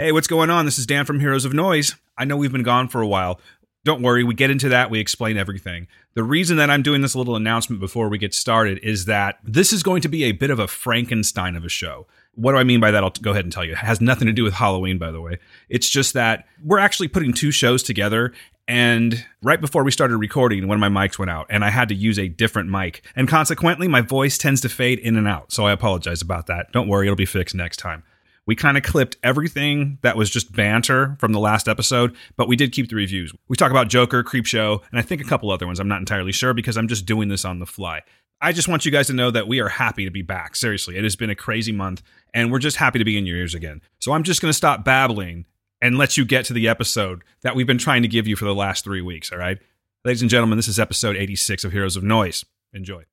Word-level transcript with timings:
Hey, 0.00 0.12
what's 0.12 0.28
going 0.28 0.48
on? 0.48 0.64
This 0.64 0.78
is 0.78 0.86
Dan 0.86 1.06
from 1.06 1.18
Heroes 1.18 1.44
of 1.44 1.52
Noise. 1.52 1.96
I 2.16 2.24
know 2.24 2.36
we've 2.36 2.52
been 2.52 2.62
gone 2.62 2.86
for 2.86 3.00
a 3.00 3.06
while. 3.08 3.40
Don't 3.84 4.00
worry, 4.00 4.22
we 4.22 4.32
get 4.32 4.48
into 4.48 4.68
that, 4.68 4.92
we 4.92 5.00
explain 5.00 5.36
everything. 5.36 5.88
The 6.14 6.22
reason 6.22 6.56
that 6.58 6.70
I'm 6.70 6.82
doing 6.82 7.02
this 7.02 7.16
little 7.16 7.34
announcement 7.34 7.80
before 7.80 8.08
we 8.08 8.16
get 8.16 8.32
started 8.32 8.78
is 8.84 9.06
that 9.06 9.40
this 9.42 9.72
is 9.72 9.82
going 9.82 10.02
to 10.02 10.08
be 10.08 10.22
a 10.22 10.30
bit 10.30 10.50
of 10.50 10.60
a 10.60 10.68
Frankenstein 10.68 11.56
of 11.56 11.64
a 11.64 11.68
show. 11.68 12.06
What 12.36 12.52
do 12.52 12.58
I 12.58 12.62
mean 12.62 12.78
by 12.78 12.92
that? 12.92 13.02
I'll 13.02 13.10
go 13.10 13.32
ahead 13.32 13.44
and 13.44 13.52
tell 13.52 13.64
you. 13.64 13.72
It 13.72 13.78
has 13.78 14.00
nothing 14.00 14.26
to 14.26 14.32
do 14.32 14.44
with 14.44 14.54
Halloween, 14.54 14.98
by 14.98 15.10
the 15.10 15.20
way. 15.20 15.40
It's 15.68 15.90
just 15.90 16.14
that 16.14 16.46
we're 16.64 16.78
actually 16.78 17.08
putting 17.08 17.32
two 17.32 17.50
shows 17.50 17.82
together. 17.82 18.32
And 18.68 19.26
right 19.42 19.60
before 19.60 19.82
we 19.82 19.90
started 19.90 20.18
recording, 20.18 20.68
one 20.68 20.80
of 20.80 20.92
my 20.92 21.08
mics 21.08 21.18
went 21.18 21.32
out 21.32 21.46
and 21.50 21.64
I 21.64 21.70
had 21.70 21.88
to 21.88 21.96
use 21.96 22.20
a 22.20 22.28
different 22.28 22.70
mic. 22.70 23.02
And 23.16 23.26
consequently, 23.26 23.88
my 23.88 24.02
voice 24.02 24.38
tends 24.38 24.60
to 24.60 24.68
fade 24.68 25.00
in 25.00 25.16
and 25.16 25.26
out. 25.26 25.50
So 25.50 25.66
I 25.66 25.72
apologize 25.72 26.22
about 26.22 26.46
that. 26.46 26.70
Don't 26.70 26.86
worry, 26.86 27.08
it'll 27.08 27.16
be 27.16 27.26
fixed 27.26 27.56
next 27.56 27.78
time. 27.78 28.04
We 28.48 28.56
kind 28.56 28.78
of 28.78 28.82
clipped 28.82 29.18
everything 29.22 29.98
that 30.00 30.16
was 30.16 30.30
just 30.30 30.52
banter 30.52 31.18
from 31.20 31.32
the 31.32 31.38
last 31.38 31.68
episode, 31.68 32.16
but 32.38 32.48
we 32.48 32.56
did 32.56 32.72
keep 32.72 32.88
the 32.88 32.96
reviews. 32.96 33.30
We 33.46 33.58
talk 33.58 33.70
about 33.70 33.88
Joker, 33.88 34.24
Creepshow, 34.24 34.80
and 34.90 34.98
I 34.98 35.02
think 35.02 35.20
a 35.20 35.24
couple 35.24 35.50
other 35.50 35.66
ones. 35.66 35.78
I'm 35.78 35.86
not 35.86 35.98
entirely 35.98 36.32
sure 36.32 36.54
because 36.54 36.78
I'm 36.78 36.88
just 36.88 37.04
doing 37.04 37.28
this 37.28 37.44
on 37.44 37.58
the 37.58 37.66
fly. 37.66 38.00
I 38.40 38.52
just 38.54 38.66
want 38.66 38.86
you 38.86 38.90
guys 38.90 39.08
to 39.08 39.12
know 39.12 39.30
that 39.30 39.48
we 39.48 39.60
are 39.60 39.68
happy 39.68 40.06
to 40.06 40.10
be 40.10 40.22
back. 40.22 40.56
Seriously, 40.56 40.96
it 40.96 41.04
has 41.04 41.14
been 41.14 41.28
a 41.28 41.34
crazy 41.34 41.72
month, 41.72 42.02
and 42.32 42.50
we're 42.50 42.58
just 42.58 42.78
happy 42.78 42.98
to 42.98 43.04
be 43.04 43.18
in 43.18 43.26
your 43.26 43.36
ears 43.36 43.54
again. 43.54 43.82
So 43.98 44.12
I'm 44.12 44.22
just 44.22 44.40
going 44.40 44.48
to 44.48 44.56
stop 44.56 44.82
babbling 44.82 45.44
and 45.82 45.98
let 45.98 46.16
you 46.16 46.24
get 46.24 46.46
to 46.46 46.54
the 46.54 46.68
episode 46.68 47.24
that 47.42 47.54
we've 47.54 47.66
been 47.66 47.76
trying 47.76 48.00
to 48.00 48.08
give 48.08 48.26
you 48.26 48.34
for 48.34 48.46
the 48.46 48.54
last 48.54 48.82
three 48.82 49.02
weeks, 49.02 49.30
all 49.30 49.36
right? 49.36 49.58
Ladies 50.06 50.22
and 50.22 50.30
gentlemen, 50.30 50.56
this 50.56 50.68
is 50.68 50.78
episode 50.78 51.16
86 51.16 51.64
of 51.64 51.72
Heroes 51.72 51.96
of 51.96 52.02
Noise. 52.02 52.46
Enjoy. 52.72 53.04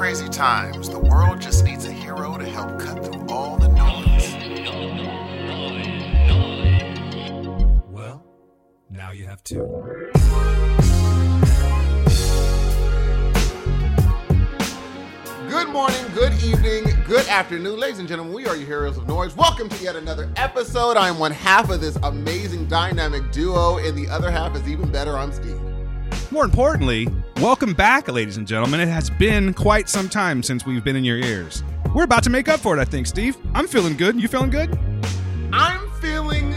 Crazy 0.00 0.30
times, 0.30 0.88
the 0.88 0.98
world 0.98 1.42
just 1.42 1.62
needs 1.62 1.84
a 1.84 1.92
hero 1.92 2.38
to 2.38 2.46
help 2.46 2.80
cut 2.80 3.04
through 3.04 3.26
all 3.28 3.58
the 3.58 3.68
noise. 3.68 4.32
Well, 7.86 8.24
now 8.88 9.10
you 9.10 9.26
have 9.26 9.44
two. 9.44 9.58
Good 15.50 15.68
morning, 15.68 16.02
good 16.14 16.32
evening, 16.42 16.84
good 17.06 17.26
afternoon, 17.28 17.78
ladies 17.78 17.98
and 17.98 18.08
gentlemen. 18.08 18.32
We 18.32 18.46
are 18.46 18.56
your 18.56 18.66
heroes 18.66 18.96
of 18.96 19.06
noise. 19.06 19.36
Welcome 19.36 19.68
to 19.68 19.84
yet 19.84 19.96
another 19.96 20.32
episode. 20.36 20.96
I 20.96 21.10
am 21.10 21.18
one 21.18 21.32
half 21.32 21.68
of 21.68 21.82
this 21.82 21.96
amazing 22.04 22.68
dynamic 22.68 23.30
duo, 23.32 23.76
and 23.76 23.94
the 23.98 24.08
other 24.08 24.30
half 24.30 24.56
is 24.56 24.66
even 24.66 24.90
better. 24.90 25.18
I'm 25.18 25.30
Steve. 25.30 25.60
More 26.30 26.44
importantly, 26.44 27.08
welcome 27.40 27.74
back, 27.74 28.06
ladies 28.08 28.36
and 28.36 28.46
gentlemen. 28.46 28.78
It 28.80 28.88
has 28.88 29.10
been 29.10 29.52
quite 29.52 29.88
some 29.88 30.08
time 30.08 30.42
since 30.42 30.64
we've 30.64 30.84
been 30.84 30.94
in 30.96 31.02
your 31.04 31.16
ears. 31.18 31.64
We're 31.94 32.04
about 32.04 32.22
to 32.24 32.30
make 32.30 32.48
up 32.48 32.60
for 32.60 32.76
it, 32.76 32.80
I 32.80 32.84
think, 32.84 33.06
Steve. 33.08 33.36
I'm 33.52 33.66
feeling 33.66 33.96
good. 33.96 34.20
You 34.20 34.28
feeling 34.28 34.50
good? 34.50 34.78
I'm 35.52 35.90
feeling 36.00 36.52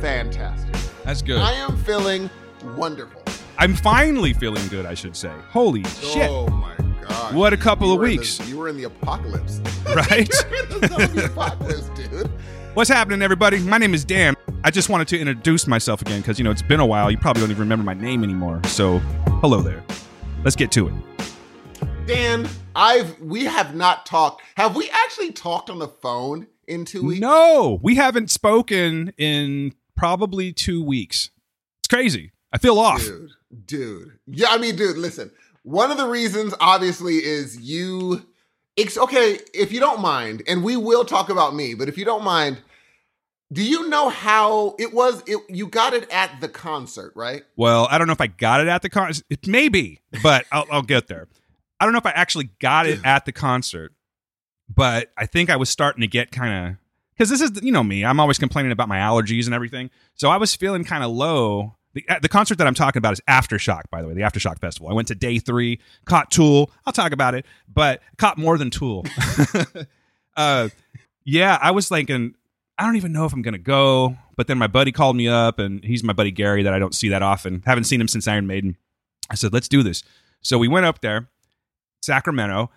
fantastic. 0.00 0.74
That's 1.04 1.20
good. 1.20 1.38
I 1.40 1.52
am 1.52 1.76
feeling 1.84 2.30
wonderful. 2.74 3.22
I'm 3.58 3.74
finally 3.74 4.32
feeling 4.32 4.66
good, 4.68 4.86
I 4.86 4.94
should 4.94 5.14
say. 5.14 5.32
Holy 5.50 5.84
shit. 5.84 6.30
Oh 6.30 6.48
my 6.48 6.74
god! 7.06 7.34
What 7.34 7.52
a 7.52 7.56
couple 7.56 7.88
You 7.88 7.92
of 7.94 7.98
were 8.00 8.06
in 8.06 8.10
the- 8.12 8.18
weeks. 8.18 8.48
you 8.48 8.56
were 8.56 8.68
in 8.68 8.76
the 8.78 8.84
apocalypse. 8.84 9.60
Right? 9.86 10.28
You're 10.50 10.62
in 10.64 10.80
the 10.80 10.88
zombie 10.88 11.22
apocalypse, 11.24 11.88
dude. 11.90 12.28
What's 12.76 12.90
happening, 12.90 13.22
everybody? 13.22 13.58
My 13.60 13.78
name 13.78 13.94
is 13.94 14.04
Dan. 14.04 14.34
I 14.62 14.70
just 14.70 14.90
wanted 14.90 15.08
to 15.08 15.18
introduce 15.18 15.66
myself 15.66 16.02
again 16.02 16.20
because, 16.20 16.38
you 16.38 16.44
know, 16.44 16.50
it's 16.50 16.60
been 16.60 16.78
a 16.78 16.84
while. 16.84 17.10
You 17.10 17.16
probably 17.16 17.40
don't 17.40 17.50
even 17.50 17.62
remember 17.62 17.82
my 17.82 17.94
name 17.94 18.22
anymore. 18.22 18.60
So, 18.66 18.98
hello 19.40 19.62
there. 19.62 19.82
Let's 20.44 20.56
get 20.56 20.70
to 20.72 20.88
it. 20.88 20.94
Dan, 22.06 22.46
I've 22.74 23.18
we 23.18 23.46
have 23.46 23.74
not 23.74 24.04
talked. 24.04 24.42
Have 24.58 24.76
we 24.76 24.90
actually 24.90 25.32
talked 25.32 25.70
on 25.70 25.78
the 25.78 25.88
phone 25.88 26.48
in 26.68 26.84
two 26.84 27.02
weeks? 27.02 27.18
No, 27.22 27.80
we 27.82 27.94
haven't 27.94 28.30
spoken 28.30 29.14
in 29.16 29.72
probably 29.96 30.52
two 30.52 30.84
weeks. 30.84 31.30
It's 31.80 31.88
crazy. 31.88 32.32
I 32.52 32.58
feel 32.58 32.78
off. 32.78 33.02
dude, 33.02 33.30
dude. 33.64 34.18
Yeah, 34.26 34.48
I 34.50 34.58
mean, 34.58 34.76
dude. 34.76 34.98
Listen, 34.98 35.30
one 35.62 35.90
of 35.90 35.96
the 35.96 36.08
reasons, 36.08 36.52
obviously, 36.60 37.14
is 37.14 37.58
you. 37.58 38.26
It's 38.76 38.98
okay 38.98 39.38
if 39.54 39.72
you 39.72 39.80
don't 39.80 40.02
mind, 40.02 40.42
and 40.46 40.62
we 40.62 40.76
will 40.76 41.06
talk 41.06 41.30
about 41.30 41.54
me. 41.54 41.72
But 41.72 41.88
if 41.88 41.96
you 41.96 42.04
don't 42.04 42.22
mind, 42.22 42.58
do 43.52 43.62
you 43.62 43.88
know 43.88 44.08
how 44.08 44.74
it 44.78 44.92
was? 44.92 45.22
It 45.26 45.38
you 45.48 45.68
got 45.68 45.94
it 45.94 46.10
at 46.10 46.40
the 46.40 46.48
concert, 46.48 47.12
right? 47.14 47.44
Well, 47.56 47.86
I 47.90 47.98
don't 47.98 48.06
know 48.06 48.12
if 48.12 48.20
I 48.20 48.26
got 48.26 48.60
it 48.60 48.68
at 48.68 48.82
the 48.82 48.88
concert. 48.88 49.24
It 49.30 49.46
may 49.46 49.68
be, 49.68 50.00
but 50.22 50.46
I'll, 50.50 50.66
I'll 50.70 50.82
get 50.82 51.06
there. 51.06 51.28
I 51.78 51.84
don't 51.84 51.92
know 51.92 51.98
if 51.98 52.06
I 52.06 52.10
actually 52.10 52.50
got 52.60 52.86
it 52.86 53.00
at 53.04 53.24
the 53.24 53.32
concert, 53.32 53.92
but 54.68 55.12
I 55.16 55.26
think 55.26 55.50
I 55.50 55.56
was 55.56 55.68
starting 55.70 56.00
to 56.00 56.06
get 56.06 56.32
kind 56.32 56.70
of 56.70 56.76
because 57.16 57.30
this 57.30 57.40
is 57.40 57.62
you 57.62 57.70
know 57.70 57.84
me. 57.84 58.04
I'm 58.04 58.18
always 58.18 58.38
complaining 58.38 58.72
about 58.72 58.88
my 58.88 58.98
allergies 58.98 59.46
and 59.46 59.54
everything, 59.54 59.90
so 60.14 60.28
I 60.28 60.38
was 60.38 60.54
feeling 60.56 60.84
kind 60.84 61.04
of 61.04 61.10
low. 61.12 61.76
The, 61.92 62.04
uh, 62.08 62.18
the 62.20 62.28
concert 62.28 62.58
that 62.58 62.66
I'm 62.66 62.74
talking 62.74 62.98
about 62.98 63.14
is 63.14 63.22
Aftershock, 63.26 63.84
by 63.90 64.02
the 64.02 64.08
way, 64.08 64.12
the 64.12 64.20
Aftershock 64.20 64.58
Festival. 64.58 64.90
I 64.90 64.92
went 64.92 65.08
to 65.08 65.14
day 65.14 65.38
three, 65.38 65.80
caught 66.04 66.30
Tool. 66.30 66.70
I'll 66.84 66.92
talk 66.92 67.12
about 67.12 67.34
it, 67.34 67.46
but 67.72 68.02
caught 68.18 68.36
more 68.36 68.58
than 68.58 68.68
Tool. 68.68 69.06
uh, 70.36 70.68
yeah, 71.24 71.58
I 71.60 71.70
was 71.70 71.88
thinking, 71.88 72.34
I 72.78 72.84
don't 72.84 72.96
even 72.96 73.12
know 73.12 73.24
if 73.24 73.32
I'm 73.32 73.42
gonna 73.42 73.58
go. 73.58 74.16
But 74.36 74.48
then 74.48 74.58
my 74.58 74.66
buddy 74.66 74.92
called 74.92 75.16
me 75.16 75.28
up, 75.28 75.58
and 75.58 75.82
he's 75.82 76.04
my 76.04 76.12
buddy 76.12 76.30
Gary 76.30 76.62
that 76.62 76.74
I 76.74 76.78
don't 76.78 76.94
see 76.94 77.08
that 77.08 77.22
often. 77.22 77.62
Haven't 77.64 77.84
seen 77.84 78.00
him 78.00 78.08
since 78.08 78.28
Iron 78.28 78.46
Maiden. 78.46 78.76
I 79.30 79.34
said, 79.34 79.52
let's 79.52 79.68
do 79.68 79.82
this. 79.82 80.02
So 80.42 80.58
we 80.58 80.68
went 80.68 80.86
up 80.86 81.00
there, 81.00 81.30
Sacramento, 82.02 82.70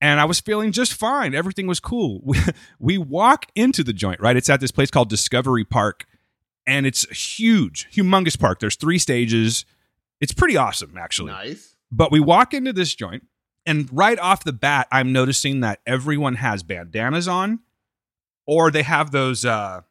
and 0.00 0.20
I 0.20 0.24
was 0.24 0.40
feeling 0.40 0.72
just 0.72 0.94
fine. 0.94 1.34
Everything 1.34 1.66
was 1.66 1.80
cool. 1.80 2.22
We, 2.24 2.38
we 2.78 2.98
walk 2.98 3.46
into 3.54 3.84
the 3.84 3.92
joint, 3.92 4.20
right? 4.20 4.36
It's 4.36 4.50
at 4.50 4.60
this 4.60 4.70
place 4.72 4.90
called 4.90 5.08
Discovery 5.08 5.64
Park, 5.64 6.06
and 6.66 6.86
it's 6.86 7.08
huge, 7.36 7.88
humongous 7.94 8.38
park. 8.38 8.58
There's 8.58 8.76
three 8.76 8.98
stages. 8.98 9.64
It's 10.20 10.32
pretty 10.32 10.56
awesome, 10.56 10.96
actually. 10.98 11.32
Nice. 11.32 11.76
But 11.92 12.10
we 12.10 12.20
walk 12.20 12.54
into 12.54 12.72
this 12.72 12.94
joint, 12.94 13.24
and 13.64 13.88
right 13.92 14.18
off 14.18 14.44
the 14.44 14.52
bat, 14.52 14.88
I'm 14.90 15.12
noticing 15.12 15.60
that 15.60 15.80
everyone 15.86 16.36
has 16.36 16.62
bandanas 16.62 17.28
on, 17.28 17.60
or 18.46 18.70
they 18.70 18.82
have 18.82 19.10
those 19.10 19.44
uh, 19.44 19.82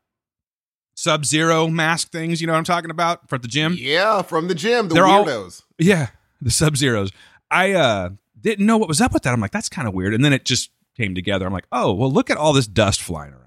Sub 0.95 1.25
Zero 1.25 1.67
mask 1.67 2.11
things. 2.11 2.41
You 2.41 2.47
know 2.47 2.53
what 2.53 2.59
I'm 2.59 2.65
talking 2.65 2.91
about 2.91 3.29
from 3.29 3.41
the 3.41 3.47
gym? 3.47 3.75
Yeah, 3.77 4.21
from 4.21 4.47
the 4.47 4.55
gym, 4.55 4.87
the 4.87 4.95
They're 4.95 5.05
all- 5.05 5.25
weirdos. 5.25 5.63
Yeah, 5.77 6.07
the 6.41 6.51
Sub 6.51 6.77
Zeros. 6.77 7.11
I 7.51 7.73
uh, 7.73 8.09
didn't 8.39 8.65
know 8.65 8.77
what 8.77 8.87
was 8.87 9.01
up 9.01 9.13
with 9.13 9.23
that. 9.23 9.33
I'm 9.33 9.41
like, 9.41 9.51
that's 9.51 9.69
kind 9.69 9.87
of 9.87 9.93
weird. 9.93 10.13
And 10.13 10.23
then 10.23 10.33
it 10.33 10.45
just 10.45 10.71
came 10.97 11.13
together. 11.13 11.45
I'm 11.45 11.53
like, 11.53 11.67
oh, 11.71 11.93
well, 11.93 12.11
look 12.11 12.29
at 12.29 12.37
all 12.37 12.53
this 12.53 12.67
dust 12.67 13.01
flying 13.01 13.33
around. 13.33 13.41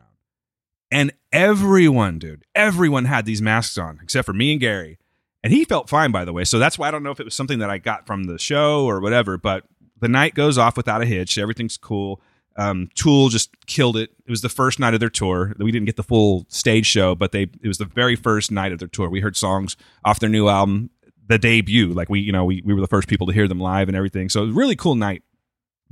And 0.91 1.13
everyone, 1.33 2.19
dude, 2.19 2.45
everyone 2.55 3.05
had 3.07 3.27
these 3.27 3.43
masks 3.43 3.77
on 3.77 3.99
except 4.03 4.27
for 4.27 4.33
me 4.33 4.53
and 4.53 4.61
Gary. 4.61 4.99
And 5.45 5.53
he 5.53 5.65
felt 5.65 5.89
fine, 5.89 6.11
by 6.11 6.25
the 6.25 6.33
way. 6.33 6.45
So 6.45 6.59
that's 6.59 6.79
why 6.79 6.89
I 6.89 6.91
don't 6.91 7.03
know 7.03 7.11
if 7.11 7.21
it 7.21 7.25
was 7.25 7.35
something 7.35 7.59
that 7.61 7.71
I 7.71 7.79
got 7.79 8.07
from 8.07 8.25
the 8.25 8.39
show 8.39 8.85
or 8.87 9.01
whatever. 9.01 9.39
But 9.39 9.65
the 10.01 10.09
night 10.09 10.35
goes 10.35 10.59
off 10.59 10.77
without 10.77 11.03
a 11.03 11.07
hitch. 11.07 11.39
Everything's 11.39 11.77
cool. 11.77 12.21
Um, 12.59 12.89
Tool 12.97 13.29
just 13.29 13.51
killed 13.67 13.97
it. 13.97 14.11
It 14.27 14.31
was 14.31 14.43
the 14.43 14.49
first 14.49 14.81
night 14.81 14.93
of 14.93 14.99
their 14.99 15.09
tour. 15.09 15.55
We 15.59 15.71
didn't 15.71 15.87
get 15.87 15.95
the 15.95 16.03
full 16.03 16.45
stage 16.49 16.87
show, 16.87 17.15
but 17.15 17.31
they 17.31 17.43
it 17.43 17.69
was 17.69 17.79
the 17.79 17.85
very 17.85 18.17
first 18.17 18.51
night 18.51 18.73
of 18.73 18.81
their 18.81 18.89
tour. 18.89 19.09
We 19.09 19.21
heard 19.21 19.37
songs 19.37 19.77
off 20.05 20.19
their 20.19 20.29
new 20.29 20.49
album, 20.49 20.91
the 21.29 21.39
debut. 21.39 21.93
Like 21.93 22.09
we, 22.09 22.19
you 22.19 22.33
know, 22.33 22.45
we 22.45 22.61
we 22.65 22.75
were 22.75 22.81
the 22.81 22.89
first 22.89 23.07
people 23.07 23.29
to 23.29 23.33
hear 23.33 23.47
them 23.47 23.61
live 23.61 23.89
and 23.89 23.97
everything. 23.97 24.29
So 24.29 24.43
it 24.43 24.47
was 24.47 24.55
a 24.57 24.59
really 24.59 24.75
cool 24.75 24.97
night. 24.97 25.23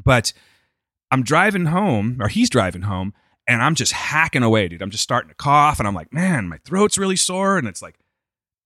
But 0.03 0.32
I'm 1.12 1.22
driving 1.22 1.66
home, 1.66 2.19
or 2.21 2.27
he's 2.27 2.50
driving 2.50 2.83
home, 2.83 3.15
and 3.47 3.62
I'm 3.62 3.77
just 3.77 3.93
hacking 3.93 4.43
away, 4.43 4.66
dude. 4.66 4.83
I'm 4.83 4.91
just 4.91 5.04
starting 5.04 5.28
to 5.28 5.37
cough, 5.37 5.78
and 5.78 5.87
I'm 5.87 5.94
like, 5.94 6.12
man, 6.12 6.48
my 6.48 6.59
throat's 6.65 6.98
really 6.98 7.16
sore, 7.16 7.59
and 7.59 7.69
it's 7.69 7.81
like, 7.81 7.94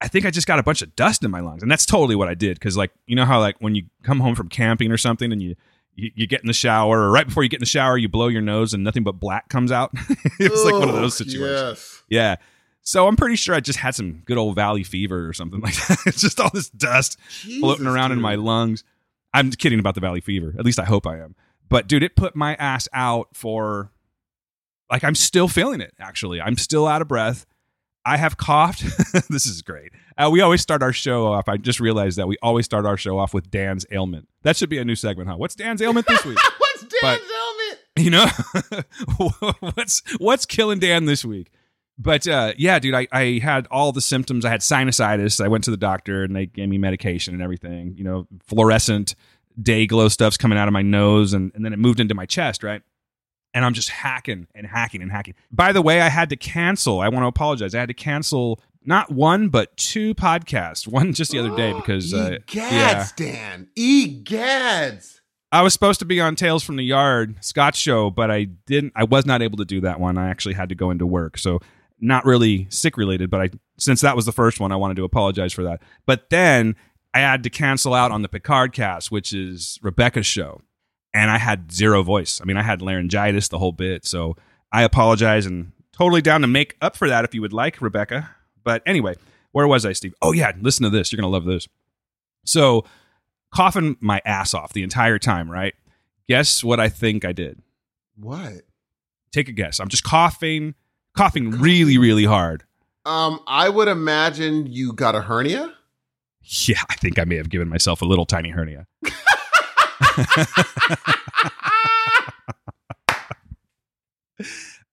I 0.01 0.09
think 0.09 0.25
I 0.25 0.31
just 0.31 0.47
got 0.47 0.59
a 0.59 0.63
bunch 0.63 0.81
of 0.81 0.97
dust 0.97 1.23
in 1.23 1.31
my 1.31 1.41
lungs, 1.41 1.63
and 1.63 1.71
that's 1.71 1.85
totally 1.85 2.17
what 2.17 2.29
I 2.29 2.35
did. 2.35 2.59
Because 2.59 2.79
like, 2.79 2.93
you 3.07 3.15
know 3.15 3.27
how 3.27 3.41
like 3.41 3.57
when 3.59 3.75
you 3.75 3.85
come 4.03 4.21
home 4.21 4.35
from 4.35 4.49
camping 4.49 4.91
or 4.91 4.97
something, 4.97 5.33
and 5.33 5.43
you 5.43 5.55
you, 5.95 6.11
you 6.15 6.27
get 6.27 6.41
in 6.41 6.47
the 6.47 6.53
shower, 6.53 7.01
or 7.01 7.11
right 7.11 7.27
before 7.27 7.43
you 7.43 7.49
get 7.49 7.59
in 7.59 7.63
the 7.63 7.67
shower, 7.67 7.97
you 7.99 8.09
blow 8.09 8.29
your 8.29 8.43
nose, 8.43 8.75
and 8.75 8.83
nothing 8.83 9.05
but 9.05 9.13
black 9.13 9.49
comes 9.49 9.73
out. 9.73 9.91
it 10.41 10.51
was 10.51 10.65
like 10.65 10.75
one 10.75 10.89
of 10.89 10.95
those 10.95 11.17
situations. 11.17 11.51
Yes. 11.51 12.03
Yeah. 12.09 12.37
So 12.83 13.07
I'm 13.07 13.17
pretty 13.17 13.37
sure 13.37 13.55
I 13.55 13.61
just 13.61 13.79
had 13.79 13.95
some 13.95 14.23
good 14.25 14.39
old 14.39 14.55
valley 14.55 14.83
fever 14.83 15.29
or 15.29 15.33
something 15.33 15.61
like 15.63 15.75
that. 15.89 15.99
It's 16.07 16.21
just 16.21 16.41
all 16.41 16.51
this 16.53 16.71
dust 16.71 17.19
floating 17.21 17.85
Jesus, 17.85 17.95
around 17.95 18.13
in 18.13 18.21
my 18.21 18.35
lungs. 18.35 18.85
I'm 19.33 19.51
kidding 19.51 19.79
about 19.79 19.95
the 19.95 20.01
valley 20.01 20.21
fever. 20.21 20.55
At 20.59 20.65
least 20.65 20.79
I 20.79 20.85
hope 20.85 21.07
I 21.07 21.19
am. 21.19 21.35
But 21.69 21.87
dude, 21.87 22.03
it 22.03 22.17
put 22.17 22.35
my 22.35 22.55
ass 22.57 22.89
out 22.93 23.29
for 23.33 23.93
like 24.91 25.05
I'm 25.05 25.15
still 25.15 25.47
feeling 25.47 25.81
it 25.81 25.95
actually. 26.01 26.41
I'm 26.41 26.57
still 26.57 26.87
out 26.87 27.01
of 27.01 27.09
breath. 27.09 27.47
I 28.11 28.17
have 28.17 28.37
coughed. 28.37 28.83
this 29.31 29.47
is 29.47 29.63
great. 29.63 29.93
Uh, 30.19 30.29
we 30.33 30.41
always 30.41 30.61
start 30.61 30.83
our 30.83 30.93
show 30.93 31.27
off. 31.27 31.49
I 31.49 31.57
just 31.57 31.79
realized 31.81 32.19
that 32.19 32.27
we 32.27 32.37
always 32.43 32.65
start 32.65 32.85
our 32.85 32.97
show 32.97 33.19
off 33.19 33.33
with 33.33 33.51
Dan's 33.51 33.87
ailment. 33.93 34.29
That 34.43 34.57
should 34.57 34.69
be 34.69 34.79
a 34.79 34.85
new 34.85 34.97
segment, 34.97 35.29
huh? 35.29 35.37
What's 35.37 35.55
Dan's 35.55 35.81
ailment 35.81 36.07
this 36.07 36.25
week? 36.25 36.39
What's 36.59 36.81
Dan's 36.83 36.91
But- 37.03 37.21
helmet? 37.21 37.79
you 37.99 38.11
know 38.11 38.27
what's 39.61 40.01
what's 40.19 40.47
killing 40.47 40.79
dan 40.79 41.07
this 41.07 41.25
week 41.25 41.51
but 41.99 42.27
uh 42.29 42.53
yeah 42.57 42.79
dude 42.79 42.95
I, 42.95 43.09
I 43.13 43.41
had 43.43 43.67
all 43.71 43.91
the 43.91 44.01
symptoms 44.01 44.45
i 44.45 44.49
had 44.49 44.61
sinusitis 44.61 45.45
i 45.45 45.49
went 45.49 45.65
to 45.65 45.73
the 45.73 45.77
doctor 45.77 46.23
and 46.23 46.35
they 46.35 46.47
gave 46.47 46.69
me 46.69 46.79
medication 46.79 47.35
and 47.35 47.43
everything 47.43 47.95
you 47.99 48.05
know 48.05 48.29
fluorescent 48.47 49.17
day 49.61 49.87
glow 49.87 50.09
stuff's 50.09 50.37
coming 50.37 50.57
out 50.57 50.69
of 50.69 50.73
my 50.73 50.83
nose, 50.83 51.33
and, 51.33 51.53
and 51.55 51.65
then 51.65 51.73
it 51.73 51.79
moved 51.79 52.01
into 52.01 52.15
my 52.15 52.25
chest, 52.27 52.63
right? 52.63 52.83
And 53.53 53.65
I'm 53.65 53.75
just 53.75 53.89
hacking 53.89 54.47
and 54.55 54.67
hacking 54.67 55.03
and 55.03 55.11
hacking. 55.11 55.35
By 55.51 55.73
the 55.73 55.83
way, 55.83 56.01
I 56.01 56.09
had 56.09 56.31
to 56.31 56.37
cancel. 56.37 57.01
I 57.01 57.09
want 57.09 57.25
to 57.25 57.29
apologize. 57.29 57.75
I 57.75 57.81
had 57.81 57.89
to 57.89 57.95
cancel 57.95 58.61
not 58.85 59.11
one 59.11 59.49
but 59.49 59.77
two 59.77 60.15
podcasts. 60.15 60.87
One 60.87 61.13
just 61.13 61.33
the 61.33 61.39
other 61.39 61.55
day 61.57 61.73
because 61.77 62.15
uh, 62.15 62.39
Egads, 62.47 62.55
yeah, 62.55 63.09
Dan. 63.17 63.69
Egads. 63.77 65.21
I 65.53 65.63
was 65.63 65.73
supposed 65.73 65.99
to 65.99 66.05
be 66.05 66.21
on 66.21 66.37
Tales 66.37 66.63
from 66.63 66.77
the 66.77 66.85
Yard, 66.85 67.37
Scott 67.45 67.75
show, 67.75 68.09
but 68.09 68.31
I 68.31 68.45
didn't. 68.45 68.93
I 68.95 69.05
was 69.05 69.27
not 69.27 69.43
able 69.43 69.59
to 69.59 69.65
do 69.65 69.81
that 69.81 69.99
one. 69.99 70.17
I 70.17 70.31
actually 70.31 70.55
had 70.55 70.69
to 70.69 70.77
go 70.77 70.91
into 70.91 71.07
work, 71.07 71.39
so 71.39 71.59
not 72.01 72.25
really 72.25 72.69
sick 72.71 72.97
related. 72.97 73.31
But 73.31 73.41
I, 73.41 73.51
since 73.77 74.01
that 74.03 74.15
was 74.15 74.27
the 74.27 74.33
first 74.33 74.61
one, 74.61 74.71
I 74.71 74.77
wanted 74.77 74.97
to 74.99 75.05
apologize 75.05 75.53
for 75.53 75.65
that. 75.65 75.83
But 76.07 76.31
then 76.31 76.77
I 77.13 77.19
had 77.19 77.43
to 77.43 77.51
cancel 77.51 77.95
out 77.95 78.13
on 78.13 78.23
the 78.23 78.29
Picard 78.29 78.73
cast, 78.73 79.11
which 79.11 79.33
is 79.33 79.79
Rebecca's 79.83 80.27
show, 80.27 80.61
and 81.13 81.31
I 81.31 81.39
had 81.39 81.73
zero 81.73 82.03
voice. 82.03 82.41
I 82.41 82.45
mean, 82.45 82.57
I 82.57 82.63
had 82.63 82.83
laryngitis 82.83 83.49
the 83.49 83.59
whole 83.59 83.73
bit, 83.73 84.05
so 84.05 84.37
I 84.73 84.83
apologize 84.83 85.47
and 85.47 85.73
totally 85.93 86.23
down 86.23 86.41
to 86.43 86.47
make 86.47 86.77
up 86.81 86.97
for 86.97 87.09
that 87.09 87.25
if 87.25 87.35
you 87.35 87.41
would 87.41 87.53
like, 87.53 87.83
Rebecca. 87.83 88.31
But 88.65 88.83
anyway, 88.87 89.17
where 89.53 89.67
was 89.67 89.85
I, 89.85 89.93
Steve? 89.93 90.15
Oh 90.23 90.33
yeah, 90.33 90.53
listen 90.61 90.85
to 90.85 90.91
this. 90.91 91.13
You're 91.13 91.19
gonna 91.21 91.33
love 91.33 91.45
this. 91.45 91.69
So 92.45 92.85
coughing 93.53 93.97
my 94.01 94.21
ass 94.25 94.55
off 94.55 94.73
the 94.73 94.83
entire 94.83 95.19
time, 95.19 95.51
right? 95.51 95.75
Guess 96.29 96.63
what 96.63 96.79
I 96.79 96.89
think 96.89 97.25
I 97.25 97.33
did? 97.33 97.61
What? 98.17 98.63
Take 99.33 99.49
a 99.49 99.53
guess. 99.53 99.81
I'm 99.81 99.89
just 99.89 100.05
coughing, 100.05 100.75
coughing 101.17 101.51
really, 101.51 101.99
really 101.99 102.25
hard. 102.25 102.65
Um, 103.05 103.41
I 103.47 103.69
would 103.69 103.89
imagine 103.89 104.67
you 104.67 104.93
got 104.93 105.15
a 105.15 105.23
hernia. 105.23 105.75
Yeah, 106.43 106.83
I 106.89 106.95
think 106.95 107.19
I 107.19 107.25
may 107.25 107.37
have 107.37 107.51
given 107.51 107.69
myself 107.69 108.03
a 108.03 108.05
little 108.05 108.27
tiny 108.27 108.51
hernia. 108.51 108.87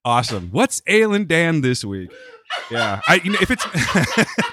Awesome. 0.05 0.49
What's 0.51 0.81
ailing 0.87 1.25
Dan 1.25 1.61
this 1.61 1.83
week? 1.85 2.11
Yeah, 2.71 3.01
I 3.07 3.15
you 3.23 3.31
know 3.31 3.39
if 3.41 3.51
it's. 3.51 3.65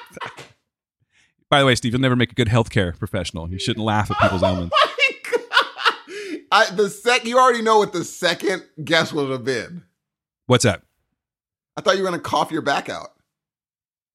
By 1.51 1.61
the 1.61 1.67
way, 1.67 1.75
Steve, 1.75 1.93
you'll 1.93 2.01
never 2.01 2.17
make 2.17 2.33
a 2.33 2.35
good 2.35 2.49
healthcare 2.49 2.99
professional. 2.99 3.51
You 3.51 3.59
shouldn't 3.59 3.85
laugh 3.85 4.11
at 4.11 4.19
people's 4.19 4.43
oh 4.45 4.47
ailments. 4.47 4.77
Oh 4.77 4.95
my 4.99 5.13
god! 5.31 5.41
I, 6.51 6.71
the 6.75 6.91
sec, 6.91 7.25
you 7.25 7.39
already 7.39 7.63
know 7.63 7.79
what 7.79 7.93
the 7.93 8.05
second 8.05 8.65
guess 8.83 9.13
would 9.13 9.31
have 9.31 9.45
been. 9.45 9.85
What's 10.47 10.65
that? 10.65 10.83
I 11.77 11.81
thought 11.81 11.97
you 11.97 12.03
were 12.03 12.11
gonna 12.11 12.23
cough 12.23 12.51
your 12.51 12.63
back 12.63 12.89
out. 12.89 13.11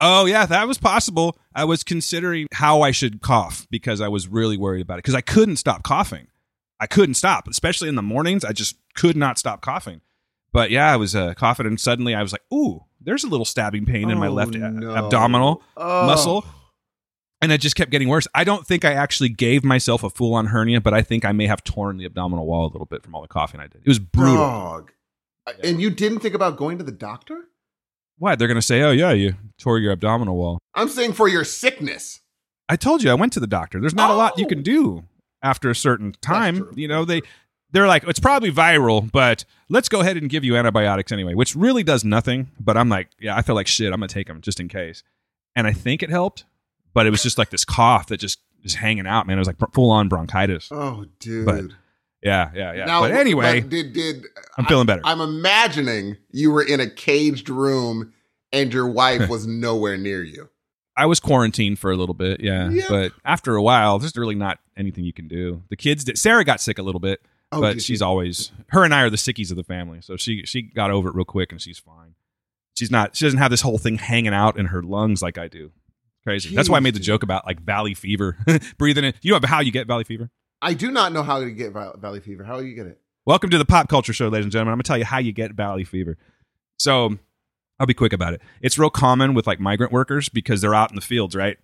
Oh 0.01 0.25
yeah, 0.25 0.45
that 0.45 0.67
was 0.67 0.77
possible. 0.77 1.37
I 1.53 1.65
was 1.65 1.83
considering 1.83 2.47
how 2.53 2.81
I 2.81 2.91
should 2.91 3.21
cough 3.21 3.67
because 3.69 3.99
I 4.01 4.07
was 4.07 4.27
really 4.27 4.57
worried 4.57 4.81
about 4.81 4.95
it 4.95 5.03
because 5.03 5.15
I 5.15 5.21
couldn't 5.21 5.57
stop 5.57 5.83
coughing. 5.83 6.27
I 6.79 6.87
couldn't 6.87 7.15
stop, 7.15 7.47
especially 7.47 7.89
in 7.89 7.95
the 7.95 8.01
mornings. 8.01 8.43
I 8.45 8.51
just 8.53 8.77
could 8.95 9.17
not 9.17 9.37
stop 9.37 9.61
coughing. 9.61 10.01
But 10.51 10.71
yeah, 10.71 10.91
I 10.91 10.95
was 10.95 11.15
uh, 11.15 11.33
coughing, 11.35 11.65
and 11.67 11.79
suddenly 11.79 12.15
I 12.15 12.21
was 12.23 12.31
like, 12.31 12.41
"Ooh, 12.53 12.85
there's 13.01 13.23
a 13.23 13.27
little 13.27 13.45
stabbing 13.45 13.85
pain 13.85 14.09
in 14.09 14.17
my 14.17 14.27
Oh, 14.27 14.33
left 14.33 14.53
no. 14.55 14.95
abdominal 14.95 15.61
Oh. 15.77 16.05
muscle," 16.07 16.45
and 17.41 17.51
it 17.51 17.61
just 17.61 17.75
kept 17.75 17.91
getting 17.91 18.07
worse. 18.07 18.27
I 18.33 18.43
don't 18.43 18.65
think 18.65 18.83
I 18.83 18.93
actually 18.93 19.29
gave 19.29 19.63
myself 19.63 20.03
a 20.03 20.09
full-on 20.09 20.47
hernia, 20.47 20.81
but 20.81 20.93
I 20.93 21.01
think 21.01 21.23
I 21.25 21.31
may 21.33 21.45
have 21.47 21.63
torn 21.63 21.97
the 21.97 22.05
abdominal 22.05 22.45
wall 22.47 22.65
a 22.65 22.71
little 22.71 22.85
bit 22.87 23.03
from 23.03 23.13
all 23.13 23.21
the 23.21 23.27
coughing 23.27 23.59
I 23.59 23.67
did. 23.67 23.81
It 23.83 23.87
was 23.87 23.99
brutal. 23.99 24.35
Dog. 24.37 24.91
And 25.63 25.81
you 25.81 25.89
didn't 25.89 26.19
think 26.19 26.35
about 26.35 26.57
going 26.57 26.77
to 26.77 26.83
the 26.83 26.91
doctor? 26.91 27.45
What? 28.17 28.39
They're 28.39 28.47
gonna 28.47 28.61
say, 28.61 28.81
"Oh 28.81 28.91
yeah, 28.91 29.11
you 29.11 29.35
tore 29.59 29.79
your 29.79 29.91
abdominal 29.91 30.35
wall." 30.35 30.59
I'm 30.75 30.89
saying 30.89 31.13
for 31.13 31.27
your 31.27 31.43
sickness. 31.43 32.19
I 32.67 32.75
told 32.75 33.01
you 33.03 33.11
I 33.11 33.15
went 33.15 33.33
to 33.33 33.39
the 33.39 33.47
doctor. 33.47 33.79
There's 33.79 33.95
not 33.95 34.09
a 34.09 34.13
lot 34.15 34.37
you 34.37 34.45
Oh. 34.45 34.49
can 34.49 34.61
do 34.63 35.03
after 35.41 35.69
a 35.69 35.75
certain 35.75 36.15
time. 36.21 36.71
You 36.75 36.87
know, 36.87 37.05
they 37.05 37.21
they're 37.71 37.87
like 37.87 38.03
it's 38.03 38.19
probably 38.19 38.51
viral, 38.51 39.11
but 39.11 39.45
let's 39.69 39.89
go 39.89 39.99
ahead 40.01 40.17
and 40.17 40.29
give 40.29 40.43
you 40.43 40.55
antibiotics 40.57 41.11
anyway, 41.11 41.33
which 41.33 41.55
really 41.55 41.83
does 41.83 42.03
nothing. 42.03 42.49
But 42.59 42.77
I'm 42.77 42.89
like, 42.89 43.09
yeah, 43.19 43.35
I 43.35 43.41
feel 43.41 43.55
like 43.55 43.67
shit. 43.67 43.93
I'm 43.93 43.99
gonna 43.99 44.07
take 44.07 44.27
them 44.27 44.41
just 44.41 44.59
in 44.59 44.67
case. 44.67 45.03
And 45.55 45.67
I 45.67 45.73
think 45.73 46.03
it 46.03 46.09
helped, 46.09 46.45
but 46.93 47.05
it 47.05 47.09
was 47.09 47.23
just 47.23 47.37
like 47.37 47.49
this 47.49 47.65
cough 47.65 48.07
that 48.07 48.19
just 48.19 48.39
is 48.63 48.75
hanging 48.75 49.07
out, 49.07 49.27
man. 49.27 49.37
It 49.37 49.39
was 49.39 49.47
like 49.47 49.57
full 49.73 49.91
on 49.91 50.09
bronchitis. 50.09 50.69
Oh, 50.71 51.05
dude. 51.19 51.45
But, 51.45 51.65
Yeah, 52.21 52.51
yeah, 52.53 52.73
yeah. 52.73 52.85
Now, 52.85 53.01
but 53.01 53.11
anyway, 53.11 53.61
but 53.61 53.69
did 53.69 53.93
did 53.93 54.25
I'm 54.57 54.65
feeling 54.65 54.85
better. 54.85 55.01
I'm 55.05 55.21
imagining 55.21 56.17
you 56.31 56.51
were 56.51 56.63
in 56.63 56.79
a 56.79 56.89
caged 56.89 57.49
room 57.49 58.13
and 58.51 58.73
your 58.73 58.87
wife 58.87 59.29
was 59.29 59.47
nowhere 59.47 59.97
near 59.97 60.23
you. 60.23 60.49
I 60.99 61.05
was 61.05 61.19
quarantined 61.19 61.79
for 61.79 61.91
a 61.91 61.95
little 61.95 62.13
bit, 62.13 62.41
yeah. 62.41 62.69
Yeah. 62.69 62.83
But 62.89 63.13
after 63.23 63.55
a 63.55 63.61
while, 63.61 63.99
there's 63.99 64.15
really 64.17 64.35
not 64.35 64.59
anything 64.77 65.03
you 65.05 65.13
can 65.13 65.27
do. 65.27 65.63
The 65.69 65.75
kids 65.75 66.03
did. 66.03 66.17
Sarah 66.17 66.43
got 66.43 66.59
sick 66.61 66.77
a 66.77 66.83
little 66.83 66.99
bit, 66.99 67.21
Oh, 67.51 67.61
but 67.61 67.81
she's 67.81 68.01
you? 68.01 68.05
always 68.05 68.51
her 68.67 68.83
and 68.83 68.93
I 68.93 69.01
are 69.01 69.09
the 69.09 69.17
sickies 69.17 69.49
of 69.49 69.57
the 69.57 69.63
family, 69.63 70.01
so 70.01 70.17
she 70.17 70.43
she 70.45 70.61
got 70.61 70.91
over 70.91 71.09
it 71.09 71.15
real 71.15 71.25
quick 71.25 71.51
and 71.51 71.61
she's 71.61 71.79
fine. 71.79 72.15
She's 72.77 72.91
not. 72.91 73.15
She 73.15 73.25
doesn't 73.25 73.39
have 73.39 73.51
this 73.51 73.61
whole 73.61 73.77
thing 73.77 73.97
hanging 73.97 74.33
out 74.33 74.57
in 74.57 74.67
her 74.67 74.83
lungs 74.83 75.21
like 75.21 75.37
I 75.37 75.47
do. 75.47 75.71
Crazy. 76.23 76.53
That's 76.55 76.69
why 76.69 76.77
I 76.77 76.79
made 76.81 76.93
the 76.95 76.99
dude. 76.99 77.05
joke 77.07 77.23
about 77.23 77.45
like 77.45 77.59
valley 77.61 77.93
fever, 77.93 78.37
breathing 78.77 79.05
in. 79.05 79.13
You 79.21 79.31
know 79.33 79.39
how 79.47 79.61
you 79.61 79.71
get 79.71 79.87
valley 79.87 80.03
fever? 80.03 80.29
I 80.61 80.73
do 80.73 80.91
not 80.91 81.11
know 81.13 81.23
how 81.23 81.39
to 81.39 81.49
get 81.49 81.71
valley 81.73 82.19
fever. 82.19 82.43
How 82.43 82.59
do 82.59 82.65
you 82.65 82.75
get 82.75 82.85
it? 82.87 82.99
Welcome 83.25 83.49
to 83.51 83.57
the 83.57 83.65
pop 83.65 83.87
culture 83.89 84.11
show, 84.13 84.27
ladies 84.27 84.45
and 84.45 84.51
gentlemen. 84.51 84.73
I'm 84.73 84.77
gonna 84.77 84.83
tell 84.83 84.97
you 84.97 85.05
how 85.05 85.19
you 85.19 85.31
get 85.31 85.53
valley 85.53 85.85
fever. 85.85 86.17
So 86.77 87.17
I'll 87.79 87.87
be 87.87 87.93
quick 87.93 88.13
about 88.13 88.33
it. 88.33 88.41
It's 88.61 88.77
real 88.77 88.89
common 88.89 89.33
with 89.33 89.47
like 89.47 89.59
migrant 89.59 89.91
workers 89.93 90.27
because 90.29 90.61
they're 90.61 90.75
out 90.75 90.89
in 90.89 90.95
the 90.95 91.01
fields, 91.01 91.35
right? 91.35 91.57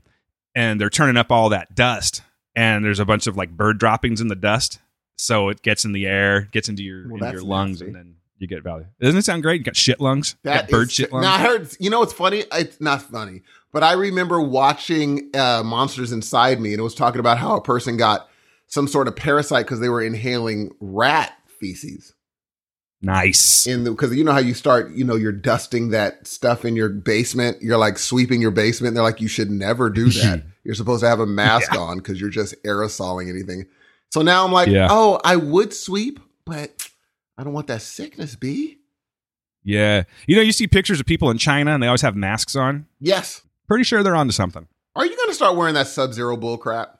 And 0.55 0.79
they're 0.79 0.89
turning 0.89 1.17
up 1.17 1.31
all 1.31 1.49
that 1.49 1.75
dust, 1.75 2.21
and 2.55 2.85
there's 2.85 2.99
a 2.99 3.05
bunch 3.05 3.27
of 3.27 3.35
like 3.35 3.49
bird 3.51 3.77
droppings 3.79 4.21
in 4.21 4.29
the 4.29 4.35
dust, 4.35 4.79
so 5.17 5.49
it 5.49 5.61
gets 5.61 5.83
in 5.83 5.91
the 5.91 6.05
air, 6.07 6.47
gets 6.51 6.69
into 6.69 6.83
your 6.83 7.07
Well, 7.09 7.21
into 7.23 7.33
your 7.33 7.43
lungs, 7.43 7.81
nasty. 7.81 7.85
and 7.87 7.95
then 7.95 8.15
you 8.37 8.47
get 8.47 8.63
value. 8.63 8.85
Doesn't 9.01 9.17
it 9.17 9.25
sound 9.25 9.43
great? 9.43 9.59
You 9.59 9.65
got 9.65 9.75
shit 9.75 9.99
lungs, 9.99 10.35
you 10.43 10.49
That 10.51 10.61
got 10.61 10.69
bird 10.71 10.87
is- 10.87 10.93
shit 10.93 11.11
lungs. 11.11 11.23
Now 11.25 11.33
I 11.35 11.39
heard. 11.39 11.69
You 11.79 11.89
know 11.89 11.99
what's 11.99 12.13
funny? 12.13 12.45
It's 12.53 12.79
not 12.79 13.01
funny, 13.01 13.41
but 13.73 13.83
I 13.83 13.93
remember 13.93 14.39
watching 14.39 15.29
uh, 15.35 15.61
Monsters 15.65 16.13
Inside 16.13 16.61
Me, 16.61 16.71
and 16.71 16.79
it 16.79 16.83
was 16.83 16.95
talking 16.95 17.19
about 17.19 17.37
how 17.37 17.57
a 17.57 17.61
person 17.61 17.97
got 17.97 18.29
some 18.67 18.87
sort 18.87 19.07
of 19.09 19.15
parasite 19.15 19.65
because 19.65 19.79
they 19.81 19.89
were 19.89 20.01
inhaling 20.01 20.71
rat 20.79 21.33
feces 21.59 22.13
nice. 23.01 23.67
in 23.67 23.83
the 23.83 23.91
because 23.91 24.15
you 24.15 24.23
know 24.23 24.31
how 24.31 24.39
you 24.39 24.53
start 24.53 24.91
you 24.91 25.03
know 25.05 25.15
you're 25.15 25.31
dusting 25.31 25.89
that 25.89 26.25
stuff 26.27 26.65
in 26.65 26.75
your 26.75 26.89
basement? 26.89 27.61
You're 27.61 27.77
like 27.77 27.97
sweeping 27.97 28.41
your 28.41 28.51
basement? 28.51 28.93
They're 28.95 29.03
like 29.03 29.21
you 29.21 29.27
should 29.27 29.49
never 29.51 29.89
do 29.89 30.09
that. 30.21 30.43
You're 30.63 30.75
supposed 30.75 31.01
to 31.03 31.07
have 31.09 31.19
a 31.19 31.25
mask 31.25 31.73
on 31.77 31.97
because 31.97 32.19
you're 32.19 32.29
just 32.29 32.55
aerosoling 32.63 33.29
anything. 33.29 33.65
So 34.11 34.21
now 34.21 34.45
i'm 34.45 34.51
like 34.51 34.67
Yeah. 34.69 34.87
oh 34.89 35.19
i 35.25 35.35
would 35.35 35.73
sweep 35.73 36.19
but 36.45 36.87
i 37.37 37.43
don't 37.43 37.53
want 37.53 37.67
that 37.67 37.81
sickness 37.81 38.35
b. 38.35 38.77
Yeah, 39.67 40.03
you 40.27 40.35
know, 40.35 40.43
you 40.43 40.51
see 40.51 40.67
pictures 40.67 40.99
of 40.99 41.07
people 41.07 41.31
in 41.31 41.39
China, 41.39 41.73
and 41.73 41.81
they 41.81 41.87
always 41.87 42.01
have 42.03 42.15
masks 42.15 42.55
on. 42.55 42.85
yes. 42.99 43.41
Pretty 43.67 43.83
sure 43.83 44.03
they're 44.03 44.15
onto 44.15 44.31
something. 44.31 44.67
are 44.95 45.03
you 45.05 45.17
going 45.17 45.29
to 45.29 45.33
start 45.33 45.55
wearing 45.55 45.73
that 45.73 45.87
sub-zero 45.87 46.37
bull 46.37 46.57
crap 46.59 46.94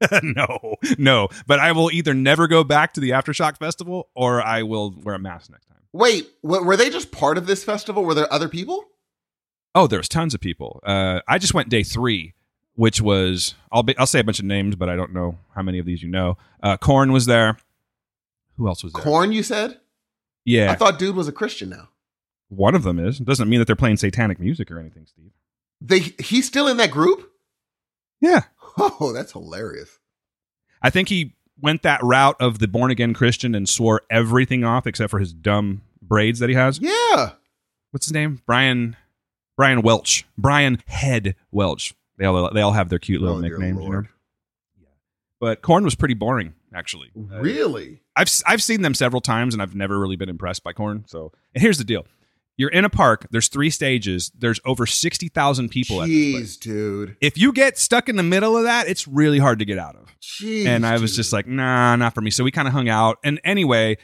no, 0.22 0.76
no. 0.98 1.28
But 1.46 1.58
I 1.58 1.72
will 1.72 1.90
either 1.90 2.14
never 2.14 2.46
go 2.48 2.64
back 2.64 2.92
to 2.94 3.00
the 3.00 3.10
Aftershock 3.10 3.58
Festival 3.58 4.08
or 4.14 4.42
I 4.42 4.62
will 4.62 4.94
wear 5.02 5.14
a 5.14 5.18
mask 5.18 5.50
next 5.50 5.66
time. 5.66 5.78
wait 5.92 6.28
were 6.42 6.76
they 6.76 6.90
just 6.90 7.10
part 7.12 7.38
of 7.38 7.46
this 7.46 7.64
festival 7.64 8.04
were 8.04 8.14
there 8.14 8.32
other 8.32 8.48
people 8.48 8.84
Oh, 9.74 9.86
there 9.86 9.98
was 9.98 10.08
tons 10.08 10.32
of 10.32 10.40
people. 10.40 10.80
Uh, 10.86 11.20
I 11.28 11.36
just 11.36 11.52
went 11.52 11.68
day 11.68 11.82
three, 11.82 12.32
which 12.76 12.98
was 13.02 13.54
I'll 13.70 13.82
be, 13.82 13.94
I'll 13.98 14.06
say 14.06 14.20
a 14.20 14.24
bunch 14.24 14.38
of 14.38 14.46
names, 14.46 14.74
but 14.74 14.88
I 14.88 14.96
don't 14.96 15.12
know 15.12 15.38
how 15.54 15.60
many 15.60 15.78
of 15.78 15.84
these 15.84 16.02
you 16.02 16.08
know. 16.08 16.38
Uh, 16.62 16.78
Korn 16.78 17.12
was 17.12 17.26
there. 17.26 17.58
Who 18.56 18.68
else 18.68 18.82
was 18.82 18.94
there? 18.94 19.02
Korn 19.02 19.32
you 19.32 19.42
said 19.42 19.78
Yeah, 20.46 20.70
i 20.72 20.74
thought 20.76 20.98
dude 20.98 21.14
was 21.14 21.28
a 21.28 21.32
christian 21.32 21.68
now 21.68 21.90
one 22.48 22.74
of 22.74 22.84
them 22.84 22.98
is. 22.98 23.20
It 23.20 23.26
doesn't 23.26 23.48
mean 23.50 23.58
that 23.58 23.66
they're 23.66 23.76
playing 23.76 23.96
satanic 23.98 24.38
music 24.38 24.70
or 24.70 24.78
anything, 24.78 25.04
Steve. 25.06 25.32
they 25.80 25.98
he's 26.24 26.46
still 26.46 26.68
in 26.68 26.76
that 26.78 26.90
group 26.90 27.30
Yeah, 28.20 28.44
oh 28.78 29.12
that's 29.12 29.32
hilarious 29.32 29.98
I 30.82 30.90
think 30.90 31.08
he 31.08 31.34
went 31.60 31.82
that 31.82 32.02
route 32.02 32.36
of 32.38 32.58
the 32.58 32.68
born 32.68 32.90
again 32.90 33.14
Christian 33.14 33.54
and 33.54 33.68
swore 33.68 34.02
everything 34.10 34.62
off 34.64 34.86
except 34.86 35.10
for 35.10 35.18
his 35.18 35.32
dumb 35.32 35.82
braids 36.02 36.38
that 36.40 36.48
he 36.48 36.54
has. 36.54 36.78
yeah 36.80 37.30
What's 37.92 38.06
his 38.06 38.12
name? 38.12 38.42
Brian. 38.46 38.94
Brian 39.56 39.80
Welch. 39.80 40.26
Brian 40.36 40.82
Head 40.86 41.34
Welch. 41.50 41.94
They 42.18 42.26
all 42.26 42.52
they 42.52 42.60
all 42.60 42.72
have 42.72 42.90
their 42.90 42.98
cute 42.98 43.22
little 43.22 43.38
Oh, 43.38 43.40
nicknames. 43.40 43.82
You 43.82 43.90
know? 43.90 44.02
But 45.40 45.62
Korn 45.62 45.82
was 45.84 45.94
pretty 45.94 46.14
boring, 46.14 46.52
actually. 46.74 47.10
Uh, 47.16 47.40
really 47.40 48.02
I've 48.14 48.28
I've 48.46 48.62
seen 48.62 48.82
them 48.82 48.94
several 48.94 49.20
times 49.22 49.54
and 49.54 49.62
I've 49.62 49.74
never 49.74 49.98
really 49.98 50.16
been 50.16 50.28
impressed 50.28 50.62
by 50.62 50.72
Korn. 50.74 51.04
So 51.06 51.32
and 51.54 51.62
here's 51.62 51.78
the 51.78 51.84
deal: 51.84 52.06
you're 52.56 52.70
in 52.70 52.84
a 52.84 52.90
park. 52.90 53.26
There's 53.30 53.48
three 53.48 53.70
stages. 53.70 54.30
There's 54.36 54.60
over 54.64 54.86
sixty 54.86 55.28
thousand 55.28 55.68
people. 55.70 56.02
At 56.02 56.08
this 56.08 56.32
place. 56.32 56.56
Jeez, 56.56 56.60
dude. 56.60 57.16
If 57.20 57.36
you 57.38 57.52
get 57.52 57.78
stuck 57.78 58.08
in 58.08 58.16
the 58.16 58.22
middle 58.22 58.56
of 58.56 58.64
that, 58.64 58.88
it's 58.88 59.06
really 59.06 59.38
hard 59.38 59.58
to 59.58 59.64
get 59.64 59.78
out 59.78 59.96
of. 59.96 60.14
Jeez. 60.20 60.66
and 60.66 60.86
I 60.86 60.98
was 60.98 61.12
dude. 61.12 61.16
just 61.16 61.32
like, 61.32 61.46
nah, 61.46 61.96
not 61.96 62.14
for 62.14 62.20
me. 62.20 62.30
So 62.30 62.44
we 62.44 62.50
kind 62.50 62.66
of 62.66 62.74
hung 62.74 62.88
out. 62.88 63.18
And 63.22 63.40
anyway, 63.44 63.98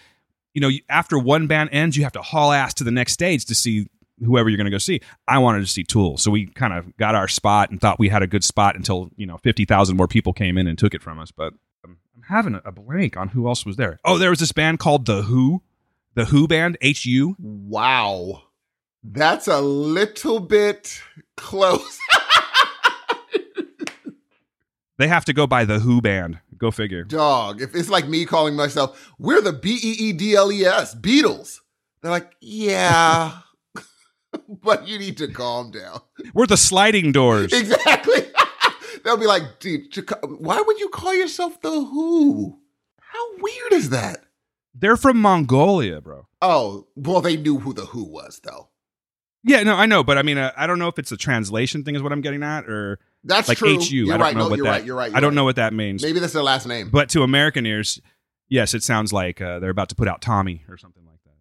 you 0.55 0.61
know, 0.61 0.71
after 0.89 1.19
one 1.19 1.47
band 1.47 1.71
ends, 1.73 1.97
you 1.97 2.03
have 2.05 2.13
to 2.13 2.23
haul 2.23 2.53
ass 2.53 2.75
to 2.75 2.85
the 2.85 2.91
next 2.91 3.13
stage 3.13 3.47
to 3.47 3.55
see 3.55 3.87
whoever 4.25 4.49
you're 4.49 4.57
going 4.59 4.67
to 4.67 4.71
go 4.71 4.79
see. 4.79 5.01
I 5.27 5.39
wanted 5.39 5.61
to 5.61 5.67
see 5.67 5.83
Tool, 5.83 6.17
so 6.19 6.31
we 6.31 6.47
kind 6.47 6.73
of 6.73 6.97
got 6.97 7.15
our 7.15 7.29
spot 7.29 7.71
and 7.71 7.81
thought 7.81 7.99
we 7.99 8.09
had 8.09 8.23
a 8.23 8.27
good 8.27 8.45
spot 8.45 8.77
until 8.77 9.11
you 9.17 9.27
know 9.27 9.39
fifty 9.39 9.65
thousand 9.65 9.97
more 9.97 10.09
people 10.09 10.33
came 10.33 10.59
in 10.59 10.67
and 10.67 10.79
took 10.79 10.95
it 10.95 11.03
from 11.03 11.19
us. 11.19 11.31
But 11.31 11.55
um, 11.85 11.99
I'm 12.17 12.23
having 12.29 12.61
a 12.65 12.73
blank 12.73 13.17
on 13.17 13.29
who 13.29 13.49
else 13.49 13.65
was 13.67 13.77
there. 13.77 13.99
Oh, 14.05 14.19
there 14.19 14.31
was 14.31 14.39
this 14.41 14.53
band 14.53 14.79
called 14.79 15.07
The 15.07 15.23
Who, 15.23 15.63
The 16.15 16.27
Who 16.27 16.47
band, 16.47 16.79
H 16.81 17.07
U. 17.07 17.37
Wow. 17.39 18.43
That's 19.03 19.49
a 19.49 19.61
little 19.61 20.41
bit 20.41 21.01
close. 21.37 21.99
They 24.99 25.09
have 25.09 25.25
to 25.25 25.33
go 25.33 25.49
by 25.49 25.65
The 25.65 25.81
Who 25.81 26.01
band. 26.01 26.39
Go 26.59 26.71
figure. 26.71 27.03
Dog. 27.03 27.61
If 27.61 27.75
it's 27.75 27.89
like 27.89 28.07
me 28.07 28.25
calling 28.25 28.55
myself, 28.55 29.13
we're 29.19 29.41
the 29.41 29.53
B 29.53 29.81
E 29.83 29.91
E 29.99 30.13
D 30.13 30.37
L 30.37 30.53
E 30.53 30.65
S, 30.65 30.95
Beatles. 30.95 31.59
They're 32.03 32.13
like, 32.13 32.31
yeah. 32.41 33.39
but 34.63 34.87
you 34.87 34.99
need 34.99 35.17
to 35.19 35.29
calm 35.29 35.71
down. 35.71 36.01
We're 36.35 36.47
the 36.47 36.57
Sliding 36.57 37.13
Doors. 37.13 37.53
Exactly. 37.53 38.27
They'll 39.05 39.17
be 39.17 39.27
like, 39.27 39.59
dude, 39.59 39.93
why 40.39 40.63
would 40.65 40.79
you 40.79 40.89
call 40.89 41.15
yourself 41.15 41.61
the 41.61 41.71
Who? 41.71 42.61
How 43.01 43.37
weird 43.39 43.73
is 43.73 43.91
that? 43.91 44.25
They're 44.75 44.97
from 44.97 45.21
Mongolia, 45.21 46.01
bro. 46.01 46.27
Oh, 46.41 46.87
well, 46.97 47.21
they 47.21 47.37
knew 47.37 47.59
who 47.59 47.73
the 47.75 47.87
Who 47.87 48.05
was, 48.05 48.41
though. 48.43 48.69
Yeah, 49.45 49.63
no, 49.65 49.75
I 49.75 49.87
know, 49.87 50.05
but 50.05 50.19
I 50.19 50.23
mean, 50.23 50.39
uh, 50.39 50.53
I 50.57 50.67
don't 50.67 50.79
know 50.79 50.89
if 50.89 50.99
it's 50.99 51.11
a 51.13 51.17
translation 51.17 51.83
thing, 51.85 51.97
is 51.97 52.03
what 52.03 52.13
I'm 52.13 52.21
getting 52.21 52.43
at, 52.45 52.69
or 52.69 53.01
That's 53.25 53.49
like 53.49 53.59
true. 53.59 53.77
HU. 53.79 53.97
You're 53.97 54.15
I 54.15 54.17
don't 54.17 54.21
right. 54.21 54.37
know 54.37 54.45
no, 54.45 54.49
what 54.51 54.57
you're 54.57 54.65
that. 54.67 54.71
right. 54.71 54.85
You're 54.85 54.97
right. 54.97 55.11
I 55.11 55.15
you're 55.15 55.21
don't 55.21 55.31
right. 55.31 55.35
know 55.35 55.45
what 55.45 55.57
that 55.57 55.75
means. 55.75 56.03
Maybe 56.03 56.21
that's 56.21 56.33
their 56.33 56.45
last 56.45 56.67
name. 56.67 56.91
But 56.91 57.09
to 57.11 57.23
American 57.25 57.67
ears, 57.67 58.01
yes, 58.49 58.73
it 58.73 58.83
sounds 58.85 59.13
like 59.13 59.41
uh, 59.41 59.59
they're 59.59 59.71
about 59.71 59.89
to 59.89 59.95
put 59.97 60.07
out 60.09 60.21
Tommy 60.23 60.65
or 60.69 60.77
something 60.77 61.05
like 61.05 61.19
that. 61.25 61.35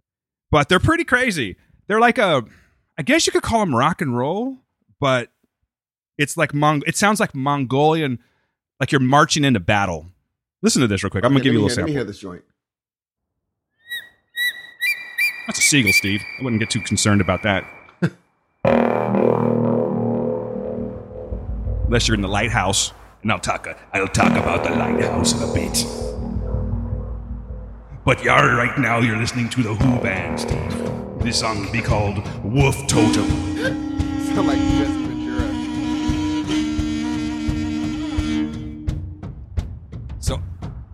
But 0.50 0.67
they're 0.67 0.79
pretty 0.79 1.03
crazy. 1.03 1.57
They're 1.88 2.00
like 2.00 2.17
a, 2.17 2.43
I 2.97 3.03
guess 3.03 3.27
you 3.27 3.31
could 3.31 3.43
call 3.43 3.59
them 3.59 3.75
rock 3.75 4.01
and 4.01 4.17
roll, 4.17 4.57
but 5.00 5.29
it's 6.17 6.35
like 6.38 6.53
Mong. 6.53 6.81
It 6.88 6.97
sounds 6.97 7.19
like 7.19 7.35
Mongolian, 7.35 8.17
like 8.79 8.91
you're 8.91 9.00
marching 9.01 9.43
into 9.45 9.59
battle. 9.59 10.07
Listen 10.63 10.81
to 10.81 10.88
this 10.88 11.03
real 11.03 11.11
quick. 11.11 11.23
I'm 11.23 11.31
gonna 11.33 11.43
give 11.43 11.53
you 11.53 11.59
a 11.59 11.61
little 11.61 11.75
hear, 11.75 11.83
Let 11.83 11.89
me 11.89 11.93
sample. 11.93 12.00
hear 12.00 12.03
this 12.03 12.19
joint. 12.19 12.43
That's 15.48 15.60
a 15.60 15.62
seagull, 15.62 15.93
Steve. 15.93 16.21
I 16.39 16.43
wouldn't 16.43 16.60
get 16.60 16.69
too 16.69 16.81
concerned 16.81 17.21
about 17.21 17.43
that. 17.43 17.65
Unless 21.86 22.07
you're 22.07 22.15
in 22.15 22.21
the 22.21 22.27
lighthouse, 22.27 22.93
and 23.21 23.31
I'll 23.31 23.39
talk. 23.39 23.67
I'll 23.93 24.07
talk 24.07 24.31
about 24.31 24.63
the 24.63 24.69
lighthouse 24.71 25.33
in 25.33 25.43
a 25.50 25.53
bit. 25.53 25.86
But 28.05 28.24
you're 28.24 28.55
right 28.55 28.77
now. 28.77 29.00
You're 29.00 29.17
listening 29.17 29.50
to 29.50 29.62
the 29.62 29.75
Who 29.75 30.01
band, 30.01 30.39
Steve. 30.39 31.19
This 31.19 31.39
song 31.39 31.65
will 31.65 31.71
be 31.71 31.81
called 31.81 32.17
Wolf 32.43 32.88
Totem. 32.88 33.29
Sound 34.25 34.48
like 34.48 34.57
Jesse 34.57 35.00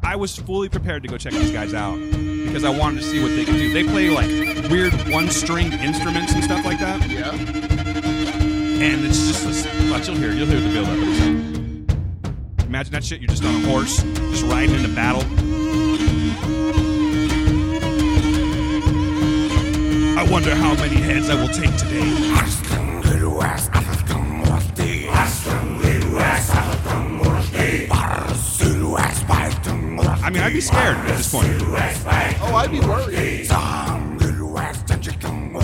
I 0.08 0.16
was 0.16 0.38
fully 0.38 0.70
prepared 0.70 1.04
to 1.04 1.10
go 1.10 1.18
check 1.18 1.34
these 1.34 1.52
guys 1.52 1.74
out 1.74 2.00
because 2.00 2.64
I 2.64 2.70
wanted 2.70 3.02
to 3.02 3.06
see 3.06 3.22
what 3.22 3.28
they 3.36 3.44
could 3.44 3.58
do. 3.58 3.74
They 3.74 3.84
play 3.84 4.10
like 4.10 4.30
weird 4.72 4.94
one-string 5.12 5.74
instruments 5.74 6.34
and 6.34 6.42
stuff 6.42 6.64
like 6.64 6.80
that. 6.80 7.10
Yeah. 7.10 7.34
and 7.34 9.06
it's 9.06 9.28
just 9.28 9.46
this, 9.46 9.92
watch 9.92 10.08
you'll 10.08 10.16
hear 10.16 10.32
you'll 10.32 10.48
hear 10.48 10.62
the 10.62 10.70
build 10.70 10.88
up 10.88 10.98
in 10.98 11.88
imagine 12.66 12.94
that 12.94 13.04
shit 13.04 13.20
you're 13.20 13.28
just 13.28 13.44
on 13.44 13.54
a 13.54 13.68
horse 13.68 14.02
just 14.32 14.44
riding 14.44 14.76
into 14.76 14.96
battle 14.96 15.24
i 20.18 20.26
wonder 20.32 20.56
how 20.56 20.74
many 20.76 20.96
heads 20.96 21.30
i 21.30 21.36
will 21.36 21.50
take 21.50 21.76
today 21.76 22.67
i'd 30.48 30.54
be 30.54 30.62
scared 30.62 30.96
at 30.96 31.18
this 31.18 31.30
point 31.32 31.48
Oh, 32.40 32.56
I'd 32.56 32.72
be 32.72 32.80
worried. 32.80 33.48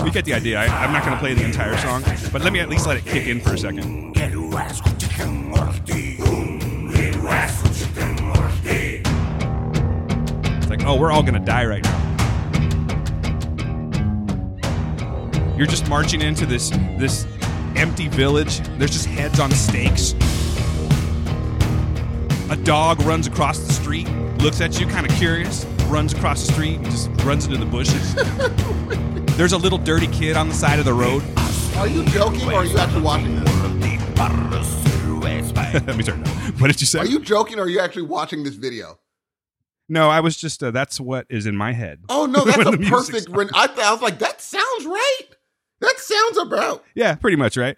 we 0.04 0.10
get 0.10 0.26
the 0.26 0.34
idea 0.34 0.58
I, 0.60 0.66
i'm 0.84 0.92
not 0.92 1.02
going 1.04 1.14
to 1.14 1.20
play 1.20 1.32
the 1.32 1.42
entire 1.44 1.76
song 1.78 2.02
but 2.32 2.42
let 2.42 2.52
me 2.52 2.60
at 2.60 2.68
least 2.68 2.86
let 2.86 2.98
it 2.98 3.04
kick 3.06 3.26
in 3.26 3.40
for 3.40 3.54
a 3.54 3.58
second 3.58 4.12
It's 10.58 10.68
like, 10.68 10.84
oh, 10.84 10.96
we're 10.98 11.12
all 11.12 11.22
gonna 11.22 11.40
die 11.44 11.64
right 11.66 11.82
now. 11.82 12.00
You're 15.56 15.66
just 15.66 15.88
marching 15.88 16.20
into 16.20 16.46
this 16.46 16.70
this 16.98 17.26
empty 17.76 18.08
village. 18.08 18.60
There's 18.78 18.90
just 18.90 19.06
heads 19.06 19.40
on 19.40 19.50
stakes. 19.50 20.14
A 22.54 22.56
dog 22.58 23.02
runs 23.02 23.26
across 23.26 23.58
the 23.58 23.72
street, 23.72 24.08
looks 24.38 24.60
at 24.60 24.78
you, 24.78 24.86
kind 24.86 25.04
of 25.04 25.12
curious, 25.16 25.64
runs 25.88 26.12
across 26.12 26.46
the 26.46 26.52
street, 26.52 26.76
and 26.76 26.84
just 26.84 27.10
runs 27.24 27.46
into 27.46 27.58
the 27.58 27.66
bushes. 27.66 28.14
There's 29.36 29.50
a 29.50 29.58
little 29.58 29.76
dirty 29.76 30.06
kid 30.06 30.36
on 30.36 30.48
the 30.50 30.54
side 30.54 30.78
of 30.78 30.84
the 30.84 30.94
road. 30.94 31.24
Are 31.76 31.88
you 31.88 32.04
joking 32.04 32.48
or 32.52 32.58
are 32.58 32.64
you 32.64 32.78
actually 32.78 33.02
watching 33.02 33.40
this? 33.40 33.44
Let 35.84 35.96
me 35.96 36.04
turn. 36.04 36.24
What 36.58 36.68
did 36.68 36.80
you 36.80 36.86
say? 36.86 37.00
Are 37.00 37.06
you 37.06 37.18
joking 37.18 37.58
or 37.58 37.62
are 37.62 37.68
you 37.68 37.80
actually 37.80 38.02
watching 38.02 38.44
this 38.44 38.54
video? 38.54 39.00
no, 39.88 40.08
I 40.08 40.20
was 40.20 40.36
just. 40.36 40.62
Uh, 40.62 40.70
that's 40.70 41.00
what 41.00 41.26
is 41.28 41.46
in 41.46 41.56
my 41.56 41.72
head. 41.72 42.02
Oh 42.08 42.26
no, 42.26 42.44
that's 42.44 42.58
a 42.58 42.78
perfect. 42.88 43.30
on. 43.30 43.34
When 43.34 43.50
I, 43.52 43.66
I 43.82 43.90
was 43.90 44.00
like, 44.00 44.20
that 44.20 44.40
sounds 44.40 44.86
right. 44.86 45.22
That 45.80 45.98
sounds 45.98 46.38
about. 46.38 46.84
Yeah, 46.94 47.16
pretty 47.16 47.36
much, 47.36 47.56
right? 47.56 47.76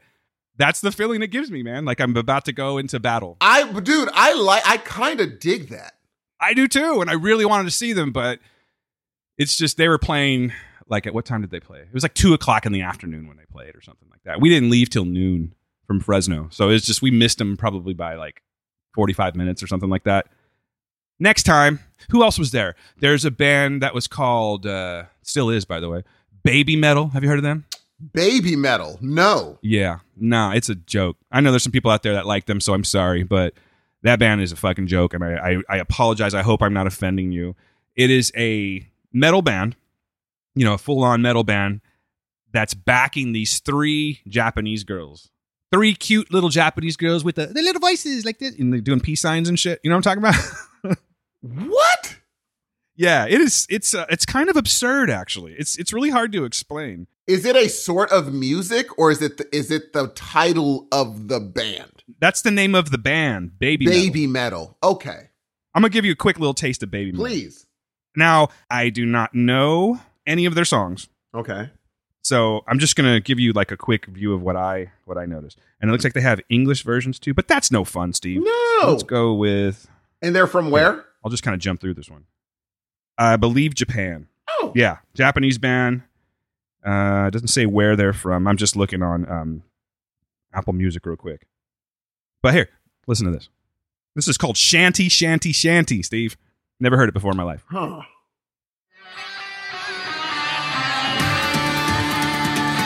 That's 0.59 0.81
the 0.81 0.91
feeling 0.93 1.23
it 1.23 1.29
gives 1.29 1.51
me, 1.51 1.63
man. 1.63 1.85
Like 1.85 2.01
I'm 2.01 2.17
about 2.17 2.45
to 2.47 2.53
go 2.53 2.79
into 2.79 2.99
battle. 2.99 3.37
I, 3.41 3.71
dude, 3.81 4.09
I 4.13 4.35
like. 4.35 4.67
I 4.67 4.79
kind 4.79 5.21
of 5.21 5.39
dig 5.39 5.69
that. 5.69 5.95
I 6.41 6.55
do 6.55 6.69
too, 6.69 7.01
and 7.01 7.11
I 7.11 7.15
really 7.15 7.45
wanted 7.45 7.65
to 7.65 7.71
see 7.71 7.93
them, 7.93 8.13
but 8.13 8.39
it's 9.39 9.57
just 9.57 9.77
they 9.77 9.89
were 9.89 9.99
playing 9.99 10.53
like 10.89 11.07
at 11.07 11.15
what 11.15 11.25
time 11.25 11.41
did 11.41 11.51
they 11.51 11.61
play? 11.61 11.81
It 11.81 11.93
was 11.93 12.03
like 12.03 12.15
two 12.15 12.35
o'clock 12.35 12.65
in 12.67 12.73
the 12.73 12.83
afternoon 12.83 13.27
when 13.29 13.37
they 13.37 13.45
played, 13.51 13.75
or 13.75 13.81
something 13.81 14.09
like 14.11 14.23
that. 14.25 14.41
We 14.41 14.49
didn't 14.49 14.71
leave 14.71 14.91
till 14.91 15.05
noon 15.05 15.55
from 15.87 16.01
Fresno, 16.01 16.49
so 16.51 16.71
it's 16.71 16.87
just 16.87 17.03
we 17.03 17.11
missed 17.11 17.39
them 17.39 17.57
probably 17.57 17.95
by 17.95 18.15
like 18.15 18.43
forty-five 18.95 19.35
minutes 19.35 19.63
or 19.63 19.67
something 19.67 19.91
like 19.91 20.05
that. 20.05 20.27
Next 21.19 21.45
time, 21.45 21.81
who 22.11 22.23
else 22.23 22.39
was 22.39 22.51
there? 22.51 22.75
There's 22.99 23.25
a 23.25 23.31
band 23.31 23.83
that 23.83 23.95
was 23.95 24.07
called, 24.07 24.67
uh, 24.67 25.05
still 25.23 25.49
is 25.49 25.65
by 25.65 25.81
the 25.81 25.89
way, 25.89 26.03
Baby 26.45 26.77
Metal. 26.77 27.09
Have 27.09 27.23
you 27.23 27.29
heard 27.29 27.39
of 27.39 27.45
them? 27.45 27.65
Baby 28.13 28.57
metal. 28.57 28.99
No. 29.01 29.59
Yeah, 29.63 30.01
nah, 30.17 30.53
it's 30.53 30.69
a 30.69 30.75
joke. 30.75 31.17
I 31.31 31.41
know 31.41 31.51
there's 31.51 31.63
some 31.63 31.73
people 31.73 31.91
out 31.91 32.03
there 32.03 32.15
that 32.15 32.27
like 32.27 32.47
them, 32.47 32.61
so 32.61 32.75
I'm 32.75 32.85
sorry, 32.85 33.23
but 33.23 33.55
that 34.03 34.19
band 34.19 34.43
is 34.43 34.53
a 34.53 34.57
fucking 34.57 34.87
joke, 34.87 35.15
I, 35.15 35.35
I, 35.35 35.63
I 35.69 35.77
apologize. 35.79 36.35
I 36.35 36.43
hope 36.43 36.63
I'm 36.63 36.75
not 36.75 36.87
offending 36.87 37.33
you. 37.33 37.57
It 37.95 38.11
is 38.11 38.31
a 38.37 38.87
metal 39.13 39.43
band, 39.43 39.77
you 40.55 40.65
know, 40.65 40.75
a 40.75 40.79
full 40.79 41.03
on 41.03 41.23
metal 41.23 41.43
band 41.43 41.81
that's 42.53 42.75
backing 42.75 43.33
these 43.33 43.59
three 43.61 44.21
Japanese 44.29 44.85
girls. 44.85 45.31
Three 45.73 45.95
cute 45.95 46.33
little 46.33 46.49
Japanese 46.49 46.97
girls 46.97 47.25
with 47.25 47.35
the, 47.35 47.47
the 47.47 47.63
little 47.63 47.81
voices 47.81 48.25
like 48.25 48.39
this, 48.39 48.55
and 48.57 48.73
they're 48.73 48.81
doing 48.81 49.01
peace 49.01 49.21
signs 49.21 49.49
and 49.49 49.59
shit. 49.59 49.81
You 49.83 49.91
know 49.91 49.97
what 49.97 50.07
I'm 50.07 50.23
talking 50.23 50.41
about? 50.83 50.99
What? 51.43 52.17
yeah, 52.97 53.27
it 53.27 53.41
is. 53.41 53.67
It's 53.71 53.95
uh, 53.95 54.07
it's 54.11 54.27
kind 54.27 54.49
of 54.49 54.57
absurd, 54.57 55.11
actually. 55.11 55.53
It's 55.53 55.79
it's 55.79 55.93
really 55.93 56.11
hard 56.11 56.33
to 56.33 56.45
explain. 56.45 57.07
Is 57.27 57.45
it 57.45 57.57
a 57.57 57.69
sort 57.69 58.11
of 58.13 58.33
music 58.33 58.97
or 58.99 59.11
is 59.11 59.21
it 59.21 59.37
the, 59.39 59.57
is 59.57 59.71
it 59.71 59.93
the 59.93 60.09
title 60.09 60.87
of 60.93 61.29
the 61.29 61.41
band? 61.41 61.91
That's 62.21 62.43
the 62.43 62.53
name 62.53 62.75
of 62.75 62.91
the 62.91 62.99
band, 62.99 63.59
Baby. 63.59 63.87
Metal. 63.87 64.01
Baby 64.01 64.27
metal. 64.29 64.79
Okay. 64.83 65.29
I'm 65.75 65.83
gonna 65.83 65.91
give 65.91 66.05
you 66.05 66.13
a 66.13 66.17
quick 66.17 66.39
little 66.39 66.55
taste 66.55 66.83
of 66.85 66.91
Baby. 66.91 67.11
Metal. 67.13 67.25
Please. 67.27 67.67
Now, 68.15 68.49
I 68.71 68.91
do 68.91 69.05
not 69.05 69.35
know 69.35 70.01
any 70.27 70.47
of 70.47 70.55
their 70.55 70.65
songs, 70.65 71.09
Okay. 71.35 71.69
so 72.23 72.63
I'm 72.69 72.79
just 72.79 72.95
gonna 72.97 73.21
give 73.21 73.39
you 73.41 73.53
like 73.53 73.71
a 73.73 73.77
quick 73.77 74.07
view 74.07 74.33
of 74.33 74.41
what 74.43 74.57
I 74.57 74.93
what 75.05 75.19
I 75.19 75.27
noticed. 75.27 75.59
And 75.81 75.91
it 75.91 75.93
looks 75.93 76.05
like 76.05 76.15
they 76.15 76.21
have 76.21 76.41
English 76.49 76.83
versions 76.85 77.19
too, 77.19 77.35
but 77.35 77.49
that's 77.49 77.71
no 77.73 77.85
fun, 77.85 78.13
Steve. 78.13 78.43
No. 78.45 78.81
Let's 78.91 79.03
go 79.03 79.35
with. 79.35 79.89
And 80.23 80.35
they're 80.35 80.47
from 80.47 80.71
where? 80.71 81.05
I'll 81.25 81.31
just 81.31 81.43
kind 81.43 81.55
of 81.55 81.61
jump 81.61 81.81
through 81.81 81.95
this 81.95 82.09
one. 82.09 82.25
I 83.19 83.37
believe 83.37 83.75
Japan. 83.75 84.29
Oh. 84.49 84.73
Yeah, 84.77 84.99
Japanese 85.15 85.59
band. 85.59 86.03
Uh, 86.87 87.27
it 87.27 87.33
doesn't 87.33 87.49
say 87.49 87.67
where 87.67 87.97
they're 87.97 88.13
from. 88.13 88.47
I'm 88.47 88.57
just 88.57 88.77
looking 88.77 89.03
on 89.03 89.29
um, 89.29 89.63
Apple 90.55 90.73
Music 90.73 91.05
real 91.05 91.17
quick. 91.17 91.47
But 92.43 92.55
here, 92.55 92.69
listen 93.09 93.27
to 93.27 93.33
this. 93.33 93.49
This 94.15 94.29
is 94.29 94.39
called 94.39 94.55
Shanti 94.57 95.07
Shanti 95.07 95.51
Shanti. 95.51 96.05
Steve, 96.05 96.37
never 96.79 96.97
heard 96.97 97.09
it 97.09 97.13
before 97.13 97.33
in 97.33 97.37
my 97.37 97.43
life. 97.43 97.65
Huh. 97.69 98.03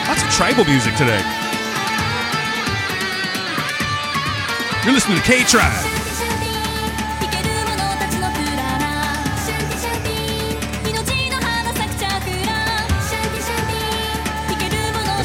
Lots 0.07 0.23
of 0.23 0.29
tribal 0.31 0.65
music 0.65 0.95
today. 0.95 1.21
You're 4.83 4.93
listening 4.93 5.17
to 5.17 5.23
K 5.23 5.43
Tribe. 5.43 6.00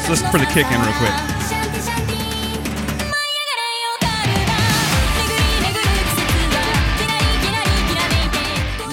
Let's 0.09 0.21
listen 0.21 0.39
for 0.39 0.45
the 0.45 0.49
kick 0.53 0.65
in 0.67 0.79
real 0.79 0.93
quick. 0.93 1.09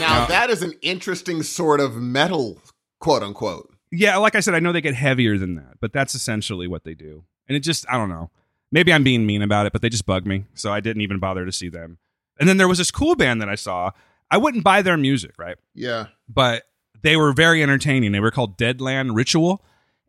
Now 0.00 0.26
that 0.26 0.49
is 0.50 0.62
an 0.62 0.73
interesting 0.83 1.44
sort 1.44 1.78
of 1.78 1.94
metal, 1.94 2.59
quote 2.99 3.23
unquote. 3.23 3.73
Yeah, 3.92 4.16
like 4.16 4.35
I 4.35 4.40
said, 4.40 4.54
I 4.54 4.59
know 4.59 4.73
they 4.73 4.80
get 4.80 4.97
heavier 4.97 5.38
than 5.38 5.54
that, 5.54 5.78
but 5.80 5.92
that's 5.92 6.16
essentially 6.16 6.66
what 6.66 6.83
they 6.83 6.94
do. 6.94 7.23
And 7.47 7.54
it 7.54 7.61
just, 7.61 7.88
I 7.88 7.97
don't 7.97 8.09
know. 8.09 8.30
Maybe 8.73 8.92
I'm 8.92 9.04
being 9.04 9.25
mean 9.25 9.42
about 9.42 9.66
it, 9.66 9.73
but 9.73 9.83
they 9.83 9.90
just 9.90 10.06
bug 10.06 10.26
me. 10.26 10.47
So 10.54 10.73
I 10.73 10.80
didn't 10.80 11.02
even 11.02 11.21
bother 11.21 11.47
to 11.47 11.52
see 11.52 11.68
them. 11.68 11.99
And 12.40 12.49
then 12.49 12.56
there 12.56 12.66
was 12.66 12.78
this 12.78 12.90
cool 12.90 13.14
band 13.14 13.40
that 13.40 13.49
I 13.49 13.54
saw. 13.54 13.92
I 14.33 14.38
wouldn't 14.38 14.64
buy 14.64 14.83
their 14.83 14.97
music, 14.97 15.38
right? 15.38 15.59
Yeah. 15.76 16.06
But 16.28 16.64
they 17.02 17.14
were 17.14 17.33
very 17.33 17.62
entertaining. 17.62 18.11
They 18.11 18.18
were 18.18 18.33
called 18.33 18.59
Deadland 18.59 19.14
Ritual. 19.14 19.64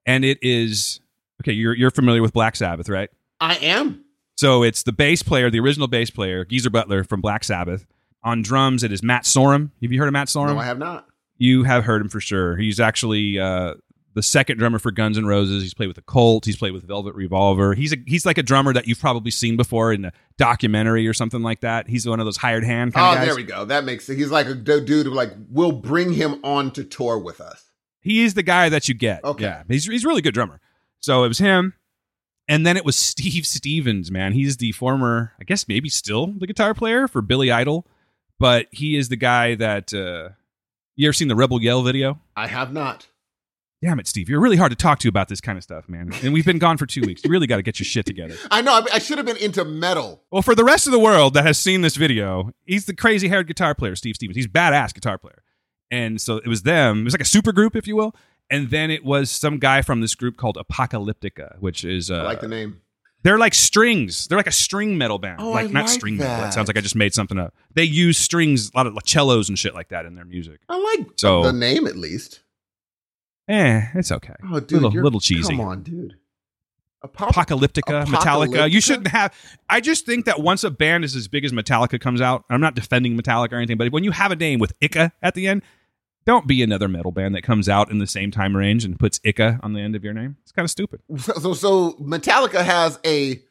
And 0.06 0.24
it 0.26 0.38
is, 0.42 1.00
okay, 1.44 1.54
you're, 1.54 1.74
you're 1.76 1.92
familiar 1.92 2.22
with 2.22 2.34
Black 2.34 2.56
Sabbath, 2.56 2.90
right? 2.90 3.10
I 3.40 3.56
am. 3.56 4.04
So 4.38 4.64
it's 4.64 4.84
the 4.84 4.92
bass 4.92 5.24
player, 5.24 5.50
the 5.50 5.60
original 5.60 5.88
bass 5.88 6.10
player, 6.10 6.46
Geezer 6.46 6.70
Butler 6.70 7.04
from 7.04 7.22
Black 7.22 7.44
Sabbath. 7.44 7.86
On 8.24 8.42
drums, 8.42 8.84
it 8.84 8.92
is 8.92 9.02
Matt 9.04 9.24
Sorum. 9.24 9.72
Have 9.82 9.92
you 9.92 10.00
heard 10.00 10.08
of 10.08 10.14
Matt 10.14 10.28
Sorum? 10.28 10.56
No, 10.56 10.60
I 10.60 10.66
have 10.66 10.80
not. 10.80 11.08
You 11.38 11.64
have 11.64 11.84
heard 11.84 12.02
him 12.02 12.10
for 12.10 12.20
sure. 12.20 12.58
He's 12.58 12.80
actually 12.80 13.38
uh, 13.40 13.76
the 14.14 14.24
second 14.24 14.58
drummer 14.58 14.80
for 14.80 14.90
Guns 14.92 15.18
N' 15.18 15.26
Roses. 15.26 15.62
He's 15.62 15.74
played 15.74 15.88
with 15.88 15.96
the 15.96 16.02
Cult. 16.02 16.46
He's 16.46 16.56
played 16.58 16.72
with 16.72 16.84
Velvet 16.88 17.14
Revolver. 17.14 17.74
He's 17.76 17.94
a, 17.94 17.98
he's 18.08 18.26
like 18.26 18.38
a 18.38 18.44
drummer 18.44 18.74
that 18.74 18.88
you've 18.88 19.00
probably 19.00 19.32
seen 19.32 19.58
before 19.58 19.94
in 19.94 20.06
a 20.06 20.12
documentary 20.38 21.08
or 21.08 21.14
something 21.14 21.42
like 21.44 21.62
that. 21.62 21.88
He's 21.88 22.08
one 22.08 22.20
of 22.20 22.26
those 22.26 22.38
hired 22.38 22.64
hand 22.64 22.94
kind 22.94 23.06
Oh, 23.06 23.10
of 23.12 23.16
guys. 23.18 23.28
there 23.28 23.36
we 23.36 23.44
go. 23.44 23.66
That 23.66 23.84
makes 23.86 24.10
it. 24.10 24.16
He's 24.16 24.32
like 24.32 24.48
a 24.48 24.56
dude 24.56 24.88
who 25.06 25.12
like 25.12 25.32
we'll 25.50 25.72
bring 25.74 26.12
him 26.14 26.40
on 26.44 26.72
to 26.72 26.84
tour 26.84 27.18
with 27.20 27.40
us. 27.42 27.65
He 28.06 28.24
is 28.24 28.36
the 28.36 28.44
guy 28.44 28.70
that 28.70 28.88
you 28.88 28.94
get. 28.94 29.24
Okay. 29.24 29.46
Yeah, 29.46 29.64
he's 29.68 29.86
he's 29.86 30.06
a 30.06 30.08
really 30.08 30.22
good 30.22 30.36
drummer. 30.36 30.62
So 31.00 31.24
it 31.24 31.28
was 31.28 31.40
him, 31.40 31.74
and 32.48 32.66
then 32.66 32.78
it 32.78 32.86
was 32.86 32.96
Steve 33.16 33.48
Stevens. 33.48 34.12
Man, 34.12 34.32
he's 34.32 34.58
the 34.58 34.72
former, 34.74 35.34
I 35.42 35.44
guess 35.44 35.68
maybe 35.68 35.90
still 35.90 36.28
the 36.38 36.46
guitar 36.46 36.76
player 36.76 37.08
for 37.08 37.24
Billy 37.24 37.52
Idol, 37.52 37.88
but 38.40 38.68
he 38.72 38.96
is 38.96 39.10
the 39.10 39.18
guy 39.18 39.56
that. 39.56 39.94
Uh, 39.94 40.36
you 40.96 41.10
ever 41.10 41.14
seen 41.14 41.28
the 41.28 41.36
Rebel 41.36 41.62
Yell 41.62 41.84
video? 41.84 42.22
I 42.38 42.48
have 42.48 42.72
not. 42.72 43.08
Damn 43.82 44.00
it, 44.00 44.08
Steve! 44.08 44.30
You're 44.30 44.40
really 44.40 44.56
hard 44.56 44.72
to 44.72 44.78
talk 44.78 45.00
to 45.00 45.10
about 45.10 45.28
this 45.28 45.42
kind 45.42 45.58
of 45.58 45.64
stuff, 45.64 45.90
man. 45.90 46.14
And 46.24 46.32
we've 46.32 46.46
been 46.46 46.60
gone 46.60 46.78
for 46.78 46.86
two 46.86 47.02
weeks. 47.02 47.24
You 47.26 47.32
really 47.32 47.48
got 47.48 47.58
to 47.58 47.64
get 47.64 47.80
your 47.80 47.86
shit 47.86 48.06
together. 48.06 48.36
I 48.52 48.62
know. 48.62 48.72
I, 48.72 48.86
I 48.94 49.00
should 49.00 49.18
have 49.18 49.26
been 49.26 49.36
into 49.38 49.66
metal. 49.66 50.24
Well, 50.32 50.44
for 50.44 50.56
the 50.56 50.64
rest 50.64 50.86
of 50.86 50.94
the 50.94 51.00
world 51.00 51.34
that 51.34 51.46
has 51.46 51.58
seen 51.58 51.82
this 51.82 51.96
video, 51.96 52.52
he's 52.66 52.86
the 52.86 52.96
crazy 52.96 53.28
haired 53.28 53.48
guitar 53.48 53.76
player, 53.76 53.96
Steve 53.96 54.16
Stevens. 54.16 54.38
He's 54.38 54.46
a 54.46 54.50
badass 54.50 54.94
guitar 54.94 55.18
player. 55.18 55.42
And 55.96 56.20
so 56.20 56.38
it 56.38 56.48
was 56.48 56.64
them. 56.64 57.02
It 57.02 57.04
was 57.06 57.14
like 57.14 57.22
a 57.22 57.26
super 57.26 57.52
group, 57.52 57.76
if 57.76 57.88
you 57.88 57.96
will. 57.96 58.16
And 58.50 58.70
then 58.70 58.92
it 58.92 59.04
was 59.04 59.32
some 59.32 59.58
guy 59.60 59.82
from 59.82 60.02
this 60.02 60.14
group 60.16 60.38
called 60.38 60.58
Apocalyptica, 60.58 61.58
which 61.60 61.84
is 61.84 62.12
uh, 62.12 62.18
I 62.18 62.24
like 62.24 62.42
the 62.42 62.48
name. 62.48 62.82
they're 63.24 63.40
like 63.40 63.54
strings. 63.54 64.28
They're 64.28 64.38
like 64.38 64.46
a 64.48 64.52
string 64.52 64.98
metal 64.98 65.18
band. 65.20 65.38
Oh, 65.42 65.52
like 65.52 65.70
I 65.70 65.72
not 65.72 65.80
like 65.86 65.90
string 65.90 66.18
metal. 66.18 66.36
that. 66.38 66.50
It 66.50 66.54
sounds 66.54 66.68
like 66.68 66.78
I 66.78 66.82
just 66.82 66.96
made 66.96 67.14
something 67.14 67.40
up. 67.40 67.54
They 67.74 67.84
use 67.86 68.18
strings, 68.18 68.70
a 68.74 68.78
lot 68.78 68.88
of 68.88 68.96
cellos 69.06 69.50
and 69.50 69.58
shit 69.58 69.74
like 69.74 69.90
that 69.90 70.06
in 70.06 70.16
their 70.16 70.26
music. 70.26 70.60
I 70.70 70.78
like 70.98 71.08
So- 71.18 71.44
the 71.44 71.54
name 71.54 71.88
at 71.88 71.96
least. 71.96 72.42
Eh, 73.48 73.82
it's 73.94 74.12
okay. 74.12 74.34
Oh, 74.52 74.60
dude, 74.60 74.72
little, 74.74 74.94
you're, 74.94 75.04
little 75.04 75.20
cheesy. 75.20 75.56
Come 75.56 75.62
on, 75.62 75.84
dude. 75.84 76.16
Apo- 77.04 77.28
Apocalyptica, 77.28 78.06
Metallica. 78.06 78.70
You 78.72 78.82
shouldn't 78.82 79.10
have. 79.10 79.34
I 79.70 79.80
just 79.82 80.06
think 80.08 80.26
that 80.26 80.42
once 80.42 80.64
a 80.64 80.72
band 80.72 81.04
is 81.06 81.16
as 81.16 81.28
big 81.28 81.46
as 81.46 81.52
Metallica 81.52 82.00
comes 82.02 82.22
out, 82.22 82.44
I'm 82.50 82.62
not 82.62 82.74
defending 82.74 83.16
Metallica 83.16 83.52
or 83.54 83.58
anything, 83.58 83.78
but 83.78 83.92
when 83.92 84.04
you 84.04 84.10
have 84.12 84.32
a 84.32 84.36
name 84.36 84.60
with 84.60 84.74
Ica 84.80 85.12
at 85.22 85.36
the 85.36 85.48
end, 85.48 85.62
don't 86.26 86.48
be 86.48 86.62
another 86.64 86.88
metal 86.88 87.12
band 87.12 87.36
that 87.36 87.44
comes 87.44 87.70
out 87.70 87.92
in 87.92 88.00
the 88.00 88.08
same 88.08 88.32
time 88.32 88.56
range 88.58 88.84
and 88.86 88.98
puts 89.00 89.20
Ica 89.20 89.60
on 89.64 89.74
the 89.74 89.80
end 89.82 89.96
of 89.96 90.04
your 90.04 90.14
name. 90.14 90.38
It's 90.44 90.52
kind 90.52 90.66
of 90.66 90.72
stupid. 90.72 91.02
So, 91.20 91.54
so 91.54 91.94
Metallica 91.94 92.64
has 92.64 93.00
a 93.06 93.42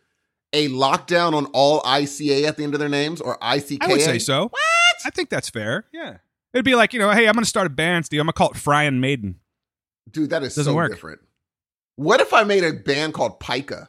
a 0.52 0.68
lockdown 0.68 1.34
on 1.34 1.46
all 1.46 1.80
ICA 1.82 2.44
at 2.44 2.56
the 2.56 2.62
end 2.64 2.74
of 2.74 2.80
their 2.80 2.88
names 2.88 3.20
or 3.20 3.36
ICK. 3.38 3.78
I 3.82 3.88
would 3.88 4.00
say 4.00 4.18
so. 4.20 4.44
What? 4.44 4.60
I 5.04 5.10
think 5.10 5.28
that's 5.28 5.48
fair. 5.48 5.84
Yeah. 5.92 6.18
It'd 6.52 6.64
be 6.64 6.76
like, 6.76 6.92
you 6.92 7.00
know, 7.00 7.10
hey, 7.10 7.26
I'm 7.26 7.34
going 7.34 7.42
to 7.42 7.48
start 7.48 7.66
a 7.66 7.70
band, 7.70 8.06
Steve. 8.06 8.20
I'm 8.20 8.26
going 8.26 8.32
to 8.34 8.38
call 8.38 8.50
it 8.50 8.54
Fryan 8.56 9.00
Maiden. 9.00 9.40
Dude, 10.08 10.30
that 10.30 10.44
is 10.44 10.54
Doesn't 10.54 10.70
so 10.70 10.76
work. 10.76 10.92
different. 10.92 11.20
What 11.96 12.20
if 12.20 12.32
I 12.32 12.44
made 12.44 12.62
a 12.62 12.72
band 12.72 13.14
called 13.14 13.40
Pika? 13.40 13.88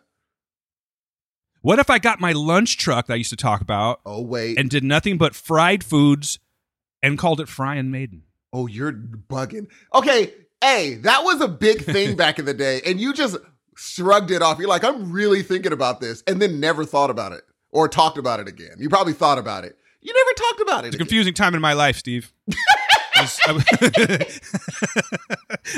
What 1.62 1.78
if 1.80 1.90
I 1.90 2.00
got 2.00 2.20
my 2.20 2.32
lunch 2.32 2.78
truck 2.78 3.08
that 3.08 3.14
I 3.14 3.18
used 3.18 3.30
to 3.32 3.36
talk 3.36 3.62
about 3.62 4.00
Oh 4.06 4.22
wait. 4.22 4.58
and 4.60 4.70
did 4.70 4.84
nothing 4.84 5.18
but 5.18 5.36
fried 5.36 5.84
foods 5.84 6.40
and 7.02 7.18
called 7.18 7.40
it 7.40 7.48
Fryan 7.48 7.88
Maiden? 7.90 8.24
Oh, 8.56 8.68
you're 8.68 8.94
bugging. 8.94 9.68
Okay, 9.94 10.34
hey, 10.62 10.96
that 10.96 11.24
was 11.24 11.42
a 11.42 11.48
big 11.48 11.84
thing 11.84 12.16
back 12.18 12.40
in 12.40 12.46
the 12.46 12.54
day, 12.54 12.82
and 12.86 13.00
you 13.00 13.14
just 13.14 13.38
shrugged 13.76 14.32
it 14.32 14.42
off. 14.42 14.58
You're 14.58 14.70
like, 14.70 14.84
I'm 14.84 15.12
really 15.12 15.44
thinking 15.44 15.74
about 15.74 16.00
this, 16.00 16.24
and 16.26 16.42
then 16.42 16.60
never 16.60 16.86
thought 16.86 17.10
about 17.10 17.34
it 17.34 17.44
or 17.72 17.88
talked 17.88 18.18
about 18.18 18.40
it 18.40 18.48
again. 18.48 18.78
You 18.78 18.90
probably 18.90 19.14
thought 19.14 19.38
about 19.38 19.66
it. 19.66 19.78
You 20.02 20.14
never 20.14 20.34
talked 20.34 20.62
about 20.62 20.86
it. 20.86 20.88
It's 20.88 20.96
a 20.96 20.98
again. 20.98 21.08
confusing 21.08 21.34
time 21.34 21.54
in 21.56 21.62
my 21.62 21.74
life, 21.74 21.98
Steve. 21.98 22.32
I 23.18 23.22
was, 23.22 23.40
I 23.46 24.26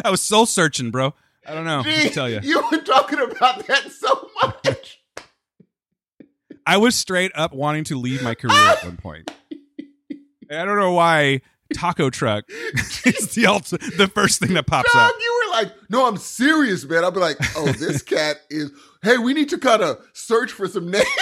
I 0.06 0.10
was 0.12 0.22
soul 0.22 0.46
searching, 0.46 0.92
bro. 0.92 1.13
I 1.48 1.54
don't 1.54 1.66
know. 1.66 1.82
Gee, 1.84 2.10
tell 2.10 2.30
you. 2.30 2.40
You 2.44 2.63
were 2.72 2.80
talking 2.80 3.20
about 3.20 3.66
that 3.68 3.92
so 3.92 4.30
much. 4.44 5.02
I 6.66 6.78
was 6.78 6.96
straight 6.96 7.32
up 7.36 7.54
wanting 7.54 7.86
to 7.86 7.98
leave 7.98 8.22
my 8.22 8.36
career 8.36 8.58
at 8.58 8.84
one 8.84 8.98
point. 8.98 9.32
And 10.50 10.60
I 10.60 10.66
don't 10.66 10.78
know 10.78 10.94
why 10.94 11.42
taco 11.74 12.10
truck 12.10 12.46
is 12.50 13.34
the 13.36 13.94
the 13.98 14.08
first 14.14 14.40
thing 14.40 14.54
that 14.54 14.66
pops 14.68 14.92
Dog, 14.94 15.10
up. 15.12 15.16
you 15.20 15.42
were 15.46 15.52
like, 15.54 15.74
no, 15.90 16.08
I'm 16.08 16.18
serious, 16.18 16.86
man. 16.86 17.04
I'll 17.04 17.12
be 17.12 17.20
like, 17.20 17.38
oh, 17.56 17.72
this 17.74 18.02
cat 18.04 18.38
is, 18.50 18.72
hey, 19.04 19.18
we 19.18 19.34
need 19.34 19.50
to 19.50 19.58
kind 19.58 19.82
of 19.82 19.98
search 20.14 20.52
for 20.52 20.68
some 20.68 20.90
names. 20.92 21.06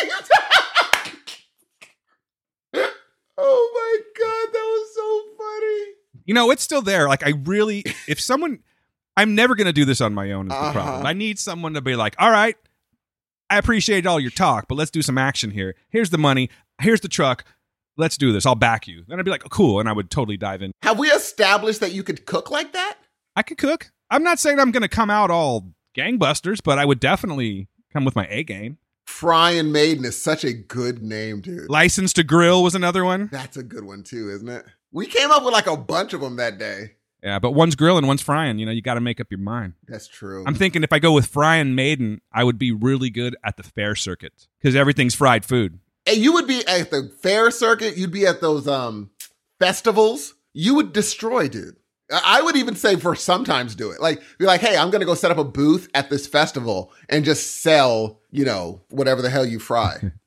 oh 3.38 3.72
my 3.74 3.98
God, 4.18 4.54
that 4.54 4.64
was 4.64 4.96
so 4.96 5.22
funny. 5.38 5.86
You 6.26 6.34
know, 6.34 6.52
it's 6.52 6.64
still 6.64 6.82
there. 6.82 7.08
Like 7.08 7.26
I 7.26 7.34
really, 7.44 7.84
if 8.08 8.20
someone, 8.20 8.60
I'm 9.18 9.36
never 9.36 9.56
gonna 9.56 9.74
do 9.74 9.86
this 9.86 10.02
on 10.02 10.14
my 10.14 10.32
own. 10.32 10.48
Is 10.48 10.50
the 10.54 10.56
Uh-huh. 10.58 10.74
problem? 10.74 11.06
I 11.06 11.14
need 11.14 11.40
someone 11.40 11.74
to 11.76 11.82
be 11.82 11.96
like, 11.96 12.16
all 12.20 12.32
right, 12.32 12.56
I 13.50 13.58
appreciate 13.58 14.06
all 14.08 14.20
your 14.20 14.32
talk, 14.32 14.68
but 14.68 14.76
let's 14.76 14.92
do 14.92 15.02
some 15.02 15.18
action 15.18 15.52
here. 15.52 15.76
Here's 15.90 16.10
the 16.10 16.18
money. 16.18 16.50
Here's 16.82 17.02
the 17.02 17.08
truck. 17.08 17.46
Let's 17.98 18.18
do 18.18 18.32
this. 18.32 18.46
I'll 18.46 18.56
back 18.56 18.88
you. 18.88 19.04
Then 19.08 19.20
I'd 19.20 19.26
be 19.26 19.32
like, 19.32 19.46
oh, 19.46 19.50
cool, 19.50 19.80
and 19.80 19.88
I 19.88 19.94
would 19.94 20.10
totally 20.10 20.38
dive 20.38 20.62
in. 20.62 20.72
Have 20.84 21.00
we 21.00 21.10
established 21.10 21.80
that 21.80 21.94
you 21.94 22.04
could 22.04 22.26
cook 22.26 22.52
like 22.52 22.74
that? 22.74 22.98
I 23.36 23.42
could 23.42 23.58
cook. 23.58 23.92
I'm 24.10 24.24
not 24.24 24.40
saying 24.40 24.60
I'm 24.60 24.72
gonna 24.72 24.88
come 24.88 25.10
out 25.10 25.32
all 25.32 25.74
gangbusters, 25.98 26.60
but 26.64 26.78
I 26.78 26.86
would 26.86 27.00
definitely 27.00 27.68
come 27.92 28.06
with 28.06 28.16
my 28.16 28.28
A 28.30 28.44
game. 28.44 28.78
Fry 29.06 29.52
and 29.52 29.72
Maiden 29.72 30.04
is 30.04 30.22
such 30.22 30.44
a 30.44 30.54
good 30.54 31.02
name, 31.02 31.42
dude. 31.42 31.70
License 31.70 32.12
to 32.14 32.24
Grill 32.24 32.64
was 32.64 32.76
another 32.76 33.06
one. 33.06 33.30
That's 33.32 33.58
a 33.58 33.64
good 33.64 33.84
one 33.84 34.04
too, 34.04 34.30
isn't 34.30 34.50
it? 34.50 34.66
We 34.92 35.06
came 35.06 35.32
up 35.32 35.44
with 35.44 35.54
like 35.54 35.68
a 35.68 35.78
bunch 35.78 36.14
of 36.14 36.22
them 36.22 36.38
that 36.38 36.58
day. 36.58 36.96
Yeah, 37.22 37.40
but 37.40 37.52
one's 37.52 37.76
grill 37.76 37.98
and 37.98 38.08
one's 38.08 38.22
frying. 38.22 38.60
You 38.60 38.68
know, 38.68 38.72
you 38.72 38.84
got 38.84 38.94
to 38.94 39.02
make 39.02 39.20
up 39.20 39.32
your 39.32 39.40
mind. 39.40 39.74
That's 39.88 40.08
true. 40.08 40.44
I'm 40.46 40.54
thinking 40.54 40.84
if 40.84 40.94
I 40.94 41.00
go 41.00 41.12
with 41.12 41.26
Fry 41.26 41.56
and 41.56 41.76
Maiden, 41.76 42.22
I 42.32 42.44
would 42.44 42.60
be 42.60 42.72
really 42.72 43.10
good 43.10 43.36
at 43.44 43.58
the 43.58 43.64
fair 43.64 43.96
circuit 43.96 44.48
because 44.62 44.76
everything's 44.76 45.16
fried 45.16 45.44
food. 45.44 45.80
And 46.08 46.18
you 46.18 46.34
would 46.34 46.48
be 46.48 46.65
at 46.68 46.91
the 46.91 47.12
fair 47.22 47.52
circuit. 47.52 47.98
You'd 47.98 48.12
be 48.12 48.26
at 48.26 48.41
those 48.41 48.68
um 48.68 49.10
festivals. 49.60 50.34
You 50.54 50.76
would 50.76 50.94
destroy, 50.94 51.48
dude. 51.48 51.76
I 52.12 52.41
would 52.41 52.56
even 52.56 52.76
say 52.76 52.98
for 52.98 53.15
sometimes 53.15 53.76
do 53.76 53.89
it. 53.91 54.00
Like 54.00 54.22
be 54.38 54.46
like, 54.46 54.62
hey, 54.62 54.78
I'm 54.78 54.89
gonna 54.91 55.06
go 55.06 55.15
set 55.15 55.32
up 55.32 55.38
a 55.38 55.44
booth 55.44 55.89
at 55.94 56.10
this 56.10 56.28
festival 56.28 56.91
and 57.10 57.26
just 57.26 57.62
sell, 57.62 58.22
you 58.32 58.46
know, 58.46 58.82
whatever 58.89 59.22
the 59.22 59.30
hell 59.30 59.46
you 59.46 59.60
fry. 59.60 60.12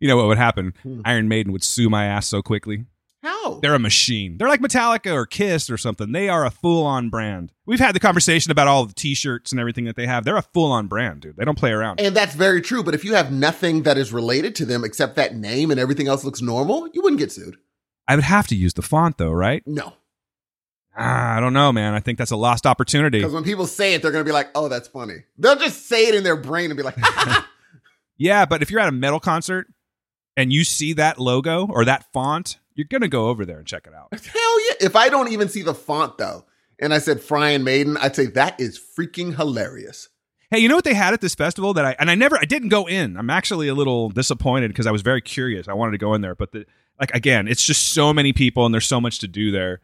You 0.00 0.06
know 0.06 0.16
what 0.16 0.26
would 0.26 0.38
happen? 0.38 0.74
Hmm. 0.82 1.00
Iron 1.04 1.28
Maiden 1.28 1.52
would 1.52 1.64
sue 1.64 1.90
my 1.90 2.06
ass 2.06 2.26
so 2.26 2.40
quickly. 2.40 2.84
How? 3.22 3.58
They're 3.60 3.74
a 3.74 3.80
machine. 3.80 4.38
They're 4.38 4.48
like 4.48 4.60
Metallica 4.60 5.12
or 5.12 5.26
Kiss 5.26 5.70
or 5.70 5.76
something. 5.76 6.12
They 6.12 6.28
are 6.28 6.44
a 6.44 6.50
full 6.50 6.86
on 6.86 7.10
brand. 7.10 7.52
We've 7.66 7.80
had 7.80 7.94
the 7.94 8.00
conversation 8.00 8.52
about 8.52 8.68
all 8.68 8.86
the 8.86 8.94
t 8.94 9.14
shirts 9.14 9.50
and 9.50 9.60
everything 9.60 9.84
that 9.86 9.96
they 9.96 10.06
have. 10.06 10.24
They're 10.24 10.36
a 10.36 10.42
full 10.42 10.70
on 10.70 10.86
brand, 10.86 11.22
dude. 11.22 11.36
They 11.36 11.44
don't 11.44 11.58
play 11.58 11.72
around. 11.72 12.00
And 12.00 12.14
that's 12.14 12.34
very 12.34 12.62
true. 12.62 12.82
But 12.84 12.94
if 12.94 13.04
you 13.04 13.14
have 13.14 13.32
nothing 13.32 13.82
that 13.82 13.98
is 13.98 14.12
related 14.12 14.54
to 14.56 14.64
them 14.64 14.84
except 14.84 15.16
that 15.16 15.34
name 15.34 15.70
and 15.70 15.80
everything 15.80 16.06
else 16.06 16.24
looks 16.24 16.40
normal, 16.40 16.88
you 16.94 17.02
wouldn't 17.02 17.18
get 17.18 17.32
sued. 17.32 17.56
I 18.06 18.14
would 18.14 18.24
have 18.24 18.46
to 18.48 18.56
use 18.56 18.74
the 18.74 18.82
font 18.82 19.18
though, 19.18 19.32
right? 19.32 19.62
No. 19.66 19.94
Ah, 20.96 21.36
I 21.36 21.40
don't 21.40 21.52
know, 21.52 21.72
man. 21.72 21.94
I 21.94 22.00
think 22.00 22.18
that's 22.18 22.32
a 22.32 22.36
lost 22.36 22.66
opportunity. 22.66 23.18
Because 23.18 23.32
when 23.32 23.44
people 23.44 23.66
say 23.66 23.94
it, 23.94 24.02
they're 24.02 24.10
going 24.10 24.24
to 24.24 24.28
be 24.28 24.32
like, 24.32 24.48
oh, 24.54 24.68
that's 24.68 24.88
funny. 24.88 25.24
They'll 25.36 25.56
just 25.56 25.86
say 25.86 26.06
it 26.08 26.14
in 26.14 26.24
their 26.24 26.36
brain 26.36 26.70
and 26.70 26.76
be 26.76 26.82
like, 26.82 26.96
Yeah, 28.16 28.46
but 28.46 28.62
if 28.62 28.70
you're 28.70 28.80
at 28.80 28.88
a 28.88 28.92
metal 28.92 29.20
concert 29.20 29.68
and 30.36 30.52
you 30.52 30.64
see 30.64 30.92
that 30.94 31.18
logo 31.18 31.66
or 31.66 31.84
that 31.84 32.12
font, 32.12 32.58
you're 32.78 32.86
going 32.88 33.02
to 33.02 33.08
go 33.08 33.28
over 33.28 33.44
there 33.44 33.58
and 33.58 33.66
check 33.66 33.88
it 33.88 33.92
out. 33.92 34.08
hell 34.24 34.68
yeah. 34.68 34.76
If 34.80 34.94
I 34.94 35.08
don't 35.08 35.32
even 35.32 35.48
see 35.48 35.62
the 35.62 35.74
font, 35.74 36.16
though, 36.16 36.46
and 36.78 36.94
I 36.94 37.00
said 37.00 37.18
Fryan 37.18 37.64
Maiden, 37.64 37.96
I'd 37.96 38.14
say 38.14 38.26
that 38.26 38.58
is 38.60 38.78
freaking 38.78 39.34
hilarious. 39.36 40.08
Hey, 40.50 40.60
you 40.60 40.68
know 40.68 40.76
what 40.76 40.84
they 40.84 40.94
had 40.94 41.12
at 41.12 41.20
this 41.20 41.34
festival 41.34 41.74
that 41.74 41.84
I 41.84 41.96
and 41.98 42.10
I 42.10 42.14
never 42.14 42.38
I 42.38 42.44
didn't 42.44 42.70
go 42.70 42.86
in. 42.86 43.18
I'm 43.18 43.28
actually 43.28 43.68
a 43.68 43.74
little 43.74 44.08
disappointed 44.08 44.68
because 44.68 44.86
I 44.86 44.92
was 44.92 45.02
very 45.02 45.20
curious. 45.20 45.68
I 45.68 45.74
wanted 45.74 45.90
to 45.90 45.98
go 45.98 46.14
in 46.14 46.22
there, 46.22 46.34
but 46.34 46.52
the 46.52 46.64
like 46.98 47.12
again, 47.14 47.48
it's 47.48 47.66
just 47.66 47.88
so 47.88 48.14
many 48.14 48.32
people 48.32 48.64
and 48.64 48.72
there's 48.72 48.86
so 48.86 49.00
much 49.00 49.18
to 49.18 49.28
do 49.28 49.50
there 49.50 49.80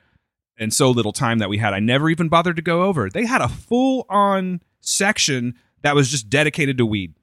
and 0.57 0.73
so 0.73 0.91
little 0.91 1.13
time 1.13 1.41
that 1.41 1.51
we 1.51 1.59
had. 1.59 1.75
I 1.75 1.81
never 1.81 2.09
even 2.09 2.31
bothered 2.31 2.57
to 2.57 2.63
go 2.63 2.85
over. 2.85 3.11
They 3.11 3.27
had 3.27 3.43
a 3.43 3.49
full 3.49 4.07
on 4.09 4.63
section 4.81 5.57
that 5.83 5.95
was 5.95 6.11
just 6.11 6.31
dedicated 6.31 6.79
to 6.79 6.87
weed. 6.87 7.15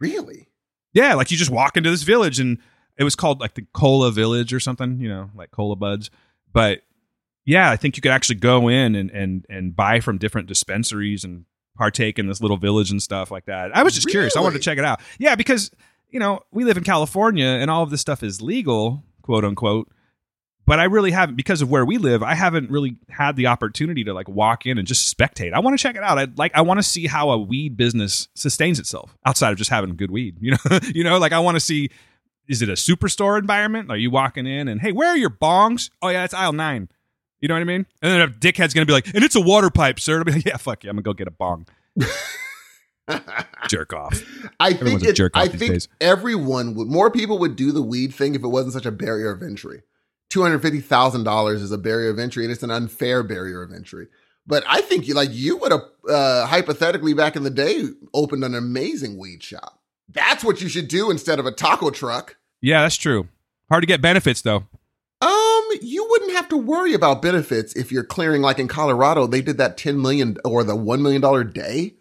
Really? 0.00 0.48
Yeah, 0.92 1.14
like 1.14 1.30
you 1.30 1.36
just 1.36 1.50
walk 1.50 1.76
into 1.76 1.90
this 1.90 2.02
village 2.02 2.40
and 2.40 2.58
it 2.98 3.04
was 3.04 3.14
called 3.14 3.40
like 3.40 3.54
the 3.54 3.66
Cola 3.72 4.10
Village 4.10 4.52
or 4.52 4.60
something, 4.60 5.00
you 5.00 5.08
know, 5.08 5.30
like 5.34 5.50
Cola 5.50 5.76
Buds. 5.76 6.10
But 6.52 6.82
yeah, 7.44 7.70
I 7.70 7.76
think 7.76 7.96
you 7.96 8.00
could 8.00 8.12
actually 8.12 8.36
go 8.36 8.68
in 8.68 8.94
and 8.94 9.10
and 9.10 9.46
and 9.48 9.74
buy 9.74 10.00
from 10.00 10.18
different 10.18 10.48
dispensaries 10.48 11.24
and 11.24 11.44
partake 11.76 12.18
in 12.18 12.26
this 12.26 12.40
little 12.40 12.56
village 12.56 12.90
and 12.90 13.02
stuff 13.02 13.30
like 13.30 13.46
that. 13.46 13.76
I 13.76 13.82
was 13.82 13.94
just 13.94 14.08
curious. 14.08 14.36
I 14.36 14.40
wanted 14.40 14.56
to 14.56 14.62
check 14.62 14.78
it 14.78 14.84
out. 14.84 15.00
Yeah, 15.18 15.36
because 15.36 15.70
you 16.08 16.20
know 16.20 16.40
we 16.50 16.64
live 16.64 16.76
in 16.76 16.84
California 16.84 17.46
and 17.46 17.70
all 17.70 17.82
of 17.82 17.90
this 17.90 18.00
stuff 18.00 18.22
is 18.22 18.40
legal, 18.42 19.04
quote 19.22 19.44
unquote. 19.44 19.90
But 20.66 20.80
I 20.80 20.84
really 20.84 21.12
haven't 21.12 21.36
because 21.36 21.62
of 21.62 21.70
where 21.70 21.84
we 21.84 21.96
live. 21.96 22.24
I 22.24 22.34
haven't 22.34 22.72
really 22.72 22.96
had 23.08 23.36
the 23.36 23.46
opportunity 23.46 24.02
to 24.02 24.12
like 24.12 24.28
walk 24.28 24.66
in 24.66 24.78
and 24.78 24.86
just 24.86 25.16
spectate. 25.16 25.52
I 25.52 25.60
want 25.60 25.78
to 25.78 25.82
check 25.82 25.94
it 25.94 26.02
out. 26.02 26.18
I 26.18 26.26
like. 26.36 26.52
I 26.56 26.62
want 26.62 26.78
to 26.78 26.82
see 26.82 27.06
how 27.06 27.30
a 27.30 27.38
weed 27.38 27.76
business 27.76 28.26
sustains 28.34 28.80
itself 28.80 29.16
outside 29.24 29.52
of 29.52 29.58
just 29.58 29.70
having 29.70 29.94
good 29.94 30.10
weed. 30.10 30.38
You 30.40 30.52
know, 30.52 30.78
you 30.92 31.04
know. 31.04 31.18
Like 31.18 31.32
I 31.32 31.38
want 31.38 31.54
to 31.54 31.60
see. 31.60 31.90
Is 32.48 32.62
it 32.62 32.68
a 32.68 32.72
superstore 32.74 33.38
environment? 33.38 33.90
Are 33.90 33.96
you 33.96 34.10
walking 34.10 34.46
in 34.46 34.68
and 34.68 34.80
hey, 34.80 34.92
where 34.92 35.08
are 35.08 35.16
your 35.16 35.30
bongs? 35.30 35.90
Oh 36.02 36.08
yeah, 36.08 36.24
it's 36.24 36.34
aisle 36.34 36.52
nine. 36.52 36.88
You 37.40 37.48
know 37.48 37.54
what 37.54 37.60
I 37.60 37.64
mean? 37.64 37.86
And 38.02 38.12
then 38.12 38.20
a 38.22 38.28
dickhead's 38.28 38.72
gonna 38.74 38.86
be 38.86 38.92
like, 38.92 39.12
and 39.14 39.22
it's 39.24 39.34
a 39.36 39.40
water 39.40 39.70
pipe, 39.70 40.00
sir. 40.00 40.18
I'll 40.18 40.24
be 40.24 40.32
like, 40.32 40.44
yeah, 40.44 40.56
fuck 40.56 40.84
you. 40.84 40.90
I'm 40.90 40.96
gonna 40.96 41.02
go 41.02 41.12
get 41.12 41.28
a 41.28 41.32
bong. 41.32 41.66
Jerk 43.68 43.92
off. 43.92 44.22
I 44.58 44.70
think 44.70 44.80
Everyone's 44.80 45.20
a 45.20 45.24
it, 45.26 45.30
I 45.34 45.48
think 45.48 45.72
days. 45.72 45.88
everyone 46.00 46.74
would 46.74 46.88
more 46.88 47.10
people 47.10 47.38
would 47.38 47.54
do 47.54 47.70
the 47.70 47.82
weed 47.82 48.12
thing 48.12 48.34
if 48.34 48.42
it 48.42 48.48
wasn't 48.48 48.72
such 48.74 48.86
a 48.86 48.90
barrier 48.90 49.30
of 49.30 49.42
entry. 49.42 49.82
Two 50.28 50.42
hundred 50.42 50.60
fifty 50.60 50.80
thousand 50.80 51.22
dollars 51.24 51.62
is 51.62 51.70
a 51.70 51.78
barrier 51.78 52.10
of 52.10 52.18
entry, 52.18 52.44
and 52.44 52.52
it's 52.52 52.64
an 52.64 52.70
unfair 52.72 53.22
barrier 53.22 53.62
of 53.62 53.72
entry. 53.72 54.08
But 54.44 54.64
I 54.66 54.80
think 54.80 55.06
you 55.06 55.14
like 55.14 55.30
you 55.32 55.56
would 55.56 55.70
have 55.72 55.82
uh, 56.08 56.46
hypothetically 56.46 57.14
back 57.14 57.36
in 57.36 57.44
the 57.44 57.50
day 57.50 57.84
opened 58.12 58.42
an 58.44 58.54
amazing 58.54 59.18
weed 59.18 59.42
shop. 59.42 59.75
That's 60.08 60.44
what 60.44 60.60
you 60.60 60.68
should 60.68 60.88
do 60.88 61.10
instead 61.10 61.38
of 61.38 61.46
a 61.46 61.52
taco 61.52 61.90
truck. 61.90 62.36
Yeah, 62.60 62.82
that's 62.82 62.96
true. 62.96 63.28
Hard 63.68 63.82
to 63.82 63.86
get 63.86 64.00
benefits 64.00 64.42
though. 64.42 64.66
Um, 65.20 65.62
you 65.80 66.06
wouldn't 66.08 66.32
have 66.32 66.48
to 66.50 66.56
worry 66.56 66.92
about 66.94 67.22
benefits 67.22 67.74
if 67.74 67.90
you're 67.90 68.04
clearing 68.04 68.42
like 68.42 68.58
in 68.58 68.68
Colorado. 68.68 69.26
They 69.26 69.40
did 69.40 69.58
that 69.58 69.76
ten 69.76 70.00
million 70.00 70.36
or 70.44 70.62
the 70.62 70.76
one 70.76 71.02
million 71.02 71.22
dollar 71.22 71.44
day. 71.44 71.94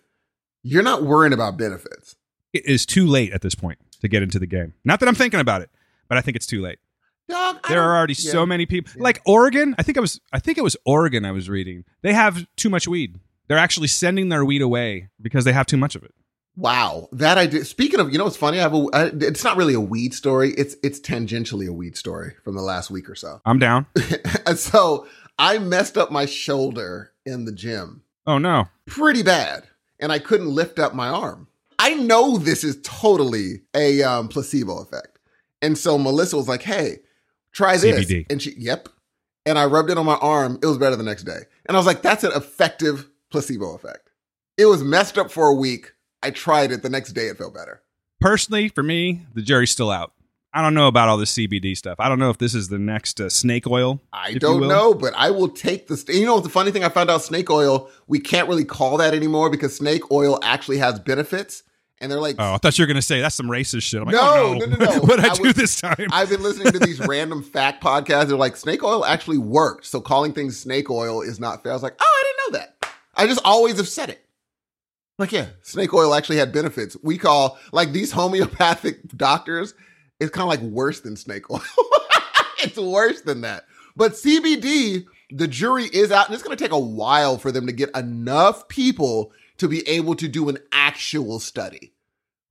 You're 0.63 0.83
not 0.83 1.03
worrying 1.03 1.33
about 1.33 1.57
benefits. 1.57 2.15
It 2.53 2.65
is 2.65 2.85
too 2.85 3.05
late 3.05 3.31
at 3.31 3.41
this 3.41 3.55
point 3.55 3.79
to 4.01 4.07
get 4.07 4.23
into 4.23 4.39
the 4.39 4.47
game. 4.47 4.73
Not 4.83 4.99
that 4.99 5.09
I'm 5.09 5.15
thinking 5.15 5.39
about 5.39 5.61
it, 5.61 5.69
but 6.07 6.17
I 6.17 6.21
think 6.21 6.35
it's 6.35 6.47
too 6.47 6.61
late. 6.61 6.79
Dog, 7.27 7.67
There 7.67 7.81
are 7.81 7.97
already 7.97 8.13
yeah. 8.13 8.31
so 8.31 8.45
many 8.45 8.65
people. 8.65 8.93
Yeah. 8.95 9.03
Like 9.03 9.21
Oregon, 9.25 9.75
I 9.77 9.83
think 9.83 9.97
I 9.97 10.01
was 10.01 10.19
I 10.31 10.39
think 10.39 10.57
it 10.57 10.63
was 10.63 10.77
Oregon 10.85 11.25
I 11.25 11.31
was 11.31 11.49
reading. 11.49 11.83
They 12.01 12.13
have 12.13 12.45
too 12.55 12.69
much 12.69 12.87
weed. 12.87 13.19
They're 13.47 13.57
actually 13.57 13.87
sending 13.87 14.29
their 14.29 14.43
weed 14.45 14.61
away 14.61 15.09
because 15.21 15.45
they 15.45 15.53
have 15.53 15.65
too 15.65 15.77
much 15.77 15.95
of 15.95 16.03
it. 16.03 16.13
Wow, 16.57 17.09
that 17.11 17.37
I 17.37 17.47
did. 17.47 17.67
Speaking 17.67 17.99
of, 17.99 18.11
you 18.11 18.17
know, 18.17 18.23
what's 18.23 18.37
funny. 18.37 18.59
I 18.59 18.61
have 18.61 18.73
a. 18.73 18.87
I, 18.93 19.05
it's 19.13 19.43
not 19.43 19.57
really 19.57 19.73
a 19.73 19.79
weed 19.79 20.13
story. 20.13 20.51
It's 20.51 20.75
it's 20.83 20.99
tangentially 20.99 21.67
a 21.67 21.73
weed 21.73 21.97
story 21.97 22.33
from 22.43 22.55
the 22.55 22.61
last 22.61 22.89
week 22.89 23.09
or 23.09 23.15
so. 23.15 23.41
I'm 23.45 23.59
down. 23.59 23.85
so 24.55 25.05
I 25.37 25.57
messed 25.57 25.97
up 25.97 26.11
my 26.11 26.25
shoulder 26.25 27.11
in 27.25 27.45
the 27.45 27.51
gym 27.51 28.03
Oh 28.25 28.37
no. 28.37 28.69
pretty 28.85 29.21
bad, 29.21 29.67
and 29.99 30.11
I 30.11 30.19
couldn't 30.19 30.47
lift 30.47 30.79
up 30.79 30.93
my 30.93 31.09
arm. 31.09 31.47
I 31.77 31.93
know 31.95 32.37
this 32.37 32.63
is 32.63 32.79
totally 32.83 33.63
a 33.75 34.01
um, 34.03 34.29
placebo 34.29 34.79
effect, 34.81 35.19
and 35.61 35.77
so 35.77 35.97
Melissa 35.97 36.37
was 36.37 36.47
like, 36.47 36.61
"Hey, 36.63 36.99
try 37.51 37.75
this," 37.75 38.05
CBD. 38.05 38.25
and 38.29 38.41
she, 38.41 38.53
yep, 38.57 38.87
and 39.45 39.59
I 39.59 39.65
rubbed 39.65 39.89
it 39.89 39.97
on 39.97 40.05
my 40.05 40.15
arm. 40.15 40.57
It 40.63 40.67
was 40.67 40.77
better 40.77 40.95
the 40.95 41.03
next 41.03 41.23
day, 41.23 41.39
and 41.65 41.75
I 41.75 41.79
was 41.79 41.85
like, 41.85 42.01
"That's 42.01 42.23
an 42.23 42.31
effective 42.33 43.09
placebo 43.29 43.75
effect." 43.75 44.09
It 44.57 44.67
was 44.67 44.83
messed 44.83 45.17
up 45.17 45.31
for 45.31 45.47
a 45.47 45.53
week. 45.53 45.91
I 46.23 46.31
tried 46.31 46.71
it 46.71 46.81
the 46.83 46.89
next 46.89 47.13
day. 47.13 47.27
It 47.27 47.37
felt 47.37 47.53
better. 47.53 47.81
Personally, 48.19 48.69
for 48.69 48.83
me, 48.83 49.21
the 49.33 49.41
jury's 49.41 49.71
still 49.71 49.91
out. 49.91 50.13
I 50.53 50.61
don't 50.61 50.73
know 50.73 50.87
about 50.87 51.09
all 51.09 51.17
this 51.17 51.33
CBD 51.33 51.75
stuff. 51.75 51.99
I 51.99 52.07
don't 52.07 52.17
know 52.17 52.29
if 52.29 52.37
this 52.37 52.55
is 52.55 52.69
the 52.69 52.79
next 52.79 53.19
uh, 53.19 53.27
snake 53.29 53.67
oil. 53.67 53.99
I 54.13 54.35
don't 54.35 54.69
know, 54.69 54.93
but 54.93 55.13
I 55.17 55.29
will 55.29 55.49
take 55.49 55.87
the. 55.87 56.01
You 56.07 56.25
know, 56.25 56.39
the 56.39 56.47
funny 56.49 56.71
thing 56.71 56.83
I 56.83 56.89
found 56.89 57.09
out 57.09 57.21
snake 57.21 57.49
oil, 57.49 57.89
we 58.07 58.19
can't 58.19 58.47
really 58.47 58.63
call 58.63 58.97
that 58.97 59.13
anymore 59.13 59.49
because 59.49 59.75
snake 59.75 60.09
oil 60.11 60.39
actually 60.41 60.77
has 60.77 60.97
benefits. 60.99 61.63
And 61.99 62.11
they're 62.11 62.19
like, 62.19 62.35
Oh, 62.39 62.53
I 62.53 62.57
thought 62.57 62.77
you 62.77 62.83
were 62.83 62.87
going 62.87 62.95
to 62.95 63.01
say 63.01 63.21
that's 63.21 63.35
some 63.35 63.47
racist 63.47 63.83
shit. 63.83 63.99
I'm 64.01 64.05
like, 64.05 64.15
No, 64.15 64.21
oh, 64.21 64.53
no, 64.53 64.65
no, 64.65 64.77
no. 64.77 64.99
what 65.01 65.19
I, 65.19 65.29
I 65.29 65.33
do 65.33 65.43
was- 65.43 65.55
this 65.55 65.79
time? 65.79 66.07
I've 66.11 66.29
been 66.29 66.43
listening 66.43 66.71
to 66.73 66.79
these 66.79 66.99
random 67.07 67.41
fact 67.43 67.83
podcasts. 67.83 68.27
They're 68.27 68.37
like, 68.37 68.55
snake 68.57 68.83
oil 68.83 69.05
actually 69.05 69.37
worked. 69.37 69.85
So 69.85 69.99
calling 70.01 70.33
things 70.33 70.57
snake 70.57 70.89
oil 70.89 71.21
is 71.21 71.39
not 71.39 71.63
fair. 71.63 71.71
I 71.71 71.75
was 71.75 71.83
like, 71.83 71.95
oh, 71.99 72.03
I 72.03 72.23
didn't 72.23 72.53
know 72.53 72.59
that. 72.59 72.89
I 73.15 73.27
just 73.27 73.41
always 73.45 73.77
have 73.77 73.87
said 73.87 74.09
it. 74.09 74.24
Like, 75.17 75.31
yeah, 75.31 75.47
snake 75.61 75.93
oil 75.93 76.13
actually 76.13 76.37
had 76.37 76.51
benefits. 76.51 76.97
We 77.01 77.17
call, 77.17 77.57
like, 77.71 77.91
these 77.93 78.11
homeopathic 78.11 79.07
doctors, 79.17 79.73
it's 80.19 80.31
kind 80.31 80.43
of 80.43 80.49
like 80.49 80.61
worse 80.71 80.99
than 81.01 81.15
snake 81.15 81.49
oil. 81.49 81.61
it's 82.59 82.77
worse 82.77 83.21
than 83.21 83.41
that. 83.41 83.63
But 83.95 84.13
CBD, 84.13 85.05
the 85.31 85.47
jury 85.47 85.85
is 85.85 86.11
out, 86.11 86.25
and 86.27 86.33
it's 86.33 86.43
going 86.43 86.55
to 86.57 86.61
take 86.61 86.73
a 86.73 86.79
while 86.79 87.37
for 87.37 87.51
them 87.51 87.65
to 87.67 87.71
get 87.71 87.95
enough 87.95 88.67
people 88.67 89.31
to 89.57 89.69
be 89.69 89.87
able 89.87 90.15
to 90.15 90.27
do 90.27 90.49
an 90.49 90.57
actual 90.73 91.39
study 91.39 91.93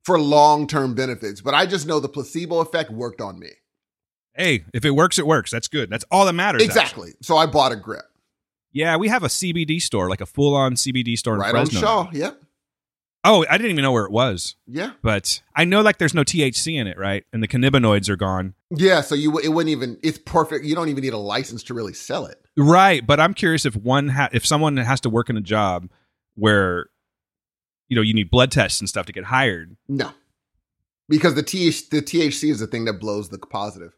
for 0.05 0.19
long 0.19 0.67
term 0.67 0.95
benefits. 0.95 1.43
But 1.43 1.53
I 1.55 1.67
just 1.67 1.87
know 1.87 2.01
the 2.01 2.09
placebo 2.09 2.61
effect 2.61 2.91
worked 2.91 3.21
on 3.21 3.39
me. 3.39 3.51
hey, 4.35 4.65
if 4.73 4.87
it 4.87 4.93
works, 4.93 5.19
it 5.19 5.27
works. 5.27 5.51
That's 5.51 5.69
good. 5.69 5.91
That's 5.91 6.05
all 6.11 6.25
that 6.25 6.33
matters. 6.33 6.63
actually. 6.63 6.81
Exactly. 6.81 7.13
So 7.21 7.37
I 7.37 7.45
bought 7.47 7.73
a 7.73 7.77
grip 7.77 8.05
Yeah, 8.73 8.97
we 8.97 9.09
have 9.09 9.23
a 9.23 9.29
CBD 9.29 9.81
store, 9.83 10.09
like 10.09 10.21
a 10.23 10.27
full-on 10.27 10.75
CBD 10.75 11.17
store 11.19 11.35
in 11.35 11.41
right 11.41 11.55
on 11.55 11.67
Fresno. 11.67 11.81
Shaw. 11.81 12.11
Yep. 12.13 12.41
Oh, 13.27 13.45
I 13.49 13.57
didn't 13.57 13.71
even 13.71 13.83
know 13.83 13.93
where 13.93 14.05
it 14.05 14.13
was, 14.13 14.55
Yeah. 14.67 14.93
but 15.03 15.41
I 15.57 15.65
know 15.65 15.81
like 15.81 15.97
there's 15.99 16.13
no 16.15 16.25
THC 16.25 16.79
in 16.79 16.87
it, 16.87 16.99
right? 16.99 17.25
And 17.33 17.43
the 17.43 17.49
cannabinoids 17.49 18.09
are 18.11 18.17
gone. 18.17 18.55
Yeah. 18.71 19.01
So 19.01 19.15
you 19.15 19.39
it 19.39 19.49
wouldn't 19.49 19.71
even. 19.71 19.99
It's 20.03 20.19
perfect. 20.19 20.65
You 20.67 20.75
don't 20.75 20.89
even 20.91 21.03
need 21.03 21.15
a 21.15 21.19
license 21.19 21.63
to 21.65 21.75
really 21.75 21.95
sell 21.95 22.27
it. 22.27 22.39
Right, 22.57 23.05
but 23.05 23.19
I'm 23.21 23.33
curious 23.35 23.65
if 23.67 23.75
one 23.77 24.09
ha- 24.09 24.29
if 24.33 24.45
someone 24.47 24.77
has 24.77 25.01
to 25.01 25.11
work 25.11 25.31
in 25.31 25.37
a 25.37 25.41
job 25.41 25.89
where 26.35 26.91
you 27.89 27.97
know 27.97 28.03
you 28.03 28.13
need 28.15 28.31
blood 28.31 28.51
tests 28.53 28.81
and 28.81 28.89
stuff 28.89 29.07
to 29.07 29.13
get 29.13 29.25
hired. 29.25 29.77
No. 29.89 30.11
Because 31.09 31.35
the 31.35 31.43
TH, 31.43 31.91
the 31.91 32.01
THC 32.01 32.51
is 32.51 32.61
the 32.61 32.67
thing 32.67 32.85
that 32.87 32.95
blows 32.95 33.29
the 33.29 33.39
positive. 33.39 33.93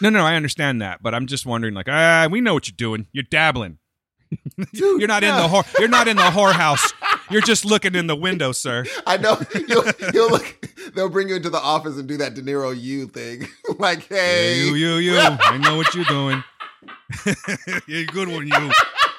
No, 0.00 0.08
no, 0.10 0.24
I 0.24 0.34
understand 0.34 0.80
that, 0.82 1.02
but 1.02 1.14
I'm 1.14 1.26
just 1.26 1.46
wondering 1.46 1.74
like, 1.74 1.86
ah, 1.88 2.26
we 2.30 2.40
know 2.40 2.54
what 2.54 2.66
you're 2.66 2.74
doing. 2.76 3.06
You're 3.12 3.24
dabbling. 3.30 3.78
Dude, 4.72 4.98
you're 5.00 5.06
not 5.08 5.22
in 5.22 5.34
the 5.36 5.42
whore. 5.48 5.78
You're 5.78 5.88
not 5.88 6.08
in 6.08 6.16
the 6.16 6.22
whorehouse. 6.22 6.92
You're 7.32 7.42
just 7.42 7.64
looking 7.64 7.94
in 7.94 8.06
the 8.06 8.16
window, 8.16 8.52
sir. 8.52 8.84
I 9.06 9.16
know 9.16 9.40
you'll, 9.68 9.84
you'll 10.12 10.30
look. 10.30 10.68
They'll 10.94 11.08
bring 11.08 11.28
you 11.28 11.36
into 11.36 11.50
the 11.50 11.58
office 11.60 11.96
and 11.96 12.06
do 12.06 12.16
that 12.18 12.34
De 12.34 12.42
Niro 12.42 12.78
you 12.78 13.06
thing. 13.06 13.48
like, 13.78 14.06
hey, 14.08 14.58
You, 14.58 14.74
you, 14.74 14.94
you. 14.96 15.18
I 15.18 15.58
know 15.58 15.76
what 15.76 15.94
you're 15.94 16.04
doing. 16.04 16.42
you're 17.86 18.04
good 18.06 18.28
one, 18.28 18.46
you. 18.46 18.70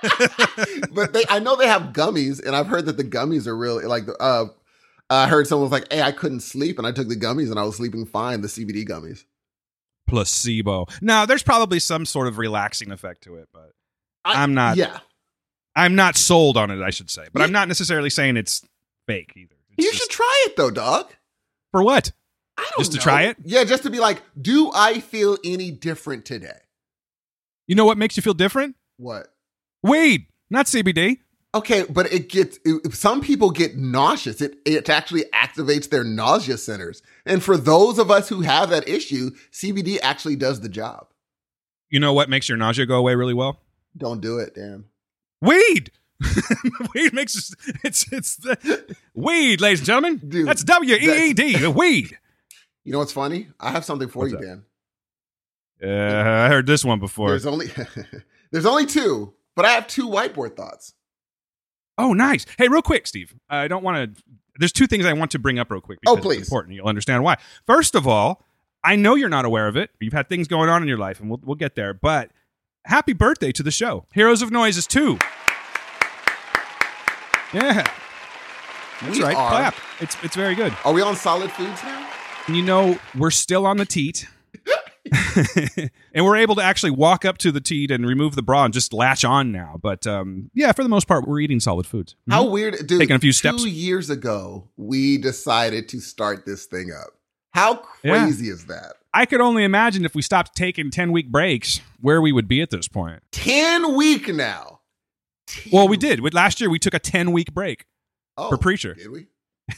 but 0.91 1.13
they, 1.13 1.23
I 1.29 1.39
know 1.39 1.55
they 1.55 1.67
have 1.67 1.93
gummies, 1.93 2.45
and 2.45 2.55
I've 2.55 2.67
heard 2.67 2.85
that 2.87 2.97
the 2.97 3.03
gummies 3.03 3.47
are 3.47 3.55
real. 3.57 3.87
Like, 3.87 4.03
uh, 4.19 4.45
I 5.09 5.27
heard 5.27 5.47
someone 5.47 5.69
was 5.69 5.71
like, 5.71 5.91
"Hey, 5.91 6.01
I 6.01 6.11
couldn't 6.11 6.41
sleep, 6.41 6.77
and 6.77 6.85
I 6.87 6.91
took 6.91 7.07
the 7.07 7.15
gummies, 7.15 7.49
and 7.49 7.59
I 7.59 7.63
was 7.63 7.77
sleeping 7.77 8.05
fine." 8.05 8.41
The 8.41 8.47
CBD 8.47 8.87
gummies. 8.87 9.23
Placebo. 10.07 10.87
Now, 11.01 11.25
there's 11.25 11.43
probably 11.43 11.79
some 11.79 12.05
sort 12.05 12.27
of 12.27 12.37
relaxing 12.37 12.91
effect 12.91 13.23
to 13.23 13.35
it, 13.35 13.47
but 13.53 13.71
I, 14.25 14.43
I'm 14.43 14.53
not- 14.53 14.75
Yeah, 14.77 14.99
I'm 15.75 15.95
not 15.95 16.15
sold 16.15 16.55
on 16.57 16.69
it. 16.71 16.81
I 16.81 16.89
should 16.91 17.09
say, 17.09 17.27
but 17.33 17.41
I'm 17.41 17.51
not 17.51 17.67
necessarily 17.67 18.09
saying 18.09 18.37
it's 18.37 18.61
fake 19.07 19.33
either. 19.35 19.55
It's 19.77 19.85
you 19.85 19.91
just- 19.91 20.03
should 20.03 20.09
try 20.11 20.45
it 20.47 20.55
though, 20.55 20.71
dog. 20.71 21.11
for 21.71 21.83
what? 21.83 22.11
I 22.57 22.61
don't 22.69 22.79
Just 22.79 22.91
to 22.91 22.97
know. 22.99 23.03
try 23.03 23.23
it? 23.23 23.37
Yeah, 23.43 23.63
just 23.63 23.81
to 23.83 23.89
be 23.89 23.99
like, 23.99 24.21
do 24.39 24.71
I 24.75 24.99
feel 24.99 25.37
any 25.43 25.71
different 25.71 26.23
today? 26.25 26.59
You 27.65 27.73
know 27.75 27.85
what 27.85 27.97
makes 27.97 28.15
you 28.15 28.21
feel 28.21 28.35
different? 28.35 28.75
What? 28.97 29.33
Weed, 29.81 30.27
not 30.51 30.67
CBD. 30.67 31.17
Okay, 31.55 31.83
but 31.89 32.11
it 32.13 32.29
gets 32.29 32.59
it, 32.65 32.93
some 32.93 33.21
people 33.21 33.49
get 33.51 33.75
nauseous. 33.77 34.41
It 34.41 34.57
it 34.65 34.87
actually 34.89 35.23
activates 35.33 35.89
their 35.89 36.03
nausea 36.03 36.57
centers. 36.57 37.01
And 37.25 37.43
for 37.43 37.57
those 37.57 37.97
of 37.99 38.09
us 38.11 38.29
who 38.29 38.41
have 38.41 38.69
that 38.69 38.87
issue, 38.87 39.31
CBD 39.51 39.97
actually 40.03 40.35
does 40.35 40.61
the 40.61 40.69
job. 40.69 41.07
You 41.89 41.99
know 41.99 42.13
what 42.13 42.29
makes 42.29 42.47
your 42.49 42.57
nausea 42.57 42.85
go 42.85 42.95
away 42.97 43.13
really 43.15 43.33
well? 43.35 43.59
Don't 43.97 44.19
do 44.21 44.37
it, 44.39 44.55
damn. 44.55 44.85
Weed. 45.43 45.91
weed 46.95 47.13
makes 47.13 47.37
us, 47.37 47.53
it's 47.83 48.11
it's 48.13 48.37
the 48.37 48.95
weed, 49.13 49.59
ladies 49.59 49.79
and 49.79 49.87
gentlemen. 49.87 50.21
Dude, 50.25 50.47
that's 50.47 50.63
W 50.63 50.95
E 50.95 51.29
E 51.29 51.33
D. 51.33 51.57
the 51.57 51.69
Weed. 51.69 52.17
You 52.85 52.93
know 52.93 52.99
what's 52.99 53.11
funny? 53.11 53.49
I 53.59 53.71
have 53.71 53.83
something 53.83 54.07
for 54.07 54.19
What's 54.19 54.31
you, 54.31 54.37
up? 54.37 54.43
Dan. 54.43 54.63
Uh, 55.83 56.45
I 56.45 56.47
heard 56.47 56.65
this 56.65 56.85
one 56.85 56.99
before. 56.99 57.29
There's 57.29 57.45
only 57.45 57.67
there's 58.51 58.65
only 58.65 58.85
two, 58.85 59.33
but 59.55 59.65
I 59.65 59.71
have 59.71 59.87
two 59.87 60.07
whiteboard 60.07 60.55
thoughts. 60.55 60.93
Oh, 61.97 62.13
nice. 62.13 62.45
Hey, 62.57 62.69
real 62.69 62.81
quick, 62.81 63.05
Steve. 63.05 63.35
I 63.49 63.67
don't 63.67 63.83
want 63.83 64.15
to. 64.15 64.23
There's 64.59 64.71
two 64.71 64.87
things 64.87 65.05
I 65.05 65.13
want 65.13 65.31
to 65.31 65.39
bring 65.39 65.59
up 65.59 65.71
real 65.71 65.81
quick. 65.81 65.99
Oh, 66.07 66.15
please. 66.15 66.39
It's 66.41 66.47
important. 66.47 66.75
You'll 66.75 66.87
understand 66.87 67.23
why. 67.23 67.37
First 67.67 67.95
of 67.95 68.07
all, 68.07 68.45
I 68.83 68.95
know 68.95 69.15
you're 69.15 69.29
not 69.29 69.45
aware 69.45 69.67
of 69.67 69.75
it. 69.75 69.89
You've 69.99 70.13
had 70.13 70.29
things 70.29 70.47
going 70.47 70.69
on 70.69 70.81
in 70.81 70.87
your 70.87 70.97
life, 70.97 71.19
and 71.19 71.29
we'll 71.29 71.41
we'll 71.43 71.55
get 71.55 71.75
there. 71.75 71.93
But 71.93 72.31
happy 72.85 73.13
birthday 73.13 73.51
to 73.51 73.63
the 73.63 73.71
show. 73.71 74.05
Heroes 74.13 74.41
of 74.41 74.51
Noise 74.51 74.77
is 74.77 74.87
two. 74.87 75.17
Yeah, 77.53 77.83
that's 79.01 79.17
We 79.17 79.23
right. 79.23 79.35
are- 79.35 79.49
Clap. 79.49 79.75
It's 79.99 80.17
it's 80.23 80.35
very 80.35 80.55
good. 80.55 80.75
Are 80.83 80.91
we 80.93 81.01
on 81.01 81.15
solid 81.15 81.51
foods 81.51 81.81
now? 81.83 82.09
You 82.47 82.61
know 82.63 82.97
we're 83.15 83.31
still 83.31 83.65
on 83.67 83.77
the 83.77 83.85
teat. 83.85 84.27
and 86.15 86.25
we're 86.25 86.37
able 86.37 86.55
to 86.55 86.63
actually 86.63 86.91
walk 86.91 87.25
up 87.25 87.37
to 87.39 87.51
the 87.51 87.61
teat 87.61 87.91
and 87.91 88.05
remove 88.07 88.35
the 88.35 88.41
bra 88.41 88.65
and 88.65 88.73
just 88.73 88.93
latch 88.93 89.23
on 89.23 89.51
now. 89.51 89.77
But 89.81 90.07
um, 90.07 90.49
yeah, 90.53 90.71
for 90.71 90.81
the 90.81 90.89
most 90.89 91.07
part, 91.07 91.27
we're 91.27 91.39
eating 91.41 91.59
solid 91.59 91.85
foods. 91.85 92.15
How 92.29 92.45
Mhm. 92.45 92.51
weird, 92.51 92.87
dude. 92.87 92.99
Taking 92.99 93.15
a 93.15 93.19
few 93.19 93.31
steps. 93.33 93.63
two 93.63 93.69
years 93.69 94.09
ago, 94.09 94.69
we 94.77 95.17
decided 95.17 95.89
to 95.89 95.99
start 95.99 96.45
this 96.45 96.65
thing 96.65 96.91
up. 96.91 97.09
How 97.53 97.85
Yeah. 98.03 98.23
crazy 98.25 98.49
is 98.49 98.65
that? 98.65 98.93
I 99.13 99.25
could 99.25 99.41
only 99.41 99.63
imagine 99.63 100.05
if 100.05 100.15
we 100.15 100.21
stopped 100.23 100.55
taking 100.55 100.89
ten 100.89 101.11
week 101.11 101.31
breaks, 101.31 101.81
where 102.01 102.21
we 102.21 102.31
would 102.31 102.47
be 102.47 102.61
at 102.61 102.71
this 102.71 102.87
point. 102.87 103.21
10 103.31 103.95
week 103.95 104.27
now. 104.33 104.79
10 105.47 105.71
Well, 105.71 105.87
we 105.87 105.97
did. 105.97 106.19
With- 106.21 106.33
Last 106.33 106.59
year, 106.59 106.69
we 106.69 106.79
took 106.79 106.93
a 106.95 106.99
ten 106.99 107.31
week 107.31 107.53
break 107.53 107.85
oh, 108.37 108.49
for 108.49 108.57
preacher. 108.57 108.95
Did 108.95 109.11
we? 109.11 109.27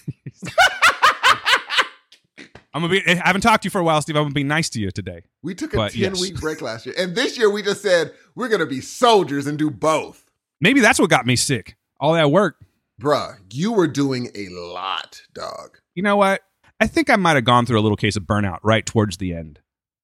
I'm 2.74 2.82
gonna 2.82 2.90
be. 2.90 3.02
I 3.08 3.16
haven't 3.26 3.42
talked 3.42 3.64
to 3.64 3.68
you 3.68 3.72
for 3.72 3.80
a 3.80 3.84
while, 3.84 4.02
Steve. 4.02 4.18
I'm 4.18 4.24
gonna 4.24 4.34
be 4.34 4.44
nice 4.44 4.70
to 4.72 4.80
you 4.82 4.92
today. 4.92 5.24
We 5.42 5.56
took 5.56 5.74
a 5.74 5.78
But 5.78 5.92
10 5.94 6.02
yes. 6.02 6.22
week 6.22 6.40
break 6.42 6.62
last 6.62 6.86
year. 6.86 6.94
And 6.98 7.16
this 7.16 7.38
year 7.38 7.50
we 7.50 7.62
just 7.62 7.82
said 7.82 8.14
we're 8.36 8.50
going 8.50 8.60
to 8.60 8.66
be 8.66 8.82
soldiers 8.82 9.48
and 9.48 9.58
do 9.58 9.70
both. 9.70 10.30
Maybe 10.60 10.82
that's 10.82 11.00
what 11.00 11.10
got 11.10 11.26
me 11.26 11.38
sick. 11.38 11.78
All 12.02 12.14
that 12.14 12.32
work. 12.32 12.58
Bruh, 13.02 13.38
you 13.54 13.72
were 13.72 13.88
doing 13.88 14.30
a 14.36 14.50
lot, 14.50 15.22
dog. 15.34 15.78
You 15.94 16.04
know 16.04 16.18
what? 16.18 16.42
I 16.80 16.88
think 16.88 17.10
I 17.10 17.16
might 17.16 17.36
have 17.36 17.46
gone 17.46 17.66
through 17.66 17.80
a 17.80 17.82
little 17.82 17.96
case 17.96 18.16
of 18.16 18.24
burnout 18.24 18.60
right 18.64 18.86
towards 18.86 19.18
the 19.18 19.34
end. 19.34 19.60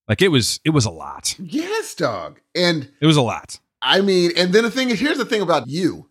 Like 0.07 0.21
it 0.21 0.29
was. 0.29 0.60
It 0.63 0.71
was 0.71 0.86
a 0.86 0.91
lot. 0.91 1.36
Yes, 1.39 1.95
dog. 1.95 2.39
And 2.55 2.89
It 2.99 3.05
was 3.05 3.17
a 3.17 3.21
lot. 3.21 3.60
I 3.81 4.01
mean, 4.01 4.31
and 4.38 4.53
then 4.53 4.63
the 4.63 4.71
thing 4.71 4.89
is, 4.89 4.99
here's 4.99 5.17
the 5.17 5.25
thing 5.25 5.41
about 5.41 5.67
you. 5.67 6.07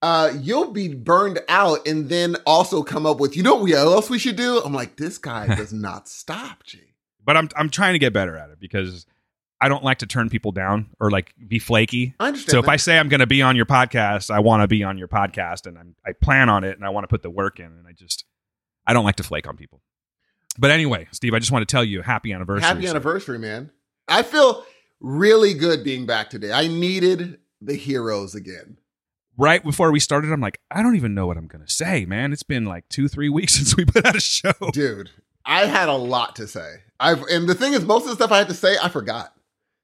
Uh, 0.00 0.32
you'll 0.40 0.72
be 0.72 0.88
burned 0.88 1.38
out 1.48 1.86
and 1.86 2.08
then 2.08 2.36
also 2.44 2.82
come 2.82 3.06
up 3.06 3.20
with, 3.20 3.36
you 3.36 3.42
know 3.44 3.54
what 3.54 3.70
else 3.72 4.10
we 4.10 4.18
should 4.18 4.34
do? 4.34 4.60
I'm 4.64 4.74
like, 4.74 4.96
this 4.96 5.16
guy 5.16 5.46
does 5.54 5.72
not 5.72 6.08
stop, 6.08 6.64
G. 6.64 6.80
But 7.24 7.36
I'm 7.36 7.48
I'm 7.56 7.70
trying 7.70 7.92
to 7.92 8.00
get 8.00 8.12
better 8.12 8.36
at 8.36 8.50
it 8.50 8.58
because 8.58 9.06
I 9.60 9.68
don't 9.68 9.84
like 9.84 9.98
to 9.98 10.06
turn 10.06 10.28
people 10.28 10.50
down 10.50 10.90
or 10.98 11.10
like 11.10 11.32
be 11.46 11.60
flaky. 11.60 12.14
I 12.18 12.28
understand. 12.28 12.50
So 12.50 12.58
if. 12.58 12.68
I 12.68 12.76
say 12.76 12.98
I'm 12.98 13.08
going 13.08 13.20
to 13.20 13.28
be 13.28 13.42
on 13.42 13.54
your 13.54 13.66
podcast, 13.66 14.28
I 14.28 14.40
want 14.40 14.62
to 14.62 14.66
be 14.66 14.82
on 14.82 14.98
your 14.98 15.06
podcast, 15.06 15.66
and 15.66 15.78
I'm, 15.78 15.94
I 16.04 16.12
plan 16.12 16.48
on 16.48 16.64
it, 16.64 16.76
and 16.76 16.84
I 16.84 16.90
want 16.90 17.04
to 17.04 17.08
put 17.08 17.22
the 17.22 17.30
work 17.30 17.60
in, 17.60 17.66
and 17.66 17.86
I 17.86 17.92
just 17.92 18.24
I 18.84 18.92
don't 18.92 19.04
like 19.04 19.16
to 19.16 19.22
flake 19.22 19.46
on 19.46 19.56
people. 19.56 19.80
But 20.58 20.70
anyway, 20.70 21.08
Steve, 21.12 21.34
I 21.34 21.38
just 21.38 21.52
want 21.52 21.66
to 21.66 21.72
tell 21.72 21.84
you 21.84 22.02
happy 22.02 22.32
anniversary. 22.32 22.66
Happy 22.66 22.82
sir. 22.82 22.90
anniversary, 22.90 23.38
man. 23.38 23.70
I 24.08 24.22
feel 24.22 24.64
really 25.00 25.54
good 25.54 25.82
being 25.84 26.06
back 26.06 26.30
today. 26.30 26.52
I 26.52 26.68
needed 26.68 27.38
the 27.60 27.74
heroes 27.74 28.34
again. 28.34 28.78
Right 29.38 29.64
before 29.64 29.90
we 29.90 29.98
started, 29.98 30.30
I'm 30.30 30.40
like, 30.40 30.60
I 30.70 30.82
don't 30.82 30.96
even 30.96 31.14
know 31.14 31.26
what 31.26 31.38
I'm 31.38 31.46
going 31.46 31.64
to 31.64 31.72
say, 31.72 32.04
man. 32.04 32.32
It's 32.32 32.42
been 32.42 32.66
like 32.66 32.88
two, 32.88 33.08
three 33.08 33.30
weeks 33.30 33.54
since 33.56 33.76
we 33.76 33.84
put 33.84 34.04
out 34.04 34.16
a 34.16 34.20
show. 34.20 34.52
Dude, 34.72 35.10
I 35.44 35.66
had 35.66 35.88
a 35.88 35.94
lot 35.94 36.36
to 36.36 36.46
say. 36.46 36.76
I've 37.00 37.22
and 37.22 37.48
the 37.48 37.54
thing 37.54 37.72
is, 37.72 37.84
most 37.84 38.02
of 38.04 38.10
the 38.10 38.14
stuff 38.16 38.32
I 38.32 38.38
had 38.38 38.48
to 38.48 38.54
say, 38.54 38.76
I 38.80 38.88
forgot. 38.88 39.34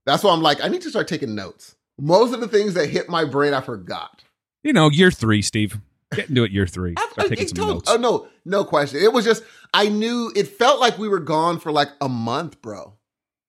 That's 0.07 0.23
why 0.23 0.33
I'm 0.33 0.43
like, 0.43 0.63
I 0.63 0.69
need 0.69 0.83
to 0.83 0.91
start 0.91 1.09
taking 1.09 1.35
notes. 1.35 1.75
Most 1.99 2.33
of 2.33 2.41
the 2.41 2.49
things 2.49 2.75
that 2.75 2.89
hit 2.89 3.09
my 3.09 3.25
brain, 3.25 3.55
I 3.55 3.61
forgot. 3.61 4.23
You 4.63 4.73
know, 4.73 4.89
year 4.91 5.11
three, 5.11 5.43
Steve. 5.43 5.79
Get 6.15 6.29
into 6.31 6.45
it 6.45 6.51
year 6.51 6.67
three. 6.67 6.95
I- 6.97 7.09
I- 7.19 7.29
taking 7.29 7.49
some 7.49 7.57
told- 7.57 7.69
notes. 7.75 7.91
Oh 7.91 7.97
no, 7.97 8.29
no 8.45 8.65
question. 8.65 9.01
It 9.03 9.13
was 9.13 9.25
just 9.25 9.43
I 9.75 9.89
knew 9.89 10.33
it 10.35 10.49
felt 10.49 10.81
like 10.81 10.97
we 10.99 11.09
were 11.09 11.21
gone 11.21 11.59
for 11.61 11.71
like 11.71 11.89
a 12.01 12.09
month, 12.09 12.63
bro. 12.63 12.95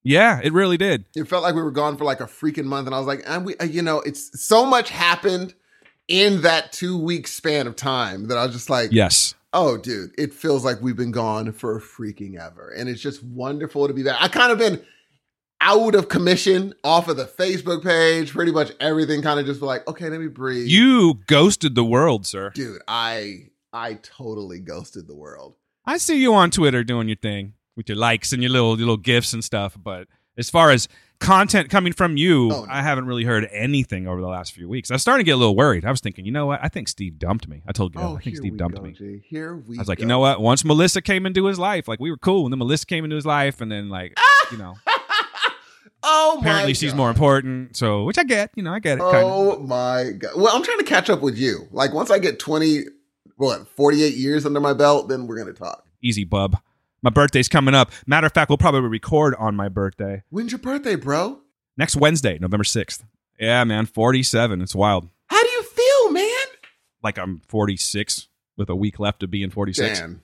Yeah, 0.03 0.39
it 0.43 0.53
really 0.53 0.77
did. 0.77 1.05
It 1.15 1.27
felt 1.27 1.43
like 1.43 1.55
we 1.55 1.61
were 1.61 1.71
gone 1.71 1.97
for 1.97 2.03
like 2.05 2.19
a 2.21 2.25
freaking 2.25 2.65
month, 2.65 2.87
and 2.87 2.95
I 2.95 2.99
was 2.99 3.07
like, 3.07 3.21
and 3.27 3.45
we, 3.45 3.55
uh, 3.57 3.65
you 3.65 3.81
know, 3.81 3.99
it's 4.01 4.41
so 4.41 4.65
much 4.65 4.89
happened 4.89 5.53
in 6.07 6.41
that 6.41 6.71
two 6.71 6.97
week 6.97 7.27
span 7.27 7.67
of 7.67 7.75
time 7.75 8.27
that 8.27 8.37
I 8.37 8.45
was 8.45 8.53
just 8.55 8.69
like, 8.69 8.91
Yes. 8.91 9.35
oh, 9.53 9.77
dude, 9.77 10.11
it 10.17 10.33
feels 10.33 10.63
like 10.65 10.81
we've 10.81 10.95
been 10.95 11.11
gone 11.11 11.51
for 11.51 11.79
freaking 11.79 12.39
ever, 12.39 12.69
and 12.75 12.89
it's 12.89 13.01
just 13.01 13.21
wonderful 13.23 13.87
to 13.87 13.93
be 13.93 14.03
back. 14.03 14.17
I 14.19 14.27
kind 14.29 14.51
of 14.51 14.57
been 14.57 14.81
out 15.61 15.95
of 15.95 16.07
commission 16.09 16.73
off 16.83 17.07
of 17.07 17.17
the 17.17 17.25
Facebook 17.25 17.83
page, 17.83 18.31
pretty 18.31 18.51
much 18.51 18.71
everything. 18.79 19.21
Kind 19.21 19.39
of 19.39 19.45
just 19.45 19.61
like, 19.61 19.87
okay, 19.87 20.09
let 20.09 20.19
me 20.19 20.27
breathe. 20.27 20.67
You 20.67 21.15
ghosted 21.27 21.75
the 21.75 21.83
world, 21.83 22.25
sir. 22.25 22.51
dude, 22.51 22.81
I 22.87 23.49
I 23.73 23.95
totally 24.01 24.59
ghosted 24.59 25.07
the 25.07 25.15
world. 25.15 25.55
I 25.85 25.97
see 25.97 26.21
you 26.21 26.33
on 26.33 26.51
Twitter 26.51 26.83
doing 26.83 27.07
your 27.07 27.17
thing 27.17 27.53
with 27.75 27.89
your 27.89 27.97
likes 27.97 28.31
and 28.33 28.41
your 28.43 28.51
little 28.51 28.73
little 28.73 28.97
gifts 28.97 29.33
and 29.33 29.43
stuff, 29.43 29.77
but 29.81 30.07
as 30.37 30.49
far 30.49 30.71
as 30.71 30.87
content 31.19 31.69
coming 31.69 31.91
from 31.91 32.15
you, 32.15 32.49
Oh, 32.53 32.63
no. 32.63 32.71
I 32.71 32.81
haven't 32.81 33.05
really 33.05 33.25
heard 33.25 33.49
anything 33.51 34.07
over 34.07 34.21
the 34.21 34.27
last 34.27 34.53
few 34.53 34.69
weeks. 34.69 34.89
I 34.89 34.93
was 34.95 35.01
starting 35.01 35.25
to 35.25 35.25
get 35.25 35.33
a 35.33 35.37
little 35.37 35.55
worried. 35.55 35.83
I 35.83 35.91
was 35.91 35.99
thinking, 35.99 36.25
you 36.25 36.31
know 36.31 36.45
what? 36.45 36.61
I 36.63 36.69
think 36.69 36.87
Steve 36.87 37.19
dumped 37.19 37.49
me. 37.49 37.61
I 37.67 37.73
told 37.73 37.93
Gail, 37.93 38.03
oh, 38.13 38.17
I 38.17 38.21
think 38.21 38.37
Oh, 38.37 38.39
Steve 38.39 38.55
dumped 38.55 38.77
go, 38.77 38.83
me. 38.83 38.93
G. 38.93 39.21
Here 39.27 39.57
we. 39.57 39.77
I 39.77 39.81
was 39.81 39.89
like, 39.89 39.97
go. 39.97 40.03
you 40.03 40.07
know 40.07 40.19
what? 40.19 40.39
Once 40.39 40.63
Melissa 40.63 41.01
came 41.01 41.25
into 41.25 41.45
his 41.45 41.59
life, 41.59 41.89
like 41.89 41.99
we 41.99 42.09
were 42.09 42.17
cool, 42.17 42.45
and 42.45 42.53
then 42.53 42.59
Melissa 42.59 42.85
came 42.85 43.03
into 43.03 43.17
his 43.17 43.25
life, 43.25 43.59
and 43.59 43.69
then 43.69 43.89
like, 43.89 44.17
you 44.51 44.57
know, 44.57 44.75
oh 46.03 46.35
my 46.35 46.41
apparently 46.41 46.73
she's 46.73 46.91
God. 46.91 46.97
more 46.97 47.09
important. 47.09 47.75
So, 47.77 48.03
which 48.03 48.17
I 48.17 48.23
get, 48.23 48.51
you 48.55 48.63
know, 48.63 48.73
I 48.73 48.79
get 48.79 48.97
it. 48.97 49.03
Oh 49.03 49.59
my 49.59 50.11
god! 50.17 50.31
Well, 50.35 50.55
I'm 50.55 50.63
trying 50.63 50.77
to 50.79 50.83
catch 50.83 51.09
up 51.09 51.21
with 51.21 51.37
you. 51.37 51.67
Like 51.71 51.93
once 51.93 52.09
I 52.11 52.19
get 52.19 52.39
20, 52.39 52.83
what, 53.37 53.67
48 53.75 54.13
years 54.15 54.45
under 54.45 54.59
my 54.59 54.73
belt, 54.73 55.09
then 55.09 55.27
we're 55.27 55.37
gonna 55.37 55.53
talk. 55.53 55.85
Easy, 56.01 56.23
bub. 56.23 56.57
My 57.01 57.09
birthday's 57.09 57.47
coming 57.47 57.73
up. 57.75 57.91
Matter 58.05 58.27
of 58.27 58.33
fact, 58.33 58.49
we'll 58.49 58.57
probably 58.57 58.81
record 58.81 59.33
on 59.39 59.55
my 59.55 59.69
birthday 59.69 60.23
When's 60.29 60.51
your 60.51 60.59
birthday, 60.59 60.95
bro? 60.95 61.39
next 61.77 61.95
Wednesday, 61.95 62.37
November 62.39 62.63
sixth. 62.65 63.03
Yeah, 63.39 63.63
man, 63.63 63.85
forty-seven. 63.85 64.61
It's 64.61 64.75
wild. 64.75 65.07
How 65.27 65.41
do 65.41 65.49
you 65.49 65.63
feel, 65.63 66.11
man? 66.11 66.25
like 67.01 67.17
I'm 67.17 67.41
46 67.47 68.27
with 68.57 68.69
a 68.69 68.75
week 68.75 68.99
left 68.99 69.23
of 69.23 69.31
being 69.31 69.49
46. 69.49 69.99
Dan, 69.99 70.21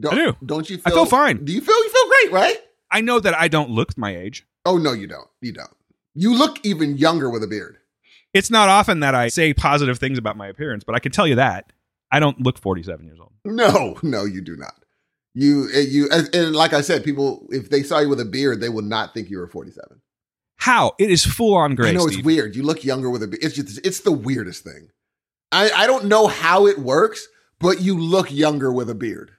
don't, 0.00 0.12
I 0.12 0.16
do. 0.16 0.36
Don't 0.44 0.68
you 0.68 0.76
I 0.84 0.90
feel? 0.90 0.96
feel 0.98 1.06
fine. 1.06 1.44
Do 1.44 1.52
you 1.52 1.62
feel? 1.62 1.74
You 1.82 1.88
feel 1.90 2.08
great, 2.08 2.32
right? 2.32 2.56
I 2.90 3.00
know 3.00 3.20
that 3.20 3.34
I 3.34 3.48
don't 3.48 3.70
look 3.70 3.96
my 3.96 4.14
age. 4.14 4.46
Oh 4.64 4.76
no, 4.76 4.92
you 4.92 5.06
don't. 5.06 5.28
You 5.40 5.52
don't. 5.52 5.74
You 6.14 6.36
look 6.36 6.64
even 6.64 6.96
younger 6.96 7.30
with 7.30 7.42
a 7.42 7.46
beard. 7.46 7.78
It's 8.34 8.50
not 8.50 8.68
often 8.68 9.00
that 9.00 9.14
I 9.14 9.28
say 9.28 9.54
positive 9.54 9.98
things 9.98 10.18
about 10.18 10.36
my 10.36 10.48
appearance, 10.48 10.84
but 10.84 10.94
I 10.94 10.98
can 10.98 11.12
tell 11.12 11.26
you 11.26 11.36
that 11.36 11.72
I 12.10 12.20
don't 12.20 12.40
look 12.40 12.58
47 12.58 13.04
years 13.06 13.18
old. 13.20 13.32
No, 13.44 13.98
no, 14.02 14.24
you 14.24 14.40
do 14.40 14.56
not. 14.56 14.74
You, 15.34 15.68
eh, 15.72 15.80
you, 15.80 16.08
and, 16.10 16.34
and 16.34 16.56
like 16.56 16.72
I 16.72 16.80
said, 16.80 17.04
people, 17.04 17.46
if 17.50 17.70
they 17.70 17.82
saw 17.82 18.00
you 18.00 18.08
with 18.08 18.20
a 18.20 18.24
beard, 18.24 18.60
they 18.60 18.68
would 18.68 18.84
not 18.84 19.14
think 19.14 19.30
you 19.30 19.38
were 19.38 19.46
47. 19.46 20.00
How? 20.56 20.94
It 20.98 21.10
is 21.10 21.24
full 21.24 21.54
on 21.54 21.74
gray. 21.74 21.90
I 21.90 21.92
know 21.92 22.06
Steve. 22.06 22.18
it's 22.18 22.26
weird. 22.26 22.56
You 22.56 22.64
look 22.64 22.82
younger 22.82 23.08
with 23.08 23.22
a 23.22 23.28
beard. 23.28 23.44
It's 23.44 23.54
just, 23.54 23.86
it's 23.86 24.00
the 24.00 24.12
weirdest 24.12 24.64
thing. 24.64 24.88
I, 25.52 25.70
I 25.70 25.86
don't 25.86 26.06
know 26.06 26.26
how 26.26 26.66
it 26.66 26.78
works, 26.78 27.28
but 27.60 27.80
you 27.80 27.96
look 27.98 28.32
younger 28.32 28.72
with 28.72 28.90
a 28.90 28.94
beard. 28.94 29.32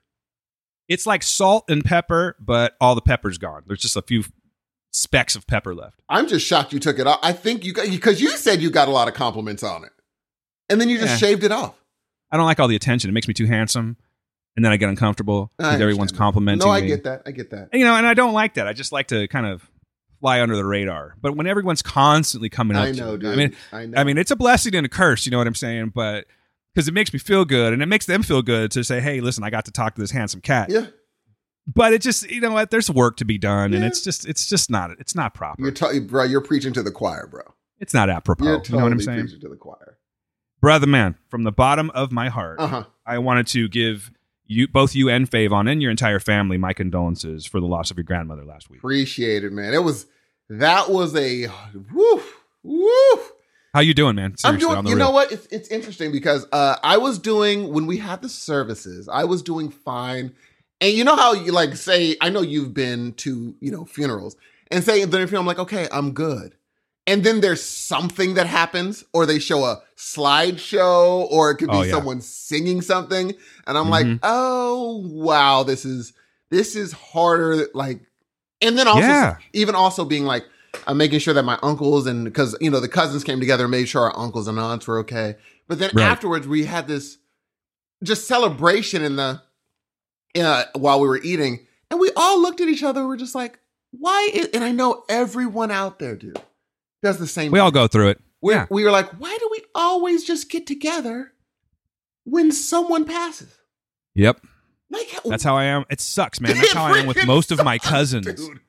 It's 0.88 1.06
like 1.06 1.22
salt 1.22 1.66
and 1.70 1.84
pepper, 1.84 2.36
but 2.40 2.76
all 2.82 2.96
the 2.96 3.02
pepper's 3.02 3.38
gone. 3.38 3.64
There's 3.68 3.82
just 3.82 3.96
a 3.96 4.02
few 4.02 4.24
specks 4.92 5.36
of 5.36 5.46
pepper 5.48 5.76
left. 5.76 6.02
I'm 6.10 6.28
just 6.28 6.46
shocked 6.46 6.74
you 6.74 6.80
took 6.80 7.00
it 7.00 7.08
off. 7.08 7.20
I 7.22 7.34
think 7.34 7.64
you 7.66 7.74
because 7.74 8.22
you 8.22 8.30
said 8.38 8.62
you 8.62 8.70
got 8.70 8.88
a 8.88 8.92
lot 8.92 9.08
of 9.08 9.14
compliments 9.14 9.64
on 9.64 9.84
it, 9.84 9.92
and 10.70 10.80
then 10.82 10.90
you 10.90 10.98
just 10.98 11.12
Yeah. 11.22 11.28
shaved 11.30 11.44
it 11.44 11.52
off. 11.52 11.76
I 12.32 12.38
don't 12.38 12.46
like 12.46 12.60
all 12.60 12.68
the 12.68 12.76
attention. 12.76 13.10
It 13.10 13.14
makes 13.14 13.28
me 13.28 13.34
too 13.34 13.46
handsome, 13.48 13.98
and 14.56 14.64
then 14.66 14.72
I 14.72 14.78
get 14.78 14.90
uncomfortable 14.90 15.52
because 15.58 15.80
everyone's 15.82 16.12
complimenting 16.12 16.66
No, 16.68 16.72
I 16.74 16.82
me. 16.82 16.88
get 16.88 17.04
that. 17.06 17.24
I 17.26 17.32
get 17.32 17.50
that. 17.52 17.70
And, 17.72 17.80
you 17.80 17.86
know, 17.86 17.96
and 17.96 18.06
I 18.06 18.14
don't 18.14 18.34
like 18.34 18.56
that. 18.56 18.68
I 18.68 18.74
just 18.74 18.92
like 18.92 19.08
to 19.08 19.28
kind 19.28 19.46
of 19.46 19.70
fly 20.20 20.42
under 20.42 20.56
the 20.56 20.66
radar. 20.66 21.16
But 21.22 21.36
when 21.38 21.48
everyone's 21.48 21.82
constantly 21.82 22.50
coming 22.50 22.76
up 22.78 22.84
I 22.88 22.92
know, 22.92 23.16
dude. 23.18 23.32
I 23.32 23.36
mean, 23.36 23.56
I 23.72 23.86
know. 23.86 23.98
I 24.00 24.04
mean, 24.04 24.18
it's 24.18 24.32
a 24.32 24.36
blessing 24.36 24.76
and 24.76 24.86
a 24.86 24.90
curse. 24.90 25.26
You 25.26 25.32
know 25.32 25.38
what 25.38 25.48
I'm 25.48 25.56
saying? 25.56 25.94
But 25.96 26.26
because 26.76 26.88
it 26.88 26.94
makes 26.94 27.14
me 27.14 27.20
feel 27.20 27.46
good, 27.46 27.74
and 27.74 27.82
it 27.82 27.86
makes 27.88 28.06
them 28.06 28.22
feel 28.22 28.42
good 28.44 28.70
to 28.72 28.84
say, 28.84 29.00
"Hey, 29.02 29.22
listen, 29.22 29.44
I 29.44 29.50
got 29.50 29.66
to 29.66 29.72
talk 29.72 29.96
to 29.96 30.02
this 30.02 30.12
handsome 30.12 30.42
cat." 30.42 30.70
yeah, 30.70 30.88
But 31.72 31.94
it 31.94 32.02
just, 32.02 32.30
you 32.32 32.42
know 32.42 32.52
what? 32.54 32.72
There's 32.72 32.90
work 32.90 33.18
to 33.18 33.26
be 33.26 33.38
done, 33.38 33.74
and 33.74 33.84
it's 33.84 34.02
just, 34.02 34.26
it's 34.28 34.48
just 34.48 34.70
not, 34.72 34.92
it's 35.00 35.14
not 35.14 35.34
proper. 35.34 35.62
you're 35.62 35.72
t- 35.72 36.00
bro. 36.00 36.24
You're 36.24 36.42
preaching 36.42 36.74
to 36.74 36.82
the 36.84 36.92
choir, 36.92 37.28
bro. 37.28 37.42
it's 37.80 37.94
not 37.94 38.10
apropos. 38.10 38.46
You're 38.46 38.54
you 38.64 38.76
know 38.78 38.84
what 38.84 38.92
I'm 38.92 39.00
totally 39.00 39.04
saying, 39.04 39.20
preaching 39.22 39.42
to 39.42 39.50
the 39.50 39.56
choir. 39.58 39.98
brother? 40.62 40.88
Man, 40.88 41.16
from 41.30 41.44
the 41.44 41.52
bottom 41.52 41.90
of 41.92 42.12
my 42.12 42.30
heart, 42.30 42.60
Uh 42.60 42.68
huh. 42.68 42.84
I 43.06 43.18
wanted 43.20 43.46
to 43.48 43.68
give 43.68 44.12
you, 44.46 44.68
both 44.68 44.96
you 44.96 45.10
and 45.10 45.30
Favon, 45.30 45.70
and 45.72 45.80
your 45.82 45.92
entire 45.92 46.20
family, 46.20 46.58
my 46.58 46.74
condolences 46.74 47.46
for 47.46 47.60
the 47.60 47.68
loss 47.68 47.92
of 47.92 47.98
your 47.98 48.04
grandmother 48.06 48.44
last 48.46 48.70
week. 48.70 48.80
Appreciate 48.80 49.44
it, 49.44 49.52
man. 49.52 49.74
It 49.74 49.84
was 49.84 50.08
that 50.50 50.90
was 50.90 51.16
a 51.16 51.48
woof 51.94 52.36
woof. 52.64 53.32
How 53.76 53.82
you 53.82 53.94
doing, 53.94 54.16
man? 54.16 54.32
I'm 54.32 54.38
Seriously, 54.60 54.66
on 54.70 54.84
doing. 54.86 54.88
You 54.88 54.96
real. 54.96 55.06
know 55.08 55.12
what? 55.12 55.32
It's 55.32 55.46
it's 55.52 55.70
interesting 55.70 56.12
because 56.12 56.48
uh, 56.52 56.78
I 56.82 56.98
was 56.98 57.20
doing 57.20 57.72
when 57.72 57.86
we 57.86 57.98
had 57.98 58.24
the 58.24 58.30
services. 58.30 59.08
I 59.08 59.26
was 59.26 59.44
doing 59.44 59.70
fine, 59.70 60.34
and 60.82 60.94
you 60.94 61.04
know 61.04 61.16
how 61.16 61.34
you 61.34 61.52
like 61.52 61.76
say. 61.76 62.16
I 62.22 62.30
know 62.30 62.42
you've 62.42 62.74
been 62.74 63.14
to 63.14 63.56
you 63.60 63.72
know 63.72 63.86
funerals 63.86 64.36
and 64.72 64.84
say 64.84 65.04
then 65.06 65.22
if 65.22 65.34
I'm 65.34 65.46
like 65.46 65.60
okay, 65.60 65.88
I'm 65.92 66.12
good, 66.12 66.56
and 67.08 67.24
then 67.24 67.42
there's 67.42 67.64
something 67.64 68.36
that 68.36 68.48
happens, 68.48 69.04
or 69.14 69.26
they 69.26 69.40
show 69.40 69.64
a 69.66 69.82
slideshow, 69.98 71.30
or 71.32 71.52
it 71.52 71.58
could 71.58 71.70
be 71.72 71.78
Oh, 71.78 71.84
yeah. 71.84 71.92
someone 71.92 72.22
singing 72.22 72.82
something, 72.82 73.34
and 73.68 73.78
I'm 73.78 73.90
like, 73.90 74.08
Mhm. 74.08 74.20
oh 74.24 75.04
wow, 75.06 75.64
this 75.64 75.86
is 75.86 76.14
this 76.50 76.76
is 76.76 76.92
harder. 76.94 77.68
Like, 77.74 78.02
and 78.62 78.78
then 78.78 78.88
also 78.88 79.08
Yeah. 79.08 79.38
even 79.54 79.76
also 79.76 80.06
being 80.06 80.26
like. 80.26 80.46
I'm 80.88 80.98
making 80.98 81.20
sure 81.20 81.34
that 81.36 81.44
my 81.44 81.60
uncles 81.62 82.08
and 82.08 82.24
because 82.26 82.56
you 82.62 82.70
know 82.72 82.80
the 82.80 82.88
cousins 82.88 83.24
came 83.24 83.40
together 83.40 83.66
and 83.66 83.72
made 83.72 83.88
sure 83.90 84.04
our 84.04 84.18
uncles 84.18 84.48
and 84.48 84.58
aunts 84.58 84.88
were 84.88 85.00
okay. 85.00 85.36
But 85.68 85.78
then 85.78 85.92
Right. 85.94 86.06
afterwards, 86.08 86.48
we 86.48 86.66
had 86.66 86.88
this 86.88 87.18
just 88.02 88.28
celebration 88.28 89.04
in 89.04 89.16
the 89.16 89.42
uh, 90.38 90.66
while 90.76 91.00
we 91.00 91.08
were 91.08 91.22
eating, 91.22 91.66
and 91.90 92.00
we 92.00 92.12
all 92.16 92.42
looked 92.42 92.62
at 92.62 92.68
each 92.68 92.84
other. 92.84 93.02
and 93.02 93.10
We're 93.10 93.18
just 93.18 93.36
like, 93.36 93.60
why 93.92 94.30
is, 94.34 94.48
and 94.54 94.64
I 94.64 94.72
know 94.72 95.04
everyone 95.10 95.72
out 95.72 96.00
there, 96.00 96.16
dude, 96.16 96.42
does 97.02 97.18
the 97.18 97.28
same. 97.28 97.52
We 97.52 97.60
all 97.60 97.72
go 97.72 97.88
through 97.88 98.10
it. 98.10 98.22
We, 98.42 98.54
yeah. 98.54 98.68
we 98.70 98.84
were 98.84 98.92
like, 98.92 99.10
why 99.20 99.36
do 99.40 99.50
we 99.52 99.64
always 99.76 100.24
just 100.24 100.50
get 100.50 100.66
together 100.66 101.34
when 102.24 102.52
someone 102.52 103.06
passes? 103.06 103.54
Yep. 104.16 104.42
Like 104.92 105.08
That's 105.26 105.44
how 105.44 105.56
I 105.56 105.66
am. 105.66 105.86
It 105.90 106.02
sucks, 106.02 106.42
man. 106.42 106.56
That's 106.56 106.74
how 106.74 106.86
I 106.86 106.98
am 106.98 107.06
with 107.06 107.26
most 107.26 107.52
of 107.52 107.64
my 107.64 107.78
cousins. 107.78 108.26
dude. 108.26 108.60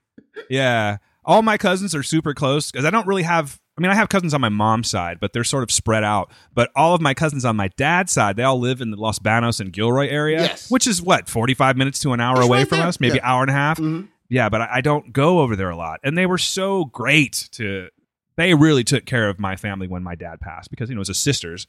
Yeah. 0.49 0.99
All 1.25 1.42
my 1.42 1.57
cousins 1.59 1.94
are 1.94 2.03
super 2.03 2.35
close 2.35 2.70
because 2.70 2.85
I 2.85 2.90
don't 2.90 3.07
really 3.07 3.23
have. 3.23 3.59
I 3.81 3.83
mean, 3.83 3.90
I 3.90 3.95
have 3.95 4.11
cousins 4.11 4.35
on 4.35 4.43
my 4.43 4.51
mom's 4.51 4.90
side, 4.90 5.19
but 5.21 5.33
they're 5.33 5.43
sort 5.43 5.62
of 5.62 5.71
spread 5.71 6.05
out. 6.05 6.31
But 6.53 6.71
all 6.77 6.95
of 6.95 7.01
my 7.01 7.14
cousins 7.14 7.47
on 7.47 7.57
my 7.57 7.69
dad's 7.79 8.12
side, 8.12 8.37
they 8.37 8.43
all 8.43 8.61
live 8.61 8.83
in 8.83 8.90
the 8.90 8.99
Los 8.99 9.19
Banos 9.19 9.59
and 9.59 9.73
Gilroy 9.73 10.07
area, 10.09 10.40
Yes. 10.43 10.71
which 10.71 10.87
is 10.87 11.01
what 11.01 11.29
forty-five 11.31 11.79
minutes 11.79 11.99
to 12.01 12.12
an 12.12 12.21
hour 12.21 12.43
away 12.43 12.59
right 12.59 12.69
from 12.69 12.79
there. 12.79 12.88
us, 12.88 13.01
maybe 13.01 13.16
Yeah. 13.16 13.27
hour 13.33 13.40
and 13.43 13.51
a 13.51 13.55
half. 13.55 13.79
Mhm. 13.79 14.09
Yeah, 14.29 14.51
but 14.51 14.61
I, 14.61 14.69
I 14.75 14.81
don't 14.83 15.12
go 15.14 15.40
over 15.40 15.57
there 15.57 15.71
a 15.71 15.77
lot, 15.77 15.99
and 16.05 16.16
they 16.19 16.27
were 16.27 16.37
so 16.38 16.85
great 16.85 17.49
to. 17.53 17.88
They 18.37 18.53
really 18.55 18.85
took 18.85 19.07
care 19.07 19.29
of 19.31 19.40
my 19.40 19.57
family 19.57 19.88
when 19.88 20.03
my 20.03 20.14
dad 20.14 20.40
passed 20.40 20.71
because 20.71 20.88
you 20.90 20.95
know 20.95 20.99
it 20.99 21.01
was 21.01 21.09
his 21.09 21.19
sisters, 21.19 21.66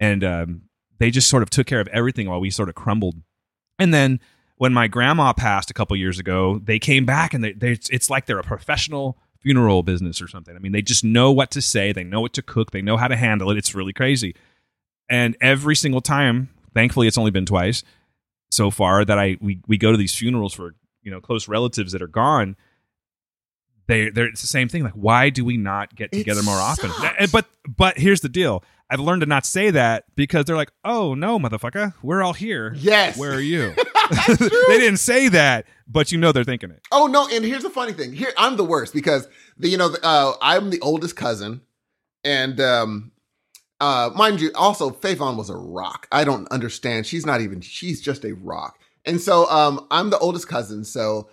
and 0.00 0.24
um, 0.24 0.62
they 0.98 1.10
just 1.10 1.28
sort 1.28 1.42
of 1.42 1.50
took 1.50 1.66
care 1.66 1.80
of 1.80 1.88
everything 1.88 2.28
while 2.28 2.40
we 2.40 2.48
sort 2.50 2.68
of 2.70 2.74
crumbled. 2.74 3.16
And 3.78 3.92
then 3.92 4.20
when 4.56 4.72
my 4.72 4.88
grandma 4.88 5.32
passed 5.32 5.70
a 5.70 5.74
couple 5.74 5.96
years 5.96 6.18
ago, 6.18 6.60
they 6.62 6.78
came 6.78 7.04
back 7.04 7.34
and 7.34 7.42
they, 7.44 7.52
they 7.52 7.72
it's 7.90 8.08
like 8.10 8.26
they're 8.26 8.38
a 8.38 8.42
professional 8.44 9.18
funeral 9.42 9.82
business 9.82 10.22
or 10.22 10.28
something. 10.28 10.54
I 10.54 10.58
mean, 10.58 10.72
they 10.72 10.82
just 10.82 11.04
know 11.04 11.32
what 11.32 11.50
to 11.52 11.62
say, 11.62 11.92
they 11.92 12.04
know 12.04 12.20
what 12.20 12.32
to 12.34 12.42
cook, 12.42 12.70
they 12.70 12.82
know 12.82 12.96
how 12.96 13.08
to 13.08 13.16
handle 13.16 13.50
it. 13.50 13.58
It's 13.58 13.74
really 13.74 13.92
crazy. 13.92 14.34
And 15.08 15.36
every 15.40 15.76
single 15.76 16.00
time, 16.00 16.48
thankfully, 16.74 17.06
it's 17.06 17.18
only 17.18 17.30
been 17.30 17.46
twice 17.46 17.82
so 18.50 18.70
far 18.70 19.04
that 19.04 19.18
I 19.18 19.36
we 19.40 19.60
we 19.66 19.78
go 19.78 19.90
to 19.90 19.98
these 19.98 20.14
funerals 20.14 20.54
for 20.54 20.74
you 21.02 21.10
know 21.10 21.20
close 21.20 21.48
relatives 21.48 21.92
that 21.92 22.02
are 22.02 22.06
gone. 22.08 22.56
They 23.86 24.10
they're 24.10 24.26
it's 24.26 24.40
the 24.40 24.46
same 24.46 24.68
thing. 24.68 24.82
Like, 24.84 24.92
why 24.94 25.30
do 25.30 25.44
we 25.44 25.56
not 25.56 25.94
get 25.94 26.10
It 26.12 26.18
together 26.18 26.42
more 26.42 26.56
often? 26.56 26.90
sucks. 26.90 27.14
And- 27.18 27.32
But 27.32 27.46
but 27.68 27.98
here's 27.98 28.20
the 28.20 28.28
deal. 28.28 28.62
I've 28.90 29.00
learned 29.00 29.22
to 29.22 29.26
not 29.26 29.46
say 29.46 29.70
that 29.70 30.04
because 30.16 30.44
they're 30.44 30.56
like, 30.56 30.70
oh 30.84 31.14
no, 31.14 31.38
motherfucker, 31.38 31.94
we're 32.02 32.22
all 32.22 32.34
here. 32.34 32.74
Yes. 32.76 33.16
Where 33.16 33.32
are 33.32 33.40
you? 33.54 33.74
They 34.38 34.78
didn't 34.78 34.98
say 34.98 35.28
that, 35.28 35.66
but 35.88 36.12
you 36.12 36.18
know 36.18 36.32
they're 36.32 36.44
thinking 36.44 36.70
it. 36.70 36.80
Oh 36.92 37.06
no! 37.06 37.28
And 37.32 37.44
here's 37.44 37.62
the 37.62 37.70
funny 37.70 37.92
thing. 37.92 38.12
Here 38.12 38.32
I'm 38.36 38.56
the 38.56 38.64
worst 38.64 38.92
because 38.92 39.26
the 39.56 39.68
you 39.68 39.78
know 39.78 39.88
the, 39.88 40.04
uh, 40.04 40.34
I'm 40.42 40.68
the 40.70 40.80
oldest 40.80 41.16
cousin, 41.16 41.62
and 42.24 42.60
um, 42.60 43.12
uh, 43.80 44.10
mind 44.14 44.40
you, 44.40 44.50
also 44.54 44.90
Faithon 44.90 45.36
was 45.38 45.48
a 45.48 45.56
rock. 45.56 46.08
I 46.12 46.24
don't 46.24 46.46
understand. 46.48 47.06
She's 47.06 47.24
not 47.24 47.40
even. 47.40 47.60
She's 47.62 48.00
just 48.02 48.24
a 48.24 48.34
rock. 48.34 48.78
And 49.06 49.20
so 49.20 49.48
um, 49.50 49.86
I'm 49.90 50.10
the 50.10 50.18
oldest 50.18 50.46
cousin. 50.46 50.84
So 50.84 51.28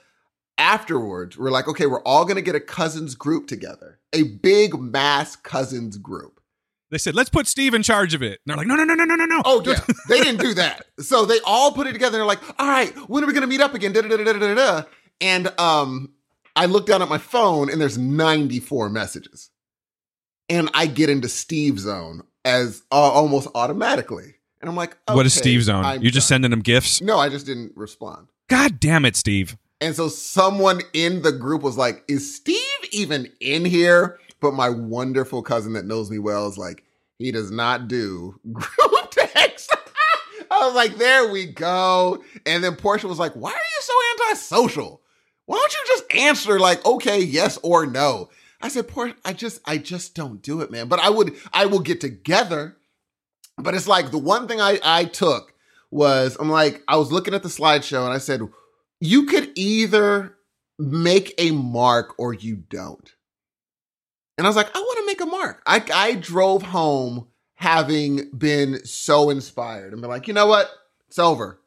afterwards, 0.60 1.38
we're 1.38 1.50
like, 1.50 1.68
okay, 1.68 1.88
we're 1.88 2.04
all 2.04 2.26
gonna 2.26 2.42
get 2.42 2.54
a 2.54 2.60
cousins 2.60 3.16
group 3.16 3.48
together, 3.48 4.00
a 4.14 4.24
big 4.24 4.80
mass 4.80 5.36
cousins 5.36 5.98
group. 5.98 6.40
They 6.92 6.98
said, 6.98 7.16
let's 7.16 7.30
put 7.30 7.48
Steve 7.48 7.74
in 7.74 7.84
charge 7.84 8.14
of 8.16 8.24
it. 8.24 8.40
And 8.46 8.48
they're 8.48 8.58
like, 8.58 8.68
no, 8.68 8.76
no, 8.76 8.84
no, 8.84 8.96
no, 8.96 9.06
no, 9.06 9.16
no, 9.16 9.26
no. 9.26 9.42
Oh 9.46 9.64
yeah, 9.66 9.80
they 10.10 10.20
didn't 10.22 10.42
do 10.42 10.54
that. 10.56 10.86
So 11.00 11.26
they 11.26 11.40
all 11.46 11.72
put 11.72 11.88
it 11.88 11.94
together. 11.94 12.18
They're 12.18 12.26
like, 12.26 12.42
all 12.60 12.68
right, 12.68 12.96
when 13.10 13.24
are 13.24 13.28
we 13.28 13.34
gonna 13.34 13.48
meet 13.48 13.62
up 13.62 13.74
again? 13.74 13.94
Da, 13.94 14.02
da, 14.02 14.10
da, 14.10 14.24
da, 14.24 14.34
da, 14.34 14.54
da. 14.54 14.84
And 15.22 15.60
um, 15.60 16.14
I 16.56 16.66
look 16.66 16.86
down 16.86 17.02
at 17.02 17.10
my 17.10 17.18
phone 17.18 17.72
and 17.72 17.80
there's 17.80 17.98
94 17.98 18.90
messages, 18.90 19.50
and 20.50 20.70
I 20.74 20.86
get 20.86 21.10
into 21.10 21.30
Steve's 21.30 21.84
zone 21.84 22.24
as 22.46 22.84
uh, 22.92 22.96
almost 22.96 23.48
automatically. 23.56 24.36
And 24.62 24.70
I'm 24.70 24.76
like, 24.76 24.98
what 25.10 25.26
is 25.26 25.34
Steve's 25.34 25.66
zone? 25.66 25.86
You're 25.86 26.04
You 26.04 26.12
just 26.12 26.28
sending 26.28 26.52
him 26.52 26.60
gifts? 26.60 27.02
No, 27.02 27.18
I 27.18 27.30
just 27.30 27.46
didn't 27.46 27.72
respond. 27.78 28.28
God 28.50 28.80
damn 28.80 29.06
it, 29.06 29.16
Steve. 29.16 29.58
And 29.82 29.96
so 29.96 30.10
someone 30.10 30.82
in 30.94 31.22
the 31.22 31.32
group 31.32 31.62
was 31.62 31.78
like, 31.78 32.04
Is 32.08 32.36
Steve 32.36 32.58
even 32.92 33.32
in 33.40 33.66
here? 33.66 34.20
But 34.42 34.54
my 34.54 34.70
wonderful 34.70 35.42
cousin 35.42 35.74
that 35.74 35.86
knows 35.86 36.10
me 36.10 36.20
well 36.20 36.48
is 36.48 36.58
like, 36.58 36.84
He 37.18 37.32
does 37.32 37.52
not 37.52 37.88
do 37.88 38.40
group 38.52 39.12
text. 39.12 39.76
I 40.52 40.66
was 40.66 40.76
like, 40.76 40.98
There 40.98 41.32
we 41.32 41.46
go. 41.46 42.24
And 42.46 42.64
then 42.64 42.76
Portia 42.76 43.08
was 43.08 43.20
like, 43.20 43.34
Why 43.34 43.52
are 43.52 43.54
you 43.54 43.82
so 43.82 43.94
antisocial? 44.26 45.02
Why 45.50 45.58
don't 45.58 45.74
you 45.74 45.80
just 45.88 46.16
answer 46.16 46.60
like, 46.60 46.86
okay, 46.86 47.22
yes 47.22 47.58
or 47.64 47.88
no? 47.88 48.30
I 48.62 48.68
said, 48.68 48.88
Portia, 48.88 49.16
I 49.26 49.34
just, 49.34 49.60
I 49.66 49.80
just 49.80 50.14
don't 50.14 50.44
do 50.44 50.62
it, 50.62 50.70
man. 50.70 50.88
But 50.88 51.00
I 51.00 51.10
would, 51.10 51.36
I 51.52 51.66
will 51.66 51.80
get 51.80 52.00
together. 52.00 52.78
But 53.58 53.74
it's 53.74 53.88
like 53.88 54.12
the 54.12 54.20
one 54.20 54.48
thing 54.48 54.62
I, 54.62 54.80
I 54.84 55.06
took 55.06 55.56
was 55.90 56.38
I'm 56.40 56.52
like, 56.52 56.84
I 56.88 56.98
was 56.98 57.12
looking 57.12 57.34
at 57.34 57.42
the 57.42 57.50
slideshow 57.50 58.06
and 58.06 58.14
I 58.14 58.20
said, 58.20 58.42
you 59.00 59.26
could 59.26 59.52
either 59.56 60.36
make 60.78 61.34
a 61.38 61.52
mark 61.52 62.16
or 62.18 62.34
you 62.34 62.56
don't. 62.56 63.14
And 64.38 64.48
I 64.48 64.50
was 64.50 64.56
like, 64.56 64.74
I 64.76 64.80
want 64.80 65.00
to 65.00 65.06
make 65.06 65.22
a 65.22 65.26
mark. 65.26 65.62
I, 65.66 65.84
I 65.94 66.16
drove 66.16 66.64
home 66.64 67.28
having 67.56 68.30
been 68.32 68.86
so 68.86 69.30
inspired 69.30 69.92
and 69.92 70.02
been 70.02 70.10
like, 70.10 70.28
you 70.28 70.34
know 70.34 70.48
what? 70.48 70.70
It's 71.10 71.20
over. 71.20 71.60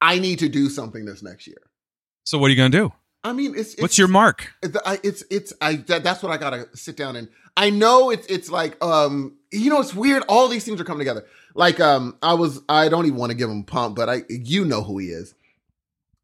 I 0.00 0.20
need 0.20 0.38
to 0.38 0.48
do 0.48 0.68
something 0.68 1.04
this 1.04 1.22
next 1.24 1.48
year. 1.48 1.70
So 2.22 2.38
what 2.38 2.46
are 2.46 2.50
you 2.50 2.56
going 2.56 2.70
to 2.70 2.78
do? 2.78 2.92
I 3.24 3.32
mean, 3.32 3.54
it's, 3.56 3.74
it's 3.74 3.82
What's 3.82 3.98
your 3.98 4.06
mark? 4.06 4.52
it's 4.62 4.76
it's 5.02 5.24
it's 5.28 5.52
I 5.60 5.76
that, 5.88 6.04
that's 6.04 6.22
what 6.22 6.30
I 6.30 6.36
gotta 6.36 6.68
sit 6.76 6.96
down 6.96 7.16
and 7.16 7.28
I 7.56 7.70
know 7.70 8.10
it's 8.10 8.26
it's 8.28 8.48
like 8.48 8.82
um 8.82 9.36
you 9.50 9.70
know 9.70 9.80
it's 9.80 9.92
weird 9.92 10.22
all 10.28 10.46
these 10.46 10.64
things 10.64 10.80
are 10.80 10.84
coming 10.84 11.00
together 11.00 11.26
like 11.54 11.80
um 11.80 12.16
I 12.22 12.34
was 12.34 12.60
I 12.68 12.88
don't 12.88 13.06
even 13.06 13.18
want 13.18 13.30
to 13.30 13.36
give 13.36 13.50
him 13.50 13.64
pump 13.64 13.96
but 13.96 14.08
I 14.08 14.22
you 14.28 14.64
know 14.64 14.82
who 14.82 14.98
he 14.98 15.08
is 15.08 15.34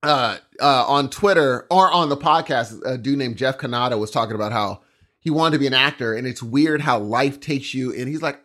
uh 0.05 0.37
uh 0.61 0.85
on 0.87 1.11
Twitter 1.11 1.67
or 1.71 1.90
on 1.90 2.09
the 2.09 2.17
podcast 2.17 2.81
a 2.85 2.97
dude 2.99 3.19
named 3.19 3.37
Jeff 3.37 3.59
Canada 3.59 3.99
was 3.99 4.11
talking 4.11 4.35
about 4.35 4.53
how 4.53 4.83
he 5.21 5.31
wanted 5.31 5.53
to 5.57 5.59
be 5.59 5.67
an 5.67 5.75
actor 5.75 6.14
and 6.14 6.27
it's 6.27 6.43
weird 6.43 6.81
how 6.81 6.99
life 6.99 7.40
takes 7.40 7.75
you 7.75 7.93
and 7.95 8.09
he's 8.09 8.23
like 8.23 8.40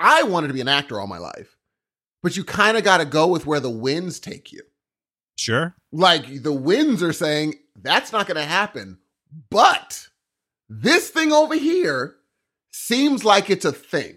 I 0.00 0.22
wanted 0.24 0.48
to 0.48 0.54
be 0.54 0.60
an 0.60 0.68
actor 0.68 1.00
all 1.00 1.06
my 1.06 1.18
life 1.18 1.56
but 2.22 2.36
you 2.36 2.44
kind 2.44 2.76
of 2.76 2.84
got 2.84 2.98
to 2.98 3.04
go 3.04 3.26
with 3.26 3.46
where 3.46 3.60
the 3.60 3.70
winds 3.70 4.20
take 4.20 4.52
you 4.52 4.62
Sure. 5.36 5.74
like 5.92 6.42
the 6.42 6.52
winds 6.52 7.02
are 7.02 7.12
saying 7.12 7.54
that's 7.80 8.10
not 8.10 8.26
going 8.26 8.36
to 8.36 8.42
happen. 8.44 8.98
But 9.50 10.08
this 10.68 11.10
thing 11.10 11.30
over 11.32 11.54
here 11.54 12.16
seems 12.72 13.24
like 13.24 13.48
it's 13.50 13.64
a 13.64 13.70
thing. 13.70 14.16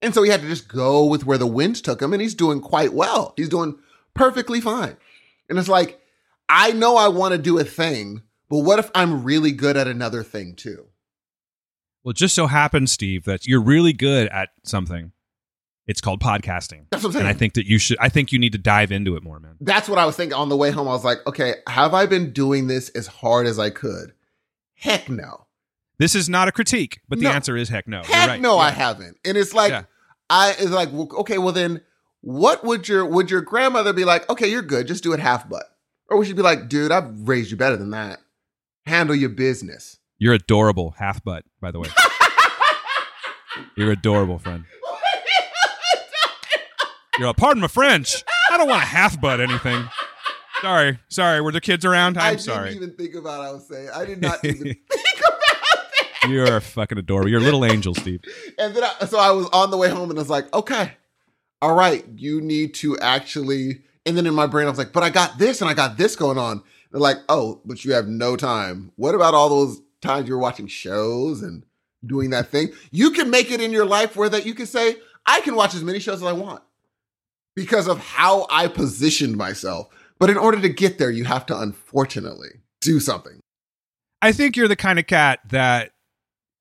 And 0.00 0.14
so 0.14 0.22
he 0.22 0.30
had 0.30 0.42
to 0.42 0.46
just 0.48 0.68
go 0.68 1.04
with 1.04 1.26
where 1.26 1.38
the 1.38 1.46
winds 1.46 1.80
took 1.80 2.00
him, 2.00 2.12
and 2.12 2.22
he's 2.22 2.34
doing 2.36 2.60
quite 2.60 2.92
well. 2.92 3.34
He's 3.36 3.48
doing 3.48 3.76
perfectly 4.14 4.60
fine. 4.60 4.96
And 5.48 5.58
it's 5.58 5.66
like, 5.68 6.00
I 6.48 6.72
know 6.72 6.96
I 6.96 7.08
want 7.08 7.32
to 7.32 7.38
do 7.38 7.58
a 7.58 7.64
thing, 7.64 8.22
but 8.48 8.58
what 8.58 8.78
if 8.78 8.90
I'm 8.94 9.24
really 9.24 9.52
good 9.52 9.76
at 9.76 9.86
another 9.88 10.22
thing 10.22 10.54
too? 10.54 10.86
Well, 12.02 12.10
it 12.10 12.16
just 12.16 12.34
so 12.34 12.46
happens, 12.46 12.92
Steve, 12.92 13.24
that 13.24 13.46
you're 13.46 13.62
really 13.62 13.92
good 13.94 14.28
at 14.28 14.50
something. 14.62 15.12
It's 15.86 16.00
called 16.00 16.20
podcasting. 16.20 16.86
That's 16.90 17.02
what 17.02 17.10
I'm 17.10 17.12
saying. 17.12 17.26
And 17.26 17.28
I 17.28 17.32
think 17.38 17.54
that 17.54 17.66
you 17.66 17.78
should 17.78 17.98
I 17.98 18.08
think 18.08 18.32
you 18.32 18.38
need 18.38 18.52
to 18.52 18.58
dive 18.58 18.90
into 18.92 19.16
it 19.16 19.22
more, 19.22 19.38
man. 19.40 19.56
That's 19.60 19.88
what 19.88 19.98
I 19.98 20.06
was 20.06 20.16
thinking 20.16 20.34
on 20.34 20.48
the 20.48 20.56
way 20.56 20.70
home. 20.70 20.88
I 20.88 20.92
was 20.92 21.04
like, 21.04 21.18
okay, 21.26 21.56
have 21.68 21.92
I 21.92 22.06
been 22.06 22.32
doing 22.32 22.66
this 22.68 22.88
as 22.90 23.06
hard 23.06 23.46
as 23.46 23.58
I 23.58 23.70
could? 23.70 24.12
Heck 24.74 25.08
no. 25.10 25.46
This 25.98 26.14
is 26.14 26.28
not 26.28 26.48
a 26.48 26.52
critique, 26.52 27.00
but 27.08 27.18
the 27.18 27.24
No. 27.26 27.32
answer 27.32 27.56
is 27.56 27.68
heck 27.68 27.86
no. 27.86 27.98
You're 27.98 28.16
Heck 28.16 28.28
right. 28.28 28.40
no, 28.40 28.58
I 28.58 28.70
haven't. 28.70 29.18
And 29.24 29.36
it's 29.36 29.52
like 29.54 29.70
Yeah. 29.70 29.84
I 30.30 30.52
it's 30.58 30.70
like 30.70 30.90
well, 30.92 31.08
okay, 31.18 31.36
well 31.38 31.52
then 31.52 31.82
what 32.22 32.64
would 32.64 32.88
your 32.88 33.04
would 33.04 33.30
your 33.30 33.42
grandmother 33.42 33.92
be 33.92 34.04
like? 34.06 34.28
Okay, 34.30 34.48
you're 34.50 34.62
good, 34.62 34.86
just 34.86 35.02
do 35.04 35.12
it 35.12 35.20
half 35.20 35.48
butt, 35.48 35.64
or 36.10 36.18
would 36.18 36.26
she 36.26 36.32
be 36.32 36.42
like, 36.42 36.68
dude, 36.68 36.92
I've 36.92 37.28
raised 37.28 37.50
you 37.50 37.56
better 37.56 37.76
than 37.76 37.90
that. 37.90 38.20
Handle 38.86 39.16
your 39.16 39.30
business. 39.30 39.98
You're 40.18 40.34
adorable, 40.34 40.94
half 40.98 41.22
butt, 41.24 41.44
by 41.60 41.70
the 41.70 41.80
way. 41.80 41.88
You're 43.76 43.92
adorable, 43.92 44.38
friend. 44.38 44.64
You're 47.18 47.28
like, 47.28 47.36
pardon 47.36 47.60
my 47.60 47.68
French. 47.68 48.24
I 48.50 48.56
don't 48.56 48.68
want 48.68 48.82
to 48.82 48.88
half 48.88 49.20
butt 49.20 49.40
anything. 49.40 49.84
Sorry, 50.60 50.98
sorry. 51.08 51.40
Were 51.40 51.52
the 51.52 51.60
kids 51.60 51.84
around? 51.84 52.18
I 52.18 52.28
I'm 52.28 52.34
didn't 52.34 52.44
sorry. 52.44 52.74
even 52.74 52.94
think 52.94 53.14
about. 53.14 53.40
I 53.40 53.52
was 53.52 53.68
saying. 53.68 53.88
I 53.94 54.04
did 54.04 54.20
not 54.20 54.44
even 54.48 54.64
think 54.64 55.18
about 55.18 55.40
that. 55.40 56.28
You're 56.28 56.60
fucking 56.60 56.98
adorable. 56.98 57.30
You're 57.30 57.40
a 57.40 57.44
little 57.44 57.64
angel, 57.64 57.94
Steve. 57.94 58.20
And 58.58 58.74
then 58.74 58.82
I, 58.84 59.06
so 59.06 59.18
I 59.18 59.30
was 59.30 59.46
on 59.52 59.70
the 59.70 59.76
way 59.76 59.90
home, 59.90 60.10
and 60.10 60.18
I 60.18 60.22
was 60.22 60.30
like, 60.30 60.52
okay, 60.54 60.92
all 61.60 61.74
right, 61.74 62.04
you 62.16 62.40
need 62.40 62.74
to 62.74 62.98
actually. 62.98 63.82
And 64.06 64.16
then 64.16 64.26
in 64.26 64.34
my 64.34 64.46
brain, 64.46 64.66
I 64.66 64.70
was 64.70 64.78
like, 64.78 64.92
but 64.92 65.02
I 65.02 65.10
got 65.10 65.38
this 65.38 65.60
and 65.60 65.70
I 65.70 65.74
got 65.74 65.96
this 65.96 66.16
going 66.16 66.38
on. 66.38 66.62
They're 66.90 67.00
like, 67.00 67.18
oh, 67.28 67.60
but 67.64 67.84
you 67.84 67.92
have 67.94 68.06
no 68.06 68.36
time. 68.36 68.92
What 68.96 69.14
about 69.14 69.34
all 69.34 69.48
those 69.48 69.80
times 70.02 70.28
you 70.28 70.34
were 70.34 70.40
watching 70.40 70.66
shows 70.66 71.42
and 71.42 71.64
doing 72.04 72.30
that 72.30 72.48
thing? 72.48 72.68
You 72.90 73.10
can 73.10 73.30
make 73.30 73.50
it 73.50 73.60
in 73.60 73.72
your 73.72 73.86
life 73.86 74.14
where 74.14 74.28
that 74.28 74.46
you 74.46 74.54
can 74.54 74.66
say, 74.66 74.96
I 75.26 75.40
can 75.40 75.54
watch 75.54 75.74
as 75.74 75.82
many 75.82 75.98
shows 75.98 76.16
as 76.16 76.22
I 76.22 76.32
want 76.32 76.62
because 77.56 77.88
of 77.88 77.98
how 77.98 78.46
I 78.50 78.68
positioned 78.68 79.36
myself. 79.36 79.88
But 80.18 80.30
in 80.30 80.36
order 80.36 80.60
to 80.60 80.68
get 80.68 80.98
there, 80.98 81.10
you 81.10 81.24
have 81.24 81.46
to 81.46 81.58
unfortunately 81.58 82.60
do 82.80 83.00
something. 83.00 83.40
I 84.20 84.32
think 84.32 84.56
you're 84.56 84.68
the 84.68 84.76
kind 84.76 84.98
of 84.98 85.06
cat 85.06 85.40
that, 85.50 85.92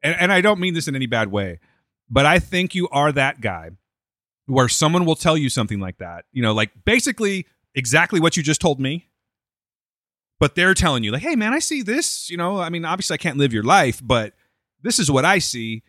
and, 0.02 0.16
and 0.20 0.34
I 0.34 0.41
don't 0.41 0.60
mean 0.60 0.74
this 0.74 0.88
in 0.88 0.96
any 0.96 1.06
bad 1.06 1.32
way, 1.32 1.60
but 2.10 2.26
I 2.26 2.39
think 2.39 2.74
you 2.74 2.89
are 2.89 3.12
that 3.12 3.41
guy 3.41 3.72
where 4.46 4.68
someone 4.70 5.06
will 5.06 5.16
tell 5.16 5.38
you 5.38 5.50
something 5.50 5.80
like 5.80 5.98
that, 6.00 6.26
you 6.32 6.41
know, 6.41 6.54
like 6.54 6.72
basically 6.86 7.46
exactly 7.76 8.20
what 8.20 8.36
you 8.38 8.44
just 8.44 8.60
told 8.62 8.80
me, 8.80 9.08
but 10.39 10.56
they're 10.56 10.74
telling 10.74 11.04
you 11.04 11.12
like, 11.12 11.22
"Hey, 11.22 11.36
man, 11.36 11.54
I 11.54 11.60
see 11.60 11.82
this. 11.82 12.30
You 12.30 12.38
know, 12.38 12.60
I 12.60 12.70
mean, 12.70 12.86
obviously, 12.86 13.14
I 13.14 13.18
can't 13.18 13.38
live 13.38 13.54
your 13.54 13.64
life, 13.64 14.02
but 14.04 14.34
this 14.82 15.00
is 15.00 15.10
what 15.10 15.24
I 15.26 15.39
see, 15.39 15.84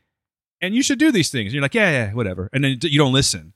and 0.61 0.74
you 0.74 0.82
should 0.82 0.98
do 0.98 1.11
these 1.11 1.30
things." 1.30 1.46
And 1.48 1.55
you're 1.55 1.62
like, 1.62 1.74
"Yeah, 1.74 1.90
yeah, 1.90 2.12
whatever," 2.12 2.48
and 2.52 2.62
then 2.62 2.78
you 2.82 2.98
don't 2.98 3.12
listen 3.12 3.52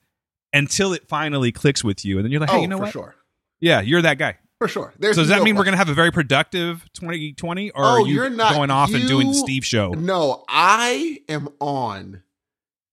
until 0.51 0.93
it 0.93 1.07
finally 1.07 1.51
clicks 1.51 1.83
with 1.83 2.03
you, 2.03 2.17
and 2.17 2.25
then 2.25 2.31
you're 2.31 2.41
like, 2.41 2.49
"Hey, 2.49 2.57
oh, 2.57 2.61
you 2.61 2.67
know 2.67 2.77
for 2.77 2.83
what? 2.83 2.91
sure. 2.91 3.15
Yeah, 3.61 3.81
you're 3.81 4.01
that 4.01 4.17
guy." 4.17 4.37
For 4.57 4.67
sure. 4.67 4.93
There's 4.99 5.15
so 5.15 5.21
does 5.21 5.29
that 5.29 5.37
no 5.37 5.43
mean 5.45 5.55
we're 5.55 5.63
going 5.63 5.71
to 5.73 5.77
have 5.77 5.87
a 5.87 5.93
very 5.93 6.11
productive 6.11 6.83
2020, 6.93 7.71
or 7.71 7.85
Oh, 7.85 7.87
are 7.87 7.99
you 8.01 8.15
you're 8.15 8.29
not- 8.29 8.53
going 8.53 8.69
off 8.69 8.93
and 8.93 9.07
doing 9.07 9.29
the 9.29 9.33
Steve 9.33 9.63
show? 9.63 9.91
No, 9.91 10.43
I 10.49 11.19
am 11.29 11.47
on 11.61 12.23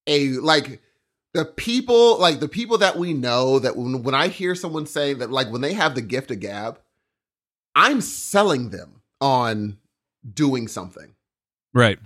a 0.07 0.29
like 0.35 0.81
the 1.37 1.45
people 1.45 2.19
like 2.19 2.41
the 2.41 2.49
people 2.49 2.79
that 2.79 2.97
we 2.97 3.13
know 3.13 3.59
that 3.59 3.77
when, 3.77 4.03
when 4.03 4.15
I 4.15 4.29
hear 4.29 4.55
someone 4.55 4.87
say 4.87 5.13
that 5.13 5.31
like 5.31 5.53
when 5.53 5.61
they 5.61 5.75
have 5.75 5.95
the 5.95 6.01
gift 6.01 6.31
of 6.31 6.41
gab, 6.41 6.81
I'm 7.75 8.01
selling 8.01 8.71
them 8.71 9.03
on 9.21 9.77
doing 10.33 10.67
something. 10.67 11.15
Right. 11.75 11.99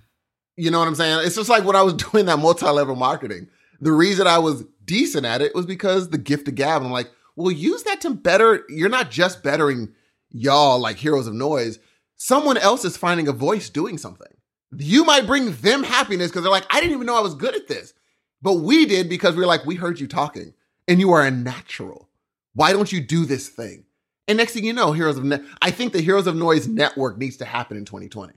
You 0.56 0.72
know 0.72 0.80
what 0.80 0.88
I'm 0.88 0.96
saying? 0.96 1.24
It's 1.24 1.36
just 1.36 1.48
like 1.48 1.64
when 1.64 1.76
I 1.76 1.82
was 1.82 1.94
doing 2.10 2.26
that 2.26 2.40
multi-level 2.40 2.96
marketing. 2.96 3.46
The 3.80 3.92
reason 3.92 4.26
I 4.26 4.38
was 4.38 4.64
decent 4.84 5.24
at 5.24 5.42
it 5.42 5.54
was 5.54 5.64
because 5.64 6.08
the 6.08 6.18
gift 6.18 6.48
of 6.48 6.56
gab. 6.56 6.82
I'm 6.82 6.90
like, 6.90 7.08
well, 7.36 7.52
use 7.52 7.84
that 7.84 8.00
to 8.00 8.10
better. 8.10 8.64
You're 8.68 8.88
not 8.88 9.12
just 9.12 9.44
bettering 9.44 9.94
y'all 10.30 10.80
like 10.80 10.96
heroes 10.96 11.28
of 11.28 11.34
noise. 11.34 11.78
Someone 12.16 12.56
else 12.56 12.84
is 12.84 12.96
finding 12.96 13.28
a 13.28 13.32
voice 13.32 13.70
doing 13.70 13.96
something. 13.96 14.26
You 14.76 15.04
might 15.04 15.28
bring 15.28 15.52
them 15.52 15.84
happiness 15.84 16.32
because 16.32 16.42
they're 16.42 16.50
like, 16.50 16.66
I 16.68 16.80
didn't 16.80 16.94
even 16.94 17.06
know 17.06 17.16
I 17.16 17.22
was 17.22 17.36
good 17.36 17.54
at 17.54 17.68
this. 17.68 17.94
But 18.42 18.54
we 18.54 18.86
did 18.86 19.08
because 19.08 19.34
we 19.34 19.40
were 19.40 19.46
like, 19.46 19.66
we 19.66 19.74
heard 19.74 20.00
you 20.00 20.06
talking 20.06 20.54
and 20.88 20.98
you 20.98 21.12
are 21.12 21.24
a 21.24 21.30
natural. 21.30 22.08
Why 22.54 22.72
don't 22.72 22.90
you 22.90 23.00
do 23.00 23.24
this 23.24 23.48
thing? 23.48 23.84
And 24.26 24.38
next 24.38 24.52
thing 24.52 24.64
you 24.64 24.72
know, 24.72 24.92
Heroes 24.92 25.18
of 25.18 25.24
Ne- 25.24 25.44
I 25.60 25.70
think 25.70 25.92
the 25.92 26.00
Heroes 26.00 26.26
of 26.26 26.36
Noise 26.36 26.68
network 26.68 27.18
needs 27.18 27.36
to 27.38 27.44
happen 27.44 27.76
in 27.76 27.84
2020. 27.84 28.34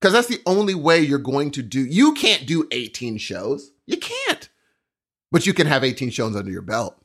Because 0.00 0.12
that's 0.12 0.28
the 0.28 0.40
only 0.46 0.74
way 0.74 1.00
you're 1.00 1.18
going 1.18 1.52
to 1.52 1.62
do. 1.62 1.84
You 1.84 2.12
can't 2.14 2.46
do 2.46 2.66
18 2.72 3.18
shows. 3.18 3.72
You 3.86 3.96
can't. 3.96 4.48
But 5.30 5.46
you 5.46 5.54
can 5.54 5.66
have 5.66 5.84
18 5.84 6.10
shows 6.10 6.34
under 6.34 6.50
your 6.50 6.62
belt. 6.62 6.96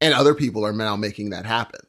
And 0.00 0.12
other 0.12 0.34
people 0.34 0.64
are 0.64 0.72
now 0.72 0.96
making 0.96 1.30
that 1.30 1.46
happen. 1.46 1.80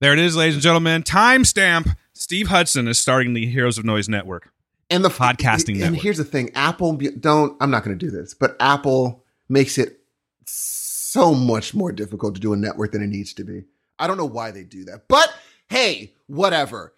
There 0.00 0.12
it 0.12 0.18
is, 0.18 0.36
ladies 0.36 0.54
and 0.54 0.62
gentlemen. 0.62 1.02
Timestamp. 1.02 1.96
Steve 2.12 2.48
Hudson 2.48 2.86
is 2.86 2.98
starting 2.98 3.32
the 3.32 3.46
Heroes 3.46 3.78
of 3.78 3.84
Noise 3.84 4.08
Network. 4.08 4.51
And 4.92 5.04
the 5.04 5.08
Podcasting 5.08 5.70
And 5.72 5.80
network. 5.80 6.00
here's 6.02 6.18
the 6.18 6.24
thing 6.24 6.50
Apple, 6.54 6.96
don't, 7.18 7.56
I'm 7.60 7.70
not 7.70 7.84
going 7.84 7.98
to 7.98 8.06
do 8.06 8.10
this, 8.10 8.34
but 8.34 8.56
Apple 8.60 9.24
makes 9.48 9.78
it 9.78 10.00
so 10.46 11.34
much 11.34 11.74
more 11.74 11.92
difficult 11.92 12.34
to 12.34 12.40
do 12.40 12.52
a 12.52 12.56
network 12.56 12.92
than 12.92 13.02
it 13.02 13.08
needs 13.08 13.32
to 13.34 13.44
be. 13.44 13.64
I 13.98 14.06
don't 14.06 14.16
know 14.16 14.26
why 14.26 14.50
they 14.50 14.64
do 14.64 14.84
that. 14.86 15.08
But 15.08 15.32
hey, 15.68 16.14
whatever. 16.26 16.94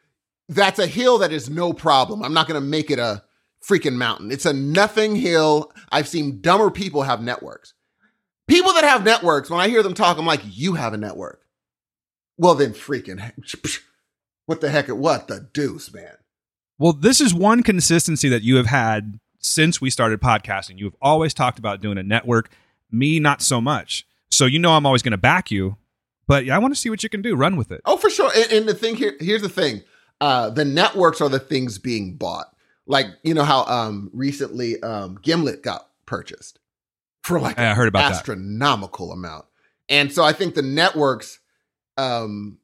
That's 0.49 0.79
a 0.79 0.87
hill 0.87 1.19
that 1.19 1.33
is 1.33 1.49
no 1.49 1.73
problem. 1.73 2.23
I'm 2.23 2.35
not 2.35 2.47
going 2.47 2.61
to 2.61 2.67
make 2.67 2.91
it 2.91 2.99
a 2.99 3.23
freaking 3.67 3.95
mountain. 3.95 4.31
It's 4.31 4.47
a 4.47 4.53
nothing 4.53 5.17
hill. 5.17 5.73
I've 5.91 6.09
seen 6.09 6.41
dumber 6.41 6.71
people 6.71 7.03
have 7.03 7.23
networks. 7.23 7.75
People 8.47 8.75
that 8.75 8.85
have 8.85 9.05
networks, 9.05 9.49
when 9.49 9.61
I 9.61 9.69
hear 9.69 9.83
them 9.83 9.95
talk, 9.95 10.19
I'm 10.19 10.27
like, 10.27 10.43
you 10.45 10.75
have 10.75 10.93
a 10.93 10.99
network. 10.99 11.41
Well, 12.37 12.55
then 12.55 12.73
freaking, 12.75 13.33
what 14.47 14.61
the 14.61 14.69
heck? 14.69 14.89
What 14.89 15.29
the 15.29 15.49
deuce, 15.53 15.93
man? 15.95 16.17
Well, 16.79 16.93
this 16.93 17.21
is 17.21 17.33
one 17.33 17.63
consistency 17.63 18.29
that 18.29 18.43
you 18.43 18.57
have 18.57 18.67
had 18.67 19.21
since 19.39 19.81
we 19.81 19.91
started 19.91 20.21
podcasting. 20.21 20.79
You 20.79 20.87
have 20.87 20.97
always 21.01 21.35
talked 21.35 21.59
about 21.59 21.81
doing 21.81 21.99
a 21.99 22.03
network. 22.03 22.51
Me, 22.91 23.21
not 23.21 23.43
so 23.43 23.61
much. 23.61 24.07
So 24.31 24.47
you 24.47 24.59
know 24.59 24.73
I'm 24.73 24.87
always 24.87 25.03
going 25.03 25.13
to 25.13 25.19
back 25.19 25.51
you. 25.51 25.77
But 26.27 26.49
I 26.49 26.59
want 26.59 26.75
to 26.75 26.81
see 26.81 26.91
what 26.91 27.03
you 27.03 27.09
can 27.09 27.23
do. 27.23 27.37
Run 27.37 27.57
with 27.57 27.71
it. 27.71 27.81
Oh, 27.85 27.97
for 27.97 28.09
sure. 28.09 28.31
And, 28.35 28.53
and 28.53 28.69
the 28.69 28.75
thing 28.75 28.97
here, 28.97 29.15
here's 29.21 29.43
the 29.43 29.49
thing: 29.49 29.83
uh, 30.21 30.51
the 30.51 30.65
networks 30.65 31.21
are 31.21 31.29
the 31.29 31.39
things 31.39 31.79
being 31.79 32.17
bought. 32.17 32.47
Like 32.87 33.07
you 33.23 33.35
know 33.35 33.45
how 33.45 33.65
um, 33.65 34.11
recently 34.13 34.83
um, 34.83 35.19
Gimlet 35.23 35.63
got 35.63 35.89
purchased 36.07 36.59
for 37.23 37.41
like 37.41 37.59
I 37.59 37.75
heard 37.75 37.89
about 37.89 38.11
that. 38.11 38.13
astronomical 38.13 39.13
amount, 39.13 39.45
and 39.89 40.13
so 40.13 40.25
I 40.25 40.33
think 40.33 40.55
the 40.55 40.63
networks, 40.63 41.41
um, 41.97 42.59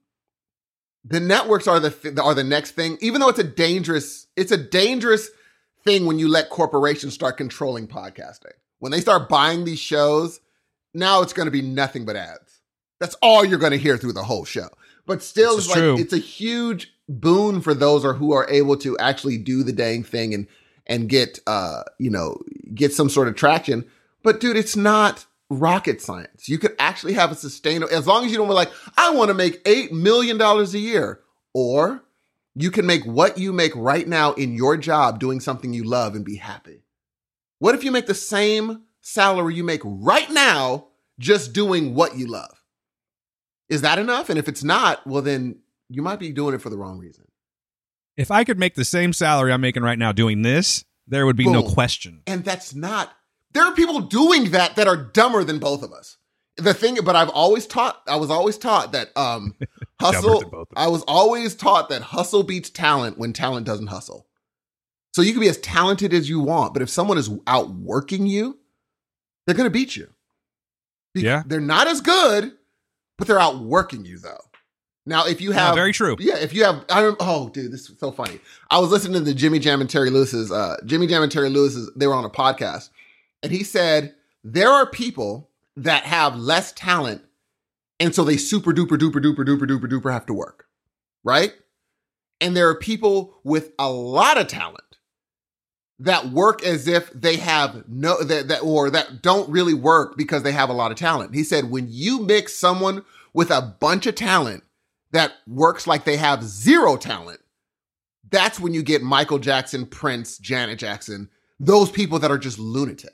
the 1.05 1.21
networks 1.21 1.67
are 1.67 1.81
the 1.81 1.91
th- 1.91 2.19
are 2.19 2.35
the 2.35 2.45
next 2.45 2.73
thing. 2.73 2.99
Even 3.01 3.21
though 3.21 3.29
it's 3.29 3.39
a 3.39 3.45
dangerous, 3.45 4.27
it's 4.37 4.53
a 4.53 4.57
dangerous 4.57 5.31
thing 5.85 6.07
when 6.07 6.19
you 6.19 6.29
let 6.29 6.51
corporations 6.51 7.15
start 7.15 7.37
controlling 7.37 7.89
podcasting. 7.89 8.53
When 8.79 8.93
they 8.93 9.01
start 9.01 9.29
buying 9.29 9.65
these 9.65 9.79
shows, 9.79 10.41
now 10.95 11.23
it's 11.23 11.33
going 11.33 11.47
to 11.47 11.53
be 11.53 11.63
nothing 11.63 12.05
but 12.05 12.17
ads. 12.17 12.61
That's 12.99 13.17
all 13.23 13.45
you're 13.45 13.59
going 13.59 13.73
to 13.73 13.79
hear 13.79 13.97
through 13.97 14.13
the 14.13 14.23
whole 14.23 14.45
show. 14.45 14.69
But 15.07 15.23
still, 15.23 15.57
it's 15.59 15.69
like 15.69 15.79
true. 15.79 15.97
it's 15.99 16.13
a 16.13 16.19
huge 16.19 16.93
boon 17.09 17.61
for 17.61 17.75
those 17.75 18.05
or 18.05 18.15
who 18.15 18.33
are 18.33 18.49
able 18.49 18.77
to 18.79 18.97
actually 18.99 19.39
do 19.39 19.63
the 19.63 19.73
dang 19.73 20.05
thing 20.05 20.33
and 20.35 20.47
and 20.87 21.09
get 21.09 21.41
uh 21.47 21.83
you 21.99 22.11
know 22.11 22.39
get 22.75 22.93
some 22.93 23.09
sort 23.09 23.29
of 23.29 23.35
traction. 23.35 23.87
But 24.23 24.41
dude, 24.41 24.57
it's 24.57 24.77
not 24.77 25.25
rocket 25.51 26.01
science. 26.01 26.49
You 26.49 26.59
could 26.59 26.75
actually 26.79 27.13
have 27.15 27.33
a 27.33 27.35
sustainable 27.35 27.93
as 27.93 28.07
long 28.07 28.25
as 28.25 28.31
you 28.31 28.39
don't 28.39 28.49
be 28.49 28.55
like 28.55 28.71
I 28.97 29.11
want 29.11 29.29
to 29.29 29.35
make 29.35 29.61
8 29.67 29.93
million 29.93 30.39
dollars 30.39 30.73
a 30.75 30.79
year 30.79 31.21
or 31.53 32.05
you 32.55 32.71
can 32.71 32.87
make 32.87 33.05
what 33.05 33.39
you 33.39 33.53
make 33.53 33.75
right 33.75 34.07
now 34.07 34.33
in 34.33 34.55
your 34.55 34.77
job 34.77 35.19
doing 35.19 35.41
something 35.41 35.73
you 35.73 35.85
love 35.85 36.15
and 36.15 36.25
be 36.25 36.37
happy. 36.37 36.85
What 37.59 37.75
if 37.75 37.85
you 37.85 37.91
make 37.91 38.07
the 38.07 38.15
same 38.15 38.83
salary 39.01 39.55
you 39.55 39.65
make 39.65 39.83
right 39.85 40.31
now 40.31 40.89
just 41.19 41.53
doing 41.53 41.95
what 41.95 42.17
you 42.17 42.27
love? 42.27 42.63
Is 43.69 43.83
that 43.83 43.99
enough? 43.99 44.31
And 44.31 44.39
if 44.39 44.49
it's 44.49 44.65
not, 44.65 45.07
well, 45.07 45.23
then 45.23 45.61
you 45.89 46.03
might 46.03 46.19
be 46.19 46.33
doing 46.33 46.55
it 46.55 46.63
for 46.63 46.71
the 46.71 46.77
wrong 46.77 46.99
reason. 46.99 47.25
If 48.17 48.31
I 48.31 48.45
could 48.45 48.59
make 48.59 48.75
the 48.75 48.85
same 48.85 49.13
salary 49.13 49.53
I'm 49.53 49.61
making 49.61 49.83
right 49.83 49.99
now 49.99 50.13
doing 50.13 50.43
this, 50.43 50.85
there 51.07 51.27
would 51.27 51.37
be 51.37 51.49
no 51.49 51.63
question. 51.63 52.23
And 52.27 52.45
that's 52.45 52.75
not, 52.75 53.13
there 53.53 53.65
are 53.65 53.75
people 53.75 54.01
doing 54.01 54.51
that 54.53 54.77
that 54.77 54.87
are 54.87 54.97
dumber 54.97 55.45
than 55.45 55.59
both 55.59 55.83
of 55.83 55.93
us. 55.93 56.17
The 56.57 56.75
thing, 56.75 56.99
but 57.05 57.17
I've 57.17 57.31
always 57.31 57.67
taught, 57.67 58.03
I 58.07 58.17
was 58.17 58.31
always 58.31 58.59
taught 58.59 58.93
that 58.93 59.17
um 59.17 59.55
hustle, 60.01 60.41
than 60.41 60.49
both 60.51 60.69
of 60.71 60.77
us. 60.77 60.85
I 60.85 60.89
was 60.89 61.03
always 61.09 61.55
taught 61.55 61.89
that 61.89 62.03
hustle 62.03 62.43
beats 62.43 62.71
talent 62.71 63.19
when 63.19 63.33
talent 63.33 63.67
doesn't 63.67 63.87
hustle. 63.89 64.27
So 65.15 65.23
you 65.23 65.33
can 65.33 65.41
be 65.41 65.49
as 65.49 65.59
talented 65.59 66.13
as 66.15 66.29
you 66.29 66.41
want, 66.41 66.73
but 66.73 66.83
if 66.83 66.91
someone 66.91 67.19
is 67.19 67.31
outworking 67.47 68.27
you, 68.27 68.59
they're 69.47 69.57
going 69.57 69.67
to 69.67 69.71
beat 69.71 69.97
you. 69.97 70.09
Be- 71.15 71.23
Yeah. 71.23 71.43
They're 71.47 71.61
not 71.61 71.89
as 71.89 72.01
good, 72.01 72.53
but 73.19 73.27
they're 73.27 73.41
outworking 73.41 74.05
you 74.05 74.19
though. 74.19 74.39
Now, 75.07 75.27
if 75.27 75.41
you 75.41 75.51
Yeah, 75.53 75.67
have 75.67 75.75
very 75.75 75.93
true. 75.93 76.15
yeah, 76.21 76.37
if 76.37 76.53
you 76.53 76.63
have, 76.65 76.85
I 76.91 77.01
don't, 77.01 77.17
oh, 77.21 77.49
dude, 77.49 77.73
this 77.73 77.89
is 77.89 77.99
so 77.99 78.13
funny. 78.13 78.39
I 78.71 78.79
was 78.79 78.91
listening 78.91 79.15
to 79.15 79.21
the 79.21 79.35
Jimmy 79.35 79.59
Jam 79.59 79.81
and 79.81 79.89
Terry 79.89 80.11
Lewis's, 80.11 80.53
uh, 80.53 80.77
Jimmy 80.85 81.07
Jam 81.07 81.23
and 81.23 81.33
Terry 81.33 81.49
Lewis's, 81.49 81.91
they 81.97 82.07
were 82.07 82.15
on 82.15 82.25
a 82.25 82.31
podcast, 82.31 82.91
and 83.43 83.53
he 83.53 83.65
said 83.65 84.15
there 84.45 84.71
are 84.71 84.87
people 84.87 85.51
that 85.77 86.05
have 86.05 86.37
less 86.37 86.73
talent, 86.73 87.23
and 87.99 88.15
so 88.15 88.25
they 88.25 88.37
super 88.37 88.73
duper 88.73 88.99
duper 88.99 89.23
duper 89.23 89.45
duper 89.45 89.67
duper 89.67 89.91
duper 89.91 90.13
have 90.13 90.27
to 90.27 90.35
work, 90.35 90.67
right? 91.25 91.53
And 92.41 92.57
there 92.57 92.69
are 92.69 92.75
people 92.75 93.39
with 93.45 93.73
a 93.79 93.91
lot 93.91 94.39
of 94.39 94.47
talent 94.47 94.85
that 95.99 96.31
work 96.31 96.65
as 96.65 96.89
if 96.89 97.13
they 97.13 97.37
have 97.37 97.85
no 97.87 98.23
that, 98.23 98.49
that 98.49 98.63
or 98.63 98.91
that 98.91 99.21
don't 99.21 99.49
really 99.51 99.75
work 99.75 100.17
because 100.17 100.43
they 100.43 100.53
have 100.53 100.71
a 100.71 100.75
lot 100.75 100.91
of 100.91 100.97
talent. 100.97 101.35
He 101.35 101.45
said 101.45 101.71
when 101.71 101.87
you 101.89 102.21
mix 102.21 102.55
someone 102.55 103.05
with 103.35 103.51
a 103.51 103.77
bunch 103.79 104.07
of 104.07 104.15
talent 104.15 104.65
that 105.13 105.33
works 105.47 105.87
like 105.87 106.05
they 106.05 106.17
have 106.17 106.43
zero 106.43 106.97
talent, 106.97 107.41
that's 108.31 108.59
when 108.59 108.73
you 108.73 108.83
get 108.83 109.03
Michael 109.03 109.39
Jackson, 109.39 109.85
Prince, 109.85 110.39
Janet 110.39 110.79
Jackson, 110.79 111.29
those 111.59 111.91
people 111.91 112.19
that 112.21 112.31
are 112.31 112.39
just 112.39 112.59
lunatics 112.59 113.13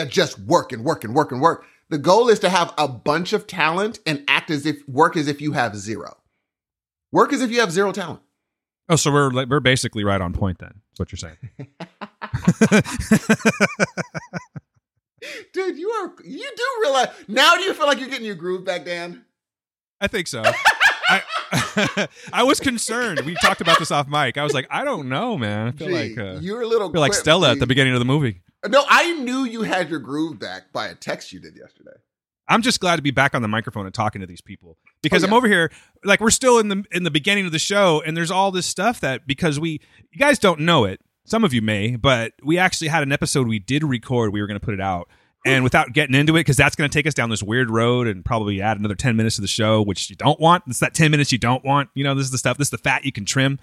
that 0.00 0.10
just 0.10 0.38
work 0.38 0.72
and 0.72 0.84
work 0.84 1.04
and 1.04 1.14
work 1.14 1.30
and 1.30 1.42
work. 1.42 1.66
The 1.90 1.98
goal 1.98 2.28
is 2.28 2.38
to 2.40 2.48
have 2.48 2.72
a 2.78 2.88
bunch 2.88 3.32
of 3.32 3.46
talent 3.46 3.98
and 4.06 4.24
act 4.28 4.50
as 4.50 4.64
if 4.64 4.88
work 4.88 5.16
as 5.16 5.28
if 5.28 5.40
you 5.40 5.52
have 5.52 5.76
zero. 5.76 6.16
Work 7.12 7.32
as 7.32 7.42
if 7.42 7.50
you 7.50 7.60
have 7.60 7.70
zero 7.70 7.92
talent. 7.92 8.20
Oh, 8.88 8.96
so 8.96 9.12
we're 9.12 9.30
like, 9.30 9.48
we're 9.48 9.60
basically 9.60 10.02
right 10.02 10.20
on 10.20 10.32
point 10.32 10.58
then. 10.58 10.80
That's 10.90 11.00
what 11.00 11.12
you're 11.12 11.18
saying. 11.18 11.36
Dude, 15.52 15.78
you 15.78 15.90
are 15.90 16.14
you 16.24 16.50
do 16.56 16.64
realize 16.80 17.08
now 17.28 17.54
do 17.54 17.60
you 17.60 17.74
feel 17.74 17.86
like 17.86 18.00
you're 18.00 18.08
getting 18.08 18.24
your 18.24 18.36
groove 18.36 18.64
back, 18.64 18.86
Dan? 18.86 19.26
I 20.00 20.06
think 20.06 20.28
so. 20.28 20.42
I, 21.10 22.08
I 22.32 22.42
was 22.44 22.60
concerned. 22.60 23.20
We 23.20 23.34
talked 23.36 23.60
about 23.60 23.78
this 23.78 23.90
off 23.90 24.06
mic. 24.08 24.38
I 24.38 24.44
was 24.44 24.52
like, 24.54 24.66
I 24.70 24.84
don't 24.84 25.08
know, 25.08 25.36
man. 25.36 25.68
I 25.68 25.70
feel 25.72 25.88
Gee, 25.88 26.14
like 26.14 26.18
uh, 26.18 26.38
you're 26.40 26.62
a 26.62 26.66
little 26.66 26.90
feel 26.90 27.00
like 27.00 27.14
Stella 27.14 27.50
at 27.52 27.58
the 27.58 27.66
beginning 27.66 27.92
of 27.94 27.98
the 27.98 28.04
movie. 28.04 28.42
No, 28.68 28.84
I 28.88 29.14
knew 29.14 29.44
you 29.44 29.62
had 29.62 29.90
your 29.90 29.98
groove 30.00 30.38
back 30.38 30.72
by 30.72 30.88
a 30.88 30.94
text 30.94 31.32
you 31.32 31.40
did 31.40 31.56
yesterday. 31.56 31.96
I'm 32.46 32.62
just 32.62 32.80
glad 32.80 32.96
to 32.96 33.02
be 33.02 33.12
back 33.12 33.34
on 33.34 33.42
the 33.42 33.48
microphone 33.48 33.86
and 33.86 33.94
talking 33.94 34.20
to 34.20 34.26
these 34.26 34.40
people 34.40 34.76
because 35.02 35.22
Oh, 35.22 35.28
I'm 35.28 35.32
over 35.32 35.46
here 35.46 35.70
like 36.04 36.20
we're 36.20 36.30
still 36.30 36.58
in 36.58 36.68
the 36.68 36.84
in 36.90 37.04
the 37.04 37.10
beginning 37.10 37.46
of 37.46 37.52
the 37.52 37.60
show 37.60 38.02
and 38.04 38.16
there's 38.16 38.30
all 38.30 38.50
this 38.50 38.66
stuff 38.66 39.00
that 39.00 39.24
because 39.26 39.60
we 39.60 39.80
you 40.10 40.18
guys 40.18 40.36
don't 40.38 40.58
know 40.60 40.84
it 40.84 41.00
some 41.24 41.44
of 41.44 41.54
you 41.54 41.62
may 41.62 41.94
but 41.94 42.32
we 42.42 42.58
actually 42.58 42.88
had 42.88 43.04
an 43.04 43.12
episode 43.12 43.46
we 43.46 43.60
did 43.60 43.84
record 43.84 44.32
we 44.32 44.40
were 44.40 44.48
going 44.48 44.58
to 44.58 44.64
put 44.64 44.74
it 44.74 44.80
out 44.80 45.08
And 45.46 45.64
without 45.64 45.92
getting 45.94 46.14
into 46.14 46.36
it, 46.36 46.40
because 46.40 46.56
that's 46.56 46.76
going 46.76 46.90
to 46.90 46.92
take 46.92 47.06
us 47.06 47.14
down 47.14 47.30
this 47.30 47.42
weird 47.42 47.70
road 47.70 48.06
and 48.06 48.24
probably 48.24 48.60
add 48.60 48.78
another 48.78 48.94
10 48.94 49.16
minutes 49.16 49.36
to 49.36 49.42
the 49.42 49.48
show, 49.48 49.80
which 49.80 50.10
you 50.10 50.16
don't 50.16 50.38
want. 50.38 50.64
It's 50.66 50.80
that 50.80 50.92
10 50.92 51.10
minutes 51.10 51.32
you 51.32 51.38
don't 51.38 51.64
want. 51.64 51.88
You 51.94 52.04
know, 52.04 52.14
this 52.14 52.26
is 52.26 52.30
the 52.30 52.38
stuff, 52.38 52.58
this 52.58 52.66
is 52.66 52.72
the 52.72 52.78
fat 52.78 53.04
you 53.04 53.12
can 53.12 53.24
trim. 53.24 53.58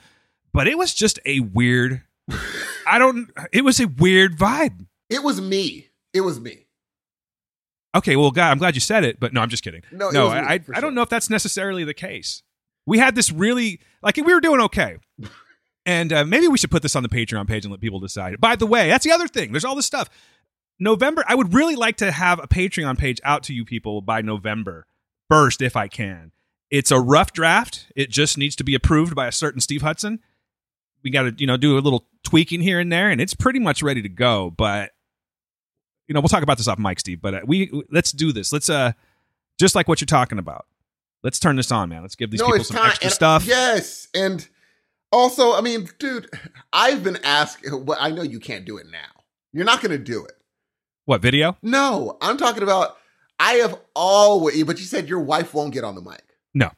But 0.53 0.67
it 0.67 0.77
was 0.77 0.93
just 0.93 1.19
a 1.25 1.41
weird, 1.41 2.01
I 2.87 2.97
don't, 2.97 3.29
it 3.51 3.63
was 3.63 3.79
a 3.79 3.87
weird 3.87 4.37
vibe. 4.37 4.87
It 5.09 5.23
was 5.23 5.39
me. 5.39 5.89
It 6.13 6.21
was 6.21 6.39
me. 6.39 6.65
Okay, 7.95 8.15
well, 8.15 8.31
God, 8.31 8.51
I'm 8.51 8.57
glad 8.57 8.75
you 8.75 8.81
said 8.81 9.03
it, 9.03 9.19
but 9.19 9.33
no, 9.33 9.41
I'm 9.41 9.49
just 9.49 9.63
kidding. 9.63 9.81
No, 9.91 10.09
no, 10.09 10.29
me, 10.29 10.35
I, 10.35 10.53
I, 10.53 10.59
for 10.59 10.75
I 10.75 10.79
don't 10.79 10.95
know 10.95 11.03
if 11.03 11.09
that's 11.09 11.29
necessarily 11.29 11.83
the 11.83 11.93
case. 11.93 12.41
We 12.85 12.97
had 12.97 13.15
this 13.15 13.31
really, 13.31 13.81
like, 14.01 14.17
we 14.17 14.33
were 14.33 14.41
doing 14.41 14.61
okay. 14.61 14.97
And 15.87 16.11
uh, 16.11 16.25
maybe 16.25 16.49
we 16.49 16.57
should 16.57 16.69
put 16.69 16.81
this 16.81 16.97
on 16.97 17.03
the 17.03 17.07
Patreon 17.07 17.47
page 17.47 17.63
and 17.63 17.71
let 17.71 17.79
people 17.79 18.01
decide. 18.01 18.41
By 18.41 18.57
the 18.57 18.65
way, 18.65 18.89
that's 18.89 19.05
the 19.05 19.11
other 19.11 19.25
thing. 19.29 19.53
There's 19.53 19.63
all 19.63 19.73
this 19.73 19.85
stuff. 19.85 20.09
November, 20.79 21.23
I 21.27 21.35
would 21.35 21.53
really 21.53 21.75
like 21.75 21.97
to 21.97 22.11
have 22.11 22.39
a 22.39 22.47
Patreon 22.47 22.97
page 22.97 23.19
out 23.23 23.43
to 23.43 23.53
you 23.53 23.65
people 23.65 24.01
by 24.01 24.21
November 24.21 24.85
1st, 25.31 25.65
if 25.65 25.75
I 25.75 25.87
can. 25.87 26.31
It's 26.69 26.91
a 26.91 26.99
rough 26.99 27.33
draft. 27.33 27.87
It 27.95 28.09
just 28.09 28.37
needs 28.37 28.55
to 28.57 28.63
be 28.63 28.75
approved 28.75 29.15
by 29.15 29.27
a 29.27 29.31
certain 29.31 29.61
Steve 29.61 29.81
Hudson. 29.81 30.19
We 31.03 31.09
got 31.09 31.23
to, 31.23 31.33
you 31.37 31.47
know, 31.47 31.57
do 31.57 31.77
a 31.77 31.79
little 31.79 32.05
tweaking 32.23 32.61
here 32.61 32.79
and 32.79 32.91
there, 32.91 33.09
and 33.09 33.21
it's 33.21 33.33
pretty 33.33 33.59
much 33.59 33.81
ready 33.81 34.01
to 34.01 34.09
go. 34.09 34.49
But 34.49 34.91
you 36.07 36.13
know, 36.13 36.21
we'll 36.21 36.29
talk 36.29 36.43
about 36.43 36.57
this 36.57 36.67
off 36.67 36.79
mic, 36.79 36.99
Steve. 36.99 37.21
But 37.21 37.33
uh, 37.33 37.41
we 37.45 37.71
let's 37.91 38.11
do 38.11 38.31
this. 38.31 38.51
Let's 38.51 38.69
uh, 38.69 38.93
just 39.59 39.75
like 39.75 39.87
what 39.87 40.01
you're 40.01 40.05
talking 40.05 40.39
about. 40.39 40.65
Let's 41.23 41.39
turn 41.39 41.55
this 41.55 41.71
on, 41.71 41.89
man. 41.89 42.01
Let's 42.01 42.15
give 42.15 42.31
these 42.31 42.41
people 42.41 42.63
some 42.63 42.77
extra 42.77 43.05
and- 43.05 43.13
stuff. 43.13 43.45
Yes, 43.45 44.07
and 44.13 44.47
also, 45.11 45.53
I 45.53 45.61
mean, 45.61 45.89
dude, 45.99 46.29
I've 46.73 47.03
been 47.03 47.17
asked. 47.23 47.65
Well, 47.71 47.97
I 47.99 48.11
know 48.11 48.23
you 48.23 48.39
can't 48.39 48.65
do 48.65 48.77
it 48.77 48.87
now. 48.91 49.23
You're 49.53 49.65
not 49.65 49.81
going 49.81 49.91
to 49.91 50.03
do 50.03 50.25
it. 50.25 50.33
What 51.07 51.21
video? 51.21 51.57
No, 51.61 52.17
I'm 52.19 52.35
talking 52.35 52.63
about. 52.63 52.97
I 53.39 53.53
have 53.53 53.79
always, 53.95 54.61
but 54.65 54.77
you 54.77 54.83
said 54.83 55.07
your 55.07 55.21
wife 55.21 55.53
won't 55.53 55.73
get 55.73 55.85
on 55.85 55.95
the 55.95 56.01
mic. 56.01 56.21
No. 56.53 56.69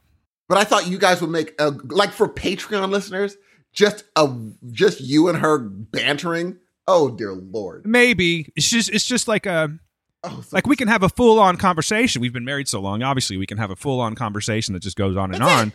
But 0.47 0.59
I 0.59 0.65
thought 0.65 0.87
you 0.87 0.99
guys 0.99 1.19
would 1.19 1.31
make 1.31 1.59
a 1.59 1.69
like 1.85 2.11
for 2.11 2.29
Patreon 2.29 2.91
listeners, 2.91 3.37
just 3.73 4.03
a 4.15 4.31
just 4.71 5.01
you 5.01 5.29
and 5.29 5.39
her 5.39 5.57
bantering. 5.57 6.57
Oh 6.87 7.09
dear 7.09 7.33
lord! 7.33 7.87
Maybe 7.87 8.53
it's 8.55 8.69
just 8.69 8.89
it's 8.91 9.05
just 9.05 9.27
like 9.27 9.47
a 9.47 9.79
Oh, 10.23 10.43
like 10.51 10.67
we 10.67 10.75
can 10.75 10.89
have 10.89 11.01
a 11.01 11.09
full 11.09 11.39
on 11.39 11.57
conversation. 11.57 12.21
We've 12.21 12.33
been 12.33 12.45
married 12.45 12.67
so 12.67 12.81
long. 12.81 13.01
Obviously, 13.01 13.37
we 13.37 13.47
can 13.47 13.57
have 13.57 13.71
a 13.71 13.75
full 13.75 13.99
on 13.99 14.13
conversation 14.13 14.73
that 14.75 14.83
just 14.83 14.97
goes 14.97 15.17
on 15.17 15.33
and 15.33 15.41
on. 15.41 15.71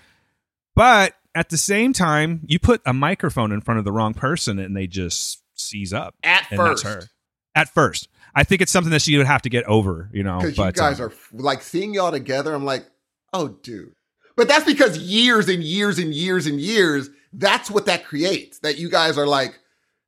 But 0.77 1.15
at 1.35 1.49
the 1.49 1.57
same 1.57 1.93
time, 1.93 2.43
you 2.47 2.61
put 2.61 2.83
a 2.85 2.93
microphone 2.93 3.53
in 3.53 3.63
front 3.63 3.79
of 3.79 3.85
the 3.85 3.93
wrong 3.93 4.15
person 4.15 4.59
and 4.59 4.77
they 4.77 4.87
just 4.87 5.43
seize 5.55 5.93
up. 5.93 6.15
at 6.23 6.47
and 6.51 6.59
first, 6.59 6.85
that's 6.85 6.95
her. 6.95 7.09
At 7.55 7.69
first, 7.69 8.09
I 8.35 8.45
think 8.45 8.61
it's 8.63 8.73
something 8.73 8.91
that 8.91 9.03
she 9.03 9.17
would 9.17 9.27
have 9.27 9.43
to 9.43 9.49
get 9.49 9.65
over. 9.65 10.11
You 10.13 10.23
know, 10.23 10.39
because 10.39 10.59
you 10.59 10.73
guys 10.73 11.01
um, 11.01 11.11
are 11.11 11.13
like 11.33 11.63
seeing 11.63 11.95
y'all 11.95 12.11
together. 12.11 12.55
I'm 12.55 12.65
like, 12.65 12.85
oh, 13.33 13.49
dude. 13.49 13.95
But 14.37 14.49
that's 14.49 14.65
because 14.65 14.99
years 14.99 15.49
and 15.49 15.63
years 15.63 15.99
and 15.99 16.13
years 16.13 16.47
and 16.47 16.61
years. 16.61 17.11
That's 17.33 17.71
what 17.71 17.87
that 17.87 18.05
creates. 18.05 18.61
That 18.61 18.79
you 18.79 18.89
guys 18.89 19.19
are 19.19 19.27
like 19.27 19.59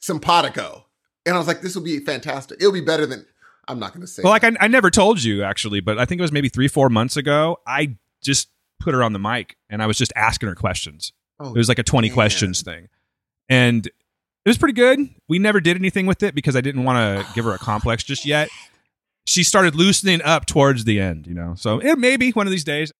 simpatico. 0.00 0.86
And 1.24 1.34
I 1.34 1.38
was 1.38 1.46
like, 1.48 1.60
this 1.60 1.74
will 1.74 1.82
be 1.82 1.98
fantastic. 2.00 2.58
It'll 2.60 2.72
be 2.72 2.80
better 2.80 3.06
than. 3.06 3.26
I'm 3.68 3.80
not 3.80 3.92
going 3.92 4.02
to 4.02 4.06
say. 4.06 4.22
Well, 4.22 4.30
like 4.30 4.44
I, 4.44 4.52
I 4.60 4.68
never 4.68 4.90
told 4.90 5.22
you 5.24 5.42
actually, 5.42 5.80
but 5.80 5.98
I 5.98 6.04
think 6.04 6.20
it 6.20 6.22
was 6.22 6.30
maybe 6.30 6.48
three, 6.48 6.68
four 6.68 6.88
months 6.88 7.16
ago. 7.16 7.58
I 7.66 7.96
just 8.22 8.48
put 8.78 8.94
her 8.94 9.02
on 9.02 9.12
the 9.12 9.18
mic 9.18 9.56
and 9.68 9.82
I 9.82 9.86
was 9.86 9.98
just 9.98 10.12
asking 10.14 10.48
her 10.48 10.54
questions. 10.54 11.12
oh, 11.40 11.48
It 11.50 11.58
was 11.58 11.68
like 11.68 11.80
a 11.80 11.82
20 11.82 12.08
man. 12.08 12.14
questions 12.14 12.62
thing. 12.62 12.88
And 13.48 13.90
it 14.46 14.50
was 14.50 14.58
pretty 14.58 14.74
good. 14.74 15.10
We 15.28 15.40
never 15.40 15.60
did 15.60 15.76
anything 15.76 16.06
with 16.06 16.22
it 16.22 16.32
because 16.32 16.54
I 16.54 16.60
didn't 16.60 16.84
want 16.84 16.98
to 16.98 17.34
give 17.34 17.44
her 17.44 17.52
a 17.52 17.58
complex 17.58 18.04
just 18.04 18.24
yet. 18.24 18.48
She 19.26 19.42
started 19.42 19.74
loosening 19.74 20.22
up 20.22 20.46
towards 20.46 20.84
the 20.84 21.00
end, 21.00 21.26
you 21.26 21.34
know. 21.34 21.56
So 21.56 21.80
it 21.80 21.98
maybe 21.98 22.30
one 22.30 22.46
of 22.46 22.52
these 22.52 22.62
days. 22.62 22.92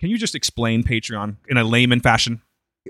Can 0.00 0.08
you 0.08 0.16
just 0.16 0.34
explain 0.34 0.82
Patreon 0.82 1.36
in 1.46 1.58
a 1.58 1.64
layman 1.64 2.00
fashion? 2.00 2.40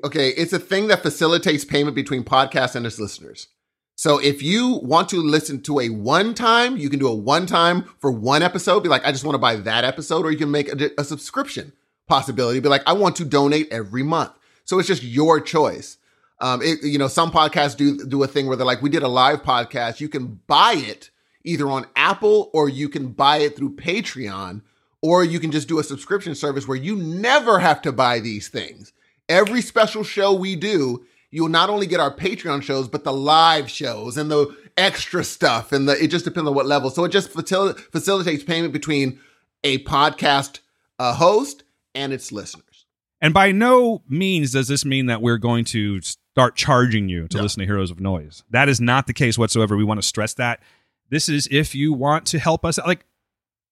Okay, 0.05 0.29
it's 0.29 0.53
a 0.53 0.61
thing 0.61 0.87
that 0.89 1.03
facilitates 1.03 1.65
payment 1.65 1.97
between 1.97 2.23
podcasts 2.23 2.77
and 2.77 2.87
its 2.87 3.01
listeners. 3.01 3.49
So 3.97 4.19
if 4.19 4.43
you 4.43 4.81
want 4.83 5.09
to 5.09 5.21
listen 5.21 5.61
to 5.63 5.81
a 5.81 5.89
one 5.89 6.35
time, 6.35 6.77
you 6.77 6.89
can 6.89 7.01
do 7.01 7.09
a 7.09 7.15
one 7.15 7.47
time 7.47 7.85
for 7.99 8.13
one 8.13 8.43
episode. 8.43 8.85
Be 8.85 8.89
like, 8.89 9.05
I 9.05 9.11
just 9.11 9.25
want 9.25 9.35
to 9.35 9.41
buy 9.41 9.57
that 9.57 9.85
episode, 9.85 10.25
or 10.25 10.31
you 10.31 10.39
can 10.39 10.53
make 10.53 10.69
a, 10.69 10.91
a 10.99 11.05
subscription 11.05 11.73
possibility. 12.07 12.61
Be 12.61 12.69
like, 12.69 12.83
I 12.87 12.93
want 12.93 13.17
to 13.17 13.25
donate 13.25 13.73
every 13.73 14.05
month. 14.05 14.33
So 14.65 14.79
it's 14.79 14.89
just 14.89 15.03
your 15.03 15.41
choice. 15.41 15.99
Um, 16.45 16.61
it, 16.61 16.85
you 16.85 16.99
know, 16.99 17.09
some 17.09 17.31
podcasts 17.31 17.75
do 17.75 18.05
do 18.05 18.23
a 18.23 18.27
thing 18.27 18.47
where 18.47 18.55
they're 18.55 18.67
like, 18.67 18.83
we 18.83 18.91
did 18.91 19.03
a 19.03 19.09
live 19.09 19.43
podcast. 19.43 19.99
You 19.99 20.11
can 20.11 20.43
buy 20.47 20.75
it 20.77 21.09
either 21.43 21.67
on 21.71 21.87
Apple 21.97 22.51
or 22.53 22.69
you 22.69 22.91
can 22.91 23.09
buy 23.09 23.39
it 23.39 23.57
through 23.57 23.77
Patreon, 23.77 24.61
or 25.01 25.25
you 25.25 25.41
can 25.41 25.51
just 25.51 25.69
do 25.69 25.79
a 25.79 25.83
subscription 25.83 26.35
service 26.35 26.69
where 26.69 26.77
you 26.77 26.97
never 26.97 27.61
have 27.61 27.81
to 27.81 27.93
buy 27.93 28.21
these 28.21 28.49
things. 28.49 28.93
Every 29.27 29.63
special 29.63 30.05
show 30.05 30.35
we 30.35 30.55
do, 30.55 31.07
you'll 31.31 31.49
not 31.49 31.71
only 31.71 31.87
get 31.87 31.99
our 31.99 32.15
Patreon 32.15 32.63
shows, 32.63 32.89
but 32.89 33.05
the 33.05 33.13
live 33.13 33.71
shows 33.71 34.19
and 34.19 34.31
the 34.31 34.55
extra 34.77 35.25
stuff. 35.25 35.73
And 35.73 35.89
the, 35.89 35.93
it 35.93 36.09
just 36.09 36.27
depends 36.27 36.47
on 36.47 36.55
what 36.55 36.67
level. 36.67 36.91
So 36.91 37.05
it 37.05 37.11
just 37.11 37.33
facil- 37.33 37.79
facilitates 37.91 38.45
payment 38.45 38.75
between 38.75 39.19
a 39.63 39.79
podcast 39.85 40.61
uh, 40.99 41.15
host 41.15 41.65
and 41.95 42.13
its 42.13 42.33
listeners. 42.33 42.85
And 43.23 43.33
by 43.33 43.51
no 43.53 44.03
means 44.07 44.53
does 44.53 44.69
this 44.69 44.85
mean 44.85 45.07
that 45.07 45.23
we're 45.23 45.39
going 45.39 45.65
to 45.67 46.01
start 46.35 46.57
charging 46.57 47.09
you 47.09 47.29
to 47.29 47.37
No. 47.37 47.43
listen 47.45 47.61
to 47.61 47.65
Heroes 47.67 47.93
of 47.93 48.01
Noise. 48.01 48.43
That 48.51 48.69
is 48.69 48.81
not 48.81 49.07
the 49.07 49.13
case 49.13 49.39
whatsoever. 49.39 49.77
We 49.77 49.85
want 49.85 50.01
to 50.03 50.07
stress 50.07 50.35
that. 50.35 50.61
This 51.09 51.29
is 51.29 51.47
if 51.51 51.77
you 51.77 51.93
want 51.93 52.27
to 52.27 52.41
help 52.41 52.65
us. 52.65 52.77
Like, 52.79 53.07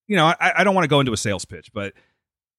you 0.06 0.14
know, 0.14 0.26
I, 0.26 0.52
I 0.58 0.64
don't 0.64 0.74
want 0.74 0.84
to 0.84 0.88
go 0.88 1.00
into 1.00 1.12
a 1.12 1.16
sales 1.16 1.44
pitch, 1.44 1.72
but 1.72 1.92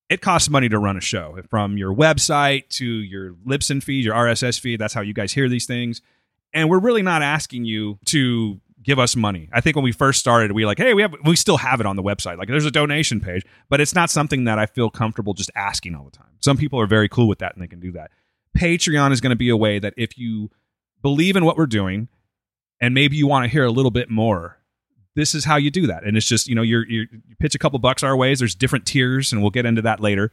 it 0.09 0.19
costs 0.19 0.49
money 0.49 0.67
to 0.67 0.77
run 0.77 0.97
a 0.97 1.01
show 1.01 1.39
from 1.49 1.77
your 1.77 1.95
website 1.95 2.67
to 2.71 2.85
your 2.85 3.33
Libsyn 3.47 3.81
feed, 3.81 4.03
your 4.03 4.13
RSS 4.13 4.59
feed. 4.59 4.77
That's 4.79 4.93
how 4.93 4.99
you 5.01 5.13
guys 5.13 5.31
hear 5.31 5.47
these 5.47 5.65
things. 5.65 6.01
And 6.53 6.69
we're 6.69 6.79
really 6.79 7.01
not 7.01 7.21
asking 7.21 7.63
you 7.63 7.97
to 8.07 8.59
give 8.83 8.99
us 8.99 9.15
money. 9.15 9.47
I 9.53 9.61
think 9.61 9.77
when 9.77 9.83
we 9.85 9.93
first 9.93 10.19
started, 10.19 10.51
we 10.51 10.65
like, 10.65 10.79
hey, 10.79 10.93
we 10.93 11.01
have 11.01 11.15
we 11.23 11.37
still 11.37 11.57
have 11.57 11.79
it 11.79 11.85
on 11.85 11.95
the 11.95 12.03
website. 12.03 12.37
Like 12.37 12.49
there's 12.49 12.65
a 12.65 12.71
donation 12.71 13.21
page, 13.21 13.45
but 13.69 13.79
it's 13.79 13.95
not 13.95 14.09
something 14.09 14.43
that 14.43 14.59
I 14.59 14.65
feel 14.65 14.89
comfortable 14.89 15.33
just 15.33 15.49
asking 15.55 15.95
all 15.95 16.03
the 16.03 16.11
time. 16.11 16.27
Some 16.41 16.57
people 16.57 16.81
are 16.81 16.87
very 16.87 17.07
cool 17.07 17.29
with 17.29 17.39
that 17.39 17.53
and 17.53 17.63
they 17.63 17.67
can 17.67 17.79
do 17.79 17.93
that. 17.93 18.11
Patreon 18.57 19.11
is 19.11 19.21
going 19.21 19.31
to 19.31 19.35
be 19.35 19.49
a 19.49 19.57
way 19.57 19.79
that 19.79 19.93
if 19.97 20.17
you 20.17 20.51
believe 21.01 21.35
in 21.35 21.45
what 21.45 21.57
we're 21.57 21.65
doing 21.65 22.07
and 22.79 22.93
maybe 22.93 23.15
you 23.15 23.27
want 23.27 23.45
to 23.45 23.49
hear 23.49 23.65
a 23.65 23.71
little 23.71 23.91
bit 23.91 24.09
more, 24.09 24.57
this 25.15 25.35
is 25.35 25.45
how 25.45 25.57
you 25.57 25.69
do 25.69 25.87
that. 25.87 26.03
And 26.03 26.17
it's 26.17 26.27
just, 26.27 26.47
you 26.47 26.55
know, 26.55 26.61
you're, 26.61 26.87
you're, 26.87 27.05
you 27.11 27.35
pitch 27.39 27.55
a 27.55 27.59
couple 27.59 27.77
bucks 27.79 28.03
our 28.03 28.15
ways. 28.15 28.39
There's 28.39 28.55
different 28.55 28.85
tiers 28.85 29.31
and 29.31 29.41
we'll 29.41 29.51
get 29.51 29.65
into 29.65 29.81
that 29.83 29.99
later. 29.99 30.31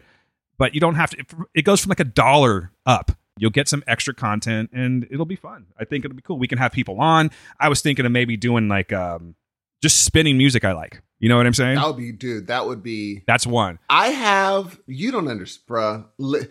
But 0.59 0.75
you 0.75 0.81
don't 0.81 0.95
have 0.95 1.11
to, 1.11 1.25
it 1.55 1.63
goes 1.63 1.81
from 1.81 1.91
like 1.91 2.01
a 2.01 2.05
dollar 2.05 2.73
up. 2.87 3.13
You'll 3.39 3.51
get 3.51 3.69
some 3.69 3.83
extra 3.87 4.13
content 4.13 4.71
and 4.73 5.07
it'll 5.11 5.27
be 5.27 5.37
fun. 5.37 5.67
I 5.79 5.85
think 5.85 6.05
it'll 6.05 6.17
be 6.17 6.23
cool. 6.23 6.39
We 6.39 6.49
can 6.49 6.59
have 6.59 6.73
people 6.73 7.01
on. 7.01 7.31
I 7.59 7.69
was 7.69 7.81
thinking 7.81 8.05
of 8.05 8.13
maybe 8.13 8.37
doing 8.37 8.69
like 8.69 8.93
um, 8.93 9.35
just 9.83 10.05
spinning 10.05 10.37
music 10.37 10.65
I 10.65 10.73
like. 10.73 11.03
You 11.19 11.29
know 11.29 11.37
what 11.37 11.47
I'm 11.47 11.55
saying? 11.55 11.77
That 11.77 11.87
would 11.87 11.97
be, 11.99 12.13
dude, 12.13 12.47
that 12.47 12.67
would 12.67 12.83
be. 12.83 13.23
That's 13.27 13.47
one. 13.47 13.79
I 13.91 14.09
have, 14.09 14.81
you 14.87 15.11
don't 15.11 15.29
understand, 15.29 15.65
bruh. 15.69 16.49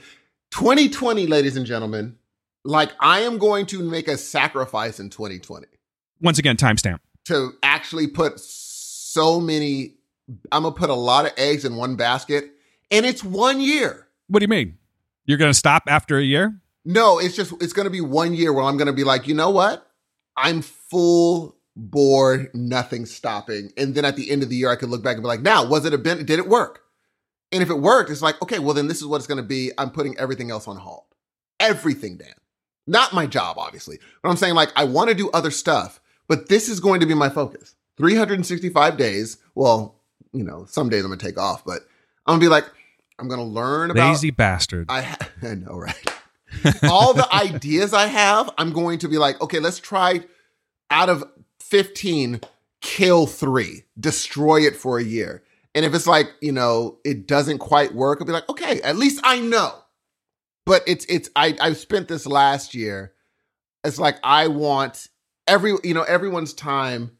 Li- 0.56 0.60
2020, 0.60 1.28
ladies 1.28 1.56
and 1.58 1.66
gentlemen, 1.66 2.16
like 2.64 2.92
I 3.00 3.22
am 3.22 3.38
going 3.38 3.66
to 3.68 3.82
make 3.82 4.08
a 4.08 4.18
sacrifice 4.18 5.00
in 5.00 5.10
2020 5.10 5.68
Once 6.22 6.38
again, 6.40 6.58
timestamp. 6.58 7.00
to 7.26 7.52
actually 7.64 8.08
put 8.08 8.40
so 8.40 9.40
many, 9.40 9.96
I'm 10.52 10.64
going 10.64 10.74
to 10.74 10.80
put 10.80 10.90
a 10.90 10.96
lot 10.96 11.26
of 11.26 11.32
eggs 11.38 11.66
in 11.66 11.76
one 11.76 11.96
basket, 11.96 12.52
and 12.92 13.06
it's 13.06 13.24
one 13.24 13.62
year. 13.62 14.08
What 14.28 14.40
do 14.40 14.44
you 14.44 14.48
mean? 14.50 14.78
You're 15.26 15.38
going 15.38 15.52
to 15.52 15.58
stop 15.58 15.84
after 15.88 16.18
a 16.18 16.24
year? 16.24 16.60
No, 16.86 17.20
it's 17.20 17.36
just, 17.36 17.54
it's 17.62 17.74
going 17.74 17.86
to 17.86 17.92
be 17.92 18.02
one 18.02 18.34
year 18.34 18.52
where 18.52 18.64
I'm 18.64 18.78
going 18.78 18.88
to 18.88 18.94
be 18.94 19.04
like, 19.04 19.28
you 19.28 19.36
know 19.36 19.50
what? 19.52 19.86
I'm 20.36 20.62
full 20.62 21.58
bore, 21.76 22.48
nothing 22.54 23.06
stopping. 23.06 23.72
And 23.78 23.94
then 23.96 24.06
at 24.06 24.16
the 24.16 24.32
end 24.32 24.44
of 24.44 24.50
the 24.50 24.56
year, 24.56 24.70
I 24.72 24.76
could 24.76 24.90
look 24.90 25.04
back 25.04 25.16
and 25.16 25.24
be 25.24 25.28
like, 25.28 25.42
now, 25.42 25.66
was 25.66 25.86
it 25.86 25.94
a 25.94 25.98
bit, 25.98 26.26
did 26.26 26.40
it 26.40 26.48
work? 26.48 26.82
And 27.52 27.64
if 27.64 27.70
it 27.70 27.80
worked, 27.80 28.10
it's 28.12 28.22
like, 28.22 28.42
okay, 28.42 28.60
well, 28.60 28.74
then 28.74 28.88
this 28.88 29.00
is 29.00 29.08
what 29.08 29.18
it's 29.18 29.28
going 29.28 29.42
to 29.42 29.44
be. 29.44 29.72
I'm 29.78 29.90
putting 29.90 30.18
everything 30.18 30.52
else 30.52 30.68
on 30.68 30.78
hold. 30.78 31.04
Everything, 31.60 32.18
Dan. 32.18 32.34
Not 32.86 33.14
my 33.14 33.26
job, 33.26 33.58
obviously. 33.58 34.00
But 34.22 34.30
I'm 34.30 34.38
saying, 34.38 34.56
like, 34.56 34.70
I 34.76 34.84
want 34.84 35.10
to 35.10 35.16
do 35.16 35.30
other 35.32 35.52
stuff, 35.52 36.00
but 36.28 36.50
this 36.50 36.70
is 36.70 36.80
going 36.80 37.00
to 37.00 37.06
be 37.06 37.14
my 37.14 37.30
focus. 37.30 37.76
365 37.98 38.98
days. 38.98 39.38
Well, 39.56 39.96
you 40.32 40.44
know, 40.44 40.66
some 40.66 40.90
days 40.90 41.04
I'm 41.04 41.10
going 41.10 41.20
to 41.20 41.26
take 41.26 41.38
off, 41.40 41.66
but 41.66 41.82
I'm 42.26 42.34
going 42.34 42.40
to 42.40 42.46
be 42.46 42.50
like, 42.50 42.66
I'm 43.18 43.28
going 43.28 43.40
to 43.40 43.46
learn 43.46 43.92
about. 43.92 44.10
Lazy 44.10 44.32
bastard. 44.32 44.88
I, 44.90 45.02
ha- 45.02 45.18
I 45.42 45.56
know, 45.56 45.76
right? 45.78 46.14
All 46.84 47.14
the 47.14 47.28
ideas 47.34 47.94
I 47.94 48.08
have, 48.08 48.50
I'm 48.58 48.72
going 48.72 49.00
to 49.00 49.08
be 49.08 49.18
like, 49.18 49.42
okay, 49.42 49.60
let's 49.60 49.80
try 49.80 50.22
out 50.90 51.10
of 51.10 51.24
15, 51.60 52.42
kill 52.82 53.28
three, 53.28 53.84
destroy 54.00 54.62
it 54.62 54.76
for 54.76 54.98
a 54.98 55.04
year. 55.04 55.44
And 55.76 55.86
if 55.86 55.94
it's 55.94 56.08
like, 56.08 56.28
you 56.42 56.52
know, 56.52 57.00
it 57.06 57.28
doesn't 57.28 57.60
quite 57.60 57.94
work, 57.94 58.20
I'll 58.20 58.28
be 58.28 58.34
like, 58.34 58.50
okay, 58.50 58.82
at 58.82 58.96
least 58.98 59.22
I 59.24 59.40
know. 59.40 59.74
But 60.66 60.84
it's, 60.88 61.06
it's, 61.06 61.30
I, 61.36 61.56
I've 61.62 61.78
spent 61.78 62.08
this 62.08 62.26
last 62.26 62.74
year. 62.74 63.14
It's 63.84 64.00
like, 64.00 64.18
I 64.24 64.48
want 64.48 65.08
every, 65.48 65.74
you 65.84 65.94
know, 65.94 66.04
everyone's 66.04 66.54
time. 66.54 67.12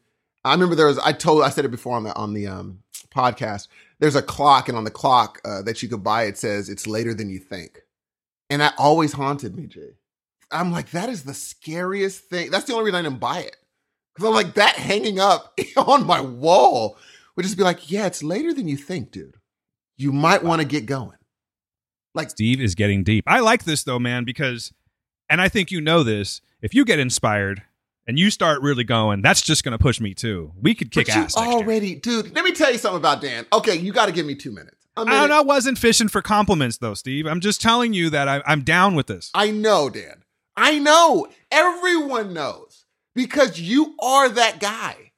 I 0.44 0.52
remember 0.52 0.74
there 0.74 0.86
was. 0.86 0.98
I 0.98 1.12
told. 1.12 1.42
I 1.42 1.50
said 1.50 1.64
it 1.64 1.70
before 1.70 1.96
on 1.96 2.04
the 2.04 2.14
on 2.16 2.32
the 2.32 2.46
um 2.46 2.78
podcast. 3.14 3.68
There's 3.98 4.16
a 4.16 4.22
clock, 4.22 4.68
and 4.68 4.78
on 4.78 4.84
the 4.84 4.90
clock 4.90 5.40
uh, 5.44 5.62
that 5.62 5.82
you 5.82 5.88
could 5.88 6.02
buy, 6.02 6.24
it 6.24 6.38
says 6.38 6.68
it's 6.68 6.86
later 6.86 7.12
than 7.12 7.28
you 7.28 7.38
think, 7.38 7.82
and 8.48 8.62
that 8.62 8.74
always 8.78 9.12
haunted 9.12 9.54
me, 9.54 9.66
Jay. 9.66 9.96
I'm 10.50 10.72
like, 10.72 10.90
that 10.90 11.08
is 11.08 11.24
the 11.24 11.34
scariest 11.34 12.24
thing. 12.24 12.50
That's 12.50 12.64
the 12.64 12.72
only 12.72 12.86
reason 12.86 13.00
I 13.00 13.08
didn't 13.08 13.20
buy 13.20 13.40
it. 13.40 13.56
Because 14.14 14.28
I'm 14.28 14.34
like, 14.34 14.54
that 14.54 14.76
hanging 14.76 15.20
up 15.20 15.56
on 15.76 16.06
my 16.06 16.20
wall 16.20 16.96
would 17.36 17.42
just 17.44 17.56
be 17.56 17.62
like, 17.64 17.90
yeah, 17.90 18.06
it's 18.06 18.22
later 18.22 18.52
than 18.52 18.68
you 18.68 18.76
think, 18.76 19.10
dude. 19.10 19.36
You 19.96 20.12
might 20.12 20.42
want 20.42 20.60
to 20.62 20.66
get 20.66 20.86
going. 20.86 21.16
Like, 22.14 22.30
Steve 22.30 22.60
is 22.60 22.74
getting 22.74 23.04
deep. 23.04 23.24
I 23.26 23.40
like 23.40 23.64
this 23.64 23.84
though, 23.84 23.98
man, 23.98 24.24
because, 24.24 24.72
and 25.28 25.40
I 25.40 25.48
think 25.48 25.70
you 25.70 25.80
know 25.80 26.02
this. 26.02 26.40
If 26.62 26.74
you 26.74 26.84
get 26.84 26.98
inspired 26.98 27.62
and 28.06 28.18
you 28.18 28.30
start 28.30 28.62
really 28.62 28.84
going, 28.84 29.22
that's 29.22 29.42
just 29.42 29.62
going 29.62 29.72
to 29.72 29.78
push 29.78 30.00
me 30.00 30.14
too. 30.14 30.52
We 30.60 30.74
could 30.74 30.90
kick 30.90 31.08
ass. 31.08 31.36
already, 31.36 31.94
dude. 31.94 32.34
Let 32.34 32.44
me 32.44 32.52
tell 32.52 32.72
you 32.72 32.78
something 32.78 32.98
about 32.98 33.20
Dan. 33.20 33.46
Okay, 33.52 33.76
you 33.76 33.92
got 33.92 34.06
to 34.06 34.12
give 34.12 34.26
me 34.26 34.34
two 34.34 34.50
minutes. 34.50 34.76
I, 34.96 35.04
don't- 35.04 35.30
I 35.30 35.40
wasn't 35.42 35.78
fishing 35.78 36.08
for 36.08 36.20
compliments 36.20 36.78
though, 36.78 36.94
Steve. 36.94 37.26
I'm 37.26 37.40
just 37.40 37.60
telling 37.62 37.92
you 37.92 38.10
that 38.10 38.26
I, 38.28 38.42
I'm 38.44 38.62
down 38.62 38.94
with 38.96 39.06
this. 39.06 39.30
I 39.34 39.50
know, 39.50 39.88
Dan. 39.88 40.24
I 40.56 40.78
know. 40.78 41.28
Everyone 41.52 42.34
knows 42.34 42.84
because 43.14 43.60
you 43.60 43.94
are 44.00 44.28
that 44.28 44.58
guy. 44.60 45.09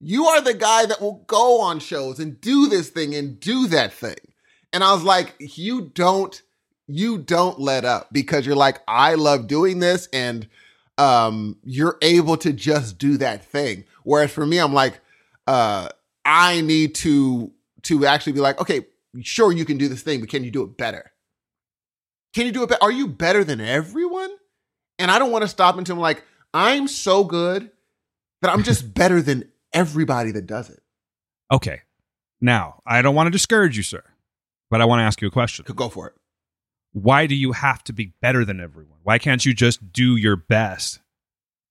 You 0.00 0.26
are 0.26 0.40
the 0.40 0.54
guy 0.54 0.86
that 0.86 1.00
will 1.00 1.24
go 1.26 1.60
on 1.60 1.78
shows 1.78 2.20
and 2.20 2.40
do 2.40 2.68
this 2.68 2.90
thing 2.90 3.14
and 3.14 3.40
do 3.40 3.66
that 3.68 3.92
thing. 3.92 4.16
And 4.72 4.84
I 4.84 4.92
was 4.92 5.02
like, 5.02 5.34
you 5.38 5.90
don't, 5.94 6.40
you 6.86 7.18
don't 7.18 7.58
let 7.58 7.84
up 7.84 8.12
because 8.12 8.46
you're 8.46 8.56
like, 8.56 8.80
I 8.86 9.14
love 9.14 9.46
doing 9.46 9.78
this 9.80 10.08
and 10.12 10.48
um 10.98 11.58
you're 11.62 11.98
able 12.00 12.38
to 12.38 12.52
just 12.52 12.98
do 12.98 13.16
that 13.18 13.44
thing. 13.44 13.84
Whereas 14.04 14.30
for 14.30 14.46
me, 14.46 14.58
I'm 14.58 14.72
like, 14.72 15.00
uh, 15.46 15.88
I 16.24 16.60
need 16.60 16.94
to 16.96 17.52
to 17.82 18.06
actually 18.06 18.32
be 18.32 18.40
like, 18.40 18.60
okay, 18.60 18.86
sure 19.22 19.52
you 19.52 19.64
can 19.64 19.78
do 19.78 19.88
this 19.88 20.02
thing, 20.02 20.20
but 20.20 20.28
can 20.28 20.44
you 20.44 20.50
do 20.50 20.62
it 20.62 20.76
better? 20.76 21.12
Can 22.34 22.46
you 22.46 22.52
do 22.52 22.62
it 22.62 22.68
better? 22.68 22.82
Are 22.82 22.92
you 22.92 23.06
better 23.06 23.44
than 23.44 23.60
everyone? 23.60 24.30
And 24.98 25.10
I 25.10 25.18
don't 25.18 25.30
want 25.30 25.42
to 25.42 25.48
stop 25.48 25.78
until 25.78 25.96
I'm 25.96 26.00
like, 26.00 26.24
I'm 26.52 26.88
so 26.88 27.24
good 27.24 27.70
that 28.42 28.52
I'm 28.52 28.62
just 28.62 28.92
better 28.94 29.22
than 29.22 29.50
everybody 29.76 30.32
that 30.32 30.46
does 30.46 30.70
it. 30.70 30.80
Okay. 31.52 31.82
Now, 32.40 32.82
I 32.86 33.02
don't 33.02 33.14
want 33.14 33.28
to 33.28 33.30
discourage 33.30 33.76
you, 33.76 33.82
sir, 33.82 34.02
but 34.70 34.80
I 34.80 34.84
want 34.84 35.00
to 35.00 35.04
ask 35.04 35.20
you 35.22 35.28
a 35.28 35.30
question. 35.30 35.64
Go 35.74 35.88
for 35.88 36.08
it. 36.08 36.14
Why 36.92 37.26
do 37.26 37.34
you 37.34 37.52
have 37.52 37.84
to 37.84 37.92
be 37.92 38.14
better 38.20 38.44
than 38.44 38.60
everyone? 38.60 38.98
Why 39.02 39.18
can't 39.18 39.44
you 39.44 39.54
just 39.54 39.92
do 39.92 40.16
your 40.16 40.36
best 40.36 41.00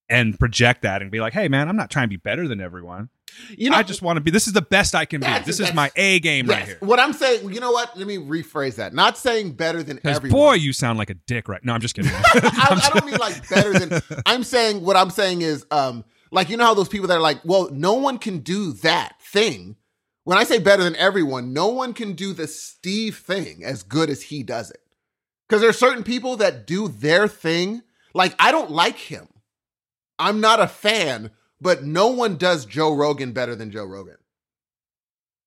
and 0.08 0.38
project 0.38 0.84
that 0.84 1.02
and 1.02 1.10
be 1.10 1.20
like, 1.20 1.34
hey, 1.34 1.48
man, 1.48 1.68
I'm 1.68 1.76
not 1.76 1.90
trying 1.90 2.06
to 2.06 2.10
be 2.10 2.18
better 2.18 2.48
than 2.48 2.62
everyone. 2.62 3.10
You 3.50 3.70
know, 3.70 3.76
I 3.76 3.84
just 3.84 4.02
want 4.02 4.18
to 4.18 4.22
be, 4.22 4.32
this 4.32 4.48
is 4.48 4.54
the 4.54 4.62
best 4.62 4.96
I 4.96 5.06
can 5.06 5.20
be. 5.20 5.28
This 5.46 5.60
is 5.60 5.74
my 5.74 5.92
A 5.96 6.20
game 6.20 6.48
right 6.48 6.64
here. 6.64 6.78
what 6.80 7.00
I'm 7.00 7.12
saying, 7.12 7.52
you 7.52 7.60
know 7.60 7.72
what? 7.72 7.98
Let 7.98 8.08
me 8.08 8.18
rephrase 8.18 8.76
that. 8.76 8.94
Not 8.94 9.18
saying 9.18 9.54
better 9.54 9.84
than 9.84 10.00
everyone. 10.04 10.40
boy, 10.40 10.54
you 10.54 10.72
sound 10.72 10.98
like 11.00 11.10
a 11.10 11.16
dick 11.16 11.50
right 11.50 11.64
No, 11.66 11.74
I'm 11.74 11.82
just 11.82 11.96
kidding. 11.96 12.12
I, 12.16 12.80
I 12.84 12.90
don't 12.94 13.06
mean 13.06 13.18
like 13.18 13.50
better 13.50 13.78
than. 13.78 14.02
I'm 14.26 14.44
saying 14.44 14.82
what 14.82 14.96
I'm 14.96 15.10
saying 15.10 15.42
is, 15.42 15.66
um, 15.72 16.06
like 16.32 16.50
you 16.50 16.58
know 16.58 16.66
how 16.66 16.74
those 16.74 16.90
people 16.90 17.08
that 17.08 17.18
are 17.18 17.22
like, 17.22 17.42
well, 17.44 17.70
no 17.72 17.94
one 17.94 18.18
can 18.18 18.40
do 18.40 18.74
that 18.74 19.22
thing. 19.22 19.76
When 20.24 20.38
I 20.38 20.44
say 20.44 20.60
better 20.60 20.84
than 20.84 20.96
everyone, 20.96 21.54
no 21.54 21.68
one 21.68 21.94
can 21.94 22.14
do 22.14 22.34
the 22.34 22.48
Steve 22.48 23.18
thing 23.18 23.64
as 23.64 23.84
good 23.84 24.10
as 24.10 24.24
he 24.24 24.42
does 24.44 24.72
it. 24.72 24.82
Because 25.48 25.62
there 25.62 25.70
are 25.70 25.74
certain 25.74 26.04
people 26.04 26.38
that 26.38 26.66
do 26.66 26.88
their 26.88 27.28
thing. 27.28 27.84
Like 28.14 28.36
I 28.40 28.52
don't 28.52 28.72
like 28.72 28.98
him. 28.98 29.28
I'm 30.18 30.42
not 30.42 30.60
a 30.60 30.68
fan, 30.68 31.32
but 31.62 31.84
no 31.84 32.08
one 32.08 32.38
does 32.38 32.66
Joe 32.66 32.96
Rogan 32.96 33.34
better 33.34 33.56
than 33.56 33.72
Joe 33.72 33.86
Rogan. 33.86 34.18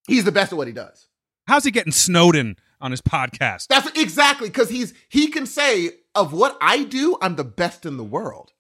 He's 0.07 0.25
the 0.25 0.33
best 0.33 0.53
at 0.53 0.59
what 0.59 0.67
he 0.67 0.73
does. 0.73 1.09
How's 1.47 1.65
he 1.65 1.71
getting 1.71 1.93
Snowden 1.93 2.57
on 2.81 2.91
his 2.91 3.01
podcast? 3.01 3.67
That's 3.69 3.91
exactly 3.99 4.49
because 4.49 4.69
he's 4.69 4.95
he 5.09 5.29
can 5.29 5.47
say 5.47 5.91
of 6.15 6.33
what 6.33 6.57
I 6.61 6.85
do, 6.85 7.17
I'm 7.21 7.37
the 7.37 7.45
best 7.45 7.87
in 7.87 7.97
the 7.97 8.05
world. 8.05 8.53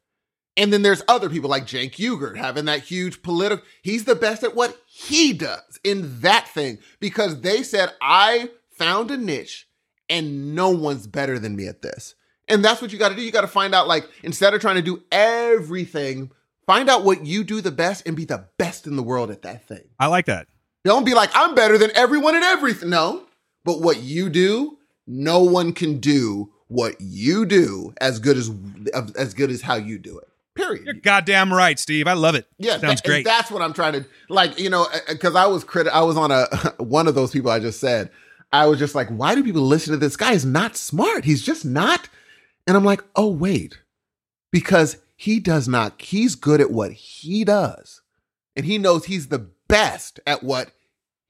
And 0.59 0.72
then 0.72 0.82
there's 0.82 1.04
other 1.06 1.30
people 1.30 1.48
like 1.48 1.66
Cenk 1.66 1.92
Uygur 1.92 2.36
having 2.36 2.64
that 2.64 2.82
huge 2.82 3.22
political. 3.22 3.64
He's 3.80 4.04
the 4.04 4.16
best 4.16 4.42
at 4.42 4.56
what 4.56 4.76
he 4.86 5.32
does 5.32 5.78
in 5.84 6.20
that 6.20 6.48
thing 6.48 6.78
because 6.98 7.40
they 7.42 7.62
said 7.62 7.92
I 8.02 8.50
found 8.72 9.12
a 9.12 9.16
niche 9.16 9.68
and 10.11 10.56
no 10.56 10.70
one's 10.70 11.06
better 11.06 11.38
than 11.38 11.54
me 11.54 11.68
at 11.68 11.82
this. 11.82 12.16
And 12.48 12.64
that's 12.64 12.82
what 12.82 12.92
you 12.92 12.98
got 12.98 13.11
to 13.11 13.14
do. 13.14 13.22
You 13.22 13.30
got 13.30 13.42
to 13.42 13.46
find 13.46 13.72
out 13.72 13.86
like 13.86 14.09
instead 14.24 14.52
of 14.52 14.61
trying 14.61 14.74
to 14.76 14.82
do 14.82 15.04
everything, 15.12 16.32
find 16.66 16.90
out 16.90 17.04
what 17.04 17.24
you 17.24 17.44
do 17.44 17.61
the 17.61 17.70
best 17.70 18.04
and 18.04 18.16
be 18.16 18.24
the 18.24 18.48
best 18.59 18.88
in 18.88 18.96
the 18.96 19.02
world 19.02 19.30
at 19.30 19.42
that 19.42 19.68
thing. 19.68 19.84
I 20.00 20.09
like 20.09 20.26
that. 20.26 20.48
Don't 20.84 21.04
be 21.04 21.14
like, 21.14 21.30
I'm 21.34 21.54
better 21.54 21.78
than 21.78 21.92
everyone 21.94 22.34
at 22.34 22.42
everything. 22.42 22.90
No. 22.90 23.26
But 23.64 23.80
what 23.80 24.02
you 24.02 24.28
do, 24.28 24.78
no 25.06 25.40
one 25.40 25.72
can 25.72 26.00
do 26.00 26.50
what 26.66 26.96
you 27.00 27.46
do 27.46 27.94
as 28.00 28.18
good 28.18 28.36
as 28.36 28.50
as 29.16 29.34
good 29.34 29.50
as 29.50 29.62
how 29.62 29.76
you 29.76 29.98
do 29.98 30.18
it. 30.18 30.28
Period. 30.59 30.84
You're 30.84 30.94
goddamn 30.94 31.52
right, 31.52 31.78
Steve. 31.78 32.06
I 32.09 32.14
love 32.14 32.34
it. 32.34 32.46
Yeah, 32.59 32.78
Sounds 32.78 33.00
that- 33.00 33.04
great. 33.04 33.24
That's 33.24 33.50
what 33.50 33.62
I'm 33.62 33.72
trying 33.72 33.92
to 33.92 34.04
like. 34.28 34.59
You 34.59 34.70
know, 34.70 34.82
uh, 34.82 34.96
uh, 35.09 35.12
because 35.12 35.36
I 35.36 35.46
was 35.46 35.62
crit. 35.62 35.86
I 35.86 36.02
was 36.02 36.16
on 36.16 36.30
a 36.32 36.46
one 36.78 37.06
of 37.06 37.14
those 37.14 37.30
people. 37.30 37.50
I 37.50 37.61
just 37.61 37.80
said. 37.80 38.11
I 38.50 38.66
was 38.66 38.78
just 38.78 38.94
like, 38.94 39.09
why 39.11 39.34
do 39.34 39.44
people 39.44 39.61
listen 39.62 39.92
to 39.92 39.98
this 39.98 40.16
guy? 40.16 40.32
He's 40.32 40.46
not 40.46 40.74
smart. 40.74 41.26
He's 41.26 41.42
just 41.42 41.66
not. 41.66 42.09
And 42.66 42.76
I'm 42.76 42.84
like, 42.84 43.04
oh 43.14 43.28
wait, 43.28 43.78
because 44.50 44.96
he 45.16 45.38
does 45.38 45.68
not. 45.68 46.00
He's 46.00 46.34
good 46.34 46.61
at 46.61 46.70
what 46.70 46.92
he 46.92 47.44
does, 47.44 48.00
and 48.56 48.64
he 48.66 48.78
knows 48.78 49.04
he's 49.04 49.28
the 49.28 49.50
best 49.68 50.18
at 50.26 50.42
what 50.42 50.72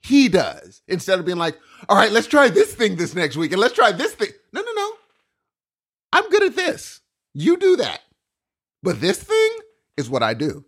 he 0.01 0.29
does. 0.29 0.81
Instead 0.89 1.19
of 1.19 1.27
being 1.27 1.39
like, 1.39 1.59
all 1.89 1.97
right, 1.97 2.13
let's 2.13 2.29
try 2.29 2.49
this 2.49 2.73
thing 2.75 2.97
this 2.97 3.15
next 3.15 3.37
week, 3.37 3.53
and 3.53 3.61
let's 3.61 3.75
try 3.75 3.93
this 3.93 4.15
thing. 4.15 4.31
No, 4.53 4.63
no, 4.63 4.73
no. 4.73 4.93
I'm 6.13 6.29
good 6.31 6.45
at 6.45 6.57
this. 6.57 7.01
You 7.35 7.57
do 7.57 7.77
that. 7.77 8.01
But 8.83 9.01
this 9.01 9.23
thing 9.23 9.51
is 9.97 10.09
what 10.09 10.23
I 10.23 10.35
do. 10.35 10.65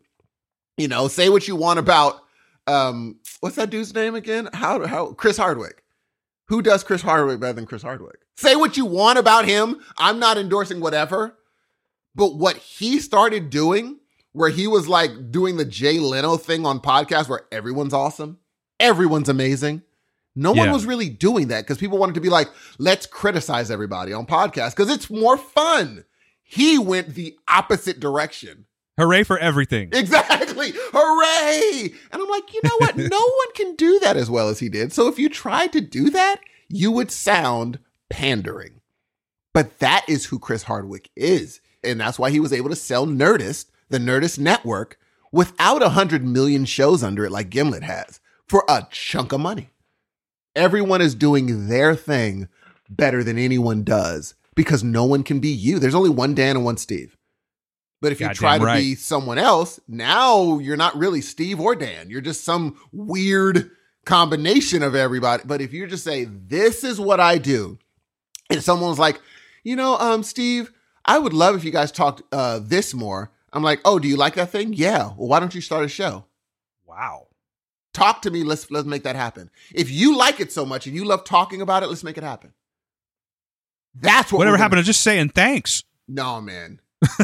You 0.77 0.89
know, 0.89 1.09
say 1.09 1.29
what 1.29 1.47
you 1.49 1.57
want 1.57 1.79
about 1.79 2.23
um 2.67 3.19
what's 3.41 3.57
that 3.57 3.71
dude's 3.71 3.95
name 3.95 4.15
again? 4.15 4.49
How 4.53 4.87
how 4.87 5.13
Chris 5.13 5.37
Hardwick. 5.37 5.83
Who 6.49 6.63
does 6.63 6.83
Chris 6.83 7.03
Hardwick 7.03 7.39
better 7.39 7.53
than 7.53 7.67
Chris 7.67 7.83
Hardwick? 7.83 8.21
Say 8.37 8.57
what 8.57 8.77
you 8.77 8.85
want 8.85 9.19
about 9.19 9.45
him. 9.45 9.81
I'm 9.97 10.19
not 10.19 10.37
endorsing 10.37 10.81
whatever. 10.81 11.37
But 12.15 12.37
what 12.37 12.57
he 12.57 12.99
started 12.99 13.51
doing, 13.51 14.01
where 14.33 14.51
he 14.51 14.67
was 14.67 14.89
like 14.89 15.31
doing 15.31 15.57
the 15.57 15.65
Jay 15.65 16.01
Leno 16.01 16.37
thing 16.37 16.67
on 16.67 16.81
podcast 16.81 17.29
where 17.29 17.43
everyone's 17.53 17.95
awesome, 17.95 18.39
everyone's 18.81 19.29
amazing. 19.29 19.83
No 20.35 20.53
one 20.53 20.71
was 20.73 20.87
really 20.87 21.09
doing 21.09 21.49
that 21.49 21.63
because 21.63 21.79
people 21.79 21.99
wanted 21.99 22.15
to 22.15 22.21
be 22.21 22.29
like, 22.29 22.49
let's 22.79 23.07
criticize 23.07 23.71
everybody 23.71 24.13
on 24.13 24.27
podcast 24.27 24.71
because 24.71 24.91
it's 24.91 25.11
more 25.11 25.37
fun. 25.37 26.05
He 26.51 26.81
went 26.81 27.15
the 27.15 27.39
opposite 27.47 28.01
direction. 28.01 28.67
Hooray 28.99 29.23
for 29.23 29.39
everything. 29.39 29.91
Exactly. 29.93 30.73
Hooray. 30.75 31.93
And 32.11 32.21
I'm 32.21 32.29
like, 32.29 32.53
you 32.53 32.61
know 32.65 32.77
what? 32.79 32.97
no 32.97 33.21
one 33.21 33.53
can 33.55 33.77
do 33.77 34.01
that 34.01 34.17
as 34.17 34.29
well 34.29 34.49
as 34.49 34.59
he 34.59 34.69
did. 34.69 34.93
So 34.93 35.07
if 35.07 35.17
you 35.17 35.29
tried 35.29 35.73
to 35.75 35.81
do 35.81 36.11
that, 36.11 36.41
you 36.69 36.91
would 36.91 37.13
sound 37.13 37.79
pandering. 38.09 38.81
But 39.55 39.79
that 39.79 40.05
is 40.09 40.27
who 40.27 40.41
Chris 40.41 40.65
Hardwick 40.65 41.09
is. 41.15 41.61
And 41.85 42.01
that's 42.01 42.19
why 42.19 42.31
he 42.31 42.41
was 42.41 42.53
able 42.53 42.71
to 42.71 42.77
sell 42.77 43.07
Nerdist, 43.07 43.67
the 43.89 43.99
Nerdist 43.99 44.41
network, 44.41 44.99
without 45.31 45.83
a 45.83 45.91
hundred 45.91 46.25
million 46.25 46.65
shows 46.65 47.05
under 47.05 47.25
it 47.25 47.31
like 47.31 47.51
Gimlet 47.51 47.85
has 47.85 48.19
for 48.49 48.65
a 48.69 48.89
chunk 48.91 49.31
of 49.31 49.39
money. 49.39 49.71
Everyone 50.57 51.01
is 51.01 51.15
doing 51.15 51.69
their 51.69 51.95
thing 51.95 52.49
better 52.89 53.23
than 53.23 53.39
anyone 53.39 53.85
does 53.85 54.35
because 54.61 54.85
no 54.85 55.07
one 55.07 55.23
can 55.23 55.41
be 55.41 55.49
you. 55.49 55.79
There's 55.79 55.95
only 55.95 56.11
one 56.11 56.35
Dan 56.35 56.55
and 56.55 56.67
one 56.67 56.77
Steve. 56.77 57.17
But 58.03 58.13
if 58.13 58.21
you 58.21 58.29
try 58.35 58.59
to 58.59 58.65
right. 58.67 58.77
be 58.77 58.95
someone 58.95 59.39
else, 59.39 59.81
now 59.89 60.59
you're 60.59 60.77
not 60.77 60.99
really 60.99 61.23
Steve 61.23 61.59
or 61.59 61.75
Dan. 61.75 62.11
You're 62.11 62.21
just 62.21 62.45
some 62.45 62.79
weird 62.93 63.71
combination 64.05 64.83
of 64.83 64.95
everybody. 64.95 65.45
But 65.47 65.63
if 65.63 65.73
you 65.73 65.87
just 65.87 66.05
say, 66.05 66.25
this 66.27 66.85
is 66.85 67.01
what 67.01 67.21
I 67.21 67.39
do, 67.39 67.79
and 68.51 68.63
someone's 68.63 68.99
like, 68.99 69.19
you 69.65 69.77
know, 69.77 69.97
um, 69.97 70.23
Steve, 70.23 70.71
I 71.07 71.19
would 71.19 71.33
love 71.33 71.57
if 71.57 71.65
you 71.65 71.71
guys 71.71 71.91
talked 71.91 72.21
uh, 72.31 72.59
this 72.63 72.93
more. 72.93 73.31
I'm 73.55 73.63
like, 73.63 73.81
oh, 73.87 73.99
do 73.99 74.09
you 74.09 74.19
like 74.19 74.35
that 74.35 74.51
thing? 74.51 74.75
Yeah. 74.75 75.05
Well, 75.17 75.29
why 75.29 75.41
don't 75.41 75.55
you 75.55 75.63
start 75.63 75.87
a 75.87 75.89
show? 75.89 76.27
Wow. 76.85 77.29
Talk 77.95 78.21
to 78.23 78.31
me. 78.31 78.45
Let's 78.45 78.71
let's 78.71 78.87
make 78.87 79.05
that 79.05 79.17
happen. 79.17 79.49
If 79.75 79.91
you 79.91 80.19
like 80.19 80.39
it 80.39 80.53
so 80.53 80.67
much 80.67 80.87
and 80.87 80.95
you 80.95 81.07
love 81.07 81.25
talking 81.25 81.63
about 81.63 81.83
it, 81.83 81.87
let's 81.87 82.05
make 82.05 82.19
it 82.19 82.25
happen. 82.25 82.53
That's 83.95 84.33
what. 84.33 84.39
Whatever 84.39 84.55
we're 84.55 84.57
gonna- 84.59 84.63
happened 84.65 84.79
to 84.81 84.85
just 84.87 85.03
saying 85.03 85.31
thanks? 85.31 85.83
No, 86.09 86.41
man. 86.41 86.81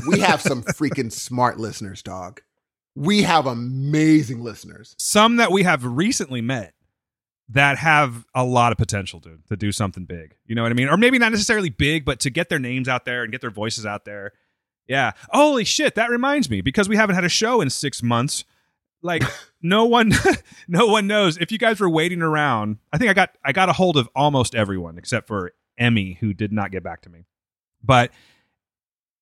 We 0.08 0.20
have 0.20 0.40
some 0.40 0.62
freaking 0.78 1.12
smart 1.12 1.58
listeners, 1.58 2.02
dog. 2.02 2.40
We 2.94 3.22
have 3.22 3.46
amazing 3.46 4.40
listeners. 4.42 4.94
Some 4.98 5.36
that 5.36 5.52
we 5.52 5.64
have 5.64 5.84
recently 5.84 6.40
met 6.40 6.72
that 7.50 7.78
have 7.78 8.24
a 8.34 8.42
lot 8.42 8.72
of 8.72 8.78
potential, 8.78 9.20
dude, 9.20 9.46
to 9.48 9.56
do 9.56 9.70
something 9.70 10.04
big. 10.04 10.34
You 10.46 10.54
know 10.54 10.62
what 10.62 10.72
I 10.72 10.74
mean? 10.74 10.88
Or 10.88 10.96
maybe 10.96 11.18
not 11.18 11.30
necessarily 11.30 11.68
big, 11.68 12.04
but 12.04 12.20
to 12.20 12.30
get 12.30 12.48
their 12.48 12.58
names 12.58 12.88
out 12.88 13.04
there 13.04 13.22
and 13.22 13.30
get 13.30 13.40
their 13.42 13.50
voices 13.50 13.84
out 13.86 14.04
there. 14.04 14.32
Yeah. 14.88 15.12
Holy 15.30 15.64
shit. 15.64 15.94
That 15.96 16.10
reminds 16.10 16.48
me 16.48 16.60
because 16.60 16.88
we 16.88 16.96
haven't 16.96 17.14
had 17.16 17.24
a 17.24 17.28
show 17.28 17.60
in 17.60 17.68
six 17.70 18.02
months. 18.02 18.44
like 19.02 19.22
no 19.62 19.84
one 19.84 20.12
no 20.68 20.86
one 20.86 21.06
knows 21.06 21.36
if 21.38 21.52
you 21.52 21.58
guys 21.58 21.78
were 21.80 21.90
waiting 21.90 22.22
around 22.22 22.78
i 22.92 22.98
think 22.98 23.10
i 23.10 23.14
got 23.14 23.30
i 23.44 23.52
got 23.52 23.68
a 23.68 23.72
hold 23.74 23.96
of 23.98 24.08
almost 24.16 24.54
everyone 24.54 24.96
except 24.96 25.26
for 25.26 25.52
emmy 25.78 26.16
who 26.20 26.32
did 26.32 26.52
not 26.52 26.70
get 26.70 26.82
back 26.82 27.02
to 27.02 27.10
me 27.10 27.24
but 27.82 28.10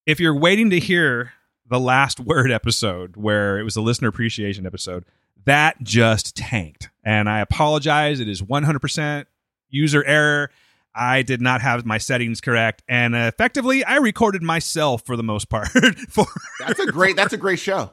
if 0.07 0.21
you're 0.21 0.37
waiting 0.37 0.71
to 0.71 0.79
hear 0.79 1.33
the 1.67 1.81
last 1.81 2.21
word 2.21 2.51
episode 2.51 3.17
where 3.17 3.59
it 3.59 3.63
was 3.63 3.77
a 3.77 3.81
listener 3.81 4.09
appreciation 4.09 4.67
episode 4.67 5.05
that 5.45 5.77
just 5.83 6.37
tanked 6.37 6.91
and 7.05 7.29
i 7.29 7.41
apologize 7.41 8.21
it 8.21 8.29
is 8.29 8.43
100% 8.43 9.27
user 9.69 10.05
error 10.05 10.51
i 10.95 11.23
did 11.23 11.41
not 11.41 11.61
have 11.61 11.85
my 11.85 11.99
settings 11.99 12.41
correct 12.41 12.83
and 12.89 13.15
effectively 13.15 13.85
i 13.85 13.97
recorded 13.97 14.43
myself 14.43 15.03
for 15.05 15.17
the 15.17 15.23
most 15.23 15.49
part 15.49 15.69
for 16.09 16.27
That's 16.61 16.81
a 16.81 16.87
great. 16.87 17.17
That's 17.17 17.33
a 17.33 17.37
great 17.37 17.59
show. 17.59 17.91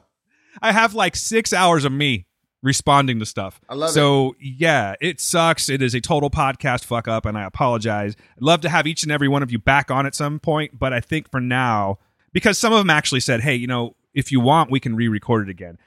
I 0.60 0.72
have 0.72 0.94
like 0.94 1.16
six 1.16 1.52
hours 1.52 1.84
of 1.84 1.92
me 1.92 2.26
responding 2.62 3.18
to 3.18 3.26
stuff. 3.26 3.60
I 3.68 3.74
love 3.74 3.90
so, 3.90 4.34
yeah, 4.40 4.94
it 5.00 5.20
sucks. 5.20 5.68
It 5.68 5.82
is 5.82 5.94
a 5.94 6.00
total 6.00 6.30
podcast 6.30 6.84
fuck 6.84 7.08
up, 7.08 7.26
and 7.26 7.36
I 7.36 7.44
apologize. 7.44 8.16
I'd 8.36 8.42
love 8.42 8.60
to 8.62 8.68
have 8.68 8.86
each 8.86 9.02
and 9.02 9.12
every 9.12 9.28
one 9.28 9.42
of 9.42 9.50
you 9.50 9.58
back 9.58 9.90
on 9.90 10.06
at 10.06 10.14
some 10.14 10.38
point, 10.38 10.78
but 10.78 10.92
I 10.92 11.00
think 11.00 11.30
for 11.30 11.40
now, 11.40 11.98
because 12.32 12.58
some 12.58 12.72
of 12.72 12.78
them 12.78 12.90
actually 12.90 13.20
said, 13.20 13.40
hey, 13.40 13.54
you 13.54 13.66
know, 13.66 13.96
if 14.14 14.30
you 14.30 14.40
want, 14.40 14.70
we 14.70 14.80
can 14.80 14.94
re 14.94 15.08
record 15.08 15.48
it 15.48 15.50
again. 15.50 15.78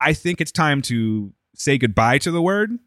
I 0.00 0.14
think 0.14 0.40
it's 0.40 0.52
time 0.52 0.82
to 0.82 1.32
say 1.54 1.78
goodbye 1.78 2.18
to 2.18 2.30
the 2.30 2.42
word 2.42 2.78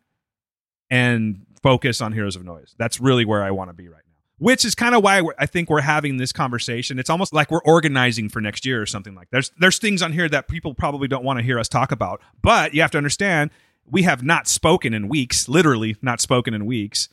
and 0.90 1.46
focus 1.62 2.02
on 2.02 2.14
Heroes 2.14 2.36
of 2.36 2.44
Noise. 2.44 2.76
That's 2.78 3.00
really 3.00 3.26
where 3.26 3.44
I 3.44 3.52
want 3.52 3.70
to 3.70 3.74
be 3.74 3.88
right 3.88 4.02
now. 4.05 4.05
Which 4.38 4.66
is 4.66 4.76
kind 4.76 4.94
of 4.94 5.02
why 5.02 5.24
I 5.40 5.46
think 5.46 5.70
we're 5.70 5.80
having 5.80 6.18
this 6.18 6.34
conversation. 6.34 7.00
It's 7.00 7.10
almost 7.10 7.34
like 7.34 7.50
we're 7.52 7.64
organizing 7.64 8.28
for 8.28 8.42
next 8.42 8.66
year 8.66 8.82
or 8.82 8.86
something 8.86 9.16
like. 9.16 9.30
There's 9.32 9.52
there's 9.60 9.78
things 9.78 10.02
on 10.02 10.12
here 10.12 10.28
that 10.28 10.50
people 10.50 10.74
probably 10.74 11.08
don't 11.08 11.24
want 11.24 11.40
to 11.40 11.44
hear 11.44 11.58
us 11.58 11.70
talk 11.70 11.92
about, 11.92 12.22
but 12.42 12.74
you 12.74 12.82
have 12.82 12.92
to 12.92 12.98
understand 12.98 13.52
we 13.90 14.04
have 14.04 14.24
not 14.24 14.48
spoken 14.48 14.94
in 14.94 15.08
weeks, 15.08 15.48
literally 15.48 15.96
not 16.02 16.20
spoken 16.20 16.54
in 16.54 16.66
weeks, 16.66 17.08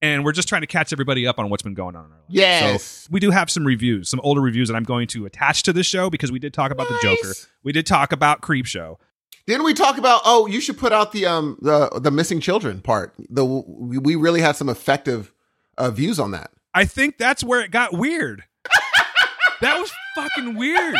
and 0.00 0.24
we're 0.24 0.32
just 0.32 0.48
trying 0.48 0.62
to 0.62 0.66
catch 0.66 0.92
everybody 0.92 1.26
up 1.26 1.38
on 1.38 1.50
what's 1.50 1.62
been 1.62 1.74
going 1.74 1.96
on 1.96 2.06
in 2.06 2.12
our 2.12 2.18
lives. 2.18 2.28
Yes. 2.28 2.82
So 2.82 3.08
we 3.10 3.20
do 3.20 3.30
have 3.30 3.50
some 3.50 3.64
reviews, 3.64 4.08
some 4.08 4.20
older 4.22 4.40
reviews 4.40 4.68
that 4.68 4.74
I'm 4.74 4.84
going 4.84 5.06
to 5.08 5.26
attach 5.26 5.64
to 5.64 5.72
this 5.72 5.86
show 5.86 6.10
because 6.10 6.32
we 6.32 6.38
did 6.38 6.54
talk 6.54 6.70
about 6.70 6.88
the 6.88 6.98
Joker. 7.02 7.34
We 7.62 7.72
did 7.72 7.86
talk 7.86 8.12
about 8.12 8.40
Creep 8.40 8.66
Show. 8.66 8.98
Didn't 9.46 9.64
we 9.64 9.74
talk 9.74 9.96
about? 9.96 10.22
Oh, 10.24 10.46
you 10.46 10.60
should 10.60 10.76
put 10.76 10.92
out 10.92 11.12
the 11.12 11.26
um 11.26 11.58
the 11.62 11.88
the 12.00 12.10
missing 12.10 12.40
children 12.40 12.80
part. 12.80 13.14
The 13.30 13.44
we 13.44 13.98
we 13.98 14.14
really 14.14 14.40
had 14.40 14.56
some 14.56 14.68
effective 14.68 15.32
uh, 15.78 15.90
views 15.90 16.18
on 16.20 16.32
that. 16.32 16.50
I 16.74 16.84
think 16.84 17.18
that's 17.18 17.42
where 17.42 17.60
it 17.60 17.70
got 17.70 17.92
weird. 17.94 18.44
that 19.60 19.78
was 19.78 19.90
fucking 20.14 20.56
weird. 20.56 20.96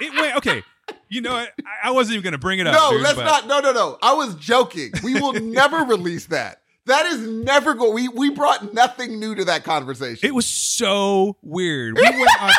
It 0.00 0.12
went 0.20 0.36
okay. 0.36 0.62
You 1.08 1.20
know, 1.22 1.32
what? 1.32 1.52
I, 1.84 1.88
I 1.88 1.90
wasn't 1.90 2.14
even 2.14 2.24
gonna 2.24 2.38
bring 2.38 2.58
it 2.58 2.66
up. 2.66 2.74
no, 2.74 2.90
dude, 2.92 3.02
let's 3.02 3.16
but- 3.16 3.24
not. 3.24 3.46
No, 3.46 3.60
no, 3.60 3.72
no. 3.72 3.98
I 4.02 4.14
was 4.14 4.34
joking. 4.36 4.92
We 5.02 5.14
will 5.20 5.32
never 5.40 5.78
release 5.78 6.26
that. 6.26 6.62
That 6.86 7.04
is 7.06 7.20
never 7.20 7.74
going. 7.74 7.92
We 7.94 8.08
we 8.08 8.30
brought 8.30 8.72
nothing 8.72 9.20
new 9.20 9.34
to 9.34 9.44
that 9.44 9.62
conversation. 9.64 10.26
It 10.26 10.34
was 10.34 10.46
so 10.46 11.36
weird. 11.42 11.96
We 11.96 12.02
went 12.02 12.42
on. 12.42 12.50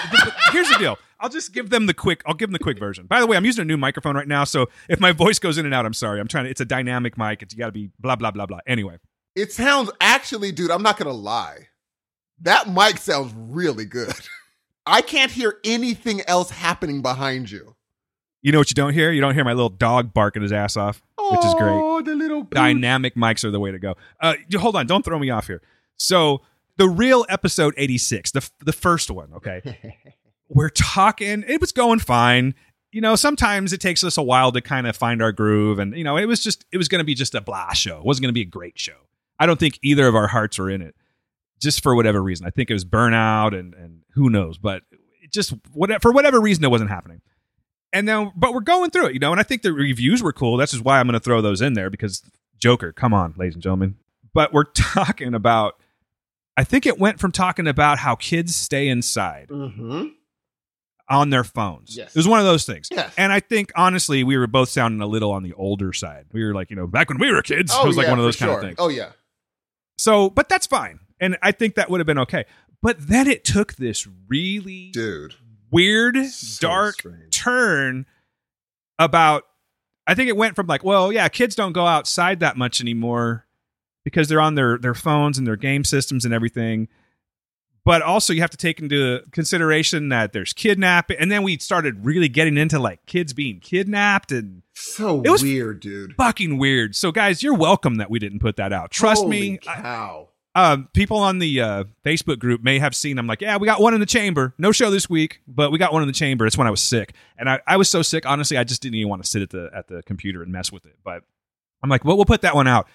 Here's 0.52 0.70
the 0.70 0.78
deal. 0.78 1.00
I'll 1.20 1.30
just 1.30 1.52
give 1.54 1.70
them 1.72 1.88
the 1.88 1.94
quick. 1.96 2.22
I'll 2.28 2.36
give 2.36 2.50
them 2.50 2.54
the 2.54 2.60
quick 2.60 2.78
version. 2.80 3.08
By 3.08 3.20
the 3.22 3.28
way, 3.28 3.36
I'm 3.36 3.44
using 3.44 3.64
a 3.64 3.66
new 3.66 3.76
microphone 3.78 4.16
right 4.16 4.28
now, 4.28 4.44
so 4.44 4.68
if 4.88 5.00
my 5.00 5.12
voice 5.12 5.40
goes 5.40 5.58
in 5.58 5.66
and 5.66 5.74
out, 5.74 5.86
I'm 5.86 5.94
sorry. 5.96 6.20
I'm 6.20 6.28
trying 6.28 6.44
to. 6.46 6.50
It's 6.52 6.62
a 6.62 6.66
dynamic 6.66 7.18
mic. 7.18 7.42
It's 7.42 7.56
got 7.56 7.66
to 7.66 7.72
be 7.72 7.90
blah 8.00 8.16
blah 8.16 8.30
blah 8.32 8.46
blah. 8.46 8.60
Anyway, 8.68 9.00
It 9.40 9.54
sounds 9.54 9.90
actually, 10.02 10.52
dude. 10.52 10.70
I'm 10.70 10.84
not 10.84 10.98
gonna 10.98 11.14
lie. 11.14 11.70
That 12.42 12.70
mic 12.70 12.98
sounds 12.98 13.34
really 13.36 13.86
good. 13.86 14.14
I 14.86 15.02
can't 15.02 15.32
hear 15.32 15.60
anything 15.64 16.22
else 16.28 16.50
happening 16.50 17.02
behind 17.02 17.50
you. 17.52 17.76
you 18.42 18.52
know 18.52 18.58
what 18.58 18.70
you 18.70 18.76
don't 18.76 18.94
hear? 18.94 19.12
You 19.12 19.22
don't 19.22 19.36
hear 19.36 19.44
my 19.44 19.54
little 19.54 19.70
dog 19.70 20.14
barking 20.14 20.42
his 20.42 20.52
ass 20.52 20.76
off, 20.76 21.02
which 21.18 21.46
is 21.46 21.54
great. 21.54 21.72
Oh, 21.72 22.02
the 22.02 22.16
little 22.16 22.44
dynamic 22.44 23.16
mics 23.16 23.44
are 23.44 23.52
the 23.52 23.60
way 23.60 23.72
to 23.72 23.80
go. 23.80 23.96
Uh, 24.20 24.36
hold 24.56 24.76
on, 24.76 24.88
don't 24.88 25.06
throw 25.06 25.20
me 25.20 25.30
off 25.30 25.48
here. 25.48 25.62
So 25.98 26.42
the 26.78 26.90
real 26.90 27.26
episode 27.30 27.74
eighty 27.78 27.98
six, 27.98 28.32
the 28.32 28.50
the 28.66 28.74
first 28.74 29.10
one. 29.10 29.32
Okay, 29.36 29.96
we're 30.50 30.70
talking. 30.70 31.44
It 31.48 31.62
was 31.62 31.72
going 31.72 32.00
fine. 32.00 32.56
You 32.92 33.02
know, 33.02 33.16
sometimes 33.16 33.72
it 33.72 33.80
takes 33.80 34.04
us 34.04 34.18
a 34.18 34.24
while 34.24 34.52
to 34.52 34.62
kind 34.62 34.88
of 34.88 34.98
find 34.98 35.22
our 35.22 35.32
groove, 35.32 35.78
and 35.80 35.96
you 35.96 36.04
know, 36.04 36.18
it 36.18 36.26
was 36.26 36.44
just 36.44 36.66
it 36.72 36.78
was 36.78 36.88
going 36.88 37.00
to 37.00 37.06
be 37.06 37.14
just 37.16 37.36
a 37.36 37.42
blah 37.42 37.74
show. 37.74 38.00
It 38.00 38.06
wasn't 38.06 38.24
going 38.24 38.30
to 38.30 38.34
be 38.34 38.42
a 38.42 38.46
great 38.46 38.78
show. 38.80 38.96
I 39.40 39.46
don't 39.46 39.60
think 39.60 39.80
either 39.82 40.08
of 40.08 40.16
our 40.16 40.28
hearts 40.28 40.60
were 40.60 40.70
in 40.70 40.82
it, 40.82 40.96
just 41.62 41.82
for 41.82 41.96
whatever 41.96 42.22
reason. 42.22 42.46
I 42.46 42.50
think 42.50 42.70
it 42.70 42.74
was 42.74 42.86
burnout 42.86 43.58
and 43.58 43.74
and 43.74 44.02
who 44.14 44.30
knows, 44.30 44.58
but 44.58 44.84
it 45.24 45.32
just 45.32 45.54
whatever 45.74 46.00
for 46.00 46.12
whatever 46.12 46.40
reason 46.42 46.64
it 46.64 46.70
wasn't 46.72 46.90
happening. 46.90 47.22
And 47.92 48.08
then, 48.08 48.32
but 48.36 48.54
we're 48.54 48.60
going 48.62 48.92
through 48.92 49.08
it, 49.08 49.14
you 49.14 49.20
know. 49.20 49.32
And 49.32 49.40
I 49.40 49.44
think 49.44 49.64
the 49.64 49.74
reviews 49.74 50.22
were 50.22 50.34
cool. 50.34 50.58
That's 50.58 50.74
just 50.74 50.84
why 50.86 51.00
I'm 51.00 51.08
going 51.08 51.14
to 51.14 51.20
throw 51.20 51.42
those 51.42 51.60
in 51.62 51.74
there 51.74 51.90
because 51.90 52.22
Joker, 52.60 52.92
come 52.94 53.14
on, 53.16 53.34
ladies 53.36 53.56
and 53.56 53.64
gentlemen. 53.64 53.96
But 54.34 54.54
we're 54.54 54.64
talking 54.76 55.34
about. 55.34 55.76
I 56.58 56.66
think 56.66 56.86
it 56.86 57.00
went 57.00 57.20
from 57.20 57.32
talking 57.32 57.68
about 57.68 58.00
how 58.00 58.16
kids 58.16 58.54
stay 58.56 58.90
inside 58.90 59.48
Mm-hmm. 59.50 60.08
on 61.10 61.30
their 61.30 61.44
phones. 61.46 61.96
Yes. 61.98 62.10
It 62.10 62.20
was 62.20 62.28
one 62.28 62.40
of 62.40 62.46
those 62.46 62.66
things. 62.66 62.90
Yes. 62.92 63.14
And 63.18 63.32
I 63.32 63.40
think 63.40 63.72
honestly, 63.76 64.24
we 64.24 64.38
were 64.38 64.46
both 64.46 64.70
sounding 64.70 65.02
a 65.02 65.08
little 65.08 65.32
on 65.32 65.42
the 65.44 65.54
older 65.54 65.94
side. 65.94 66.26
We 66.34 66.44
were 66.44 66.54
like, 66.54 66.70
you 66.70 66.76
know, 66.76 66.86
back 66.86 67.08
when 67.10 67.18
we 67.18 67.32
were 67.32 67.42
kids, 67.42 67.72
Oh, 67.74 67.84
it 67.84 67.88
was 67.88 67.98
like 67.98 68.08
one 68.10 68.20
of 68.20 68.26
those 68.26 68.36
kind 68.36 68.52
of 68.52 68.60
things. 68.62 68.76
Oh 68.78 68.90
yeah. 68.90 69.12
So, 70.00 70.30
but 70.30 70.48
that's 70.48 70.66
fine. 70.66 71.02
And 71.20 71.38
I 71.42 71.52
think 71.52 71.76
that 71.76 71.90
would 71.90 72.00
have 72.00 72.08
been 72.08 72.20
okay. 72.20 72.46
But 72.82 73.08
then 73.08 73.28
it 73.28 73.44
took 73.44 73.74
this 73.76 74.08
really 74.30 74.92
Dude. 74.94 75.36
weird, 75.70 76.16
So 76.28 76.68
dark 76.68 76.94
strange. 76.96 77.36
turn 77.36 78.06
about 78.98 79.44
I 80.08 80.16
think 80.16 80.30
it 80.30 80.38
went 80.38 80.56
from 80.56 80.68
like, 80.68 80.84
well, 80.86 81.12
yeah, 81.12 81.28
kids 81.28 81.54
don't 81.54 81.74
go 81.74 81.86
outside 81.86 82.40
that 82.40 82.56
much 82.56 82.80
anymore 82.80 83.46
because 84.06 84.30
they're 84.30 84.40
on 84.40 84.56
their 84.56 84.78
their 84.78 84.96
phones 84.96 85.38
and 85.38 85.46
their 85.46 85.58
game 85.58 85.84
systems 85.84 86.24
and 86.24 86.34
everything. 86.34 86.88
But 87.90 88.04
also 88.04 88.34
you 88.34 88.42
have 88.42 88.52
to 88.52 88.58
take 88.58 88.80
into 88.80 89.22
consideration 89.32 90.10
that 90.10 90.32
there's 90.32 90.54
kidnapping 90.54 91.18
and 91.20 91.32
then 91.32 91.42
we 91.42 91.58
started 91.58 92.06
really 92.06 92.30
getting 92.30 92.56
into 92.56 92.78
like 92.78 93.04
kids 93.08 93.34
being 93.34 93.60
kidnapped 93.60 94.32
and 94.32 94.62
So 94.76 95.24
It 95.24 95.30
was- 95.32 95.42
weird, 95.42 95.80
dude. 95.80 96.14
fucking 96.16 96.60
weird. 96.60 96.96
So 96.96 97.12
guys, 97.12 97.42
you're 97.42 97.56
welcome 97.56 97.96
that 97.96 98.12
we 98.12 98.20
didn't 98.20 98.42
put 98.42 98.58
that 98.58 98.72
out. 98.72 98.92
Trust 98.92 99.24
Holy 99.24 99.40
me, 99.54 99.60
I- 99.68 99.82
Cow. 99.82 100.28
um, 100.54 100.88
people 100.94 101.18
on 101.18 101.40
the 101.40 101.62
uh, 101.62 101.84
Facebook 102.06 102.38
group 102.38 102.64
may 102.64 102.78
have 102.78 102.94
seen. 102.96 103.18
I'm 103.18 103.26
like, 103.26 103.42
yeah, 103.42 103.58
we 103.58 103.66
got 103.66 103.82
one 103.82 103.96
in 103.96 104.00
the 104.00 104.06
chamber. 104.06 104.54
No 104.60 104.72
show 104.72 104.92
this 104.92 105.10
week, 105.10 105.42
but 105.48 105.72
we 105.72 105.80
got 105.80 105.92
one 105.92 106.04
in 106.04 106.08
the 106.08 106.14
chamber. 106.14 106.46
It's 106.46 106.58
when 106.60 106.68
I 106.68 106.72
was 106.72 106.82
sick, 106.82 107.14
and 107.40 107.50
I, 107.50 107.60
I 107.66 107.78
was 107.78 107.90
so 107.90 108.04
sick. 108.04 108.26
Honestly, 108.28 108.56
I 108.56 108.64
just 108.64 108.84
didn't 108.84 108.96
even 108.96 109.10
want 109.10 109.24
to 109.24 109.28
sit 109.28 109.42
at 109.42 109.50
the 109.50 109.70
at 109.74 109.88
the 109.88 110.04
computer 110.04 110.44
and 110.44 110.52
mess 110.52 110.72
with 110.72 110.86
it. 110.86 110.96
But 111.04 111.24
I'm 111.82 111.90
like, 111.90 112.06
well, 112.06 112.18
we'll 112.18 112.26
put 112.26 112.42
that 112.42 112.54
one 112.54 112.68
out. 112.68 112.88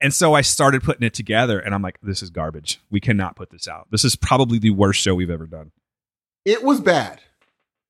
And 0.00 0.12
so 0.12 0.34
I 0.34 0.42
started 0.42 0.82
putting 0.82 1.06
it 1.06 1.14
together, 1.14 1.58
and 1.58 1.74
I'm 1.74 1.82
like, 1.82 1.98
this 2.02 2.22
is 2.22 2.30
garbage. 2.30 2.80
We 2.90 3.00
cannot 3.00 3.34
put 3.34 3.50
this 3.50 3.66
out. 3.66 3.88
This 3.90 4.04
is 4.04 4.14
probably 4.14 4.58
the 4.58 4.70
worst 4.70 5.00
show 5.00 5.14
we've 5.14 5.30
ever 5.30 5.46
done. 5.46 5.72
It 6.44 6.62
was 6.62 6.80
bad. 6.80 7.20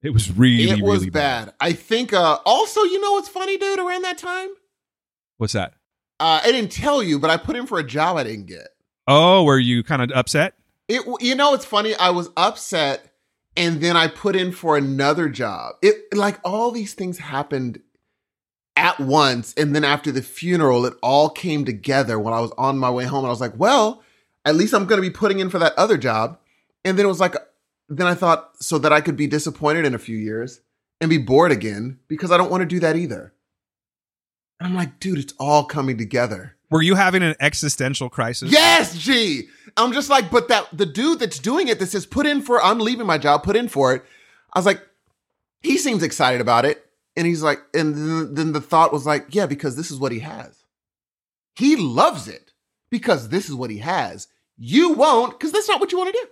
It 0.02 0.10
was 0.10 0.30
really, 0.30 0.70
it 0.70 0.82
was 0.82 1.00
really 1.00 1.10
bad. 1.10 1.52
I 1.60 1.72
think 1.72 2.12
uh 2.12 2.38
also, 2.46 2.82
you 2.82 3.00
know 3.00 3.12
what's 3.12 3.28
funny, 3.28 3.58
dude, 3.58 3.78
around 3.80 4.02
that 4.02 4.18
time? 4.18 4.48
What's 5.38 5.54
that? 5.54 5.74
Uh 6.20 6.40
I 6.44 6.52
didn't 6.52 6.70
tell 6.70 7.02
you, 7.02 7.18
but 7.18 7.30
I 7.30 7.36
put 7.36 7.56
in 7.56 7.66
for 7.66 7.78
a 7.78 7.84
job 7.84 8.16
I 8.16 8.22
didn't 8.24 8.46
get. 8.46 8.68
Oh, 9.08 9.42
were 9.44 9.58
you 9.58 9.82
kind 9.82 10.02
of 10.02 10.10
upset? 10.12 10.54
It 10.88 11.02
you 11.20 11.34
know 11.34 11.54
it's 11.54 11.64
funny, 11.64 11.94
I 11.96 12.10
was 12.10 12.30
upset 12.36 13.12
and 13.56 13.80
then 13.80 13.96
I 13.96 14.06
put 14.06 14.36
in 14.36 14.52
for 14.52 14.76
another 14.76 15.28
job. 15.28 15.74
It 15.82 15.96
like 16.12 16.38
all 16.44 16.70
these 16.70 16.94
things 16.94 17.18
happened 17.18 17.80
at 18.76 18.98
once 19.00 19.54
and 19.56 19.74
then 19.74 19.84
after 19.84 20.12
the 20.12 20.22
funeral 20.22 20.84
it 20.86 20.94
all 21.02 21.30
came 21.30 21.64
together 21.64 22.18
when 22.18 22.34
I 22.34 22.40
was 22.40 22.52
on 22.58 22.78
my 22.78 22.90
way 22.90 23.04
home 23.04 23.20
and 23.20 23.28
I 23.28 23.30
was 23.30 23.40
like, 23.40 23.56
"Well, 23.56 24.02
at 24.44 24.54
least 24.54 24.74
I'm 24.74 24.86
going 24.86 25.00
to 25.00 25.08
be 25.08 25.14
putting 25.14 25.40
in 25.40 25.50
for 25.50 25.58
that 25.58 25.74
other 25.74 25.96
job." 25.96 26.38
And 26.84 26.98
then 26.98 27.06
it 27.06 27.08
was 27.08 27.20
like 27.20 27.36
then 27.88 28.06
I 28.06 28.14
thought 28.14 28.50
so 28.60 28.78
that 28.78 28.92
I 28.92 29.00
could 29.00 29.16
be 29.16 29.26
disappointed 29.26 29.84
in 29.84 29.94
a 29.94 29.98
few 29.98 30.16
years 30.16 30.60
and 31.00 31.10
be 31.10 31.18
bored 31.18 31.52
again 31.52 31.98
because 32.08 32.30
I 32.30 32.36
don't 32.36 32.50
want 32.50 32.62
to 32.62 32.66
do 32.66 32.80
that 32.80 32.96
either. 32.96 33.32
And 34.58 34.68
I'm 34.68 34.74
like, 34.74 34.98
dude, 34.98 35.18
it's 35.18 35.34
all 35.38 35.64
coming 35.64 35.98
together. 35.98 36.56
Were 36.70 36.82
you 36.82 36.94
having 36.94 37.22
an 37.22 37.36
existential 37.38 38.08
crisis? 38.08 38.50
Yes, 38.50 38.96
G. 38.96 39.48
I'm 39.76 39.92
just 39.92 40.10
like, 40.10 40.30
but 40.30 40.48
that 40.48 40.66
the 40.72 40.86
dude 40.86 41.20
that's 41.20 41.38
doing 41.38 41.68
it 41.68 41.78
that 41.78 41.86
says 41.86 42.06
put 42.06 42.26
in 42.26 42.42
for 42.42 42.62
I'm 42.62 42.80
leaving 42.80 43.06
my 43.06 43.18
job, 43.18 43.44
put 43.44 43.56
in 43.56 43.68
for 43.68 43.94
it. 43.94 44.04
I 44.52 44.58
was 44.58 44.66
like, 44.66 44.80
he 45.60 45.78
seems 45.78 46.02
excited 46.02 46.40
about 46.40 46.64
it. 46.64 46.85
And 47.16 47.26
he's 47.26 47.42
like, 47.42 47.60
and 47.74 47.94
then, 47.94 48.34
then 48.34 48.52
the 48.52 48.60
thought 48.60 48.92
was 48.92 49.06
like, 49.06 49.26
yeah, 49.30 49.46
because 49.46 49.76
this 49.76 49.90
is 49.90 49.98
what 49.98 50.12
he 50.12 50.20
has. 50.20 50.64
He 51.54 51.76
loves 51.76 52.28
it 52.28 52.52
because 52.90 53.30
this 53.30 53.48
is 53.48 53.54
what 53.54 53.70
he 53.70 53.78
has. 53.78 54.28
You 54.58 54.92
won't, 54.92 55.32
because 55.32 55.52
that's 55.52 55.68
not 55.68 55.80
what 55.80 55.92
you 55.92 55.98
want 55.98 56.14
to 56.14 56.20
do. 56.20 56.28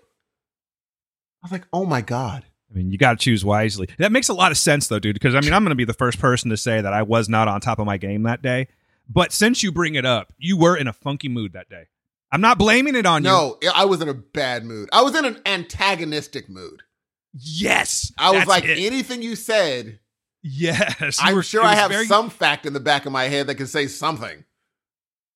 I 1.42 1.46
was 1.46 1.52
like, 1.52 1.66
oh 1.72 1.86
my 1.86 2.00
God. 2.00 2.44
I 2.70 2.76
mean, 2.76 2.90
you 2.90 2.98
got 2.98 3.18
to 3.18 3.24
choose 3.24 3.44
wisely. 3.44 3.88
That 3.98 4.12
makes 4.12 4.28
a 4.28 4.34
lot 4.34 4.50
of 4.50 4.58
sense, 4.58 4.88
though, 4.88 4.98
dude. 4.98 5.14
Because 5.14 5.34
I 5.34 5.40
mean, 5.40 5.52
I'm 5.52 5.62
going 5.62 5.70
to 5.70 5.76
be 5.76 5.84
the 5.84 5.92
first 5.92 6.18
person 6.18 6.50
to 6.50 6.56
say 6.56 6.80
that 6.80 6.92
I 6.92 7.02
was 7.02 7.28
not 7.28 7.46
on 7.46 7.60
top 7.60 7.78
of 7.78 7.86
my 7.86 7.98
game 7.98 8.24
that 8.24 8.42
day. 8.42 8.68
But 9.08 9.32
since 9.32 9.62
you 9.62 9.70
bring 9.70 9.94
it 9.94 10.04
up, 10.04 10.32
you 10.38 10.56
were 10.56 10.76
in 10.76 10.88
a 10.88 10.92
funky 10.92 11.28
mood 11.28 11.52
that 11.52 11.68
day. 11.68 11.84
I'm 12.32 12.40
not 12.40 12.58
blaming 12.58 12.96
it 12.96 13.06
on 13.06 13.22
you. 13.22 13.30
No, 13.30 13.58
I 13.72 13.84
was 13.84 14.00
in 14.00 14.08
a 14.08 14.14
bad 14.14 14.64
mood. 14.64 14.88
I 14.92 15.02
was 15.02 15.14
in 15.14 15.24
an 15.24 15.40
antagonistic 15.46 16.48
mood. 16.48 16.82
Yes. 17.32 18.12
I 18.18 18.32
was 18.32 18.46
like, 18.46 18.64
it. 18.64 18.78
anything 18.78 19.22
you 19.22 19.36
said, 19.36 20.00
Yes, 20.46 21.18
I'm 21.20 21.34
were- 21.34 21.42
sure 21.42 21.62
I 21.62 21.74
have 21.74 21.90
very- 21.90 22.06
some 22.06 22.28
fact 22.28 22.66
in 22.66 22.74
the 22.74 22.80
back 22.80 23.06
of 23.06 23.12
my 23.12 23.24
head 23.24 23.46
that 23.46 23.54
can 23.54 23.66
say 23.66 23.86
something. 23.86 24.44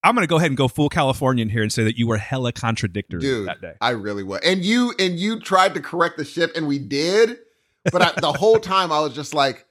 I'm 0.05 0.15
going 0.15 0.23
to 0.23 0.29
go 0.29 0.37
ahead 0.37 0.51
and 0.51 0.57
go 0.57 0.69
full 0.69 0.89
Californian 0.89 1.49
here 1.49 1.63
and 1.63 1.73
say 1.73 1.83
that 1.83 1.99
you 1.99 2.07
were 2.07 2.19
hella 2.19 2.53
contradictory 2.53 3.21
Dude, 3.21 3.49
that 3.49 3.61
day. 3.61 3.73
I 3.81 3.91
really 3.91 4.23
was. 4.23 4.41
And 4.45 4.65
you 4.65 4.95
and 4.99 5.19
you 5.19 5.41
tried 5.41 5.75
to 5.75 5.81
correct 5.81 6.19
the 6.19 6.25
ship, 6.25 6.53
and 6.55 6.69
we 6.69 6.79
did. 6.79 7.39
But 7.91 8.03
I, 8.03 8.21
the 8.21 8.33
whole 8.33 8.59
time 8.61 8.93
I 8.93 9.01
was 9.01 9.15
just 9.15 9.35
like, 9.35 9.67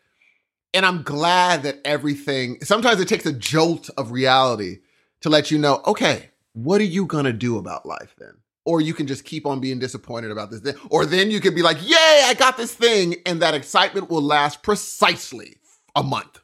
and 0.74 0.86
I'm 0.86 1.04
glad 1.04 1.64
that 1.64 1.80
everything. 1.86 2.58
Sometimes 2.64 3.00
it 3.00 3.08
takes 3.08 3.26
a 3.26 3.32
jolt 3.32 3.90
of 3.96 4.12
reality 4.12 4.80
to 5.22 5.30
let 5.30 5.50
you 5.52 5.60
know, 5.60 5.82
okay, 5.86 6.32
what 6.54 6.82
are 6.82 6.86
you 6.86 7.06
gonna 7.06 7.32
do 7.32 7.58
about 7.58 7.86
life 7.86 8.16
then? 8.18 8.34
Or 8.68 8.82
you 8.82 8.94
can 8.94 9.08
just 9.08 9.24
keep 9.24 9.46
on 9.46 9.62
being 9.62 9.80
disappointed 9.80 10.30
about 10.30 10.52
this 10.52 10.60
thing. 10.60 10.76
Or 10.90 11.06
then 11.06 11.32
you 11.32 11.40
could 11.40 11.56
be 11.56 11.62
like, 11.62 11.82
yay, 11.82 12.24
I 12.26 12.36
got 12.38 12.58
this 12.58 12.74
thing, 12.74 13.16
and 13.26 13.42
that 13.42 13.54
excitement 13.54 14.10
will 14.10 14.22
last 14.22 14.62
precisely 14.62 15.56
a 15.96 16.04
month, 16.04 16.42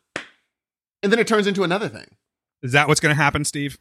and 1.04 1.12
then 1.12 1.20
it 1.20 1.28
turns 1.28 1.48
into 1.48 1.64
another 1.64 1.90
thing. 1.90 2.08
Is 2.62 2.72
that 2.72 2.88
what's 2.88 3.02
going 3.02 3.14
to 3.14 3.22
happen, 3.22 3.44
Steve? 3.44 3.78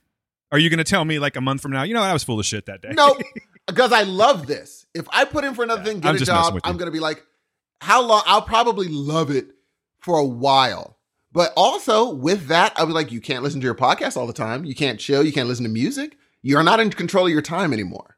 Are 0.50 0.58
you 0.58 0.68
going 0.70 0.78
to 0.78 0.84
tell 0.84 1.04
me 1.04 1.20
like 1.20 1.36
a 1.36 1.40
month 1.40 1.62
from 1.62 1.70
now? 1.70 1.84
You 1.84 1.94
know, 1.94 2.02
I 2.02 2.12
was 2.12 2.24
full 2.24 2.40
of 2.40 2.44
shit 2.44 2.66
that 2.66 2.82
day. 2.82 2.90
Nope. 2.92 3.22
Because 3.68 3.92
I 3.92 4.02
love 4.02 4.48
this. 4.48 4.86
If 4.92 5.06
I 5.10 5.24
put 5.24 5.44
in 5.44 5.54
for 5.54 5.62
another 5.62 5.84
thing, 5.84 6.00
get 6.00 6.08
I'm 6.08 6.16
a 6.16 6.18
job. 6.18 6.58
I'm 6.64 6.76
gonna 6.76 6.90
be 6.90 6.98
like, 6.98 7.24
how 7.80 8.02
long? 8.02 8.24
I'll 8.26 8.42
probably 8.42 8.88
love 8.88 9.30
it 9.30 9.46
for 10.00 10.18
a 10.18 10.24
while. 10.24 10.98
But 11.30 11.52
also 11.56 12.12
with 12.12 12.48
that, 12.48 12.72
I'll 12.74 12.86
be 12.86 12.92
like, 12.92 13.12
you 13.12 13.20
can't 13.20 13.44
listen 13.44 13.60
to 13.60 13.64
your 13.64 13.76
podcast 13.76 14.16
all 14.16 14.26
the 14.26 14.32
time. 14.32 14.64
You 14.64 14.74
can't 14.74 14.98
chill. 14.98 15.24
You 15.24 15.32
can't 15.32 15.48
listen 15.48 15.62
to 15.62 15.70
music. 15.70 16.16
You're 16.42 16.64
not 16.64 16.80
in 16.80 16.90
control 16.90 17.26
of 17.26 17.32
your 17.32 17.40
time 17.40 17.72
anymore. 17.72 18.11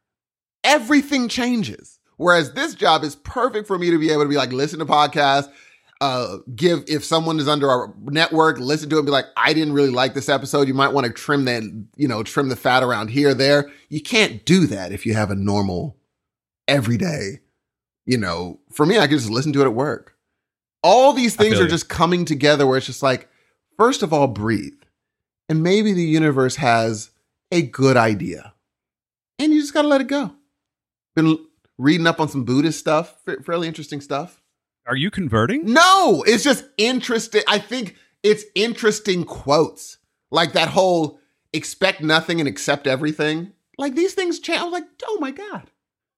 Everything 0.64 1.28
changes. 1.28 1.98
Whereas 2.16 2.52
this 2.52 2.74
job 2.74 3.04
is 3.04 3.16
perfect 3.16 3.66
for 3.66 3.78
me 3.78 3.90
to 3.90 3.98
be 3.98 4.10
able 4.10 4.22
to 4.22 4.28
be 4.28 4.36
like, 4.36 4.52
listen 4.52 4.78
to 4.78 4.86
podcasts, 4.86 5.50
uh, 6.00 6.38
give 6.54 6.84
if 6.86 7.04
someone 7.04 7.38
is 7.38 7.48
under 7.48 7.70
our 7.70 7.94
network, 8.02 8.58
listen 8.58 8.90
to 8.90 8.96
it, 8.96 8.98
and 9.00 9.06
be 9.06 9.12
like, 9.12 9.26
I 9.36 9.52
didn't 9.52 9.74
really 9.74 9.90
like 9.90 10.14
this 10.14 10.28
episode. 10.28 10.68
You 10.68 10.74
might 10.74 10.92
want 10.92 11.06
to 11.06 11.12
trim 11.12 11.44
that, 11.46 11.62
you 11.96 12.08
know, 12.08 12.22
trim 12.22 12.48
the 12.48 12.56
fat 12.56 12.82
around 12.82 13.08
here, 13.08 13.34
there. 13.34 13.70
You 13.88 14.00
can't 14.00 14.44
do 14.44 14.66
that 14.66 14.92
if 14.92 15.06
you 15.06 15.14
have 15.14 15.30
a 15.30 15.34
normal, 15.34 15.96
everyday, 16.68 17.40
you 18.06 18.18
know. 18.18 18.60
For 18.70 18.86
me, 18.86 18.98
I 18.98 19.06
can 19.06 19.18
just 19.18 19.30
listen 19.30 19.52
to 19.54 19.62
it 19.62 19.66
at 19.66 19.74
work. 19.74 20.16
All 20.82 21.12
these 21.12 21.36
things 21.36 21.58
are 21.58 21.64
you. 21.64 21.70
just 21.70 21.88
coming 21.88 22.24
together 22.24 22.66
where 22.66 22.76
it's 22.76 22.86
just 22.86 23.02
like, 23.02 23.28
first 23.78 24.02
of 24.02 24.12
all, 24.12 24.26
breathe. 24.26 24.74
And 25.48 25.62
maybe 25.62 25.92
the 25.92 26.02
universe 26.02 26.56
has 26.56 27.10
a 27.50 27.62
good 27.62 27.96
idea. 27.96 28.54
And 29.38 29.52
you 29.52 29.60
just 29.60 29.74
got 29.74 29.82
to 29.82 29.88
let 29.88 30.00
it 30.00 30.08
go. 30.08 30.32
Been 31.14 31.38
reading 31.78 32.06
up 32.06 32.20
on 32.20 32.28
some 32.28 32.44
Buddhist 32.44 32.78
stuff, 32.78 33.16
fa- 33.24 33.42
fairly 33.42 33.68
interesting 33.68 34.00
stuff. 34.00 34.42
Are 34.86 34.96
you 34.96 35.10
converting? 35.10 35.72
No, 35.72 36.24
it's 36.26 36.44
just 36.44 36.64
interesting. 36.76 37.42
I 37.48 37.58
think 37.58 37.96
it's 38.22 38.44
interesting 38.54 39.24
quotes. 39.24 39.98
Like 40.30 40.52
that 40.52 40.68
whole 40.68 41.20
expect 41.52 42.00
nothing 42.02 42.40
and 42.40 42.48
accept 42.48 42.86
everything. 42.86 43.52
Like 43.78 43.94
these 43.94 44.14
things 44.14 44.40
change. 44.40 44.60
I 44.60 44.64
was 44.64 44.72
like, 44.72 44.84
oh 45.06 45.18
my 45.20 45.30
God. 45.30 45.70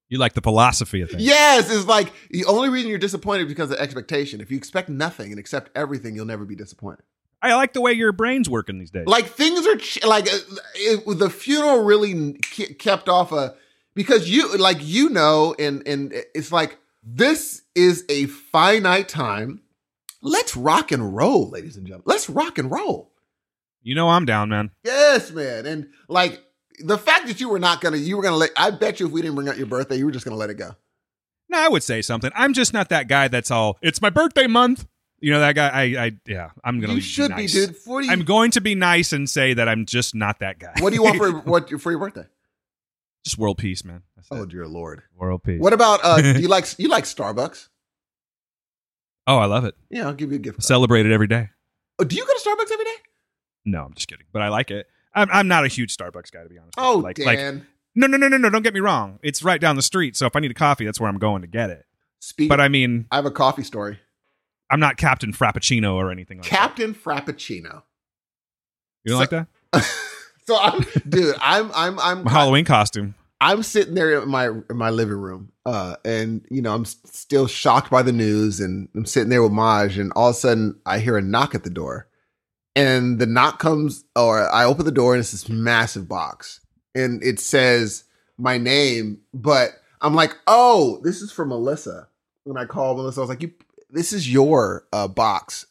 You 0.09 0.19
like 0.19 0.35
the 0.35 0.41
philosophy 0.41 1.01
of 1.01 1.11
things. 1.11 1.23
Yes, 1.23 1.71
it's 1.71 1.87
like 1.87 2.13
the 2.31 2.45
only 2.45 2.69
reason 2.69 2.89
you're 2.91 2.99
disappointed 2.99 3.43
is 3.43 3.49
because 3.49 3.71
of 3.71 3.79
expectation. 3.79 4.41
If 4.41 4.51
you 4.51 4.57
expect 4.57 4.89
nothing 4.89 5.31
and 5.33 5.39
accept 5.39 5.71
everything, 5.77 6.15
you'll 6.15 6.27
never 6.27 6.45
be 6.45 6.55
disappointed. 6.55 7.05
I 7.43 7.55
like 7.55 7.73
the 7.73 7.81
way 7.81 7.93
your 7.93 8.13
brain's 8.13 8.49
working 8.49 8.79
these 8.79 8.91
days. 8.91 9.07
Like 9.07 9.27
things 9.27 9.67
are 9.67 9.77
ch- 9.77 10.05
like 10.05 10.33
uh, 10.33 10.39
it, 10.75 11.19
the 11.19 11.29
funeral 11.29 11.85
really 11.85 12.35
ke- 12.35 12.79
kept 12.79 13.09
off 13.09 13.33
a 13.33 13.55
because 13.97 14.29
you 14.29 14.57
like 14.57 14.79
you 14.81 15.09
know 15.09 15.57
and 15.59 15.83
and 15.89 16.13
it's 16.35 16.53
like 16.53 16.79
this 17.03 17.63
is 17.75 18.05
a 18.09 18.27
finite 18.27 19.09
time. 19.09 19.63
Let's 20.23 20.57
rock 20.57 20.93
and 20.93 21.17
roll, 21.17 21.51
ladies 21.51 21.77
and 21.77 21.87
gentlemen. 21.87 22.05
Let's 22.07 22.31
rock 22.31 22.59
and 22.59 22.71
roll. 22.71 23.13
you 23.83 23.95
know 23.97 24.09
I'm 24.09 24.25
down, 24.25 24.49
man. 24.51 24.71
Yes, 24.85 25.33
man. 25.33 25.67
And 25.67 25.89
like 26.09 26.43
the 26.79 26.99
fact 26.99 27.27
that 27.27 27.41
you 27.41 27.49
were 27.49 27.59
not 27.59 27.81
gonna, 27.81 27.97
you 27.97 28.17
were 28.17 28.23
gonna 28.23 28.37
let. 28.37 28.51
I 28.57 28.71
bet 28.71 29.01
you 29.01 29.07
if 29.07 29.13
we 29.13 29.23
didn't 29.23 29.35
bring 29.35 29.49
out 29.49 29.57
your 29.57 29.67
birthday, 29.67 29.97
you 29.97 30.05
were 30.07 30.13
just 30.13 30.25
gonna 30.25 30.37
let 30.37 30.51
it 30.51 30.55
go. 30.55 30.77
No, 31.49 31.59
I 31.59 31.69
would 31.69 31.83
say 31.83 32.03
something. 32.03 32.31
I'm 32.35 32.53
just 32.53 32.73
not 32.73 32.89
that 32.89 33.09
guy 33.09 33.29
that's 33.29 33.51
all, 33.51 33.79
it's 33.81 34.03
my 34.03 34.11
birthday 34.11 34.47
month. 34.49 34.87
You 35.21 35.33
know, 35.33 35.41
that 35.41 35.55
guy, 35.55 35.69
I, 35.69 35.83
I 36.05 36.13
yeah, 36.27 36.51
I'm 36.63 36.79
going 36.79 36.91
to 36.91 36.97
You 36.97 37.01
should 37.01 37.31
be, 37.31 37.43
nice. 37.43 37.53
dude. 37.53 37.77
What 37.85 38.01
do 38.01 38.07
you? 38.07 38.13
I'm 38.13 38.25
going 38.25 38.51
to 38.51 38.61
be 38.61 38.75
nice 38.75 39.13
and 39.13 39.31
say 39.31 39.55
that 39.55 39.69
I'm 39.69 39.87
just 39.87 40.15
not 40.15 40.41
that 40.41 40.59
guy. 40.59 40.75
what 40.81 40.91
do 40.91 40.97
you 40.97 41.03
want 41.03 41.17
for 41.17 41.33
what 41.51 41.81
for 41.81 41.91
your 41.91 42.01
birthday? 42.01 42.27
Just 43.27 43.39
world 43.39 43.59
peace, 43.59 43.85
man. 43.85 44.03
That's 44.17 44.29
Oh 44.31 44.43
it. 44.43 44.49
dear 44.49 44.67
lord. 44.67 45.03
World 45.17 45.43
peace. 45.43 45.61
What 45.61 45.73
about 45.73 46.01
uh? 46.03 46.21
do 46.23 46.33
you 46.41 46.49
like 46.49 46.79
you 46.79 46.89
like 46.89 47.05
Starbucks? 47.05 47.69
Oh, 49.27 49.39
I 49.39 49.47
love 49.47 49.65
it. 49.65 49.75
Yeah, 49.91 50.07
I'll 50.07 50.15
give 50.15 50.31
you 50.31 50.37
a 50.37 50.41
gift. 50.41 50.63
Celebrate 50.63 51.05
it 51.05 51.13
every 51.13 51.27
day. 51.27 51.51
Oh, 51.99 52.05
do 52.05 52.15
you 52.15 52.25
go 52.25 52.33
to 52.33 52.41
Starbucks 52.49 52.73
every 52.73 52.85
day? 52.85 52.95
No, 53.65 53.83
I'm 53.85 53.95
just 53.95 54.07
kidding. 54.07 54.27
But 54.33 54.43
I 54.43 54.49
like 54.49 54.71
it. 54.71 54.87
I'm, 55.15 55.29
I'm 55.33 55.49
not 55.49 55.65
a 55.65 55.69
huge 55.69 55.97
Starbucks 55.97 56.31
guy, 56.31 56.45
to 56.45 56.49
be 56.49 56.59
honest. 56.59 56.75
Oh, 56.79 56.99
like, 56.99 57.19
like, 57.19 57.39
Dan. 57.39 57.67
no, 57.97 58.07
no, 58.07 58.17
no, 58.17 58.29
no, 58.29 58.37
no. 58.37 58.51
Don't 58.51 58.63
get 58.63 58.75
me 58.75 58.81
wrong. 58.81 59.19
It's 59.23 59.43
right 59.43 59.61
down 59.61 59.75
the 59.75 59.83
street. 59.83 60.15
So 60.17 60.27
if 60.27 60.37
I 60.37 60.41
need 60.41 60.51
a 60.53 60.55
coffee, 60.55 60.85
that's 60.85 61.01
where 61.01 61.09
I'm 61.09 61.19
going 61.19 61.43
to 61.43 61.49
get 61.49 61.71
it. 61.71 61.87
Speak. 62.21 62.49
But 62.49 62.61
I 62.61 62.69
mean, 62.69 63.07
I 63.11 63.17
have 63.17 63.27
a 63.27 63.31
coffee 63.33 63.65
story. 63.65 63.99
I'm 64.71 64.79
not 64.79 64.97
Captain 64.97 65.33
Frappuccino 65.33 65.95
or 65.95 66.11
anything 66.13 66.39
like 66.39 66.47
Captain 66.47 66.95
Frappuccino. 66.95 67.83
You 69.05 69.11
don't 69.11 69.19
like 69.19 69.31
that? 69.31 69.47
So 70.47 70.59
I'm, 70.61 70.85
dude. 71.09 71.35
I'm 71.41 71.71
I'm 71.75 71.99
I'm 71.99 72.25
My 72.25 72.31
Halloween 72.31 72.65
costume. 72.65 73.15
I'm 73.41 73.63
sitting 73.63 73.95
there 73.95 74.23
in 74.23 74.29
my 74.29 74.47
in 74.47 74.77
my 74.77 74.91
living 74.91 75.19
room, 75.19 75.53
uh, 75.67 75.97
and 76.05 76.47
you 76.51 76.63
know 76.63 76.75
I'm 76.75 76.85
still 76.85 77.47
shocked 77.47 77.91
by 77.91 78.03
the 78.03 78.13
news, 78.13 78.61
and 78.61 78.89
I'm 78.95 79.07
sitting 79.07 79.29
there 79.29 79.43
with 79.43 79.53
Maj, 79.53 79.99
and 79.99 80.13
all 80.15 80.31
of 80.31 80.37
a 80.37 80.39
sudden 80.39 80.81
I 80.87 81.01
hear 81.01 81.17
a 81.17 81.23
knock 81.23 81.55
at 81.55 81.65
the 81.65 81.71
door, 81.71 82.09
and 82.75 83.19
the 83.19 83.27
knock 83.27 83.59
comes, 83.59 84.05
or 84.15 84.49
I 84.51 84.65
open 84.65 84.85
the 84.85 84.93
door, 84.93 85.15
and 85.15 85.21
it's 85.21 85.33
this 85.33 85.49
massive 85.49 86.09
box, 86.09 86.61
and 86.95 87.23
it 87.23 87.41
says 87.41 88.05
my 88.39 88.57
name, 88.57 89.19
but 89.35 89.71
I'm 90.01 90.15
like, 90.15 90.37
oh, 90.47 91.01
this 91.03 91.23
is 91.23 91.33
for 91.33 91.45
Melissa. 91.45 92.09
When 92.45 92.57
I 92.57 92.65
called 92.65 92.99
Melissa, 92.99 93.21
I 93.21 93.23
was 93.23 93.31
like, 93.31 93.43
you, 93.43 93.53
this 93.91 94.13
is 94.13 94.33
your 94.33 94.87
uh, 94.93 95.09
box. 95.09 95.67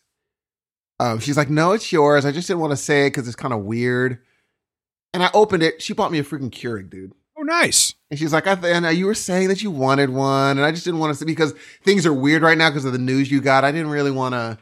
Um, 1.00 1.20
she's 1.20 1.38
like, 1.38 1.50
no, 1.50 1.72
it's 1.72 1.92
yours. 1.92 2.26
I 2.26 2.32
just 2.32 2.48
didn't 2.48 2.62
want 2.62 2.72
to 2.72 2.78
say 2.78 3.06
it 3.06 3.12
because 3.12 3.28
it's 3.28 3.36
kind 3.36 3.54
of 3.54 3.62
weird. 3.62 4.20
And 5.16 5.24
I 5.24 5.30
opened 5.34 5.64
it. 5.64 5.82
She 5.82 5.94
bought 5.94 6.12
me 6.12 6.20
a 6.20 6.24
freaking 6.24 6.52
Keurig, 6.52 6.90
dude. 6.90 7.14
Oh, 7.38 7.42
nice. 7.44 7.96
And 8.10 8.20
she's 8.20 8.32
like, 8.32 8.48
I 8.48 8.56
th- 8.56 8.74
and 8.74 8.98
you 8.98 9.06
were 9.08 9.14
saying 9.14 9.48
that 9.50 9.62
you 9.64 9.72
wanted 9.72 10.10
one, 10.10 10.58
and 10.58 10.66
I 10.66 10.72
just 10.72 10.86
didn't 10.86 11.00
want 11.00 11.12
to 11.14 11.20
see 11.20 11.26
because 11.26 11.54
things 11.84 12.06
are 12.06 12.14
weird 12.14 12.42
right 12.44 12.58
now 12.58 12.70
because 12.70 12.86
of 12.86 12.94
the 12.94 12.98
news 13.00 13.30
you 13.32 13.42
got. 13.42 13.64
I 13.66 13.72
didn't 13.72 13.90
really 13.90 14.12
want 14.12 14.34
to. 14.34 14.58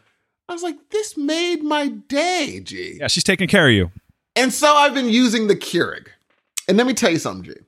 I 0.49 0.53
was 0.53 0.63
like, 0.63 0.75
this 0.89 1.15
made 1.17 1.63
my 1.63 1.87
day, 1.87 2.59
G. 2.63 2.97
Yeah, 2.99 3.07
she's 3.07 3.23
taking 3.23 3.47
care 3.47 3.67
of 3.67 3.73
you. 3.73 3.91
And 4.35 4.51
so 4.51 4.73
I've 4.73 4.93
been 4.93 5.09
using 5.09 5.47
the 5.47 5.55
Keurig. 5.55 6.07
And 6.67 6.77
let 6.77 6.87
me 6.87 6.93
tell 6.93 7.11
you 7.11 7.19
something, 7.19 7.53
G. 7.53 7.59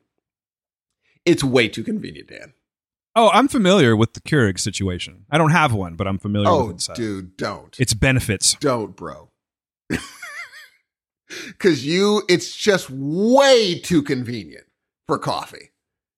It's 1.26 1.44
way 1.44 1.68
too 1.68 1.84
convenient, 1.84 2.30
Dan. 2.30 2.54
Oh, 3.16 3.30
I'm 3.34 3.48
familiar 3.48 3.96
with 3.96 4.14
the 4.14 4.22
Keurig 4.22 4.60
situation. 4.60 5.26
I 5.32 5.38
don't 5.38 5.52
have 5.52 5.72
one, 5.74 5.96
but 5.96 6.08
I'm 6.08 6.18
familiar 6.20 6.50
Oh, 6.50 6.66
with 6.68 6.76
its, 6.76 6.90
uh, 6.90 6.94
dude, 6.96 7.38
don't. 7.38 7.80
its 7.80 7.94
benefits. 7.94 8.56
don't, 8.56 8.96
bro. 8.96 9.30
Because 11.48 11.86
you, 11.86 12.22
it's 12.30 12.56
just 12.56 12.90
way 12.90 13.80
too 13.80 14.02
convenient 14.04 14.66
for 15.08 15.18
coffee. 15.18 15.72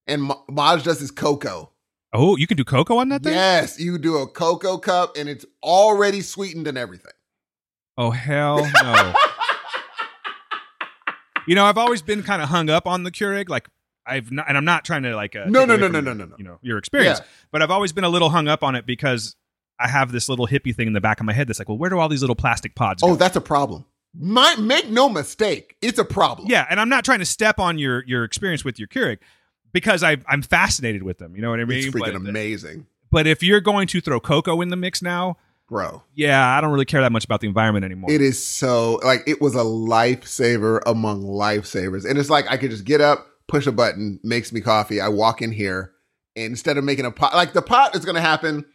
And 0.05 0.23
Ma- 0.23 0.41
Maj 0.49 0.83
does 0.83 0.99
his 0.99 1.11
cocoa. 1.11 1.71
Oh, 2.13 2.35
you 2.37 2.47
can 2.47 2.57
do 2.57 2.63
cocoa 2.63 2.97
on 2.97 3.09
that 3.09 3.23
thing? 3.23 3.33
Yes, 3.33 3.79
you 3.79 3.97
do 3.97 4.17
a 4.17 4.27
cocoa 4.27 4.77
cup 4.77 5.15
and 5.17 5.27
it's 5.29 5.45
already 5.63 6.21
sweetened 6.21 6.67
and 6.67 6.77
everything. 6.77 7.11
Oh, 7.97 8.11
hell 8.11 8.69
no. 8.83 9.13
you 11.47 11.55
know, 11.55 11.65
I've 11.65 11.77
always 11.77 12.01
been 12.01 12.23
kind 12.23 12.41
of 12.41 12.49
hung 12.49 12.69
up 12.69 12.87
on 12.87 13.03
the 13.03 13.11
Keurig. 13.11 13.49
Like, 13.49 13.67
I've 14.05 14.31
not, 14.31 14.45
and 14.47 14.57
I'm 14.57 14.65
not 14.65 14.85
trying 14.85 15.03
to 15.03 15.15
like, 15.15 15.35
uh, 15.35 15.45
No, 15.47 15.65
no, 15.65 15.75
no, 15.75 15.87
no, 15.87 15.99
no, 16.01 16.13
no, 16.13 16.25
no. 16.25 16.35
You 16.37 16.43
know, 16.43 16.59
your 16.61 16.77
experience, 16.77 17.19
Yeah. 17.19 17.25
but 17.51 17.61
I've 17.61 17.71
always 17.71 17.91
been 17.93 18.03
a 18.03 18.09
little 18.09 18.29
hung 18.29 18.47
up 18.47 18.63
on 18.63 18.75
it 18.75 18.85
because 18.85 19.35
I 19.79 19.87
have 19.87 20.11
this 20.11 20.27
little 20.29 20.47
hippie 20.47 20.75
thing 20.75 20.87
in 20.87 20.93
the 20.93 21.01
back 21.01 21.19
of 21.19 21.25
my 21.25 21.33
head 21.33 21.47
that's 21.47 21.59
like, 21.59 21.69
well, 21.69 21.77
where 21.77 21.89
do 21.89 21.99
all 21.99 22.09
these 22.09 22.21
little 22.21 22.35
plastic 22.35 22.75
pods 22.75 23.01
go? 23.01 23.09
Oh, 23.11 23.15
that's 23.15 23.35
a 23.35 23.41
problem. 23.41 23.85
My, 24.19 24.55
make 24.55 24.89
no 24.89 25.09
mistake, 25.09 25.75
it's 25.81 25.99
a 25.99 26.05
problem. 26.05 26.47
Yeah, 26.49 26.65
and 26.69 26.79
I'm 26.79 26.89
not 26.89 27.05
trying 27.05 27.19
to 27.19 27.25
step 27.25 27.59
on 27.59 27.77
your 27.77 28.03
your 28.05 28.23
experience 28.23 28.65
with 28.65 28.79
your 28.79 28.87
Keurig 28.87 29.19
because 29.71 30.03
I 30.03 30.17
I'm 30.27 30.41
fascinated 30.41 31.03
with 31.03 31.19
them. 31.19 31.35
You 31.35 31.41
know 31.41 31.49
what 31.51 31.59
I 31.59 31.65
mean? 31.65 31.79
it's 31.79 31.87
freaking 31.87 32.13
but, 32.13 32.15
amazing, 32.15 32.87
but 33.11 33.27
if 33.27 33.43
you're 33.43 33.61
going 33.61 33.87
to 33.87 34.01
throw 34.01 34.19
cocoa 34.19 34.61
in 34.61 34.69
the 34.69 34.75
mix 34.75 35.01
now, 35.01 35.37
bro. 35.69 36.03
yeah, 36.15 36.57
I 36.57 36.61
don't 36.61 36.71
really 36.71 36.85
care 36.85 37.01
that 37.01 37.11
much 37.11 37.25
about 37.25 37.41
the 37.41 37.47
environment 37.47 37.85
anymore. 37.85 38.11
It 38.11 38.21
is 38.21 38.43
so 38.43 38.99
like 39.03 39.23
it 39.27 39.39
was 39.39 39.55
a 39.55 39.59
lifesaver 39.59 40.81
among 40.85 41.23
lifesavers, 41.23 42.09
and 42.09 42.17
it's 42.17 42.29
like 42.29 42.49
I 42.49 42.57
could 42.57 42.71
just 42.71 42.85
get 42.85 43.01
up, 43.01 43.27
push 43.47 43.67
a 43.67 43.71
button, 43.71 44.19
makes 44.23 44.51
me 44.51 44.61
coffee. 44.61 44.99
I 44.99 45.09
walk 45.09 45.41
in 45.41 45.51
here, 45.51 45.91
and 46.35 46.45
instead 46.45 46.77
of 46.77 46.83
making 46.83 47.05
a 47.05 47.11
pot, 47.11 47.35
like 47.35 47.53
the 47.53 47.61
pot 47.61 47.95
is 47.95 48.03
going 48.03 48.15
to 48.15 48.21
happen 48.21 48.65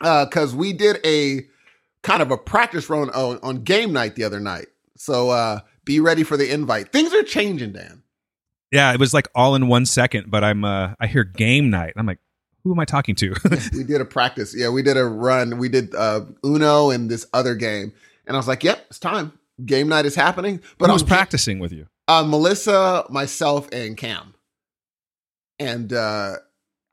uh, 0.00 0.26
because 0.26 0.54
we 0.54 0.72
did 0.72 0.98
a 1.04 1.46
kind 2.02 2.22
of 2.22 2.30
a 2.30 2.36
practice 2.38 2.88
run 2.88 3.10
on, 3.10 3.38
on 3.42 3.62
game 3.64 3.92
night 3.92 4.14
the 4.16 4.24
other 4.24 4.40
night. 4.40 4.66
So 4.96 5.30
uh 5.30 5.60
be 5.84 6.00
ready 6.00 6.22
for 6.22 6.36
the 6.36 6.52
invite. 6.52 6.92
Things 6.92 7.12
are 7.14 7.22
changing, 7.22 7.72
Dan. 7.72 8.02
yeah, 8.70 8.92
it 8.92 9.00
was 9.00 9.14
like 9.14 9.28
all 9.34 9.54
in 9.54 9.68
one 9.68 9.86
second. 9.86 10.30
But 10.30 10.44
I'm 10.44 10.64
uh 10.64 10.94
I 11.00 11.06
hear 11.06 11.24
game 11.24 11.70
night. 11.70 11.94
I'm 11.96 12.06
like, 12.06 12.18
Who 12.64 12.72
am 12.72 12.80
I 12.80 12.84
talking 12.84 13.14
to? 13.16 13.34
we 13.72 13.84
did 13.84 14.00
a 14.00 14.04
practice. 14.04 14.54
Yeah, 14.56 14.68
we 14.70 14.82
did 14.82 14.96
a 14.96 15.04
run. 15.04 15.58
We 15.58 15.68
did 15.68 15.94
uh, 15.94 16.22
Uno 16.44 16.90
and 16.90 17.10
this 17.10 17.26
other 17.32 17.54
game, 17.54 17.92
and 18.26 18.36
I 18.36 18.38
was 18.38 18.48
like, 18.48 18.62
"Yep, 18.64 18.86
it's 18.90 18.98
time. 18.98 19.32
Game 19.64 19.88
night 19.88 20.04
is 20.06 20.14
happening." 20.14 20.60
But 20.78 20.90
I 20.90 20.92
was 20.92 21.02
practicing 21.02 21.58
with 21.58 21.72
you? 21.72 21.86
uh, 22.08 22.24
Melissa, 22.24 23.04
myself, 23.10 23.68
and 23.72 23.96
Cam. 23.96 24.34
And 25.58 25.92
uh, 25.92 26.36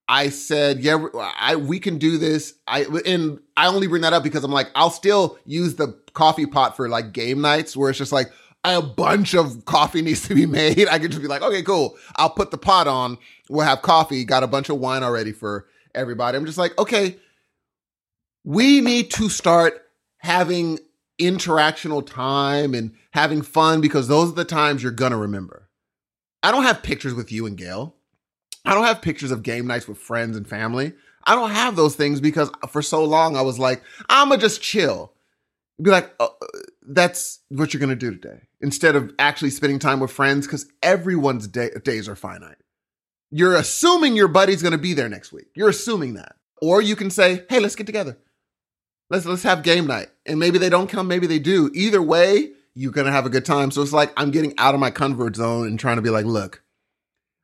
I 0.08 0.30
said, 0.30 0.82
"Yeah, 0.82 1.04
I 1.38 1.56
we 1.56 1.80
can 1.80 1.98
do 1.98 2.18
this." 2.18 2.54
I 2.68 2.86
and 3.06 3.40
I 3.58 3.68
only 3.68 3.88
bring 3.88 4.04
that 4.04 4.14
up 4.14 4.24
because 4.24 4.44
I'm 4.44 4.52
like, 4.52 4.70
I'll 4.76 4.92
still 4.92 5.38
use 5.46 5.76
the 5.76 5.98
coffee 6.14 6.46
pot 6.46 6.76
for 6.76 6.88
like 6.88 7.12
game 7.12 7.42
nights 7.42 7.76
where 7.76 7.90
it's 7.90 8.00
just 8.00 8.12
like 8.12 8.32
a 8.64 8.82
bunch 8.82 9.34
of 9.34 9.66
coffee 9.66 10.02
needs 10.04 10.28
to 10.28 10.36
be 10.36 10.46
made. 10.46 10.88
I 10.88 11.00
could 11.00 11.12
just 11.12 11.22
be 11.22 11.28
like, 11.28 11.42
"Okay, 11.42 11.64
cool. 11.64 11.98
I'll 12.18 12.30
put 12.30 12.52
the 12.52 12.58
pot 12.58 12.88
on. 12.88 13.18
We'll 13.50 13.66
have 13.66 13.82
coffee. 13.82 14.24
Got 14.26 14.44
a 14.44 14.48
bunch 14.48 14.70
of 14.70 14.80
wine 14.80 15.04
already 15.04 15.32
for 15.32 15.68
everybody." 15.94 16.38
I'm 16.38 16.46
just 16.46 16.58
like, 16.58 16.78
okay, 16.78 17.18
we 18.44 18.82
need 18.82 19.10
to 19.12 19.30
start 19.30 19.82
having 20.20 20.80
interactional 21.20 22.06
time 22.06 22.74
and 22.74 22.94
having 23.12 23.42
fun 23.42 23.82
because 23.82 24.08
those 24.08 24.30
are 24.30 24.36
the 24.36 24.46
times 24.46 24.84
you're 24.84 24.92
gonna 24.92 25.18
remember. 25.18 25.70
I 26.44 26.52
don't 26.52 26.64
have 26.64 26.84
pictures 26.84 27.16
with 27.16 27.32
you 27.32 27.48
and 27.48 27.58
Gail. 27.58 27.96
I 28.66 28.74
don't 28.74 28.86
have 28.86 29.02
pictures 29.02 29.32
of 29.32 29.44
game 29.44 29.68
nights 29.68 29.88
with 29.88 29.98
friends 29.98 30.36
and 30.36 30.48
family. 30.48 30.94
I 31.26 31.36
don't 31.36 31.52
have 31.52 31.76
those 31.76 31.96
things 31.96 32.22
because 32.22 32.50
for 32.70 32.82
so 32.82 33.04
long 33.04 33.36
I 33.36 33.42
was 33.42 33.60
like, 33.60 33.82
I'm 34.10 34.30
gonna 34.30 34.42
just 34.42 34.62
chill. 34.62 35.14
Be 35.82 35.92
like, 35.92 36.14
oh, 36.20 36.36
that's 36.88 37.40
what 37.50 37.74
you're 37.74 37.82
gonna 37.82 37.96
do 37.96 38.12
today 38.12 38.42
instead 38.62 38.96
of 38.96 39.14
actually 39.20 39.50
spending 39.50 39.80
time 39.80 40.00
with 40.00 40.12
friends 40.12 40.48
because 40.48 40.68
everyone's 40.82 41.48
day- 41.48 41.72
days 41.84 42.08
are 42.08 42.16
finite. 42.16 42.58
You're 43.32 43.56
assuming 43.56 44.16
your 44.16 44.28
buddy's 44.28 44.64
gonna 44.64 44.78
be 44.78 44.94
there 44.94 45.10
next 45.10 45.34
week. 45.34 45.48
You're 45.56 45.70
assuming 45.70 46.14
that, 46.14 46.36
or 46.62 46.82
you 46.82 46.96
can 46.96 47.10
say, 47.10 47.44
hey, 47.50 47.60
let's 47.60 47.76
get 47.76 47.86
together. 47.86 48.18
Let's 49.10 49.26
let's 49.26 49.44
have 49.44 49.62
game 49.64 49.86
night, 49.86 50.10
and 50.26 50.40
maybe 50.40 50.58
they 50.58 50.70
don't 50.70 50.90
come, 50.90 51.08
maybe 51.08 51.28
they 51.28 51.40
do. 51.40 51.70
Either 51.74 52.02
way, 52.02 52.52
you're 52.74 52.92
gonna 52.92 53.12
have 53.12 53.26
a 53.26 53.30
good 53.30 53.46
time. 53.46 53.72
So 53.72 53.82
it's 53.82 53.94
like 53.94 54.12
I'm 54.18 54.32
getting 54.32 54.54
out 54.58 54.74
of 54.74 54.80
my 54.80 54.92
comfort 54.92 55.36
zone 55.36 55.68
and 55.68 55.80
trying 55.80 55.98
to 55.98 56.02
be 56.02 56.10
like, 56.10 56.26
look, 56.26 56.64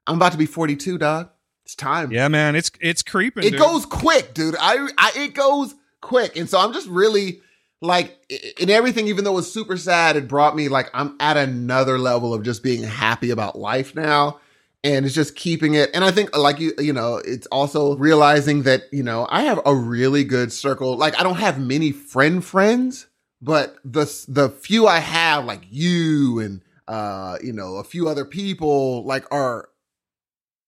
I'm 0.07 0.15
about 0.15 0.31
to 0.31 0.37
be 0.37 0.45
42, 0.45 0.97
dog. 0.97 1.29
It's 1.65 1.75
time. 1.75 2.11
Yeah, 2.11 2.27
man, 2.27 2.55
it's 2.55 2.71
it's 2.81 3.03
creeping. 3.03 3.43
It 3.43 3.51
dude. 3.51 3.59
goes 3.59 3.85
quick, 3.85 4.33
dude. 4.33 4.55
I, 4.59 4.89
I 4.97 5.11
it 5.15 5.33
goes 5.33 5.75
quick, 6.01 6.35
and 6.35 6.49
so 6.49 6.59
I'm 6.59 6.73
just 6.73 6.87
really 6.87 7.41
like 7.81 8.17
in 8.59 8.69
everything. 8.69 9.07
Even 9.07 9.23
though 9.23 9.31
it 9.31 9.35
was 9.35 9.53
super 9.53 9.77
sad, 9.77 10.15
it 10.15 10.27
brought 10.27 10.55
me 10.55 10.69
like 10.69 10.89
I'm 10.93 11.15
at 11.19 11.37
another 11.37 11.99
level 11.99 12.33
of 12.33 12.43
just 12.43 12.63
being 12.63 12.83
happy 12.83 13.29
about 13.29 13.57
life 13.57 13.95
now, 13.95 14.39
and 14.83 15.05
it's 15.05 15.15
just 15.15 15.35
keeping 15.35 15.75
it. 15.75 15.91
And 15.93 16.03
I 16.03 16.11
think 16.11 16.35
like 16.35 16.59
you, 16.59 16.73
you 16.79 16.93
know, 16.93 17.21
it's 17.23 17.47
also 17.47 17.95
realizing 17.95 18.63
that 18.63 18.83
you 18.91 19.03
know 19.03 19.27
I 19.29 19.43
have 19.43 19.61
a 19.63 19.75
really 19.75 20.23
good 20.23 20.51
circle. 20.51 20.97
Like 20.97 21.17
I 21.19 21.23
don't 21.23 21.37
have 21.37 21.59
many 21.59 21.91
friend 21.91 22.43
friends, 22.43 23.05
but 23.39 23.77
the 23.85 24.05
the 24.27 24.49
few 24.49 24.87
I 24.87 24.99
have, 24.99 25.45
like 25.45 25.61
you 25.69 26.39
and 26.39 26.61
uh, 26.87 27.37
you 27.41 27.53
know, 27.53 27.75
a 27.75 27.83
few 27.83 28.09
other 28.09 28.25
people, 28.25 29.05
like 29.05 29.25
are 29.31 29.69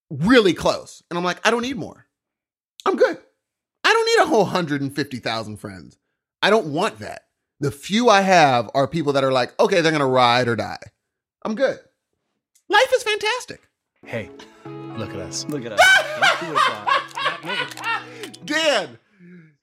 really 0.10 0.54
close. 0.54 1.04
And 1.10 1.18
I'm 1.18 1.24
like, 1.24 1.45
I 1.45 1.51
don't 1.51 1.62
need 1.62 1.78
more. 1.78 2.08
I'm 2.86 2.95
good. 2.95 3.18
I 3.84 3.93
don't 3.93 4.06
need 4.06 4.24
a 4.24 4.28
whole 4.28 4.43
150,000 4.43 5.58
friends. 5.58 5.97
I 6.41 6.49
don't 6.49 6.68
want 6.68 6.99
that. 6.99 7.24
The 7.60 7.72
few 7.72 8.10
I 8.10 8.22
have 8.22 8.70
are 8.74 8.88
people 8.88 9.14
that 9.14 9.24
are 9.24 9.32
like, 9.32 9.58
okay, 9.60 9.82
they're 9.82 9.91
going 9.91 10.01
to 10.01 10.06
ride 10.06 10.47
or 10.47 10.56
die. 10.56 10.80
I'm 11.43 11.56
good. 11.56 11.80
Life 12.70 12.91
is 12.95 13.04
fantastic. 13.04 13.68
Hey, 14.06 14.30
look 14.97 15.12
at 15.12 15.20
us. 15.20 15.45
Look 15.47 15.66
at 15.66 15.74
us. 15.74 15.80
Don't 16.20 16.49
do 16.49 16.56
it, 16.56 16.62
Bob. 16.68 16.88
Not 17.24 17.45
me. 17.45 18.32
Dan, 18.45 18.99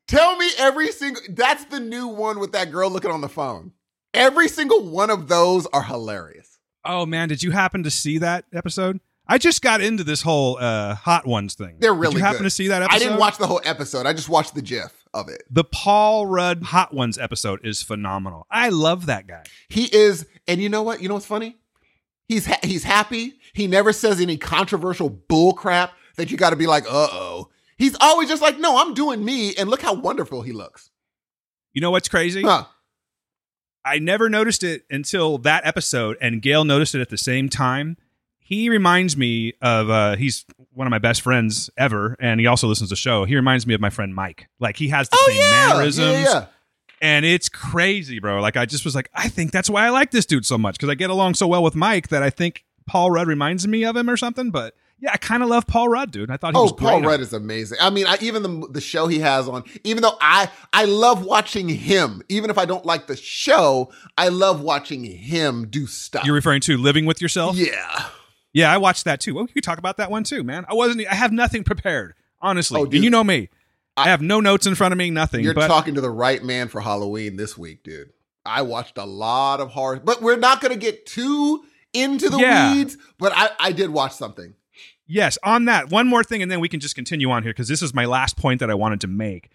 tell 0.09 0.37
me 0.37 0.51
every 0.59 0.93
single 0.93 1.23
that's 1.31 1.65
the 1.67 1.81
new 1.81 2.09
one 2.09 2.39
with 2.39 2.53
that 2.53 2.71
girl 2.71 2.91
looking 2.91 3.11
on 3.11 3.21
the 3.21 3.29
phone. 3.29 3.73
Every 4.15 4.49
single 4.49 4.89
one 4.89 5.11
of 5.11 5.29
those 5.29 5.67
are 5.67 5.83
hilarious. 5.83 6.59
Oh 6.85 7.05
man, 7.05 7.29
did 7.29 7.43
you 7.43 7.51
happen 7.51 7.83
to 7.83 7.91
see 7.91 8.19
that 8.19 8.47
episode? 8.53 9.01
I 9.31 9.39
just 9.39 9.63
got 9.63 9.81
into 9.81 10.03
this 10.03 10.23
whole 10.23 10.59
uh, 10.59 10.97
hot 10.97 11.25
ones 11.25 11.55
thing. 11.55 11.77
They're 11.79 11.95
really. 11.95 12.15
Did 12.15 12.19
you 12.19 12.25
happen 12.25 12.39
good. 12.39 12.45
to 12.45 12.51
see 12.51 12.67
that 12.69 12.83
episode? 12.83 12.97
I 12.97 12.99
didn't 12.99 13.19
watch 13.19 13.39
the 13.39 13.47
whole 13.47 13.61
episode. 13.65 14.05
I 14.05 14.13
just 14.13 14.29
watched 14.29 14.57
the 14.57 14.61
gif 14.61 15.07
of 15.15 15.29
it. 15.29 15.45
the 15.49 15.63
Paul 15.63 16.27
Rudd 16.27 16.65
Hot 16.65 16.93
Ones 16.93 17.17
episode 17.17 17.65
is 17.65 17.81
phenomenal. 17.81 18.47
I 18.51 18.71
love 18.71 19.07
that 19.07 19.29
guy. 19.29 19.45
He 19.69 19.85
is, 19.85 20.27
and 20.49 20.61
you 20.61 20.69
know 20.69 20.83
what? 20.83 21.01
You 21.01 21.09
know 21.09 21.15
what's 21.15 21.27
funny? 21.27 21.59
He's 22.27 22.47
ha- 22.47 22.59
he's 22.65 22.83
happy. 22.83 23.35
He 23.53 23.69
never 23.69 23.93
says 23.93 24.21
any 24.21 24.37
controversial 24.37 25.09
bull 25.09 25.53
crap 25.53 25.93
that 26.17 26.33
you 26.33 26.37
got 26.37 26.51
to 26.51 26.57
be 26.57 26.67
like, 26.67 26.85
uh 26.87 27.09
oh. 27.13 27.51
He's 27.79 27.97
always 28.01 28.29
just 28.29 28.43
like, 28.43 28.59
no, 28.59 28.79
I'm 28.79 28.95
doing 28.95 29.25
me, 29.25 29.55
and 29.55 29.71
look 29.71 29.81
how 29.81 29.95
wonderful 29.95 30.43
he 30.43 30.53
looks. 30.53 30.91
You 31.73 31.81
know 31.81 31.93
what's 31.93 32.09
crazy? 32.09 32.43
Huh. 32.43 32.65
I 33.85 34.01
never 34.01 34.29
noticed 34.29 34.65
it 34.65 34.83
until 34.91 35.39
that 35.39 35.65
episode, 35.65 36.17
and 36.21 36.43
Gail 36.43 36.65
noticed 36.65 36.97
it 36.97 37.01
at 37.01 37.11
the 37.11 37.17
same 37.17 37.49
time. 37.49 37.97
He 38.51 38.69
reminds 38.69 39.17
me 39.17 39.55
of 39.63 39.89
uh, 39.89 40.17
he's 40.17 40.45
one 40.73 40.87
of 40.87 40.91
my 40.91 40.99
best 40.99 41.23
friends 41.23 41.71
ever, 41.79 42.17
and 42.21 42.41
he 42.41 42.47
also 42.49 42.67
listens 42.67 42.89
to 42.91 42.93
the 42.93 42.97
show. 42.97 43.25
He 43.25 43.37
reminds 43.37 43.65
me 43.65 43.75
of 43.75 43.81
my 43.81 43.91
friend 43.91 44.13
Mike. 44.13 44.49
Like 44.59 44.77
he 44.77 44.89
has 44.89 45.09
the 45.09 45.17
Oh 45.19 45.27
same 45.29 45.39
yeah, 45.41 45.69
mannerisms, 45.69 46.13
yeah, 46.13 46.23
yeah. 46.25 46.47
and 47.01 47.25
it's 47.25 47.49
crazy, 47.49 48.19
bro. 48.19 48.41
Like 48.41 48.57
I 48.57 48.67
just 48.67 48.85
was 48.85 48.95
like, 48.97 49.09
I 49.15 49.29
think 49.29 49.53
that's 49.53 49.71
why 49.71 49.87
I 49.87 49.91
like 49.91 50.11
this 50.11 50.27
dude 50.27 50.45
so 50.45 50.59
much 50.59 50.75
because 50.77 50.89
I 50.89 50.95
get 50.97 51.11
along 51.11 51.35
so 51.35 51.47
well 51.47 51.63
with 51.63 51.77
Mike 51.77 52.09
that 52.09 52.25
I 52.25 52.31
think 52.31 52.65
Paul 52.87 53.13
Rudd 53.13 53.29
reminds 53.29 53.69
me 53.69 53.85
of 53.85 53.97
him 53.97 54.11
or 54.11 54.17
something. 54.17 54.51
But 54.51 54.75
yeah, 54.99 55.13
I 55.13 55.17
kind 55.17 55.43
of 55.45 55.49
love 55.49 55.69
Paul 55.69 55.89
Rudd, 55.89 56.11
dude. 56.11 56.29
I 56.31 56.37
thought 56.37 56.53
he 56.55 56.59
Oh, 56.59 56.65
was 56.65 56.73
Paul. 56.73 57.03
Rudd 57.03 57.21
is 57.21 57.33
amazing. 57.33 57.79
I 57.81 57.89
mean, 57.91 58.07
I, 58.09 58.19
even 58.21 58.43
the 58.43 58.69
the 58.69 58.81
show 58.81 59.07
he 59.07 59.21
has 59.21 59.49
on, 59.49 59.63
even 59.85 60.03
though 60.03 60.19
I 60.21 60.51
I 60.73 60.87
love 60.87 61.25
watching 61.25 61.69
him, 61.69 62.21
even 62.29 62.51
if 62.51 62.59
I 62.59 62.65
don't 62.65 62.85
like 62.85 63.07
the 63.07 63.17
show, 63.17 63.93
I 64.19 64.27
love 64.29 64.61
watching 64.61 65.05
him 65.05 65.69
do 65.69 65.87
stuff. 65.87 66.25
You're 66.25 66.35
referring 66.35 66.63
to 66.63 66.77
Living 66.77 67.07
with 67.07 67.23
Yourself? 67.23 67.55
yeah. 67.57 68.09
Yeah, 68.53 68.73
I 68.73 68.79
watched 68.79 69.05
that 69.05 69.21
too. 69.21 69.33
Oh, 69.33 69.35
well, 69.37 69.45
we 69.45 69.53
could 69.53 69.65
talk 69.65 69.79
about 69.79 69.97
that 69.99 70.11
one 70.11 70.25
too, 70.25 70.43
man. 70.43 70.65
I 70.69 70.75
wasn't. 70.75 71.07
I 71.11 71.15
have 71.15 71.33
nothing 71.33 71.63
prepared, 71.65 72.15
honestly. 72.41 72.81
Oh, 72.81 72.83
and 72.85 72.93
dude. 72.93 73.05
you 73.05 73.11
know 73.11 73.23
me. 73.25 73.49
I, 73.97 74.05
I- 74.05 74.09
have 74.09 74.23
no 74.23 74.41
notes 74.41 74.67
in 74.67 74.75
front 74.75 74.93
of 74.93 74.99
me, 74.99 75.11
nothing. 75.11 75.45
You're 75.45 75.55
but 75.55 75.69
talking 75.69 75.95
to 75.95 76.01
the 76.01 76.11
right 76.11 76.43
man 76.43 76.69
for 76.69 76.81
Halloween 76.81 77.37
this 77.37 77.57
week, 77.59 77.83
dude. 77.83 78.13
I 78.45 78.63
watched 78.63 78.97
a 78.99 79.05
lot 79.05 79.61
of 79.61 79.71
horror, 79.71 80.01
but 80.03 80.23
we're 80.23 80.37
not 80.37 80.61
going 80.61 80.73
to 80.73 80.79
get 80.79 81.05
too 81.07 81.63
into 81.93 82.31
the 82.31 82.39
Yeah. 82.39 82.73
weeds. 82.75 82.97
But 83.19 83.33
I, 83.37 83.51
I 83.59 83.73
did 83.73 83.91
watch 83.91 84.13
something. 84.13 84.55
yes, 85.07 85.37
on 85.45 85.67
that 85.67 85.91
one 85.91 86.07
more 86.07 86.25
thing, 86.25 86.41
and 86.43 86.51
then 86.51 86.59
we 86.61 86.69
can 86.69 86.81
just 86.81 86.95
continue 86.95 87.31
on 87.31 87.43
here 87.43 87.53
because 87.53 87.69
this 87.69 87.83
is 87.83 87.93
my 87.93 88.07
last 88.07 88.37
point 88.37 88.61
that 88.61 88.71
I 88.71 88.75
wanted 88.75 89.01
to 89.03 89.07
make. 89.09 89.51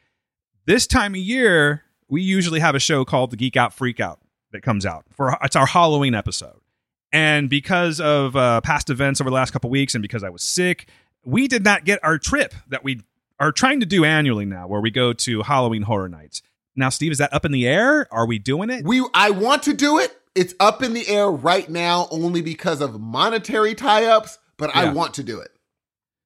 This 0.67 0.85
time 0.87 1.13
of 1.13 1.19
year, 1.19 1.83
we 2.07 2.21
usually 2.21 2.59
have 2.59 2.75
a 2.75 2.79
show 2.79 3.03
called 3.05 3.31
the 3.31 3.37
Geek 3.37 3.57
Out 3.57 3.73
Freak 3.73 3.99
Out 3.99 4.19
that 4.51 4.61
comes 4.61 4.85
out 4.85 5.05
for 5.11 5.37
it's 5.43 5.55
our 5.55 5.65
Halloween 5.65 6.13
episode. 6.13 6.59
And 7.15 7.49
because 7.49 8.01
of 8.01 8.35
uh, 8.35 8.59
past 8.61 8.89
events 8.89 9.21
over 9.21 9.29
the 9.29 9.35
last 9.35 9.51
couple 9.51 9.69
weeks, 9.69 9.95
and 9.95 10.01
because 10.01 10.23
I 10.23 10.29
was 10.29 10.43
sick, 10.43 10.87
we 11.23 11.47
did 11.47 11.63
not 11.63 11.85
get 11.85 11.99
our 12.03 12.17
trip 12.17 12.53
that 12.67 12.83
we 12.83 13.01
are 13.39 13.51
trying 13.51 13.79
to 13.79 13.85
do 13.85 14.03
annually 14.03 14.45
now, 14.45 14.67
where 14.67 14.81
we 14.81 14.91
go 14.91 15.13
to 15.13 15.41
Halloween 15.43 15.83
Horror 15.83 16.09
Nights. 16.09 16.41
Now, 16.75 16.89
Steve, 16.89 17.11
is 17.13 17.17
that 17.19 17.33
up 17.33 17.45
in 17.45 17.51
the 17.53 17.67
air? 17.67 18.05
Are 18.11 18.25
we 18.27 18.37
doing 18.39 18.69
it? 18.69 18.83
We 18.85 19.05
I 19.13 19.29
want 19.29 19.63
to 19.63 19.73
do 19.73 19.97
it. 19.99 20.15
It's 20.35 20.53
up 20.59 20.83
in 20.83 20.93
the 20.93 21.07
air 21.07 21.29
right 21.31 21.69
now 21.69 22.07
only 22.11 22.41
because 22.41 22.81
of 22.81 22.99
monetary 22.99 23.73
tie-ups, 23.75 24.37
but 24.57 24.75
I 24.75 24.91
want 24.91 25.13
to 25.13 25.23
do 25.23 25.39
it. 25.39 25.51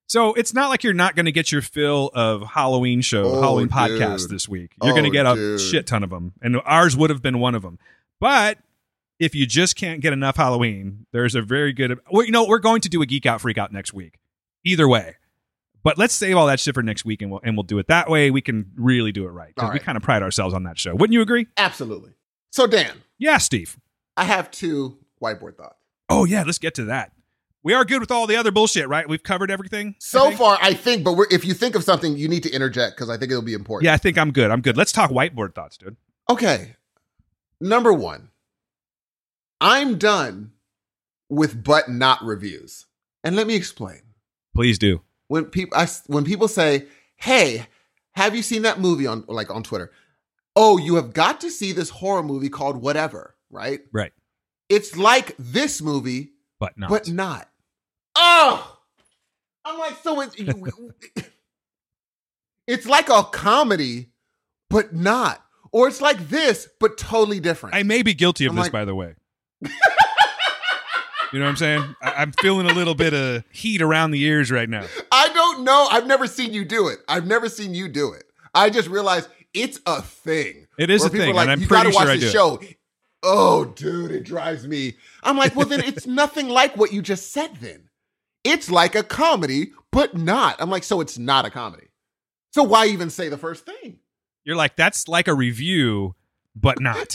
So 0.08 0.34
it's 0.34 0.52
not 0.52 0.70
like 0.70 0.82
you're 0.82 0.92
not 0.92 1.14
going 1.14 1.26
to 1.26 1.32
get 1.32 1.52
your 1.52 1.62
fill 1.62 2.10
of 2.14 2.42
Halloween 2.42 3.00
show, 3.00 3.22
Oh, 3.26 3.40
Halloween 3.40 3.68
dude. 3.68 3.76
podcasts 3.76 4.28
this 4.28 4.48
week. 4.48 4.72
You're 4.82 4.92
going 4.94 5.04
to 5.04 5.10
Oh, 5.10 5.12
get 5.12 5.26
a 5.26 5.34
dude. 5.36 5.60
shit 5.60 5.86
ton 5.86 6.02
of 6.02 6.10
them, 6.10 6.32
and 6.42 6.56
ours 6.64 6.96
would 6.96 7.10
have 7.10 7.22
been 7.22 7.38
one 7.38 7.54
of 7.54 7.62
them. 7.62 7.78
But 8.18 8.58
if 9.20 9.34
you 9.34 9.46
just 9.46 9.76
can't 9.76 10.00
get 10.00 10.12
enough 10.12 10.36
Halloween, 10.36 11.06
there's 11.12 11.36
a 11.36 11.42
very 11.42 11.72
good. 11.72 12.00
Well, 12.10 12.24
you 12.24 12.32
know, 12.32 12.46
we're 12.46 12.58
going 12.58 12.80
to 12.80 12.88
do 12.88 13.02
a 13.02 13.06
geek 13.06 13.26
out 13.26 13.40
freak 13.40 13.58
out 13.58 13.72
next 13.72 13.92
week. 13.92 14.18
Either 14.64 14.88
way, 14.88 15.16
but 15.82 15.96
let's 15.96 16.14
save 16.14 16.36
all 16.36 16.46
that 16.46 16.58
shit 16.58 16.74
for 16.74 16.82
next 16.82 17.04
week, 17.04 17.22
and 17.22 17.30
we'll 17.30 17.40
and 17.44 17.56
we'll 17.56 17.62
do 17.62 17.78
it 17.78 17.86
that 17.86 18.10
way. 18.10 18.30
We 18.30 18.40
can 18.40 18.72
really 18.74 19.12
do 19.12 19.26
it 19.26 19.30
right 19.30 19.54
because 19.54 19.68
All 19.68 19.72
we 19.72 19.78
kind 19.78 19.96
of 19.96 20.02
pride 20.02 20.22
ourselves 20.22 20.54
on 20.54 20.64
that 20.64 20.78
show. 20.78 20.94
Wouldn't 20.94 21.12
you 21.12 21.22
agree? 21.22 21.46
Absolutely. 21.56 22.12
So 22.50 22.66
Dan, 22.66 23.02
Yeah, 23.18 23.38
Steve. 23.38 23.78
I 24.16 24.24
have 24.24 24.50
two 24.50 24.98
whiteboard 25.22 25.56
thoughts. 25.56 25.76
Oh 26.08 26.24
yeah, 26.24 26.42
let's 26.44 26.58
get 26.58 26.74
to 26.74 26.84
that. 26.86 27.12
We 27.62 27.74
are 27.74 27.84
good 27.84 28.00
with 28.00 28.10
all 28.10 28.26
the 28.26 28.36
other 28.36 28.50
bullshit, 28.50 28.88
right? 28.88 29.06
We've 29.06 29.22
covered 29.22 29.50
everything. 29.50 29.94
So 29.98 30.24
think? 30.28 30.38
far, 30.38 30.58
I 30.62 30.72
think, 30.72 31.04
but 31.04 31.12
we're, 31.12 31.26
if 31.30 31.44
you 31.44 31.52
think 31.52 31.74
of 31.74 31.84
something, 31.84 32.16
you 32.16 32.26
need 32.26 32.42
to 32.44 32.50
interject 32.50 32.96
because 32.96 33.10
I 33.10 33.18
think 33.18 33.30
it'll 33.30 33.42
be 33.42 33.52
important. 33.52 33.84
Yeah, 33.84 33.92
I 33.92 33.98
think 33.98 34.16
I'm 34.16 34.32
good. 34.32 34.50
I'm 34.50 34.62
good. 34.62 34.78
Let's 34.78 34.92
talk 34.92 35.10
whiteboard 35.10 35.54
thoughts, 35.54 35.76
dude. 35.76 35.96
Okay. 36.30 36.76
Number 37.60 37.92
one, 37.92 38.29
I'm 39.60 39.98
done 39.98 40.52
with 41.28 41.62
but 41.62 41.88
not 41.88 42.22
reviews. 42.24 42.86
And 43.22 43.36
let 43.36 43.46
me 43.46 43.54
explain. 43.54 44.00
Please 44.54 44.78
do. 44.78 45.02
When 45.28 45.44
people 45.46 45.76
I, 45.78 45.86
when 46.06 46.24
people 46.24 46.48
say, 46.48 46.86
"Hey, 47.16 47.66
have 48.12 48.34
you 48.34 48.42
seen 48.42 48.62
that 48.62 48.80
movie 48.80 49.06
on 49.06 49.24
like 49.28 49.50
on 49.50 49.62
Twitter?" 49.62 49.92
Oh, 50.56 50.78
you 50.78 50.96
have 50.96 51.12
got 51.12 51.40
to 51.42 51.50
see 51.50 51.72
this 51.72 51.90
horror 51.90 52.22
movie 52.24 52.48
called 52.48 52.76
whatever, 52.76 53.36
right? 53.50 53.80
Right. 53.92 54.12
It's 54.68 54.96
like 54.96 55.36
this 55.38 55.80
movie, 55.80 56.32
But 56.58 56.76
not. 56.76 56.90
but 56.90 57.08
not. 57.08 57.48
Oh, 58.16 58.78
I'm 59.64 59.78
like, 59.78 59.96
so 60.02 60.20
it's 60.20 60.34
It's 62.66 62.86
like 62.86 63.08
a 63.08 63.22
comedy, 63.24 64.10
but 64.68 64.94
not. 64.94 65.44
Or 65.72 65.86
it's 65.88 66.00
like 66.00 66.28
this, 66.28 66.68
but 66.80 66.98
totally 66.98 67.38
different. 67.40 67.74
I 67.76 67.82
may 67.84 68.02
be 68.02 68.14
guilty 68.14 68.46
of 68.46 68.50
I'm 68.50 68.56
this, 68.56 68.64
like- 68.66 68.72
by 68.72 68.84
the 68.84 68.94
way. 68.94 69.14
You 69.62 71.38
know 71.38 71.44
what 71.44 71.50
I'm 71.50 71.56
saying? 71.56 71.94
I, 72.02 72.12
I'm 72.12 72.32
feeling 72.40 72.68
a 72.68 72.72
little 72.72 72.94
bit 72.94 73.14
of 73.14 73.44
heat 73.50 73.82
around 73.82 74.10
the 74.10 74.22
ears 74.22 74.50
right 74.50 74.68
now. 74.68 74.86
I 75.12 75.28
don't 75.28 75.64
know. 75.64 75.88
I've 75.90 76.06
never 76.06 76.26
seen 76.26 76.52
you 76.52 76.64
do 76.64 76.88
it. 76.88 76.98
I've 77.08 77.26
never 77.26 77.48
seen 77.48 77.74
you 77.74 77.88
do 77.88 78.12
it. 78.12 78.24
I 78.54 78.70
just 78.70 78.88
realized 78.88 79.28
it's 79.54 79.80
a 79.86 80.02
thing. 80.02 80.66
It 80.78 80.90
is 80.90 81.04
a 81.04 81.08
thing, 81.08 81.34
like, 81.34 81.44
and 81.44 81.52
I'm 81.52 81.60
you 81.60 81.66
pretty 81.66 81.90
gotta 81.90 81.94
watch 81.94 82.04
sure 82.04 82.12
I 82.12 82.16
the 82.16 82.20
do 82.20 82.26
it." 82.26 82.30
show. 82.30 82.60
Oh, 83.22 83.66
dude, 83.66 84.10
it 84.12 84.24
drives 84.24 84.66
me. 84.66 84.96
I'm 85.22 85.36
like, 85.36 85.54
well, 85.54 85.66
then 85.66 85.82
it's 85.82 86.06
nothing 86.06 86.48
like 86.48 86.76
what 86.76 86.92
you 86.92 87.02
just 87.02 87.32
said. 87.32 87.54
Then 87.56 87.90
it's 88.44 88.70
like 88.70 88.94
a 88.94 89.02
comedy, 89.02 89.72
but 89.92 90.16
not. 90.16 90.56
I'm 90.58 90.70
like, 90.70 90.84
so 90.84 91.00
it's 91.00 91.18
not 91.18 91.44
a 91.44 91.50
comedy. 91.50 91.88
So 92.52 92.62
why 92.62 92.86
even 92.86 93.10
say 93.10 93.28
the 93.28 93.36
first 93.36 93.66
thing? 93.66 93.98
You're 94.44 94.56
like, 94.56 94.74
that's 94.74 95.06
like 95.06 95.28
a 95.28 95.34
review, 95.34 96.14
but 96.56 96.80
not. 96.80 97.12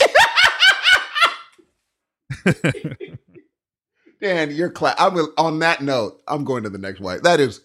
Dan, 4.20 4.50
you're 4.50 4.70
class. 4.70 4.94
I'm 4.98 5.16
on 5.36 5.58
that 5.60 5.82
note. 5.82 6.22
I'm 6.26 6.44
going 6.44 6.62
to 6.62 6.70
the 6.70 6.78
next 6.78 7.00
white. 7.00 7.22
That 7.22 7.38
is 7.40 7.60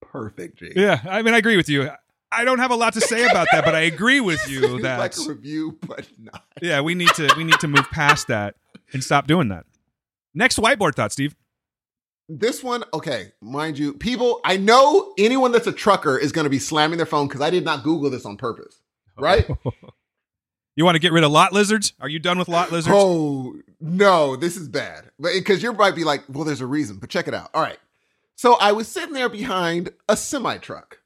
perfect, 0.00 0.58
G. 0.58 0.72
yeah, 0.74 1.00
I 1.08 1.22
mean, 1.22 1.34
I 1.34 1.38
agree 1.38 1.56
with 1.56 1.68
you. 1.68 1.90
I 2.32 2.44
don't 2.44 2.58
have 2.58 2.72
a 2.72 2.76
lot 2.76 2.92
to 2.94 3.00
say 3.00 3.24
about 3.24 3.46
that, 3.52 3.64
but 3.64 3.74
I 3.74 3.80
agree 3.82 4.20
with 4.20 4.40
you 4.50 4.80
that 4.82 4.98
like 4.98 5.16
a 5.16 5.28
review, 5.28 5.78
but 5.86 6.06
not. 6.18 6.44
yeah, 6.60 6.80
we 6.80 6.94
need 6.94 7.10
to 7.10 7.32
we 7.36 7.44
need 7.44 7.60
to 7.60 7.68
move 7.68 7.88
past 7.90 8.28
that 8.28 8.56
and 8.92 9.02
stop 9.02 9.26
doing 9.26 9.48
that. 9.48 9.64
Next 10.34 10.58
whiteboard 10.58 10.94
thought, 10.94 11.12
Steve. 11.12 11.34
This 12.28 12.62
one, 12.62 12.82
okay, 12.92 13.32
mind 13.40 13.78
you, 13.78 13.94
people, 13.94 14.40
I 14.44 14.56
know 14.56 15.14
anyone 15.16 15.52
that's 15.52 15.68
a 15.68 15.72
trucker 15.72 16.18
is 16.18 16.32
going 16.32 16.44
to 16.44 16.50
be 16.50 16.58
slamming 16.58 16.96
their 16.96 17.06
phone 17.06 17.28
because 17.28 17.40
I 17.40 17.50
did 17.50 17.64
not 17.64 17.84
Google 17.84 18.10
this 18.10 18.26
on 18.26 18.36
purpose, 18.36 18.80
right? 19.16 19.48
You 20.76 20.84
want 20.84 20.94
to 20.94 21.00
get 21.00 21.12
rid 21.12 21.24
of 21.24 21.32
lot 21.32 21.52
lizards? 21.52 21.94
Are 22.00 22.08
you 22.08 22.18
done 22.18 22.38
with 22.38 22.48
lot 22.48 22.70
lizards? 22.70 22.94
oh, 22.96 23.56
no, 23.80 24.36
this 24.36 24.56
is 24.56 24.68
bad. 24.68 25.10
But 25.18 25.32
because 25.34 25.62
you 25.62 25.72
might 25.72 25.94
be 25.94 26.04
like, 26.04 26.24
well, 26.28 26.44
there's 26.44 26.60
a 26.60 26.66
reason, 26.66 26.98
but 26.98 27.10
check 27.10 27.26
it 27.26 27.34
out. 27.34 27.50
All 27.54 27.62
right. 27.62 27.78
So 28.36 28.56
I 28.60 28.72
was 28.72 28.86
sitting 28.86 29.14
there 29.14 29.30
behind 29.30 29.90
a 30.08 30.16
semi 30.16 30.58
truck 30.58 30.98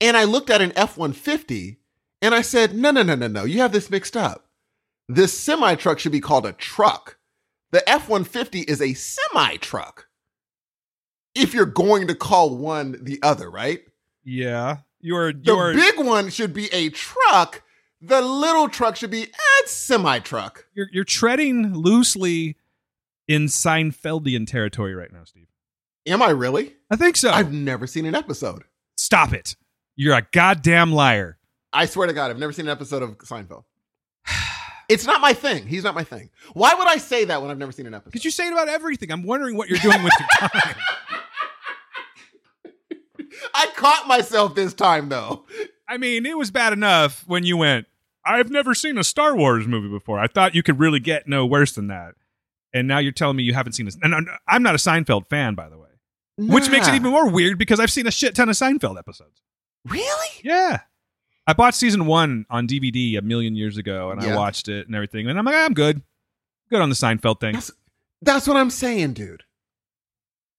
and 0.00 0.16
I 0.16 0.24
looked 0.24 0.50
at 0.50 0.60
an 0.60 0.72
F 0.76 0.98
150 0.98 1.78
and 2.20 2.34
I 2.34 2.42
said, 2.42 2.74
no, 2.74 2.90
no, 2.90 3.02
no, 3.02 3.14
no, 3.14 3.26
no, 3.26 3.44
you 3.44 3.60
have 3.60 3.72
this 3.72 3.90
mixed 3.90 4.16
up. 4.16 4.46
This 5.08 5.38
semi 5.38 5.74
truck 5.74 5.98
should 5.98 6.12
be 6.12 6.20
called 6.20 6.44
a 6.44 6.52
truck. 6.52 7.16
The 7.70 7.88
F 7.88 8.08
150 8.08 8.60
is 8.60 8.82
a 8.82 8.92
semi 8.92 9.56
truck. 9.56 10.08
If 11.34 11.54
you're 11.54 11.64
going 11.64 12.08
to 12.08 12.14
call 12.14 12.56
one 12.56 12.98
the 13.02 13.18
other, 13.22 13.50
right? 13.50 13.80
Yeah, 14.24 14.78
you're 15.00 15.32
The 15.32 15.40
you're 15.44 15.74
big 15.74 15.98
one 15.98 16.28
should 16.28 16.52
be 16.52 16.70
a 16.72 16.90
truck. 16.90 17.62
The 18.04 18.20
little 18.20 18.68
truck 18.68 18.96
should 18.96 19.12
be 19.12 19.22
a 19.22 19.68
semi 19.68 20.18
truck. 20.18 20.66
you're 20.74 20.88
you're 20.92 21.04
treading 21.04 21.72
loosely 21.72 22.56
in 23.28 23.46
Seinfeldian 23.46 24.44
territory 24.46 24.94
right 24.94 25.12
now, 25.12 25.22
Steve. 25.24 25.46
Am 26.06 26.20
I 26.20 26.30
really? 26.30 26.74
I 26.90 26.96
think 26.96 27.16
so. 27.16 27.30
I've 27.30 27.52
never 27.52 27.86
seen 27.86 28.04
an 28.06 28.16
episode. 28.16 28.64
Stop 28.96 29.32
it. 29.32 29.54
You're 29.94 30.16
a 30.16 30.26
goddamn 30.32 30.92
liar. 30.92 31.38
I 31.72 31.86
swear 31.86 32.08
to 32.08 32.12
God, 32.12 32.30
I've 32.30 32.38
never 32.40 32.52
seen 32.52 32.66
an 32.66 32.72
episode 32.72 33.02
of 33.02 33.16
Seinfeld. 33.18 33.64
It's 34.88 35.06
not 35.06 35.20
my 35.22 35.32
thing. 35.32 35.66
He's 35.68 35.84
not 35.84 35.94
my 35.94 36.04
thing. 36.04 36.28
Why 36.52 36.74
would 36.74 36.86
I 36.86 36.98
say 36.98 37.24
that 37.26 37.40
when 37.40 37.50
I've 37.50 37.56
never 37.56 37.72
seen 37.72 37.86
an 37.86 37.94
episode? 37.94 38.10
Because 38.10 38.24
you 38.26 38.30
say 38.30 38.48
it 38.48 38.52
about 38.52 38.68
everything. 38.68 39.10
I'm 39.10 39.22
wondering 39.22 39.56
what 39.56 39.70
you're 39.70 39.78
doing 39.78 40.02
with 40.02 40.12
your 40.18 40.48
time. 40.50 40.74
I 43.54 43.68
caught 43.74 44.06
myself 44.06 44.54
this 44.54 44.74
time 44.74 45.08
though. 45.08 45.46
I 45.88 45.96
mean, 45.96 46.26
it 46.26 46.36
was 46.36 46.50
bad 46.50 46.74
enough 46.74 47.24
when 47.26 47.44
you 47.44 47.56
went, 47.56 47.86
I've 48.24 48.50
never 48.50 48.74
seen 48.74 48.98
a 48.98 49.04
Star 49.04 49.34
Wars 49.36 49.66
movie 49.66 49.88
before. 49.88 50.18
I 50.18 50.26
thought 50.28 50.54
you 50.54 50.62
could 50.62 50.78
really 50.78 51.00
get 51.00 51.26
no 51.26 51.44
worse 51.46 51.72
than 51.72 51.88
that. 51.88 52.14
And 52.72 52.88
now 52.88 52.98
you're 52.98 53.12
telling 53.12 53.36
me 53.36 53.42
you 53.42 53.54
haven't 53.54 53.72
seen 53.72 53.86
this. 53.86 53.98
And 54.02 54.14
I'm- 54.46 54.62
not 54.62 54.74
a 54.74 54.78
Seinfeld 54.78 55.28
fan, 55.28 55.54
by 55.54 55.68
the 55.68 55.76
way, 55.78 55.88
which 56.38 56.70
makes 56.70 56.88
it 56.88 56.94
even 56.94 57.10
more 57.10 57.28
weird 57.28 57.58
because 57.58 57.80
I've 57.80 57.90
seen 57.90 58.06
a 58.06 58.10
shit 58.10 58.34
ton 58.34 58.48
of 58.48 58.56
Seinfeld 58.56 58.98
episodes. 58.98 59.42
really. 59.86 60.28
Yeah. 60.42 60.80
I 61.46 61.54
bought 61.54 61.74
season 61.74 62.06
one 62.06 62.46
on 62.48 62.68
DVD 62.68 63.18
a 63.18 63.22
million 63.22 63.56
years 63.56 63.76
ago 63.76 64.10
and 64.12 64.20
I 64.20 64.36
watched 64.36 64.68
it 64.68 64.86
and 64.86 64.94
everything. 64.94 65.28
And 65.28 65.36
I'm 65.38 65.44
like, 65.44 65.56
ah, 65.56 65.64
I'm 65.64 65.74
good. 65.74 66.00
Good 66.70 66.80
on 66.80 66.88
the 66.88 66.94
Seinfeld 66.94 67.40
thing. 67.40 67.54
That's, 67.54 67.72
that's 68.22 68.46
what 68.46 68.56
I'm 68.56 68.70
saying, 68.70 69.14
dude. 69.14 69.42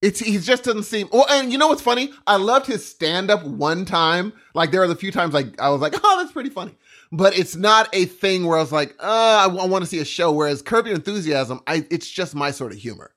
It's 0.02 0.20
he 0.20 0.36
just 0.36 0.64
doesn't 0.64 0.82
seem. 0.82 1.08
Well, 1.10 1.24
and 1.30 1.50
you 1.50 1.56
know 1.56 1.68
what's 1.68 1.80
funny? 1.80 2.12
I 2.26 2.36
loved 2.36 2.66
his 2.66 2.86
stand 2.86 3.30
up 3.30 3.42
one 3.44 3.86
time. 3.86 4.34
Like 4.54 4.70
there 4.70 4.82
are 4.82 4.86
the 4.86 4.94
few 4.94 5.10
times 5.10 5.32
like 5.32 5.58
I 5.58 5.70
was 5.70 5.80
like, 5.80 5.94
oh, 6.04 6.18
that's 6.20 6.32
pretty 6.32 6.50
funny. 6.50 6.76
But 7.16 7.38
it's 7.38 7.54
not 7.54 7.88
a 7.92 8.06
thing 8.06 8.44
where 8.44 8.58
I 8.58 8.60
was 8.60 8.72
like, 8.72 8.96
uh, 8.98 9.48
I, 9.48 9.66
want 9.66 9.84
to 9.84 9.86
see 9.88 10.00
a 10.00 10.04
show. 10.04 10.32
Whereas 10.32 10.62
Curb 10.62 10.86
Your 10.86 10.96
Enthusiasm, 10.96 11.60
I 11.66 11.86
it's 11.88 12.10
just 12.10 12.34
my 12.34 12.50
sort 12.50 12.72
of 12.72 12.78
humor. 12.78 13.14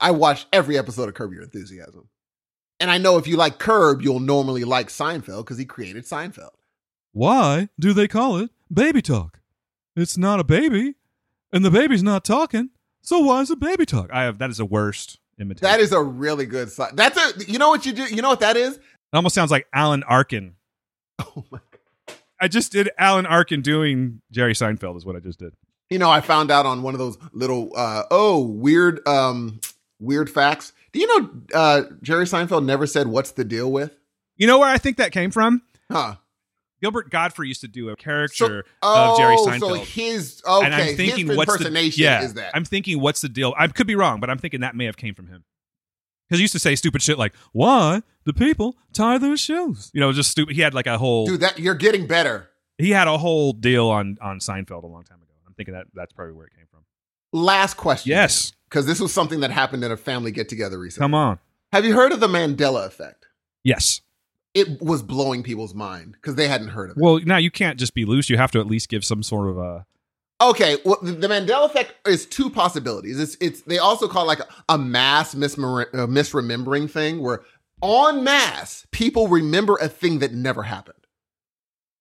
I 0.00 0.10
watch 0.10 0.46
every 0.52 0.76
episode 0.76 1.08
of 1.08 1.14
Curb 1.14 1.32
Your 1.32 1.42
Enthusiasm, 1.42 2.08
and 2.78 2.90
I 2.90 2.98
know 2.98 3.16
if 3.16 3.26
you 3.26 3.36
like 3.36 3.58
Curb, 3.58 4.02
you'll 4.02 4.20
normally 4.20 4.64
like 4.64 4.88
Seinfeld 4.88 5.44
because 5.44 5.56
he 5.56 5.64
created 5.64 6.04
Seinfeld. 6.04 6.50
Why 7.12 7.70
do 7.80 7.94
they 7.94 8.06
call 8.06 8.36
it 8.36 8.50
baby 8.70 9.00
talk? 9.00 9.40
It's 9.96 10.18
not 10.18 10.38
a 10.38 10.44
baby, 10.44 10.96
and 11.52 11.64
the 11.64 11.70
baby's 11.70 12.02
not 12.02 12.26
talking. 12.26 12.68
So 13.00 13.20
why 13.20 13.40
is 13.40 13.50
it 13.50 13.60
baby 13.60 13.86
talk? 13.86 14.10
I 14.12 14.24
have 14.24 14.38
that 14.38 14.50
is 14.50 14.58
the 14.58 14.66
worst 14.66 15.20
imitation. 15.38 15.70
That 15.70 15.80
is 15.80 15.92
a 15.92 16.02
really 16.02 16.44
good. 16.44 16.70
Si- 16.70 16.84
that's 16.92 17.16
a. 17.16 17.50
You 17.50 17.58
know 17.58 17.70
what 17.70 17.86
you 17.86 17.92
do? 17.92 18.04
You 18.04 18.20
know 18.20 18.28
what 18.28 18.40
that 18.40 18.58
is? 18.58 18.76
It 18.76 18.82
almost 19.14 19.34
sounds 19.34 19.50
like 19.50 19.66
Alan 19.72 20.02
Arkin. 20.02 20.56
Oh 21.36 21.44
my 21.52 21.60
I 22.42 22.48
just 22.48 22.72
did 22.72 22.90
Alan 22.98 23.24
Arkin 23.24 23.62
doing 23.62 24.20
Jerry 24.32 24.52
Seinfeld 24.52 24.96
is 24.96 25.06
what 25.06 25.14
I 25.14 25.20
just 25.20 25.38
did. 25.38 25.54
You 25.90 25.98
know, 26.00 26.10
I 26.10 26.20
found 26.20 26.50
out 26.50 26.66
on 26.66 26.82
one 26.82 26.92
of 26.92 26.98
those 26.98 27.16
little 27.32 27.70
uh 27.76 28.02
oh 28.10 28.40
weird 28.40 29.06
um 29.06 29.60
weird 30.00 30.28
facts. 30.28 30.72
Do 30.92 30.98
you 30.98 31.06
know 31.06 31.30
uh 31.54 31.82
Jerry 32.02 32.24
Seinfeld 32.24 32.64
never 32.64 32.84
said 32.86 33.06
what's 33.06 33.30
the 33.30 33.44
deal 33.44 33.70
with? 33.70 33.96
You 34.36 34.48
know 34.48 34.58
where 34.58 34.68
I 34.68 34.76
think 34.76 34.96
that 34.96 35.12
came 35.12 35.30
from? 35.30 35.62
Huh. 35.88 36.16
Gilbert 36.80 37.10
Gottfried 37.10 37.46
used 37.46 37.60
to 37.60 37.68
do 37.68 37.90
a 37.90 37.92
So, 37.92 37.96
character 37.96 38.64
oh, 38.82 39.12
of 39.12 39.18
Jerry 39.18 39.36
Seinfeld. 39.36 39.60
so 39.60 39.74
his 39.74 40.42
okay, 40.44 40.66
and 40.66 40.74
I'm 40.74 40.96
thinking, 40.96 41.28
his 41.28 41.36
what's 41.36 41.52
the 41.52 41.58
impersonation 41.58 42.02
yeah? 42.02 42.22
is 42.22 42.34
that? 42.34 42.50
I'm 42.56 42.64
thinking, 42.64 43.00
what's 43.00 43.20
the 43.20 43.28
deal? 43.28 43.54
I 43.56 43.68
could 43.68 43.86
be 43.86 43.94
wrong, 43.94 44.18
but 44.18 44.30
I'm 44.30 44.38
thinking 44.38 44.62
that 44.62 44.74
may 44.74 44.86
have 44.86 44.96
came 44.96 45.14
from 45.14 45.28
him 45.28 45.44
because 46.32 46.40
he 46.40 46.44
used 46.44 46.54
to 46.54 46.58
say 46.58 46.74
stupid 46.74 47.02
shit 47.02 47.18
like, 47.18 47.34
"Why 47.52 48.02
the 48.24 48.32
people 48.32 48.74
tie 48.94 49.18
their 49.18 49.36
shoes?" 49.36 49.90
You 49.92 50.00
know, 50.00 50.12
just 50.12 50.30
stupid. 50.30 50.56
He 50.56 50.62
had 50.62 50.72
like 50.72 50.86
a 50.86 50.96
whole 50.96 51.26
Dude, 51.26 51.40
that 51.40 51.58
you're 51.58 51.74
getting 51.74 52.06
better. 52.06 52.48
he 52.78 52.90
had 52.90 53.06
a 53.06 53.18
whole 53.18 53.52
deal 53.52 53.88
on 53.88 54.16
on 54.22 54.38
Seinfeld 54.38 54.82
a 54.82 54.86
long 54.86 55.02
time 55.04 55.18
ago. 55.18 55.32
I'm 55.46 55.52
thinking 55.52 55.74
that 55.74 55.88
that's 55.92 56.14
probably 56.14 56.32
where 56.32 56.46
it 56.46 56.54
came 56.56 56.64
from. 56.70 56.80
Last 57.34 57.74
question. 57.74 58.08
Yes, 58.10 58.52
Because 58.70 58.86
this 58.86 58.98
was 59.00 59.12
something 59.12 59.40
that 59.40 59.50
happened 59.50 59.84
in 59.84 59.92
a 59.92 59.96
family 59.98 60.30
get 60.32 60.48
together 60.48 60.78
recently. 60.78 61.04
come 61.04 61.14
on. 61.14 61.38
Have 61.72 61.84
you 61.84 61.94
heard 61.94 62.12
of 62.12 62.20
the 62.20 62.28
Mandela 62.28 62.86
effect? 62.86 63.26
Yes. 63.62 64.00
It 64.54 64.80
was 64.82 65.02
blowing 65.02 65.42
people's 65.42 65.74
mind 65.74 66.12
because 66.12 66.34
they 66.34 66.48
hadn't 66.48 66.68
heard 66.68 66.90
of 66.90 66.96
it. 66.96 67.02
Well, 67.02 67.20
now 67.24 67.38
you 67.38 67.50
can't 67.50 67.78
just 67.78 67.94
be 67.94 68.04
loose. 68.04 68.28
You 68.30 68.36
have 68.38 68.50
to 68.52 68.60
at 68.60 68.66
least 68.66 68.88
give 68.90 69.04
some 69.04 69.22
sort 69.22 69.48
of 69.48 69.56
a. 69.58 69.86
Okay, 70.42 70.78
well, 70.84 70.98
the 71.00 71.28
Mandela 71.28 71.66
effect 71.66 71.94
is 72.06 72.26
two 72.26 72.50
possibilities. 72.50 73.20
It's 73.20 73.36
it's 73.40 73.60
they 73.62 73.78
also 73.78 74.08
call 74.08 74.24
it 74.24 74.26
like 74.26 74.40
a 74.68 74.76
mass 74.76 75.34
mismer- 75.36 75.88
uh, 75.94 76.06
misremembering 76.08 76.90
thing, 76.90 77.22
where 77.22 77.42
en 77.82 78.24
masse 78.24 78.84
people 78.90 79.28
remember 79.28 79.76
a 79.76 79.88
thing 79.88 80.18
that 80.18 80.32
never 80.32 80.64
happened, 80.64 81.06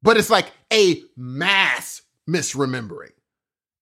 but 0.01 0.17
it's 0.17 0.31
like 0.31 0.51
a 0.73 1.03
mass 1.15 2.01
misremembering. 2.27 3.11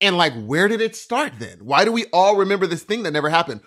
And 0.01 0.17
like, 0.17 0.33
where 0.33 0.67
did 0.67 0.81
it 0.81 0.95
start 0.95 1.33
then? 1.39 1.59
Why 1.61 1.85
do 1.85 1.91
we 1.91 2.05
all 2.11 2.35
remember 2.35 2.67
this 2.67 2.83
thing 2.83 3.03
that 3.03 3.11
never 3.11 3.29
happened? 3.29 3.61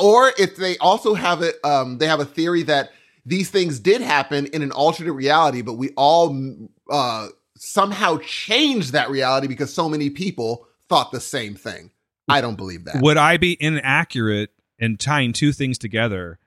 Or 0.00 0.32
if 0.38 0.56
they 0.56 0.78
also 0.78 1.14
have 1.14 1.42
it, 1.42 1.56
um, 1.64 1.98
they 1.98 2.06
have 2.06 2.20
a 2.20 2.26
theory 2.26 2.62
that 2.64 2.90
these 3.24 3.50
things 3.50 3.80
did 3.80 4.00
happen 4.00 4.46
in 4.46 4.62
an 4.62 4.72
alternate 4.72 5.12
reality, 5.12 5.60
but 5.60 5.74
we 5.74 5.90
all 5.96 6.68
uh, 6.90 7.28
somehow 7.58 8.18
changed 8.18 8.92
that 8.92 9.10
reality 9.10 9.46
because 9.46 9.72
so 9.72 9.88
many 9.88 10.10
people 10.10 10.66
thought 10.88 11.12
the 11.12 11.20
same 11.20 11.54
thing. 11.54 11.90
I 12.28 12.40
don't 12.40 12.56
believe 12.56 12.84
that. 12.84 13.00
Would 13.02 13.16
I 13.16 13.36
be 13.36 13.56
inaccurate 13.58 14.50
in 14.78 14.96
tying 14.96 15.32
two 15.32 15.52
things 15.52 15.78
together 15.78 16.38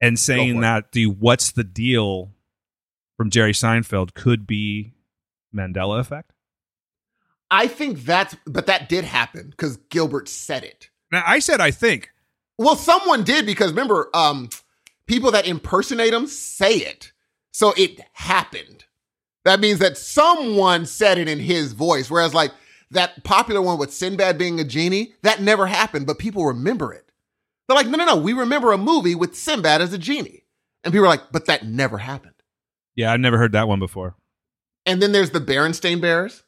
and 0.00 0.18
saying 0.18 0.60
that 0.60 0.92
the 0.92 1.06
"What's 1.06 1.50
the 1.50 1.64
deal" 1.64 2.32
from 3.16 3.30
Jerry 3.30 3.52
Seinfeld 3.52 4.14
could 4.14 4.46
be 4.46 4.94
Mandela 5.54 6.00
effect? 6.00 6.32
I 7.50 7.66
think 7.66 8.04
that's, 8.04 8.36
but 8.46 8.66
that 8.66 8.88
did 8.88 9.04
happen 9.04 9.50
because 9.50 9.76
Gilbert 9.88 10.28
said 10.28 10.64
it. 10.64 10.90
Now, 11.12 11.22
I 11.26 11.38
said 11.38 11.60
I 11.60 11.70
think. 11.70 12.10
Well, 12.58 12.76
someone 12.76 13.24
did 13.24 13.46
because 13.46 13.70
remember, 13.70 14.08
um, 14.14 14.48
people 15.06 15.30
that 15.32 15.46
impersonate 15.46 16.14
him 16.14 16.26
say 16.26 16.76
it. 16.76 17.12
So 17.52 17.72
it 17.76 18.00
happened. 18.12 18.83
That 19.44 19.60
means 19.60 19.78
that 19.80 19.98
someone 19.98 20.86
said 20.86 21.18
it 21.18 21.28
in 21.28 21.38
his 21.38 21.72
voice. 21.72 22.10
Whereas, 22.10 22.32
like 22.34 22.52
that 22.90 23.24
popular 23.24 23.60
one 23.60 23.78
with 23.78 23.92
Sinbad 23.92 24.38
being 24.38 24.58
a 24.60 24.64
genie, 24.64 25.14
that 25.22 25.42
never 25.42 25.66
happened, 25.66 26.06
but 26.06 26.18
people 26.18 26.46
remember 26.46 26.92
it. 26.92 27.10
They're 27.68 27.76
like, 27.76 27.86
no, 27.86 27.96
no, 27.96 28.04
no, 28.04 28.16
we 28.16 28.32
remember 28.32 28.72
a 28.72 28.78
movie 28.78 29.14
with 29.14 29.36
Sinbad 29.36 29.80
as 29.80 29.92
a 29.92 29.98
genie. 29.98 30.44
And 30.82 30.92
people 30.92 31.06
are 31.06 31.10
like, 31.10 31.32
but 31.32 31.46
that 31.46 31.64
never 31.66 31.98
happened. 31.98 32.34
Yeah, 32.94 33.12
I've 33.12 33.20
never 33.20 33.38
heard 33.38 33.52
that 33.52 33.68
one 33.68 33.78
before. 33.78 34.16
And 34.86 35.00
then 35.00 35.12
there's 35.12 35.30
the 35.30 35.40
Berenstain 35.40 36.00
Bears. 36.00 36.44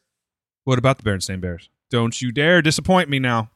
What 0.63 0.77
about 0.77 0.97
the 0.97 1.03
Berenstain 1.03 1.41
Bears? 1.41 1.69
Don't 1.89 2.21
you 2.21 2.31
dare 2.31 2.61
disappoint 2.61 3.09
me 3.09 3.19
now. 3.19 3.49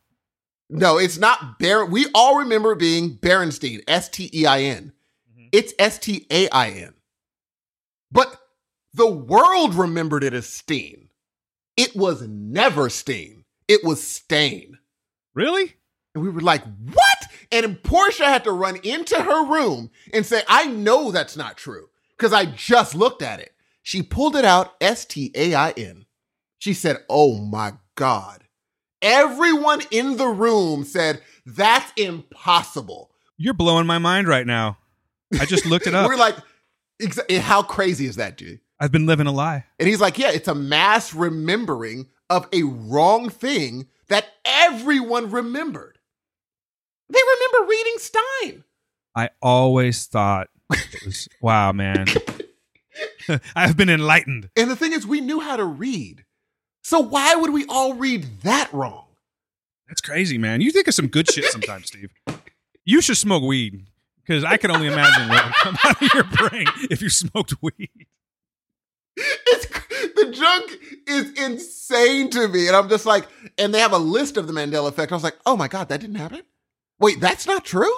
No, 0.70 0.98
it's 0.98 1.18
not 1.18 1.60
Ber. 1.60 1.86
We 1.86 2.08
all 2.16 2.38
remember 2.40 2.76
being 2.76 3.18
Berenstein, 3.18 3.84
S 3.88 4.10
T 4.10 4.30
E 4.34 4.46
I 4.46 4.62
N. 4.62 4.94
Mhm. 5.38 5.50
It's 5.52 5.74
S 5.78 6.00
T 6.00 6.26
A 6.32 6.50
I 6.50 6.70
N. 6.70 6.94
But 8.12 8.41
the 8.94 9.10
world 9.10 9.76
remembered 9.76 10.24
it 10.24 10.34
as 10.34 10.48
Steen. 10.48 11.10
It 11.78 11.96
was 11.96 12.22
never 12.22 12.90
Steen. 12.90 13.46
It 13.68 13.84
was 13.84 14.06
Stain. 14.06 14.78
Really? 15.34 15.76
And 16.14 16.24
we 16.24 16.30
were 16.30 16.42
like, 16.42 16.64
what? 16.64 17.26
And 17.52 17.82
Portia 17.84 18.26
had 18.26 18.44
to 18.46 18.52
run 18.52 18.78
into 18.84 19.22
her 19.22 19.46
room 19.46 19.92
and 20.14 20.26
say, 20.26 20.42
I 20.48 20.66
know 20.68 21.12
that's 21.12 21.38
not 21.38 21.58
true 21.58 21.88
because 22.18 22.34
I 22.34 22.46
just 22.46 22.96
looked 22.96 23.22
at 23.22 23.40
it. 23.40 23.54
She 23.84 24.04
pulled 24.04 24.36
it 24.36 24.46
out, 24.46 24.74
S 24.80 25.06
T 25.06 25.32
A 25.36 25.56
I 25.56 25.72
N. 25.72 26.06
She 26.60 26.74
said, 26.74 26.98
Oh 27.10 27.38
my 27.40 27.74
God. 27.96 28.44
Everyone 29.02 29.82
in 29.90 30.18
the 30.18 30.28
room 30.28 30.84
said, 30.84 31.22
That's 31.46 31.92
impossible. 31.98 33.12
You're 33.38 33.56
blowing 33.56 33.88
my 33.88 33.98
mind 33.98 34.28
right 34.28 34.46
now. 34.46 34.78
I 35.40 35.46
just 35.46 35.66
looked 35.66 35.88
it 35.88 35.96
up. 35.96 36.08
We're 36.08 36.18
like, 36.18 36.36
How 37.40 37.64
crazy 37.64 38.06
is 38.06 38.18
that, 38.18 38.38
dude? 38.38 38.60
I've 38.82 38.92
been 38.92 39.06
living 39.06 39.28
a 39.28 39.32
lie. 39.32 39.66
And 39.80 39.88
he's 39.88 40.02
like, 40.02 40.18
Yeah, 40.18 40.32
it's 40.32 40.48
a 40.48 40.56
mass 40.56 41.14
remembering 41.14 42.08
of 42.32 42.48
a 42.52 42.64
wrong 42.64 43.30
thing 43.30 43.88
that 44.10 44.26
everyone 44.44 45.30
remembered. 45.30 46.00
They 47.08 47.20
remember 47.22 47.70
reading 47.70 47.94
Stein. 47.98 48.64
I 49.16 49.30
always 49.42 50.08
thought 50.08 50.48
it 50.72 51.06
was 51.06 51.28
wow, 51.42 51.72
man. 51.72 52.08
I've 53.56 53.78
been 53.78 53.90
enlightened. 53.90 54.50
And 54.58 54.70
the 54.72 54.76
thing 54.76 54.94
is, 54.94 55.06
we 55.06 55.22
knew 55.22 55.40
how 55.40 55.58
to 55.58 55.64
read. 55.64 56.26
So 56.84 57.00
why 57.00 57.36
would 57.36 57.54
we 57.54 57.66
all 57.68 57.94
read 57.94 58.26
that 58.42 58.74
wrong? 58.74 59.06
That's 59.88 60.02
crazy, 60.02 60.40
man. 60.40 60.62
You 60.62 60.72
think 60.72 60.88
of 60.88 60.96
some 60.96 61.08
good 61.08 61.30
shit 61.30 61.46
sometimes, 61.46 61.88
Steve. 61.88 62.12
You 62.84 63.02
should 63.02 63.18
smoke 63.18 63.44
weed 63.44 63.86
because 64.26 64.44
I 64.44 64.58
can 64.58 64.72
only 64.72 64.88
imagine 64.88 65.30
what 65.30 65.46
would 65.46 65.54
come 65.54 65.78
out 65.86 66.02
of 66.02 66.14
your 66.14 66.24
brain 66.24 66.66
if 66.90 67.02
you 67.02 67.10
smoked 67.10 67.54
weed. 67.62 68.08
It's 69.48 69.68
the 70.16 70.32
junk 70.32 70.80
is 71.08 71.32
insane 71.34 72.30
to 72.32 72.48
me. 72.48 72.68
And 72.68 72.76
I'm 72.76 72.90
just 72.90 73.06
like, 73.06 73.28
and 73.58 73.74
they 73.74 73.80
have 73.80 73.94
a 73.94 73.98
list 73.98 74.38
of 74.38 74.48
the 74.48 74.54
Mandela 74.54 74.90
effect. 74.90 75.12
I 75.12 75.16
was 75.16 75.24
like, 75.24 75.38
oh 75.46 75.56
my 75.56 75.68
God, 75.68 75.90
that 75.90 76.02
didn't 76.02 76.16
happen? 76.16 76.42
Wait, 77.00 77.20
that's 77.20 77.46
not 77.46 77.66
true? 77.66 77.94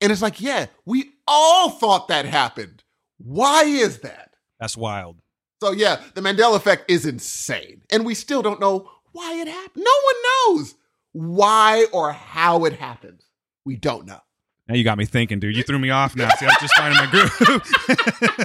And 0.00 0.12
it's 0.12 0.22
like, 0.22 0.40
yeah, 0.40 0.66
we 0.84 1.10
all 1.26 1.70
thought 1.70 2.08
that 2.08 2.24
happened. 2.24 2.82
Why 3.18 3.64
is 3.64 4.00
that? 4.00 4.34
That's 4.60 4.76
wild. 4.76 5.20
So 5.60 5.72
yeah, 5.72 6.00
the 6.14 6.20
Mandela 6.20 6.56
effect 6.56 6.90
is 6.90 7.04
insane. 7.04 7.82
And 7.90 8.06
we 8.06 8.14
still 8.14 8.42
don't 8.42 8.60
know 8.60 8.90
why 9.12 9.34
it 9.40 9.48
happened. 9.48 9.84
No 9.84 9.90
one 10.04 10.56
knows 10.56 10.74
why 11.12 11.86
or 11.92 12.12
how 12.12 12.64
it 12.64 12.74
happened. 12.74 13.24
We 13.64 13.76
don't 13.76 14.06
know. 14.06 14.20
Now 14.68 14.74
you 14.74 14.84
got 14.84 14.98
me 14.98 15.06
thinking, 15.06 15.40
dude. 15.40 15.56
You 15.56 15.62
threw 15.62 15.78
me 15.78 15.90
off 15.90 16.14
now. 16.14 16.28
See, 16.36 16.44
I 16.46 16.48
was 16.48 16.58
just 16.60 16.74
finding 16.76 16.98
my 16.98 17.10
groove. 17.10 18.38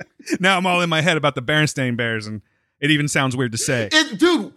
now 0.40 0.56
I'm 0.58 0.66
all 0.66 0.80
in 0.80 0.90
my 0.90 1.00
head 1.00 1.16
about 1.16 1.34
the 1.34 1.42
Berenstain 1.42 1.96
Bears, 1.96 2.26
and 2.26 2.42
it 2.80 2.90
even 2.90 3.08
sounds 3.08 3.36
weird 3.36 3.52
to 3.52 3.58
say. 3.58 3.88
It, 3.92 4.18
dude, 4.18 4.52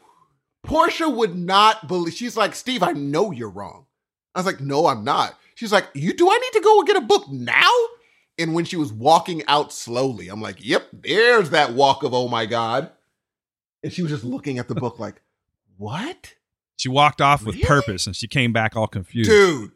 Portia 0.63 1.09
would 1.09 1.35
not 1.37 1.87
believe. 1.87 2.13
She's 2.13 2.35
like, 2.37 2.55
Steve, 2.55 2.81
I 2.83 2.93
know 2.93 3.31
you're 3.31 3.49
wrong. 3.49 3.85
I 4.33 4.39
was 4.39 4.45
like, 4.45 4.59
no, 4.59 4.87
I'm 4.87 5.03
not. 5.03 5.37
She's 5.55 5.71
like, 5.71 5.87
you 5.93 6.13
do 6.13 6.27
I 6.29 6.37
need 6.37 6.53
to 6.59 6.61
go 6.63 6.81
get 6.83 6.95
a 6.97 7.01
book 7.01 7.29
now? 7.29 7.69
And 8.39 8.55
when 8.55 8.65
she 8.65 8.75
was 8.77 8.91
walking 8.91 9.43
out 9.47 9.71
slowly, 9.71 10.27
I'm 10.29 10.41
like, 10.41 10.65
yep, 10.65 10.87
there's 10.91 11.51
that 11.51 11.73
walk 11.73 12.01
of 12.01 12.15
oh 12.15 12.27
my 12.27 12.47
god. 12.47 12.89
And 13.83 13.93
she 13.93 14.01
was 14.01 14.09
just 14.11 14.23
looking 14.23 14.57
at 14.57 14.67
the 14.67 14.73
book 14.73 14.97
like, 14.97 15.21
what, 15.77 16.33
She 16.77 16.89
walked 16.89 17.21
off 17.21 17.45
with 17.45 17.55
Really? 17.55 17.67
purpose, 17.67 18.07
and 18.07 18.15
she 18.15 18.27
came 18.27 18.51
back 18.51 18.75
all 18.75 18.87
confused. 18.87 19.29
dude? 19.29 19.71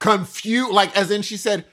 Confused, 0.00 0.72
like 0.72 0.96
as 0.96 1.10
in 1.10 1.22
she 1.22 1.36
said, 1.36 1.64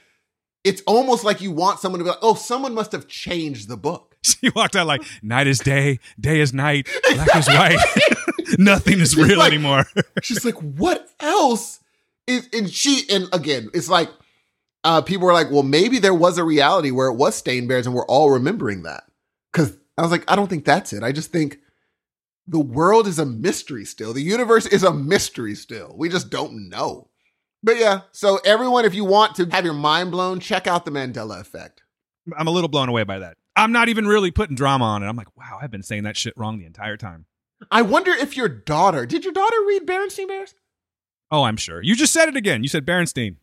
it's 0.64 0.82
almost 0.86 1.22
like 1.22 1.40
you 1.40 1.52
want 1.52 1.78
someone 1.78 2.00
to 2.00 2.04
be 2.04 2.10
like, 2.10 2.18
oh, 2.22 2.34
someone 2.34 2.74
must 2.74 2.90
have 2.92 3.06
changed 3.08 3.68
the 3.68 3.76
book. 3.76 4.12
She 4.26 4.50
walked 4.50 4.74
out 4.74 4.88
like, 4.88 5.02
night 5.22 5.46
is 5.46 5.60
day, 5.60 6.00
day 6.18 6.40
is 6.40 6.52
night, 6.52 6.88
black 7.14 7.36
is 7.36 7.46
white. 7.46 7.78
Nothing 8.58 8.98
is 8.98 9.12
She's 9.12 9.24
real 9.24 9.38
like- 9.38 9.52
anymore. 9.52 9.86
She's 10.22 10.44
like, 10.44 10.56
what 10.56 11.08
else 11.20 11.78
is 12.26 12.48
and 12.52 12.68
she 12.68 13.04
and 13.08 13.28
again, 13.32 13.68
it's 13.72 13.88
like 13.88 14.10
uh 14.82 15.00
people 15.02 15.26
were 15.28 15.32
like, 15.32 15.52
well, 15.52 15.62
maybe 15.62 16.00
there 16.00 16.12
was 16.14 16.38
a 16.38 16.44
reality 16.44 16.90
where 16.90 17.06
it 17.06 17.14
was 17.14 17.36
stain 17.36 17.68
bears 17.68 17.86
and 17.86 17.94
we're 17.94 18.06
all 18.06 18.30
remembering 18.30 18.82
that. 18.82 19.04
Cause 19.52 19.76
I 19.96 20.02
was 20.02 20.10
like, 20.10 20.28
I 20.28 20.34
don't 20.34 20.48
think 20.48 20.64
that's 20.64 20.92
it. 20.92 21.04
I 21.04 21.12
just 21.12 21.30
think 21.30 21.58
the 22.48 22.58
world 22.58 23.06
is 23.06 23.20
a 23.20 23.24
mystery 23.26 23.84
still. 23.84 24.12
The 24.12 24.22
universe 24.22 24.66
is 24.66 24.82
a 24.82 24.92
mystery 24.92 25.54
still. 25.54 25.94
We 25.96 26.08
just 26.08 26.30
don't 26.30 26.68
know. 26.68 27.10
But 27.62 27.78
yeah, 27.78 28.02
so 28.12 28.38
everyone, 28.44 28.84
if 28.84 28.94
you 28.94 29.04
want 29.04 29.34
to 29.36 29.46
have 29.46 29.64
your 29.64 29.74
mind 29.74 30.10
blown, 30.10 30.40
check 30.40 30.66
out 30.66 30.84
the 30.84 30.90
Mandela 30.90 31.40
effect. 31.40 31.82
I'm 32.36 32.46
a 32.46 32.50
little 32.50 32.68
blown 32.68 32.88
away 32.88 33.04
by 33.04 33.18
that. 33.20 33.36
I'm 33.56 33.72
not 33.72 33.88
even 33.88 34.06
really 34.06 34.30
putting 34.30 34.54
drama 34.54 34.84
on 34.84 35.02
it. 35.02 35.06
I'm 35.06 35.16
like, 35.16 35.34
wow, 35.36 35.58
I've 35.60 35.70
been 35.70 35.82
saying 35.82 36.04
that 36.04 36.16
shit 36.16 36.34
wrong 36.36 36.58
the 36.58 36.66
entire 36.66 36.96
time. 36.96 37.26
I 37.70 37.82
wonder 37.82 38.12
if 38.12 38.36
your 38.36 38.48
daughter 38.48 39.06
did 39.06 39.24
your 39.24 39.32
daughter 39.32 39.56
read 39.66 39.86
Berenstain 39.86 40.28
Bears? 40.28 40.54
Oh, 41.30 41.44
I'm 41.44 41.56
sure. 41.56 41.82
You 41.82 41.96
just 41.96 42.12
said 42.12 42.28
it 42.28 42.36
again. 42.36 42.62
You 42.62 42.68
said 42.68 42.84
Berenstein. 42.86 43.36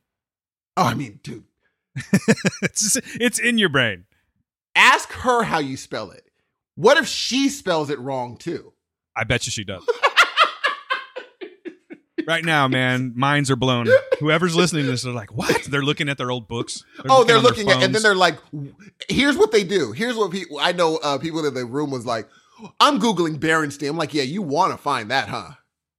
Oh, 0.77 0.83
I 0.83 0.93
mean, 0.93 1.19
dude, 1.23 1.43
it's, 2.61 2.97
it's 3.19 3.39
in 3.39 3.57
your 3.57 3.69
brain. 3.69 4.05
ask 4.75 5.11
her 5.11 5.43
how 5.43 5.59
you 5.59 5.77
spell 5.77 6.11
it. 6.11 6.23
What 6.75 6.97
if 6.97 7.07
she 7.07 7.49
spells 7.49 7.89
it 7.89 7.99
wrong 7.99 8.37
too? 8.37 8.73
I 9.15 9.23
bet 9.23 9.45
you 9.45 9.51
she 9.51 9.63
does. 9.63 9.87
right 12.27 12.43
now, 12.43 12.67
man, 12.67 13.13
minds 13.15 13.49
are 13.51 13.55
blown. 13.55 13.87
Whoever's 14.19 14.55
listening 14.55 14.85
to 14.85 14.91
this, 14.91 15.03
they're 15.03 15.13
like, 15.13 15.33
what? 15.33 15.63
They're 15.65 15.83
looking 15.83 16.09
at 16.09 16.17
their 16.17 16.31
old 16.31 16.47
books. 16.47 16.83
oh, 17.09 17.23
they're 17.23 17.39
looking 17.39 17.69
at, 17.69 17.83
and 17.83 17.93
then 17.93 18.01
they're 18.01 18.15
like, 18.15 18.37
"Here's 19.09 19.37
what 19.37 19.51
they 19.51 19.63
do. 19.63 19.91
Here's 19.91 20.15
what 20.15 20.31
people." 20.31 20.59
I 20.59 20.71
know 20.71 20.97
uh, 20.97 21.17
people 21.17 21.45
in 21.45 21.53
the 21.53 21.65
room 21.65 21.91
was 21.91 22.05
like, 22.05 22.27
"I'm 22.79 22.99
googling 22.99 23.37
Berenstain." 23.39 23.89
I'm 23.89 23.97
like, 23.97 24.13
"Yeah, 24.13 24.23
you 24.23 24.41
want 24.41 24.71
to 24.71 24.77
find 24.77 25.09
that, 25.11 25.29
huh? 25.29 25.51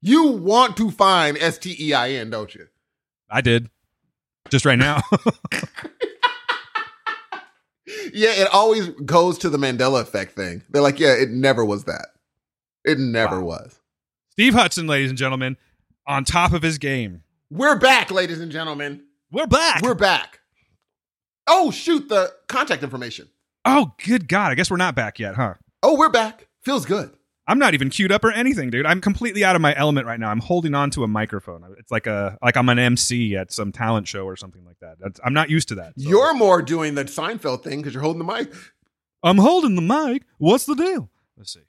You 0.03 0.29
want 0.29 0.77
to 0.79 0.91
find 0.91 1.37
S 1.39 1.59
T 1.59 1.77
E 1.79 1.95
I 1.95 2.11
N, 2.11 2.31
don't 2.31 2.55
you?" 2.55 2.67
I 3.31 3.41
did. 3.41 3.71
Just 4.51 4.65
right 4.65 4.79
now. 4.79 5.03
Yeah, 8.15 8.31
it 8.33 8.49
always 8.53 8.89
goes 9.05 9.39
to 9.39 9.51
the 9.51 9.59
Mandela 9.59 10.01
effect 10.01 10.37
thing. 10.37 10.63
They're 10.71 10.83
like, 10.83 10.99
"Yeah, 11.01 11.15
it 11.15 11.31
never 11.31 11.65
was 11.65 11.85
that. 11.85 12.09
It 12.85 12.99
never 12.99 13.41
Wow. 13.41 13.59
was." 13.59 13.81
Steve 14.31 14.55
Hudson, 14.55 14.87
ladies 14.87 15.11
and 15.11 15.19
gentlemen, 15.19 15.57
on 16.07 16.25
top 16.25 16.53
of 16.53 16.63
his 16.63 16.79
game. 16.79 17.23
We're 17.51 17.79
back, 17.79 18.11
ladies 18.11 18.41
and 18.41 18.51
gentlemen. 18.51 19.05
We're 19.31 19.47
back. 19.47 19.83
We're 19.83 19.95
back. 19.95 20.41
Oh 21.47 21.71
shoot, 21.71 22.09
the 22.09 22.33
contact 22.49 22.83
information. 22.83 23.29
oh, 23.65 23.93
good 24.05 24.29
God. 24.29 24.53
I 24.53 24.55
guess 24.55 24.71
we're 24.71 24.77
not 24.77 24.95
back 24.95 25.19
yet, 25.19 25.35
huh? 25.37 25.55
Oh, 25.83 25.97
we're 25.97 26.09
back. 26.11 26.49
Feels 26.63 26.87
good. 26.87 27.11
I'm 27.47 27.59
not 27.59 27.75
even 27.75 27.91
queued 27.91 28.11
up 28.11 28.25
or 28.25 28.31
anything, 28.33 28.71
dude. 28.71 28.87
I'm 28.87 29.03
completely 29.03 29.45
out 29.45 29.55
of 29.55 29.61
my 29.61 29.77
element 29.77 30.07
right 30.07 30.19
now. 30.19 30.31
I'm 30.31 30.41
holding 30.41 30.75
on 30.75 30.89
to 30.93 31.05
a 31.05 31.09
microphone. 31.09 31.63
It's 31.79 31.91
like 31.93 32.07
a 32.07 32.39
like 32.43 32.57
I'm 32.57 32.69
an 32.71 32.79
MC 32.79 33.37
at 33.37 33.53
some 33.53 33.71
talent 33.73 34.09
show 34.09 34.25
or 34.25 34.37
something 34.37 34.65
like 34.65 34.79
that. 34.81 34.97
That's, 34.99 35.21
I'm 35.23 35.35
not 35.35 35.51
used 35.51 35.69
to 35.69 35.75
that. 35.77 35.93
so- 35.99 36.09
You're 36.09 36.33
more 36.35 36.63
doing 36.63 36.95
the 36.95 37.05
Seinfeld 37.05 37.63
thing 37.63 37.81
because 37.81 37.93
you're 37.93 38.03
holding 38.03 38.25
the 38.27 38.33
mic. 38.33 38.53
I'm 39.23 39.37
holding 39.39 39.75
the 39.75 39.83
mic. 39.83 40.23
What's 40.39 40.65
the 40.65 40.75
deal? 40.75 41.11
Let's 41.37 41.53
see. 41.53 41.61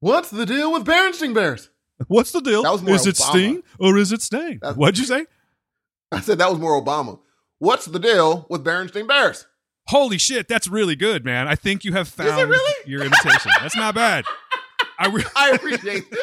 What's 0.00 0.28
the 0.30 0.44
deal 0.44 0.70
with 0.72 0.84
Berenstain 0.84 1.32
Bears? 1.34 1.70
What's 2.08 2.32
the 2.32 2.40
deal? 2.40 2.62
That 2.62 2.72
was 2.72 2.82
more 2.82 2.94
is 2.96 3.06
it 3.06 3.16
Obama. 3.16 3.30
Sting 3.30 3.62
or 3.78 3.96
is 3.98 4.12
it 4.12 4.22
Sting? 4.22 4.58
That's- 4.60 4.76
What'd 4.76 4.98
you 4.98 5.04
say? 5.04 5.26
I 6.12 6.20
said 6.20 6.38
that 6.38 6.50
was 6.50 6.58
more 6.58 6.80
Obama. 6.80 7.18
What's 7.58 7.86
the 7.86 7.98
deal 7.98 8.46
with 8.50 8.64
Berenstain 8.64 9.06
Bears? 9.08 9.46
Holy 9.88 10.16
shit, 10.18 10.48
that's 10.48 10.66
really 10.68 10.96
good, 10.96 11.24
man. 11.24 11.46
I 11.48 11.54
think 11.56 11.84
you 11.84 11.92
have 11.92 12.06
it 12.08 12.10
found 12.12 12.50
really? 12.50 12.74
your 12.90 13.02
imitation. 13.02 13.52
That's 13.60 13.76
not 13.76 13.94
bad. 13.94 14.24
I 14.98 15.08
re- 15.08 15.24
I 15.36 15.50
appreciate. 15.50 16.04
it. 16.10 16.18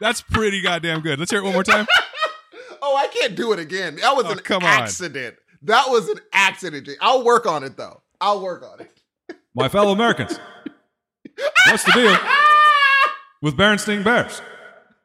that's 0.00 0.20
pretty 0.22 0.60
goddamn 0.60 1.00
good. 1.00 1.18
Let's 1.18 1.30
hear 1.30 1.40
it 1.40 1.44
one 1.44 1.52
more 1.54 1.64
time. 1.64 1.86
oh, 2.82 2.96
I 2.96 3.06
can't 3.08 3.34
do 3.34 3.52
it 3.52 3.58
again. 3.58 3.96
That 3.96 4.14
was 4.16 4.26
Oh, 4.26 4.32
an 4.32 4.38
come 4.38 4.62
on. 4.62 4.68
accident. 4.82 5.36
That 5.62 5.86
was 5.88 6.08
an 6.08 6.18
accident. 6.32 6.88
I'll 7.00 7.24
work 7.24 7.46
on 7.46 7.62
it 7.64 7.76
though. 7.76 8.02
I'll 8.20 8.40
work 8.42 8.62
on 8.64 8.80
it. 8.80 9.36
My 9.54 9.68
fellow 9.68 9.92
Americans, 9.92 10.38
what's 11.68 11.84
the 11.84 11.92
deal 11.92 12.18
with 13.42 13.56
Berenstain 13.56 14.02
Bears? 14.02 14.40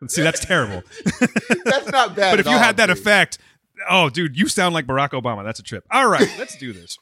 See, 0.08 0.22
that's 0.22 0.46
terrible. 0.46 0.84
That's 1.66 1.88
not 1.92 2.16
bad. 2.16 2.32
but 2.34 2.40
if 2.40 2.46
you 2.46 2.52
all, 2.52 2.60
had 2.60 2.78
that 2.78 2.86
dude. 2.86 2.98
effect, 3.00 3.40
oh, 3.90 4.10
dude, 4.12 4.38
you 4.38 4.48
sound 4.48 4.76
like 4.76 4.86
Barack 4.86 5.10
Obama. 5.10 5.44
That's 5.44 5.60
a 5.60 5.64
trip. 5.64 5.84
All 5.90 6.08
right, 6.08 6.32
let's 6.38 6.56
do 6.56 6.72
this. 6.72 7.00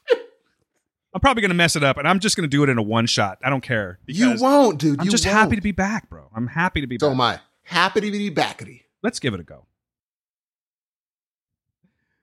I'm 1.12 1.20
probably 1.20 1.42
gonna 1.42 1.52
mess 1.54 1.76
it 1.76 1.84
up, 1.84 1.98
and 1.98 2.08
I'm 2.08 2.20
just 2.20 2.36
gonna 2.36 2.48
do 2.48 2.62
it 2.62 2.70
in 2.70 2.78
a 2.78 2.82
one 2.82 3.04
shot. 3.06 3.38
I 3.44 3.50
don't 3.50 3.60
care. 3.60 3.98
you 4.06 4.34
won't, 4.40 4.78
dude. 4.80 4.98
I'm 5.00 5.04
you 5.04 5.10
just 5.10 5.26
won't. 5.26 5.36
happy 5.36 5.56
to 5.56 5.62
be 5.62 5.72
back, 5.72 6.08
bro. 6.08 6.30
I'm 6.34 6.46
happy 6.46 6.80
to 6.80 6.86
be 6.86 6.96
So 6.98 7.08
back. 7.08 7.14
am 7.14 7.20
I. 7.20 7.40
Happy 7.64 8.00
to 8.00 8.10
be 8.10 8.30
backity. 8.30 8.82
Let's 9.02 9.20
give 9.20 9.34
it 9.34 9.40
a 9.40 9.44
go. 9.44 9.66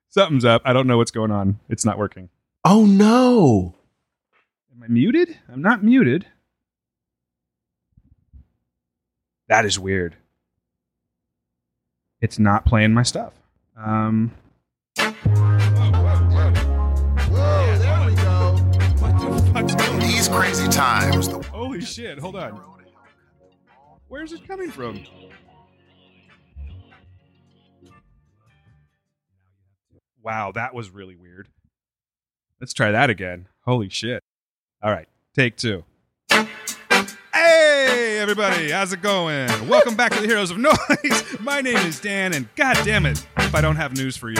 Something's 0.09 0.45
up. 0.45 0.61
I 0.65 0.73
don't 0.73 0.87
know 0.87 0.97
what's 0.97 1.11
going 1.11 1.31
on. 1.31 1.59
It's 1.69 1.85
not 1.85 1.97
working. 1.97 2.29
Oh 2.65 2.85
no. 2.85 3.75
Am 4.75 4.83
I 4.83 4.87
muted? 4.87 5.37
I'm 5.51 5.61
not 5.61 5.83
muted. 5.83 6.25
That 9.53 9.65
is 9.65 9.77
weird. 9.77 10.15
It's 12.21 12.39
not 12.39 12.65
playing 12.65 12.91
my 12.95 13.03
stuff. 13.03 13.33
Um, 13.77 14.31
Whoa, 14.97 15.13
there 17.77 18.05
we 18.07 18.15
go. 18.15 18.55
what 18.97 19.19
the 19.19 19.51
fuck's 19.53 19.75
going 19.75 19.91
on? 19.91 19.99
These 19.99 20.27
crazy 20.27 20.67
times, 20.69 21.29
the 21.29 21.39
Holy 21.43 21.81
shit! 21.81 22.17
Hold 22.17 22.35
on. 22.35 22.59
Where's 24.07 24.33
it 24.33 24.47
coming 24.47 24.71
from? 24.71 25.03
Wow, 30.23 30.51
that 30.53 30.73
was 30.73 30.89
really 30.89 31.15
weird. 31.15 31.47
Let's 32.59 32.73
try 32.73 32.89
that 32.89 33.11
again. 33.11 33.49
Holy 33.65 33.89
shit. 33.89 34.23
All 34.81 34.89
right, 34.89 35.07
take 35.35 35.57
two. 35.57 35.83
Everybody, 38.23 38.71
how's 38.71 38.93
it 38.93 39.01
going? 39.01 39.49
Welcome 39.67 39.97
back 39.97 40.13
to 40.13 40.21
the 40.21 40.27
Heroes 40.27 40.49
of 40.49 40.57
Noise. 40.57 41.37
My 41.41 41.59
name 41.59 41.75
is 41.75 41.99
Dan, 41.99 42.31
and 42.31 42.47
god 42.55 42.77
damn 42.85 43.05
it, 43.05 43.21
if 43.39 43.53
I 43.53 43.59
don't 43.59 43.75
have 43.75 43.97
news 43.97 44.15
for 44.15 44.29
you. 44.29 44.37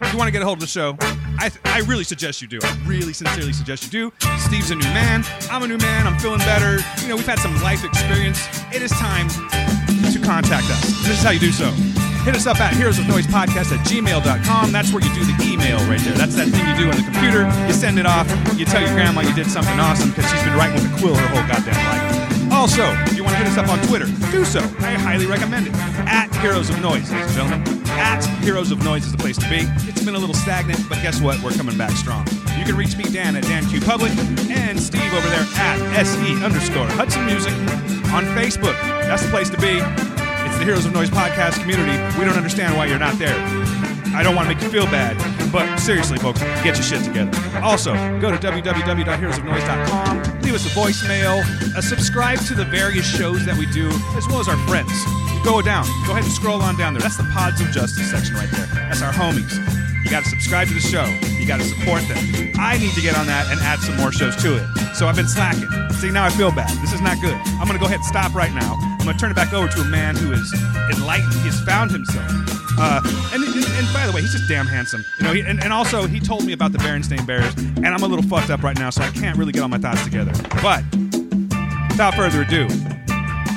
If 0.00 0.12
you 0.12 0.16
want 0.16 0.28
to 0.28 0.30
get 0.30 0.42
a 0.42 0.44
hold 0.44 0.58
of 0.58 0.60
the 0.60 0.68
show, 0.68 0.96
I, 1.36 1.50
I 1.64 1.80
really 1.88 2.04
suggest 2.04 2.40
you 2.40 2.46
do. 2.46 2.60
I 2.62 2.78
really 2.86 3.12
sincerely 3.12 3.52
suggest 3.52 3.82
you 3.82 3.90
do. 3.90 4.12
Steve's 4.38 4.70
a 4.70 4.76
new 4.76 4.86
man. 4.94 5.24
I'm 5.50 5.64
a 5.64 5.66
new 5.66 5.76
man. 5.76 6.06
I'm 6.06 6.16
feeling 6.20 6.38
better. 6.38 6.78
You 7.02 7.08
know, 7.08 7.16
we've 7.16 7.26
had 7.26 7.40
some 7.40 7.52
life 7.62 7.84
experience. 7.84 8.46
It 8.72 8.80
is 8.80 8.92
time 8.92 9.26
to 9.28 10.20
contact 10.22 10.70
us. 10.70 10.82
This 11.02 11.18
is 11.18 11.22
how 11.24 11.30
you 11.30 11.40
do 11.40 11.50
so. 11.50 11.72
Hit 12.22 12.36
us 12.36 12.46
up 12.46 12.60
at 12.60 12.76
heroes 12.76 13.00
of 13.00 13.08
noise 13.08 13.26
podcast 13.26 13.76
at 13.76 13.84
gmail.com. 13.88 14.70
That's 14.70 14.92
where 14.92 15.02
you 15.02 15.12
do 15.16 15.24
the 15.24 15.34
email 15.42 15.78
right 15.90 16.00
there. 16.00 16.14
That's 16.14 16.36
that 16.36 16.46
thing 16.46 16.64
you 16.64 16.76
do 16.76 16.90
on 16.90 16.96
the 16.96 17.02
computer. 17.02 17.50
You 17.66 17.72
send 17.72 17.98
it 17.98 18.06
off. 18.06 18.30
You 18.56 18.64
tell 18.66 18.82
your 18.82 18.94
grandma 18.94 19.22
you 19.22 19.34
did 19.34 19.50
something 19.50 19.80
awesome 19.80 20.10
because 20.10 20.30
she's 20.30 20.44
been 20.44 20.54
writing 20.54 20.76
with 20.76 20.94
a 20.94 20.98
quill 21.00 21.16
her 21.16 21.26
whole 21.26 21.42
goddamn 21.48 21.74
life. 21.74 22.25
Also, 22.56 22.90
if 23.04 23.14
you 23.14 23.22
want 23.22 23.36
to 23.36 23.44
hit 23.44 23.48
us 23.52 23.58
up 23.58 23.68
on 23.68 23.78
Twitter, 23.86 24.06
do 24.32 24.42
so. 24.42 24.60
I 24.80 24.94
highly 24.94 25.26
recommend 25.26 25.66
it. 25.66 25.74
At 26.08 26.34
Heroes 26.36 26.70
of 26.70 26.80
Noise, 26.80 27.12
ladies 27.12 27.36
and 27.36 27.48
gentlemen. 27.50 27.82
At 27.90 28.24
Heroes 28.42 28.70
of 28.70 28.82
Noise 28.82 29.04
is 29.04 29.12
the 29.12 29.18
place 29.18 29.36
to 29.36 29.48
be. 29.50 29.68
It's 29.86 30.02
been 30.02 30.14
a 30.14 30.18
little 30.18 30.34
stagnant, 30.34 30.80
but 30.88 30.96
guess 31.02 31.20
what? 31.20 31.38
We're 31.42 31.52
coming 31.52 31.76
back 31.76 31.90
strong. 31.92 32.26
You 32.58 32.64
can 32.64 32.74
reach 32.74 32.96
me, 32.96 33.04
Dan, 33.04 33.36
at 33.36 33.42
Dan 33.44 33.66
Q 33.68 33.82
Public, 33.82 34.10
and 34.48 34.80
Steve 34.80 35.12
over 35.12 35.28
there 35.28 35.46
at 35.56 35.78
SE 36.06 36.42
underscore 36.42 36.86
Hudson 36.96 37.26
Music 37.26 37.52
on 38.16 38.24
Facebook. 38.32 38.74
That's 39.04 39.22
the 39.22 39.30
place 39.30 39.50
to 39.50 39.60
be. 39.60 39.76
It's 40.48 40.56
the 40.56 40.64
Heroes 40.64 40.86
of 40.86 40.94
Noise 40.94 41.10
podcast 41.10 41.60
community. 41.60 41.92
We 42.18 42.24
don't 42.24 42.36
understand 42.38 42.74
why 42.74 42.86
you're 42.86 42.98
not 42.98 43.18
there. 43.18 43.36
I 44.16 44.22
don't 44.22 44.34
want 44.34 44.48
to 44.48 44.54
make 44.54 44.64
you 44.64 44.70
feel 44.70 44.86
bad, 44.86 45.14
but 45.52 45.76
seriously, 45.76 46.16
folks, 46.16 46.40
get 46.64 46.76
your 46.76 46.82
shit 46.82 47.04
together. 47.04 47.38
Also, 47.60 47.92
go 48.18 48.30
to 48.30 48.38
www.heroesofnoise.com, 48.38 50.40
leave 50.40 50.54
us 50.54 50.64
a 50.64 50.70
voicemail, 50.70 51.42
uh, 51.76 51.82
subscribe 51.82 52.38
to 52.46 52.54
the 52.54 52.64
various 52.64 53.04
shows 53.04 53.44
that 53.44 53.58
we 53.58 53.66
do, 53.66 53.90
as 54.16 54.26
well 54.28 54.40
as 54.40 54.48
our 54.48 54.56
friends. 54.66 54.90
Go 55.44 55.60
down, 55.60 55.84
go 56.06 56.12
ahead 56.12 56.24
and 56.24 56.32
scroll 56.32 56.62
on 56.62 56.78
down 56.78 56.94
there. 56.94 57.02
That's 57.02 57.18
the 57.18 57.24
Pods 57.24 57.60
of 57.60 57.70
Justice 57.72 58.10
section 58.10 58.36
right 58.36 58.50
there. 58.52 58.64
That's 58.88 59.02
our 59.02 59.12
homies. 59.12 59.75
You 60.06 60.12
got 60.12 60.22
to 60.22 60.30
subscribe 60.30 60.68
to 60.68 60.74
the 60.74 60.78
show. 60.78 61.02
You 61.34 61.48
got 61.48 61.58
to 61.58 61.66
support 61.66 62.00
them. 62.06 62.16
I 62.60 62.78
need 62.78 62.92
to 62.92 63.00
get 63.00 63.18
on 63.18 63.26
that 63.26 63.50
and 63.50 63.58
add 63.58 63.80
some 63.80 63.96
more 63.96 64.12
shows 64.12 64.36
to 64.36 64.54
it. 64.54 64.94
So 64.94 65.08
I've 65.08 65.16
been 65.16 65.26
slacking. 65.26 65.66
See, 65.94 66.12
now 66.12 66.24
I 66.24 66.30
feel 66.30 66.52
bad. 66.52 66.70
This 66.78 66.92
is 66.92 67.00
not 67.00 67.20
good. 67.20 67.34
I'm 67.58 67.66
going 67.66 67.72
to 67.72 67.80
go 67.80 67.86
ahead 67.86 67.98
and 67.98 68.04
stop 68.04 68.32
right 68.32 68.54
now. 68.54 68.78
I'm 68.78 68.98
going 68.98 69.16
to 69.16 69.18
turn 69.18 69.32
it 69.32 69.34
back 69.34 69.52
over 69.52 69.66
to 69.66 69.80
a 69.80 69.84
man 69.86 70.14
who 70.14 70.30
is 70.30 70.54
enlightened. 70.94 71.32
He 71.42 71.50
has 71.50 71.60
found 71.62 71.90
himself. 71.90 72.24
Uh, 72.78 73.02
and, 73.34 73.42
and, 73.42 73.92
by 73.92 74.06
the 74.06 74.12
way, 74.14 74.20
he's 74.20 74.30
just 74.30 74.48
damn 74.48 74.68
handsome. 74.68 75.04
You 75.18 75.24
know, 75.24 75.32
he, 75.32 75.40
and, 75.40 75.60
and 75.60 75.72
also 75.72 76.06
he 76.06 76.20
told 76.20 76.46
me 76.46 76.52
about 76.52 76.70
the 76.70 76.78
Berenstain 76.78 77.26
Bears, 77.26 77.52
and 77.56 77.88
I'm 77.88 78.04
a 78.04 78.06
little 78.06 78.22
fucked 78.22 78.50
up 78.50 78.62
right 78.62 78.78
now, 78.78 78.90
so 78.90 79.02
I 79.02 79.10
can't 79.10 79.36
really 79.36 79.50
get 79.50 79.62
all 79.62 79.68
my 79.68 79.78
thoughts 79.78 80.04
together. 80.04 80.30
But 80.62 80.84
without 81.90 82.14
further 82.14 82.42
ado, 82.42 82.68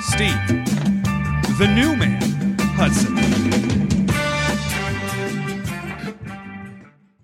Steve, 0.01 0.33
the 1.59 1.71
new 1.75 1.95
man, 1.95 2.57
Hudson. 2.73 3.88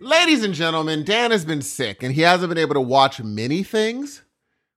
Ladies 0.06 0.44
and 0.44 0.54
gentlemen, 0.54 1.04
Dan 1.04 1.32
has 1.32 1.46
been 1.46 1.64
sick 1.64 2.04
and 2.04 2.14
he 2.14 2.22
hasn't 2.22 2.50
been 2.50 2.60
able 2.60 2.76
to 2.76 2.82
watch 2.82 3.20
many 3.24 3.64
things, 3.64 4.22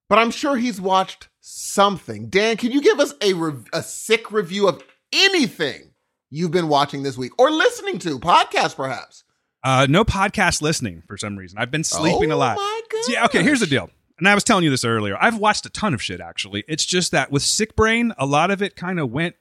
but 0.09 0.19
I'm 0.19 0.31
sure 0.31 0.57
he's 0.57 0.81
watched 0.81 1.29
something. 1.43 2.31
Dan, 2.31 2.57
can 2.57 2.73
you 2.73 2.81
give 2.81 2.99
us 2.99 3.13
a, 3.21 3.35
rev- 3.35 3.67
a 3.75 3.83
sick 3.83 4.33
review 4.33 4.67
of 4.67 4.83
anything 5.13 5.91
you've 6.31 6.51
been 6.51 6.69
watching 6.69 7.03
this 7.03 7.19
week 7.19 7.33
or 7.39 7.51
listening 7.51 7.99
to? 7.99 8.19
Podcast, 8.19 8.77
perhaps? 8.77 9.25
Uh, 9.63 9.87
no 9.87 10.03
podcast 10.03 10.63
listening 10.63 11.03
for 11.07 11.19
some 11.19 11.37
reason. 11.37 11.59
I've 11.59 11.71
been 11.71 11.85
sleeping 11.85 12.33
oh 12.33 12.37
a 12.37 12.39
lot. 12.39 12.57
My 12.57 12.81
See, 13.03 13.19
okay, 13.25 13.43
here's 13.43 13.61
the 13.61 13.67
deal. 13.67 13.91
And 14.19 14.27
I 14.27 14.35
was 14.35 14.45
telling 14.45 14.65
you 14.65 14.71
this 14.71 14.83
earlier. 14.83 15.19
I've 15.21 15.37
watched 15.37 15.67
a 15.67 15.71
ton 15.71 15.93
of 15.93 16.01
shit 16.01 16.23
actually. 16.23 16.65
It's 16.67 16.87
just 16.87 17.13
that 17.13 17.31
with 17.31 17.43
Sick 17.43 17.77
Brain, 17.77 18.15
a 18.17 18.25
lot 18.25 18.51
of 18.51 18.63
it 18.63 18.77
kind 18.77 18.99
of 18.99 19.11
went 19.11 19.35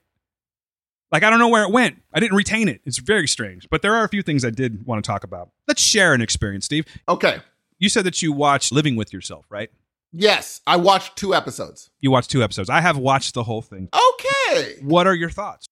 like 1.10 1.22
I 1.22 1.30
don't 1.30 1.38
know 1.38 1.48
where 1.48 1.64
it 1.64 1.70
went. 1.70 2.02
I 2.12 2.20
didn't 2.20 2.36
retain 2.36 2.68
it. 2.68 2.80
It's 2.84 2.98
very 2.98 3.28
strange. 3.28 3.68
But 3.70 3.82
there 3.82 3.94
are 3.94 4.04
a 4.04 4.08
few 4.08 4.22
things 4.22 4.44
I 4.44 4.50
did 4.50 4.86
want 4.86 5.02
to 5.02 5.06
talk 5.08 5.24
about. 5.24 5.50
Let's 5.66 5.82
share 5.82 6.14
an 6.14 6.20
experience, 6.20 6.64
Steve. 6.64 6.86
Okay. 7.08 7.38
You 7.78 7.88
said 7.88 8.04
that 8.04 8.22
you 8.22 8.32
watched 8.32 8.72
Living 8.72 8.96
with 8.96 9.12
Yourself, 9.12 9.46
right? 9.50 9.70
Yes, 10.12 10.62
I 10.66 10.76
watched 10.76 11.16
two 11.16 11.34
episodes. 11.34 11.90
You 12.00 12.10
watched 12.10 12.30
two 12.30 12.42
episodes. 12.42 12.70
I 12.70 12.80
have 12.80 12.96
watched 12.96 13.34
the 13.34 13.44
whole 13.44 13.62
thing. 13.62 13.88
Okay. 13.94 14.76
What 14.82 15.06
are 15.06 15.14
your 15.14 15.30
thoughts? 15.30 15.68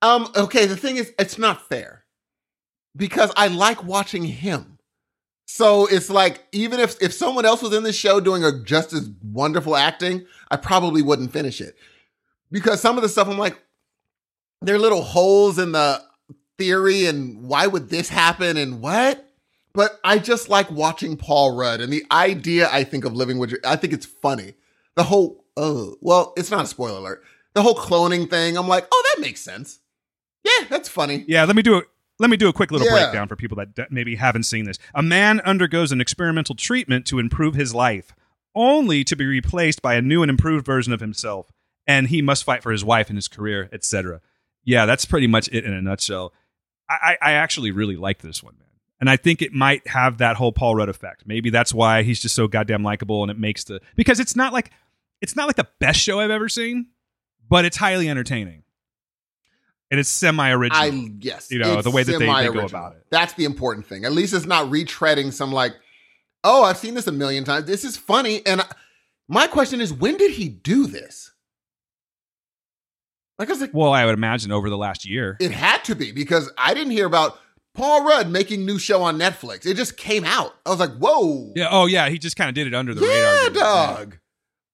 Um, 0.00 0.28
okay, 0.36 0.66
the 0.66 0.76
thing 0.76 0.96
is, 0.96 1.12
it's 1.18 1.38
not 1.38 1.68
fair 1.68 2.04
because 2.96 3.32
I 3.36 3.48
like 3.48 3.84
watching 3.84 4.24
him. 4.24 4.78
So 5.46 5.86
it's 5.86 6.10
like 6.10 6.46
even 6.52 6.78
if 6.78 7.00
if 7.02 7.12
someone 7.12 7.46
else 7.46 7.62
was 7.62 7.74
in 7.74 7.82
the 7.82 7.92
show 7.92 8.20
doing 8.20 8.44
a 8.44 8.62
just 8.62 8.92
as 8.92 9.10
wonderful 9.22 9.76
acting, 9.76 10.26
I 10.50 10.56
probably 10.56 11.00
wouldn't 11.00 11.32
finish 11.32 11.60
it 11.60 11.74
because 12.50 12.80
some 12.80 12.96
of 12.96 13.02
the 13.02 13.08
stuff 13.08 13.28
I'm 13.28 13.38
like, 13.38 13.58
there 14.62 14.74
are 14.74 14.78
little 14.78 15.02
holes 15.02 15.58
in 15.58 15.72
the 15.72 16.02
theory, 16.58 17.06
and 17.06 17.42
why 17.42 17.66
would 17.66 17.88
this 17.88 18.08
happen, 18.08 18.56
and 18.56 18.80
what? 18.80 19.24
But 19.74 20.00
I 20.02 20.18
just 20.18 20.48
like 20.48 20.70
watching 20.70 21.16
Paul 21.16 21.56
Rudd 21.56 21.80
and 21.80 21.92
the 21.92 22.04
idea. 22.10 22.68
I 22.72 22.84
think 22.84 23.04
of 23.04 23.12
living 23.14 23.38
with. 23.38 23.54
I 23.64 23.76
think 23.76 23.92
it's 23.92 24.06
funny. 24.06 24.54
The 24.96 25.04
whole 25.04 25.44
oh 25.56 25.96
well, 26.00 26.32
it's 26.36 26.50
not 26.50 26.64
a 26.64 26.68
spoiler 26.68 26.98
alert. 26.98 27.22
The 27.54 27.62
whole 27.62 27.74
cloning 27.76 28.28
thing. 28.28 28.56
I'm 28.56 28.68
like, 28.68 28.86
oh, 28.90 29.04
that 29.14 29.20
makes 29.22 29.40
sense. 29.40 29.78
Yeah, 30.44 30.66
that's 30.68 30.88
funny. 30.88 31.24
Yeah, 31.28 31.44
let 31.44 31.54
me 31.56 31.62
do 31.62 31.76
it. 31.78 31.86
Let 32.18 32.30
me 32.30 32.36
do 32.36 32.48
a 32.48 32.52
quick 32.52 32.72
little 32.72 32.86
Yeah. 32.86 32.94
breakdown 32.94 33.28
for 33.28 33.36
people 33.36 33.56
that 33.58 33.74
d- 33.76 33.84
maybe 33.90 34.16
haven't 34.16 34.42
seen 34.44 34.64
this. 34.64 34.78
A 34.94 35.02
man 35.02 35.40
undergoes 35.44 35.92
an 35.92 36.00
experimental 36.00 36.56
treatment 36.56 37.06
to 37.06 37.20
improve 37.20 37.54
his 37.54 37.72
life, 37.74 38.12
only 38.56 39.04
to 39.04 39.14
be 39.14 39.24
replaced 39.26 39.82
by 39.82 39.94
a 39.94 40.02
new 40.02 40.22
and 40.22 40.30
improved 40.30 40.66
version 40.66 40.92
of 40.92 40.98
himself, 41.00 41.52
and 41.86 42.08
he 42.08 42.20
must 42.20 42.42
fight 42.42 42.62
for 42.62 42.72
his 42.72 42.84
wife 42.84 43.08
and 43.08 43.16
his 43.16 43.28
career, 43.28 43.68
etc. 43.72 44.20
Yeah, 44.68 44.84
that's 44.84 45.06
pretty 45.06 45.26
much 45.26 45.48
it 45.50 45.64
in 45.64 45.72
a 45.72 45.80
nutshell. 45.80 46.34
I, 46.90 47.16
I 47.22 47.32
actually 47.32 47.70
really 47.70 47.96
like 47.96 48.20
this 48.20 48.42
one, 48.42 48.54
man, 48.58 48.68
and 49.00 49.08
I 49.08 49.16
think 49.16 49.40
it 49.40 49.52
might 49.52 49.86
have 49.86 50.18
that 50.18 50.36
whole 50.36 50.52
Paul 50.52 50.74
Rudd 50.74 50.88
effect. 50.90 51.22
Maybe 51.26 51.48
that's 51.48 51.72
why 51.72 52.02
he's 52.02 52.20
just 52.20 52.34
so 52.34 52.48
goddamn 52.48 52.82
likable, 52.82 53.22
and 53.22 53.30
it 53.30 53.38
makes 53.38 53.64
the 53.64 53.80
because 53.96 54.20
it's 54.20 54.36
not 54.36 54.52
like 54.52 54.70
it's 55.22 55.34
not 55.34 55.46
like 55.46 55.56
the 55.56 55.68
best 55.78 56.00
show 56.00 56.20
I've 56.20 56.30
ever 56.30 56.48
seen, 56.50 56.88
but 57.48 57.64
it's 57.64 57.78
highly 57.78 58.10
entertaining. 58.10 58.62
And 59.90 59.98
it's 59.98 60.10
semi-original. 60.10 60.78
I 60.82 61.12
yes, 61.18 61.50
You 61.50 61.60
know, 61.60 61.80
the 61.80 61.90
way 61.90 62.02
that 62.02 62.18
they- 62.18 62.26
they 62.26 62.48
go 62.52 62.66
about 62.66 62.92
it. 62.96 63.06
That's 63.10 63.32
the 63.32 63.44
important 63.46 63.86
thing. 63.86 64.04
At 64.04 64.12
least 64.12 64.34
it's 64.34 64.44
not 64.44 64.66
retreading 64.70 65.32
some 65.32 65.50
like, 65.50 65.72
oh, 66.44 66.62
I've 66.62 66.76
seen 66.76 66.92
this 66.92 67.06
a 67.06 67.12
million 67.12 67.44
times. 67.44 67.64
This 67.64 67.84
is 67.84 67.96
funny. 67.96 68.44
And 68.46 68.60
I, 68.60 68.66
my 69.28 69.46
question 69.46 69.80
is, 69.80 69.90
when 69.94 70.18
did 70.18 70.32
he 70.32 70.48
do 70.50 70.86
this? 70.86 71.32
Like 73.38 73.48
I 73.48 73.52
was 73.52 73.60
like, 73.60 73.70
Well, 73.72 73.92
I 73.92 74.04
would 74.04 74.14
imagine 74.14 74.50
over 74.52 74.68
the 74.70 74.76
last 74.78 75.04
year. 75.08 75.36
it 75.40 75.50
had 75.52 75.84
to 75.84 75.94
be 75.94 76.12
because 76.12 76.50
I 76.58 76.74
didn't 76.74 76.92
hear 76.92 77.06
about 77.06 77.38
Paul 77.74 78.04
Rudd 78.04 78.28
making 78.30 78.66
new 78.66 78.78
show 78.78 79.02
on 79.02 79.18
Netflix. 79.18 79.64
It 79.66 79.74
just 79.74 79.96
came 79.96 80.24
out. 80.24 80.54
I 80.66 80.70
was 80.70 80.80
like, 80.80 80.96
whoa, 80.96 81.52
Yeah. 81.54 81.68
Oh, 81.70 81.86
yeah. 81.86 82.08
He 82.08 82.18
just 82.18 82.36
kind 82.36 82.48
of 82.48 82.54
did 82.54 82.66
it 82.66 82.74
under 82.74 82.92
the 82.94 83.02
radar. 83.02 83.34
yeah, 83.44 83.48
dog. 83.50 84.18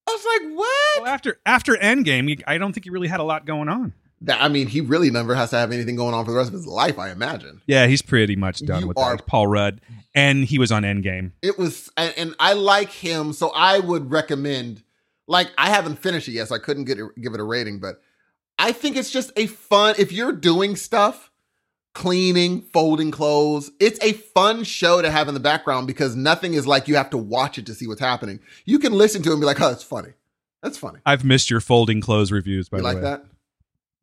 I 0.07 0.11
was 0.11 0.25
like, 0.25 0.57
what? 0.57 1.03
Well, 1.03 1.07
after 1.13 1.39
after 1.45 1.73
Endgame, 1.75 2.41
I 2.47 2.57
don't 2.57 2.73
think 2.73 2.83
he 2.85 2.89
really 2.89 3.07
had 3.07 3.19
a 3.19 3.23
lot 3.23 3.45
going 3.45 3.69
on. 3.69 3.93
That, 4.21 4.41
I 4.41 4.47
mean, 4.47 4.67
he 4.67 4.81
really 4.81 5.11
never 5.11 5.35
has 5.35 5.49
to 5.51 5.57
have 5.57 5.71
anything 5.71 5.95
going 5.95 6.13
on 6.13 6.25
for 6.25 6.31
the 6.31 6.37
rest 6.37 6.47
of 6.47 6.53
his 6.53 6.65
life. 6.65 6.97
I 6.97 7.09
imagine. 7.11 7.61
Yeah, 7.67 7.85
he's 7.87 8.01
pretty 8.01 8.35
much 8.35 8.59
done 8.65 8.81
You 8.81 8.87
with 8.87 8.97
are- 8.97 9.17
that. 9.17 9.27
Paul 9.27 9.47
Rudd, 9.47 9.81
and 10.15 10.45
he 10.45 10.57
was 10.57 10.71
on 10.71 10.83
Endgame. 10.83 11.31
it 11.41 11.59
was 11.59 11.89
and, 11.97 12.13
and 12.17 12.35
i 12.39 12.53
like 12.53 12.89
him 12.89 13.33
so 13.33 13.49
i 13.53 13.77
would 13.79 14.09
recommend 14.11 14.81
like 15.27 15.51
i 15.57 15.69
haven't 15.69 15.97
finished 15.97 16.27
it 16.29 16.31
yet 16.31 16.47
so 16.47 16.55
i 16.55 16.59
couldn't 16.59 16.85
get 16.85 16.97
it, 16.97 17.05
give 17.21 17.33
it 17.33 17.39
a 17.41 17.43
rating 17.43 17.79
but 17.79 17.99
i 18.59 18.71
think 18.71 18.95
it's 18.95 19.11
just 19.11 19.31
a 19.35 19.47
fun 19.47 19.95
if 19.97 20.11
you're 20.11 20.31
doing 20.31 20.75
stuff 20.75 21.31
cleaning 21.93 22.61
folding 22.61 23.09
clothes 23.11 23.71
it's 23.79 23.99
a 24.03 24.11
fun 24.13 24.63
show 24.63 25.01
to 25.01 25.09
have 25.09 25.27
in 25.29 25.33
the 25.33 25.39
background 25.39 25.87
because 25.87 26.15
nothing 26.15 26.53
is 26.53 26.67
like 26.67 26.87
you 26.89 26.95
have 26.95 27.09
to 27.09 27.17
watch 27.17 27.57
it 27.57 27.65
to 27.65 27.73
see 27.73 27.87
what's 27.87 28.01
happening 28.01 28.39
you 28.65 28.79
can 28.79 28.91
listen 28.91 29.21
to 29.21 29.29
it 29.29 29.33
and 29.33 29.41
be 29.41 29.45
like 29.45 29.61
oh 29.61 29.69
that's 29.69 29.83
funny 29.83 30.09
that's 30.61 30.77
funny 30.77 30.99
I've 31.05 31.23
missed 31.23 31.49
your 31.49 31.61
folding 31.61 32.01
clothes 32.01 32.31
reviews. 32.31 32.69
By 32.69 32.77
you 32.77 32.81
the 32.81 32.87
like 32.87 32.95
way. 32.95 33.01
that 33.03 33.25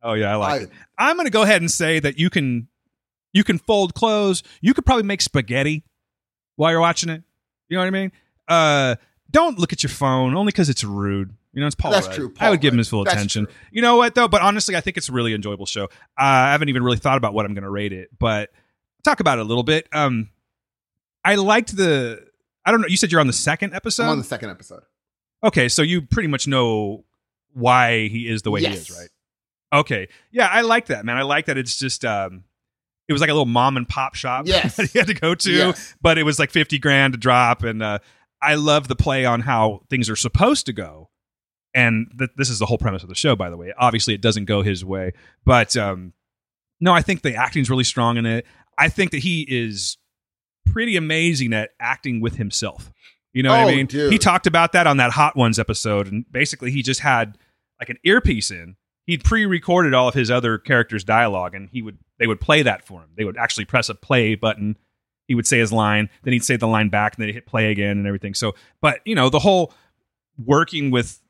Oh 0.05 0.15
yeah, 0.15 0.33
I 0.33 0.37
like 0.37 0.61
I- 0.61 0.65
it. 0.65 0.71
I'm 0.99 1.17
going 1.17 1.27
to 1.27 1.31
go 1.33 1.43
ahead 1.43 1.61
and 1.61 1.71
say 1.71 2.01
that 2.01 2.19
you 2.19 2.29
can 2.31 2.69
you 3.33 3.45
can 3.45 3.59
fold 3.59 3.95
clothes. 3.95 4.43
You 4.61 4.75
could 4.75 4.85
probably 4.87 5.03
make 5.05 5.23
spaghetti 5.23 5.85
while 6.57 6.71
you're 6.73 6.81
watching 6.81 7.09
it. 7.09 7.23
You 7.69 7.77
know 7.77 7.83
what 7.83 7.87
I 7.87 7.91
mean? 7.91 8.13
Uh, 8.49 8.95
don't 9.31 9.59
look 9.59 9.73
at 9.73 9.83
your 9.83 9.91
phone 9.91 10.35
only 10.35 10.51
because 10.51 10.69
it's 10.69 10.83
rude. 10.85 11.35
You 11.53 11.61
know, 11.61 11.67
it's 11.67 11.75
Paul. 11.77 11.91
That's 11.93 12.07
Rudd. 12.07 12.17
true, 12.17 12.33
I 12.37 12.39
Paul 12.39 12.51
would 12.53 12.61
give 12.61 12.73
him 12.73 12.79
his 12.79 12.89
full 12.89 13.05
That's 13.05 13.15
attention. 13.17 13.45
true. 13.47 13.55
You 13.73 13.83
know 13.83 13.97
what 13.97 14.15
though? 14.15 14.29
But 14.29 14.41
honestly, 14.43 14.75
I 14.77 14.81
think 14.81 14.97
it's 14.97 15.09
a 15.09 15.13
really 15.13 15.35
enjoyable 15.35 15.67
show. 15.67 15.85
Uh, 15.85 15.89
I 16.19 16.53
haven't 16.53 16.69
even 16.71 16.83
really 16.83 16.97
thought 16.97 17.19
about 17.19 17.35
what 17.35 17.45
I'm 17.45 17.55
going 17.55 17.65
to 17.65 17.71
rate 17.71 17.93
it, 17.93 18.09
but 18.19 18.51
talk 19.05 19.21
about 19.21 19.39
it 19.39 19.43
a 19.43 19.45
little 19.45 19.63
bit. 19.63 19.87
Um, 19.93 20.31
I 21.25 21.35
liked 21.35 21.77
the. 21.77 22.25
I 22.65 22.71
don't 22.71 22.81
know. 22.81 22.87
You 22.89 22.97
said 22.97 23.13
you're 23.13 23.21
on 23.21 23.27
the 23.27 23.33
second 23.33 23.75
episode. 23.75 24.05
I'm 24.05 24.09
on 24.11 24.19
the 24.19 24.25
second 24.25 24.51
episode. 24.51 24.83
okay, 25.45 25.69
so 25.69 25.83
you 25.83 26.03
pretty 26.03 26.29
much 26.29 26.47
know 26.47 27.05
why 27.53 28.09
he 28.09 28.29
is 28.29 28.43
the 28.43 28.51
way 28.51 28.61
he 28.61 28.67
is, 28.69 28.91
right? 28.91 29.09
Okay, 29.81 30.09
yeah, 30.31 30.47
I 30.49 30.63
like 30.63 30.87
that, 30.87 31.05
man. 31.05 31.17
I 31.17 31.23
like 31.23 31.47
that. 31.47 31.59
It's 31.59 31.77
just. 31.79 32.05
um 32.05 32.45
it 33.09 33.13
was 33.13 33.21
like 33.21 33.29
a 33.31 33.35
little 33.35 33.45
mom 33.47 33.77
and 33.77 33.87
pop 33.87 34.15
shop 34.15 34.45
Yes. 34.47 34.77
that 34.77 34.91
he 34.91 34.99
had 34.99 35.09
to 35.09 35.15
go 35.15 35.35
to 35.35 35.53
Yes. 35.53 35.95
but 36.01 36.17
it 36.19 36.23
was 36.23 36.39
like 36.39 36.51
50 36.51 36.79
grand 36.79 37.13
to 37.13 37.19
drop 37.19 37.63
and 37.65 37.83
uh, 37.83 37.99
i 38.41 38.55
love 38.55 38.87
the 38.89 38.95
play 38.97 39.25
on 39.27 39.41
how 39.41 39.83
things 39.91 40.09
are 40.09 40.17
supposed 40.17 40.65
to 40.67 40.73
go 40.73 41.11
and 41.75 42.07
th- 42.19 42.31
this 42.37 42.51
is 42.51 42.59
the 42.59 42.67
whole 42.67 42.79
premise 42.79 43.03
of 43.03 43.09
the 43.09 43.15
show 43.15 43.35
by 43.37 43.49
the 43.51 43.57
way. 43.57 43.73
Obviously 43.79 44.15
it 44.15 44.21
doesn't 44.21 44.45
go 44.47 44.63
his 44.63 44.85
way 44.85 45.13
but 45.45 45.77
um, 45.77 46.13
no 46.81 46.93
i 46.93 47.01
think 47.03 47.23
the 47.23 47.35
acting's 47.35 47.71
really 47.71 47.85
strong 47.85 48.17
in 48.17 48.27
it. 48.27 48.47
I 48.79 48.89
think 48.89 49.11
that 49.13 49.19
he 49.19 49.43
is 49.49 49.99
pretty 50.67 50.97
amazing 50.97 51.53
at 51.53 51.71
acting 51.81 52.21
with 52.21 52.37
himself. 52.37 52.93
You 53.33 53.43
know 53.43 53.51
what 53.51 53.65
Oh, 53.65 53.69
i 53.69 53.75
mean 53.77 53.87
dude. 53.87 54.13
he 54.13 54.19
talked 54.19 54.47
about 54.47 54.73
that 54.73 54.87
on 54.87 54.99
that 54.99 55.11
hot 55.13 55.37
ones 55.37 55.59
episode 55.59 56.07
and 56.07 56.25
basically 56.31 56.71
he 56.71 56.83
just 56.83 57.01
had 57.01 57.39
like 57.81 57.89
an 57.89 57.97
earpiece 58.05 58.51
in. 58.51 58.77
He'd 59.07 59.25
pre-recorded 59.25 59.95
all 59.95 60.07
of 60.09 60.15
his 60.15 60.31
other 60.31 60.59
characters 60.59 61.03
dialogue 61.03 61.55
and 61.55 61.69
he 61.73 61.83
would 61.83 61.99
they 62.19 62.27
would 62.27 62.41
play 62.41 62.63
that 62.63 62.87
for 62.87 63.01
him. 63.01 63.09
They 63.17 63.25
would 63.25 63.37
actually 63.37 63.65
press 63.65 63.89
a 63.89 63.95
play 63.95 64.35
button. 64.37 64.77
He 65.27 65.35
would 65.35 65.47
say 65.47 65.59
his 65.59 65.73
line 65.73 66.11
then 66.23 66.33
he'd 66.35 66.45
say 66.45 66.57
the 66.57 66.69
line 66.69 66.89
back 66.91 67.15
and 67.15 67.23
then 67.23 67.29
he'd 67.29 67.35
hit 67.35 67.47
play 67.47 67.71
again 67.73 67.99
and 67.99 68.07
everything. 68.07 68.35
So 68.35 68.55
but 68.81 69.01
you 69.05 69.15
know 69.15 69.29
the 69.31 69.39
whole 69.41 69.73
working 70.39 70.91
with 70.91 71.21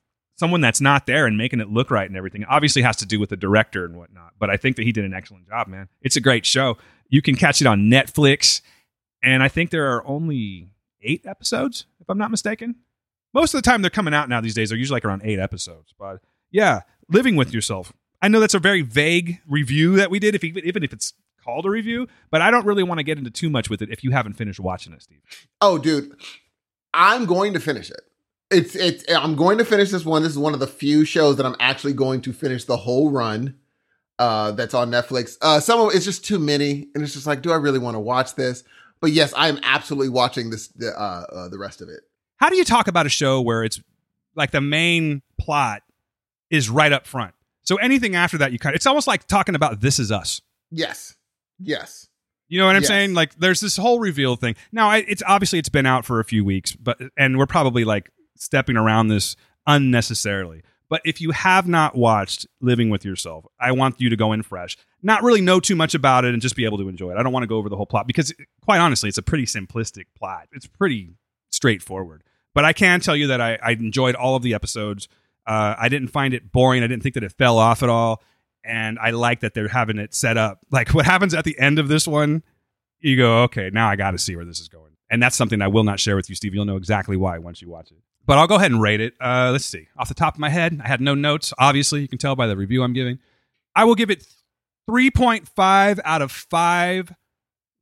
someone 0.42 0.60
that's 0.60 0.80
not 0.80 1.06
there 1.06 1.24
and 1.24 1.38
making 1.38 1.60
it 1.60 1.68
look 1.68 1.88
right 1.88 2.08
and 2.08 2.16
everything 2.16 2.44
obviously 2.46 2.82
has 2.82 2.96
to 2.96 3.06
do 3.06 3.20
with 3.20 3.30
the 3.30 3.36
director 3.36 3.84
and 3.84 3.96
whatnot 3.96 4.32
but 4.40 4.50
i 4.50 4.56
think 4.56 4.74
that 4.74 4.82
he 4.82 4.90
did 4.90 5.04
an 5.04 5.14
excellent 5.14 5.46
job 5.46 5.68
man. 5.68 5.88
It's 6.00 6.16
a 6.16 6.20
great 6.20 6.44
show. 6.44 6.78
You 7.08 7.22
can 7.22 7.36
catch 7.36 7.60
it 7.60 7.66
on 7.68 7.82
netflix 7.82 8.60
and 9.22 9.40
i 9.40 9.46
think 9.46 9.70
there 9.70 9.94
are 9.94 10.04
only 10.04 10.70
eight 11.00 11.24
episodes 11.26 11.86
if 12.00 12.10
i'm 12.10 12.18
not 12.18 12.32
mistaken. 12.32 12.74
Most 13.32 13.54
of 13.54 13.62
the 13.62 13.70
time 13.70 13.82
they're 13.82 13.90
coming 13.90 14.12
out 14.14 14.28
now 14.28 14.40
these 14.40 14.56
days 14.56 14.70
they're 14.70 14.78
usually 14.78 14.96
like 14.96 15.04
around 15.04 15.22
eight 15.24 15.38
episodes 15.38 15.94
but 15.96 16.18
yeah 16.50 16.80
living 17.08 17.36
with 17.36 17.54
yourself. 17.54 17.92
I 18.20 18.26
know 18.26 18.40
that's 18.40 18.54
a 18.54 18.58
very 18.58 18.82
vague 18.82 19.38
review 19.46 19.94
that 19.96 20.10
we 20.10 20.18
did 20.18 20.34
if 20.34 20.42
even, 20.42 20.64
even 20.64 20.82
if 20.82 20.92
it's 20.92 21.12
called 21.44 21.66
a 21.66 21.70
review 21.70 22.08
but 22.32 22.40
i 22.40 22.50
don't 22.50 22.66
really 22.66 22.82
want 22.82 22.98
to 22.98 23.04
get 23.04 23.18
into 23.18 23.30
too 23.30 23.50
much 23.50 23.70
with 23.70 23.80
it 23.80 23.90
if 23.90 24.02
you 24.02 24.10
haven't 24.10 24.34
finished 24.34 24.58
watching 24.58 24.92
it 24.92 25.02
steve. 25.02 25.20
Oh, 25.60 25.78
dude, 25.78 26.12
I'm 26.92 27.26
going 27.26 27.52
to 27.54 27.60
finish 27.60 27.90
it. 27.90 28.00
It's 28.52 28.76
it's. 28.76 29.04
I'm 29.12 29.34
going 29.36 29.58
to 29.58 29.64
finish 29.64 29.90
this 29.90 30.04
one. 30.04 30.22
This 30.22 30.32
is 30.32 30.38
one 30.38 30.54
of 30.54 30.60
the 30.60 30.66
few 30.66 31.04
shows 31.04 31.36
that 31.36 31.46
I'm 31.46 31.56
actually 31.60 31.92
going 31.94 32.20
to 32.22 32.32
finish 32.32 32.64
the 32.64 32.76
whole 32.76 33.10
run. 33.10 33.56
Uh, 34.18 34.52
that's 34.52 34.74
on 34.74 34.90
Netflix. 34.90 35.36
Uh, 35.40 35.58
some 35.58 35.80
of 35.80 35.94
it's 35.94 36.04
just 36.04 36.24
too 36.24 36.38
many, 36.38 36.86
and 36.94 37.02
it's 37.02 37.14
just 37.14 37.26
like, 37.26 37.42
do 37.42 37.50
I 37.50 37.56
really 37.56 37.78
want 37.80 37.96
to 37.96 38.00
watch 38.00 38.34
this? 38.36 38.62
But 39.00 39.10
yes, 39.12 39.32
I 39.36 39.48
am 39.48 39.58
absolutely 39.64 40.10
watching 40.10 40.50
this. 40.50 40.68
The 40.68 40.88
uh, 40.90 41.24
uh, 41.32 41.48
the 41.48 41.58
rest 41.58 41.80
of 41.80 41.88
it. 41.88 42.00
how 42.36 42.48
do 42.50 42.56
you 42.56 42.64
talk 42.64 42.86
about 42.88 43.06
a 43.06 43.08
show 43.08 43.40
where 43.40 43.64
it's 43.64 43.80
like 44.36 44.50
the 44.52 44.60
main 44.60 45.22
plot 45.38 45.82
is 46.50 46.68
right 46.70 46.92
up 46.92 47.06
front 47.06 47.34
so 47.62 47.76
anything 47.76 48.14
after 48.14 48.38
that 48.38 48.52
you 48.52 48.58
kind 48.58 48.74
of 48.74 48.76
it's 48.76 48.86
almost 48.86 49.06
like 49.06 49.26
talking 49.26 49.54
about 49.54 49.80
this 49.80 49.98
is 49.98 50.12
us 50.12 50.40
Yes, 50.70 51.16
yes. 51.58 52.08
You 52.48 52.58
know 52.58 52.66
what 52.66 52.76
I'm 52.76 52.82
Yes. 52.82 52.88
saying? 52.88 53.14
Like, 53.14 53.34
there's 53.38 53.60
this 53.60 53.76
whole 53.78 53.98
reveal 53.98 54.36
thing. 54.36 54.56
Now, 54.72 54.88
I, 54.90 54.98
it's 55.08 55.22
obviously 55.26 55.58
it's 55.58 55.68
been 55.70 55.86
out 55.86 56.04
for 56.04 56.20
a 56.20 56.24
few 56.24 56.44
weeks, 56.44 56.72
but 56.76 56.98
and 57.16 57.38
we're 57.38 57.46
probably 57.46 57.84
like 57.84 58.10
stepping 58.42 58.76
around 58.76 59.08
this 59.08 59.36
unnecessarily. 59.66 60.62
But 60.88 61.00
if 61.04 61.20
you 61.20 61.30
have 61.30 61.66
not 61.66 61.96
watched 61.96 62.46
Living 62.60 62.90
with 62.90 63.04
Yourself, 63.04 63.46
I 63.58 63.72
want 63.72 64.00
you 64.00 64.10
to 64.10 64.16
go 64.16 64.32
in 64.32 64.42
fresh, 64.42 64.76
not 65.02 65.22
really 65.22 65.40
know 65.40 65.58
too 65.58 65.74
much 65.74 65.94
about 65.94 66.24
it, 66.24 66.34
and 66.34 66.42
just 66.42 66.54
be 66.56 66.66
able 66.66 66.78
to 66.78 66.88
enjoy 66.88 67.12
it. 67.12 67.16
I 67.16 67.22
don't 67.22 67.32
want 67.32 67.44
to 67.44 67.48
go 67.48 67.56
over 67.56 67.70
the 67.70 67.76
whole 67.76 67.86
plot 67.86 68.06
because, 68.06 68.34
quite 68.60 68.78
honestly, 68.78 69.08
it's 69.08 69.18
a 69.18 69.22
pretty 69.22 69.46
simplistic 69.46 70.04
plot. 70.16 70.48
It's 70.52 70.66
pretty 70.66 71.14
straightforward. 71.50 72.22
But 72.54 72.66
I 72.66 72.74
can 72.74 73.00
tell 73.00 73.16
you 73.16 73.28
that 73.28 73.40
I, 73.40 73.58
I 73.62 73.70
enjoyed 73.70 74.14
all 74.14 74.36
of 74.36 74.42
the 74.42 74.52
episodes. 74.52 75.08
Uh, 75.46 75.74
I 75.78 75.88
didn't 75.88 76.08
find 76.08 76.34
it 76.34 76.52
boring. 76.52 76.82
I 76.82 76.86
didn't 76.88 77.02
think 77.02 77.14
that 77.14 77.24
it 77.24 77.32
fell 77.32 77.56
off 77.56 77.82
at 77.82 77.88
all 77.88 78.22
and 78.64 78.98
I 78.98 79.10
like 79.10 79.40
that 79.40 79.54
they're 79.54 79.68
having 79.68 79.98
it 79.98 80.14
set 80.14 80.36
up. 80.36 80.60
Like 80.70 80.94
what 80.94 81.04
happens 81.04 81.34
at 81.34 81.44
the 81.44 81.58
end 81.58 81.78
of 81.78 81.88
this 81.88 82.06
one, 82.06 82.42
you 83.00 83.16
go, 83.16 83.42
okay, 83.44 83.70
now 83.72 83.88
I 83.88 83.96
got 83.96 84.12
to 84.12 84.18
see 84.18 84.36
where 84.36 84.44
this 84.44 84.60
is 84.60 84.68
going, 84.68 84.92
and 85.10 85.22
that's 85.22 85.36
something 85.36 85.60
I 85.60 85.68
will 85.68 85.84
not 85.84 86.00
share 86.00 86.16
with 86.16 86.28
you, 86.28 86.34
Steve. 86.34 86.54
You'll 86.54 86.64
know 86.64 86.76
exactly 86.76 87.16
why 87.16 87.38
once 87.38 87.60
you 87.60 87.68
watch 87.68 87.90
it. 87.90 87.98
But 88.24 88.38
I'll 88.38 88.46
go 88.46 88.54
ahead 88.54 88.70
and 88.70 88.80
rate 88.80 89.00
it. 89.00 89.14
Uh, 89.20 89.50
let's 89.50 89.64
see. 89.64 89.88
Off 89.96 90.08
the 90.08 90.14
top 90.14 90.34
of 90.34 90.40
my 90.40 90.48
head, 90.48 90.80
I 90.82 90.88
had 90.88 91.00
no 91.00 91.14
notes. 91.14 91.52
Obviously, 91.58 92.00
you 92.00 92.08
can 92.08 92.18
tell 92.18 92.36
by 92.36 92.46
the 92.46 92.56
review 92.56 92.82
I'm 92.82 92.92
giving. 92.92 93.18
I 93.74 93.84
will 93.84 93.94
give 93.94 94.10
it 94.10 94.24
3.5 94.88 96.00
out 96.04 96.22
of 96.22 96.30
five 96.30 97.12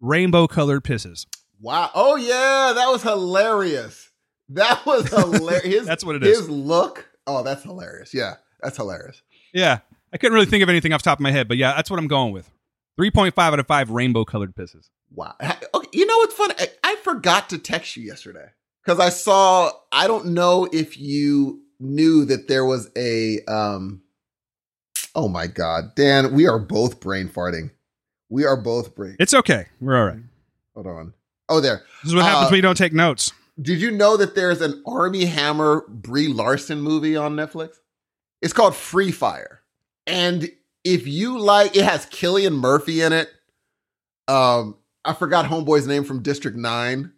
rainbow 0.00 0.46
colored 0.46 0.84
pisses. 0.84 1.26
Wow. 1.60 1.90
Oh 1.94 2.16
yeah, 2.16 2.72
that 2.74 2.88
was 2.88 3.02
hilarious. 3.02 4.10
That 4.48 4.84
was 4.86 5.08
hilarious. 5.10 5.86
That's 5.86 6.04
what 6.04 6.16
it 6.16 6.22
is. 6.24 6.38
His 6.38 6.50
look. 6.50 7.08
Oh, 7.26 7.42
that's 7.42 7.62
hilarious. 7.62 8.14
Yeah, 8.14 8.36
that's 8.62 8.76
hilarious. 8.76 9.22
Yeah, 9.52 9.80
I 10.12 10.16
couldn't 10.16 10.34
really 10.34 10.46
think 10.46 10.62
of 10.62 10.68
anything 10.68 10.92
off 10.92 11.02
the 11.02 11.10
top 11.10 11.18
of 11.18 11.22
my 11.22 11.32
head, 11.32 11.48
but 11.48 11.58
yeah, 11.58 11.74
that's 11.74 11.90
what 11.90 11.98
I'm 11.98 12.08
going 12.08 12.32
with. 12.32 12.50
3.5 12.98 13.32
out 13.38 13.58
of 13.58 13.66
five 13.66 13.90
rainbow 13.90 14.24
colored 14.24 14.54
pisses. 14.54 14.88
Wow. 15.12 15.34
Okay, 15.40 15.88
you 15.92 16.06
know 16.06 16.16
what's 16.18 16.34
funny? 16.34 16.54
I, 16.58 16.68
I 16.84 16.96
forgot 16.96 17.50
to 17.50 17.58
text 17.58 17.96
you 17.96 18.04
yesterday 18.04 18.50
because 18.84 19.00
I 19.00 19.08
saw. 19.10 19.70
I 19.92 20.06
don't 20.06 20.26
know 20.26 20.68
if 20.72 20.98
you 20.98 21.62
knew 21.78 22.24
that 22.26 22.48
there 22.48 22.64
was 22.64 22.90
a. 22.96 23.40
um 23.48 24.02
Oh 25.14 25.28
my 25.28 25.48
God, 25.48 25.96
Dan, 25.96 26.32
we 26.34 26.46
are 26.46 26.58
both 26.58 27.00
brain 27.00 27.28
farting. 27.28 27.70
We 28.28 28.44
are 28.44 28.56
both 28.56 28.94
brain. 28.94 29.16
It's 29.18 29.34
okay. 29.34 29.66
We're 29.80 29.98
all 29.98 30.06
right. 30.06 30.22
Hold 30.74 30.86
on. 30.86 31.14
Oh, 31.48 31.60
there. 31.60 31.82
This 32.04 32.10
is 32.10 32.14
what 32.14 32.24
happens 32.24 32.46
Uh, 32.46 32.50
when 32.50 32.56
you 32.58 32.62
don't 32.62 32.76
take 32.76 32.92
notes. 32.92 33.32
Did 33.60 33.80
you 33.80 33.90
know 33.90 34.16
that 34.16 34.36
there's 34.36 34.60
an 34.60 34.80
Armie 34.86 35.24
Hammer 35.24 35.84
Brie 35.88 36.28
Larson 36.28 36.80
movie 36.80 37.16
on 37.16 37.34
Netflix? 37.34 37.74
It's 38.40 38.52
called 38.52 38.76
Free 38.76 39.10
Fire. 39.10 39.62
And 40.06 40.48
if 40.84 41.08
you 41.08 41.38
like, 41.40 41.76
it 41.76 41.84
has 41.84 42.06
Cillian 42.06 42.54
Murphy 42.54 43.02
in 43.02 43.12
it. 43.12 43.28
Um, 44.28 44.76
I 45.04 45.12
forgot 45.12 45.46
Homeboy's 45.46 45.88
name 45.88 46.04
from 46.04 46.22
District 46.22 46.56
9. 46.56 47.12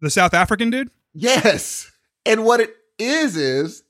The 0.00 0.10
South 0.10 0.34
African 0.34 0.70
dude? 0.70 0.90
Yes. 1.12 1.90
And 2.24 2.44
what 2.44 2.60
it 2.60 2.74
is 2.98 3.36
is 3.36 3.82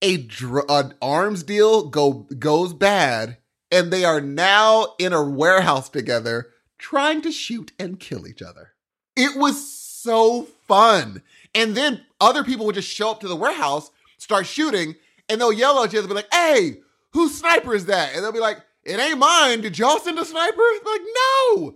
a 0.00 0.18
dr- 0.18 0.64
an 0.68 0.94
arms 1.00 1.42
deal 1.42 1.88
go 1.88 2.26
goes 2.38 2.74
bad 2.74 3.38
and 3.70 3.92
they 3.92 4.04
are 4.04 4.20
now 4.20 4.94
in 4.98 5.12
a 5.12 5.22
warehouse 5.22 5.88
together 5.88 6.50
trying 6.78 7.22
to 7.22 7.32
shoot 7.32 7.72
and 7.78 7.98
kill 7.98 8.26
each 8.26 8.42
other. 8.42 8.72
It 9.16 9.36
was 9.36 9.72
so 9.72 10.44
fun. 10.66 11.22
And 11.54 11.76
then 11.76 12.04
other 12.20 12.44
people 12.44 12.66
would 12.66 12.74
just 12.74 12.88
show 12.88 13.10
up 13.10 13.20
to 13.20 13.28
the 13.28 13.36
warehouse, 13.36 13.90
start 14.18 14.46
shooting, 14.46 14.96
and 15.28 15.40
they'll 15.40 15.52
yell 15.52 15.82
at 15.82 15.90
each 15.92 15.98
other, 15.98 16.08
be 16.08 16.14
like, 16.14 16.32
hey, 16.32 16.80
whose 17.12 17.38
sniper 17.38 17.74
is 17.74 17.86
that? 17.86 18.14
And 18.14 18.24
they'll 18.24 18.32
be 18.32 18.40
like, 18.40 18.58
it 18.84 18.98
ain't 18.98 19.18
mine. 19.18 19.60
Did 19.60 19.78
y'all 19.78 19.98
send 19.98 20.18
a 20.18 20.24
sniper? 20.24 20.56
They're 20.56 20.92
like, 20.92 21.02
no. 21.14 21.74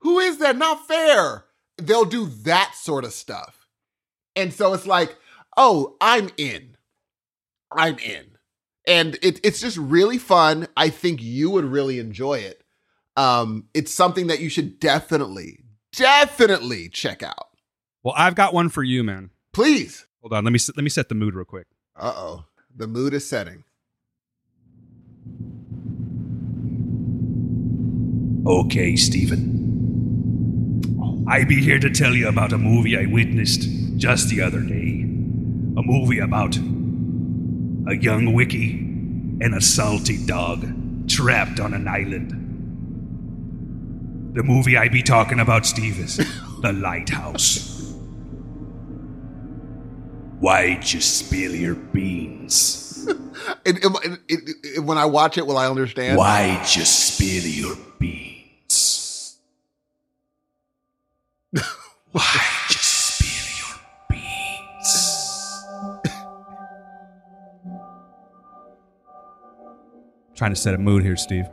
Who 0.00 0.18
is 0.20 0.38
that? 0.38 0.56
Not 0.56 0.86
fair. 0.86 1.44
They'll 1.78 2.04
do 2.04 2.26
that 2.26 2.74
sort 2.74 3.04
of 3.04 3.12
stuff. 3.12 3.66
And 4.34 4.52
so 4.52 4.72
it's 4.74 4.86
like, 4.86 5.16
oh, 5.56 5.96
I'm 6.00 6.30
in. 6.36 6.76
I'm 7.72 7.98
in. 7.98 8.24
And 8.86 9.18
it, 9.22 9.40
it's 9.44 9.60
just 9.60 9.76
really 9.76 10.18
fun. 10.18 10.68
I 10.76 10.90
think 10.90 11.22
you 11.22 11.50
would 11.50 11.64
really 11.64 11.98
enjoy 11.98 12.38
it. 12.38 12.62
Um, 13.16 13.64
it's 13.74 13.92
something 13.92 14.26
that 14.28 14.40
you 14.40 14.48
should 14.48 14.78
definitely, 14.78 15.64
definitely 15.92 16.88
check 16.88 17.22
out. 17.22 17.48
Well, 18.02 18.14
I've 18.16 18.34
got 18.34 18.54
one 18.54 18.68
for 18.68 18.82
you, 18.82 19.02
man. 19.02 19.30
Please. 19.52 20.06
Hold 20.20 20.34
on. 20.34 20.44
Let 20.44 20.52
me 20.52 20.58
let 20.76 20.84
me 20.84 20.90
set 20.90 21.08
the 21.08 21.14
mood 21.14 21.34
real 21.34 21.44
quick. 21.44 21.66
Uh 21.96 22.12
oh. 22.14 22.44
The 22.74 22.86
mood 22.86 23.14
is 23.14 23.26
setting. 23.26 23.64
Okay, 28.46 28.94
Stephen. 28.94 29.55
I 31.28 31.44
be 31.44 31.60
here 31.62 31.78
to 31.78 31.90
tell 31.90 32.14
you 32.14 32.28
about 32.28 32.52
a 32.52 32.58
movie 32.58 32.96
I 32.96 33.06
witnessed 33.06 33.68
just 33.96 34.28
the 34.28 34.40
other 34.42 34.60
day. 34.60 35.02
A 35.78 35.82
movie 35.82 36.18
about 36.20 36.56
a 36.56 37.96
young 37.96 38.32
wickie 38.34 38.80
and 39.42 39.54
a 39.54 39.60
salty 39.60 40.24
dog 40.26 40.66
trapped 41.08 41.60
on 41.60 41.74
an 41.74 41.86
island. 41.88 42.32
The 44.34 44.42
movie 44.42 44.76
I 44.76 44.88
be 44.88 45.02
talking 45.02 45.40
about, 45.40 45.64
Steve, 45.66 45.98
is 45.98 46.16
The 46.62 46.72
Lighthouse. 46.72 47.72
Why'd 50.40 50.92
you 50.92 51.00
spill 51.00 51.54
your 51.54 51.74
beans? 51.74 53.06
And- 53.64 53.78
and- 53.84 54.18
and 54.76 54.86
when 54.86 54.98
I 54.98 55.04
watch 55.06 55.38
it, 55.38 55.46
will 55.46 55.56
I 55.58 55.66
understand? 55.68 56.18
Why'd 56.18 56.74
you 56.76 56.84
spill 56.84 57.44
your 57.44 57.76
beans? 57.98 58.35
Why 62.12 62.22
Just 62.68 63.18
spill 63.18 63.46
your 63.58 63.76
beans. 64.08 65.64
Trying 70.34 70.52
to 70.52 70.56
set 70.56 70.74
a 70.74 70.78
mood 70.78 71.02
here, 71.02 71.16
Steve. 71.16 71.46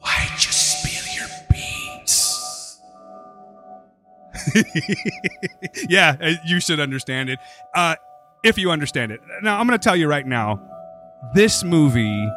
Why 0.00 0.28
you 0.32 0.38
spill 0.38 1.14
your 1.14 1.28
beans? 1.50 2.80
yeah, 5.88 6.16
uh, 6.20 6.32
you 6.44 6.60
should 6.60 6.80
understand 6.80 7.30
it. 7.30 7.38
Uh, 7.74 7.96
if 8.42 8.58
you 8.58 8.70
understand 8.70 9.12
it. 9.12 9.20
Now, 9.42 9.58
I'm 9.58 9.66
going 9.66 9.78
to 9.78 9.82
tell 9.82 9.96
you 9.96 10.08
right 10.08 10.26
now 10.26 10.60
this 11.34 11.62
movie 11.62 12.28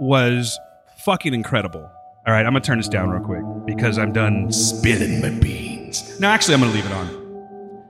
was 0.00 0.58
fucking 1.04 1.34
incredible. 1.34 1.90
All 2.26 2.32
right, 2.32 2.46
I'm 2.46 2.54
to 2.54 2.60
turn 2.60 2.78
this 2.78 2.88
down 2.88 3.10
real 3.10 3.22
quick 3.22 3.42
because 3.66 3.98
I'm 3.98 4.12
done 4.12 4.50
Spilling 4.50 5.20
my 5.20 5.30
beans. 5.30 6.18
No, 6.18 6.28
actually, 6.28 6.54
I'm 6.54 6.60
to 6.62 6.68
leave 6.68 6.86
it 6.86 6.92
on. 6.92 7.84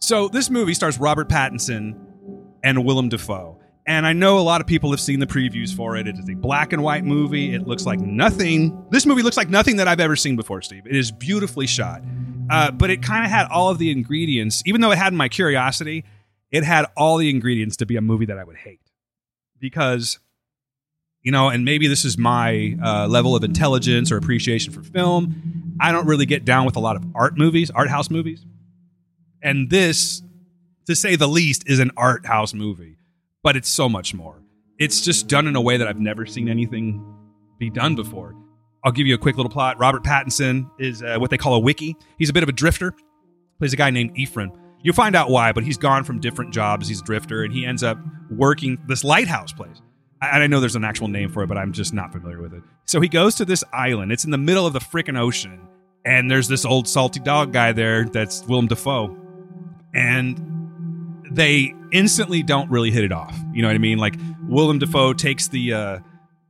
So, 0.00 0.28
this 0.28 0.50
movie 0.50 0.74
stars 0.74 0.98
Robert 0.98 1.28
Pattinson 1.28 1.98
and 2.62 2.84
Willem 2.84 3.08
Dafoe. 3.08 3.58
And 3.86 4.06
I 4.06 4.12
know 4.14 4.38
a 4.38 4.40
lot 4.40 4.60
of 4.60 4.66
people 4.66 4.90
have 4.90 5.00
seen 5.00 5.20
the 5.20 5.26
previews 5.26 5.74
for 5.74 5.96
it. 5.96 6.06
It 6.06 6.18
is 6.18 6.28
a 6.28 6.34
black 6.34 6.72
and 6.72 6.82
white 6.82 7.04
movie. 7.04 7.54
It 7.54 7.66
looks 7.66 7.84
like 7.84 8.00
nothing. 8.00 8.86
This 8.90 9.04
movie 9.04 9.22
looks 9.22 9.36
like 9.36 9.50
nothing 9.50 9.76
that 9.76 9.88
I've 9.88 10.00
ever 10.00 10.16
seen 10.16 10.36
before, 10.36 10.62
Steve. 10.62 10.86
It 10.86 10.96
is 10.96 11.10
beautifully 11.10 11.66
shot. 11.66 12.02
Uh, 12.50 12.70
but 12.70 12.90
it 12.90 13.02
kind 13.02 13.24
of 13.24 13.30
had 13.30 13.46
all 13.48 13.68
of 13.70 13.78
the 13.78 13.90
ingredients, 13.90 14.62
even 14.66 14.80
though 14.80 14.90
it 14.90 14.98
had 14.98 15.12
my 15.12 15.28
curiosity, 15.28 16.04
it 16.50 16.64
had 16.64 16.86
all 16.96 17.18
the 17.18 17.28
ingredients 17.28 17.76
to 17.78 17.86
be 17.86 17.96
a 17.96 18.00
movie 18.00 18.26
that 18.26 18.38
I 18.38 18.44
would 18.44 18.56
hate. 18.56 18.80
Because, 19.58 20.18
you 21.24 21.32
know, 21.32 21.48
and 21.48 21.64
maybe 21.64 21.88
this 21.88 22.04
is 22.04 22.16
my 22.18 22.76
uh, 22.84 23.08
level 23.08 23.34
of 23.34 23.42
intelligence 23.42 24.12
or 24.12 24.18
appreciation 24.18 24.72
for 24.72 24.82
film. 24.82 25.74
I 25.80 25.90
don't 25.90 26.06
really 26.06 26.26
get 26.26 26.44
down 26.44 26.66
with 26.66 26.76
a 26.76 26.80
lot 26.80 26.96
of 26.96 27.04
art 27.14 27.36
movies, 27.36 27.70
art 27.70 27.88
house 27.88 28.10
movies. 28.10 28.44
And 29.42 29.70
this, 29.70 30.22
to 30.86 30.94
say 30.94 31.16
the 31.16 31.26
least, 31.26 31.64
is 31.66 31.80
an 31.80 31.90
art 31.96 32.26
house 32.26 32.52
movie, 32.54 32.98
but 33.42 33.56
it's 33.56 33.70
so 33.70 33.88
much 33.88 34.14
more. 34.14 34.42
It's 34.78 35.00
just 35.00 35.26
done 35.26 35.46
in 35.46 35.56
a 35.56 35.60
way 35.60 35.78
that 35.78 35.88
I've 35.88 35.98
never 35.98 36.26
seen 36.26 36.48
anything 36.48 37.02
be 37.58 37.70
done 37.70 37.96
before. 37.96 38.34
I'll 38.84 38.92
give 38.92 39.06
you 39.06 39.14
a 39.14 39.18
quick 39.18 39.36
little 39.36 39.50
plot. 39.50 39.78
Robert 39.78 40.04
Pattinson 40.04 40.68
is 40.78 41.02
uh, 41.02 41.16
what 41.18 41.30
they 41.30 41.38
call 41.38 41.56
a 41.56 41.60
wickie. 41.60 41.94
He's 42.18 42.28
a 42.28 42.34
bit 42.34 42.42
of 42.42 42.50
a 42.50 42.52
drifter. 42.52 42.94
Plays 43.58 43.72
a 43.72 43.76
guy 43.76 43.88
named 43.88 44.18
Ephraim. 44.18 44.52
You'll 44.82 44.94
find 44.94 45.16
out 45.16 45.30
why, 45.30 45.52
but 45.52 45.64
he's 45.64 45.78
gone 45.78 46.04
from 46.04 46.20
different 46.20 46.52
jobs. 46.52 46.86
He's 46.86 47.00
a 47.00 47.04
drifter, 47.04 47.44
and 47.44 47.52
he 47.54 47.64
ends 47.64 47.82
up 47.82 47.98
working 48.30 48.78
this 48.86 49.04
lighthouse 49.04 49.52
place. 49.52 49.80
And 50.32 50.42
I 50.42 50.46
know 50.46 50.60
there's 50.60 50.76
an 50.76 50.84
actual 50.84 51.08
name 51.08 51.30
for 51.30 51.42
it, 51.42 51.46
but 51.46 51.58
I'm 51.58 51.72
just 51.72 51.92
not 51.94 52.12
familiar 52.12 52.40
with 52.40 52.54
it. 52.54 52.62
So 52.84 53.00
he 53.00 53.08
goes 53.08 53.34
to 53.36 53.44
this 53.44 53.64
island. 53.72 54.12
It's 54.12 54.24
in 54.24 54.30
the 54.30 54.38
middle 54.38 54.66
of 54.66 54.72
the 54.72 54.80
freaking 54.80 55.18
ocean, 55.18 55.60
and 56.04 56.30
there's 56.30 56.48
this 56.48 56.64
old 56.64 56.88
salty 56.88 57.20
dog 57.20 57.52
guy 57.52 57.72
there 57.72 58.04
that's 58.04 58.44
Willem 58.44 58.66
Dafoe, 58.66 59.16
and 59.94 61.24
they 61.30 61.74
instantly 61.92 62.42
don't 62.42 62.70
really 62.70 62.90
hit 62.90 63.04
it 63.04 63.12
off. 63.12 63.36
You 63.52 63.62
know 63.62 63.68
what 63.68 63.74
I 63.74 63.78
mean? 63.78 63.98
Like 63.98 64.16
Willem 64.42 64.78
Dafoe 64.78 65.12
takes 65.12 65.48
the 65.48 65.72
uh, 65.72 65.98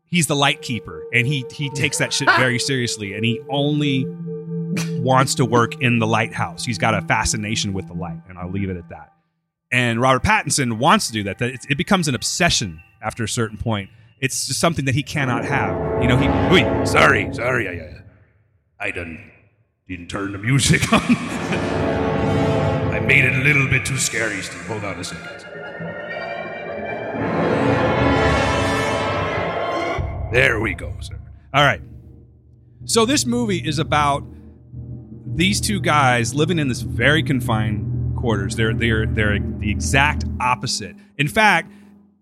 he's 0.07 0.27
the 0.27 0.37
light 0.37 0.63
keeper, 0.63 1.05
and 1.13 1.27
he 1.27 1.45
he 1.51 1.71
takes 1.71 1.99
that 1.99 2.13
shit 2.13 2.29
very 2.37 2.59
seriously, 2.59 3.15
and 3.15 3.25
he 3.25 3.41
only 3.49 4.07
wants 5.01 5.35
to 5.37 5.45
work 5.45 5.81
in 5.81 5.99
the 5.99 6.07
lighthouse. 6.07 6.65
He's 6.65 6.79
got 6.79 6.95
a 6.95 7.03
fascination 7.03 7.73
with 7.73 7.87
the 7.87 7.95
light, 7.95 8.21
and 8.29 8.39
I'll 8.39 8.51
leave 8.51 8.71
it 8.71 8.77
at 8.77 8.89
that. 8.89 9.13
And 9.71 10.01
Robert 10.01 10.23
Pattinson 10.23 10.79
wants 10.79 11.09
to 11.09 11.13
do 11.13 11.25
that. 11.25 11.39
That 11.39 11.51
it, 11.51 11.67
it 11.71 11.79
becomes 11.79 12.09
an 12.09 12.15
obsession 12.15 12.81
after 13.05 13.23
a 13.23 13.29
certain 13.29 13.59
point. 13.59 13.91
It's 14.21 14.47
just 14.47 14.59
something 14.59 14.87
that 14.87 14.95
he 14.95 15.03
cannot 15.03 15.45
have. 15.45 16.03
You 16.03 16.09
know, 16.09 16.17
he. 16.17 16.27
Wait, 16.53 16.89
sorry, 16.89 17.33
sorry. 17.35 17.69
I, 17.69 18.03
I 18.81 18.91
didn't 18.91 20.09
turn 20.09 20.33
the 20.33 20.39
music 20.39 20.91
on. 20.93 21.01
I 21.03 23.01
made 23.01 23.25
it 23.25 23.35
a 23.35 23.45
little 23.45 23.69
bit 23.69 23.85
too 23.85 23.99
scary, 23.99 24.41
Steve. 24.41 24.67
Hold 24.67 24.85
on 24.85 24.99
a 24.99 25.05
second. 25.05 25.45
There 30.33 30.59
we 30.61 30.75
go, 30.75 30.93
sir. 31.01 31.21
All 31.53 31.63
right. 31.63 31.83
So 32.87 33.05
this 33.07 33.25
movie 33.25 33.59
is 33.59 33.79
about 33.79 34.25
these 35.27 35.61
two 35.61 35.81
guys 35.81 36.35
living 36.35 36.59
in 36.59 36.69
this 36.69 36.81
very 36.81 37.23
confined 37.23 38.17
quarters. 38.17 38.57
They're 38.57 38.75
they're 38.75 39.07
they're 39.07 39.39
the 39.39 39.71
exact 39.71 40.25
opposite. 40.41 40.97
In 41.19 41.29
fact, 41.29 41.71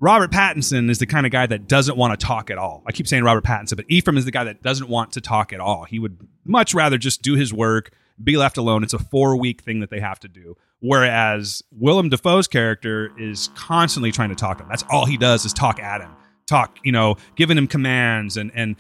Robert 0.03 0.33
Pattinson 0.33 0.91
is 0.91 0.99
the 0.99 1.07
kind 1.07 1.27
of 1.27 1.31
guy 1.31 1.47
that 1.47 1.69
doesn't 1.69 1.97
want 1.97 2.19
to 2.19 2.27
talk 2.27 2.51
at 2.51 2.59
all. 2.59 2.83
I 2.89 2.91
keep 2.91 3.07
saying 3.07 3.23
Robert 3.23 3.45
Pattinson, 3.45 3.77
but 3.77 3.85
Ephraim 3.89 4.19
is 4.19 4.25
the 4.25 4.33
guy 4.33 4.43
that 4.43 4.61
doesn't 4.61 4.89
want 4.89 5.13
to 5.13 5.21
talk 5.21 5.53
at 5.53 5.61
all. 5.61 5.85
He 5.85 6.01
would 6.01 6.19
much 6.45 6.75
rather 6.75 6.99
just 6.99 7.23
do 7.23 7.37
his 7.37 7.53
work, 7.55 7.93
be 8.23 8.37
left 8.37 8.57
alone. 8.57 8.83
It's 8.83 8.95
a 8.95 8.99
four 8.99 9.37
week 9.37 9.61
thing 9.63 9.79
that 9.79 9.91
they 9.91 10.01
have 10.01 10.19
to 10.19 10.29
do. 10.29 10.57
Whereas 10.81 11.63
Willem 11.71 12.09
Dafoe's 12.09 12.49
character 12.49 13.13
is 13.17 13.51
constantly 13.55 14.11
trying 14.11 14.31
to 14.31 14.35
talk 14.35 14.59
to 14.59 14.65
him. 14.65 14.69
That's 14.69 14.83
all 14.91 15.07
he 15.07 15.17
does 15.17 15.45
is 15.45 15.53
talk 15.53 15.79
at 15.79 16.01
him, 16.01 16.11
talk, 16.49 16.79
you 16.83 16.91
know, 16.91 17.15
giving 17.37 17.57
him 17.57 17.69
commands 17.69 18.37
and 18.37 18.51
and 18.57 18.75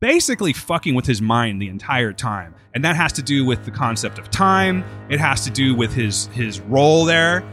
basically 0.00 0.52
fucking 0.52 0.96
with 0.96 1.06
his 1.06 1.22
mind 1.22 1.62
the 1.62 1.68
entire 1.68 2.12
time. 2.12 2.56
And 2.74 2.84
that 2.84 2.96
has 2.96 3.12
to 3.12 3.22
do 3.22 3.44
with 3.44 3.64
the 3.64 3.70
concept 3.70 4.18
of 4.18 4.28
time. 4.28 4.84
It 5.08 5.20
has 5.20 5.44
to 5.44 5.52
do 5.52 5.76
with 5.76 5.94
his 5.94 6.26
his 6.32 6.58
role 6.58 7.04
there, 7.04 7.44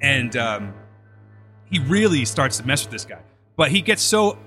and 0.00 0.34
um, 0.34 0.72
he 1.70 1.78
really 1.80 2.24
starts 2.24 2.58
to 2.58 2.66
mess 2.66 2.84
with 2.84 2.92
this 2.92 3.04
guy. 3.04 3.20
But 3.56 3.70
he 3.70 3.80
gets 3.80 4.02
so 4.02 4.38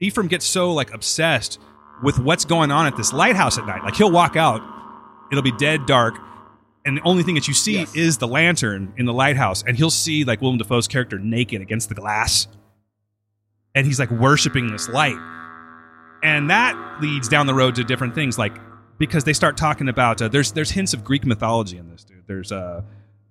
Ephraim 0.00 0.28
gets 0.28 0.44
so 0.44 0.72
like 0.72 0.92
obsessed 0.92 1.58
with 2.02 2.18
what's 2.18 2.44
going 2.44 2.70
on 2.70 2.86
at 2.86 2.96
this 2.96 3.12
lighthouse 3.12 3.58
at 3.58 3.66
night. 3.66 3.82
Like 3.82 3.96
he'll 3.96 4.10
walk 4.10 4.36
out, 4.36 4.60
it'll 5.32 5.42
be 5.42 5.52
dead 5.52 5.86
dark, 5.86 6.18
and 6.84 6.98
the 6.98 7.02
only 7.02 7.22
thing 7.22 7.34
that 7.34 7.48
you 7.48 7.54
see 7.54 7.78
Yes. 7.78 7.96
is 7.96 8.18
the 8.18 8.28
lantern 8.28 8.92
in 8.96 9.06
the 9.06 9.12
lighthouse, 9.12 9.62
and 9.66 9.76
he'll 9.76 9.90
see 9.90 10.24
like 10.24 10.40
Willem 10.40 10.58
Dafoe's 10.58 10.86
character 10.86 11.18
naked 11.18 11.62
against 11.62 11.88
the 11.88 11.94
glass, 11.94 12.46
and 13.74 13.86
he's 13.86 13.98
like 13.98 14.10
worshiping 14.10 14.70
this 14.70 14.88
light, 14.88 15.18
and 16.22 16.50
that 16.50 16.98
leads 17.00 17.28
down 17.28 17.46
the 17.46 17.54
road 17.54 17.74
to 17.76 17.84
different 17.84 18.14
things 18.14 18.38
like 18.38 18.56
because 18.98 19.24
they 19.24 19.32
start 19.32 19.56
talking 19.56 19.88
about 19.88 20.20
uh, 20.20 20.28
there's 20.28 20.52
there's 20.52 20.70
hints 20.70 20.92
of 20.94 21.04
Greek 21.04 21.24
mythology 21.24 21.78
in 21.78 21.90
this 21.90 22.04
dude. 22.04 22.24
There's 22.26 22.52
uh, 22.52 22.82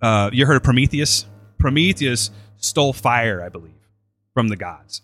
uh 0.01 0.29
you 0.33 0.45
heard 0.45 0.57
of 0.57 0.63
Prometheus? 0.63 1.25
Prometheus 1.59 2.31
stole 2.65 2.93
fire, 2.93 3.43
I 3.43 3.49
believe, 3.49 3.73
from 4.33 4.49
the 4.49 4.55
gods, 4.55 5.01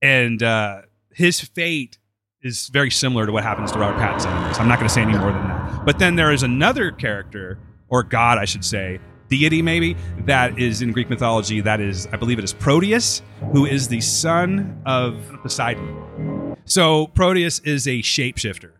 and 0.00 0.42
uh, 0.42 0.82
his 1.12 1.40
fate 1.40 1.98
is 2.42 2.68
very 2.68 2.90
similar 2.90 3.24
to 3.26 3.32
what 3.32 3.44
happens 3.44 3.70
to 3.70 3.78
Robert 3.78 4.00
Pattinson 4.00 4.36
in 4.36 4.48
this. 4.48 4.58
I'm 4.58 4.66
not 4.66 4.78
going 4.78 4.88
to 4.88 4.92
say 4.92 5.02
any 5.02 5.16
more 5.16 5.30
than 5.30 5.46
that. 5.46 5.84
But 5.84 6.00
then 6.00 6.16
there 6.16 6.32
is 6.32 6.42
another 6.42 6.90
character, 6.90 7.58
or 7.88 8.02
god, 8.02 8.38
I 8.38 8.46
should 8.46 8.64
say, 8.64 8.98
deity 9.28 9.62
maybe, 9.62 9.96
that 10.26 10.58
is 10.58 10.82
in 10.82 10.90
Greek 10.90 11.08
mythology. 11.08 11.60
That 11.60 11.80
is, 11.80 12.08
I 12.12 12.16
believe 12.16 12.38
it 12.38 12.44
is 12.44 12.52
Proteus, 12.52 13.22
who 13.52 13.64
is 13.64 13.86
the 13.86 14.00
son 14.00 14.82
of 14.86 15.14
Poseidon. 15.42 16.56
So 16.64 17.06
Proteus 17.08 17.60
is 17.60 17.86
a 17.86 18.00
shapeshifter, 18.00 18.72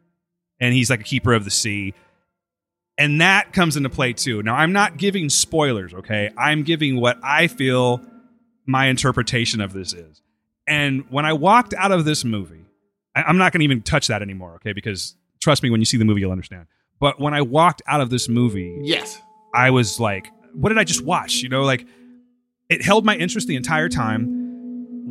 and 0.60 0.74
he's 0.74 0.90
like 0.90 1.01
a 1.01 1.05
keeper 1.05 1.32
of 1.32 1.44
the 1.44 1.51
sea. 1.51 1.94
And 2.98 3.20
that 3.20 3.52
comes 3.52 3.77
into 3.77 3.89
play 3.89 4.12
too. 4.12 4.43
Now, 4.43 4.55
I'm 4.55 4.73
not 4.73 4.97
giving 4.98 5.28
spoilers, 5.31 5.94
okay? 5.94 6.31
I'm 6.36 6.62
giving 6.62 7.01
what 7.01 7.19
I 7.23 7.47
feel 7.47 8.01
my 8.66 8.86
interpretation 8.86 9.60
of 9.60 9.73
this 9.73 9.93
is. 9.93 10.20
And 10.66 11.05
when 11.10 11.24
I 11.24 11.32
walked 11.32 11.74
out 11.74 11.90
of 11.90 12.05
this 12.05 12.24
movie, 12.24 12.64
I- 13.16 13.23
I'm 13.23 13.39
not 13.39 13.52
going 13.52 13.60
to 13.60 13.64
even 13.64 13.82
touch 13.82 14.06
that 14.09 14.23
anymore, 14.23 14.55
okay? 14.56 14.73
Because 14.73 15.16
trust 15.40 15.62
me, 15.62 15.70
when 15.70 15.81
you 15.81 15.85
see 15.86 15.97
the 15.97 16.05
movie, 16.05 16.20
you'll 16.20 16.31
understand. 16.32 16.66
But 17.01 17.19
when 17.19 17.35
I 17.35 17.43
walked 17.43 17.82
out 17.86 18.01
of 18.01 18.10
this 18.10 18.28
movie, 18.28 18.78
Yes. 18.82 19.20
I 19.55 19.70
was 19.70 19.98
like, 19.98 20.28
what 20.55 20.69
did 20.69 20.78
I 20.78 20.85
just 20.85 21.02
watch? 21.05 21.36
You 21.43 21.48
know, 21.48 21.62
like 21.64 21.86
it 22.69 22.82
held 22.82 23.05
my 23.05 23.16
interest 23.16 23.48
the 23.48 23.56
entire 23.56 23.89
time. 23.89 24.40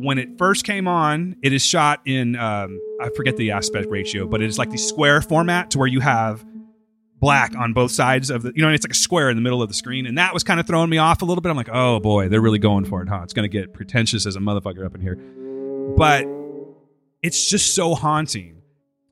When 0.00 0.18
it 0.18 0.38
first 0.38 0.64
came 0.64 0.88
on, 0.88 1.36
it 1.42 1.52
is 1.52 1.64
shot 1.64 2.00
in 2.06 2.34
um, 2.36 2.80
I 3.00 3.10
forget 3.14 3.36
the 3.36 3.50
aspect 3.52 3.88
ratio, 3.90 4.26
but 4.26 4.40
it 4.40 4.46
is 4.46 4.58
like 4.58 4.70
the 4.70 4.78
square 4.78 5.20
format 5.20 5.70
to 5.72 5.78
where 5.78 5.86
you 5.86 6.00
have 6.00 6.44
black 7.22 7.54
on 7.56 7.72
both 7.72 7.92
sides 7.92 8.30
of 8.30 8.42
the 8.42 8.52
you 8.54 8.62
know, 8.62 8.68
it's 8.68 8.84
like 8.84 8.90
a 8.90 8.96
square 8.96 9.30
in 9.30 9.36
the 9.36 9.42
middle 9.42 9.62
of 9.62 9.68
the 9.68 9.74
screen, 9.74 10.06
and 10.06 10.18
that 10.18 10.34
was 10.34 10.42
kind 10.42 10.58
of 10.58 10.66
throwing 10.66 10.90
me 10.90 10.98
off 10.98 11.22
a 11.22 11.24
little 11.24 11.40
bit. 11.40 11.48
I'm 11.50 11.56
like, 11.56 11.70
oh 11.72 12.00
boy, 12.00 12.28
they're 12.28 12.40
really 12.42 12.58
going 12.58 12.84
for 12.84 13.00
it, 13.00 13.08
huh? 13.08 13.20
It's 13.22 13.32
gonna 13.32 13.48
get 13.48 13.72
pretentious 13.72 14.26
as 14.26 14.34
a 14.34 14.40
motherfucker 14.40 14.84
up 14.84 14.94
in 14.96 15.00
here, 15.00 15.14
but 15.96 16.26
it's 17.22 17.48
just 17.48 17.76
so 17.76 17.94
haunting 17.94 18.60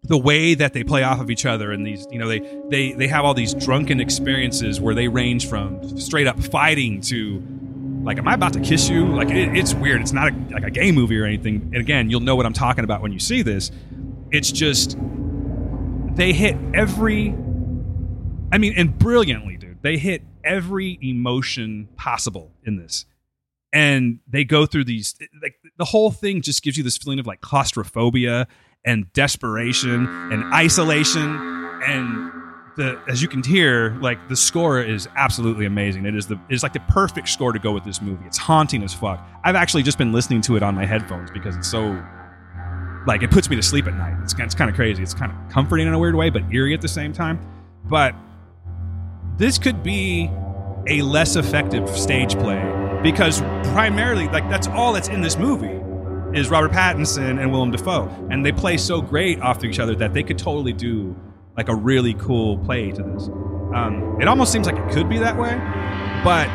the 0.02 0.18
way 0.18 0.54
that 0.54 0.72
they 0.72 0.82
play 0.82 1.04
off 1.04 1.20
of 1.20 1.30
each 1.30 1.46
other 1.46 1.70
and 1.70 1.86
these 1.86 2.06
you 2.10 2.18
know 2.18 2.26
they 2.26 2.40
they 2.68 2.92
they 2.92 3.06
have 3.06 3.24
all 3.24 3.34
these 3.34 3.54
drunken 3.54 4.00
experiences 4.00 4.80
where 4.80 4.94
they 4.94 5.06
range 5.06 5.48
from 5.48 5.96
straight 5.96 6.26
up 6.26 6.42
fighting 6.42 7.00
to 7.00 7.40
like 8.02 8.18
am 8.18 8.26
i 8.26 8.34
about 8.34 8.52
to 8.54 8.60
kiss 8.60 8.88
you? 8.88 9.06
Like 9.06 9.28
it, 9.28 9.56
it's 9.56 9.72
weird. 9.72 10.00
It's 10.00 10.12
not 10.12 10.32
a, 10.32 10.36
like 10.50 10.64
a 10.64 10.70
gay 10.70 10.90
movie 10.90 11.18
or 11.18 11.26
anything. 11.26 11.70
And 11.72 11.76
again 11.76 12.10
you'll 12.10 12.20
know 12.20 12.34
what 12.34 12.44
i'm 12.44 12.52
talking 12.54 12.82
about 12.82 13.02
when 13.02 13.12
you 13.12 13.20
see 13.20 13.42
this. 13.42 13.70
It's 14.32 14.50
just 14.50 14.96
they 16.16 16.32
hit 16.32 16.56
every 16.74 17.36
i 18.52 18.58
mean 18.58 18.72
and 18.76 18.98
brilliantly 18.98 19.56
dude 19.56 19.78
they 19.82 19.96
hit 19.96 20.22
every 20.44 20.98
emotion 21.02 21.88
possible 21.96 22.52
in 22.64 22.76
this 22.76 23.06
and 23.72 24.18
they 24.26 24.44
go 24.44 24.66
through 24.66 24.84
these 24.84 25.14
like 25.42 25.54
the 25.78 25.84
whole 25.84 26.10
thing 26.10 26.42
just 26.42 26.62
gives 26.62 26.76
you 26.76 26.82
this 26.82 26.96
feeling 26.96 27.18
of 27.18 27.26
like 27.26 27.40
claustrophobia 27.40 28.46
and 28.84 29.12
desperation 29.12 30.06
and 30.32 30.52
isolation 30.54 31.36
and 31.86 32.32
the 32.76 33.00
as 33.08 33.20
you 33.22 33.28
can 33.28 33.42
hear, 33.42 33.96
like 34.00 34.28
the 34.28 34.36
score 34.36 34.80
is 34.80 35.08
absolutely 35.16 35.66
amazing. 35.66 36.06
It 36.06 36.14
is 36.14 36.26
the 36.26 36.40
it's 36.48 36.62
like 36.62 36.72
the 36.72 36.80
perfect 36.80 37.28
score 37.28 37.52
to 37.52 37.58
go 37.58 37.72
with 37.72 37.84
this 37.84 38.00
movie. 38.00 38.24
It's 38.26 38.38
haunting 38.38 38.82
as 38.82 38.94
fuck. 38.94 39.26
I've 39.44 39.54
actually 39.54 39.82
just 39.82 39.98
been 39.98 40.12
listening 40.12 40.40
to 40.42 40.56
it 40.56 40.62
on 40.62 40.74
my 40.74 40.86
headphones 40.86 41.30
because 41.30 41.56
it's 41.56 41.70
so 41.70 42.02
like 43.06 43.22
it 43.22 43.30
puts 43.30 43.50
me 43.50 43.56
to 43.56 43.62
sleep 43.62 43.86
at 43.86 43.94
night. 43.94 44.16
It's 44.22 44.34
it's 44.38 44.54
kind 44.54 44.70
of 44.70 44.76
crazy. 44.76 45.02
It's 45.02 45.14
kind 45.14 45.32
of 45.32 45.52
comforting 45.52 45.86
in 45.86 45.94
a 45.94 45.98
weird 45.98 46.14
way, 46.14 46.30
but 46.30 46.42
eerie 46.52 46.74
at 46.74 46.80
the 46.80 46.88
same 46.88 47.12
time. 47.12 47.38
But 47.84 48.14
this 49.40 49.58
could 49.58 49.82
be 49.82 50.30
a 50.86 51.00
less 51.00 51.34
effective 51.34 51.88
stage 51.88 52.38
play 52.38 52.60
because 53.02 53.40
primarily 53.72 54.28
like 54.28 54.46
that's 54.50 54.68
all 54.68 54.92
that's 54.92 55.08
in 55.08 55.22
this 55.22 55.38
movie 55.38 55.80
is 56.38 56.50
Robert 56.50 56.72
Pattinson 56.72 57.40
and 57.40 57.50
Willem 57.50 57.70
Dafoe, 57.70 58.08
and 58.30 58.44
they 58.44 58.52
play 58.52 58.76
so 58.76 59.00
great 59.00 59.40
off 59.40 59.56
of 59.56 59.64
each 59.64 59.78
other 59.78 59.94
that 59.94 60.12
they 60.12 60.22
could 60.22 60.38
totally 60.38 60.74
do 60.74 61.16
like 61.56 61.68
a 61.70 61.74
really 61.74 62.12
cool 62.14 62.58
play 62.58 62.92
to 62.92 63.02
this. 63.02 63.28
Um, 63.74 64.18
it 64.20 64.28
almost 64.28 64.52
seems 64.52 64.66
like 64.66 64.76
it 64.76 64.92
could 64.92 65.08
be 65.08 65.16
that 65.18 65.38
way, 65.38 65.56
but 66.22 66.46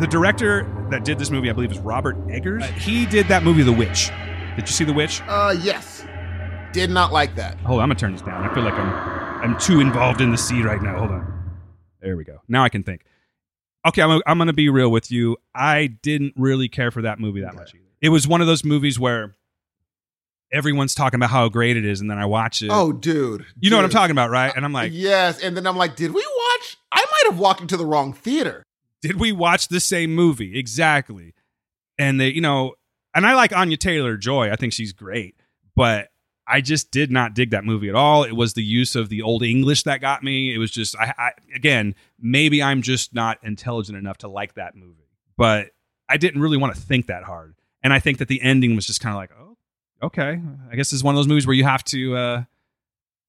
the 0.00 0.08
director 0.08 0.68
that 0.90 1.04
did 1.04 1.20
this 1.20 1.30
movie, 1.30 1.48
I 1.48 1.52
believe, 1.52 1.70
is 1.70 1.78
Robert 1.78 2.16
Eggers. 2.28 2.64
Uh, 2.64 2.66
he 2.72 3.06
did 3.06 3.28
that 3.28 3.44
movie, 3.44 3.62
The 3.62 3.72
Witch. 3.72 4.10
Did 4.56 4.68
you 4.68 4.74
see 4.74 4.84
The 4.84 4.92
Witch? 4.92 5.22
Uh, 5.28 5.54
yes. 5.62 6.04
Did 6.72 6.90
not 6.90 7.12
like 7.12 7.36
that. 7.36 7.56
Hold 7.60 7.78
on, 7.78 7.84
I'm 7.84 7.88
gonna 7.90 8.00
turn 8.00 8.12
this 8.12 8.22
down. 8.22 8.42
I 8.42 8.52
feel 8.52 8.64
like 8.64 8.74
I'm 8.74 9.23
I'm 9.44 9.58
too 9.58 9.80
involved 9.80 10.22
in 10.22 10.30
the 10.30 10.38
sea 10.38 10.62
right 10.62 10.80
now. 10.80 10.98
Hold 10.98 11.10
on. 11.10 11.50
There 12.00 12.16
we 12.16 12.24
go. 12.24 12.40
Now 12.48 12.64
I 12.64 12.70
can 12.70 12.82
think. 12.82 13.04
Okay, 13.86 14.00
I'm, 14.00 14.22
I'm 14.26 14.38
gonna 14.38 14.54
be 14.54 14.70
real 14.70 14.90
with 14.90 15.10
you. 15.10 15.36
I 15.54 15.88
didn't 16.00 16.32
really 16.36 16.66
care 16.68 16.90
for 16.90 17.02
that 17.02 17.20
movie 17.20 17.42
that 17.42 17.48
Okay. 17.50 17.58
much 17.58 17.74
either. 17.74 17.84
It 18.00 18.08
was 18.08 18.26
one 18.26 18.40
of 18.40 18.46
those 18.46 18.64
movies 18.64 18.98
where 18.98 19.36
everyone's 20.50 20.94
talking 20.94 21.18
about 21.18 21.28
how 21.28 21.50
great 21.50 21.76
it 21.76 21.84
is, 21.84 22.00
and 22.00 22.10
then 22.10 22.16
I 22.18 22.24
watch 22.24 22.62
it. 22.62 22.70
Oh, 22.72 22.90
dude. 22.90 23.44
you 23.60 23.68
know 23.68 23.76
what 23.76 23.84
I'm 23.84 23.90
talking 23.90 24.12
about, 24.12 24.30
right? 24.30 24.50
And 24.56 24.64
I'm 24.64 24.74
uh, 24.74 24.80
like, 24.80 24.92
yes. 24.94 25.42
And 25.42 25.54
then 25.54 25.66
I'm 25.66 25.76
like, 25.76 25.94
did 25.94 26.12
we 26.14 26.22
watch? 26.24 26.76
I 26.90 27.00
might 27.04 27.30
have 27.30 27.38
walked 27.38 27.60
into 27.60 27.76
the 27.76 27.84
wrong 27.84 28.14
theater. 28.14 28.64
did 29.02 29.20
we 29.20 29.30
watch 29.30 29.68
the 29.68 29.80
same 29.80 30.14
movie 30.14 30.58
exactly 30.58 31.34
and 31.98 32.18
they 32.18 32.28
you 32.28 32.40
know 32.40 32.72
and 33.14 33.26
i 33.26 33.34
like 33.34 33.52
anya 33.54 33.76
taylor 33.76 34.16
joy 34.16 34.50
i 34.50 34.56
think 34.56 34.72
she's 34.72 34.92
great 34.94 35.34
but 35.76 36.08
i 36.46 36.60
just 36.60 36.90
did 36.90 37.10
not 37.10 37.34
dig 37.34 37.50
that 37.50 37.64
movie 37.64 37.88
at 37.88 37.94
all. 37.94 38.24
It 38.24 38.32
was 38.36 38.54
the 38.54 38.62
use 38.62 38.94
of 38.96 39.08
the 39.08 39.22
old 39.22 39.42
english 39.42 39.82
that 39.84 40.00
got 40.00 40.22
me. 40.22 40.54
It 40.54 40.58
was 40.58 40.70
just 40.70 40.96
i, 40.98 41.12
I 41.18 41.30
again 41.54 41.94
maybe 42.20 42.62
i'm 42.62 42.82
just 42.82 43.14
not 43.14 43.38
intelligent 43.42 43.96
enough 43.98 44.18
to 44.18 44.28
like 44.28 44.54
that 44.54 44.74
movie 44.76 45.08
but 45.36 45.68
i 46.08 46.16
didn't 46.16 46.40
really 46.40 46.56
want 46.56 46.74
to 46.74 46.80
think 46.80 47.06
that 47.06 47.24
hard. 47.24 47.54
And 47.82 47.92
i 47.92 47.98
think 47.98 48.18
that 48.18 48.28
the 48.28 48.40
ending 48.42 48.76
was 48.76 48.86
just 48.86 49.00
kind 49.00 49.14
of 49.14 49.18
like 49.20 49.30
oh 49.38 49.56
okay. 50.02 50.38
I 50.70 50.76
guess 50.76 50.90
this 50.90 50.94
is 50.94 51.04
one 51.04 51.14
of 51.14 51.18
those 51.18 51.28
movies 51.28 51.46
where 51.46 51.54
you 51.56 51.64
have 51.64 51.82
to 51.84 52.16
uh 52.16 52.42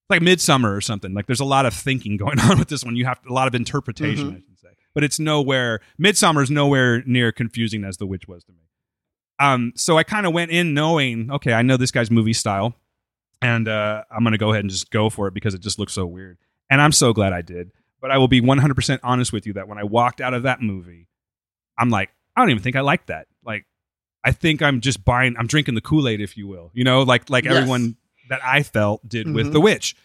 like 0.09 0.21
midsommar 0.21 0.75
or 0.75 0.81
something. 0.81 1.13
Like 1.13 1.25
there's 1.25 1.39
a 1.39 1.45
lot 1.45 1.65
of 1.65 1.73
thinking 1.73 2.17
going 2.23 2.39
on 2.39 2.59
with 2.59 2.67
this 2.67 2.83
one. 2.83 2.95
You 2.95 3.05
have 3.05 3.19
a 3.29 3.33
lot 3.33 3.47
of 3.47 3.55
interpretation 3.55 4.27
Mhm. 4.31 4.37
i 4.37 4.39
should 4.41 4.59
say. 4.59 4.67
But 4.93 5.03
it's 5.03 5.19
nowhere 5.19 5.79
midsommar 5.99 6.43
is 6.43 6.51
nowhere 6.51 7.01
near 7.05 7.31
confusing 7.31 7.83
as 7.85 7.97
the 7.97 8.05
witch 8.05 8.27
was 8.27 8.43
to 8.43 8.51
me. 8.51 8.59
Um 9.39 9.71
so 9.75 9.97
i 9.97 10.03
kind 10.03 10.25
of 10.25 10.33
went 10.33 10.51
in 10.51 10.73
knowing 10.73 11.31
okay 11.31 11.53
i 11.53 11.61
know 11.61 11.77
this 11.77 11.91
guy's 11.91 12.11
movie 12.11 12.33
style 12.33 12.75
and 13.41 13.67
uh 13.67 14.03
i'm 14.11 14.23
gonna 14.23 14.37
go 14.37 14.51
ahead 14.51 14.61
and 14.61 14.69
just 14.69 14.89
go 14.91 15.09
for 15.09 15.27
it 15.27 15.33
because 15.33 15.53
it 15.53 15.61
just 15.61 15.77
looks 15.79 15.93
so 15.93 16.05
weird 16.05 16.37
and 16.69 16.81
i'm 16.81 16.91
so 16.91 17.13
glad 17.13 17.33
i 17.33 17.41
did 17.41 17.71
but 18.01 18.11
i 18.11 18.17
will 18.17 18.27
be 18.27 18.41
100% 18.41 18.99
honest 19.03 19.33
with 19.33 19.45
you 19.45 19.53
that 19.53 19.67
when 19.67 19.77
i 19.77 19.83
walked 19.83 20.21
out 20.21 20.33
of 20.33 20.43
that 20.43 20.61
movie 20.61 21.07
i'm 21.77 21.89
like 21.89 22.09
i 22.35 22.41
don't 22.41 22.49
even 22.49 22.61
think 22.63 22.75
i 22.75 22.81
like 22.81 23.05
that 23.07 23.27
like 23.43 23.65
i 24.23 24.31
think 24.31 24.61
i'm 24.61 24.81
just 24.81 25.03
buying 25.05 25.35
i'm 25.37 25.47
drinking 25.47 25.75
the 25.75 25.81
kool-aid 25.81 26.21
if 26.21 26.37
you 26.37 26.47
will 26.47 26.71
you 26.73 26.83
know 26.83 27.01
like 27.03 27.29
like 27.29 27.43
Yes. 27.45 27.55
everyone 27.55 27.95
that 28.29 28.39
i 28.43 28.63
felt 28.63 29.07
did 29.07 29.31
with 29.33 29.47
Mhm. 29.47 29.51
the 29.53 29.61
witch 29.61 29.95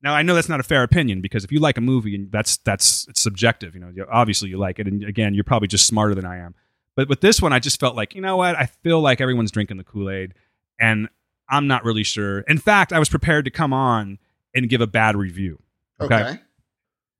now 0.00 0.14
I 0.14 0.22
know 0.22 0.36
that's 0.36 0.48
not 0.48 0.60
a 0.60 0.62
fair 0.62 0.84
opinion 0.84 1.20
because 1.20 1.42
if 1.42 1.50
you 1.50 1.58
like 1.58 1.76
a 1.76 1.80
movie 1.80 2.14
and 2.14 2.30
that's 2.30 2.58
that's 2.58 3.08
it's 3.08 3.20
subjective, 3.20 3.74
you 3.74 3.80
know. 3.80 3.90
Obviously 4.08 4.48
you 4.48 4.56
like 4.56 4.78
it, 4.78 4.86
and 4.86 5.02
again, 5.02 5.34
you're 5.34 5.42
probably 5.42 5.66
just 5.66 5.88
smarter 5.88 6.14
than 6.14 6.24
I 6.24 6.36
am. 6.36 6.54
But 6.94 7.08
with 7.08 7.20
this 7.20 7.42
one, 7.42 7.52
I 7.52 7.58
just 7.58 7.80
felt 7.80 7.96
like 7.96 8.14
you 8.14 8.20
know 8.20 8.36
what? 8.36 8.54
I 8.54 8.66
feel 8.66 9.00
like 9.00 9.20
everyone's 9.20 9.50
drinking 9.50 9.76
the 9.76 9.82
Kool 9.82 10.08
Aid, 10.08 10.34
and 10.78 11.08
I'm 11.48 11.66
not 11.66 11.84
really 11.84 12.04
sure. 12.04 12.40
In 12.40 12.58
fact, 12.58 12.92
I 12.92 12.98
was 12.98 13.08
prepared 13.08 13.44
to 13.46 13.50
come 13.50 13.72
on 13.72 14.18
and 14.54 14.68
give 14.68 14.80
a 14.80 14.86
bad 14.86 15.16
review. 15.16 15.62
Okay. 16.00 16.14
Okay. 16.14 16.40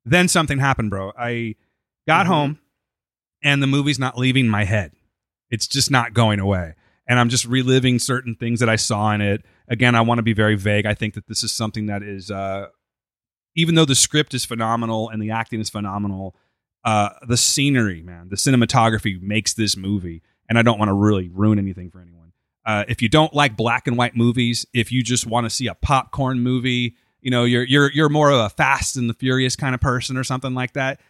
Then 0.05 0.29
something 0.29 0.59
happened, 0.59 0.91
bro. 0.91 1.13
I 1.19 1.57
got 2.07 2.27
Mhm. 2.27 2.29
home, 2.29 2.59
and 3.43 3.63
the 3.63 3.67
movie's 3.67 3.99
not 3.99 4.19
leaving 4.19 4.49
my 4.49 4.65
head. 4.65 4.93
It's 5.51 5.67
just 5.67 5.91
not 5.91 6.15
going 6.15 6.41
away. 6.41 6.75
And 7.07 7.19
I'm 7.19 7.29
just 7.31 7.47
reliving 7.47 7.99
certain 7.99 8.35
things 8.35 8.61
that 8.61 8.69
I 8.69 8.77
saw 8.77 9.13
in 9.13 9.21
it. 9.21 9.45
Again, 9.69 9.95
I 9.95 10.03
want 10.03 10.19
to 10.19 10.23
be 10.23 10.35
very 10.35 10.57
vague. 10.57 10.85
I 10.87 10.95
think 10.95 11.15
that 11.15 11.27
this 11.27 11.43
is 11.43 11.53
something 11.53 11.87
that 11.87 12.03
is, 12.03 12.31
uh, 12.31 12.67
even 13.55 13.75
though 13.75 13.87
the 13.87 13.95
script 13.95 14.35
is 14.35 14.45
phenomenal 14.45 15.09
and 15.09 15.23
the 15.23 15.31
acting 15.31 15.61
is 15.61 15.71
phenomenal, 15.71 16.37
uh, 16.85 17.11
the 17.27 17.37
scenery, 17.37 18.03
man, 18.03 18.29
the 18.29 18.37
cinematography 18.37 19.21
makes 19.21 19.55
this 19.55 19.77
movie. 19.77 20.23
And 20.49 20.59
I 20.59 20.63
don't 20.63 20.79
want 20.79 20.89
to 20.91 20.95
really 20.95 21.29
ruin 21.29 21.59
anything 21.59 21.91
for 21.91 22.01
anyone. 22.01 22.18
Uh, 22.69 22.85
if 22.87 23.01
you 23.01 23.09
don't 23.09 23.33
like 23.33 23.57
black 23.57 23.87
and 23.87 23.97
white 23.97 24.15
movies, 24.15 24.67
if 24.75 24.93
you 24.93 25.03
just 25.03 25.27
want 25.27 25.47
to 25.47 25.51
see 25.51 25.69
a 25.69 25.75
popcorn 25.75 26.39
movie, 26.41 26.95
you 27.23 27.31
know, 27.31 27.45
you're 27.45 27.65
you're 27.65 27.91
you're 27.93 28.11
more 28.11 28.31
of 28.31 28.39
a 28.41 28.51
Fast 28.51 28.95
and 28.99 29.09
the 29.09 29.15
Furious 29.15 29.57
kind 29.57 29.75
of 29.75 29.81
person 29.81 30.19
or 30.19 30.23
something 30.23 30.53
like 30.53 30.75
that. 30.75 31.01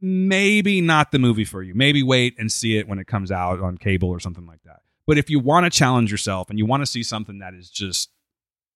Maybe 0.00 0.80
not 0.80 1.12
the 1.12 1.18
movie 1.18 1.44
for 1.44 1.62
you. 1.62 1.74
Maybe 1.74 2.02
wait 2.02 2.34
and 2.38 2.50
see 2.50 2.78
it 2.78 2.88
when 2.88 2.98
it 2.98 3.06
comes 3.06 3.30
out 3.30 3.60
on 3.60 3.76
cable 3.76 4.08
or 4.08 4.20
something 4.20 4.46
like 4.46 4.62
that. 4.64 4.80
But 5.06 5.18
if 5.18 5.28
you 5.28 5.38
want 5.38 5.64
to 5.64 5.70
challenge 5.70 6.10
yourself 6.10 6.48
and 6.48 6.58
you 6.58 6.64
want 6.64 6.80
to 6.80 6.86
see 6.86 7.02
something 7.02 7.40
that 7.40 7.52
is 7.52 7.68
just, 7.68 8.08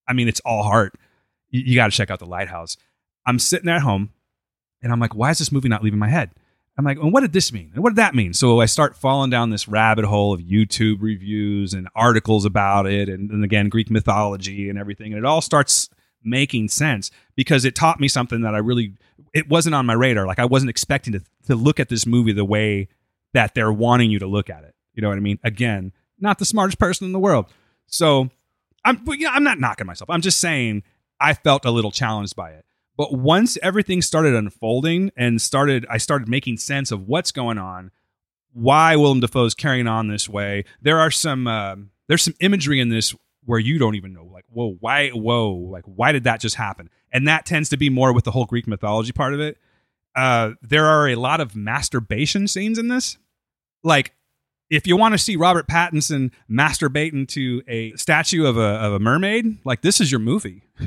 I 0.07 0.13
mean, 0.13 0.29
it's 0.29 0.41
all 0.41 0.65
heart, 0.65 0.93
you, 1.49 1.63
you 1.63 1.75
got 1.75 1.91
to 1.91 1.97
check 1.97 2.11
out 2.11 2.19
The 2.19 2.27
Lighthouse. 2.27 2.77
I'm 3.25 3.39
sitting 3.39 3.71
at 3.71 3.81
home 3.81 4.11
and 4.83 4.93
I'm 4.93 5.01
like, 5.01 5.15
why 5.15 5.31
is 5.31 5.39
this 5.39 5.51
movie 5.51 5.71
not 5.71 5.83
leaving 5.83 5.99
my 5.99 6.11
head? 6.11 6.33
I'm 6.79 6.85
like, 6.85 7.01
well, 7.01 7.11
what 7.11 7.23
did 7.23 7.33
this 7.33 7.53
mean? 7.53 7.73
And 7.75 7.83
what 7.83 7.91
did 7.91 7.97
that 7.97 8.15
mean? 8.15 8.33
So 8.33 8.61
I 8.61 8.67
start 8.67 8.95
falling 8.95 9.31
down 9.31 9.51
this 9.51 9.67
rabbit 9.67 10.05
hole 10.05 10.33
of 10.33 10.41
YouTube 10.41 10.99
reviews 11.01 11.75
and 11.75 11.89
articles 11.97 12.45
about 12.45 12.87
it, 12.87 13.09
and, 13.09 13.31
and 13.33 13.45
again, 13.45 13.69
Greek 13.69 13.91
mythology 13.91 14.71
and 14.71 14.79
everything. 14.79 15.13
And 15.13 15.19
it 15.19 15.25
all 15.25 15.41
starts 15.41 15.91
making 16.23 16.69
sense 16.69 17.11
because 17.35 17.65
it 17.65 17.75
taught 17.75 17.99
me 17.99 18.07
something 18.07 18.43
that 18.43 18.55
I 18.55 18.59
really, 18.59 18.95
it 19.35 19.49
wasn't 19.49 19.75
on 19.75 19.87
my 19.87 19.93
radar. 19.95 20.25
Like 20.27 20.39
I 20.39 20.45
wasn't 20.45 20.71
expecting 20.71 21.15
to, 21.15 21.23
to 21.47 21.57
look 21.57 21.81
at 21.81 21.89
this 21.89 22.07
movie 22.07 22.33
the 22.33 22.45
way 22.45 22.89
that 23.35 23.55
they're 23.55 23.73
wanting 23.73 24.13
you 24.13 24.21
to 24.21 24.27
look 24.27 24.49
at 24.49 24.63
it. 24.63 24.75
You 24.95 25.03
know 25.03 25.09
what 25.09 25.19
I 25.19 25.21
mean? 25.21 25.41
Again, 25.43 25.93
not 26.21 26.39
the 26.39 26.45
smartest 26.45 26.79
person 26.79 27.07
in 27.07 27.13
the 27.13 27.19
world. 27.19 27.47
So 27.87 28.31
I'm, 28.85 29.03
you 29.07 29.25
know, 29.25 29.31
I'm 29.33 29.45
not 29.45 29.59
knocking 29.59 29.87
myself. 29.87 30.11
I'm 30.11 30.21
just 30.21 30.39
saying 30.39 30.85
I 31.21 31.35
felt 31.35 31.65
a 31.65 31.71
little 31.73 31.91
challenged 31.91 32.37
by 32.37 32.51
it. 32.51 32.65
But 32.99 33.15
once 33.15 33.57
everything 33.63 34.03
started 34.03 34.35
unfolding 34.35 35.13
and 35.17 35.41
started, 35.41 35.87
I 35.89 35.99
started 35.99 36.29
making 36.29 36.57
sense 36.57 36.91
of 36.91 37.07
what's 37.07 37.31
going 37.31 37.57
on, 37.57 37.93
why 38.53 38.97
Willem 38.97 39.21
Dafoe's 39.21 39.55
carrying 39.55 39.87
on 39.87 40.09
this 40.09 40.29
way. 40.29 40.65
There 40.83 40.99
are 40.99 41.13
some, 41.13 41.47
uh, 41.47 41.77
there's 42.09 42.25
some 42.25 42.35
imagery 42.41 42.81
in 42.81 42.89
this 42.89 43.15
where 43.45 43.61
you 43.61 43.79
don't 43.79 43.95
even 43.95 44.13
know, 44.13 44.25
like, 44.25 44.45
whoa, 44.49 44.77
why, 44.81 45.11
whoa, 45.11 45.53
like, 45.53 45.85
why 45.85 46.11
did 46.11 46.25
that 46.25 46.41
just 46.41 46.57
happen? 46.57 46.91
And 47.13 47.29
that 47.29 47.47
tends 47.47 47.69
to 47.69 47.77
be 47.77 47.89
more 47.89 48.13
with 48.13 48.25
the 48.25 48.33
whole 48.33 48.47
Greek 48.47 48.67
mythology 48.67 49.13
part 49.13 49.33
of 49.33 49.39
it. 49.41 49.59
Uh, 50.17 50.51
there 50.61 50.87
are 50.87 51.09
a 51.09 51.15
lot 51.15 51.41
of 51.41 51.55
masturbation 51.55 52.49
scenes 52.49 52.79
in 52.79 52.89
this. 52.89 53.17
Like, 53.85 54.13
if 54.71 54.87
you 54.87 54.97
want 54.97 55.15
to 55.15 55.19
see 55.19 55.37
Robert 55.37 55.67
Pattinson 55.67 56.31
masturbating 56.51 57.27
to 57.29 57.63
a 57.67 57.93
statue 57.97 58.45
of 58.45 58.57
a 58.57 58.61
of 58.61 58.93
a 58.93 58.99
mermaid, 58.99 59.59
like 59.65 59.83
this 59.83 60.01
is 60.01 60.13
your 60.13 60.21
movie. 60.21 60.63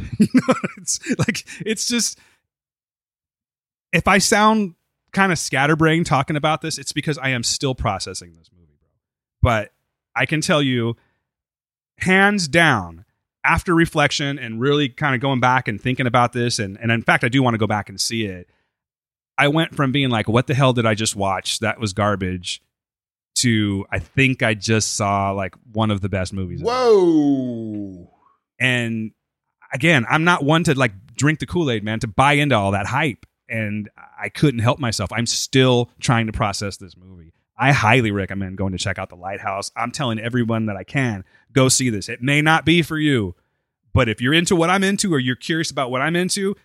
it's 0.78 1.00
like 1.18 1.46
it's 1.66 1.88
just 1.88 2.20
if 3.92 4.08
I 4.08 4.20
sound 4.20 4.76
kind 5.12 5.32
of 5.32 5.40
scatterbrained 5.40 6.06
talking 6.06 6.36
about 6.36 6.62
this, 6.62 6.78
it's 6.78 6.94
because 6.94 7.18
I 7.18 7.30
am 7.30 7.44
still 7.44 7.76
processing 7.76 8.34
this 8.34 8.50
movie, 8.56 8.78
bro. 8.80 8.90
But 9.42 9.74
I 10.16 10.26
can 10.26 10.42
tell 10.42 10.62
you, 10.62 10.96
hands 11.98 12.48
down, 12.48 13.06
after 13.44 13.74
reflection 13.74 14.38
and 14.38 14.62
really 14.62 14.88
kind 14.88 15.16
of 15.16 15.22
going 15.22 15.40
back 15.40 15.68
and 15.68 15.82
thinking 15.82 16.08
about 16.08 16.32
this, 16.32 16.60
and, 16.60 16.78
and 16.80 16.92
in 16.92 17.02
fact, 17.02 17.24
I 17.24 17.30
do 17.30 17.42
want 17.42 17.56
to 17.56 17.58
go 17.58 17.68
back 17.68 17.90
and 17.90 18.00
see 18.00 18.26
it. 18.26 18.48
I 19.38 19.48
went 19.48 19.76
from 19.76 19.92
being 19.92 20.10
like, 20.10 20.28
what 20.28 20.48
the 20.48 20.54
hell 20.54 20.72
did 20.72 20.86
I 20.86 20.94
just 20.94 21.16
watch? 21.16 21.60
That 21.60 21.80
was 21.80 21.94
garbage 21.94 22.62
to 23.36 23.86
I 23.90 24.00
think 24.00 24.44
I 24.44 24.54
just 24.54 24.96
saw 24.96 25.32
like 25.32 25.56
one 25.72 25.92
of 25.92 26.02
the 26.02 26.10
best 26.10 26.34
movies. 26.34 26.62
Whoa. 26.62 28.12
And 28.60 29.12
again, 29.74 30.06
I'm 30.10 30.24
not 30.24 30.44
one 30.44 30.64
to 30.66 30.78
like 30.78 30.94
drink 31.16 31.40
the 31.40 31.46
Kool 31.46 31.72
Aid, 31.72 31.84
man, 31.84 32.00
to 32.00 32.08
buy 32.08 32.34
into 32.34 32.56
all 32.56 32.72
that 32.72 32.88
hype. 32.88 33.26
And 33.50 33.90
I 34.20 34.30
couldn't 34.30 34.62
help 34.62 34.80
myself. 34.80 35.12
I'm 35.12 35.26
still 35.26 35.90
trying 36.00 36.28
to 36.28 36.32
process 36.32 36.78
this 36.78 36.96
movie. 36.96 37.34
I 37.58 37.74
highly 37.74 38.12
recommend 38.12 38.58
going 38.58 38.72
to 38.72 38.78
check 38.78 38.98
out 38.98 39.10
The 39.10 39.16
Lighthouse. 39.16 39.72
I'm 39.76 39.92
telling 39.92 40.20
everyone 40.20 40.68
that 40.68 40.78
I 40.78 40.84
can 40.84 41.24
go 41.52 41.70
see 41.70 41.90
this. 41.90 42.10
It 42.10 42.22
may 42.22 42.42
not 42.42 42.66
be 42.66 42.82
for 42.82 42.98
you, 42.98 43.36
but 43.94 44.08
if 44.10 44.22
you're 44.22 44.34
into 44.34 44.56
what 44.56 44.70
I'm 44.70 44.84
into 44.84 45.14
or 45.14 45.20
you're 45.20 45.36
curious 45.36 45.70
about 45.70 45.92
what 45.92 46.02
I'm 46.02 46.16
into, 46.16 46.56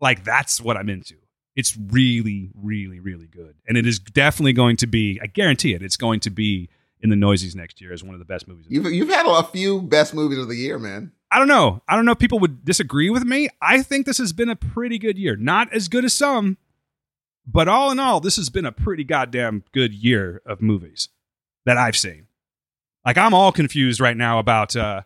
like 0.00 0.22
that's 0.22 0.60
what 0.60 0.76
I'm 0.76 0.88
into. 0.88 1.16
It's 1.56 1.76
really, 1.76 2.50
really, 2.54 2.98
really 3.00 3.26
good. 3.28 3.54
And 3.68 3.76
it 3.76 3.86
is 3.86 3.98
definitely 3.98 4.52
going 4.54 4.76
to 4.78 4.86
be, 4.86 5.20
I 5.22 5.26
guarantee 5.26 5.72
it, 5.74 5.82
it's 5.82 5.96
going 5.96 6.20
to 6.20 6.30
be 6.30 6.68
in 7.00 7.10
the 7.10 7.16
Noisies 7.16 7.54
next 7.54 7.80
year 7.80 7.92
as 7.92 8.02
one 8.02 8.14
of 8.14 8.18
the 8.18 8.24
best 8.24 8.48
movies. 8.48 8.66
You've 8.68 8.86
you've 8.86 9.08
had 9.10 9.26
a 9.26 9.42
few 9.44 9.82
best 9.82 10.14
movies 10.14 10.38
of 10.38 10.48
the 10.48 10.56
year, 10.56 10.78
man. 10.78 11.12
I 11.30 11.38
don't 11.38 11.48
know. 11.48 11.82
I 11.88 11.96
don't 11.96 12.04
know 12.04 12.12
if 12.12 12.18
people 12.18 12.38
would 12.40 12.64
disagree 12.64 13.10
with 13.10 13.24
me. 13.24 13.48
I 13.60 13.82
think 13.82 14.06
this 14.06 14.18
has 14.18 14.32
been 14.32 14.48
a 14.48 14.56
pretty 14.56 14.98
good 14.98 15.18
year. 15.18 15.36
Not 15.36 15.72
as 15.72 15.88
good 15.88 16.04
as 16.04 16.12
some, 16.14 16.56
but 17.46 17.68
all 17.68 17.90
in 17.90 17.98
all, 18.00 18.20
this 18.20 18.36
has 18.36 18.48
been 18.50 18.64
a 18.64 18.72
pretty 18.72 19.04
goddamn 19.04 19.64
good 19.72 19.92
year 19.92 20.40
of 20.46 20.62
movies 20.62 21.08
that 21.66 21.76
I've 21.76 21.96
seen. 21.96 22.26
Like 23.04 23.18
I'm 23.18 23.34
all 23.34 23.52
confused 23.52 24.00
right 24.00 24.16
now 24.16 24.38
about 24.38 24.74
uh 24.74 25.02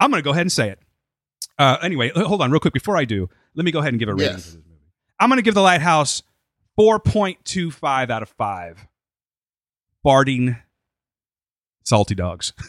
I'm 0.00 0.10
going 0.10 0.20
to 0.22 0.24
go 0.24 0.30
ahead 0.30 0.42
and 0.42 0.52
say 0.52 0.70
it. 0.70 0.78
Uh 1.58 1.76
anyway, 1.82 2.10
hold 2.16 2.40
on 2.42 2.50
real 2.50 2.60
quick 2.60 2.74
before 2.74 2.96
I 2.96 3.04
do. 3.04 3.28
Let 3.54 3.64
me 3.64 3.70
go 3.72 3.80
ahead 3.80 3.92
and 3.92 4.00
give 4.00 4.08
a 4.08 4.14
rating 4.14 4.32
Yes. 4.34 4.44
for 4.50 4.56
this 4.56 4.64
movie. 4.66 4.73
I'm 5.20 5.28
going 5.28 5.38
to 5.38 5.42
give 5.42 5.54
The 5.54 5.60
Lighthouse 5.62 6.22
4.25 6.78 8.10
out 8.10 8.22
of 8.22 8.28
5. 8.30 8.86
Farting 10.04 10.60
salty 11.84 12.14
dogs. 12.14 12.52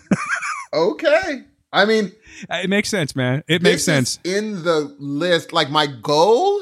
Okay. 0.73 1.43
I 1.71 1.85
mean, 1.85 2.11
uh, 2.49 2.59
It 2.63 2.69
makes 2.69 2.89
sense, 2.89 3.15
man. 3.15 3.43
It 3.47 3.61
makes 3.61 3.83
sense. 3.85 4.19
in 4.25 4.63
the 4.63 4.93
list. 4.99 5.53
Like 5.53 5.69
my 5.69 5.87
goal 5.87 6.61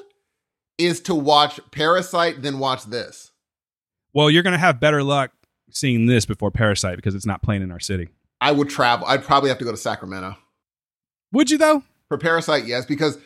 is 0.77 0.99
to 1.01 1.15
watch 1.15 1.59
Parasite 1.71 2.43
then 2.43 2.59
watch 2.59 2.83
this. 2.83 3.31
Well, 4.13 4.29
you're 4.29 4.43
going 4.43 4.53
to 4.53 4.59
have 4.59 4.79
better 4.79 5.01
luck 5.01 5.31
seeing 5.71 6.05
this 6.05 6.27
before 6.27 6.51
Parasite 6.51 6.97
because 6.97 7.15
it's 7.15 7.25
not 7.25 7.41
playing 7.41 7.63
in 7.63 7.71
our 7.71 7.79
city. 7.79 8.09
I 8.39 8.51
would 8.51 8.69
travel. 8.69 9.07
I'd 9.07 9.23
probably 9.23 9.49
have 9.49 9.57
to 9.59 9.65
go 9.65 9.71
to 9.71 9.77
Sacramento 9.77 10.35
Would 11.31 11.49
you 11.49 11.57
though? 11.57 11.81
for 12.07 12.19
Parasite. 12.19 12.65
Yes, 12.67 12.85
because 12.85 13.17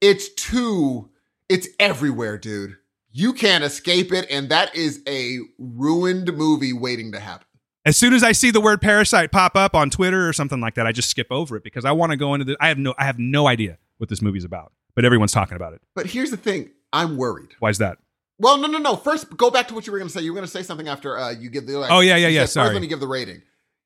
it's 0.00 0.28
too. 0.34 1.10
It's 1.48 1.68
everywhere, 1.78 2.38
dude. 2.38 2.76
You 3.12 3.32
can't 3.32 3.64
escape 3.64 4.12
it, 4.12 4.26
and 4.30 4.48
that 4.50 4.74
is 4.74 5.02
a 5.08 5.38
ruined 5.58 6.36
movie 6.36 6.72
waiting 6.72 7.12
to 7.12 7.20
happen. 7.20 7.46
As 7.84 7.96
soon 7.96 8.12
as 8.12 8.22
I 8.22 8.32
see 8.32 8.50
the 8.50 8.60
word 8.60 8.80
Parasite 8.80 9.30
pop 9.30 9.56
up 9.56 9.74
on 9.74 9.90
Twitter 9.90 10.28
or 10.28 10.32
something 10.32 10.60
like 10.60 10.74
that, 10.74 10.86
I 10.86 10.92
just 10.92 11.08
skip 11.08 11.28
over 11.30 11.56
it 11.56 11.62
because 11.62 11.84
I 11.84 11.92
want 11.92 12.10
to 12.10 12.16
go 12.16 12.34
into 12.34 12.44
the. 12.44 12.56
I 12.60 12.68
have 12.68 12.78
no. 12.78 12.94
I 12.98 13.04
have 13.04 13.18
no 13.18 13.46
idea 13.46 13.78
what 13.98 14.10
this 14.10 14.20
movie's 14.20 14.44
about, 14.44 14.72
but 14.94 15.04
everyone's 15.04 15.32
talking 15.32 15.56
about 15.56 15.72
it. 15.72 15.80
But 15.94 16.06
here's 16.06 16.30
the 16.30 16.36
thing: 16.36 16.70
I'm 16.92 17.16
worried. 17.16 17.50
Why 17.60 17.70
is 17.70 17.78
that? 17.78 17.98
Well, 18.38 18.58
no, 18.58 18.66
no, 18.66 18.78
no. 18.78 18.96
First, 18.96 19.34
go 19.36 19.50
back 19.50 19.68
to 19.68 19.74
what 19.74 19.86
you 19.86 19.92
were 19.92 19.98
going 19.98 20.08
to 20.08 20.12
say. 20.12 20.20
You 20.20 20.32
were 20.32 20.36
going 20.36 20.46
to 20.46 20.50
say 20.50 20.62
something 20.62 20.88
after 20.88 21.16
uh, 21.16 21.30
you 21.30 21.48
give 21.48 21.66
the. 21.66 21.86
Oh, 21.88 22.00
yeah, 22.00 22.16
yeah, 22.16 22.28
yeah, 22.28 22.40
said, 22.40 22.50
sorry. 22.50 22.66
First, 22.66 22.74
let 22.74 22.82
me 22.82 22.88
give 22.88 23.00
the 23.00 23.08
rating. 23.08 23.42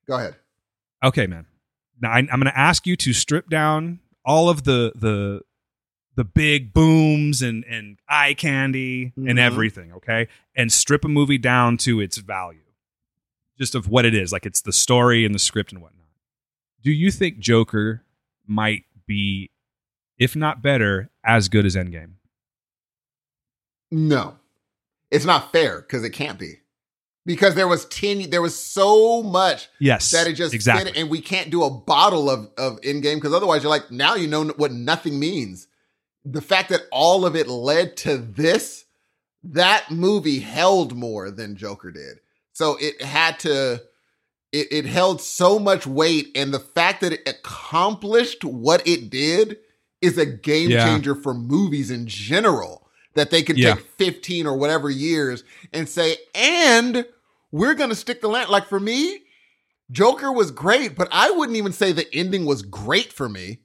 Go 0.07 0.15
ahead. 0.15 0.35
Okay, 1.03 1.27
man. 1.27 1.45
Now 2.01 2.11
I, 2.11 2.17
I'm 2.17 2.25
going 2.25 2.45
to 2.45 2.57
ask 2.57 2.85
you 2.85 2.95
to 2.97 3.13
strip 3.13 3.49
down 3.49 3.99
all 4.25 4.49
of 4.49 4.63
the 4.63 4.91
the 4.95 5.41
the 6.15 6.23
big 6.25 6.73
booms 6.73 7.41
and 7.41 7.63
and 7.65 7.97
eye 8.09 8.33
candy 8.33 9.13
and 9.15 9.37
Mhm. 9.37 9.39
everything, 9.39 9.93
okay? 9.93 10.27
And 10.55 10.71
strip 10.71 11.05
a 11.05 11.07
movie 11.07 11.37
down 11.37 11.77
to 11.77 11.99
its 12.01 12.17
value, 12.17 12.59
just 13.57 13.75
of 13.75 13.87
what 13.87 14.05
it 14.05 14.13
is, 14.13 14.31
like 14.31 14.45
it's 14.45 14.61
the 14.61 14.73
story 14.73 15.25
and 15.25 15.33
the 15.33 15.39
script 15.39 15.71
and 15.71 15.81
whatnot. 15.81 16.07
Do 16.81 16.91
you 16.91 17.11
think 17.11 17.39
Joker 17.39 18.03
might 18.45 18.83
be, 19.05 19.51
if 20.17 20.35
not 20.35 20.61
better, 20.61 21.09
as 21.23 21.47
good 21.47 21.65
as 21.65 21.75
Endgame? 21.75 22.13
No, 23.91 24.37
it's 25.09 25.25
not 25.25 25.51
fair 25.51 25.81
because 25.81 26.03
it 26.03 26.11
can't 26.11 26.39
be. 26.39 26.55
Because 27.25 27.53
there 27.53 27.67
was 27.67 27.85
ten, 27.85 28.29
there 28.31 28.41
was 28.41 28.57
so 28.57 29.21
much 29.21 29.67
Yes, 29.79 30.09
that 30.09 30.25
it 30.27 30.33
just 30.33 30.55
exactly. 30.55 30.91
and 30.99 31.07
we 31.09 31.21
can't 31.21 31.51
do 31.51 31.63
a 31.63 31.69
bottle 31.69 32.29
of 32.31 32.49
of 32.57 32.81
Endgame 32.81 33.15
because 33.15 33.33
otherwise 33.33 33.61
you're 33.61 33.69
like 33.69 33.91
now 33.91 34.15
you 34.15 34.27
know 34.27 34.45
what 34.57 34.71
nothing 34.71 35.19
means. 35.19 35.67
The 36.25 36.41
fact 36.41 36.69
that 36.69 36.81
all 36.91 37.25
of 37.25 37.35
it 37.35 37.47
led 37.47 37.97
to 37.97 38.17
this, 38.17 38.85
that 39.43 39.89
movie 39.89 40.39
held 40.39 40.95
more 40.95 41.31
than 41.31 41.55
Joker 41.55 41.91
did. 41.91 42.19
So 42.53 42.77
it 42.79 43.01
had 43.01 43.39
to, 43.39 43.81
it, 44.51 44.67
it 44.71 44.85
held 44.85 45.21
so 45.21 45.57
much 45.57 45.87
weight, 45.87 46.29
and 46.35 46.53
the 46.53 46.59
fact 46.59 47.01
that 47.01 47.13
it 47.13 47.27
accomplished 47.27 48.43
what 48.43 48.85
it 48.87 49.09
did 49.09 49.57
is 50.01 50.17
a 50.17 50.25
game 50.25 50.69
Yeah. 50.71 50.85
changer 50.85 51.15
for 51.15 51.33
movies 51.33 51.89
in 51.91 52.05
general. 52.07 52.87
That 53.13 53.29
they 53.29 53.43
could 53.43 53.57
Yeah. 53.57 53.75
take 53.75 53.85
15 53.97 54.47
or 54.47 54.55
whatever 54.55 54.89
years 54.89 55.43
and 55.73 55.87
say, 55.89 56.17
and 56.33 57.05
we're 57.51 57.73
going 57.73 57.89
to 57.89 57.95
stick 57.95 58.21
the 58.21 58.29
land. 58.29 58.49
Like 58.49 58.67
for 58.69 58.79
me, 58.79 59.23
Joker 59.91 60.31
was 60.31 60.51
great, 60.51 60.95
but 60.95 61.09
I 61.11 61.31
wouldn't 61.31 61.57
even 61.57 61.73
say 61.73 61.91
the 61.91 62.07
ending 62.15 62.45
was 62.45 62.61
great 62.61 63.11
for 63.11 63.27
me. 63.27 63.59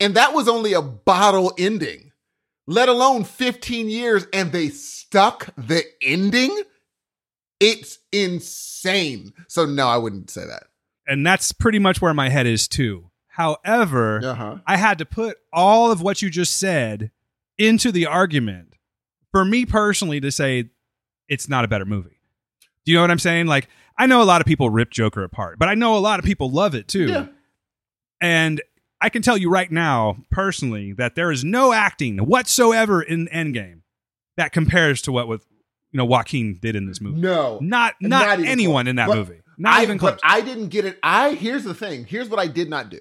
And 0.00 0.14
that 0.14 0.32
was 0.34 0.48
only 0.48 0.72
a 0.72 0.82
bottle 0.82 1.52
ending, 1.58 2.12
let 2.66 2.88
alone 2.88 3.24
15 3.24 3.88
years, 3.88 4.26
and 4.32 4.52
they 4.52 4.68
stuck 4.68 5.48
the 5.56 5.82
ending. 6.02 6.62
It's 7.60 7.98
insane. 8.12 9.32
So, 9.48 9.66
no, 9.66 9.88
I 9.88 9.96
wouldn't 9.96 10.30
say 10.30 10.46
that. 10.46 10.64
and 11.06 11.26
that's 11.26 11.52
pretty 11.52 11.78
much 11.78 12.00
where 12.02 12.14
my 12.14 12.28
head 12.28 12.46
is 12.46 12.68
too. 12.68 13.10
However, 13.28 14.20
Uh 14.22 14.34
huh. 14.34 14.56
I 14.66 14.76
had 14.76 14.98
to 14.98 15.04
put 15.04 15.38
all 15.52 15.90
of 15.90 16.02
what 16.02 16.22
you 16.22 16.28
just 16.30 16.56
said 16.58 17.10
into 17.56 17.90
the 17.92 18.06
argument 18.06 18.74
for 19.32 19.44
me 19.44 19.64
personally 19.66 20.20
to 20.20 20.30
say 20.30 20.70
it's 21.28 21.48
not 21.48 21.64
a 21.64 21.68
better 21.68 21.84
movie. 21.84 22.20
Do 22.84 22.92
you 22.92 22.98
know 22.98 23.02
what 23.02 23.10
I'm 23.10 23.18
saying? 23.18 23.46
Like, 23.46 23.68
I 23.96 24.06
know 24.06 24.22
a 24.22 24.24
lot 24.24 24.40
of 24.40 24.46
people 24.46 24.70
rip 24.70 24.90
Joker 24.90 25.24
apart, 25.24 25.58
but 25.58 25.68
I 25.68 25.74
know 25.74 25.96
a 25.96 25.98
lot 25.98 26.18
of 26.18 26.24
people 26.24 26.50
love 26.50 26.74
it 26.74 26.88
too. 26.88 27.06
Yeah. 27.06 27.26
And 28.20 28.60
I 29.00 29.08
can 29.10 29.22
tell 29.22 29.36
you 29.38 29.48
right 29.50 29.70
now, 29.70 30.16
personally, 30.30 30.92
that 30.94 31.14
there 31.14 31.30
is 31.30 31.44
no 31.44 31.72
acting 31.72 32.18
whatsoever 32.18 33.00
in 33.00 33.28
Endgame 33.28 33.82
that 34.36 34.52
compares 34.52 35.00
to 35.02 35.12
what 35.12 35.28
with 35.28 35.44
you 35.92 35.98
know 35.98 36.04
Joaquin 36.04 36.58
did 36.60 36.74
in 36.76 36.86
this 36.86 37.00
movie. 37.00 37.20
No. 37.20 37.58
Not 37.60 37.94
not, 38.00 38.38
Not 38.38 38.46
anyone 38.46 38.84
close. 38.84 38.90
in 38.90 38.96
that 38.96 39.08
But 39.08 39.16
movie. 39.16 39.40
Not 39.56 39.78
I, 39.78 39.82
even 39.82 39.98
close. 39.98 40.18
I 40.22 40.40
didn't 40.40 40.68
get 40.68 40.84
it. 40.84 40.98
I 41.02 41.34
here's 41.34 41.64
the 41.64 41.74
thing. 41.74 42.04
Here's 42.04 42.28
what 42.28 42.38
I 42.40 42.46
did 42.46 42.68
not 42.68 42.90
do. 42.90 43.00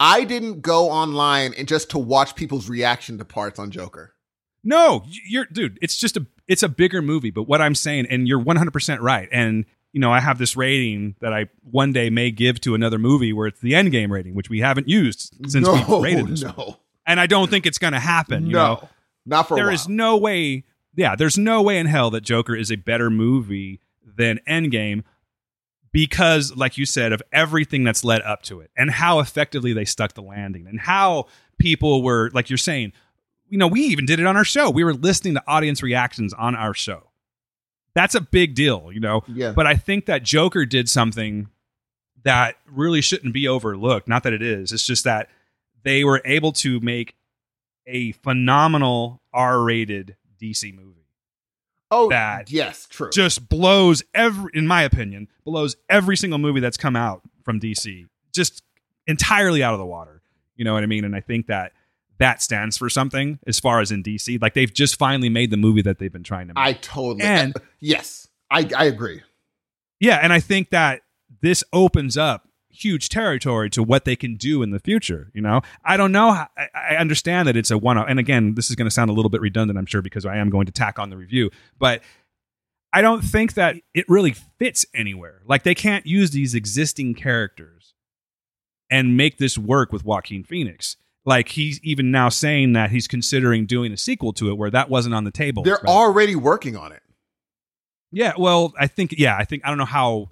I 0.00 0.24
didn't 0.24 0.60
go 0.60 0.90
online 0.90 1.54
and 1.54 1.66
just 1.66 1.90
to 1.90 1.98
watch 1.98 2.34
people's 2.36 2.68
reaction 2.68 3.18
to 3.18 3.24
parts 3.24 3.58
on 3.58 3.70
Joker. 3.70 4.14
No, 4.62 5.04
you're 5.28 5.46
dude, 5.46 5.78
it's 5.82 5.96
just 5.96 6.16
a 6.16 6.26
it's 6.46 6.62
a 6.62 6.68
bigger 6.68 7.02
movie, 7.02 7.30
but 7.30 7.44
what 7.44 7.60
I'm 7.60 7.74
saying 7.74 8.06
and 8.08 8.26
you're 8.26 8.42
100% 8.42 9.00
right. 9.00 9.28
And 9.32 9.64
you 9.92 10.00
know, 10.00 10.12
I 10.12 10.20
have 10.20 10.38
this 10.38 10.56
rating 10.56 11.14
that 11.20 11.32
I 11.32 11.46
one 11.62 11.92
day 11.92 12.10
may 12.10 12.30
give 12.30 12.60
to 12.62 12.74
another 12.74 12.98
movie 12.98 13.32
where 13.32 13.46
it's 13.46 13.60
the 13.60 13.74
end 13.74 13.90
game 13.90 14.12
rating, 14.12 14.34
which 14.34 14.50
we 14.50 14.60
haven't 14.60 14.88
used 14.88 15.34
since 15.50 15.66
no, 15.66 16.00
we 16.00 16.04
rated 16.04 16.28
this. 16.28 16.42
no, 16.42 16.76
And 17.06 17.18
I 17.18 17.26
don't 17.26 17.48
think 17.50 17.66
it's 17.66 17.78
going 17.78 17.94
to 17.94 18.00
happen, 18.00 18.46
you 18.46 18.52
no, 18.52 18.58
know. 18.74 18.88
not 19.26 19.48
for 19.48 19.54
a 19.54 19.60
while. 19.64 19.68
is 19.74 19.88
no 19.88 20.16
way 20.16 20.64
yeah, 20.94 21.14
there's 21.14 21.38
no 21.38 21.62
way 21.62 21.78
in 21.78 21.86
hell 21.86 22.10
that 22.10 22.22
Joker 22.22 22.56
is 22.56 22.72
a 22.72 22.76
better 22.76 23.08
movie 23.08 23.80
than 24.04 24.40
Endgame 24.48 25.04
because 25.92 26.54
like 26.56 26.76
you 26.76 26.84
said 26.84 27.12
of 27.12 27.22
everything 27.32 27.84
that's 27.84 28.04
led 28.04 28.20
up 28.22 28.42
to 28.42 28.60
it 28.60 28.70
and 28.76 28.90
how 28.90 29.20
effectively 29.20 29.72
they 29.72 29.84
stuck 29.84 30.12
the 30.14 30.22
landing 30.22 30.66
and 30.66 30.80
how 30.80 31.26
people 31.58 32.02
were 32.02 32.30
like 32.34 32.50
you're 32.50 32.56
saying 32.58 32.92
you 33.48 33.56
know 33.56 33.66
we 33.66 33.80
even 33.82 34.04
did 34.04 34.20
it 34.20 34.26
on 34.26 34.36
our 34.36 34.44
show 34.44 34.68
we 34.70 34.84
were 34.84 34.92
listening 34.92 35.34
to 35.34 35.42
audience 35.46 35.82
reactions 35.82 36.34
on 36.34 36.54
our 36.54 36.74
show 36.74 37.07
that's 37.98 38.14
a 38.14 38.20
big 38.20 38.54
deal 38.54 38.90
you 38.92 39.00
know? 39.00 39.22
Yeah, 39.28 39.52
but 39.52 39.66
i 39.66 39.74
think 39.74 40.06
that 40.06 40.22
joker 40.22 40.64
did 40.64 40.88
something 40.88 41.48
that 42.24 42.56
really 42.70 43.00
shouldn't 43.00 43.32
be 43.32 43.48
overlooked. 43.48 44.08
Not 44.08 44.22
that 44.24 44.32
it 44.32 44.42
is. 44.42 44.72
It's 44.72 44.86
just 44.86 45.04
that 45.04 45.28
they 45.82 46.04
were 46.04 46.20
able 46.24 46.52
to 46.52 46.80
make 46.80 47.14
a 47.86 48.12
phenomenal 48.12 49.22
r-rated 49.32 50.16
dc 50.40 50.74
movie 50.74 51.06
oh, 51.90 52.10
that 52.10 52.50
yes, 52.50 52.86
true. 52.90 53.10
just 53.10 53.48
blows 53.48 54.02
every 54.14 54.50
in 54.52 54.66
my 54.66 54.82
opinion 54.82 55.28
blows 55.44 55.76
every 55.88 56.16
single 56.16 56.38
movie 56.38 56.60
that's 56.60 56.76
come 56.76 56.96
out 56.96 57.22
from 57.42 57.58
dc 57.58 58.06
just 58.34 58.62
entirely 59.06 59.62
out 59.62 59.72
of 59.72 59.78
the 59.78 59.86
water. 59.86 60.20
You 60.56 60.64
know 60.64 60.74
what 60.74 60.82
i 60.82 60.86
mean? 60.86 61.04
And 61.04 61.16
i 61.16 61.20
think 61.20 61.46
that 61.46 61.72
that 62.18 62.42
stands 62.42 62.76
for 62.76 62.88
something 62.90 63.38
as 63.46 63.58
far 63.60 63.80
as 63.80 63.90
in 63.90 64.02
dc 64.02 64.40
like 64.42 64.54
they've 64.54 64.72
just 64.74 64.96
finally 64.96 65.28
made 65.28 65.50
the 65.50 65.56
movie 65.56 65.82
that 65.82 65.98
they've 65.98 66.12
been 66.12 66.22
trying 66.24 66.48
to 66.48 66.54
make 66.54 66.64
I 66.64 66.72
totally 66.74 67.22
And- 67.24 67.54
yes, 67.80 68.28
I 68.50 68.68
I 68.76 68.84
agree. 68.84 69.22
yeah 70.00 70.18
and 70.22 70.32
i 70.32 70.40
think 70.40 70.70
that 70.70 71.02
this 71.42 71.62
opens 71.72 72.16
up 72.16 72.48
huge 72.70 73.08
territory 73.08 73.68
to 73.70 73.82
what 73.82 74.04
they 74.04 74.14
can 74.14 74.36
do 74.36 74.62
in 74.62 74.70
the 74.70 74.78
future 74.78 75.30
you 75.34 75.40
know 75.40 75.60
i 75.84 75.96
don't 75.96 76.12
know 76.12 76.32
how, 76.32 76.46
I, 76.56 76.68
I 76.92 76.96
understand 76.96 77.48
that 77.48 77.56
it's 77.56 77.70
a 77.72 77.78
one 77.78 77.98
off. 77.98 78.06
and 78.08 78.18
again 78.20 78.54
this 78.54 78.70
is 78.70 78.76
going 78.76 78.86
to 78.86 78.90
sound 78.90 79.10
a 79.10 79.12
little 79.12 79.30
bit 79.30 79.40
redundant 79.40 79.78
i'm 79.78 79.86
sure 79.86 80.02
because 80.02 80.24
i 80.24 80.36
am 80.36 80.48
going 80.50 80.66
to 80.66 80.72
tack 80.72 80.98
on 80.98 81.10
the 81.10 81.16
review 81.16 81.50
but 81.78 82.02
i 82.92 83.02
don't 83.02 83.22
think 83.22 83.54
that 83.54 83.76
it 83.94 84.04
really 84.08 84.32
fits 84.58 84.86
anywhere 84.94 85.42
like 85.46 85.62
they 85.64 85.74
can't 85.74 86.06
use 86.06 86.30
these 86.30 86.54
existing 86.54 87.14
characters 87.14 87.94
and 88.90 89.16
make 89.16 89.38
this 89.38 89.58
work 89.58 89.92
with 89.92 90.04
joaquin 90.04 90.44
phoenix 90.44 90.96
like 91.28 91.50
he's 91.50 91.78
even 91.84 92.10
now 92.10 92.30
saying 92.30 92.72
that 92.72 92.90
he's 92.90 93.06
considering 93.06 93.66
doing 93.66 93.92
a 93.92 93.96
sequel 93.96 94.32
to 94.32 94.48
it 94.50 94.54
where 94.54 94.70
that 94.70 94.88
wasn't 94.88 95.14
on 95.14 95.24
the 95.24 95.30
table 95.30 95.62
They're 95.62 95.74
Right. 95.74 95.84
already 95.84 96.34
working 96.34 96.74
on 96.76 96.90
it. 96.90 97.02
Yeah, 98.10 98.32
well, 98.38 98.72
I 98.80 98.86
think 98.86 99.14
yeah, 99.18 99.36
I 99.36 99.44
think 99.44 99.62
I 99.64 99.68
don't 99.68 99.76
know 99.78 99.84
how 99.84 100.30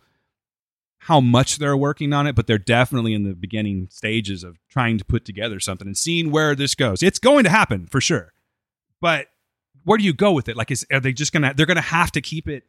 how 0.98 1.20
much 1.20 1.58
they're 1.58 1.76
working 1.76 2.12
on 2.14 2.26
it, 2.26 2.34
but 2.34 2.46
they're 2.46 2.58
definitely 2.58 3.12
in 3.12 3.22
the 3.24 3.34
beginning 3.34 3.88
stages 3.90 4.42
of 4.42 4.58
trying 4.68 4.96
to 4.98 5.04
put 5.04 5.24
together 5.24 5.60
something 5.60 5.86
and 5.86 5.96
seeing 5.96 6.30
where 6.30 6.54
this 6.56 6.74
goes. 6.74 7.02
It's 7.02 7.18
going 7.18 7.44
to 7.44 7.50
happen 7.50 7.86
for 7.86 8.00
sure. 8.00 8.32
But 9.00 9.26
where 9.84 9.98
do 9.98 10.04
you 10.04 10.14
go 10.14 10.32
with 10.32 10.48
it? 10.48 10.56
Like 10.56 10.70
is 10.70 10.86
are 10.90 10.98
they 11.00 11.12
just 11.12 11.32
going 11.32 11.42
to 11.42 11.52
they're 11.54 11.66
going 11.66 11.76
to 11.76 11.82
have 11.82 12.10
to 12.12 12.22
keep 12.22 12.48
it 12.48 12.64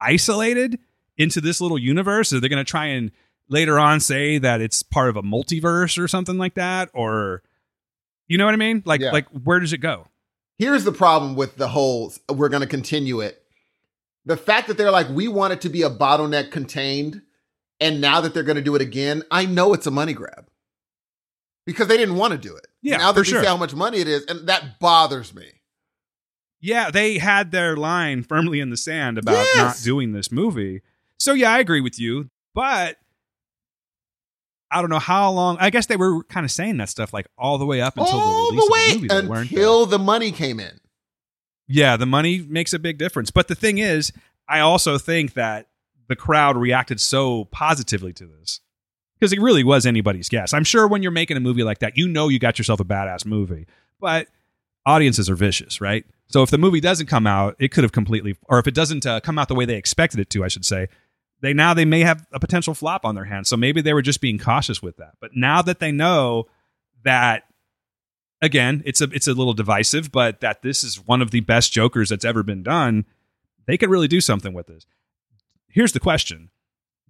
isolated 0.00 0.78
into 1.16 1.40
this 1.40 1.60
little 1.60 1.78
universe 1.78 2.32
or 2.32 2.40
they're 2.40 2.50
going 2.50 2.64
to 2.64 2.70
try 2.70 2.86
and 2.86 3.10
later 3.48 3.78
on 3.78 4.00
say 4.00 4.38
that 4.38 4.60
it's 4.60 4.82
part 4.82 5.08
of 5.08 5.16
a 5.16 5.22
multiverse 5.22 5.96
or 6.02 6.06
something 6.08 6.36
like 6.36 6.54
that, 6.54 6.90
or 6.92 7.42
you 8.28 8.38
know 8.38 8.44
what 8.44 8.54
I 8.54 8.58
mean? 8.58 8.82
Like, 8.84 9.00
Yeah. 9.00 9.10
like 9.12 9.26
where 9.28 9.58
does 9.60 9.72
it 9.72 9.78
go? 9.78 10.06
Here's 10.58 10.84
the 10.84 10.92
problem 10.92 11.34
with 11.36 11.56
the 11.56 11.68
whole 11.68 12.12
we're 12.28 12.48
going 12.48 12.62
to 12.62 12.66
continue 12.68 13.20
it. 13.20 13.42
The 14.24 14.36
fact 14.36 14.68
that 14.68 14.76
they're 14.76 14.90
like, 14.90 15.08
we 15.08 15.26
want 15.28 15.52
it 15.52 15.60
to 15.62 15.68
be 15.68 15.82
a 15.82 15.90
bottleneck 15.90 16.50
contained, 16.50 17.22
and 17.80 18.00
now 18.00 18.20
that 18.20 18.34
they're 18.34 18.42
going 18.42 18.56
to 18.56 18.62
do 18.62 18.74
it 18.74 18.82
again, 18.82 19.22
I 19.30 19.46
know 19.46 19.72
it's 19.72 19.86
a 19.86 19.90
money 19.90 20.12
grab 20.12 20.48
because 21.64 21.86
they 21.88 21.96
didn't 21.96 22.16
want 22.16 22.32
to 22.32 22.38
do 22.38 22.54
it. 22.56 22.66
Yeah, 22.82 22.98
now 22.98 23.12
that 23.12 23.20
they 23.24 23.28
sure. 23.30 23.40
see 23.40 23.46
how 23.46 23.56
much 23.56 23.74
money 23.74 23.98
it 23.98 24.08
is, 24.08 24.24
and 24.26 24.48
that 24.48 24.78
bothers 24.80 25.34
me. 25.34 25.46
Yeah, 26.60 26.90
they 26.90 27.18
had 27.18 27.52
their 27.52 27.76
line 27.76 28.22
firmly 28.24 28.58
in 28.60 28.70
the 28.70 28.76
sand 28.76 29.16
about 29.16 29.46
Yes. 29.54 29.56
not 29.56 29.84
doing 29.84 30.12
this 30.12 30.32
movie. 30.32 30.82
So 31.18 31.32
yeah, 31.34 31.52
I 31.52 31.60
agree 31.60 31.80
with 31.80 31.98
you, 32.00 32.30
but 32.54 32.98
I 34.70 34.80
don't 34.80 34.90
know 34.90 34.98
how 34.98 35.30
long. 35.30 35.56
I 35.60 35.70
guess 35.70 35.86
they 35.86 35.96
were 35.96 36.22
kind 36.24 36.44
of 36.44 36.50
saying 36.50 36.76
that 36.78 36.88
stuff 36.88 37.12
like 37.12 37.26
all 37.38 37.58
the 37.58 37.66
way 37.66 37.80
up 37.80 37.96
until 37.96 38.18
All 38.18 38.50
the 38.50 38.56
release 38.56 38.68
the 38.68 38.72
of 38.74 38.90
the 38.90 38.94
movie, 38.94 39.08
though, 39.28 39.40
until 39.40 39.86
the 39.86 39.98
money 39.98 40.30
came 40.32 40.60
in. 40.60 40.80
Yeah, 41.66 41.96
the 41.96 42.06
money 42.06 42.44
makes 42.46 42.72
a 42.72 42.78
big 42.78 42.98
difference. 42.98 43.30
But 43.30 43.48
the 43.48 43.54
thing 43.54 43.78
is, 43.78 44.12
I 44.48 44.60
also 44.60 44.98
think 44.98 45.34
that 45.34 45.68
the 46.08 46.16
crowd 46.16 46.56
reacted 46.56 47.00
so 47.00 47.44
positively 47.46 48.12
to 48.14 48.26
this 48.26 48.60
because 49.18 49.32
it 49.32 49.40
really 49.40 49.64
was 49.64 49.84
anybody's 49.84 50.28
guess. 50.28 50.54
I'm 50.54 50.64
sure 50.64 50.88
when 50.88 51.02
you're 51.02 51.12
making 51.12 51.36
a 51.36 51.40
movie 51.40 51.62
like 51.62 51.80
that, 51.80 51.96
you 51.96 52.08
know 52.08 52.28
you 52.28 52.38
got 52.38 52.58
yourself 52.58 52.80
a 52.80 52.84
badass 52.84 53.26
movie, 53.26 53.66
but 54.00 54.28
audiences 54.86 55.28
are 55.28 55.34
vicious, 55.34 55.80
right? 55.80 56.04
So 56.28 56.42
if 56.42 56.50
the 56.50 56.58
movie 56.58 56.80
doesn't 56.80 57.06
come 57.06 57.26
out, 57.26 57.56
it 57.58 57.68
could 57.68 57.84
have 57.84 57.92
completely, 57.92 58.36
or 58.44 58.58
if 58.58 58.66
it 58.66 58.74
doesn't 58.74 59.06
uh, 59.06 59.20
come 59.20 59.38
out 59.38 59.48
the 59.48 59.54
way 59.54 59.64
they 59.64 59.76
expected 59.76 60.20
it 60.20 60.30
to, 60.30 60.44
I 60.44 60.48
should 60.48 60.64
say, 60.64 60.88
they 61.40 61.52
now 61.52 61.74
they 61.74 61.84
may 61.84 62.00
have 62.00 62.26
a 62.32 62.40
potential 62.40 62.74
flop 62.74 63.04
on 63.04 63.14
their 63.14 63.24
hands. 63.24 63.48
So 63.48 63.56
maybe 63.56 63.80
they 63.80 63.94
were 63.94 64.02
just 64.02 64.20
being 64.20 64.38
cautious 64.38 64.82
with 64.82 64.96
that. 64.96 65.12
But 65.20 65.30
now 65.34 65.62
that 65.62 65.78
they 65.78 65.92
know 65.92 66.46
that 67.04 67.44
again, 68.42 68.82
it's 68.84 69.00
a 69.00 69.04
it's 69.04 69.28
a 69.28 69.34
little 69.34 69.54
divisive, 69.54 70.10
but 70.10 70.40
that 70.40 70.62
this 70.62 70.82
is 70.82 70.96
one 70.96 71.22
of 71.22 71.30
the 71.30 71.40
best 71.40 71.72
Jokers 71.72 72.08
that's 72.08 72.24
ever 72.24 72.42
been 72.42 72.62
done, 72.62 73.04
they 73.66 73.76
could 73.76 73.90
really 73.90 74.08
do 74.08 74.20
something 74.20 74.52
with 74.52 74.66
this. 74.66 74.86
Here's 75.68 75.92
the 75.92 76.00
question: 76.00 76.50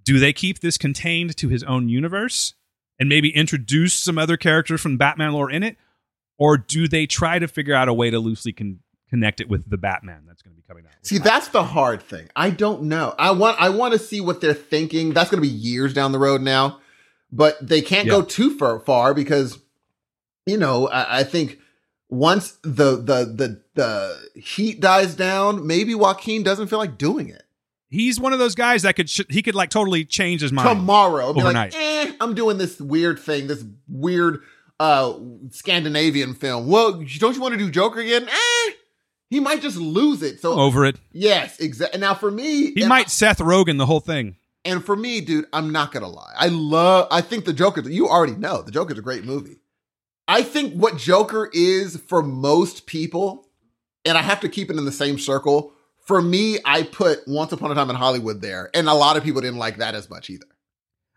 Do 0.03 0.19
they 0.19 0.33
keep 0.33 0.61
this 0.61 0.79
contained 0.79 1.37
to 1.39 1.49
his 1.49 1.63
own 1.65 1.89
universe 1.89 2.55
and 2.99 3.09
maybe 3.09 3.35
introduce 3.35 3.95
some 3.95 4.19
other 4.19 4.37
characters 4.37 4.81
from 4.81 4.97
Batman 4.97 5.33
lore 5.33 5.51
in 5.51 5.63
it, 5.63 5.77
or 6.37 6.59
do 6.59 6.89
they 6.89 7.07
try 7.07 7.39
to 7.39 7.49
figure 7.49 7.75
out 7.75 7.89
a 7.89 7.95
way 7.95 8.11
to 8.11 8.19
loosely 8.19 8.53
con- 8.53 8.81
connect 9.10 9.40
it 9.40 9.48
with 9.48 9.68
the 9.68 9.76
Batman 9.76 10.24
that's 10.26 10.43
going 10.43 10.55
to 10.55 10.60
be 10.60 10.66
coming 10.66 10.85
out? 10.85 10.93
See, 11.02 11.18
that's 11.18 11.48
the 11.48 11.64
hard 11.64 12.02
thing. 12.02 12.28
I 12.36 12.51
don't 12.51 12.82
know. 12.82 13.14
I 13.18 13.30
want 13.32 13.60
I 13.60 13.68
want 13.70 13.93
to 13.93 13.98
see 13.98 14.20
what 14.20 14.40
they're 14.40 14.55
thinking. 14.55 15.12
That's 15.12 15.30
going 15.30 15.43
to 15.43 15.48
be 15.48 15.55
years 15.55 15.94
down 15.94 16.12
the 16.12 16.18
road 16.18 16.40
now, 16.40 16.80
but 17.32 17.56
they 17.66 17.82
can't 17.82 18.09
go 18.09 18.22
too 18.22 18.56
far, 18.56 18.80
far 18.80 19.14
because 19.14 19.59
you 20.47 20.56
know 20.56 20.89
I, 20.89 21.20
I 21.20 21.24
think 21.24 21.59
once 22.09 22.59
the 22.62 22.97
the 22.97 23.24
the 23.24 23.62
the 23.74 24.40
heat 24.40 24.80
dies 24.80 25.14
down, 25.14 25.66
maybe 25.66 25.94
Joaquin 25.94 26.43
doesn't 26.43 26.68
feel 26.68 26.78
like 26.78 26.98
doing 26.98 27.28
it 27.28 27.43
He's 27.90 28.20
one 28.20 28.35
of 28.35 28.39
those 28.39 28.55
guys 28.55 28.82
that 28.82 28.97
could 28.97 29.09
sh- 29.09 29.22
he 29.30 29.43
could 29.43 29.55
like 29.55 29.70
totally 29.70 30.05
change 30.05 30.43
his 30.43 30.52
mind. 30.52 30.68
tomorrow. 30.68 31.32
Be 31.32 31.40
overnight. 31.40 31.72
like, 31.72 31.82
eh, 31.82 32.12
I'm 32.20 32.35
doing 32.35 32.59
this 32.59 32.78
weird 32.78 33.18
thing, 33.18 33.47
this 33.47 33.64
weird 33.89 34.43
uh 34.78 35.14
Scandinavian 35.51 36.35
film. 36.35 36.68
Well, 36.68 37.02
don't 37.18 37.35
you 37.35 37.40
want 37.40 37.52
to 37.52 37.59
do 37.59 37.70
Joker 37.70 38.01
again? 38.01 38.28
Eh, 38.28 38.70
he 39.31 39.41
might 39.41 39.61
just 39.63 39.77
lose 39.77 40.23
it. 40.23 40.41
So 40.41 40.53
Over 40.59 40.85
it, 40.87 40.97
yes, 41.13 41.59
exactly. 41.61 42.01
Now 42.01 42.15
for 42.15 42.31
me, 42.31 42.73
he 42.73 42.87
might 42.87 43.11
Seth 43.11 43.39
Rogen 43.39 43.79
the 43.79 43.87
whole 43.87 44.01
thing. 44.01 44.37
And 44.65 44.85
for 44.85 44.97
me, 44.97 45.21
dude, 45.21 45.47
I'm 45.53 45.71
not 45.73 45.93
gonna 45.93 46.09
lie. 46.09 46.35
I 46.37 46.49
love. 46.49 47.09
I 47.11 47.21
think 47.21 47.45
the 47.45 47.53
Joker. 47.53 47.81
You 47.89 48.09
already 48.09 48.35
know 48.35 48.63
the 48.63 48.73
Joker's 48.73 48.99
a 48.99 49.03
great 49.03 49.25
movie. 49.25 49.59
I 50.27 50.43
think 50.43 50.75
what 50.75 50.99
Joker 50.99 51.49
is 51.55 51.97
for 51.97 52.23
most 52.23 52.87
people, 52.87 53.49
and 54.05 54.19
I 54.19 54.23
have 54.23 54.41
to 54.41 54.49
keep 54.49 54.69
it 54.71 54.77
in 54.77 54.85
the 54.85 54.93
same 54.93 55.19
circle. 55.19 55.73
For 56.05 56.21
me, 56.21 56.59
I 56.65 56.83
put 56.83 57.27
Once 57.27 57.53
Upon 57.53 57.71
a 57.71 57.75
Time 57.75 57.89
in 57.91 57.97
Hollywood 57.97 58.41
there, 58.43 58.71
and 58.75 58.89
a 58.89 58.95
lot 58.95 59.17
of 59.17 59.25
people 59.25 59.41
didn't 59.41 59.59
like 59.59 59.77
that 59.79 59.95
as 59.95 60.11
much 60.11 60.29
either. 60.31 60.47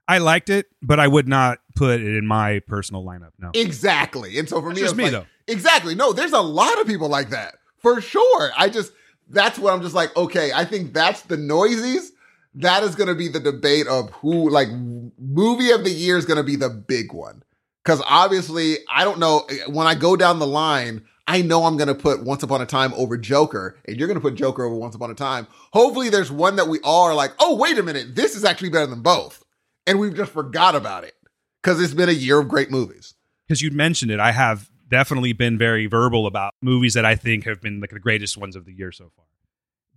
I 0.07 0.17
liked 0.17 0.49
it, 0.49 0.67
but 0.81 0.99
I 0.99 1.07
would 1.07 1.27
not 1.27 1.59
put 1.75 2.01
it 2.01 2.15
in 2.17 2.25
my 2.27 2.59
personal 2.67 3.03
lineup. 3.03 3.31
No, 3.39 3.51
Exactly. 3.53 4.37
And 4.37 4.49
so 4.49 4.61
for 4.61 4.69
That's 4.69 4.75
me, 4.79 4.81
just 4.85 4.95
me, 4.95 5.03
like- 5.05 5.11
though. 5.13 5.25
Exactly. 5.47 5.95
No, 5.95 6.11
there's 6.13 6.33
a 6.33 6.41
lot 6.41 6.79
of 6.81 6.87
people 6.87 7.07
like 7.09 7.29
that 7.29 7.55
for 7.81 8.01
sure. 8.01 8.51
I 8.57 8.69
just 8.69 8.93
that's 9.29 9.57
what 9.57 9.73
I'm 9.73 9.81
just 9.81 9.95
like. 9.95 10.15
Okay, 10.15 10.51
I 10.53 10.65
think 10.65 10.93
that's 10.93 11.21
the 11.21 11.37
noisies. 11.37 12.11
That 12.55 12.83
is 12.83 12.95
going 12.95 13.07
to 13.07 13.15
be 13.15 13.29
the 13.29 13.39
debate 13.39 13.87
of 13.87 14.09
who 14.11 14.49
like 14.49 14.67
movie 14.69 15.71
of 15.71 15.83
the 15.83 15.91
year 15.91 16.17
is 16.17 16.25
going 16.25 16.37
to 16.37 16.43
be 16.43 16.55
the 16.55 16.69
big 16.69 17.13
one. 17.13 17.43
Because 17.83 18.01
obviously, 18.07 18.77
I 18.89 19.03
don't 19.03 19.19
know 19.19 19.45
eh, 19.49 19.57
when 19.67 19.87
I 19.87 19.95
go 19.95 20.15
down 20.15 20.39
the 20.39 20.47
line. 20.47 21.03
I 21.27 21.41
know 21.43 21.63
I'm 21.63 21.77
going 21.77 21.87
to 21.87 21.95
put 21.95 22.23
Once 22.23 22.43
Upon 22.43 22.61
a 22.61 22.65
Time 22.65 22.93
over 22.95 23.15
Joker, 23.15 23.77
and 23.85 23.95
you're 23.95 24.07
going 24.07 24.19
to 24.19 24.21
put 24.21 24.35
Joker 24.35 24.65
over 24.65 24.75
Once 24.75 24.95
Upon 24.95 25.11
a 25.11 25.15
Time. 25.15 25.47
Hopefully, 25.71 26.09
there's 26.09 26.31
one 26.31 26.57
that 26.57 26.67
we 26.67 26.79
all 26.83 27.03
are 27.03 27.13
like, 27.13 27.31
oh, 27.39 27.55
wait 27.55 27.77
a 27.77 27.83
minute, 27.83 28.15
this 28.15 28.35
is 28.35 28.43
actually 28.43 28.69
better 28.69 28.87
than 28.87 29.01
both. 29.01 29.43
And 29.87 29.99
we've 29.99 30.15
just 30.15 30.31
forgot 30.31 30.75
about 30.75 31.05
it 31.05 31.13
because 31.61 31.81
it's 31.81 31.93
been 31.93 32.09
a 32.09 32.13
year 32.13 32.39
of 32.39 32.49
great 32.49 32.69
movies. 32.69 33.13
because 33.47 33.61
you 33.61 33.71
mentioned 33.71 34.11
it, 34.11 34.19
I 34.19 34.31
have 34.31 34.70
definitely 34.91 35.33
been 35.33 35.57
very 35.57 35.87
verbal 35.87 36.27
about 36.27 36.53
movies 36.61 36.93
that 36.93 37.05
I 37.05 37.15
think 37.15 37.45
have 37.45 37.61
been 37.61 37.79
like 37.79 37.89
the 37.89 37.99
greatest 37.99 38.37
ones 38.37 38.55
of 38.55 38.65
the 38.65 38.73
year 38.73 38.91
so 38.91 39.09
far. 39.15 39.25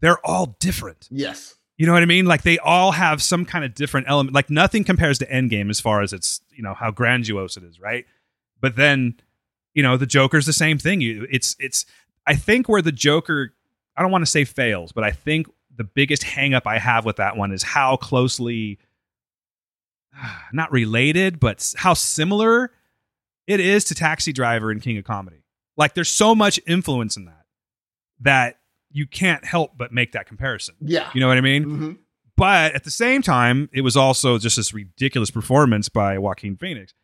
They're 0.00 0.24
all 0.24 0.56
different. 0.60 1.08
Yes. 1.10 1.56
You 1.76 1.86
know 1.86 1.92
what 1.92 2.02
I 2.02 2.06
mean? 2.06 2.24
Like 2.24 2.42
they 2.42 2.58
all 2.58 2.92
have 2.92 3.22
some 3.22 3.44
kind 3.44 3.64
of 3.64 3.74
different 3.74 4.08
element. 4.08 4.34
Like 4.34 4.48
nothing 4.48 4.84
compares 4.84 5.18
to 5.18 5.26
Endgame 5.26 5.68
as 5.68 5.80
far 5.80 6.00
as 6.00 6.12
its, 6.12 6.40
you 6.52 6.62
know, 6.62 6.72
how 6.72 6.90
grandiose 6.90 7.56
it 7.56 7.64
is, 7.64 7.80
right? 7.80 8.06
But 8.60 8.76
then, 8.76 9.20
you 9.74 9.82
know, 9.82 9.96
the 9.96 10.06
Joker's 10.06 10.46
the 10.46 10.52
same 10.52 10.78
thing. 10.78 11.00
You 11.00 11.26
it's 11.30 11.56
it's 11.58 11.84
I 12.26 12.36
think 12.36 12.68
where 12.68 12.80
the 12.80 12.92
Joker 12.92 13.52
I 13.96 14.02
don't 14.02 14.12
want 14.12 14.22
to 14.22 14.30
say 14.30 14.44
fails, 14.44 14.92
but 14.92 15.02
I 15.04 15.10
think 15.10 15.48
the 15.76 15.84
biggest 15.84 16.22
hang 16.22 16.54
up 16.54 16.66
I 16.66 16.78
have 16.78 17.04
with 17.04 17.16
that 17.16 17.36
one 17.36 17.50
is 17.50 17.64
how 17.64 17.96
closely 17.96 18.78
not 20.52 20.70
related, 20.70 21.40
but 21.40 21.74
how 21.76 21.94
similar 21.94 22.70
it 23.46 23.60
is 23.60 23.84
to 23.84 23.94
Taxi 23.94 24.32
Driver 24.32 24.70
and 24.70 24.80
King 24.82 24.98
of 24.98 25.04
Comedy. 25.04 25.44
Like 25.76 25.94
there's 25.94 26.08
so 26.08 26.34
much 26.34 26.60
influence 26.66 27.16
in 27.16 27.24
that 27.26 27.44
that 28.20 28.58
you 28.90 29.06
can't 29.06 29.44
help 29.44 29.72
but 29.76 29.92
make 29.92 30.12
that 30.12 30.26
comparison. 30.26 30.74
Yeah. 30.80 31.10
You 31.14 31.20
know 31.20 31.28
what 31.28 31.36
I 31.36 31.40
mean? 31.40 31.62
hmm 31.64 31.92
But 32.36 32.74
at 32.74 32.84
the 32.84 32.90
same 32.90 33.22
time, 33.22 33.68
it 33.72 33.80
was 33.80 33.96
also 33.96 34.38
just 34.38 34.56
this 34.56 34.72
ridiculous 34.72 35.30
performance 35.30 35.88
by 35.88 36.18
Joaquin 36.18 36.56
Phoenix. 36.56 36.94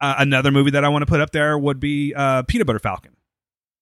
Uh, 0.00 0.14
another 0.18 0.50
movie 0.50 0.70
that 0.70 0.84
I 0.84 0.88
want 0.88 1.02
to 1.02 1.06
put 1.06 1.20
up 1.20 1.30
there 1.32 1.58
would 1.58 1.78
be 1.80 2.14
uh, 2.14 2.42
Peanut 2.44 2.66
Butter 2.66 2.78
Falcon. 2.78 3.12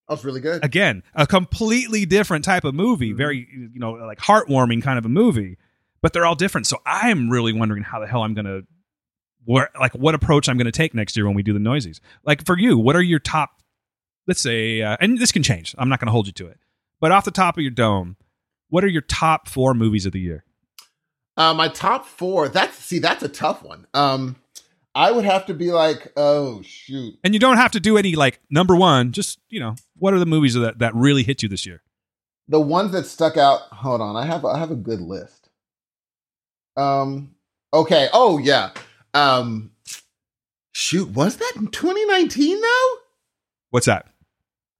That 0.08 0.14
was 0.14 0.24
really 0.24 0.40
good. 0.40 0.64
Again, 0.64 1.02
a 1.14 1.26
completely 1.26 2.06
different 2.06 2.44
type 2.44 2.64
of 2.64 2.74
movie, 2.74 3.10
Mm-hmm. 3.10 3.16
very 3.18 3.46
you 3.72 3.78
know 3.78 3.92
like 3.92 4.18
heartwarming 4.18 4.82
kind 4.82 4.98
of 4.98 5.04
a 5.04 5.08
movie, 5.10 5.58
but 6.00 6.12
they're 6.14 6.24
all 6.26 6.34
different. 6.34 6.66
So 6.66 6.78
I'm 6.86 7.28
really 7.28 7.52
wondering 7.52 7.82
how 7.84 8.00
the 8.00 8.06
hell 8.06 8.22
I'm 8.22 8.32
gonna, 8.34 8.62
where 9.48 9.70
like 9.80 9.94
what 9.94 10.14
approach 10.14 10.46
I'm 10.46 10.58
gonna 10.58 10.70
take 10.70 10.92
next 10.92 11.16
year 11.16 11.24
when 11.24 11.34
we 11.34 11.42
do 11.42 11.54
the 11.54 11.58
noisies. 11.58 12.02
Like 12.22 12.44
for 12.44 12.58
you, 12.58 12.76
what 12.76 12.94
are 12.94 13.02
your 13.02 13.18
top? 13.18 13.62
Let's 14.26 14.42
say, 14.42 14.82
uh, 14.82 14.98
and 15.00 15.16
this 15.16 15.32
can 15.32 15.42
change. 15.42 15.74
I'm 15.78 15.88
not 15.88 16.00
gonna 16.00 16.12
hold 16.12 16.26
you 16.26 16.34
to 16.34 16.48
it, 16.48 16.58
but 17.00 17.12
off 17.12 17.24
the 17.24 17.30
top 17.30 17.56
of 17.56 17.62
your 17.62 17.70
dome, 17.70 18.18
what 18.68 18.84
are 18.84 18.88
your 18.88 19.00
top 19.00 19.48
four 19.48 19.72
movies 19.72 20.04
of 20.04 20.12
the 20.12 20.20
year? 20.20 20.44
Uh, 21.38 21.54
my 21.54 21.68
top 21.68 22.04
four. 22.04 22.50
That's 22.50 22.76
see, 22.76 22.98
that's 22.98 23.22
a 23.22 23.28
tough 23.28 23.62
one. 23.62 23.86
Um, 23.94 24.36
I 24.94 25.12
would 25.12 25.24
have 25.24 25.46
to 25.46 25.54
be 25.54 25.72
like, 25.72 26.12
oh 26.14 26.60
shoot. 26.60 27.14
And 27.24 27.32
you 27.32 27.40
don't 27.40 27.56
have 27.56 27.70
to 27.70 27.80
do 27.80 27.96
any 27.96 28.16
like 28.16 28.40
number 28.50 28.76
one. 28.76 29.12
Just 29.12 29.38
you 29.48 29.60
know, 29.60 29.76
what 29.96 30.12
are 30.12 30.18
the 30.18 30.26
movies 30.26 30.52
that 30.54 30.78
that 30.80 30.94
really 30.94 31.22
hit 31.22 31.42
you 31.42 31.48
this 31.48 31.64
year? 31.64 31.82
The 32.48 32.60
ones 32.60 32.92
that 32.92 33.06
stuck 33.06 33.38
out. 33.38 33.60
Hold 33.72 34.02
on, 34.02 34.14
I 34.14 34.26
have 34.26 34.44
I 34.44 34.58
have 34.58 34.70
a 34.70 34.76
good 34.76 35.00
list. 35.00 35.48
Um. 36.76 37.34
Okay. 37.72 38.10
Oh 38.12 38.36
yeah. 38.36 38.72
Um. 39.14 39.72
Shoot, 40.72 41.10
was 41.10 41.36
that 41.36 41.52
in 41.56 41.66
2019 41.68 42.60
though? 42.60 42.94
What's 43.70 43.86
that? 43.86 44.06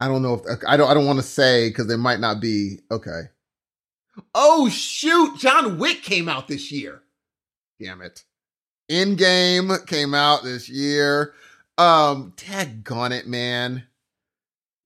I 0.00 0.06
don't 0.06 0.22
know 0.22 0.34
if 0.34 0.42
I 0.66 0.76
don't. 0.76 0.88
I 0.88 0.94
don't 0.94 1.06
want 1.06 1.18
to 1.18 1.24
say 1.24 1.68
because 1.68 1.88
there 1.88 1.98
might 1.98 2.20
not 2.20 2.40
be. 2.40 2.78
Okay. 2.90 3.22
Oh 4.34 4.68
shoot! 4.68 5.38
John 5.38 5.78
Wick 5.78 6.02
came 6.02 6.28
out 6.28 6.48
this 6.48 6.70
year. 6.70 7.02
Damn 7.80 8.02
it. 8.02 8.24
Endgame 8.90 9.86
came 9.86 10.14
out 10.14 10.44
this 10.44 10.68
year. 10.68 11.34
Um, 11.76 12.32
tag 12.36 12.90
on 12.90 13.12
it, 13.12 13.26
man. 13.26 13.84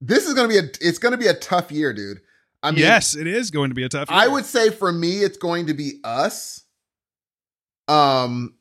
This 0.01 0.27
is 0.27 0.35
gonna 0.35 0.49
be 0.49 0.59
a. 0.59 0.65
It's 0.81 0.99
gonna 0.99 1.19
be 1.19 1.27
a 1.29 1.35
tough 1.35 1.71
year, 1.71 1.93
dude. 1.93 2.21
I 2.63 2.71
mean, 2.71 2.81
yes, 2.81 3.17
it 3.17 3.27
is 3.27 3.51
going 3.51 3.71
to 3.71 3.75
be 3.75 3.83
a 3.83 3.89
tough. 3.89 4.09
I 4.09 4.29
would 4.29 4.45
say 4.45 4.71
for 4.71 4.93
me, 4.93 5.19
it's 5.19 5.37
going 5.37 5.67
to 5.67 5.75
be 5.75 6.01
us. 6.05 6.63
Um. 7.89 8.55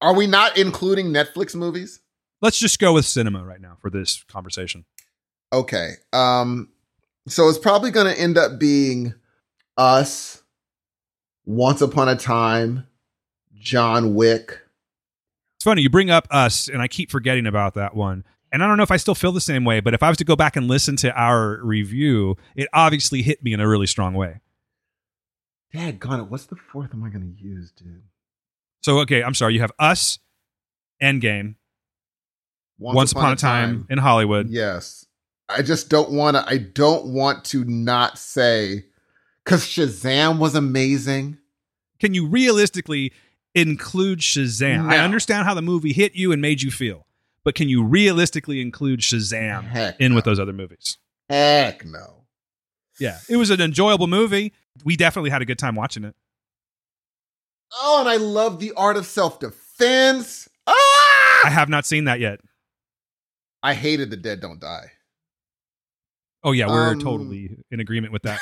Are 0.00 0.14
we 0.14 0.26
not 0.26 0.58
including 0.58 1.06
Netflix 1.06 1.54
movies? 1.54 2.00
Let's 2.42 2.58
just 2.58 2.78
go 2.78 2.92
with 2.94 3.06
cinema 3.06 3.44
right 3.44 3.60
now 3.60 3.76
for 3.80 3.90
this 3.90 4.24
conversation. 4.24 4.84
Okay. 5.52 5.92
Um, 6.12 6.70
so 7.28 7.48
it's 7.48 7.58
probably 7.58 7.90
going 7.90 8.12
to 8.12 8.20
end 8.20 8.36
up 8.36 8.58
being 8.58 9.14
us, 9.76 10.42
Once 11.44 11.80
Upon 11.80 12.08
a 12.08 12.16
Time, 12.16 12.86
John 13.54 14.14
Wick. 14.14 14.60
It's 15.56 15.64
funny 15.64 15.82
you 15.82 15.90
bring 15.90 16.10
up 16.10 16.28
us, 16.30 16.68
and 16.68 16.82
I 16.82 16.88
keep 16.88 17.10
forgetting 17.10 17.46
about 17.46 17.74
that 17.74 17.94
one. 17.94 18.24
And 18.52 18.62
I 18.62 18.68
don't 18.68 18.76
know 18.76 18.82
if 18.82 18.90
I 18.90 18.96
still 18.96 19.14
feel 19.14 19.32
the 19.32 19.40
same 19.40 19.64
way, 19.64 19.80
but 19.80 19.94
if 19.94 20.02
I 20.02 20.08
was 20.08 20.18
to 20.18 20.24
go 20.24 20.36
back 20.36 20.56
and 20.56 20.68
listen 20.68 20.96
to 20.96 21.12
our 21.12 21.60
review, 21.64 22.36
it 22.54 22.68
obviously 22.72 23.22
hit 23.22 23.42
me 23.42 23.52
in 23.52 23.60
a 23.60 23.68
really 23.68 23.86
strong 23.86 24.14
way. 24.14 24.40
Dad, 25.72 26.00
gone 26.00 26.20
it. 26.20 26.30
What's 26.30 26.46
the 26.46 26.56
fourth 26.56 26.94
am 26.94 27.04
I 27.04 27.08
going 27.10 27.34
to 27.36 27.42
use, 27.42 27.72
dude? 27.72 28.02
So 28.82 29.00
okay, 29.00 29.22
I'm 29.22 29.34
sorry. 29.34 29.54
You 29.54 29.60
have 29.60 29.72
us, 29.78 30.18
Endgame, 31.02 31.56
Once, 32.78 33.12
Upon, 33.12 33.32
a 33.32 33.36
Time, 33.36 33.86
in 33.90 33.98
Hollywood. 33.98 34.48
Yes. 34.48 35.06
I 35.48 35.62
just 35.62 35.88
don't 35.88 36.10
want 36.10 36.36
to. 36.36 36.44
I 36.46 36.58
don't 36.58 37.06
want 37.06 37.44
to 37.46 37.64
not 37.64 38.18
say 38.18 38.84
because 39.44 39.64
Shazam 39.64 40.38
was 40.38 40.54
amazing. 40.54 41.38
Can 42.00 42.14
you 42.14 42.26
realistically 42.26 43.12
include 43.54 44.18
Shazam? 44.18 44.88
I 44.90 44.98
understand 44.98 45.46
how 45.46 45.54
the 45.54 45.62
movie 45.62 45.92
hit 45.92 46.14
you 46.14 46.32
and 46.32 46.42
made 46.42 46.62
you 46.62 46.70
feel, 46.70 47.06
but 47.44 47.54
can 47.54 47.68
you 47.68 47.82
realistically 47.82 48.60
include 48.60 49.00
Shazam 49.00 49.64
Heck 49.64 50.00
in 50.00 50.12
no. 50.12 50.16
with 50.16 50.24
those 50.24 50.40
other 50.40 50.52
movies? 50.52 50.98
Heck 51.28 51.84
no. 51.84 52.24
Yeah, 52.98 53.18
it 53.28 53.36
was 53.36 53.50
an 53.50 53.60
enjoyable 53.60 54.06
movie. 54.06 54.52
We 54.84 54.96
definitely 54.96 55.30
had 55.30 55.42
a 55.42 55.44
good 55.44 55.58
time 55.58 55.74
watching 55.74 56.04
it. 56.04 56.14
Oh, 57.72 58.00
and 58.00 58.08
I 58.08 58.16
love 58.16 58.60
the 58.60 58.72
art 58.76 58.96
of 58.96 59.06
self 59.06 59.40
defense. 59.40 60.48
I 60.66 60.72
Ah! 61.44 61.50
have 61.50 61.68
not 61.68 61.86
seen 61.86 62.04
that 62.04 62.20
yet. 62.20 62.40
I 63.62 63.74
hated 63.74 64.10
the 64.10 64.16
Dead 64.16 64.40
Don't 64.40 64.60
Die. 64.60 64.90
Oh 66.44 66.52
yeah, 66.52 66.68
we're 66.68 66.92
Um, 66.92 67.00
totally 67.00 67.56
in 67.70 67.80
agreement 67.80 68.12
with 68.12 68.22
that 68.22 68.40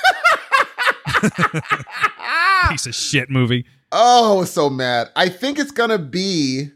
piece 2.70 2.86
of 2.86 2.94
shit 2.94 3.31
movie. 3.31 3.65
Oh, 3.93 4.35
I 4.36 4.40
was 4.40 4.51
so 4.52 4.69
mad. 4.69 5.11
I 5.16 5.28
think 5.28 5.59
it's 5.59 5.70
gonna 5.70 5.98
be. 5.98 6.70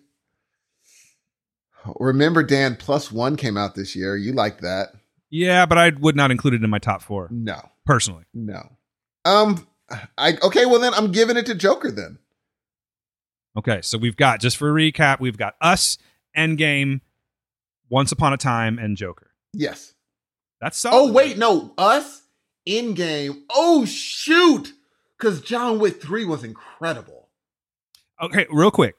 Remember, 1.96 2.42
Dan, 2.42 2.76
Plus 2.76 3.10
One 3.12 3.36
came 3.36 3.56
out 3.56 3.74
this 3.74 3.96
year. 3.96 4.16
You 4.16 4.32
like 4.32 4.60
that? 4.60 4.88
Yeah, 5.30 5.66
but 5.66 5.78
I 5.78 5.90
would 5.98 6.16
not 6.16 6.30
include 6.30 6.54
it 6.54 6.64
in 6.64 6.70
my 6.70 6.78
top 6.78 7.02
four 7.02 7.28
No, 7.30 7.60
personally. 7.86 8.24
no. 8.34 8.77
Um, 9.28 9.66
I 10.16 10.36
okay. 10.42 10.66
Well, 10.66 10.80
then 10.80 10.94
I'm 10.94 11.12
giving 11.12 11.36
it 11.36 11.46
to 11.46 11.54
Joker. 11.54 11.90
Then 11.90 12.18
Okay, 13.56 13.80
so 13.82 13.98
we've 13.98 14.16
got 14.16 14.40
just 14.40 14.56
for 14.56 14.70
a 14.70 14.72
recap, 14.72 15.18
we've 15.20 15.36
got 15.38 15.54
us, 15.60 15.98
Endgame, 16.36 17.00
Once 17.88 18.12
Upon 18.12 18.32
a 18.32 18.36
Time, 18.36 18.78
and 18.78 18.96
Joker. 18.96 19.30
yes. 19.52 19.94
That's 20.60 20.76
solid. 20.76 20.96
Oh 20.96 21.12
wait, 21.12 21.38
no, 21.38 21.72
us 21.78 22.22
Endgame. 22.68 23.42
Oh 23.48 23.84
shoot, 23.84 24.72
because 25.16 25.40
John 25.40 25.78
Wick 25.78 26.02
Three 26.02 26.24
was 26.24 26.42
incredible. 26.42 27.28
Okay, 28.20 28.46
real 28.50 28.72
quick, 28.72 28.96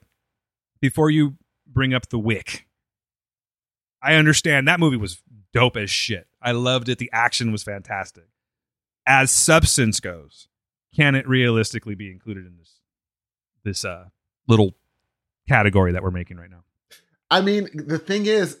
before 0.80 1.10
you 1.10 1.36
bring 1.66 1.92
up 1.92 2.08
the 2.08 2.18
Wick, 2.18 2.66
I 4.02 4.14
understand 4.14 4.68
that 4.68 4.80
movie 4.80 4.96
was 4.96 5.22
dope 5.52 5.76
as 5.76 5.90
shit. 5.90 6.26
I 6.40 6.52
loved 6.52 6.88
it. 6.88 6.96
The 6.98 7.10
action 7.12 7.52
was 7.52 7.62
fantastic. 7.62 8.24
As 9.12 9.32
substance 9.32 9.98
goes, 9.98 10.46
can 10.94 11.16
it 11.16 11.26
realistically 11.26 11.96
be 11.96 12.12
included 12.12 12.46
in 12.46 12.56
this 12.56 12.76
this 13.64 13.84
uh 13.84 14.04
little 14.46 14.76
category 15.48 15.90
that 15.90 16.04
we're 16.04 16.12
making 16.12 16.36
right 16.36 16.48
now? 16.48 16.62
I 17.28 17.40
mean, 17.40 17.68
the 17.74 17.98
thing 17.98 18.26
is, 18.26 18.56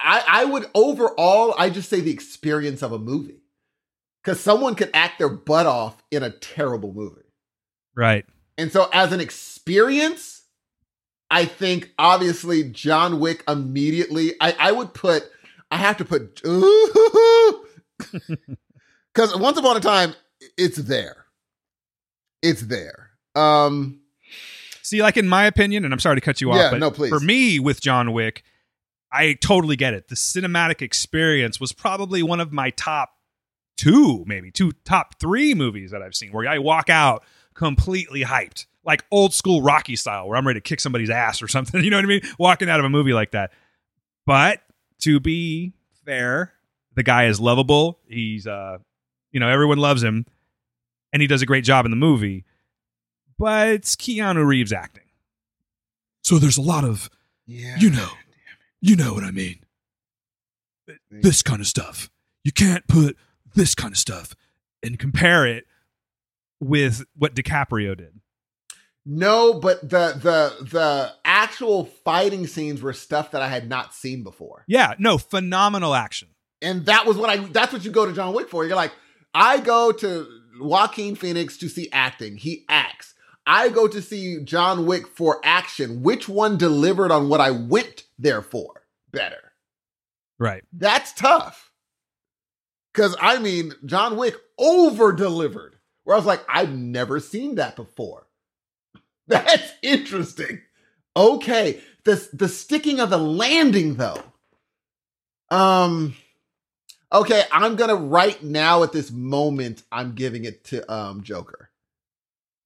I 0.00 0.24
I 0.26 0.44
would 0.46 0.70
overall, 0.74 1.54
I 1.58 1.68
just 1.68 1.90
say 1.90 2.00
the 2.00 2.10
experience 2.10 2.82
of 2.82 2.92
a 2.92 2.98
movie, 2.98 3.42
because 4.22 4.40
someone 4.40 4.74
could 4.74 4.88
act 4.94 5.18
their 5.18 5.28
butt 5.28 5.66
off 5.66 6.02
in 6.10 6.22
a 6.22 6.30
terrible 6.30 6.94
movie. 6.94 7.20
Right. 7.94 8.24
And 8.56 8.72
so, 8.72 8.88
as 8.90 9.12
an 9.12 9.20
experience, 9.20 10.44
I 11.30 11.44
think 11.44 11.92
obviously 11.98 12.70
John 12.70 13.20
Wick 13.20 13.44
immediately. 13.46 14.32
I, 14.40 14.56
I 14.58 14.72
would 14.72 14.94
put. 14.94 15.24
I 15.70 15.76
have 15.76 15.98
to 15.98 16.06
put 16.06 16.40
because 19.14 19.36
once 19.36 19.56
upon 19.58 19.76
a 19.76 19.80
time, 19.80 20.14
it's 20.58 20.76
there. 20.76 21.24
It's 22.42 22.62
there. 22.62 23.10
Um. 23.34 24.00
See, 24.82 25.02
like 25.02 25.16
in 25.16 25.26
my 25.26 25.44
opinion, 25.46 25.84
and 25.84 25.94
I'm 25.94 26.00
sorry 26.00 26.16
to 26.16 26.20
cut 26.20 26.40
you 26.42 26.50
off, 26.50 26.56
Yeah, 26.58 26.70
but 26.70 26.78
no, 26.78 26.90
please. 26.90 27.08
for 27.08 27.18
me 27.20 27.58
with 27.58 27.80
John 27.80 28.12
Wick, 28.12 28.42
I 29.10 29.32
totally 29.34 29.76
get 29.76 29.94
it. 29.94 30.08
The 30.08 30.14
cinematic 30.14 30.82
experience 30.82 31.58
was 31.58 31.72
probably 31.72 32.22
one 32.22 32.38
of 32.40 32.52
my 32.52 32.68
top 32.70 33.10
two, 33.78 34.24
maybe 34.26 34.50
two 34.50 34.72
top 34.84 35.18
three 35.18 35.54
movies 35.54 35.90
that 35.92 36.02
I've 36.02 36.14
seen 36.14 36.32
where 36.32 36.46
I 36.48 36.58
walk 36.58 36.90
out 36.90 37.24
completely 37.54 38.22
hyped, 38.24 38.66
like 38.84 39.04
old 39.10 39.32
school 39.32 39.62
Rocky 39.62 39.96
style, 39.96 40.28
where 40.28 40.36
I'm 40.36 40.46
ready 40.46 40.60
to 40.60 40.64
kick 40.64 40.80
somebody's 40.80 41.10
ass 41.10 41.40
or 41.40 41.48
something. 41.48 41.82
You 41.82 41.88
know 41.90 41.96
what 41.96 42.04
I 42.04 42.08
mean? 42.08 42.20
Walking 42.38 42.68
out 42.68 42.78
of 42.78 42.84
a 42.84 42.90
movie 42.90 43.14
like 43.14 43.30
that. 43.30 43.52
But 44.26 44.60
to 45.00 45.18
be 45.18 45.72
fair, 46.04 46.52
the 46.94 47.02
guy 47.02 47.24
is 47.26 47.40
lovable. 47.40 48.00
He's, 48.06 48.46
uh, 48.46 48.78
you 49.34 49.40
know, 49.40 49.48
everyone 49.48 49.76
loves 49.78 50.02
him, 50.02 50.24
and 51.12 51.20
he 51.20 51.26
does 51.28 51.42
a 51.42 51.46
great 51.46 51.64
job 51.64 51.84
in 51.84 51.90
the 51.90 51.96
movie. 51.96 52.44
But 53.38 53.68
it's 53.68 53.96
Keanu 53.96 54.46
Reeves 54.46 54.72
acting. 54.72 55.04
So 56.22 56.38
there's 56.38 56.56
a 56.56 56.62
lot 56.62 56.84
of, 56.84 57.10
Yeah. 57.46 57.76
you 57.78 57.90
know, 57.90 58.08
you 58.80 58.96
know 58.96 59.12
what 59.12 59.24
I 59.24 59.30
mean. 59.32 59.58
This 61.10 61.42
kind 61.42 61.60
of 61.60 61.66
stuff. 61.66 62.10
You 62.44 62.52
can't 62.52 62.86
put 62.86 63.16
this 63.54 63.74
kind 63.74 63.92
of 63.92 63.98
stuff 63.98 64.34
and 64.82 64.98
compare 64.98 65.46
it 65.46 65.66
with 66.60 67.04
what 67.16 67.34
DiCaprio 67.34 67.96
did. 67.96 68.20
No, 69.06 69.54
but 69.54 69.82
the 69.82 70.12
the 70.18 70.64
the 70.64 71.12
actual 71.24 71.86
fighting 71.86 72.46
scenes 72.46 72.80
were 72.82 72.92
stuff 72.94 73.32
that 73.32 73.42
I 73.42 73.48
had 73.48 73.68
not 73.68 73.94
seen 73.94 74.22
before. 74.22 74.64
Yeah, 74.66 74.94
no, 74.98 75.18
phenomenal 75.18 75.94
action. 75.94 76.28
And 76.62 76.86
that 76.86 77.04
was 77.04 77.16
what 77.18 77.28
I 77.30 77.36
that's 77.36 77.72
what 77.72 77.84
you 77.84 77.90
go 77.90 78.06
to 78.06 78.12
John 78.12 78.32
Wick 78.34 78.48
for. 78.48 78.64
You're 78.64 78.76
like, 78.76 78.92
I 79.34 79.58
go 79.58 79.90
to 79.92 80.26
Joaquin 80.60 81.16
Phoenix 81.16 81.56
to 81.58 81.68
see 81.68 81.88
acting. 81.92 82.36
He 82.36 82.64
acts. 82.68 83.14
I 83.46 83.68
go 83.68 83.88
to 83.88 84.00
see 84.00 84.42
John 84.42 84.86
Wick 84.86 85.06
for 85.08 85.40
action. 85.44 86.02
Which 86.02 86.28
one 86.28 86.56
delivered 86.56 87.10
on 87.10 87.28
what 87.28 87.40
I 87.40 87.50
went 87.50 88.04
there 88.18 88.40
for 88.40 88.84
better? 89.12 89.52
Right. 90.38 90.64
That's 90.72 91.12
tough. 91.12 91.72
Cause 92.94 93.16
I 93.20 93.38
mean, 93.40 93.72
John 93.84 94.16
Wick 94.16 94.36
over 94.58 95.12
delivered. 95.12 95.76
Where 96.04 96.14
I 96.14 96.18
was 96.18 96.26
like, 96.26 96.44
I've 96.48 96.72
never 96.74 97.18
seen 97.18 97.56
that 97.56 97.76
before. 97.76 98.26
That's 99.26 99.72
interesting. 99.82 100.60
Okay. 101.16 101.80
The 102.04 102.28
the 102.32 102.48
sticking 102.48 103.00
of 103.00 103.10
the 103.10 103.18
landing 103.18 103.96
though. 103.96 104.22
Um 105.50 106.14
okay, 107.14 107.44
I'm 107.52 107.76
gonna 107.76 107.94
right 107.94 108.42
now 108.42 108.82
at 108.82 108.92
this 108.92 109.10
moment, 109.10 109.82
I'm 109.90 110.14
giving 110.14 110.44
it 110.44 110.64
to 110.64 110.92
um 110.92 111.22
Joker. 111.22 111.70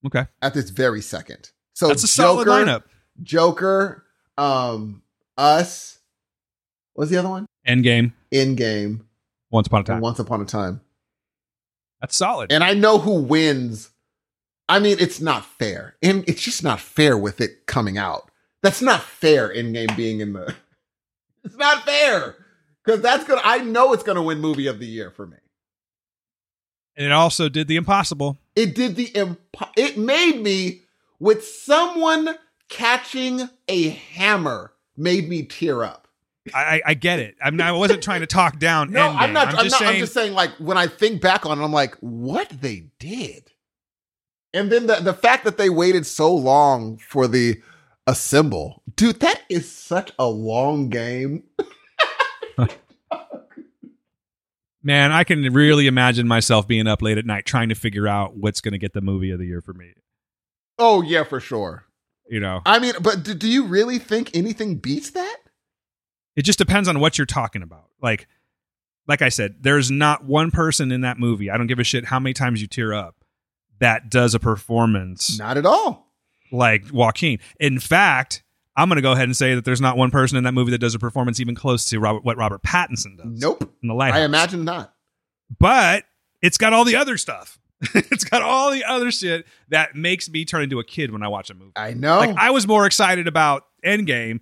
Okay. 0.06 0.26
At 0.42 0.54
this 0.54 0.70
very 0.70 1.02
second. 1.02 1.50
So 1.74 1.88
That's 1.88 2.02
a 2.04 2.08
solid 2.08 2.46
Joker, 2.46 2.64
lineup. 2.64 2.82
Joker, 3.22 4.04
um, 4.36 5.02
us. 5.36 5.98
What's 6.94 7.10
the 7.10 7.18
other 7.18 7.28
one? 7.28 7.46
Endgame, 7.66 8.12
In 8.30 8.54
game. 8.56 9.06
Once 9.50 9.66
Upon 9.66 9.82
a 9.82 9.84
Time. 9.84 10.00
Once 10.00 10.18
Upon 10.18 10.40
a 10.40 10.44
Time. 10.44 10.80
That's 12.00 12.16
solid. 12.16 12.50
And 12.52 12.64
I 12.64 12.74
know 12.74 12.98
who 12.98 13.22
wins. 13.22 13.90
I 14.68 14.78
mean, 14.78 14.96
it's 15.00 15.20
not 15.20 15.44
fair. 15.44 15.96
And 16.02 16.24
it's 16.28 16.42
just 16.42 16.62
not 16.62 16.80
fair 16.80 17.16
with 17.16 17.40
it 17.40 17.66
coming 17.66 17.98
out. 17.98 18.30
That's 18.62 18.82
not 18.82 19.02
fair 19.02 19.48
Endgame 19.48 19.96
being 19.96 20.20
in 20.20 20.32
the. 20.32 20.54
It's 21.44 21.56
not 21.56 21.84
fair. 21.84 22.34
Because 22.88 23.02
that's 23.02 23.24
gonna 23.24 23.42
I 23.44 23.58
know 23.58 23.92
it's 23.92 24.02
gonna 24.02 24.22
win 24.22 24.40
movie 24.40 24.66
of 24.66 24.78
the 24.78 24.86
year 24.86 25.10
for 25.10 25.26
me. 25.26 25.36
and 26.96 27.04
it 27.04 27.12
also 27.12 27.50
did 27.50 27.68
the 27.68 27.76
impossible. 27.76 28.38
It 28.56 28.74
did 28.74 28.96
the 28.96 29.08
impo- 29.08 29.68
it 29.76 29.98
made 29.98 30.40
me 30.40 30.84
with 31.18 31.44
someone 31.46 32.30
catching 32.70 33.50
a 33.68 33.90
hammer 33.90 34.72
made 34.96 35.28
me 35.28 35.42
tear 35.42 35.84
up. 35.84 36.08
I, 36.54 36.80
I, 36.86 36.94
get 36.94 37.18
it. 37.18 37.36
I'm 37.42 37.56
not, 37.56 37.66
I 37.66 37.72
wasn't 37.72 38.02
trying 38.02 38.20
to 38.20 38.26
talk 38.26 38.58
down 38.58 38.90
No, 38.90 39.00
Endgame. 39.00 39.16
I'm 39.18 39.32
not. 39.34 39.48
I'm, 39.48 39.64
just 39.64 39.72
not. 39.72 39.78
saying. 39.80 39.92
I'm 39.92 39.98
just 39.98 40.14
saying. 40.14 40.32
Like 40.32 40.52
when 40.52 40.78
I 40.78 40.86
think 40.86 41.20
back 41.20 41.44
on 41.44 41.60
it, 41.60 41.62
I'm 41.62 41.72
like, 41.72 41.94
what 42.00 42.48
they 42.48 42.86
did, 42.98 43.50
and 44.54 44.72
then 44.72 44.86
the 44.86 44.94
the 44.94 45.12
fact 45.12 45.44
that 45.44 45.58
they 45.58 45.68
waited 45.68 46.06
so 46.06 46.34
long 46.34 46.96
for 46.96 47.28
the 47.28 47.60
assemble, 48.06 48.82
dude, 48.96 49.20
that 49.20 49.42
is 49.50 49.70
such 49.70 50.10
a 50.18 50.26
long 50.26 50.88
game. 50.88 51.42
Man, 54.88 55.12
I 55.12 55.22
can 55.22 55.42
really 55.52 55.86
imagine 55.86 56.26
myself 56.26 56.66
being 56.66 56.86
up 56.86 57.02
late 57.02 57.18
at 57.18 57.26
night 57.26 57.44
trying 57.44 57.68
to 57.68 57.74
figure 57.74 58.08
out 58.08 58.38
what's 58.38 58.62
going 58.62 58.72
to 58.72 58.78
get 58.78 58.94
the 58.94 59.02
movie 59.02 59.30
of 59.30 59.38
the 59.38 59.44
year 59.44 59.60
for 59.60 59.74
me. 59.74 59.92
Oh 60.78 61.02
yeah, 61.02 61.24
for 61.24 61.40
sure. 61.40 61.84
You 62.30 62.40
know, 62.40 62.62
I 62.64 62.78
mean, 62.78 62.94
but 62.98 63.22
do, 63.22 63.34
do 63.34 63.48
you 63.48 63.66
really 63.66 63.98
think 63.98 64.34
anything 64.34 64.76
beats 64.76 65.10
that? 65.10 65.36
it 66.36 66.42
just 66.42 66.58
depends 66.58 66.88
on 66.88 67.00
what 67.00 67.18
you're 67.18 67.26
talking 67.26 67.62
about. 67.62 67.90
Like, 68.00 68.28
like 69.06 69.20
I 69.20 69.28
said, 69.28 69.56
there's 69.60 69.90
not 69.90 70.24
one 70.24 70.50
person 70.50 70.90
in 70.90 71.02
that 71.02 71.18
movie. 71.18 71.50
I 71.50 71.58
don't 71.58 71.66
give 71.66 71.80
a 71.80 71.84
shit 71.84 72.06
how 72.06 72.18
many 72.18 72.32
times 72.32 72.62
you 72.62 72.66
tear 72.66 72.94
up 72.94 73.16
that 73.80 74.08
does 74.10 74.34
a 74.34 74.38
performance 74.38 75.38
Not 75.38 75.58
at 75.58 75.66
all. 75.66 76.12
like 76.50 76.84
Joaquin. 76.90 77.40
In 77.60 77.78
fact, 77.78 78.42
I'm 78.78 78.88
going 78.88 78.96
to 78.96 79.02
go 79.02 79.10
ahead 79.12 79.24
and 79.24 79.36
say 79.36 79.56
that 79.56 79.64
there's 79.64 79.80
not 79.80 79.96
one 79.96 80.12
person 80.12 80.38
in 80.38 80.44
that 80.44 80.52
movie 80.52 80.70
that 80.70 80.78
does 80.78 80.94
a 80.94 81.00
performance 81.00 81.40
even 81.40 81.56
close 81.56 81.84
to 81.86 81.98
Robert, 81.98 82.24
what 82.24 82.36
Robert 82.36 82.62
Pattinson 82.62 83.16
does. 83.18 83.26
Nope. 83.26 83.68
In 83.82 83.88
the 83.88 83.94
Lighthouse. 83.94 84.20
I 84.20 84.24
imagine 84.24 84.64
not. 84.64 84.94
but 85.58 86.04
it's 86.40 86.56
got 86.58 86.72
all 86.72 86.84
the 86.84 86.94
other 86.94 87.18
stuff. 87.18 87.58
it's 87.94 88.22
got 88.24 88.40
all 88.42 88.70
the 88.70 88.84
other 88.84 89.10
shit 89.10 89.46
that 89.68 89.96
makes 89.96 90.30
me 90.30 90.44
turn 90.44 90.62
into 90.62 90.78
a 90.78 90.84
kid 90.84 91.10
when 91.10 91.22
I 91.24 91.28
watch 91.28 91.50
a 91.50 91.54
movie. 91.54 91.72
I 91.76 91.92
know. 91.94 92.18
Like 92.18 92.36
I 92.36 92.50
was 92.50 92.66
more 92.68 92.86
excited 92.86 93.26
about 93.26 93.64
Endgame, 93.84 94.40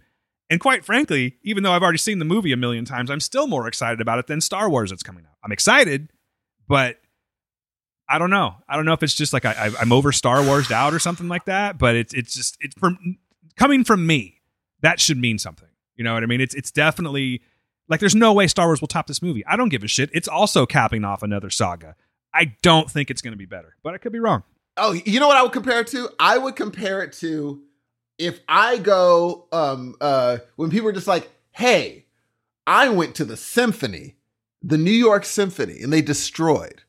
and 0.51 0.61
quite 0.61 0.85
frankly, 0.85 1.37
even 1.43 1.63
though 1.63 1.73
I've 1.73 1.83
already 1.83 1.99
seen 1.99 2.19
the 2.19 2.25
movie 2.25 2.53
a 2.53 2.57
million 2.57 2.85
times, 2.85 3.11
I'm 3.11 3.21
still 3.21 3.47
more 3.47 3.67
excited 3.69 4.01
about 4.01 4.19
it 4.19 4.27
than 4.27 4.41
Star 4.41 4.69
Wars 4.71 4.91
that's 4.91 5.03
coming 5.03 5.25
out. 5.25 5.35
I'm 5.43 5.53
excited, 5.53 6.11
but 6.69 6.99
I 8.09 8.19
don't 8.19 8.31
know. 8.31 8.55
I 8.69 8.77
don't 8.77 8.85
know 8.85 8.93
if 8.93 9.03
it's 9.03 9.15
just 9.15 9.33
like 9.33 9.45
I, 9.45 9.71
I'm 9.81 9.93
over 9.93 10.13
Star 10.13 10.43
Wars 10.43 10.71
out 10.71 10.95
or 10.95 10.99
something 10.99 11.29
like 11.29 11.47
that. 11.47 11.79
But 11.79 11.97
it's 11.97 12.15
it's 12.15 12.35
just 12.35 12.57
it's 12.61 12.75
from 12.79 13.19
coming 13.57 13.85
from 13.85 14.07
me. 14.07 14.41
That 14.83 15.01
should 15.01 15.19
mean 15.19 15.39
something. 15.39 15.69
You 15.97 16.05
know 16.05 16.15
what 16.15 16.23
I 16.23 16.27
mean? 16.27 16.41
It's 16.41 16.55
it's 16.55 16.71
definitely 16.71 17.43
like 17.89 18.01
there's 18.01 18.15
no 18.15 18.33
way 18.33 18.47
Star 18.47 18.67
Wars 18.67 18.81
will 18.81 18.89
top 18.89 19.07
this 19.07 19.23
movie. 19.23 19.45
I 19.47 19.57
don't 19.57 19.69
give 19.69 19.83
a 19.83 19.89
shit. 19.89 20.11
It's 20.13 20.29
also 20.29 20.67
capping 20.67 21.05
off 21.05 21.23
another 21.23 21.51
saga. 21.51 21.97
I 22.35 22.57
don't 22.63 22.91
think 22.91 23.11
it's 23.11 23.23
going 23.23 23.33
to 23.33 23.39
be 23.39 23.47
better, 23.47 23.77
but 23.83 23.95
I 23.95 23.99
could 23.99 24.13
be 24.13 24.19
wrong. 24.19 24.43
Oh, 24.77 24.93
you 24.93 25.21
know 25.21 25.27
what 25.27 25.39
I 25.39 25.43
would 25.43 25.53
compare 25.53 25.81
it 25.81 25.87
to? 25.89 26.11
I 26.21 26.37
would 26.37 26.55
compare 26.55 27.03
it 27.03 27.15
to 27.15 27.63
if 28.19 28.41
I 28.49 28.79
go 28.79 29.47
um 29.53 29.95
uh 30.01 30.39
when 30.57 30.71
people 30.71 30.89
are 30.89 30.93
just 30.93 31.07
like, 31.09 31.31
"Hey, 31.53 32.07
I 32.67 32.91
went 32.91 33.15
to 33.17 33.25
the 33.25 33.37
symphony, 33.37 34.17
the 34.63 34.79
New 34.79 34.91
York 34.91 35.25
Symphony, 35.25 35.81
and 35.81 35.93
they 35.93 36.03
destroyed." 36.03 36.83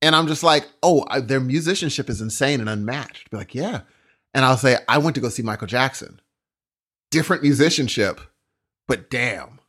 And 0.00 0.16
I'm 0.16 0.26
just 0.26 0.42
like, 0.42 0.66
"Oh, 0.82 1.04
I, 1.08 1.20
their 1.20 1.40
musicianship 1.40 2.08
is 2.08 2.22
insane 2.22 2.60
and 2.60 2.68
unmatched." 2.68 3.30
Be 3.30 3.36
like, 3.36 3.54
"Yeah." 3.54 3.82
And 4.34 4.44
I'll 4.44 4.56
say, 4.56 4.76
"I 4.88 4.98
went 4.98 5.14
to 5.14 5.20
go 5.20 5.28
see 5.28 5.42
Michael 5.42 5.68
Jackson. 5.68 6.20
Different 7.10 7.42
musicianship, 7.42 8.20
but 8.88 9.08
damn." 9.10 9.60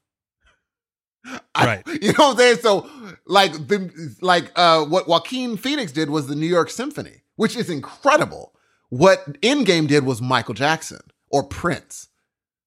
I- 1.55 1.65
Right. 1.65 1.83
you 2.01 2.09
know 2.13 2.29
what 2.29 2.31
I'm 2.31 2.37
saying? 2.37 2.57
So 2.57 2.89
like 3.25 3.53
the 3.53 4.15
like 4.21 4.51
uh 4.55 4.83
what 4.85 5.07
Joaquin 5.07 5.57
Phoenix 5.57 5.91
did 5.91 6.09
was 6.09 6.27
the 6.27 6.35
New 6.35 6.47
York 6.47 6.69
Symphony, 6.69 7.21
which 7.35 7.55
is 7.55 7.69
incredible. 7.69 8.53
What 8.89 9.41
Endgame 9.41 9.87
did 9.87 10.05
was 10.05 10.21
Michael 10.21 10.53
Jackson 10.53 11.01
or 11.29 11.43
Prince. 11.43 12.07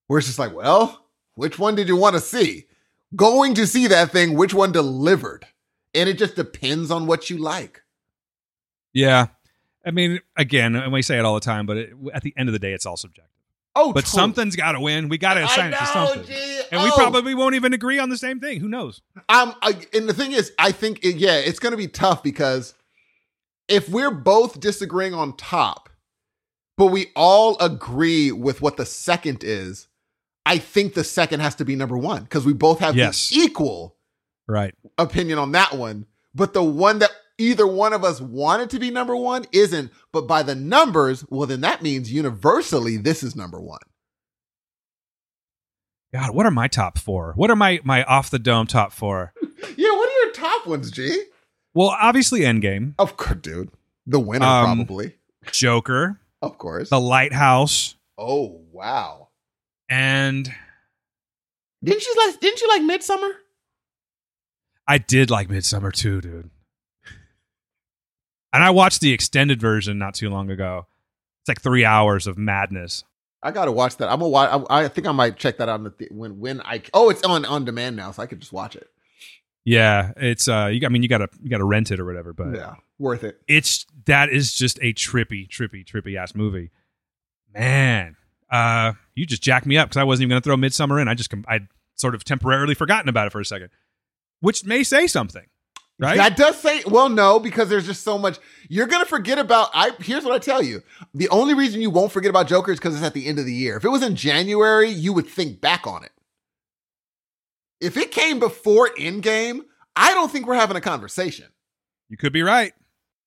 Where 0.06 0.18
it's 0.18 0.26
just 0.26 0.38
like, 0.38 0.54
well, 0.54 1.04
which 1.34 1.58
one 1.58 1.74
did 1.74 1.86
you 1.88 1.96
want 1.96 2.14
to 2.14 2.20
see? 2.20 2.66
Going 3.14 3.54
to 3.54 3.66
see 3.66 3.86
that 3.88 4.10
thing, 4.10 4.34
which 4.36 4.52
one 4.54 4.72
delivered? 4.72 5.46
And 5.94 6.08
it 6.08 6.18
just 6.18 6.34
depends 6.34 6.90
on 6.90 7.06
what 7.06 7.30
you 7.30 7.38
like. 7.38 7.82
Yeah. 8.92 9.28
I 9.86 9.90
mean, 9.90 10.20
again, 10.36 10.74
and 10.76 10.92
we 10.92 11.02
say 11.02 11.18
it 11.18 11.24
all 11.24 11.34
the 11.34 11.40
time, 11.40 11.66
but 11.66 11.76
it, 11.76 11.92
at 12.12 12.22
the 12.22 12.34
end 12.36 12.48
of 12.48 12.52
the 12.52 12.58
day, 12.58 12.72
it's 12.72 12.84
all 12.86 12.96
subjective. 12.96 13.32
Oh, 13.76 13.92
But 13.92 14.04
totally. 14.04 14.20
something's 14.20 14.56
got 14.56 14.72
to 14.72 14.80
win. 14.80 15.08
We 15.08 15.18
got 15.18 15.34
to 15.34 15.44
assign 15.44 15.72
it 15.72 15.78
to 15.78 15.86
something. 15.86 16.24
And 16.72 16.82
we 16.82 16.90
Oh. 16.90 16.94
probably 16.96 17.34
won't 17.34 17.54
even 17.54 17.72
agree 17.72 17.98
on 17.98 18.08
the 18.08 18.18
same 18.18 18.40
thing. 18.40 18.58
Who 18.60 18.68
knows? 18.68 19.00
Um, 19.28 19.54
I, 19.62 19.80
and 19.94 20.08
the 20.08 20.14
thing 20.14 20.32
is, 20.32 20.52
I 20.58 20.72
think, 20.72 21.04
it, 21.04 21.16
yeah, 21.16 21.36
it's 21.36 21.58
going 21.60 21.70
to 21.70 21.76
be 21.76 21.86
tough 21.86 22.22
because 22.22 22.74
if 23.68 23.88
we're 23.88 24.10
both 24.10 24.58
disagreeing 24.58 25.14
on 25.14 25.36
top, 25.36 25.90
but 26.76 26.86
we 26.86 27.06
all 27.14 27.56
agree 27.60 28.32
with 28.32 28.60
what 28.60 28.76
the 28.78 28.86
second 28.86 29.44
is, 29.44 29.86
I 30.44 30.58
think 30.58 30.94
the 30.94 31.04
second 31.04 31.40
has 31.40 31.54
to 31.56 31.64
be 31.64 31.76
number 31.76 31.96
one 31.96 32.22
because 32.24 32.44
we 32.46 32.54
both 32.54 32.80
have 32.80 32.96
Yes. 32.96 33.28
the 33.28 33.36
equal 33.40 33.96
Right. 34.48 34.74
opinion 34.96 35.38
on 35.38 35.52
that 35.52 35.74
one. 35.74 36.06
But 36.34 36.52
the 36.52 36.62
one 36.64 36.98
that 37.00 37.10
either 37.38 37.66
one 37.66 37.92
of 37.92 38.04
us 38.04 38.20
wanted 38.20 38.70
to 38.70 38.78
be 38.78 38.90
number 38.90 39.16
one 39.16 39.46
isn't. 39.52 39.90
But 40.12 40.26
by 40.26 40.42
the 40.42 40.54
numbers, 40.54 41.24
well, 41.30 41.46
then 41.46 41.60
that 41.62 41.82
means 41.82 42.12
universally 42.12 42.96
this 42.96 43.22
is 43.22 43.34
number 43.36 43.60
one. 43.60 43.80
God, 46.12 46.34
what 46.34 46.46
are 46.46 46.50
my 46.50 46.68
top 46.68 46.98
four? 46.98 47.32
What 47.36 47.50
are 47.50 47.56
my 47.56 47.80
my 47.84 48.02
off 48.04 48.30
the 48.30 48.38
dome 48.38 48.66
top 48.66 48.92
four? 48.92 49.32
Yeah, 49.76 49.90
what 49.90 50.08
are 50.08 50.24
your 50.24 50.32
top 50.32 50.66
ones, 50.68 50.90
G? 50.90 51.24
Well, 51.74 51.88
obviously 51.88 52.40
Endgame, 52.40 52.94
Of 52.98 53.16
course, 53.16 53.38
dude. 53.42 53.70
The 54.06 54.18
winner, 54.20 54.46
Um, 54.46 54.76
probably. 54.86 55.16
Joker, 55.50 56.20
Of 56.42 56.58
course. 56.58 56.90
The 56.90 57.00
Lighthouse, 57.00 57.96
Oh 58.16 58.60
wow! 58.72 59.28
and 59.88 60.52
Didn't 61.82 62.06
you 62.06 62.14
like? 62.26 62.40
Didn't 62.40 62.60
you 62.60 62.68
like 62.68 62.82
Midsommar? 62.82 63.30
I 64.86 64.98
did 64.98 65.28
like 65.30 65.48
Midsommar 65.48 65.92
too, 65.92 66.20
dude. 66.20 66.50
And 68.52 68.64
I 68.64 68.70
watched 68.70 69.00
the 69.00 69.12
extended 69.12 69.60
version 69.60 69.98
not 69.98 70.14
too 70.14 70.30
long 70.30 70.50
ago. 70.50 70.86
It's 71.42 71.48
like 71.48 71.60
three 71.60 71.84
hours 71.84 72.26
of 72.26 72.38
madness. 72.38 73.04
I 73.42 73.52
gotta 73.52 73.72
watch 73.72 73.96
that. 73.98 74.10
I'm 74.10 74.18
gonna 74.18 74.30
watch. 74.30 74.66
I, 74.68 74.84
I 74.84 74.88
think 74.88 75.06
I 75.06 75.12
might 75.12 75.36
check 75.36 75.58
that 75.58 75.68
out 75.68 75.82
the 75.84 75.90
th- 75.90 76.10
when 76.10 76.40
when 76.40 76.60
I. 76.62 76.82
Oh, 76.92 77.10
it's 77.10 77.22
on 77.22 77.44
on 77.44 77.64
demand 77.64 77.96
now, 77.96 78.10
so 78.10 78.22
I 78.22 78.26
could 78.26 78.40
just 78.40 78.52
watch 78.52 78.74
it. 78.74 78.88
Yeah, 79.64 80.12
it's 80.16 80.48
uh, 80.48 80.70
you. 80.72 80.84
I 80.84 80.88
mean, 80.88 81.02
you 81.02 81.08
gotta 81.08 81.28
you 81.42 81.50
gotta 81.50 81.64
rent 81.64 81.90
it 81.90 82.00
or 82.00 82.04
whatever, 82.04 82.32
but 82.32 82.54
yeah, 82.54 82.74
worth 82.98 83.22
it. 83.22 83.40
it's 83.46 83.86
that 84.06 84.30
is 84.30 84.54
just 84.54 84.78
a 84.80 84.92
trippy, 84.92 85.46
trippy, 85.46 85.84
trippy 85.84 86.16
ass 86.16 86.34
movie. 86.34 86.70
Man, 87.54 88.16
uh, 88.50 88.94
you 89.14 89.26
just 89.26 89.42
jacked 89.42 89.66
me 89.66 89.76
up 89.76 89.88
because 89.88 89.98
I 89.98 90.04
wasn't 90.04 90.22
even 90.22 90.30
gonna 90.30 90.40
throw 90.40 90.56
Midsommar 90.56 91.00
in. 91.00 91.06
I 91.06 91.14
just 91.14 91.32
I 91.46 91.60
sort 91.94 92.14
of 92.14 92.24
temporarily 92.24 92.74
forgotten 92.74 93.08
about 93.08 93.26
it 93.26 93.30
for 93.30 93.40
a 93.40 93.44
second, 93.44 93.70
which 94.40 94.64
may 94.64 94.82
say 94.82 95.06
something, 95.06 95.46
right? 95.98 96.16
That 96.16 96.36
does 96.36 96.60
say 96.60 96.82
well, 96.86 97.08
no, 97.08 97.38
because 97.38 97.68
there's 97.68 97.86
just 97.86 98.02
so 98.02 98.18
much. 98.18 98.38
You're 98.68 98.86
gonna 98.86 99.04
forget 99.04 99.38
about. 99.38 99.70
I 99.74 99.92
here's 100.00 100.24
what 100.24 100.34
I 100.34 100.38
tell 100.38 100.62
you: 100.62 100.82
the 101.14 101.28
only 101.30 101.54
reason 101.54 101.80
you 101.80 101.90
won't 101.90 102.12
forget 102.12 102.30
about 102.30 102.46
Joker 102.48 102.72
is 102.72 102.78
because 102.78 102.94
it's 102.94 103.04
at 103.04 103.14
the 103.14 103.26
end 103.26 103.38
of 103.38 103.44
the 103.46 103.54
year. 103.54 103.76
If 103.76 103.84
it 103.84 103.88
was 103.90 104.02
in 104.02 104.16
January, 104.16 104.88
you 104.90 105.12
would 105.12 105.26
think 105.26 105.60
back 105.60 105.86
on 105.86 106.04
it. 106.04 106.12
If 107.80 107.96
it 107.96 108.10
came 108.10 108.38
before 108.38 108.90
Endgame, 108.98 109.60
I 109.94 110.12
don't 110.14 110.30
think 110.30 110.46
we're 110.46 110.54
having 110.54 110.76
a 110.76 110.80
conversation. 110.80 111.46
you 112.08 112.16
could 112.16 112.32
be 112.32 112.42
right. 112.42 112.72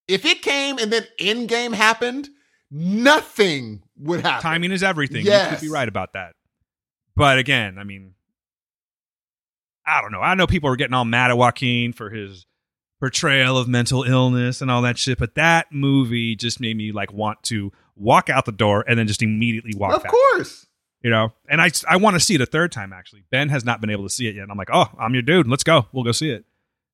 If 0.07 0.25
it 0.25 0.41
came 0.41 0.77
and 0.77 0.91
then 0.91 1.05
Endgame 1.19 1.73
happened, 1.73 2.29
nothing 2.69 3.81
would 3.97 4.21
happen. 4.21 4.41
Timing 4.41 4.71
is 4.71 4.83
everything. 4.83 5.25
Yes. 5.25 5.51
You 5.51 5.57
could 5.57 5.65
be 5.67 5.71
right 5.71 5.87
about 5.87 6.13
that. 6.13 6.33
But 7.15 7.37
again, 7.37 7.77
I 7.77 7.83
mean, 7.85 8.13
I 9.85 10.01
don't 10.01 10.11
know. 10.11 10.21
I 10.21 10.35
know 10.35 10.47
people 10.47 10.69
are 10.69 10.75
getting 10.75 10.93
all 10.93 11.05
mad 11.05 11.31
at 11.31 11.37
Joaquin 11.37 11.93
for 11.93 12.09
his 12.09 12.45
portrayal 13.01 13.57
of 13.57 13.67
mental 13.67 14.03
illness 14.03 14.61
and 14.61 14.69
all 14.69 14.83
that 14.83 14.95
shit, 14.95 15.17
but 15.17 15.33
that 15.33 15.65
movie 15.71 16.35
just 16.35 16.61
made 16.61 16.77
me 16.77 16.91
like 16.91 17.11
want 17.11 17.41
to 17.41 17.71
walk 17.95 18.29
out 18.29 18.45
the 18.45 18.51
door 18.51 18.85
and 18.87 18.97
then 18.97 19.07
just 19.07 19.23
immediately 19.23 19.73
walk 19.75 19.91
out. 19.91 19.97
Of 19.97 20.03
back. 20.03 20.11
course. 20.11 20.67
You 21.03 21.09
know, 21.09 21.33
and 21.49 21.59
I 21.59 21.71
I 21.89 21.97
want 21.97 22.13
to 22.13 22.19
see 22.19 22.35
it 22.35 22.41
a 22.41 22.45
third 22.45 22.71
time 22.71 22.93
actually. 22.93 23.23
Ben 23.31 23.49
has 23.49 23.65
not 23.65 23.81
been 23.81 23.89
able 23.89 24.03
to 24.03 24.09
see 24.09 24.27
it 24.27 24.35
yet. 24.35 24.43
And 24.43 24.51
I'm 24.51 24.57
like, 24.57 24.69
oh, 24.71 24.85
I'm 24.99 25.13
your 25.13 25.23
dude. 25.23 25.47
Let's 25.47 25.63
go. 25.63 25.87
We'll 25.91 26.03
go 26.03 26.11
see 26.11 26.29
it. 26.29 26.45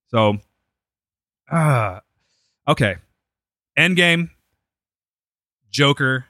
So, 0.08 0.38
uh, 1.52 2.00
okay. 2.70 2.96
Endgame, 3.78 4.30
Joker. 5.70 6.26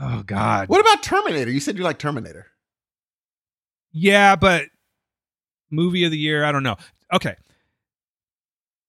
Oh 0.00 0.24
God. 0.26 0.68
What 0.68 0.80
about 0.80 1.04
Terminator? 1.04 1.52
You 1.52 1.60
said 1.60 1.78
you 1.78 1.84
like 1.84 2.00
Terminator. 2.00 2.48
Yeah, 3.92 4.34
but 4.34 4.64
movie 5.70 6.04
of 6.04 6.10
the 6.10 6.18
year, 6.18 6.44
I 6.44 6.50
don't 6.50 6.64
know. 6.64 6.76
Okay. 7.12 7.36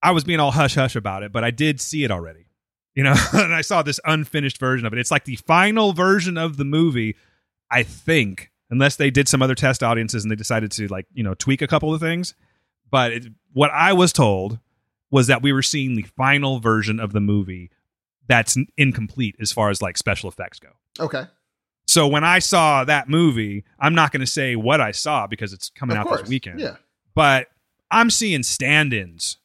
I 0.01 0.11
was 0.11 0.23
being 0.23 0.39
all 0.39 0.51
hush 0.51 0.75
hush 0.75 0.95
about 0.95 1.23
it, 1.23 1.31
but 1.31 1.43
I 1.43 1.51
did 1.51 1.81
see 1.81 2.03
it 2.03 2.11
already. 2.11 2.45
You 2.95 3.03
know, 3.03 3.15
and 3.33 3.53
I 3.53 3.61
saw 3.61 3.83
this 3.83 3.99
unfinished 4.05 4.57
version 4.57 4.85
of 4.85 4.93
it. 4.93 4.99
It's 4.99 5.11
like 5.11 5.25
the 5.25 5.35
final 5.35 5.93
version 5.93 6.37
of 6.37 6.57
the 6.57 6.65
movie, 6.65 7.15
I 7.69 7.83
think, 7.83 8.51
unless 8.69 8.95
they 8.95 9.09
did 9.09 9.27
some 9.27 9.41
other 9.41 9.55
test 9.55 9.83
audiences 9.83 10.23
and 10.23 10.31
they 10.31 10.35
decided 10.35 10.71
to 10.73 10.87
like, 10.87 11.05
you 11.13 11.23
know, 11.23 11.33
tweak 11.35 11.61
a 11.61 11.67
couple 11.67 11.93
of 11.93 11.99
things. 12.01 12.33
But 12.89 13.11
it, 13.11 13.25
what 13.53 13.71
I 13.71 13.93
was 13.93 14.13
told 14.13 14.59
was 15.11 15.27
that 15.27 15.41
we 15.41 15.53
were 15.53 15.61
seeing 15.61 15.95
the 15.95 16.03
final 16.03 16.59
version 16.59 16.99
of 16.99 17.13
the 17.13 17.19
movie 17.19 17.71
that's 18.27 18.57
incomplete 18.77 19.35
as 19.39 19.51
far 19.51 19.69
as 19.69 19.81
like 19.81 19.97
special 19.97 20.29
effects 20.29 20.59
go. 20.59 20.69
Okay. 20.99 21.23
So 21.87 22.07
when 22.07 22.25
I 22.25 22.39
saw 22.39 22.83
that 22.83 23.07
movie, 23.07 23.63
I'm 23.79 23.95
not 23.95 24.11
going 24.11 24.19
to 24.19 24.27
say 24.27 24.55
what 24.55 24.81
I 24.81 24.91
saw 24.91 25.25
because 25.27 25.53
it's 25.53 25.69
coming 25.69 25.95
of 25.95 26.01
out 26.01 26.07
course. 26.07 26.21
this 26.21 26.29
weekend. 26.29 26.59
Yeah. 26.59 26.75
But 27.15 27.47
I'm 27.91 28.09
seeing 28.09 28.43
stand-ins. 28.43 29.37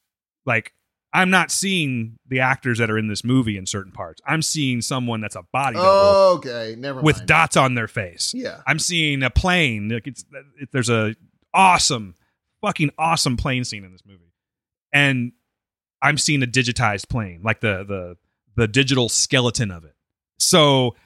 Like 0.47 0.73
I'm 1.14 1.31
not 1.31 1.51
seeing 1.51 2.19
the 2.27 2.40
actors 2.40 2.78
that 2.78 2.90
are 2.90 2.98
in 2.98 3.06
this 3.09 3.23
movie 3.23 3.56
in 3.56 3.66
certain 3.66 3.93
parts. 3.93 4.20
I'm 4.27 4.43
seeing 4.43 4.81
someone 4.81 5.20
that's 5.20 5.36
a 5.36 5.43
body 5.52 5.77
double 5.77 6.39
Okay. 6.39 6.74
Never 6.78 6.97
mind. 6.97 7.06
with 7.06 7.27
dots 7.27 7.56
on 7.56 7.74
their 7.74 7.89
face. 7.89 8.32
Yeah. 8.35 8.60
I'm 8.66 8.78
seeing 8.78 9.23
a 9.23 9.31
plane. 9.31 9.89
Like 9.90 10.06
it's 10.06 10.24
it, 10.60 10.70
there's 10.73 10.89
a 10.90 11.14
awesome, 11.52 12.14
fucking 12.62 12.90
awesome 12.98 13.36
plane 13.36 13.64
scene 13.64 13.85
in 13.85 13.93
this 13.93 14.02
movie, 14.06 14.32
and 14.93 15.32
I'm 16.01 16.16
seeing 16.19 16.43
a 16.43 16.47
digitized 16.47 17.09
plane, 17.09 17.40
like 17.44 17.60
the 17.60 17.85
the 17.86 18.16
the 18.56 18.66
digital 18.69 19.09
skeleton 19.09 19.70
of 19.70 19.85
it. 19.85 19.94
So 20.39 20.97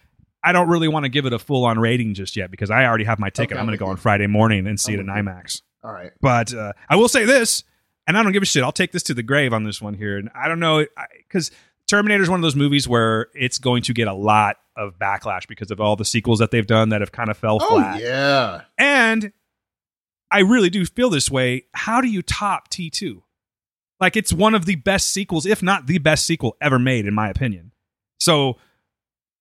I 0.43 0.53
don't 0.53 0.69
really 0.69 0.89
want 0.89 1.05
to 1.05 1.09
give 1.09 1.27
it 1.27 1.33
a 1.33 1.39
full 1.39 1.65
on 1.65 1.79
rating 1.79 2.15
just 2.15 2.37
yet 2.37 2.51
because 2.51 2.71
I 2.71 2.85
already 2.87 3.05
have 3.05 3.19
my 3.19 3.31
ticket. 3.31 3.53
Okay, 3.57 3.61
I'm 3.61 3.67
going 3.67 3.77
to 3.77 3.85
go 3.85 3.91
on. 3.91 3.97
Friday 3.97 4.27
morning 4.29 4.67
and 4.67 4.79
see 4.79 4.95
I'm 4.95 5.01
it 5.01 5.19
in. 5.19 5.25
IMAX. 5.27 5.63
All 5.87 5.93
right. 5.93 6.11
But 6.21 6.53
uh, 6.53 6.73
I 6.91 6.97
will 6.97 7.09
say 7.09 7.25
this: 7.25 7.63
and 8.07 8.19
I 8.19 8.23
don't 8.23 8.33
give 8.33 8.43
a 8.43 8.47
shit. 8.47 8.63
I'll 8.65 8.73
take 8.73 8.93
this 8.93 9.05
to 9.05 9.15
the 9.15 9.23
grave 9.23 9.53
on 9.53 9.65
this 9.65 9.81
one 9.81 9.95
here. 9.95 10.19
And 10.19 10.29
I 10.35 10.49
don't 10.49 10.61
know 10.61 10.85
because 11.29 11.51
Terminator 11.89 12.23
is 12.23 12.29
one 12.29 12.41
of 12.41 12.43
those 12.43 12.57
movies 12.57 12.89
where 12.89 13.29
it's 13.35 13.59
going 13.59 13.83
to 13.85 13.95
get 13.95 14.09
a 14.09 14.13
lot 14.15 14.57
of 14.77 14.99
backlash 14.99 15.47
because 15.49 15.71
of 15.71 15.81
all 15.81 15.97
the 15.97 16.05
sequels 16.05 16.41
that 16.41 16.51
they've 16.51 16.67
done 16.67 16.89
that 16.91 17.01
have 17.01 17.13
kind 17.13 17.31
of 17.31 17.37
fell 17.39 17.59
Oh 17.63 17.77
flat. 17.77 18.01
yeah. 18.03 18.63
And 18.77 19.33
I 20.31 20.41
really 20.41 20.69
do 20.71 20.85
feel 20.85 21.09
this 21.09 21.31
way. 21.31 21.67
How 21.73 22.01
do 22.01 22.09
you 22.09 22.21
top 22.21 22.69
T2? 22.69 23.23
Like 24.01 24.17
it's 24.17 24.33
one 24.33 24.55
of 24.55 24.67
the 24.67 24.75
best 24.75 25.11
sequels, 25.11 25.47
if 25.47 25.63
not 25.63 25.87
the 25.87 25.99
best 25.99 26.27
sequel 26.27 26.57
ever 26.61 26.79
made, 26.79 27.07
in 27.07 27.15
my 27.15 27.31
opinion. 27.31 27.73
So 28.21 28.59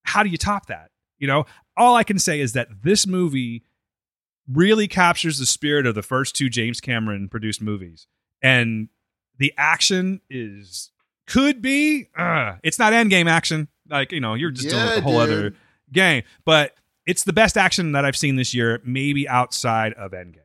how 0.03 0.23
do 0.23 0.29
you 0.29 0.37
top 0.37 0.67
that? 0.67 0.91
You 1.17 1.27
know, 1.27 1.45
all 1.75 1.95
I 1.95 2.03
can 2.03 2.19
say 2.19 2.39
is 2.39 2.53
that 2.53 2.67
this 2.83 3.05
movie 3.07 3.63
really 4.51 4.87
captures 4.87 5.37
the 5.39 5.45
spirit 5.45 5.85
of 5.85 5.95
the 5.95 6.01
first 6.01 6.35
two 6.35 6.49
James 6.49 6.79
Cameron 6.79 7.29
produced 7.29 7.61
movies. 7.61 8.07
And 8.41 8.89
the 9.37 9.53
action 9.57 10.21
is 10.29 10.91
could 11.27 11.61
be 11.61 12.07
uh, 12.17 12.55
it's 12.63 12.79
not 12.79 12.93
endgame 12.93 13.27
action. 13.27 13.67
Like, 13.89 14.11
you 14.11 14.19
know, 14.19 14.33
you're 14.33 14.51
just 14.51 14.69
dealing 14.69 14.85
with 14.85 14.97
a 14.97 15.01
whole 15.01 15.25
dude. 15.25 15.29
other 15.29 15.55
game. 15.91 16.23
But 16.43 16.75
it's 17.05 17.23
the 17.23 17.33
best 17.33 17.57
action 17.57 17.91
that 17.93 18.05
I've 18.05 18.17
seen 18.17 18.35
this 18.35 18.53
year, 18.53 18.81
maybe 18.83 19.27
outside 19.27 19.93
of 19.93 20.11
Endgame. 20.11 20.39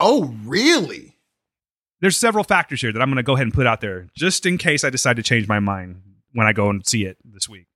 Oh 0.00 0.34
really? 0.44 1.16
There's 2.00 2.16
several 2.16 2.44
factors 2.44 2.80
here 2.80 2.92
that 2.92 3.00
I'm 3.00 3.08
going 3.08 3.16
to 3.16 3.22
go 3.22 3.34
ahead 3.34 3.46
and 3.46 3.54
put 3.54 3.66
out 3.66 3.80
there 3.80 4.08
just 4.14 4.44
in 4.44 4.58
case 4.58 4.84
I 4.84 4.90
decide 4.90 5.16
to 5.16 5.22
change 5.22 5.48
my 5.48 5.60
mind 5.60 6.02
when 6.32 6.46
I 6.46 6.52
go 6.52 6.68
and 6.68 6.86
see 6.86 7.06
it 7.06 7.16
this 7.24 7.48
week. 7.48 7.66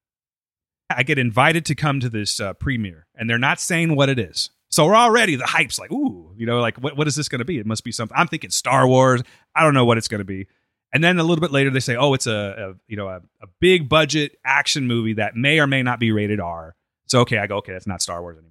I 0.91 1.03
get 1.05 1.19
invited 1.19 1.65
to 1.67 1.75
come 1.75 2.01
to 2.01 2.11
this 2.11 2.41
uh, 2.41 2.53
premiere, 2.55 3.07
and 3.15 3.31
they're 3.31 3.39
not 3.39 3.61
saying 3.61 3.95
what 3.95 4.09
it 4.09 4.19
is. 4.19 4.51
So 4.71 4.87
we're 4.87 4.95
already 4.97 5.37
the 5.37 5.47
hype's 5.47 5.79
like, 5.79 5.91
ooh, 5.91 6.33
you 6.37 6.47
know, 6.47 6.61
like 6.61 6.77
what, 6.79 6.97
what 6.97 7.09
is 7.09 7.17
this 7.17 7.29
going 7.29 7.41
to 7.41 7.45
be? 7.45 7.59
It 7.59 7.67
must 7.67 7.83
be 7.85 7.91
something. 7.93 8.17
I'm 8.17 8.29
thinking 8.29 8.51
Star 8.51 8.87
Wars. 8.87 9.23
I 9.55 9.65
don't 9.65 9.75
know 9.75 9.85
what 9.85 9.99
it's 9.99 10.09
going 10.09 10.21
to 10.21 10.25
be. 10.25 10.47
And 10.93 11.03
then 11.05 11.19
a 11.19 11.23
little 11.23 11.41
bit 11.41 11.53
later, 11.53 11.71
they 11.71 11.81
say, 11.81 11.97
oh, 11.97 12.15
it's 12.15 12.27
a, 12.27 12.33
a 12.73 12.75
you 12.89 12.97
know 12.97 13.09
a, 13.09 13.17
a 13.43 13.47
big 13.61 13.89
budget 13.89 14.37
action 14.45 14.87
movie 14.87 15.15
that 15.15 15.35
may 15.37 15.59
or 15.61 15.67
may 15.67 15.83
not 15.83 15.99
be 16.01 16.13
rated 16.13 16.41
R. 16.41 16.75
So 17.07 17.21
okay, 17.21 17.39
I 17.39 17.47
go, 17.47 17.57
okay, 17.59 17.73
that's 17.73 17.87
not 17.87 18.03
Star 18.03 18.21
Wars 18.23 18.37
anymore. 18.39 18.51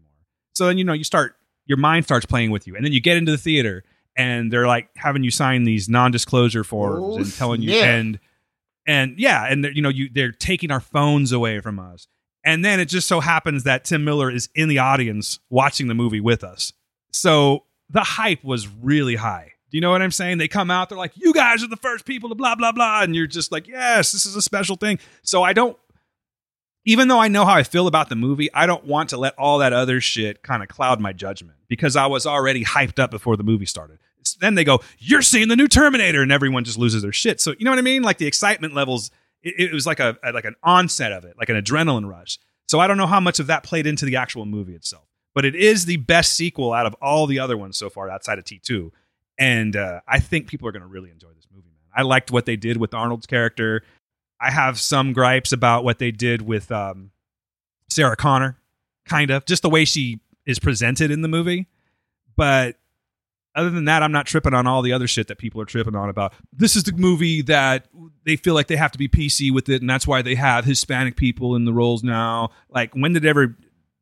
So 0.53 0.65
then 0.67 0.77
you 0.77 0.83
know 0.83 0.93
you 0.93 1.03
start 1.03 1.35
your 1.65 1.77
mind 1.77 2.05
starts 2.05 2.25
playing 2.25 2.51
with 2.51 2.65
you, 2.67 2.75
and 2.75 2.83
then 2.83 2.91
you 2.91 2.99
get 3.01 3.15
into 3.17 3.31
the 3.31 3.37
theater, 3.37 3.83
and 4.17 4.51
they're 4.51 4.67
like 4.67 4.89
having 4.95 5.23
you 5.23 5.31
sign 5.31 5.63
these 5.63 5.87
non-disclosure 5.89 6.63
forms 6.63 6.99
Oh, 7.01 7.17
and 7.17 7.33
telling 7.33 7.61
you 7.61 7.71
snap. 7.71 7.83
and 7.83 8.19
and 8.87 9.19
yeah, 9.19 9.45
and 9.45 9.65
you 9.73 9.81
know 9.81 9.89
you 9.89 10.09
they're 10.13 10.31
taking 10.31 10.71
our 10.71 10.79
phones 10.81 11.31
away 11.31 11.59
from 11.59 11.79
us. 11.79 12.07
And 12.43 12.63
then 12.63 12.79
it 12.79 12.85
just 12.85 13.07
so 13.07 13.19
happens 13.19 13.63
that 13.63 13.83
Tim 13.83 14.03
Miller 14.03 14.31
is 14.31 14.49
in 14.55 14.69
the 14.69 14.79
audience 14.79 15.39
watching 15.49 15.87
the 15.87 15.93
movie 15.93 16.21
with 16.21 16.43
us. 16.43 16.73
So 17.11 17.65
the 17.89 18.01
hype 18.01 18.43
was 18.43 18.67
really 18.67 19.15
high. 19.15 19.53
Do 19.71 19.77
you 19.77 19.81
know 19.81 19.91
what 19.91 20.01
I'm 20.01 20.11
saying? 20.11 20.37
They 20.37 20.47
come 20.47 20.71
out, 20.71 20.89
they're 20.89 20.97
like, 20.97 21.11
you 21.15 21.33
guys 21.33 21.63
are 21.63 21.67
the 21.67 21.75
first 21.77 22.05
people 22.05 22.29
to 22.29 22.35
blah, 22.35 22.55
blah, 22.55 22.71
blah. 22.71 23.03
And 23.03 23.15
you're 23.15 23.27
just 23.27 23.51
like, 23.51 23.67
yes, 23.67 24.11
this 24.11 24.25
is 24.25 24.35
a 24.35 24.41
special 24.41 24.75
thing. 24.75 24.99
So 25.21 25.43
I 25.43 25.53
don't, 25.53 25.77
even 26.85 27.07
though 27.07 27.19
I 27.19 27.27
know 27.27 27.45
how 27.45 27.53
I 27.53 27.63
feel 27.63 27.85
about 27.85 28.09
the 28.09 28.15
movie, 28.15 28.51
I 28.53 28.65
don't 28.65 28.85
want 28.85 29.09
to 29.09 29.17
let 29.17 29.37
all 29.37 29.59
that 29.59 29.73
other 29.73 30.01
shit 30.01 30.41
kind 30.41 30.63
of 30.63 30.69
cloud 30.69 30.99
my 30.99 31.13
judgment 31.13 31.57
because 31.67 31.95
I 31.95 32.07
was 32.07 32.25
already 32.25 32.63
hyped 32.63 32.97
up 32.97 33.11
before 33.11 33.37
the 33.37 33.43
movie 33.43 33.65
started. 33.65 33.99
Then 34.39 34.55
they 34.55 34.63
go, 34.63 34.79
you're 34.97 35.21
seeing 35.21 35.49
the 35.49 35.55
new 35.55 35.67
Terminator, 35.67 36.21
and 36.21 36.31
everyone 36.31 36.63
just 36.63 36.77
loses 36.77 37.01
their 37.01 37.11
shit. 37.11 37.41
So 37.41 37.53
you 37.57 37.65
know 37.65 37.71
what 37.71 37.79
I 37.79 37.83
mean? 37.83 38.03
Like 38.03 38.17
the 38.17 38.27
excitement 38.27 38.73
levels, 38.73 39.11
it, 39.43 39.69
it 39.69 39.73
was 39.73 39.85
like 39.85 39.99
a 39.99 40.17
like 40.33 40.45
an 40.45 40.55
onset 40.63 41.11
of 41.11 41.25
it, 41.25 41.35
like 41.37 41.49
an 41.49 41.61
adrenaline 41.61 42.09
rush. 42.09 42.39
So 42.67 42.79
I 42.79 42.87
don't 42.87 42.97
know 42.97 43.07
how 43.07 43.19
much 43.19 43.39
of 43.39 43.47
that 43.47 43.63
played 43.63 43.87
into 43.87 44.05
the 44.05 44.15
actual 44.15 44.45
movie 44.45 44.75
itself, 44.75 45.07
but 45.33 45.45
it 45.45 45.55
is 45.55 45.85
the 45.85 45.97
best 45.97 46.33
sequel 46.33 46.73
out 46.73 46.85
of 46.85 46.95
all 47.01 47.25
the 47.25 47.39
other 47.39 47.57
ones 47.57 47.77
so 47.77 47.89
far 47.89 48.09
outside 48.09 48.37
of 48.37 48.45
T 48.45 48.59
two, 48.59 48.91
and 49.37 49.75
uh, 49.75 50.01
I 50.07 50.19
think 50.19 50.47
people 50.47 50.67
are 50.67 50.71
going 50.71 50.81
to 50.81 50.87
really 50.87 51.11
enjoy 51.11 51.29
this 51.35 51.47
movie. 51.51 51.69
Man, 51.69 51.91
I 51.95 52.03
liked 52.03 52.31
what 52.31 52.45
they 52.45 52.55
did 52.55 52.77
with 52.77 52.93
Arnold's 52.93 53.25
character. 53.25 53.83
I 54.39 54.51
have 54.51 54.79
some 54.79 55.13
gripes 55.13 55.51
about 55.51 55.83
what 55.83 55.99
they 55.99 56.11
did 56.11 56.41
with 56.41 56.71
um, 56.71 57.11
Sarah 57.89 58.15
Connor, 58.15 58.57
kind 59.05 59.31
of 59.31 59.45
just 59.45 59.63
the 59.63 59.69
way 59.69 59.83
she 59.83 60.19
is 60.45 60.59
presented 60.59 61.11
in 61.11 61.21
the 61.21 61.27
movie, 61.27 61.67
but 62.37 62.77
other 63.55 63.69
than 63.69 63.85
that, 63.85 64.03
I'm 64.03 64.11
not 64.11 64.25
tripping 64.25 64.53
on 64.53 64.67
all 64.67 64.81
the 64.81 64.93
other 64.93 65.07
shit 65.07 65.27
that 65.27 65.37
people 65.37 65.59
are 65.61 65.65
tripping 65.65 65.95
on 65.95 66.09
about. 66.09 66.33
This 66.53 66.75
is 66.75 66.83
the 66.83 66.93
movie 66.93 67.41
that 67.43 67.87
they 68.25 68.35
feel 68.35 68.53
like 68.53 68.67
they 68.67 68.75
have 68.75 68.91
to 68.91 68.97
be 68.97 69.07
PC 69.07 69.51
with 69.51 69.69
it, 69.69 69.81
and 69.81 69.89
that's 69.89 70.07
why 70.07 70.21
they 70.21 70.35
have 70.35 70.65
Hispanic 70.65 71.15
people 71.15 71.55
in 71.55 71.65
the 71.65 71.73
roles 71.73 72.03
now. 72.03 72.49
Like, 72.69 72.93
when 72.93 73.13
did 73.13 73.25
ever, 73.25 73.57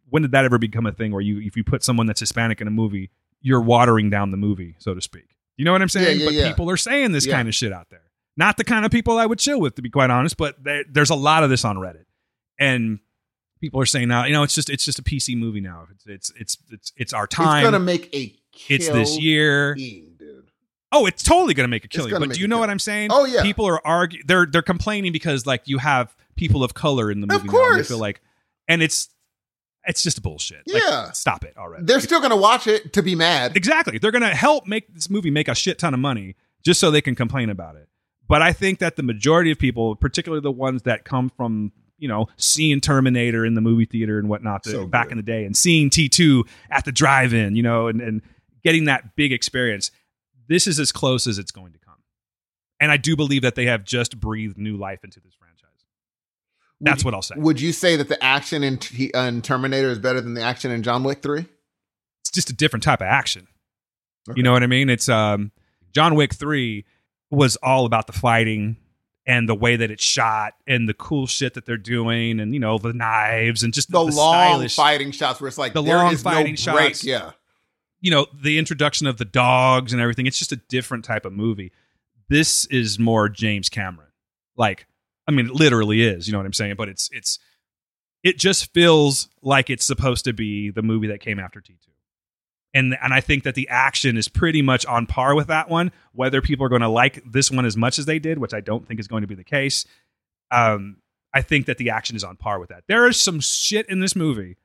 when 0.09 0.21
did 0.21 0.31
that 0.31 0.45
ever 0.45 0.57
become 0.57 0.85
a 0.85 0.91
thing 0.91 1.11
where 1.11 1.21
you, 1.21 1.39
if 1.39 1.55
you 1.55 1.63
put 1.63 1.83
someone 1.83 2.07
that's 2.07 2.19
Hispanic 2.19 2.61
in 2.61 2.67
a 2.67 2.71
movie, 2.71 3.09
you're 3.41 3.61
watering 3.61 4.09
down 4.09 4.31
the 4.31 4.37
movie, 4.37 4.75
so 4.79 4.93
to 4.93 5.01
speak? 5.01 5.29
You 5.55 5.65
know 5.65 5.71
what 5.71 5.81
I'm 5.81 5.89
saying? 5.89 6.19
Yeah, 6.19 6.23
yeah, 6.23 6.25
but 6.25 6.33
yeah. 6.33 6.47
people 6.49 6.69
are 6.69 6.77
saying 6.77 7.13
this 7.13 7.25
kind 7.25 7.47
of 7.47 7.55
shit 7.55 7.73
out 7.73 7.89
there. 7.89 8.03
Not 8.35 8.57
the 8.57 8.63
kind 8.63 8.85
of 8.85 8.91
people 8.91 9.17
I 9.17 9.25
would 9.25 9.39
chill 9.39 9.59
with, 9.59 9.75
to 9.75 9.81
be 9.81 9.89
quite 9.89 10.11
honest. 10.11 10.37
But 10.37 10.63
there, 10.63 10.83
there's 10.87 11.09
a 11.09 11.15
lot 11.15 11.43
of 11.43 11.49
this 11.49 11.65
on 11.65 11.77
Reddit, 11.77 12.05
and 12.59 12.99
people 13.59 13.81
are 13.81 13.85
saying 13.85 14.07
now, 14.07 14.25
you 14.25 14.33
know, 14.33 14.43
it's 14.43 14.53
just 14.53 14.69
it's 14.69 14.85
just 14.85 14.99
a 14.99 15.03
PC 15.03 15.35
movie 15.35 15.61
now. 15.61 15.87
It's 15.91 16.05
it's 16.05 16.31
it's 16.39 16.57
it's, 16.71 16.93
it's 16.95 17.13
our 17.13 17.25
time. 17.25 17.63
It's 17.63 17.67
gonna 17.67 17.83
make 17.83 18.13
a. 18.15 18.35
It's 18.69 18.87
this 18.89 19.19
year. 19.19 19.75
dude. 19.75 20.05
Oh, 20.91 21.05
it's 21.05 21.21
totally 21.21 21.53
going 21.53 21.65
to 21.65 21.69
make 21.69 21.83
a 21.83 21.87
killing. 21.89 22.11
But 22.17 22.31
do 22.33 22.39
you 22.39 22.47
know 22.47 22.59
what. 22.59 22.69
I'm 22.69 22.79
saying? 22.79 23.09
Oh, 23.11 23.25
yeah. 23.25 23.41
People 23.43 23.65
are 23.67 23.85
arguing. 23.85 24.23
They're 24.27 24.45
they're 24.45 24.61
complaining 24.61 25.11
because 25.11 25.45
like 25.45 25.63
you 25.65 25.79
have 25.79 26.15
people 26.35 26.63
of 26.63 26.73
color 26.73 27.11
in 27.11 27.19
the 27.19 27.25
Of 27.33 27.43
movie. 27.43 27.47
now, 27.57 27.63
they 27.63 27.69
course. 27.75 27.87
feel 27.89 27.97
like, 27.97 28.21
and 28.69 28.81
it's 28.81 29.09
it's 29.85 30.01
just 30.03 30.21
bullshit. 30.21 30.63
Like, 30.67 30.81
Yeah. 30.83 31.11
stop 31.11 31.43
it 31.43 31.55
already. 31.57 31.83
They're 31.85 31.99
still 31.99 32.21
gonna 32.21 32.37
watch 32.37 32.67
it 32.67 32.93
to 32.93 33.03
be 33.03 33.15
mad. 33.15 33.55
exactly. 33.57 33.97
They're 33.97 34.11
going 34.11 34.21
to 34.21 34.35
help 34.35 34.65
make 34.67 34.93
this 34.93 35.09
movie 35.09 35.31
make 35.31 35.47
a 35.47 35.55
shit 35.55 35.77
ton 35.79 35.93
of 35.93 35.99
money 35.99 36.35
just 36.63 36.79
so 36.79 36.89
they 36.91 37.01
can 37.01 37.15
complain 37.15 37.49
about 37.49 37.75
it. 37.77 37.87
But 38.27 38.41
I 38.41 38.51
think 38.53 38.79
that 38.79 38.95
the 38.97 39.03
majority 39.03 39.51
of 39.51 39.57
people, 39.59 39.95
particularly 39.95 40.41
the 40.41 40.51
ones 40.51 40.83
that 40.83 41.03
come 41.05 41.29
from 41.29 41.71
you 41.97 42.07
know 42.07 42.27
seeing 42.37 42.79
Terminator 42.79 43.45
in 43.45 43.55
the 43.55 43.61
movie 43.61 43.85
theater 43.85 44.19
and 44.19 44.29
whatnot 44.29 44.63
So 44.65 44.85
back 44.87 45.05
good. 45.07 45.11
in 45.13 45.17
the 45.17 45.23
day, 45.23 45.43
and 45.45 45.55
seeing 45.55 45.89
T 45.89 46.07
two 46.09 46.45
at 46.69 46.85
the 46.85 46.91
drive-in, 46.93 47.55
you 47.57 47.63
know, 47.63 47.87
and 47.87 47.99
and 48.01 48.21
getting 48.63 48.85
that 48.85 49.15
big 49.15 49.31
experience, 49.31 49.91
this 50.47 50.67
is 50.67 50.79
as 50.79 50.91
close 50.91 51.27
as 51.27 51.37
it's 51.39 51.51
going 51.51 51.73
to 51.73 51.79
come. 51.79 51.95
And 52.79 52.91
I 52.91 52.97
do 52.97 53.15
believe 53.15 53.41
that 53.41 53.55
they 53.55 53.65
have 53.65 53.83
just 53.83 54.19
breathed 54.19 54.57
new 54.57 54.77
life 54.77 55.03
into 55.03 55.19
this 55.19 55.33
franchise. 55.33 55.53
That's 56.79 57.03
what 57.03 57.13
I'll 57.15 57.21
say. 57.23 57.35
Would 57.37 57.59
you 57.59 57.71
say 57.71 57.95
that 57.95 58.07
the 58.07 58.23
action 58.23 58.63
in, 58.63 58.77
T- 58.77 59.11
uh, 59.13 59.23
in 59.23 59.41
Terminator 59.41 59.89
is 59.89 59.97
better 59.99 60.21
than 60.21 60.35
the 60.35 60.41
action 60.41 60.69
in 60.71 60.83
John 60.83 61.03
Wick 61.03 61.21
Three? 61.23 61.45
It's 62.21 62.29
just 62.31 62.49
a 62.51 62.53
different 62.53 62.83
type 62.83 63.01
of 63.01 63.07
action. 63.07 63.47
Okay. 64.29 64.37
You 64.37 64.43
know 64.43 64.51
what 64.51 64.61
I 64.61 64.67
mean? 64.67 64.89
It's 64.89 65.09
um 65.09 65.51
John 65.93 66.13
Wick 66.15 66.33
3 66.35 66.85
was 67.31 67.55
all 67.57 67.85
about 67.85 68.05
the 68.07 68.13
fighting 68.13 68.77
and 69.25 69.49
the 69.49 69.55
way 69.55 69.75
that 69.75 69.89
it's 69.89 70.03
shot 70.03 70.53
and 70.67 70.87
the 70.87 70.93
cool 70.93 71.25
shit 71.25 71.55
that 71.55 71.65
they're 71.65 71.77
doing 71.77 72.39
and 72.39 72.53
you 72.53 72.59
know 72.59 72.77
the 72.77 72.93
knives 72.93 73.63
and 73.63 73.73
just 73.73 73.89
The, 73.91 73.97
the, 73.97 74.11
long 74.15 74.33
stylish 74.33 74.75
fighting 74.75 75.11
shots 75.11 75.41
where 75.41 75.47
it's 75.47 75.57
like 75.57 75.73
The 75.73 75.81
there 75.81 75.97
long 75.97 76.13
is 76.13 76.23
no 76.23 76.31
fighting 76.31 76.55
break. 76.55 76.89
shots. 76.89 77.03
Yeah, 77.03 77.31
you 78.07 78.11
know 78.11 78.25
the 78.33 78.57
introduction 78.57 79.05
of 79.05 79.17
the 79.17 79.25
dogs 79.25 79.91
and 79.91 80.01
everything 80.01 80.27
it's 80.27 80.39
just 80.39 80.53
a 80.53 80.61
different 80.69 81.03
type 81.03 81.25
of 81.25 81.33
movie. 81.33 81.73
This 82.29 82.63
is 82.67 82.97
more 82.97 83.27
james 83.27 83.67
cameron. 83.67 84.07
Like 84.55 84.87
i 85.27 85.31
mean 85.31 85.47
it 85.47 85.51
literally 85.51 86.03
is 86.03 86.25
you 86.25 86.31
know 86.31 86.39
what 86.39 86.45
i'm 86.45 86.53
saying? 86.53 86.75
But 86.77 86.87
it's 86.87 87.09
it's 87.11 87.37
it 88.23 88.37
just 88.37 88.73
feels 88.73 89.27
like 89.41 89.69
it's 89.69 89.83
supposed 89.83 90.23
to 90.23 90.31
be 90.31 90.69
the 90.69 90.81
movie 90.81 91.07
that 91.07 91.19
came 91.19 91.37
after 91.37 91.59
t2 91.59 91.75
and 92.73 92.97
and 93.03 93.13
i 93.13 93.19
think 93.19 93.43
that 93.43 93.55
the 93.55 93.67
action 93.67 94.15
is 94.15 94.29
pretty 94.29 94.61
much 94.61 94.85
on 94.85 95.05
par 95.05 95.35
with 95.35 95.47
that 95.47 95.69
one. 95.69 95.91
Whether 96.13 96.41
people 96.41 96.65
are 96.65 96.69
going 96.69 96.81
to 96.83 96.87
like 96.87 97.21
this 97.29 97.51
one 97.51 97.65
as 97.65 97.75
much 97.75 97.99
as 97.99 98.05
they 98.05 98.19
did 98.19 98.37
which 98.37 98.53
i 98.53 98.61
don't 98.61 98.87
think 98.87 99.01
is 99.01 99.09
going 99.09 99.23
to 99.23 99.27
be 99.27 99.35
the 99.35 99.43
case 99.43 99.85
um 100.49 100.95
i 101.33 101.41
think 101.41 101.65
that 101.65 101.77
the 101.77 101.89
action 101.89 102.15
is 102.15 102.23
on 102.23 102.37
par 102.37 102.57
with 102.57 102.69
that. 102.69 102.85
There 102.87 103.05
is 103.05 103.19
some 103.19 103.41
shit 103.41 103.89
in 103.89 103.99
this 103.99 104.15
movie 104.15 104.55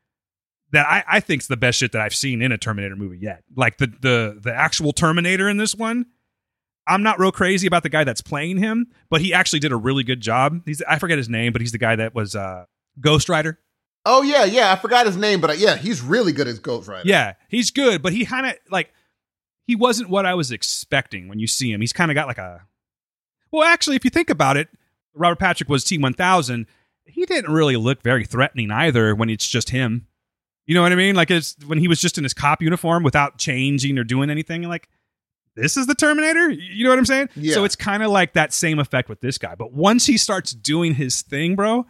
that 0.73 0.87
I, 0.87 1.05
I 1.07 1.21
think 1.21 1.43
is 1.43 1.49
the 1.49 1.57
best 1.57 1.79
shit 1.79 1.93
that 1.93 2.01
I've 2.01 2.15
seen 2.15 2.43
in 2.43 2.53
a 2.53 2.59
Terminator 2.59 2.97
movie 2.97 3.19
yet. 3.19 3.45
Like 3.57 3.79
the 3.79 3.87
the 3.87 4.39
the 4.43 4.55
actual 4.55 4.93
Terminator 4.93 5.49
in 5.49 5.57
this 5.57 5.75
one, 5.75 6.07
I'm 6.87 7.03
not 7.03 7.19
real 7.19 7.33
crazy 7.33 7.67
about 7.67 7.83
the 7.83 7.89
guy 7.89 8.05
that's 8.05 8.23
playing 8.23 8.59
him, 8.59 8.89
but 9.11 9.21
he 9.21 9.33
actually 9.33 9.61
did 9.61 9.73
a 9.73 9.77
really 9.77 10.03
good 10.03 10.21
job. 10.21 10.63
He's 10.65 10.83
I 10.83 10.99
forget 10.99 11.19
his 11.19 11.29
name, 11.29 11.53
but 11.53 11.61
he's 11.61 11.73
the 11.73 11.79
guy 11.79 11.97
that 11.97 12.15
was 12.15 12.35
uh, 12.35 12.65
Ghost 13.01 13.29
Rider. 13.29 13.59
Oh 14.05 14.23
yeah, 14.23 14.45
yeah. 14.45 14.73
I 14.73 14.77
forgot 14.77 15.07
his 15.07 15.17
name, 15.17 15.41
but 15.41 15.51
uh, 15.51 15.55
yeah, 15.55 15.77
he's 15.77 16.03
really 16.03 16.33
good 16.33 16.49
as 16.49 16.59
Ghost 16.59 16.89
Rider. 16.89 17.09
Yeah, 17.09 17.35
he's 17.49 17.71
good, 17.71 18.03
but 18.03 18.13
he 18.13 18.27
kind 18.27 18.47
of 18.47 18.55
like 18.71 18.93
he 19.67 19.77
wasn't 19.77 20.11
what 20.11 20.27
I 20.27 20.35
was 20.35 20.51
expecting 20.51 21.29
when 21.29 21.39
you 21.39 21.47
see 21.47 21.71
him. 21.71 21.81
He's 21.81 21.93
kind 21.93 22.11
of 22.11 22.15
got 22.15 22.27
like 22.27 22.39
a 22.39 22.67
well, 23.53 23.69
actually, 23.69 23.97
if 23.97 24.05
you 24.05 24.11
think 24.11 24.31
about 24.31 24.57
it, 24.57 24.69
Robert 25.15 25.39
Patrick 25.39 25.69
was 25.69 25.85
T1000. 25.85 26.67
He 27.05 27.27
didn't 27.27 27.53
really 27.53 27.77
look 27.77 28.03
very 28.03 28.25
threatening 28.25 28.71
either 28.71 29.15
when 29.15 29.29
it's 29.29 29.47
just 29.47 29.71
him. 29.71 30.07
You 30.67 30.75
know 30.75 30.83
what 30.83 30.93
I 30.93 30.97
mean? 30.97 31.15
Like 31.15 31.31
it's 31.31 31.57
when 31.67 31.79
he 31.79 31.89
was 31.89 32.01
just 32.01 32.19
in 32.19 32.25
his 32.25 32.35
cop 32.35 32.63
uniform 32.63 33.03
without 33.03 33.39
changing 33.39 33.99
or 33.99 34.05
doing 34.05 34.31
anything. 34.31 34.63
Like 34.63 34.89
this 35.57 35.77
is 35.77 35.87
the 35.87 35.95
Terminator. 35.95 36.51
You 36.51 36.85
know 36.85 36.91
what 36.91 36.99
I'm 36.99 37.05
saying? 37.05 37.29
Yeah. 37.35 37.55
So 37.55 37.65
it's 37.65 37.77
kind 37.77 38.03
of 38.03 38.11
like 38.11 38.35
that 38.35 38.53
same 38.53 38.79
effect 38.79 39.09
with 39.09 39.21
this 39.21 39.39
guy. 39.39 39.55
But 39.55 39.73
once 39.73 40.07
he 40.07 40.17
starts 40.17 40.53
doing 40.53 40.95
his 40.95 41.23
thing, 41.23 41.57
bro, 41.57 41.87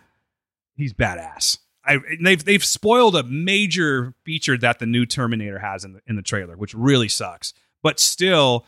he's 0.75 0.93
badass. 0.93 1.59
I, 1.85 1.99
they've 2.23 2.43
they've 2.43 2.65
spoiled 2.65 3.17
a 3.17 3.25
major 3.25 4.15
feature 4.25 4.57
that 4.59 4.79
the 4.79 4.87
new 4.87 5.05
Terminator 5.05 5.59
has 5.59 5.85
in 5.85 5.95
the 5.95 6.01
in 6.07 6.17
the 6.17 6.23
trailer, 6.23 6.57
which 6.57 6.75
really 6.75 7.09
sucks. 7.09 7.53
But 7.83 7.99
still, 7.99 8.65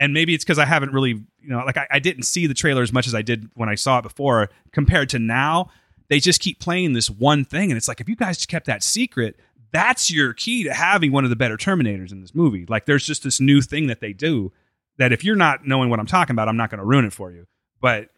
and 0.00 0.12
maybe 0.12 0.34
it's 0.34 0.44
because 0.44 0.58
I 0.58 0.64
haven't 0.64 0.92
really, 0.92 1.10
you 1.10 1.48
know, 1.48 1.64
like 1.64 1.76
I, 1.76 1.86
I 1.92 1.98
didn't 2.00 2.24
see 2.24 2.46
the 2.48 2.54
trailer 2.54 2.82
as 2.82 2.92
much 2.92 3.06
as 3.06 3.14
I 3.14 3.22
did 3.22 3.48
when 3.54 3.68
I 3.68 3.76
saw 3.76 3.98
it 3.98 4.02
before. 4.02 4.50
Compared 4.72 5.10
to 5.10 5.20
now, 5.20 5.70
they 6.14 6.20
just 6.20 6.40
keep 6.40 6.60
playing 6.60 6.92
this 6.92 7.10
one 7.10 7.44
thing, 7.44 7.72
and 7.72 7.76
it's 7.76 7.88
like 7.88 8.00
if 8.00 8.08
you 8.08 8.14
guys 8.14 8.46
kept 8.46 8.66
that 8.66 8.84
secret, 8.84 9.34
that's 9.72 10.12
your 10.12 10.32
key 10.32 10.62
to 10.62 10.72
having 10.72 11.10
one 11.10 11.24
of 11.24 11.30
the 11.30 11.34
better 11.34 11.56
Terminators 11.56 12.12
in 12.12 12.20
this 12.20 12.36
movie. 12.36 12.64
Like 12.68 12.86
there's 12.86 13.04
just 13.04 13.24
this 13.24 13.40
new 13.40 13.60
thing 13.60 13.88
that 13.88 13.98
they 13.98 14.12
do 14.12 14.52
that 14.96 15.10
if 15.10 15.24
you're 15.24 15.34
not 15.34 15.66
knowing 15.66 15.90
what 15.90 15.98
I'm 15.98 16.06
talking 16.06 16.32
about, 16.32 16.46
I'm 16.48 16.56
not 16.56 16.70
going 16.70 16.78
to 16.78 16.84
ruin 16.84 17.04
it 17.04 17.12
for 17.12 17.32
you. 17.32 17.48
But 17.80 18.10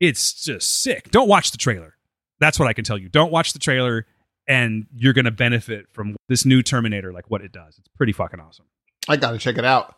it's 0.00 0.32
just 0.32 0.80
sick. 0.80 1.10
Don't 1.10 1.28
watch 1.28 1.50
the 1.50 1.58
trailer. 1.58 1.94
That's 2.38 2.58
what 2.58 2.68
I 2.68 2.72
can 2.72 2.84
tell 2.86 2.96
you. 2.96 3.10
Don't 3.10 3.30
watch 3.30 3.52
the 3.52 3.58
trailer, 3.58 4.06
and 4.48 4.86
you're 4.96 5.12
going 5.12 5.26
to 5.26 5.30
benefit 5.30 5.88
from 5.92 6.16
this 6.30 6.46
new 6.46 6.62
Terminator, 6.62 7.12
like 7.12 7.30
what 7.30 7.42
it 7.42 7.52
does. 7.52 7.76
It's 7.76 7.88
pretty 7.98 8.14
fucking 8.14 8.40
awesome. 8.40 8.64
I 9.10 9.16
gotta 9.16 9.36
check 9.36 9.58
it 9.58 9.66
out. 9.66 9.94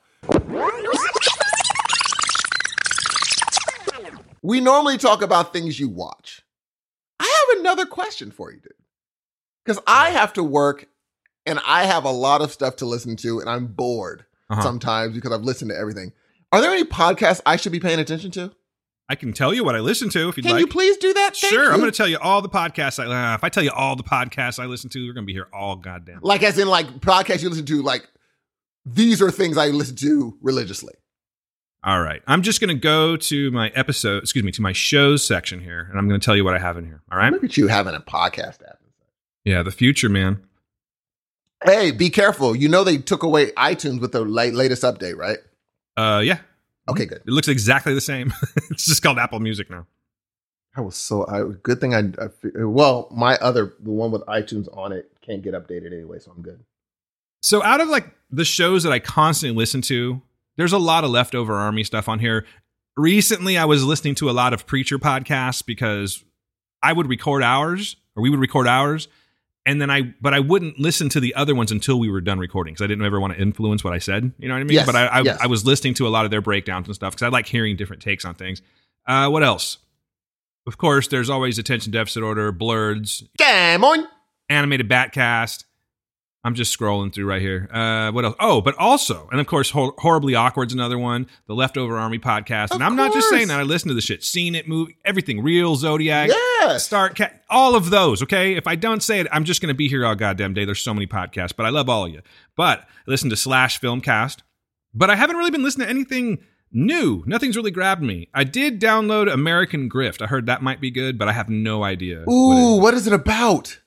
We 4.43 4.61
normally 4.61 4.99
talk 4.99 5.23
about 5.23 5.53
things 5.53 5.79
you 5.79 5.89
watch. 5.89 6.42
I 7.23 7.47
have 7.51 7.61
another 7.61 7.87
question 7.87 8.31
for 8.31 8.51
you, 8.51 8.59
dude. 8.61 8.73
Because 9.65 9.81
I 9.87 10.11
have 10.11 10.33
to 10.35 10.43
work 10.43 10.87
and 11.47 11.61
I 11.67 11.85
have 11.85 12.05
a 12.05 12.11
lot 12.11 12.41
of 12.43 12.53
stuff 12.53 12.77
to 12.77 12.87
listen 12.87 13.17
to, 13.17 13.41
and 13.41 13.49
I'm 13.49 13.67
bored 13.67 14.25
Uh-huh. 14.51 14.61
sometimes 14.63 15.15
because 15.15 15.33
I've 15.33 15.43
listened 15.43 15.71
to 15.71 15.77
everything. 15.77 16.13
Are 16.53 16.61
there 16.61 16.71
any 16.73 16.85
podcasts 16.85 17.41
I 17.47 17.57
should 17.57 17.73
be 17.73 17.81
paying 17.81 17.99
attention 17.99 18.31
to? 18.33 18.53
I 19.09 19.15
can 19.15 19.33
tell 19.33 19.53
you 19.53 19.65
what 19.65 19.75
I 19.75 19.81
listen 19.81 20.09
to 20.11 20.29
if 20.29 20.37
you'd 20.37 20.45
Can 20.45 20.53
like. 20.53 20.61
you 20.61 20.67
please 20.67 20.97
do 20.97 21.13
that? 21.13 21.37
Thank 21.37 21.53
sure, 21.53 21.73
I'm 21.73 21.79
going 21.81 21.91
to 21.91 21.97
tell 21.97 22.09
you 22.09 22.19
all 22.19 22.41
the 22.43 22.49
podcasts. 22.49 22.99
I, 23.03 23.33
uh, 23.33 23.35
if 23.35 23.45
I 23.45 23.49
tell 23.49 23.63
you 23.63 23.71
all 23.71 23.97
the 23.97 24.03
podcasts 24.05 24.59
I 24.59 24.67
listen 24.67 24.89
to, 24.91 25.07
we're 25.07 25.13
going 25.13 25.25
to 25.25 25.27
be 25.27 25.33
here 25.33 25.49
all 25.53 25.77
goddamn. 25.77 26.21
Like, 26.23 26.43
as 26.43 26.59
in, 26.59 26.69
like, 26.69 26.87
podcasts 27.01 27.43
you 27.43 27.49
listen 27.51 27.67
to, 27.67 27.83
like, 27.83 28.09
these 28.85 29.21
are 29.21 29.31
things 29.31 29.59
I 29.59 29.69
listen 29.69 29.97
to 29.97 30.37
religiously. 30.41 30.95
All 31.85 32.01
right, 32.01 32.23
I'm 32.29 32.43
just 32.43 32.61
going 32.61 32.69
to 32.69 32.81
go 32.81 33.17
to 33.17 33.51
my 33.51 33.71
episode. 33.71 34.23
Excuse 34.23 34.45
me, 34.45 34.53
to 34.53 34.63
my 34.63 34.73
shows 34.73 35.25
section 35.27 35.61
here, 35.61 35.89
and 35.91 35.99
I'm 35.99 36.09
going 36.09 36.21
to 36.21 36.25
tell 36.25 36.37
you 36.37 36.45
what 36.45 36.55
I 36.55 36.61
have 36.61 36.77
in 36.77 36.85
here. 36.85 37.03
All 37.11 37.19
right? 37.19 37.33
Look 37.33 37.43
at 37.43 37.57
you 37.57 37.67
having 37.67 37.95
a 37.95 38.01
podcast 38.01 38.63
app. 38.69 38.79
Yeah, 39.45 39.63
the 39.65 39.73
future, 39.73 40.09
man. 40.09 40.41
Hey, 41.65 41.91
be 41.91 42.09
careful. 42.11 42.55
You 42.55 42.69
know 42.69 42.85
they 42.85 42.99
took 42.99 43.25
away 43.25 43.51
iTunes 43.53 44.01
with 44.01 44.13
the 44.13 44.21
late, 44.21 44.55
latest 44.55 44.85
update, 44.85 45.17
right? 45.17 45.39
Uh, 45.97 46.21
yeah, 46.25 46.39
Okay, 46.89 47.05
good. 47.07 47.19
it 47.27 47.31
looks 47.31 47.49
exactly 47.49 47.95
the 47.95 48.01
same. 48.01 48.33
it's 48.71 48.87
just 48.87 49.03
called 49.03 49.19
Apple 49.19 49.41
Music 49.41 49.69
now. 49.69 49.87
I 50.77 50.81
was 50.81 50.97
so 50.97 51.27
I, 51.27 51.43
good 51.63 51.81
thing 51.81 51.95
I, 51.95 51.99
I 52.19 52.29
well 52.65 53.07
my 53.13 53.37
other 53.37 53.75
the 53.79 53.91
one 53.91 54.11
with 54.11 54.23
iTunes 54.23 54.75
on 54.75 54.91
it 54.93 55.13
can't 55.21 55.43
get 55.43 55.53
updated 55.53 55.93
anyway, 55.93 56.19
so 56.19 56.33
I'm 56.35 56.43
good. 56.43 56.65
So 57.43 57.63
out 57.63 57.81
of 57.83 57.89
like 57.89 58.07
the 58.31 58.45
shows 58.47 58.83
that 58.85 58.93
I 58.93 58.99
constantly 58.99 59.57
listen 59.59 59.83
to, 59.83 60.23
there's 60.57 60.73
a 60.73 60.79
lot 60.79 61.05
of 61.05 61.11
leftover 61.11 61.55
army 61.55 61.85
stuff 61.85 62.09
on 62.09 62.19
here. 62.19 62.47
Recently, 62.97 63.57
I 63.57 63.65
was 63.65 63.85
listening 63.85 64.15
to 64.17 64.29
a 64.29 64.33
lot 64.33 64.53
of 64.53 64.67
preacher 64.67 64.99
podcasts 64.99 65.65
because 65.65 66.23
I 66.83 66.93
would 66.93 67.09
record 67.09 67.43
ours, 67.43 67.97
or 68.15 68.23
we 68.23 68.29
would 68.31 68.41
record 68.41 68.67
ours, 68.67 69.09
and 69.65 69.81
then 69.81 69.91
I, 69.91 70.15
but 70.21 70.35
I 70.35 70.41
wouldn't 70.41 70.79
listen 70.79 71.09
to 71.11 71.21
the 71.21 71.35
other 71.35 71.55
ones 71.55 71.71
until 71.73 71.99
we 71.99 72.11
were 72.11 72.21
done 72.21 72.39
recording 72.39 72.75
because 72.75 72.85
I 72.85 72.89
didn't 72.89 73.05
ever 73.05 73.21
want 73.21 73.33
to 73.35 73.41
influence 73.41 73.83
what 73.85 73.93
I 73.95 73.99
said. 73.99 74.33
You 74.39 74.49
know 74.49 74.55
what 74.55 74.61
I 74.61 74.65
mean? 74.65 74.75
Yes, 74.75 74.87
but 74.87 74.97
I, 74.97 75.07
I, 75.07 75.21
yes. 75.21 75.39
I 75.41 75.47
was 75.47 75.65
listening 75.65 75.95
to 75.95 76.07
a 76.07 76.11
lot 76.11 76.25
of 76.25 76.31
their 76.31 76.43
breakdowns 76.43 76.87
and 76.89 76.95
stuff 76.95 77.15
because 77.15 77.25
I 77.25 77.29
like 77.29 77.47
hearing 77.47 77.77
different 77.77 78.03
takes 78.03 78.25
on 78.25 78.35
things. 78.35 78.61
Uh, 79.07 79.29
what 79.29 79.43
else? 79.43 79.79
Of 80.67 80.79
course, 80.79 81.09
there's 81.09 81.31
always 81.31 81.59
attention 81.59 81.93
deficit 81.93 82.23
order, 82.23 82.53
blurs, 82.53 83.25
Come 83.39 83.85
on. 83.85 84.07
animated 84.49 84.89
Batcast. 84.89 85.65
I'm 86.45 86.55
just 86.57 86.77
scrolling 86.77 87.15
through 87.15 87.27
right 87.27 87.41
here. 87.41 87.69
Uh, 87.73 88.11
what 88.11 88.25
else? 88.25 88.35
Oh, 88.41 88.61
but 88.61 88.75
also, 88.77 89.29
and 89.31 89.41
of 89.41 89.47
course, 89.47 89.71
Hor- 89.71 89.95
horribly 89.99 90.35
awkward's 90.35 90.75
another 90.75 90.99
one. 90.99 91.29
The 91.47 91.55
Leftover 91.55 91.97
Army 91.97 92.19
podcast, 92.19 92.73
and 92.73 92.83
I'm 92.83 92.97
not 92.97 93.13
just 93.13 93.29
saying 93.31 93.47
that. 93.49 93.61
I 93.61 93.63
listen 93.63 93.89
to 93.89 93.95
the 93.95 94.01
shit, 94.01 94.25
seen 94.25 94.57
it, 94.57 94.67
movie, 94.67 94.97
everything, 95.05 95.41
real 95.41 95.77
Zodiac, 95.77 96.31
Yes. 96.31 96.85
Start 96.85 97.15
Cat, 97.15 97.43
all 97.49 97.77
of 97.77 97.91
those. 97.91 98.25
Okay, 98.25 98.55
if 98.57 98.67
I 98.67 98.75
don't 98.75 99.05
say 99.05 99.21
it, 99.21 99.29
I'm 99.31 99.45
just 99.45 99.61
going 99.63 99.69
to 99.69 99.75
be 99.75 99.87
here 99.89 100.05
all 100.05 100.17
goddamn 100.17 100.53
day. 100.53 100.65
There's 100.65 100.81
so 100.81 100.93
many 100.93 101.07
podcasts, 101.07 101.55
but 101.57 101.65
I 101.65 101.69
love 101.69 101.89
all 101.89 102.07
of 102.07 102.13
you. 102.13 102.23
But 102.57 102.81
I 102.81 102.85
listen 103.07 103.31
to 103.31 103.37
Slash 103.37 103.81
Filmcast, 103.81 104.39
but 104.93 105.11
I 105.11 105.15
haven't 105.15 105.37
really 105.37 105.51
been 105.53 105.63
listening 105.63 105.87
to 105.87 105.91
anything 105.91 106.39
new. 106.73 107.23
Nothing's 107.25 107.57
really 107.57 107.71
grabbed 107.71 108.03
me. 108.03 108.29
I 108.35 108.43
did 108.43 108.81
download 108.81 109.33
American 109.33 109.89
Grift. 109.89 110.21
I 110.21 110.27
heard 110.27 110.47
that 110.47 110.61
might 110.63 110.81
be 110.81 110.91
good, 110.91 111.19
but 111.19 111.29
I 111.29 111.33
have 111.35 111.49
no 111.49 111.85
idea. 111.85 112.23
what 112.25 112.35
Ooh, 112.35 112.75
is. 112.79 112.81
what 112.83 112.95
is 112.95 113.07
it 113.07 113.13
about? 113.13 113.79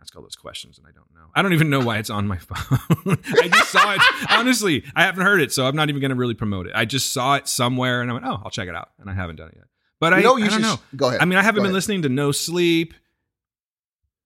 ask 0.00 0.14
all 0.16 0.22
those 0.22 0.36
questions 0.36 0.76
and 0.78 0.86
I 0.86 0.90
don't 0.90 1.06
know. 1.14 1.19
I 1.34 1.42
don't 1.42 1.52
even 1.52 1.70
know 1.70 1.80
why 1.80 1.98
it's 1.98 2.10
on 2.10 2.26
my 2.26 2.36
phone. 2.38 3.18
I 3.42 3.48
just 3.48 3.70
saw 3.70 3.94
it. 3.94 4.00
Honestly, 4.30 4.84
I 4.94 5.04
haven't 5.04 5.22
heard 5.24 5.40
it, 5.40 5.52
so 5.52 5.66
I'm 5.66 5.76
not 5.76 5.88
even 5.88 6.00
going 6.00 6.10
to 6.10 6.16
really 6.16 6.34
promote 6.34 6.66
it. 6.66 6.72
I 6.74 6.84
just 6.84 7.12
saw 7.12 7.34
it 7.36 7.48
somewhere 7.48 8.02
and 8.02 8.10
I 8.10 8.14
went, 8.14 8.26
"Oh, 8.26 8.40
I'll 8.44 8.50
check 8.50 8.68
it 8.68 8.74
out." 8.74 8.90
And 8.98 9.08
I 9.10 9.14
haven't 9.14 9.36
done 9.36 9.48
it 9.48 9.54
yet. 9.56 9.64
But 10.00 10.14
I, 10.14 10.20
know, 10.20 10.36
you 10.36 10.46
I 10.46 10.48
don't 10.48 10.56
should 10.60 10.62
know. 10.62 10.76
go 10.96 11.08
ahead. 11.08 11.20
I 11.20 11.24
mean, 11.26 11.38
I 11.38 11.42
haven't 11.42 11.58
Go 11.58 11.62
been 11.64 11.66
ahead. 11.70 11.74
listening 11.74 12.02
to 12.02 12.08
No 12.08 12.32
Sleep. 12.32 12.94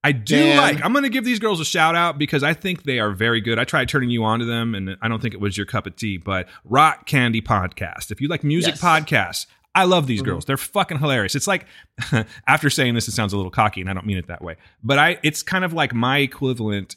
I 0.03 0.13
do 0.13 0.37
Dan. 0.37 0.57
like. 0.59 0.85
I'm 0.85 0.93
going 0.93 1.05
to 1.05 1.09
give 1.09 1.25
these 1.25 1.39
girls 1.39 1.61
a 1.61 1.65
shout 1.65 1.97
out 1.97 2.19
because 2.19 2.43
I 2.43 2.53
think 2.53 2.83
they 2.83 2.99
are 2.99 3.11
very 3.11 3.41
good. 3.41 3.59
I 3.59 3.65
tried 3.65 3.89
turning 3.89 4.11
you 4.11 4.23
on 4.25 4.39
to 4.41 4.45
them, 4.45 4.75
and 4.75 4.97
I 5.01 5.09
don't 5.09 5.21
think 5.23 5.33
it 5.35 5.41
was 5.41 5.57
your 5.57 5.67
cup 5.67 5.87
of 5.87 5.97
tea. 5.97 6.19
But 6.19 6.47
Rock 6.65 7.07
Candy 7.07 7.41
Podcast. 7.41 8.11
If 8.11 8.21
you 8.21 8.29
like 8.29 8.45
music 8.45 8.75
Yes. 8.75 8.83
podcasts, 8.83 9.47
I 9.75 9.85
love 9.85 10.07
these 10.07 10.23
Mhm. 10.23 10.27
girls. 10.27 10.45
They're 10.45 10.57
fucking 10.57 10.99
hilarious. 10.99 11.35
It's 11.35 11.47
like 11.49 11.67
after 12.47 12.71
saying 12.71 12.95
this, 12.95 13.09
it 13.09 13.13
sounds 13.13 13.33
a 13.33 13.37
little 13.37 13.51
cocky, 13.51 13.81
and 13.81 13.91
I 13.91 13.93
don't 13.95 14.07
mean 14.07 14.19
it 14.19 14.29
that 14.29 14.43
way. 14.43 14.57
But 14.83 14.99
I, 14.99 15.19
it's 15.23 15.43
kind 15.43 15.65
of 15.65 15.73
like 15.73 15.93
my 15.95 16.19
equivalent 16.19 16.97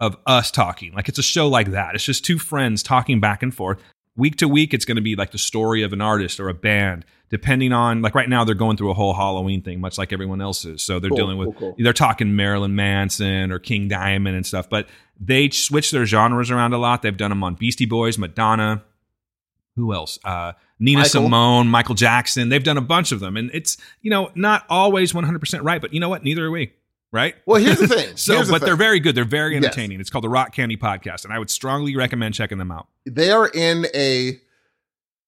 of 0.00 0.16
us 0.26 0.50
talking. 0.50 0.92
Like 0.92 1.08
it's 1.08 1.18
a 1.18 1.22
show 1.22 1.48
like 1.48 1.70
that. 1.72 1.94
It's 1.94 2.04
just 2.04 2.24
two 2.24 2.38
friends 2.38 2.82
talking 2.82 3.20
back 3.20 3.42
and 3.42 3.54
forth. 3.54 3.80
Week 4.16 4.36
to 4.36 4.46
week, 4.48 4.74
it's 4.74 4.84
going 4.84 4.96
to 4.96 5.02
be 5.02 5.16
like 5.16 5.30
the 5.30 5.38
story 5.38 5.82
of 5.82 5.92
an 5.94 6.02
artist 6.02 6.38
or 6.38 6.48
a 6.50 6.54
band, 6.54 7.06
depending 7.30 7.72
on 7.72 8.02
like 8.02 8.14
right 8.14 8.28
now 8.28 8.44
they're 8.44 8.54
going 8.54 8.76
through 8.76 8.90
a 8.90 8.94
whole 8.94 9.14
Halloween 9.14 9.62
thing, 9.62 9.80
much 9.80 9.96
like 9.96 10.12
everyone 10.12 10.42
else 10.42 10.64
is. 10.66 10.82
So 10.82 10.98
they're 11.00 11.08
Cool, 11.08 11.16
dealing 11.16 11.38
with 11.38 11.56
cool, 11.56 11.72
cool. 11.72 11.76
they're 11.78 11.94
talking 11.94 12.36
Marilyn 12.36 12.74
Manson 12.74 13.50
or 13.50 13.58
King 13.58 13.88
Diamond 13.88 14.36
and 14.36 14.44
stuff. 14.44 14.68
But 14.68 14.86
they 15.18 15.48
switch 15.48 15.92
their 15.92 16.04
genres 16.04 16.50
around 16.50 16.74
a 16.74 16.78
lot. 16.78 17.00
They've 17.00 17.16
done 17.16 17.30
them 17.30 17.42
on 17.42 17.54
Beastie 17.54 17.86
Boys, 17.86 18.18
Madonna. 18.18 18.82
Who 19.76 19.94
else? 19.94 20.18
Uh, 20.24 20.52
Nina 20.78 20.98
Michael. 21.00 21.10
Simone, 21.10 21.66
Michael 21.68 21.94
Jackson. 21.94 22.48
They've 22.50 22.62
done 22.62 22.76
a 22.76 22.82
bunch 22.82 23.10
of 23.12 23.20
them, 23.20 23.36
and 23.36 23.50
it's 23.54 23.76
you 24.02 24.10
know 24.10 24.30
not 24.34 24.64
always 24.68 25.14
100 25.14 25.38
percent 25.38 25.62
right, 25.64 25.80
but 25.80 25.92
you 25.94 26.00
know 26.00 26.08
what? 26.08 26.22
Neither 26.24 26.44
are 26.46 26.50
we. 26.50 26.72
Right? 27.10 27.34
Well, 27.44 27.60
here's 27.62 27.78
the 27.78 27.88
thing. 27.88 28.12
So, 28.16 28.42
the 28.42 28.50
but 28.50 28.62
they're 28.62 28.74
very 28.76 28.98
good. 28.98 29.14
They're 29.14 29.24
very 29.26 29.52
Yes. 29.54 29.64
entertaining. 29.64 30.00
It's 30.00 30.08
called 30.08 30.24
the 30.24 30.30
Rock 30.30 30.54
Candy 30.54 30.78
Podcast, 30.78 31.24
and 31.24 31.32
I 31.32 31.38
would 31.38 31.50
strongly 31.50 31.94
recommend 31.94 32.34
checking 32.34 32.56
them 32.58 32.70
out. 32.72 32.88
they 33.06 33.30
are 33.30 33.48
in 33.48 33.86
a 33.94 34.40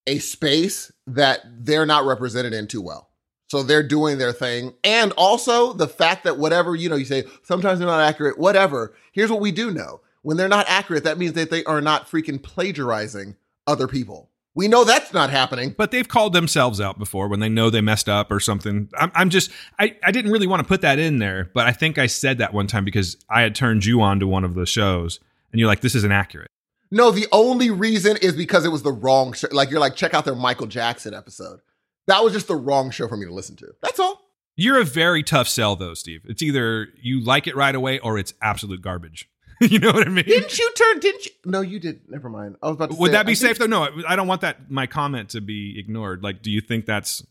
a 0.07 0.19
space 0.19 0.93
that 1.07 1.41
they're 1.47 1.87
not 1.87 2.05
represented 2.05 2.53
in 2.53 2.67
too 2.67 2.81
well. 2.83 3.11
So 3.51 3.63
they're 3.63 3.83
doing 3.87 4.19
their 4.19 4.33
thing. 4.33 4.75
And 4.83 5.13
also 5.13 5.73
the 5.75 5.87
fact 5.89 6.25
that 6.25 6.39
whatever, 6.39 6.75
you 6.75 6.89
know, 6.89 6.97
you 6.97 7.05
say 7.05 7.25
sometimes 7.43 7.79
they're 7.79 7.89
not 7.89 8.01
accurate, 8.01 8.39
whatever. 8.39 8.95
Here's 9.13 9.31
what 9.31 9.41
we 9.41 9.53
do 9.53 9.71
know. 9.71 10.01
When 10.23 10.37
they're 10.39 10.49
not 10.49 10.67
accurate, 10.69 11.05
that 11.05 11.19
means 11.19 11.35
that 11.35 11.51
they 11.51 11.65
are 11.65 11.81
not 11.83 12.11
freaking 12.11 12.43
plagiarizing 12.43 13.37
other 13.67 13.87
people. 13.87 14.31
We 14.57 14.69
know 14.69 14.85
that's 14.85 15.13
not 15.13 15.31
happening. 15.31 15.75
But 15.77 15.91
they've 15.91 16.07
called 16.07 16.33
themselves 16.33 16.81
out 16.81 16.99
before 16.99 17.27
when 17.29 17.41
they 17.41 17.49
know 17.49 17.71
they 17.71 17.81
messed 17.81 18.09
up 18.09 18.31
or 18.31 18.39
something. 18.39 18.89
I'm, 18.97 19.11
I'm 19.15 19.31
just, 19.31 19.51
I, 19.79 19.97
I 20.05 20.13
didn't 20.13 20.31
really 20.31 20.47
want 20.47 20.61
to 20.63 20.69
put 20.69 20.81
that 20.83 20.99
in 20.99 21.19
there, 21.19 21.51
but 21.55 21.67
I 21.67 21.73
think 21.73 21.99
I 21.99 22.07
said 22.07 22.39
that 22.39 22.55
one 22.55 22.69
time 22.69 22.85
because 22.85 23.17
I 23.29 23.43
had 23.43 23.55
turned 23.55 23.85
you 23.85 24.01
on 24.01 24.21
to 24.21 24.29
one 24.29 24.45
of 24.45 24.55
the 24.55 24.67
shows, 24.67 25.19
and 25.51 25.59
you're 25.59 25.69
like, 25.69 25.81
this 25.81 25.97
isn't 25.97 26.13
accurate. 26.13 26.51
No, 26.91 27.11
the 27.11 27.27
only 27.33 27.71
reason 27.71 28.17
is 28.19 28.35
because 28.35 28.65
it 28.65 28.69
was 28.69 28.83
the 28.83 28.93
wrong 28.93 29.33
show. 29.33 29.49
Like 29.51 29.71
you're 29.71 29.81
like, 29.81 29.97
check 29.97 30.15
out 30.15 30.25
their 30.25 30.37
Michael 30.37 30.69
Jackson 30.69 31.15
episode. 31.15 31.61
That 32.07 32.23
was 32.23 32.33
just 32.33 32.47
the 32.47 32.55
wrong 32.55 32.91
show 32.91 33.09
for 33.09 33.17
me 33.17 33.27
to 33.27 33.35
listen 33.35 33.57
to. 33.57 33.75
That's 33.83 33.99
all. 33.99 34.21
You're 34.57 34.81
a 34.81 34.85
very 34.85 35.25
tough 35.25 35.49
sell, 35.49 35.75
though, 35.75 35.95
Steve. 35.95 36.21
It's 36.27 36.43
either 36.43 36.89
you 37.03 37.25
like 37.25 37.49
it 37.49 37.57
right 37.57 37.75
away 37.75 37.99
or 37.99 38.19
it's 38.19 38.35
absolute 38.41 38.83
garbage. 38.83 39.29
you 39.61 39.79
know 39.79 39.93
what 39.93 40.07
I 40.07 40.11
mean? 40.11 40.25
Didn't 40.25 40.59
you 40.59 40.73
turn? 40.77 41.01
Didn't 41.01 41.27
you? 41.27 41.33
No, 41.45 41.61
you 41.61 41.79
did. 41.79 42.01
Never 42.09 42.29
mind. 42.29 42.57
I 42.63 42.67
was 42.69 42.77
about 42.77 42.91
to. 42.91 42.97
Would 42.97 43.09
say, 43.09 43.13
that 43.13 43.27
be 43.27 43.33
I 43.33 43.35
safe 43.35 43.59
think- 43.59 43.71
though? 43.71 43.89
No, 43.89 44.03
I 44.09 44.17
don't 44.17 44.27
want 44.29 44.41
that 44.43 44.71
my 44.71 44.87
comment 44.87 45.31
to 45.31 45.41
be 45.41 45.79
ignored. 45.79 46.23
Like, 46.23 46.43
do 46.43 46.51
you 46.51 46.61
think 46.61 46.87
that's 46.87 47.25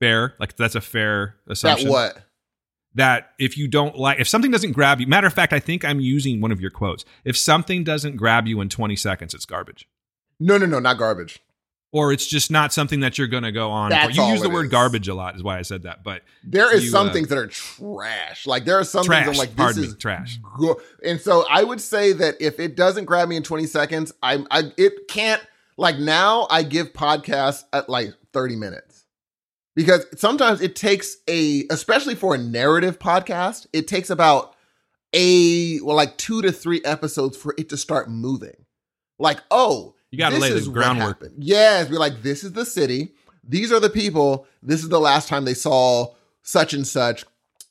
fair? 0.00 0.34
Like, 0.38 0.56
that's 0.56 0.74
a 0.74 0.80
fair 0.80 1.36
assumption. 1.48 1.88
That 1.88 1.92
assumption. 1.94 2.14
what? 2.16 2.24
That 2.94 3.30
if 3.38 3.56
you 3.56 3.68
don't 3.68 3.96
like, 3.96 4.18
if 4.18 4.28
something 4.28 4.50
doesn't 4.50 4.72
grab 4.72 5.00
you, 5.00 5.06
matter 5.06 5.26
of 5.26 5.32
fact, 5.32 5.52
I 5.52 5.60
think 5.60 5.84
I'm 5.84 6.00
using 6.00 6.40
one 6.40 6.50
of 6.50 6.60
your 6.60 6.70
quotes. 6.70 7.04
If 7.24 7.36
something 7.36 7.84
doesn't 7.84 8.16
grab 8.16 8.46
you 8.46 8.60
in 8.60 8.68
20 8.68 8.96
seconds, 8.96 9.34
it's 9.34 9.44
garbage, 9.44 9.86
No, 10.40 10.58
no, 10.58 10.66
no, 10.66 10.78
not 10.80 10.98
garbage. 10.98 11.40
Or 11.92 12.12
it's 12.12 12.26
just 12.26 12.50
not 12.50 12.72
something 12.72 13.00
that 13.00 13.16
you're 13.16 13.28
going 13.28 13.44
to 13.44 13.52
go 13.52 13.70
on. 13.70 13.90
That's 13.90 14.16
for. 14.16 14.22
You 14.22 14.32
use 14.32 14.42
the 14.42 14.50
word 14.50 14.66
is. 14.66 14.70
garbage 14.72 15.08
a 15.08 15.14
lot, 15.14 15.36
is 15.36 15.42
why 15.42 15.58
I 15.58 15.62
said 15.62 15.84
that. 15.84 16.04
But 16.04 16.22
There 16.44 16.74
is 16.74 16.84
You, 16.84 16.90
some 16.90 17.08
uh, 17.08 17.12
things 17.12 17.28
that 17.28 17.38
are 17.38 17.46
trash. 17.46 18.46
Like 18.46 18.64
there 18.64 18.78
are 18.78 18.84
some 18.84 19.04
trash, 19.04 19.24
things 19.24 19.38
I'm 19.38 19.46
like, 19.46 19.56
this 19.56 19.76
is 19.78 19.92
me, 19.94 19.98
trash. 19.98 20.38
go- 20.58 20.80
And 21.04 21.20
so 21.20 21.46
I 21.48 21.62
would 21.64 21.80
say 21.80 22.12
that 22.12 22.36
if 22.40 22.60
it 22.60 22.76
doesn't 22.76 23.06
grab 23.06 23.28
me 23.28 23.36
in 23.36 23.42
20 23.42 23.66
seconds, 23.66 24.12
I'm 24.22 24.46
I 24.50 24.72
it 24.76 25.08
can't. 25.08 25.42
Like 25.76 25.96
now, 25.98 26.46
I 26.50 26.64
give 26.64 26.92
podcasts 26.92 27.62
at 27.72 27.88
like 27.88 28.08
30 28.32 28.56
minutes 28.56 29.04
because 29.76 30.04
sometimes 30.16 30.60
it 30.60 30.74
takes 30.74 31.16
a, 31.28 31.64
especially 31.70 32.16
for 32.16 32.34
a 32.34 32.38
narrative 32.38 32.98
podcast, 32.98 33.68
it 33.72 33.86
takes 33.86 34.10
about 34.10 34.56
a 35.14 35.80
well, 35.80 35.94
like 35.96 36.16
two 36.18 36.42
to 36.42 36.50
three 36.52 36.82
episodes 36.84 37.36
for 37.36 37.54
it 37.56 37.68
to 37.68 37.76
start 37.76 38.10
moving. 38.10 38.64
Like, 39.20 39.38
oh, 39.50 39.94
You 40.10 40.18
got 40.18 40.30
to 40.30 40.36
this 40.36 40.42
lay 40.42 40.58
the 40.58 40.70
groundwork. 40.70 41.22
Yes, 41.38 41.88
be 41.88 41.96
like, 41.96 42.22
this 42.22 42.44
is 42.44 42.52
the 42.52 42.64
city. 42.64 43.12
These 43.44 43.72
are 43.72 43.80
the 43.80 43.90
people. 43.90 44.46
This 44.62 44.82
is 44.82 44.88
the 44.88 45.00
last 45.00 45.28
time 45.28 45.44
they 45.44 45.54
saw 45.54 46.14
such 46.42 46.72
and 46.74 46.86
such. 46.86 47.24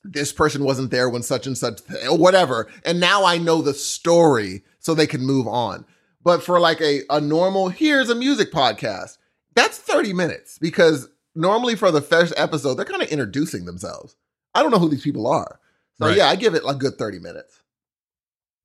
This 0.04 0.32
person 0.32 0.64
wasn't 0.64 0.92
there 0.92 1.10
when 1.10 1.24
such 1.24 1.48
and 1.48 1.58
such, 1.58 1.82
whatever. 2.06 2.68
And 2.86 3.00
now 3.00 3.26
I 3.26 3.38
know 3.38 3.62
the 3.62 3.74
story 3.74 4.64
so 4.80 4.94
they 4.94 5.08
can 5.08 5.22
move 5.22 5.48
on. 5.48 5.86
But 6.24 6.44
for 6.44 6.60
like 6.60 6.80
a, 6.82 7.02
a 7.10 7.20
normal, 7.20 7.70
here's 7.70 8.10
a 8.10 8.16
music 8.16 8.52
podcast, 8.52 9.18
that's 9.56 9.78
30 9.78 10.14
minutes 10.14 10.58
because 10.60 11.10
normally 11.36 11.76
for 11.76 11.92
the 11.92 12.02
first 12.02 12.34
episode, 12.38 12.76
they're 12.76 12.86
kind 12.86 13.02
of 13.02 13.10
introducing 13.10 13.66
themselves. 13.66 14.16
I 14.54 14.62
don't 14.62 14.72
know 14.72 14.80
who 14.80 14.90
these 14.90 15.04
people 15.04 15.28
are. 15.28 15.60
So 16.00 16.08
Right. 16.08 16.18
yeah, 16.18 16.28
I 16.28 16.36
give 16.36 16.54
it 16.54 16.64
a 16.68 16.76
good 16.76 16.98
30 16.98 17.20
minutes. 17.20 17.60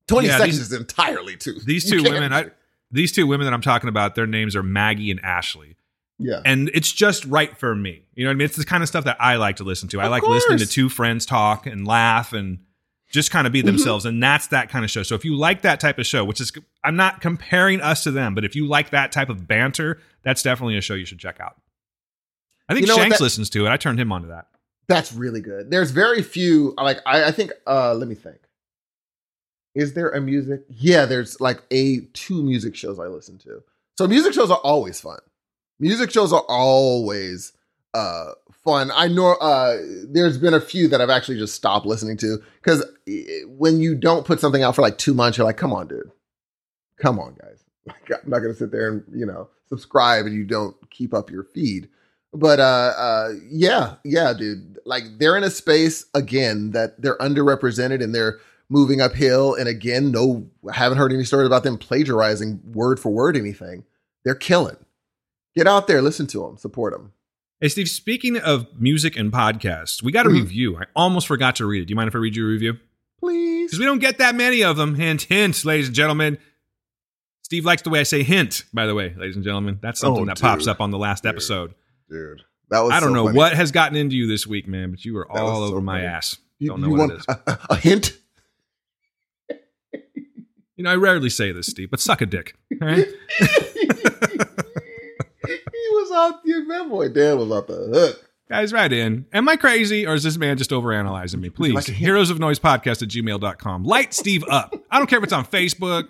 20 0.07 0.27
Yeah, 0.27 0.37
seconds 0.37 0.57
these- 0.59 0.67
is 0.71 0.73
entirely 0.73 1.35
too. 1.35 1.55
These 1.65 1.89
two 1.89 2.03
women, 2.03 2.31
I, 2.31 2.51
these 2.93 3.11
two 3.11 3.27
women 3.27 3.45
that 3.45 3.53
I'm 3.53 3.61
talking 3.61 3.89
about, 3.89 4.15
their 4.15 4.27
names 4.27 4.55
are 4.55 4.63
Maggie 4.63 5.11
and 5.11 5.19
Ashley. 5.23 5.75
yeah. 6.19 6.41
and 6.45 6.69
it's 6.73 6.91
just 6.91 7.25
right 7.25 7.57
for 7.57 7.75
me. 7.75 8.03
You 8.13 8.23
know 8.23 8.29
what 8.29 8.33
I 8.33 8.37
mean? 8.37 8.45
It's 8.45 8.55
the 8.55 8.65
kind 8.65 8.83
of 8.83 8.87
stuff 8.89 9.03
that 9.05 9.17
I 9.19 9.35
like 9.35 9.57
to 9.57 9.63
listen 9.63 9.89
to. 9.89 9.99
I 9.99 10.05
Of 10.05 10.11
like 10.11 10.23
listening 10.23 10.59
to 10.59 10.67
two 10.67 10.87
friends 10.89 11.25
talk 11.25 11.65
and 11.65 11.85
laugh 11.87 12.31
and 12.33 12.59
just 13.11 13.29
kind 13.31 13.45
of 13.47 13.53
be 13.53 13.61
themselves. 13.61 14.05
And 14.05 14.21
that's 14.23 14.47
that 14.47 14.69
kind 14.69 14.85
of 14.85 14.91
show. 14.91 15.03
So 15.03 15.15
if 15.15 15.25
you 15.25 15.35
like 15.35 15.61
that 15.63 15.79
type 15.79 15.99
of 15.99 16.05
show, 16.05 16.23
which 16.23 16.39
is, 16.41 16.51
I'm 16.83 16.95
not 16.95 17.19
comparing 17.21 17.81
us 17.81 18.03
to 18.05 18.11
them, 18.11 18.33
but 18.35 18.45
if 18.45 18.55
you 18.55 18.67
like 18.67 18.91
that 18.91 19.11
type 19.11 19.29
of 19.29 19.47
banter, 19.47 19.99
that's 20.23 20.41
definitely 20.43 20.77
a 20.77 20.81
show 20.81 20.93
you 20.93 21.05
should 21.05 21.19
check 21.19 21.39
out. 21.39 21.55
I 22.69 22.73
think 22.73 22.85
You 22.87 22.93
know 22.93 22.97
Shanks 22.97 23.17
that- 23.17 23.23
listens 23.23 23.49
to 23.51 23.65
it. 23.65 23.69
I 23.69 23.77
turned 23.77 23.99
him 23.99 24.11
onto 24.11 24.29
that. 24.29 24.47
That's 24.87 25.13
really 25.13 25.41
good. 25.41 25.69
There's 25.71 25.91
very 25.91 26.21
few. 26.21 26.73
Like 26.77 26.99
I, 27.05 27.25
I 27.25 27.31
think. 27.31 27.51
uh 27.67 27.93
Let 27.93 28.07
me 28.07 28.15
think. 28.15 28.37
Is 29.75 29.93
there 29.93 30.09
a 30.09 30.21
music? 30.21 30.63
Yeah, 30.69 31.05
there's 31.05 31.39
like 31.41 31.61
a 31.71 32.01
two 32.13 32.43
music 32.43 32.75
shows 32.75 32.99
I 32.99 33.07
listen 33.07 33.37
to. 33.39 33.63
So 33.97 34.07
music 34.07 34.33
shows 34.33 34.51
are 34.51 34.59
always 34.63 34.99
fun. 35.01 35.19
Music 35.79 36.11
shows 36.11 36.31
are 36.31 36.45
always 36.47 37.53
uh 37.93 38.31
fun. 38.63 38.91
I 38.93 39.07
know. 39.07 39.33
uh 39.33 39.77
There's 40.07 40.37
been 40.37 40.53
a 40.53 40.61
few 40.61 40.87
that 40.89 41.01
I've 41.01 41.09
actually 41.09 41.37
just 41.37 41.55
stopped 41.55 41.85
listening 41.85 42.17
to 42.17 42.41
because 42.61 42.83
when 43.47 43.79
you 43.79 43.95
don't 43.95 44.25
put 44.25 44.39
something 44.39 44.63
out 44.63 44.75
for 44.75 44.81
like 44.81 44.97
two 44.97 45.13
months, 45.13 45.37
you're 45.37 45.45
like, 45.45 45.57
come 45.57 45.73
on, 45.73 45.87
dude, 45.87 46.11
come 46.97 47.19
on, 47.19 47.35
guys. 47.41 47.63
Like, 47.85 48.23
I'm 48.23 48.29
not 48.29 48.39
gonna 48.39 48.53
sit 48.53 48.71
there 48.71 48.89
and 48.89 49.03
you 49.13 49.25
know 49.25 49.49
subscribe 49.69 50.25
and 50.25 50.33
you 50.33 50.45
don't 50.45 50.75
keep 50.89 51.13
up 51.13 51.29
your 51.29 51.43
feed 51.43 51.89
but 52.33 52.59
uh 52.59 52.93
uh 52.97 53.31
yeah 53.49 53.95
yeah 54.05 54.31
dude 54.33 54.79
like 54.85 55.03
they're 55.17 55.35
in 55.35 55.43
a 55.43 55.49
space 55.49 56.05
again 56.13 56.71
that 56.71 57.01
they're 57.01 57.17
underrepresented 57.17 58.01
and 58.01 58.15
they're 58.15 58.39
moving 58.73 58.99
uphill 59.01 59.53
and 59.55 59.67
again 59.69 60.11
no 60.11 60.47
I 60.69 60.73
haven't 60.75 60.97
heard 60.97 61.13
any 61.13 61.23
stories 61.23 61.45
about 61.47 61.63
them 61.63 61.77
plagiarizing 61.77 62.59
word 62.73 62.99
for 62.99 63.11
word 63.11 63.37
anything 63.37 63.83
they're 64.25 64.33
killing 64.35 64.77
get 65.55 65.67
out 65.67 65.87
there 65.87 66.01
listen 66.01 66.25
to 66.27 66.39
them 66.41 66.57
support 66.57 66.93
them 66.93 67.13
Hey, 67.61 67.69
Steve, 67.69 67.87
speaking 67.87 68.35
of 68.35 68.65
music 68.77 69.15
and 69.15 69.31
podcasts, 69.31 70.03
we 70.03 70.11
got 70.11 70.25
a 70.25 70.29
Mhm. 70.29 70.33
review. 70.41 70.75
I 70.75 70.83
almost 70.97 71.27
forgot 71.27 71.55
to 71.57 71.65
read 71.65 71.83
it. 71.83 71.85
Do 71.85 71.91
you 71.91 71.95
mind 71.95 72.09
if 72.09 72.15
I 72.15 72.17
read 72.17 72.35
you 72.35 72.43
a 72.45 72.49
review? 72.49 72.73
please 73.21 73.67
Because 73.67 73.79
we 73.79 73.85
don't 73.85 73.99
get 73.99 74.17
that 74.17 74.35
many 74.35 74.61
of 74.65 74.75
them. 74.75 74.95
Hint, 74.95 75.21
hint, 75.21 75.63
ladies 75.63 75.87
and 75.87 75.95
gentlemen. 75.95 76.39
Steve 77.41 77.63
likes 77.63 77.81
the 77.81 77.89
way 77.89 78.01
I 78.01 78.03
say 78.03 78.21
hint, 78.23 78.65
by 78.73 78.85
the 78.85 78.93
way, 78.93 79.13
ladies 79.17 79.37
and 79.37 79.45
gentlemen. 79.45 79.79
That's 79.81 80.01
something 80.01 80.23
Oh, 80.23 80.25
that 80.25 80.41
pops 80.41 80.67
up 80.67 80.81
on 80.81 80.91
the 80.91 80.97
last 80.97 81.23
Dude. 81.23 81.29
episode. 81.29 81.73
dude 82.09 82.41
that 82.69 82.81
was 82.81 82.91
I 82.91 82.99
don't 82.99 83.09
so 83.11 83.13
know 83.15 83.25
funny. 83.27 83.37
what 83.37 83.53
has 83.53 83.71
gotten 83.71 83.95
into 83.97 84.17
you 84.17 84.27
this 84.27 84.45
week, 84.45 84.67
man, 84.67 84.91
but 84.91 85.05
you 85.05 85.13
were 85.13 85.25
That 85.33 85.39
all 85.41 85.61
was 85.61 85.69
so 85.69 85.73
over 85.75 85.81
my 85.81 85.99
funny. 85.99 86.07
ass. 86.07 86.37
you, 86.59 86.67
don't 86.67 86.81
know 86.81 86.89
what 86.89 86.99
want 86.99 87.11
it 87.13 87.17
is. 87.19 87.25
a- 87.29 87.59
a 87.69 87.75
hint 87.77 88.17
You 90.75 90.83
know, 90.83 90.91
I 90.91 90.95
rarely 90.95 91.29
say 91.29 91.51
this, 91.51 91.67
Steve, 91.67 91.91
but 91.91 91.99
suck 91.99 92.21
a 92.21 92.25
dick. 92.25 92.55
all 92.81 92.87
right? 92.87 93.07
he 93.39 93.87
was 95.91 96.11
off 96.11 96.41
that 96.43 96.87
boy 96.89 97.09
dan 97.09 97.37
was 97.37 97.51
off 97.51 97.67
the 97.67 97.89
hook 97.93 98.29
Guys, 98.49 98.73
right 98.73 98.91
in. 98.91 99.25
Am 99.33 99.47
I 99.49 99.55
crazy 99.55 100.05
or 100.05 100.13
is 100.13 100.23
this 100.23 100.37
man 100.37 100.57
just 100.57 100.69
overanalyzing 100.71 101.39
me? 101.39 101.49
Please, 101.49 101.73
like 101.73 101.85
heroes 101.85 102.29
of 102.29 102.39
noise 102.39 102.59
podcast 102.59 103.01
at 103.01 103.09
gmail.com. 103.09 103.83
Light 103.83 104.13
Steve 104.13 104.43
up. 104.49 104.75
I 104.91 104.97
don't 104.97 105.07
care 105.07 105.17
if 105.17 105.23
it's 105.23 105.33
on 105.33 105.45
Facebook. 105.45 106.09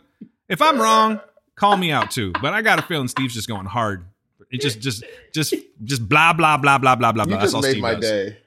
If 0.49 0.61
I'm 0.61 0.79
wrong, 0.79 1.21
call 1.55 1.77
me 1.77 1.91
out 1.91 2.11
too. 2.11 2.33
But 2.41 2.53
I 2.53 2.61
got 2.61 2.79
a 2.79 2.81
feeling 2.81 3.07
Steve's 3.07 3.33
just 3.33 3.47
going 3.47 3.65
hard. 3.65 4.05
It 4.51 4.61
just, 4.61 4.81
just, 4.81 5.03
just, 5.33 5.55
just 5.83 6.09
blah, 6.09 6.33
blah, 6.33 6.57
blah, 6.57 6.77
blah, 6.79 6.95
blah, 6.95 7.11
blah, 7.11 7.23
you 7.23 7.29
blah. 7.29 7.37
That's 7.37 7.53
just 7.53 7.55
all 7.55 7.61
made 7.61 7.71
Steve 7.71 7.81
my 7.81 7.93
does. 7.93 8.01
day 8.01 8.37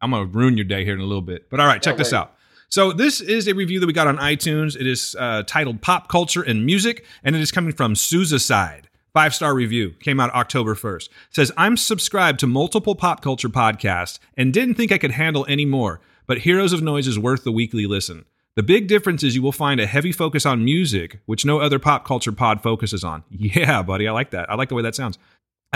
I'm 0.00 0.10
gonna 0.10 0.26
ruin 0.26 0.56
your 0.56 0.64
day 0.64 0.84
here 0.84 0.94
in 0.94 1.00
a 1.00 1.04
little 1.04 1.22
bit. 1.22 1.48
But 1.50 1.60
all 1.60 1.66
right, 1.66 1.82
check 1.82 1.92
Can't 1.92 1.98
this 1.98 2.12
out. 2.12 2.35
So 2.68 2.92
this 2.92 3.20
is 3.20 3.46
a 3.46 3.54
review 3.54 3.80
that 3.80 3.86
we 3.86 3.92
got 3.92 4.08
on 4.08 4.18
iTunes. 4.18 4.76
It 4.78 4.86
is 4.86 5.14
uh, 5.18 5.44
titled 5.44 5.82
"Pop 5.82 6.08
Culture 6.08 6.42
and 6.42 6.66
Music," 6.66 7.04
and 7.22 7.36
it 7.36 7.42
is 7.42 7.52
coming 7.52 7.72
from 7.72 7.94
Sousa 7.94 8.38
Side. 8.38 8.88
Five 9.12 9.34
star 9.34 9.54
review 9.54 9.94
came 10.00 10.20
out 10.20 10.34
October 10.34 10.74
1st. 10.74 11.08
Says 11.30 11.52
I'm 11.56 11.76
subscribed 11.78 12.38
to 12.40 12.46
multiple 12.46 12.94
pop 12.94 13.22
culture 13.22 13.48
podcasts 13.48 14.18
and 14.36 14.52
didn't 14.52 14.74
think 14.74 14.92
I 14.92 14.98
could 14.98 15.12
handle 15.12 15.46
any 15.48 15.64
more. 15.64 16.00
But 16.26 16.40
Heroes 16.40 16.72
of 16.74 16.82
Noise 16.82 17.06
is 17.06 17.18
worth 17.18 17.44
the 17.44 17.52
weekly 17.52 17.86
listen. 17.86 18.26
The 18.56 18.62
big 18.62 18.88
difference 18.88 19.22
is 19.22 19.36
you 19.36 19.42
will 19.42 19.52
find 19.52 19.80
a 19.80 19.86
heavy 19.86 20.12
focus 20.12 20.44
on 20.44 20.64
music, 20.64 21.20
which 21.26 21.44
no 21.44 21.60
other 21.60 21.78
pop 21.78 22.06
culture 22.06 22.32
pod 22.32 22.62
focuses 22.62 23.04
on. 23.04 23.22
Yeah, 23.30 23.82
buddy, 23.82 24.08
I 24.08 24.12
like 24.12 24.30
that. 24.30 24.50
I 24.50 24.54
like 24.54 24.70
the 24.70 24.74
way 24.74 24.82
that 24.82 24.94
sounds. 24.94 25.18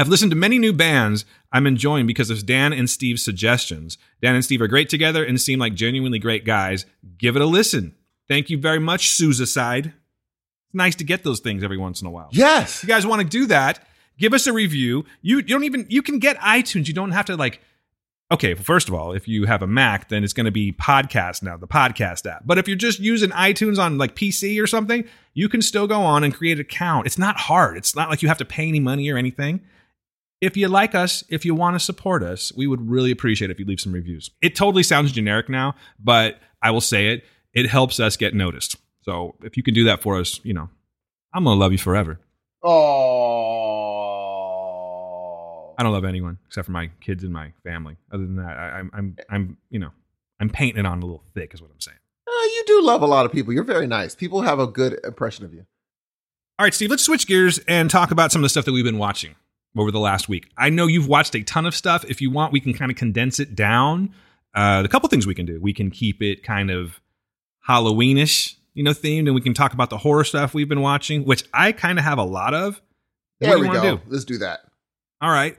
I've 0.01 0.09
listened 0.09 0.31
to 0.31 0.37
many 0.37 0.59
new 0.59 0.73
bands 0.73 1.27
I'm 1.53 1.67
enjoying 1.67 2.07
because 2.07 2.31
of 2.31 2.47
Dan 2.47 2.73
and 2.73 2.89
Steve's 2.89 3.23
suggestions. 3.23 3.99
Dan 4.23 4.35
and 4.35 4.43
Steve 4.43 4.63
are 4.63 4.67
great 4.67 4.89
together 4.89 5.23
and 5.23 5.39
seem 5.39 5.59
like 5.59 5.75
genuinely 5.75 6.19
great 6.19 6.47
guys. 6.47 6.87
Give 7.19 7.37
it 7.37 7.43
a 7.43 7.47
listen. 7.47 7.95
Thank 8.27 8.49
you 8.49 8.57
very 8.57 8.79
much, 8.79 9.11
Suicide. 9.11 9.87
It's 9.89 10.75
nice 10.75 10.95
to 10.97 11.05
get 11.05 11.23
those 11.23 11.41
things 11.41 11.63
every 11.63 11.77
once 11.77 12.01
in 12.01 12.07
a 12.07 12.11
while. 12.11 12.31
yes 12.33 12.79
If 12.79 12.89
you 12.89 12.95
guys 12.95 13.07
want 13.07 13.21
to 13.21 13.29
do 13.29 13.45
that, 13.49 13.87
give 14.17 14.33
us 14.33 14.47
a 14.47 14.55
review. 14.55 15.05
You, 15.21 15.37
you 15.37 15.43
don't 15.43 15.65
even 15.65 15.85
you 15.91 16.01
can 16.01 16.19
get 16.19 16.39
iTunes. 16.39 16.89
You 16.89 16.95
don't 16.95 17.11
have 17.11 17.27
to 17.27 17.37
like 17.37 17.61
Okay, 18.33 18.55
well, 18.55 18.63
first 18.63 18.89
of 18.89 18.95
all, 18.95 19.13
if 19.13 19.29
you 19.29 19.45
have 19.45 19.61
a 19.61 19.67
Mac, 19.67 20.09
then 20.09 20.25
it's 20.25 20.33
going 20.33 20.47
to 20.47 20.53
be 20.53 20.73
podcast 20.73 21.43
now, 21.43 21.59
the 21.59 21.67
podcast 21.67 22.25
app. 22.31 22.45
But 22.47 22.57
if 22.57 22.69
you're 22.69 22.77
just 22.77 23.01
using 23.01 23.31
iTunes 23.31 23.77
on 23.77 23.99
like 23.99 24.15
PC 24.15 24.63
or 24.63 24.67
something, 24.67 25.05
you 25.35 25.51
can 25.51 25.61
still 25.61 25.87
go 25.87 26.01
on 26.01 26.25
and 26.25 26.33
create 26.33 26.53
an 26.57 26.61
account. 26.61 27.07
It's 27.07 27.19
not 27.19 27.37
hard. 27.37 27.77
It's 27.77 27.95
not 27.95 28.09
like 28.09 28.23
you 28.23 28.29
have 28.29 28.39
to 28.39 28.47
pay 28.47 28.69
any 28.69 28.81
money 28.81 29.11
or 29.11 29.19
anything. 29.19 29.61
If 30.41 30.57
you 30.57 30.69
like 30.69 30.95
us, 30.95 31.23
if 31.29 31.45
you 31.45 31.55
want 31.55 31.75
to 31.75 31.81
support 31.81 32.23
us, 32.23 32.51
we 32.57 32.67
would 32.67 32.89
really 32.89 33.11
appreciate 33.11 33.51
it 33.51 33.53
if 33.53 33.61
you 33.61 33.67
leave 33.67 33.81
some 33.81 33.93
reviews. 33.93 34.31
It 34.41 34.57
totally 34.57 34.83
sounds 34.83 35.13
generic 35.13 35.51
now, 35.51 35.75
but 35.99 36.41
I 36.63 36.71
will 36.71 36.81
say 36.81 37.09
it. 37.09 37.25
It 37.53 37.69
helps 37.69 38.01
us 38.01 38.17
get 38.17 38.33
noticed. 38.35 38.77
So 39.03 39.35
if 39.43 39.59
you 39.59 39.63
can 39.63 39.75
do 39.75 39.85
that 39.85 40.01
for 40.01 40.19
us, 40.19 40.41
you 40.43 40.55
know, 40.55 40.71
I'm 41.35 41.45
going 41.45 41.57
to 41.57 41.61
love 41.61 41.73
you 41.73 41.79
forever. 41.79 42.19
oh 42.63 43.01
I 45.79 45.83
don't 45.83 45.93
love 45.93 46.05
anyone 46.05 46.39
except 46.47 46.67
for 46.67 46.73
my 46.73 46.91
kids 47.01 47.23
and 47.25 47.33
my 47.33 47.53
family. 47.63 47.97
Other 48.13 48.25
than 48.25 48.37
that, 48.37 48.57
I, 48.57 48.79
I'm, 48.79 48.91
I'm, 48.95 49.17
I'm, 49.31 49.57
you 49.71 49.79
know, 49.79 49.91
I'm 50.39 50.49
painting 50.51 50.81
it 50.81 50.87
on 50.87 50.99
a 50.99 51.01
little 51.07 51.25
thick, 51.35 51.55
is 51.55 51.61
what 51.63 51.71
I'm 51.71 51.81
saying. 51.81 51.97
Uh, 52.27 52.31
you 52.31 52.65
do 52.67 52.83
love 52.83 53.03
a 53.03 53.07
lot 53.07 53.27
of 53.27 53.33
people. 53.33 53.53
You're 53.53 53.65
very 53.65 53.87
nice. 53.87 54.15
People 54.15 54.43
have 54.43 54.59
a 54.59 54.67
good 54.67 55.01
impression 55.05 55.45
of 55.45 55.55
you. 55.55 55.67
All 56.59 56.65
right, 56.65 56.75
Steve, 56.75 56.91
let's 56.91 57.03
switch 57.03 57.27
gears 57.27 57.59
and 57.67 57.91
talk 57.91 58.11
about 58.11 58.31
some 58.33 58.41
of 58.41 58.43
the 58.43 58.51
stuff 58.51 58.67
that 58.67 58.73
we've 58.73 58.85
been 58.85 58.99
watching 58.99 59.35
over 59.77 59.91
the 59.91 60.01
last 60.01 60.29
week. 60.29 60.51
I 60.57 60.71
know 60.71 60.87
you've 60.87 61.09
watched 61.09 61.35
a 61.35 61.43
ton 61.43 61.67
of 61.67 61.75
stuff. 61.75 62.05
If 62.09 62.21
you 62.21 62.31
want, 62.31 62.53
we 62.53 62.61
can 62.61 62.75
kind 62.75 62.91
of 62.91 62.97
condense 62.97 63.39
it 63.39 63.55
down. 63.55 64.15
Uh, 64.55 64.83
a 64.85 64.89
couple 64.89 65.09
things 65.09 65.27
we 65.27 65.35
can 65.35 65.47
do. 65.47 65.61
We 65.61 65.73
can 65.73 65.91
keep 65.91 66.23
it 66.23 66.43
kind 66.43 66.71
of 66.71 67.01
Halloweenish, 67.69 68.57
you 68.75 68.83
know, 68.83 68.91
themed, 68.93 69.27
and 69.27 69.35
we 69.35 69.41
can 69.41 69.55
talk 69.55 69.73
about 69.73 69.91
the 69.91 69.99
horror 69.99 70.25
stuff 70.25 70.55
we've 70.55 70.69
been 70.69 70.81
watching, 70.81 71.25
which 71.25 71.45
I 71.55 71.73
kind 71.73 71.99
of 71.99 72.05
have 72.05 72.19
a 72.19 72.25
lot 72.25 72.55
of. 72.55 72.81
There 73.39 73.59
we 73.59 73.67
you 73.67 73.69
want 73.69 73.83
to 73.83 73.91
go. 73.91 73.97
do? 73.99 74.03
Let's 74.09 74.25
do 74.25 74.39
that. 74.39 74.61
All 75.21 75.31
right. 75.31 75.57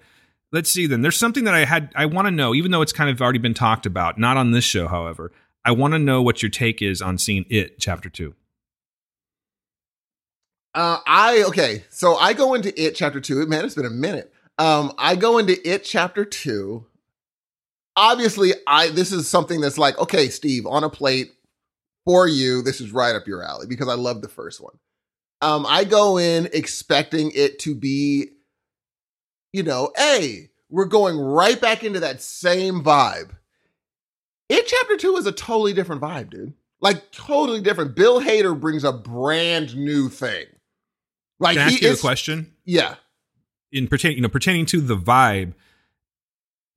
Let's 0.51 0.69
see 0.69 0.87
then. 0.87 1.01
There's 1.01 1.17
something 1.17 1.45
that 1.45 1.53
I 1.53 1.63
had 1.63 1.91
I 1.95 2.05
want 2.05 2.27
to 2.27 2.31
know, 2.31 2.53
even 2.53 2.71
though 2.71 2.81
it's 2.81 2.91
kind 2.91 3.09
of 3.09 3.21
already 3.21 3.39
been 3.39 3.53
talked 3.53 3.85
about, 3.85 4.17
not 4.19 4.35
on 4.35 4.51
this 4.51 4.65
show, 4.65 4.87
however. 4.87 5.31
I 5.63 5.71
want 5.71 5.93
to 5.93 5.99
know 5.99 6.21
what 6.21 6.41
your 6.41 6.49
take 6.49 6.81
is 6.81 7.01
on 7.01 7.17
seeing 7.17 7.45
it 7.49 7.79
chapter 7.79 8.09
two. 8.09 8.35
Uh, 10.73 10.99
I 11.05 11.43
okay. 11.47 11.83
So 11.89 12.15
I 12.15 12.33
go 12.33 12.53
into 12.53 12.79
it 12.81 12.95
chapter 12.95 13.19
two. 13.19 13.45
Man, 13.45 13.65
it's 13.65 13.75
been 13.75 13.85
a 13.85 13.89
minute. 13.89 14.33
Um, 14.57 14.93
I 14.97 15.15
go 15.15 15.37
into 15.37 15.57
it 15.67 15.83
chapter 15.83 16.23
two. 16.23 16.85
Obviously, 17.97 18.53
I 18.67 18.89
this 18.89 19.11
is 19.11 19.27
something 19.27 19.59
that's 19.59 19.77
like 19.77 19.97
okay, 19.99 20.29
Steve, 20.29 20.65
on 20.65 20.83
a 20.83 20.89
plate 20.89 21.33
for 22.05 22.27
you. 22.27 22.61
This 22.61 22.79
is 22.79 22.91
right 22.91 23.15
up 23.15 23.27
your 23.27 23.43
alley 23.43 23.67
because 23.67 23.89
I 23.89 23.95
love 23.95 24.21
the 24.21 24.29
first 24.29 24.61
one. 24.61 24.75
Um, 25.41 25.65
I 25.67 25.83
go 25.83 26.17
in 26.17 26.49
expecting 26.53 27.31
it 27.33 27.59
to 27.59 27.73
be, 27.73 28.29
you 29.51 29.63
know, 29.63 29.91
hey, 29.97 30.51
we're 30.69 30.85
going 30.85 31.17
right 31.17 31.59
back 31.59 31.83
into 31.83 31.99
that 31.99 32.21
same 32.21 32.83
vibe. 32.83 33.31
It 34.47 34.67
chapter 34.67 34.97
two 34.97 35.17
is 35.17 35.25
a 35.25 35.31
totally 35.31 35.73
different 35.73 36.01
vibe, 36.01 36.29
dude. 36.29 36.53
Like 36.79 37.11
totally 37.11 37.61
different. 37.61 37.95
Bill 37.95 38.21
Hader 38.21 38.59
brings 38.59 38.83
a 38.83 38.91
brand 38.91 39.75
new 39.75 40.09
thing. 40.09 40.45
Like 41.41 41.57
Can 41.57 41.67
I 41.67 41.69
he 41.71 41.75
ask 41.75 41.81
you 41.83 41.93
a 41.93 41.97
question? 41.97 42.53
yeah. 42.65 42.95
In 43.73 43.87
pertaining, 43.87 44.17
you 44.17 44.21
know, 44.23 44.29
pertaining 44.29 44.65
to 44.67 44.81
the 44.81 44.95
vibe, 44.97 45.53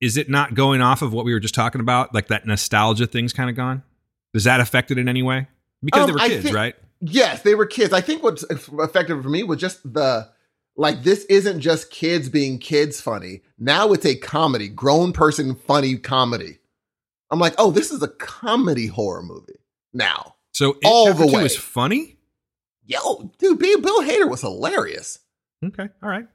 is 0.01 0.17
it 0.17 0.29
not 0.29 0.53
going 0.53 0.81
off 0.81 1.01
of 1.01 1.13
what 1.13 1.25
we 1.25 1.33
were 1.33 1.39
just 1.39 1.55
talking 1.55 1.81
about? 1.81 2.13
Like 2.13 2.27
that 2.27 2.45
nostalgia 2.45 3.05
thing's 3.07 3.33
kind 3.33 3.49
of 3.49 3.55
gone? 3.55 3.83
Does 4.33 4.43
that 4.45 4.59
affect 4.59 4.91
it 4.91 4.97
in 4.97 5.07
any 5.09 5.21
way? 5.23 5.47
Because 5.83 6.05
they 6.07 6.11
Um, 6.11 6.15
were 6.15 6.21
I 6.21 6.27
kids, 6.29 6.43
think- 6.43 6.55
right? 6.55 6.75
Yes, 7.01 7.41
they 7.43 7.53
were 7.55 7.65
kids. 7.65 7.93
I 7.93 8.01
think 8.01 8.23
what's 8.23 8.43
effective 8.49 9.21
for 9.21 9.29
me 9.29 9.43
was 9.43 9.59
just 9.59 9.81
the 9.83 10.29
like 10.77 11.03
this 11.03 11.25
isn't 11.25 11.59
just 11.61 11.91
kids 11.91 12.27
being 12.29 12.57
kids 12.59 12.99
funny. 13.01 13.41
Now 13.59 13.91
it's 13.93 14.05
a 14.05 14.15
comedy, 14.15 14.67
grown 14.69 15.11
person 15.13 15.55
funny 15.55 15.97
comedy. 15.97 16.59
I'm 17.31 17.39
like, 17.39 17.53
oh, 17.57 17.71
this 17.71 17.91
is 17.91 18.01
a 18.01 18.07
comedy 18.07 18.87
horror 18.87 19.21
movie 19.23 19.59
now. 19.93 20.35
So 20.53 20.77
All 20.85 21.13
the 21.13 21.27
way. 21.27 21.43
is 21.45 21.55
funny. 21.57 22.14
Yo, 22.85 23.31
dude, 23.39 23.59
Bill 23.59 23.81
Bill 23.81 24.01
Hader 24.01 24.29
was 24.29 24.41
hilarious. 24.41 25.19
Okay, 25.63 25.89
all 26.03 26.09
right. 26.09 26.27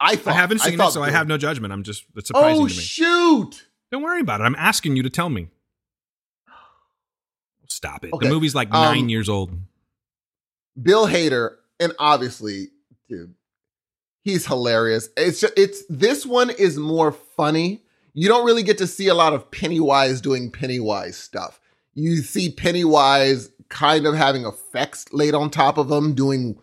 I 0.00 0.20
I 0.26 0.32
haven't 0.32 0.58
seen 0.58 0.74
it, 0.74 0.76
thought 0.78 0.92
so 0.92 1.02
I 1.02 1.10
have 1.10 1.28
no 1.28 1.38
judgment. 1.38 1.72
I'm 1.72 1.84
just 1.84 2.04
it's 2.16 2.26
surprising 2.28 2.64
Oh 2.64 2.68
to 2.68 2.74
me. 2.74 2.80
shoot! 2.80 3.66
Don't 3.92 4.02
worry 4.02 4.20
about 4.20 4.40
it. 4.40 4.44
I'm 4.44 4.56
asking 4.56 4.96
you 4.96 5.02
to 5.04 5.10
tell 5.10 5.28
me. 5.28 5.48
Stop 7.68 8.04
it. 8.04 8.12
Okay, 8.12 8.26
The 8.26 8.32
movie's 8.34 8.54
like 8.54 8.72
um, 8.72 8.82
nine 8.82 9.08
years 9.08 9.28
old. 9.28 9.52
Bill 10.80 11.06
Hader, 11.06 11.56
and 11.78 11.92
obviously, 11.98 12.68
dude, 13.08 13.34
he's 14.24 14.46
hilarious. 14.46 15.08
It's 15.16 15.40
just, 15.40 15.52
it's 15.56 15.84
this 15.88 16.26
one 16.26 16.50
is 16.50 16.78
more 16.78 17.12
funny. 17.12 17.82
You 18.14 18.28
don't 18.28 18.44
really 18.44 18.62
get 18.62 18.78
to 18.78 18.86
see 18.86 19.08
a 19.08 19.14
lot 19.14 19.32
of 19.32 19.50
Pennywise 19.50 20.20
doing 20.20 20.50
Pennywise 20.50 21.16
stuff. 21.16 21.60
You 21.94 22.16
see 22.18 22.50
Pennywise 22.50 23.50
kind 23.72 24.06
of 24.06 24.14
having 24.14 24.44
effects 24.44 25.12
laid 25.12 25.34
on 25.34 25.50
top 25.50 25.78
of 25.78 25.88
them, 25.88 26.14
doing 26.14 26.58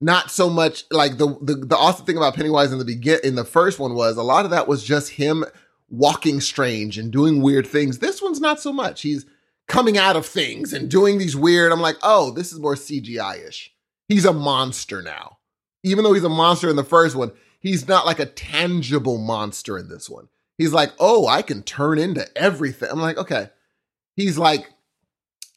not 0.00 0.30
so 0.30 0.50
much 0.50 0.84
like 0.90 1.16
the 1.16 1.38
the, 1.40 1.54
the 1.54 1.76
awesome 1.76 2.04
thing 2.04 2.16
about 2.16 2.34
Pennywise 2.34 2.72
in 2.72 2.78
the 2.78 2.84
begin 2.84 3.20
in 3.22 3.36
the 3.36 3.44
first 3.44 3.78
one 3.78 3.94
was 3.94 4.16
a 4.16 4.22
lot 4.22 4.44
of 4.44 4.50
that 4.50 4.68
was 4.68 4.82
just 4.82 5.10
him 5.10 5.44
walking 5.88 6.40
strange 6.40 6.98
and 6.98 7.12
doing 7.12 7.40
weird 7.40 7.66
things. 7.66 7.98
This 7.98 8.20
one's 8.20 8.40
not 8.40 8.60
so 8.60 8.72
much. 8.72 9.02
He's 9.02 9.26
coming 9.68 9.96
out 9.96 10.16
of 10.16 10.26
things 10.26 10.72
and 10.72 10.90
doing 10.90 11.18
these 11.18 11.36
weird. 11.36 11.72
I'm 11.72 11.80
like, 11.80 11.96
oh, 12.02 12.32
this 12.32 12.52
is 12.52 12.58
more 12.58 12.74
CGI 12.74 13.48
ish. 13.48 13.72
He's 14.08 14.24
a 14.24 14.32
monster 14.32 15.02
now. 15.02 15.38
Even 15.84 16.04
though 16.04 16.12
he's 16.12 16.24
a 16.24 16.28
monster 16.28 16.68
in 16.68 16.76
the 16.76 16.84
first 16.84 17.14
one, 17.14 17.30
he's 17.60 17.86
not 17.86 18.06
like 18.06 18.18
a 18.18 18.26
tangible 18.26 19.18
monster 19.18 19.78
in 19.78 19.88
this 19.88 20.10
one. 20.10 20.28
He's 20.58 20.72
like, 20.72 20.92
oh, 20.98 21.26
I 21.26 21.42
can 21.42 21.62
turn 21.62 21.98
into 21.98 22.26
everything. 22.36 22.90
I'm 22.90 23.00
like, 23.00 23.16
okay. 23.16 23.50
He's 24.16 24.36
like, 24.36 24.68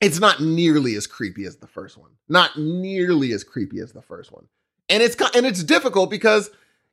it's 0.03 0.19
not 0.19 0.41
nearly 0.41 0.95
as 0.95 1.07
creepy 1.07 1.45
as 1.45 1.57
the 1.57 1.67
first 1.67 1.97
one. 1.97 2.11
Not 2.27 2.57
nearly 2.57 3.31
as 3.31 3.43
creepy 3.43 3.79
as 3.79 3.93
the 3.93 4.01
first 4.01 4.31
one. 4.31 4.47
And 4.89 5.01
it's 5.01 5.15
and 5.35 5.45
it's 5.45 5.63
difficult 5.63 6.09
because 6.09 6.51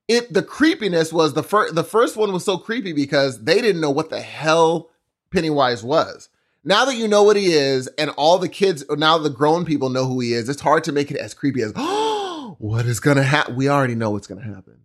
it 0.08 0.32
the 0.32 0.42
creepiness 0.42 1.12
was 1.12 1.34
the 1.34 1.42
first 1.42 1.74
the 1.74 1.84
first 1.84 2.16
one 2.16 2.32
was 2.32 2.44
so 2.44 2.56
creepy 2.56 2.92
because 2.92 3.44
they 3.44 3.60
didn't 3.60 3.80
know 3.80 3.90
what 3.90 4.10
the 4.10 4.20
hell 4.20 4.90
Pennywise 5.32 5.82
was. 5.82 6.28
Now 6.62 6.84
that 6.84 6.96
you 6.96 7.08
know 7.08 7.22
what 7.22 7.36
he 7.36 7.52
is, 7.52 7.88
and 7.98 8.10
all 8.10 8.38
the 8.38 8.48
kids 8.48 8.84
now 8.90 9.18
the 9.18 9.30
grown 9.30 9.64
people 9.64 9.88
know 9.88 10.06
who 10.06 10.20
he 10.20 10.32
is, 10.32 10.48
it's 10.48 10.60
hard 10.60 10.84
to 10.84 10.92
make 10.92 11.10
it 11.10 11.16
as 11.16 11.34
creepy 11.34 11.62
as 11.62 11.72
oh, 11.76 12.56
what 12.58 12.86
is 12.86 13.00
gonna 13.00 13.22
happen? 13.22 13.56
We 13.56 13.68
already 13.68 13.94
know 13.94 14.10
what's 14.10 14.26
gonna 14.26 14.42
happen. 14.42 14.78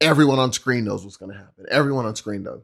Everyone 0.00 0.38
on 0.38 0.52
screen 0.52 0.84
knows 0.84 1.02
what's 1.04 1.16
gonna 1.16 1.38
happen. 1.38 1.64
Everyone 1.70 2.04
on 2.04 2.14
screen 2.14 2.42
knows. 2.42 2.62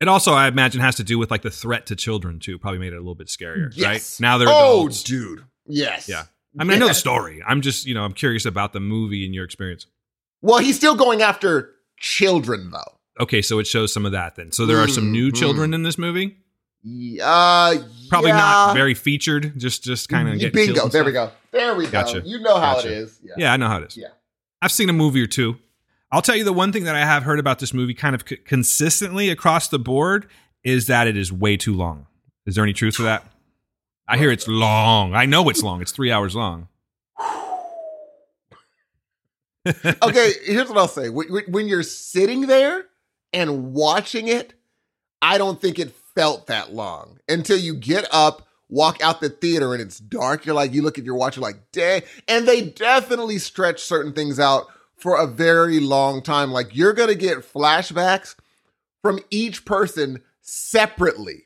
It 0.00 0.08
also, 0.08 0.32
I 0.32 0.46
imagine, 0.48 0.80
has 0.82 0.96
to 0.96 1.04
do 1.04 1.18
with 1.18 1.30
like 1.30 1.42
the 1.42 1.50
threat 1.50 1.86
to 1.86 1.96
children 1.96 2.38
too. 2.38 2.58
Probably 2.58 2.78
made 2.78 2.92
it 2.92 2.96
a 2.96 3.00
little 3.00 3.14
bit 3.14 3.28
scarier, 3.28 3.72
Yes. 3.74 4.18
right? 4.20 4.22
Now 4.26 4.38
they're 4.38 4.48
oh, 4.50 4.80
adults. 4.82 5.02
dude. 5.02 5.44
Yes. 5.66 6.08
Yeah. 6.08 6.24
I 6.58 6.64
mean, 6.64 6.76
I 6.76 6.78
know 6.78 6.88
the 6.88 6.94
story. 6.94 7.42
I'm 7.46 7.60
just, 7.60 7.86
you 7.86 7.94
know, 7.94 8.02
I'm 8.04 8.12
curious 8.14 8.44
about 8.46 8.72
the 8.72 8.80
movie 8.80 9.24
and 9.24 9.34
your 9.34 9.44
experience. 9.44 9.86
Well, 10.42 10.58
he's 10.58 10.76
still 10.76 10.94
going 10.96 11.22
after 11.22 11.72
children 11.98 12.70
though. 12.70 12.98
Okay, 13.20 13.40
so 13.40 13.58
it 13.58 13.66
shows 13.66 13.92
some 13.92 14.04
of 14.06 14.12
that 14.12 14.36
then. 14.36 14.52
So 14.52 14.66
there 14.66 14.78
are 14.78 14.88
some 14.88 15.10
new 15.12 15.30
Mhm. 15.30 15.36
children 15.36 15.72
in 15.74 15.82
this 15.82 15.96
movie. 15.96 16.36
Uh, 17.22 17.76
Probably 18.10 18.30
yeah. 18.30 18.36
not 18.36 18.74
very 18.74 18.94
featured. 18.94 19.58
Just, 19.58 19.82
just 19.82 20.08
kind 20.08 20.28
of 20.28 20.38
get 20.38 20.52
bingo. 20.52 20.88
There 20.88 21.04
we 21.04 21.12
go. 21.12 21.30
There 21.50 21.74
we 21.74 21.86
Gotcha. 21.86 22.20
go. 22.20 22.26
You 22.26 22.38
know 22.40 22.58
how 22.58 22.74
Gotcha. 22.76 22.88
it 22.88 22.98
is. 22.98 23.18
Yeah. 23.24 23.34
Yeah, 23.38 23.52
I 23.52 23.56
know 23.56 23.68
how 23.68 23.78
it 23.78 23.88
is. 23.88 23.96
Yeah. 23.96 24.08
I've 24.62 24.70
seen 24.72 24.88
a 24.88 24.92
movie 24.92 25.22
or 25.22 25.26
two. 25.26 25.56
I'll 26.12 26.22
tell 26.22 26.36
you 26.36 26.44
the 26.44 26.52
one 26.52 26.72
thing 26.72 26.84
that 26.84 26.94
I 26.94 27.00
have 27.00 27.24
heard 27.24 27.38
about 27.38 27.58
this 27.58 27.74
movie 27.74 27.94
kind 27.94 28.14
of 28.14 28.24
c- 28.26 28.36
consistently 28.36 29.28
across 29.28 29.68
the 29.68 29.78
board 29.78 30.28
is 30.62 30.86
that 30.86 31.06
it 31.06 31.16
is 31.16 31.32
way 31.32 31.56
too 31.56 31.74
long. 31.74 32.06
Is 32.46 32.54
there 32.54 32.64
any 32.64 32.72
truth 32.72 32.96
to 32.96 33.02
that? 33.02 33.24
I 34.08 34.16
hear 34.16 34.30
it's 34.30 34.46
long. 34.46 35.14
I 35.14 35.26
know 35.26 35.48
it's 35.48 35.62
long. 35.62 35.82
It's 35.82 35.90
three 35.90 36.12
hours 36.12 36.36
long. 36.36 36.68
okay, 40.02 40.32
here's 40.44 40.68
what 40.68 40.78
I'll 40.78 40.86
say. 40.86 41.08
When, 41.08 41.66
you're 41.66 41.82
sitting 41.82 42.42
there 42.42 42.86
and 43.32 43.74
watching 43.74 44.28
it, 44.28 44.54
I 45.20 45.38
don't 45.38 45.60
think 45.60 45.80
it 45.80 45.92
felt 46.14 46.46
that 46.46 46.72
long 46.72 47.18
until 47.28 47.58
you 47.58 47.74
get 47.74 48.06
up, 48.12 48.46
walk 48.68 49.02
out 49.02 49.20
the 49.20 49.28
theater, 49.28 49.72
and 49.72 49.82
it's 49.82 49.98
dark. 49.98 50.46
You're 50.46 50.54
like, 50.54 50.72
you 50.72 50.82
look 50.82 50.98
at 50.98 51.04
your 51.04 51.16
watch, 51.16 51.36
you're 51.36 51.42
like, 51.42 51.72
dang. 51.72 52.02
And 52.28 52.46
they 52.46 52.62
definitely 52.62 53.38
stretch 53.38 53.80
certain 53.80 54.12
things 54.12 54.38
out 54.38 54.68
for 54.96 55.16
a 55.18 55.26
very 55.26 55.80
long 55.80 56.22
time. 56.22 56.50
Like, 56.52 56.74
you're 56.74 56.92
going 56.92 57.08
to 57.08 57.14
get 57.14 57.38
flashbacks 57.38 58.34
from 59.02 59.20
each 59.30 59.64
person 59.64 60.22
separately 60.40 61.44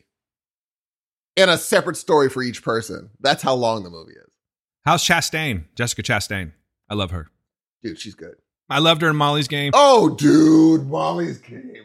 and 1.36 1.50
a 1.50 1.58
separate 1.58 1.96
story 1.96 2.28
for 2.28 2.42
each 2.42 2.62
person. 2.62 3.10
That's 3.20 3.42
how 3.42 3.54
long 3.54 3.82
the 3.82 3.90
movie 3.90 4.12
is. 4.12 4.30
How's 4.84 5.04
Chastain? 5.04 5.64
Jessica 5.74 6.02
Chastain. 6.02 6.52
I 6.88 6.94
love 6.94 7.10
her. 7.10 7.28
Dude, 7.82 7.98
she's 7.98 8.14
good. 8.14 8.34
I 8.68 8.78
loved 8.78 9.02
her 9.02 9.08
in 9.10 9.16
Molly's 9.16 9.48
Game. 9.48 9.72
Oh, 9.74 10.10
dude, 10.10 10.86
Molly's 10.88 11.38
game. 11.38 11.84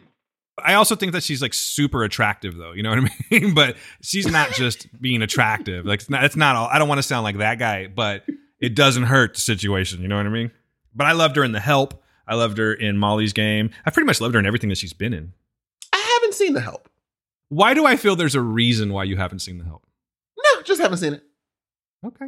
I 0.64 0.76
also 0.76 0.96
think 0.96 1.12
that 1.12 1.24
she's 1.24 1.42
like 1.42 1.54
super 1.54 2.04
attractive, 2.04 2.56
though. 2.56 2.72
You 2.72 2.84
know 2.84 2.90
what 2.92 3.00
I 3.00 3.10
mean? 3.40 3.54
but 3.54 3.76
she's 4.02 4.28
not 4.28 4.52
just 4.52 4.88
being 5.02 5.22
attractive. 5.22 5.86
Like 5.86 6.00
it's 6.00 6.10
not. 6.10 6.24
It's 6.24 6.36
not 6.38 6.56
all. 6.56 6.68
I 6.68 6.80
don't 6.80 6.88
want 6.88 7.00
to 7.00 7.04
sound 7.04 7.24
like 7.26 7.40
that 7.40 7.60
guy, 7.60 7.88
but 7.88 8.24
it 8.60 8.74
doesn't 8.76 9.04
hurt 9.04 9.34
the 9.36 9.42
situation. 9.42 10.02
You 10.02 10.08
know 10.08 10.16
what 10.16 10.26
I 10.26 10.30
mean? 10.30 10.52
But 10.96 11.08
I 11.08 11.12
loved 11.12 11.36
her 11.36 11.44
in 11.44 11.52
The 11.52 11.60
Help. 11.60 12.02
I 12.28 12.36
loved 12.36 12.58
her 12.58 12.74
in 12.74 12.98
Molly's 12.98 13.34
Game. 13.34 13.70
I 13.86 13.92
pretty 13.92 14.06
much 14.08 14.22
loved 14.22 14.34
her 14.34 14.40
in 14.40 14.46
everything 14.46 14.70
that 14.70 14.78
she's 14.78 14.94
been 14.94 15.14
in. 15.14 15.34
I 15.94 16.18
haven't 16.20 16.34
seen 16.34 16.54
The 16.54 16.62
Help. 16.62 16.90
Why 17.50 17.74
do 17.74 17.86
I 17.86 17.96
feel 17.98 18.16
there's 18.16 18.36
a 18.36 18.42
reason 18.42 18.92
why 18.94 19.04
you 19.04 19.18
haven't 19.18 19.40
seen 19.40 19.58
The 19.58 19.66
Help? 19.66 19.86
No, 20.38 20.62
just 20.64 20.82
haven't 20.82 20.98
seen 20.98 21.14
it. 21.14 21.24
Okay. 22.06 22.26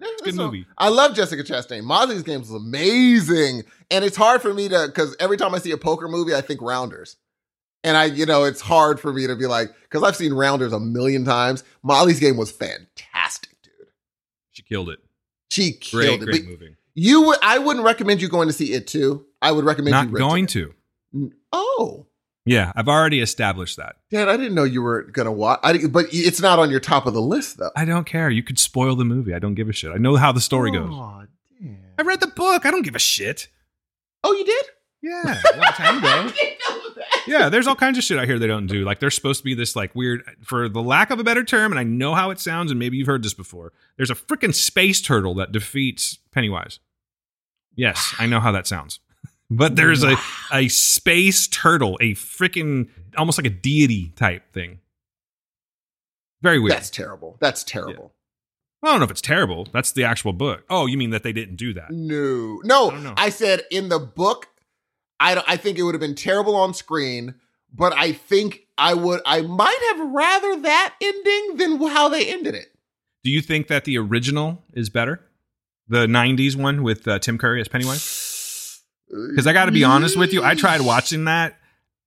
Yeah, 0.00 0.08
It's 0.10 0.22
a 0.22 0.24
good 0.26 0.34
movie. 0.36 0.66
I 0.78 0.88
love 0.88 1.14
Jessica 1.14 1.42
Chastain. 1.42 1.82
Molly's 1.84 2.22
Game 2.22 2.40
is 2.42 2.50
amazing, 2.50 3.62
and 3.90 4.04
it's 4.04 4.16
hard 4.16 4.42
for 4.42 4.52
me 4.52 4.68
to 4.68 4.86
because 4.86 5.16
every 5.20 5.36
time 5.36 5.54
I 5.54 5.58
see 5.58 5.70
a 5.72 5.76
poker 5.76 6.08
movie, 6.08 6.34
I 6.34 6.40
think 6.40 6.60
Rounders, 6.60 7.16
and 7.84 7.96
I, 7.96 8.04
you 8.06 8.26
know, 8.26 8.44
it's 8.44 8.60
hard 8.60 8.98
for 9.00 9.12
me 9.12 9.26
to 9.26 9.36
be 9.36 9.46
like 9.46 9.70
because 9.82 10.02
I've 10.02 10.16
seen 10.16 10.32
Rounders 10.32 10.72
a 10.72 10.80
million 10.80 11.24
times. 11.24 11.62
Molly's 11.82 12.18
Game 12.20 12.36
was 12.36 12.50
fantastic, 12.50 13.56
dude. 13.62 13.88
She 14.50 14.62
killed 14.62 14.88
it. 14.90 14.98
She 15.50 15.72
Great, 15.92 16.08
killed 16.08 16.22
it. 16.22 16.26
great 16.26 16.44
But 16.44 16.50
movie. 16.50 16.76
You 16.94 17.22
would, 17.22 17.38
I 17.42 17.58
wouldn't 17.58 17.84
recommend 17.84 18.20
you 18.22 18.28
going 18.28 18.48
to 18.48 18.52
see 18.54 18.72
it 18.72 18.86
too. 18.86 19.26
I 19.40 19.52
would 19.52 19.64
recommend 19.64 19.92
Not 19.92 20.10
you 20.10 20.16
going 20.18 20.46
to. 20.48 20.74
Oh, 21.52 22.06
Yeah, 22.44 22.72
I've 22.74 22.88
already 22.88 23.20
established 23.20 23.76
that. 23.76 23.96
Dad, 24.10 24.28
I 24.28 24.36
didn't 24.36 24.54
know 24.54 24.64
you 24.64 24.82
were 24.82 25.02
gonna 25.02 25.32
watch. 25.32 25.60
I, 25.62 25.86
but 25.86 26.06
it's 26.10 26.40
not 26.40 26.58
on 26.58 26.70
your 26.70 26.80
top 26.80 27.06
of 27.06 27.14
the 27.14 27.20
list 27.20 27.58
though. 27.58 27.70
I 27.76 27.84
don't 27.84 28.06
care. 28.06 28.30
You 28.30 28.42
could 28.42 28.58
spoil 28.58 28.96
the 28.96 29.04
movie. 29.04 29.34
I 29.34 29.38
don't 29.38 29.54
give 29.54 29.68
a 29.68 29.72
shit. 29.72 29.92
I 29.92 29.98
know 29.98 30.16
how 30.16 30.32
the 30.32 30.40
story 30.40 30.70
goes. 30.70 30.90
Aw, 30.90 31.24
damn. 31.60 31.78
I 31.98 32.02
read 32.02 32.20
the 32.20 32.28
book. 32.28 32.66
I 32.66 32.70
don't 32.70 32.82
give 32.82 32.94
a 32.96 33.00
shit. 33.00 33.48
Oh, 34.24 34.32
you 34.32 34.44
did? 34.44 34.64
Yeah, 35.02 35.40
a 35.54 35.56
long 35.56 35.72
time 35.72 35.98
ago. 35.98 36.32
Yeah, 37.26 37.48
there's 37.48 37.66
all 37.66 37.74
kinds 37.76 37.98
of 37.98 38.04
shit 38.04 38.18
I 38.18 38.26
hear 38.26 38.38
they 38.38 38.46
don't 38.46 38.66
do. 38.66 38.84
Like 38.84 39.00
there's 39.00 39.14
supposed 39.14 39.40
to 39.40 39.44
be 39.44 39.54
this 39.54 39.74
like 39.74 39.94
weird, 39.94 40.22
for 40.42 40.68
the 40.68 40.82
lack 40.82 41.10
of 41.10 41.18
a 41.18 41.24
better 41.24 41.44
term, 41.44 41.72
and 41.72 41.78
I 41.78 41.84
know 41.84 42.14
how 42.14 42.30
it 42.30 42.38
sounds, 42.40 42.70
and 42.70 42.78
maybe 42.78 42.96
you've 42.96 43.06
heard 43.06 43.22
this 43.22 43.34
before. 43.34 43.72
There's 43.96 44.10
a 44.10 44.14
freaking 44.14 44.54
space 44.54 45.00
turtle 45.00 45.34
that 45.34 45.52
defeats 45.52 46.18
Pennywise. 46.32 46.78
Yes, 47.74 48.14
I 48.18 48.26
know 48.26 48.40
how 48.40 48.52
that 48.52 48.66
sounds. 48.66 49.00
But 49.54 49.76
there's 49.76 50.02
a 50.02 50.16
a 50.50 50.68
space 50.68 51.46
turtle, 51.46 51.98
a 52.00 52.14
freaking 52.14 52.88
almost 53.18 53.36
like 53.38 53.46
a 53.46 53.50
deity 53.50 54.14
type 54.16 54.50
thing. 54.54 54.78
Very 56.40 56.58
weird. 56.58 56.72
That's 56.72 56.88
terrible. 56.88 57.36
That's 57.38 57.62
terrible. 57.62 58.14
I 58.82 58.88
don't 58.88 59.00
know 59.00 59.04
if 59.04 59.10
it's 59.10 59.20
terrible. 59.20 59.68
That's 59.70 59.92
the 59.92 60.04
actual 60.04 60.32
book. 60.32 60.64
Oh, 60.70 60.86
you 60.86 60.96
mean 60.96 61.10
that 61.10 61.22
they 61.22 61.34
didn't 61.34 61.56
do 61.56 61.74
that? 61.74 61.90
No, 61.90 62.60
no. 62.64 62.88
I. 63.16 63.26
I 63.26 63.28
said 63.28 63.64
in 63.70 63.90
the 63.90 63.98
book, 63.98 64.48
I 65.22 65.42
I 65.46 65.56
think 65.56 65.78
it 65.78 65.82
would 65.82 65.94
have 65.94 66.00
been 66.00 66.14
terrible 66.14 66.56
on 66.56 66.74
screen, 66.74 67.34
but 67.72 67.92
I 67.96 68.12
think 68.12 68.66
I 68.76 68.94
would. 68.94 69.20
I 69.26 69.42
might 69.42 69.78
have 69.96 70.10
rather 70.12 70.60
that 70.62 70.94
ending 71.00 71.56
than 71.56 71.86
how 71.88 72.08
they 72.08 72.26
ended 72.32 72.54
it. 72.54 72.66
Do 73.24 73.30
you 73.30 73.40
think 73.40 73.68
that 73.68 73.84
the 73.84 73.96
original 73.98 74.62
is 74.72 74.88
better? 74.88 75.20
The 75.88 76.06
90s 76.06 76.56
one 76.56 76.82
with 76.82 77.06
uh, 77.06 77.18
Tim 77.18 77.38
Curry 77.38 77.60
as 77.60 77.68
Pennywise? 77.68 78.28
Because 79.28 79.46
I 79.46 79.52
got 79.52 79.66
to 79.66 79.72
be 79.72 79.84
honest 79.84 80.16
with 80.16 80.32
you, 80.32 80.42
I 80.42 80.54
tried 80.54 80.80
watching 80.80 81.26
that. 81.26 81.58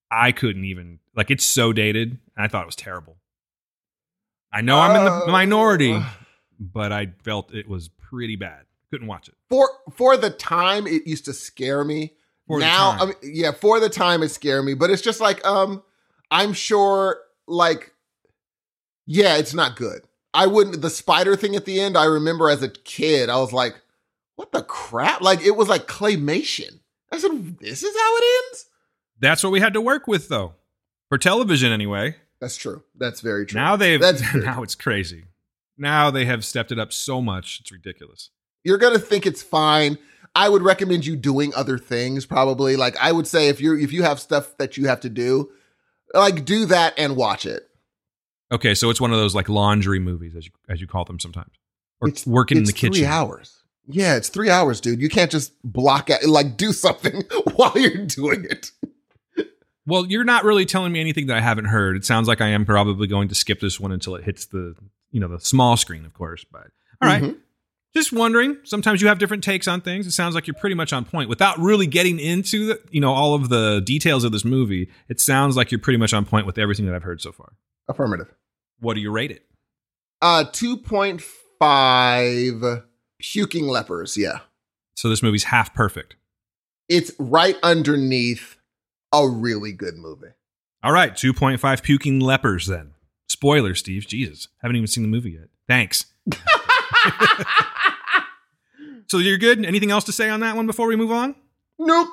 I 0.10 0.32
couldn't 0.32 0.66
even. 0.66 0.98
Like, 1.16 1.30
it's 1.30 1.46
so 1.46 1.72
dated. 1.72 2.10
And 2.36 2.44
I 2.44 2.48
thought 2.48 2.64
it 2.64 2.66
was 2.66 2.76
terrible. 2.76 3.18
I 4.52 4.62
know 4.62 4.80
I'm 4.80 4.96
in 4.96 5.06
the 5.06 5.12
Uh, 5.12 5.28
minority, 5.28 6.02
but 6.60 6.92
I 6.92 7.14
felt 7.24 7.54
it 7.54 7.68
was 7.68 7.90
pretty 7.90 8.36
bad. 8.38 8.64
Couldn't 8.90 9.06
watch 9.06 9.28
it. 9.28 9.36
for 9.50 9.70
for 9.96 10.18
the 10.18 10.32
time. 10.32 10.88
It 10.88 11.06
used 11.06 11.26
to 11.26 11.34
scare 11.34 11.84
me. 11.84 12.14
For 12.48 12.60
now. 12.60 12.92
I 12.92 13.06
mean, 13.08 13.16
yeah, 13.24 13.52
for 13.52 13.80
the 13.80 13.90
time 13.90 14.22
it 14.22 14.30
scared 14.30 14.66
me, 14.66 14.74
but 14.74 14.90
it's 14.90 15.02
just 15.02 15.20
like 15.20 15.46
um, 15.46 15.84
I'm 16.30 16.54
sure, 16.54 17.18
like, 17.48 17.94
yeah, 19.06 19.38
it's 19.38 19.54
not 19.54 19.76
good. 19.76 20.02
I 20.34 20.48
wouldn't 20.48 20.82
the 20.82 20.90
spider 20.90 21.36
thing 21.36 21.56
at 21.56 21.66
the 21.66 21.80
end. 21.80 21.98
I 21.98 22.06
remember 22.06 22.50
as 22.50 22.62
a 22.62 22.70
kid, 22.70 23.30
I 23.30 23.38
was 23.38 23.54
like, 23.54 23.76
"What 24.36 24.52
the 24.52 24.62
crap?" 24.62 25.22
Like 25.22 25.42
it 25.42 25.56
was 25.56 25.70
like 25.70 25.88
claymation. 25.88 26.80
I 27.12 27.18
said, 27.18 27.58
"This 27.60 27.84
is 27.84 27.96
how 27.96 28.18
it 28.18 28.46
ends." 28.46 28.66
That's 29.20 29.44
what 29.44 29.52
we 29.52 29.62
had 29.62 29.74
to 29.74 29.82
work 29.82 30.08
with, 30.08 30.28
though, 30.28 30.54
for 31.10 31.18
television 31.18 31.72
anyway. 31.72 32.18
That's 32.42 32.58
true. 32.58 32.84
That's 32.96 33.22
very 33.22 33.46
true. 33.46 33.60
Now 33.60 33.76
they've 33.76 34.00
That's 34.00 34.22
now 34.36 34.62
it's 34.62 34.76
crazy. 34.76 35.26
Now 35.78 36.12
they 36.12 36.26
have 36.26 36.46
stepped 36.46 36.72
it 36.72 36.80
up 36.80 36.94
so 36.94 37.22
much, 37.22 37.60
it's 37.62 37.72
ridiculous. 37.72 38.30
You're 38.64 38.78
gonna 38.78 39.00
think 39.00 39.26
it's 39.26 39.44
fine. 39.44 39.98
I 40.36 40.50
would 40.50 40.62
recommend 40.62 41.06
you 41.06 41.16
doing 41.16 41.54
other 41.56 41.78
things. 41.78 42.26
Probably, 42.26 42.76
like 42.76 42.96
I 43.00 43.12
would 43.12 43.26
say, 43.28 43.48
if 43.48 43.62
you're 43.62 43.78
if 43.80 43.92
you 43.94 44.04
have 44.04 44.20
stuff 44.20 44.58
that 44.58 44.78
you 44.78 44.88
have 44.88 45.00
to 45.02 45.10
do, 45.10 45.50
like 46.14 46.46
do 46.46 46.66
that 46.66 46.94
and 46.98 47.16
watch 47.16 47.46
it. 47.46 47.70
Okay, 48.52 48.76
so 48.76 48.90
it's 48.90 49.02
one 49.02 49.12
of 49.12 49.18
those 49.18 49.34
like 49.34 49.50
laundry 49.50 50.00
movies, 50.00 50.36
as 50.36 50.46
you 50.46 50.52
as 50.70 50.82
you 50.82 50.88
call 50.88 51.06
them 51.06 51.20
sometimes, 51.20 51.52
or 52.02 52.10
It's- 52.10 52.28
working 52.28 52.58
in 52.58 52.66
the 52.66 52.74
kitchen. 52.74 52.94
Three 52.94 53.06
hours. 53.06 53.62
Yeah, 53.88 54.16
it's 54.16 54.30
three 54.30 54.50
hours, 54.50 54.82
dude. 54.82 55.00
You 55.00 55.10
can't 55.10 55.30
just 55.30 55.54
block 55.64 56.10
out 56.10 56.24
like 56.26 56.58
do 56.58 56.72
something 56.74 57.22
while 57.56 57.74
you're 57.76 58.06
doing 58.06 58.44
it. 58.46 58.72
Well, 59.88 60.08
you're 60.08 60.24
not 60.24 60.44
really 60.44 60.66
telling 60.66 60.92
me 60.92 61.00
anything 61.00 61.28
that 61.28 61.38
I 61.38 61.42
haven't 61.42 61.66
heard. 61.66 61.96
It 61.96 62.04
sounds 62.04 62.28
like 62.28 62.42
I 62.42 62.48
am 62.48 62.66
probably 62.66 63.06
going 63.06 63.28
to 63.28 63.36
skip 63.36 63.60
this 63.60 63.80
one 63.80 63.92
until 63.92 64.16
it 64.16 64.24
hits 64.24 64.48
the 64.48 64.74
you 65.12 65.20
know 65.20 65.28
the 65.28 65.40
small 65.40 65.78
screen, 65.78 66.04
of 66.06 66.14
course. 66.14 66.44
But 66.52 66.68
all 67.02 67.10
right. 67.10 67.22
Mhm. 67.24 67.38
Just 67.96 68.12
wondering. 68.14 68.58
Sometimes 68.64 69.02
you 69.02 69.08
have 69.08 69.18
different 69.20 69.44
takes 69.44 69.68
on 69.68 69.82
things. 69.82 70.06
It 70.08 70.12
sounds 70.12 70.36
like 70.36 70.48
you're 70.48 70.54
pretty 70.56 70.76
much 70.76 70.92
on 70.94 71.06
point 71.06 71.30
without 71.30 71.58
really 71.60 71.88
getting 71.88 72.20
into 72.20 72.66
the 72.68 72.82
you 72.92 73.02
know 73.02 73.14
all 73.14 73.34
of 73.34 73.50
the 73.50 73.82
details 73.86 74.24
of 74.24 74.32
this 74.32 74.46
movie. 74.46 74.90
It 75.10 75.20
sounds 75.20 75.56
like 75.58 75.72
you're 75.72 75.80
pretty 75.80 75.98
much 75.98 76.14
on 76.14 76.26
point 76.26 76.46
with 76.46 76.58
everything 76.58 76.86
that 76.86 76.96
I've 76.96 77.04
heard 77.04 77.22
so 77.22 77.32
far. 77.32 77.54
Affirmative. 77.88 78.34
What 78.80 78.96
do 78.96 79.02
you 79.02 79.12
rate 79.12 79.32
it? 79.32 79.46
Uh, 80.22 80.46
two 80.52 80.78
point 80.78 81.22
five 81.60 82.84
puking 83.20 83.68
lepers. 83.68 84.18
Yeah, 84.18 84.40
So 84.96 85.10
this 85.10 85.24
movie's 85.24 85.46
half 85.46 85.74
perfect. 85.74 86.16
it's 86.90 87.12
right 87.18 87.58
underneath 87.64 88.58
a 89.14 89.28
really 89.28 89.72
good 89.72 89.96
movie. 89.96 90.28
All 90.84 90.92
right, 90.92 91.14
2.5 91.14 91.82
puking 91.82 92.20
lepers 92.20 92.68
then. 92.68 92.92
Spoiler, 93.28 93.74
Steve. 93.74 94.06
Jesus. 94.06 94.50
Haven't 94.62 94.76
even 94.76 94.86
seen 94.88 95.04
the 95.04 95.08
movie 95.10 95.32
yet. 95.32 95.48
Thanks. 95.68 96.06
so 99.08 99.18
you're 99.18 99.38
good? 99.38 99.66
Anything 99.66 99.92
else 99.92 100.04
to 100.06 100.12
say 100.12 100.30
on 100.30 100.42
that 100.42 100.56
one 100.56 100.68
before 100.68 100.88
we 100.88 100.96
move 100.96 101.12
on? 101.12 101.36
Nope. 101.80 102.10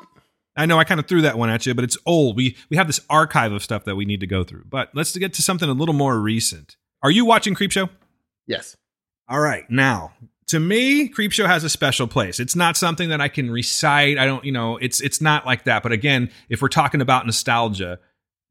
I 0.57 0.67
know 0.67 0.79
I 0.79 0.85
kind 0.85 1.01
of 1.01 1.07
threw 1.07 1.23
that 1.23 1.39
one 1.39 1.49
at 1.49 1.65
you, 1.65 1.75
but 1.75 1.85
it's 1.85 1.97
old. 2.05 2.37
We 2.37 2.57
we 2.69 2.77
have 2.77 2.87
this 2.87 3.01
archive 3.09 3.53
of 3.53 3.63
stuff 3.63 3.85
that 3.85 3.97
we 3.97 4.05
need 4.05 4.21
to 4.21 4.27
go 4.27 4.45
through. 4.45 4.65
But 4.69 4.91
let's 4.95 5.17
get 5.17 5.33
to 5.35 5.43
something 5.43 5.69
a 5.69 5.73
little 5.73 5.95
more 5.95 6.19
recent. 6.19 6.77
Are 7.03 7.11
you 7.11 7.25
watching 7.25 7.55
Creepshow? 7.55 7.89
Yes. 8.47 8.77
All 9.29 9.41
right. 9.41 9.69
Now, 9.71 10.13
to 10.49 10.61
me, 10.61 11.09
Creepshow 11.09 11.47
has 11.47 11.65
a 11.65 11.71
special 11.71 12.07
place. 12.07 12.39
It's 12.39 12.55
not 12.55 12.77
something 12.77 13.09
that 13.09 13.21
I 13.21 13.29
can 13.29 13.51
recite. 13.51 14.19
I 14.19 14.27
don't, 14.27 14.45
you 14.45 14.53
know, 14.53 14.77
it's 14.77 15.01
it's 15.01 15.21
not 15.21 15.47
like 15.47 15.65
that. 15.65 15.83
But 15.83 15.93
again, 15.93 16.31
if 16.51 16.61
we're 16.61 16.69
talking 16.69 17.01
about 17.01 17.25
nostalgia, 17.25 17.99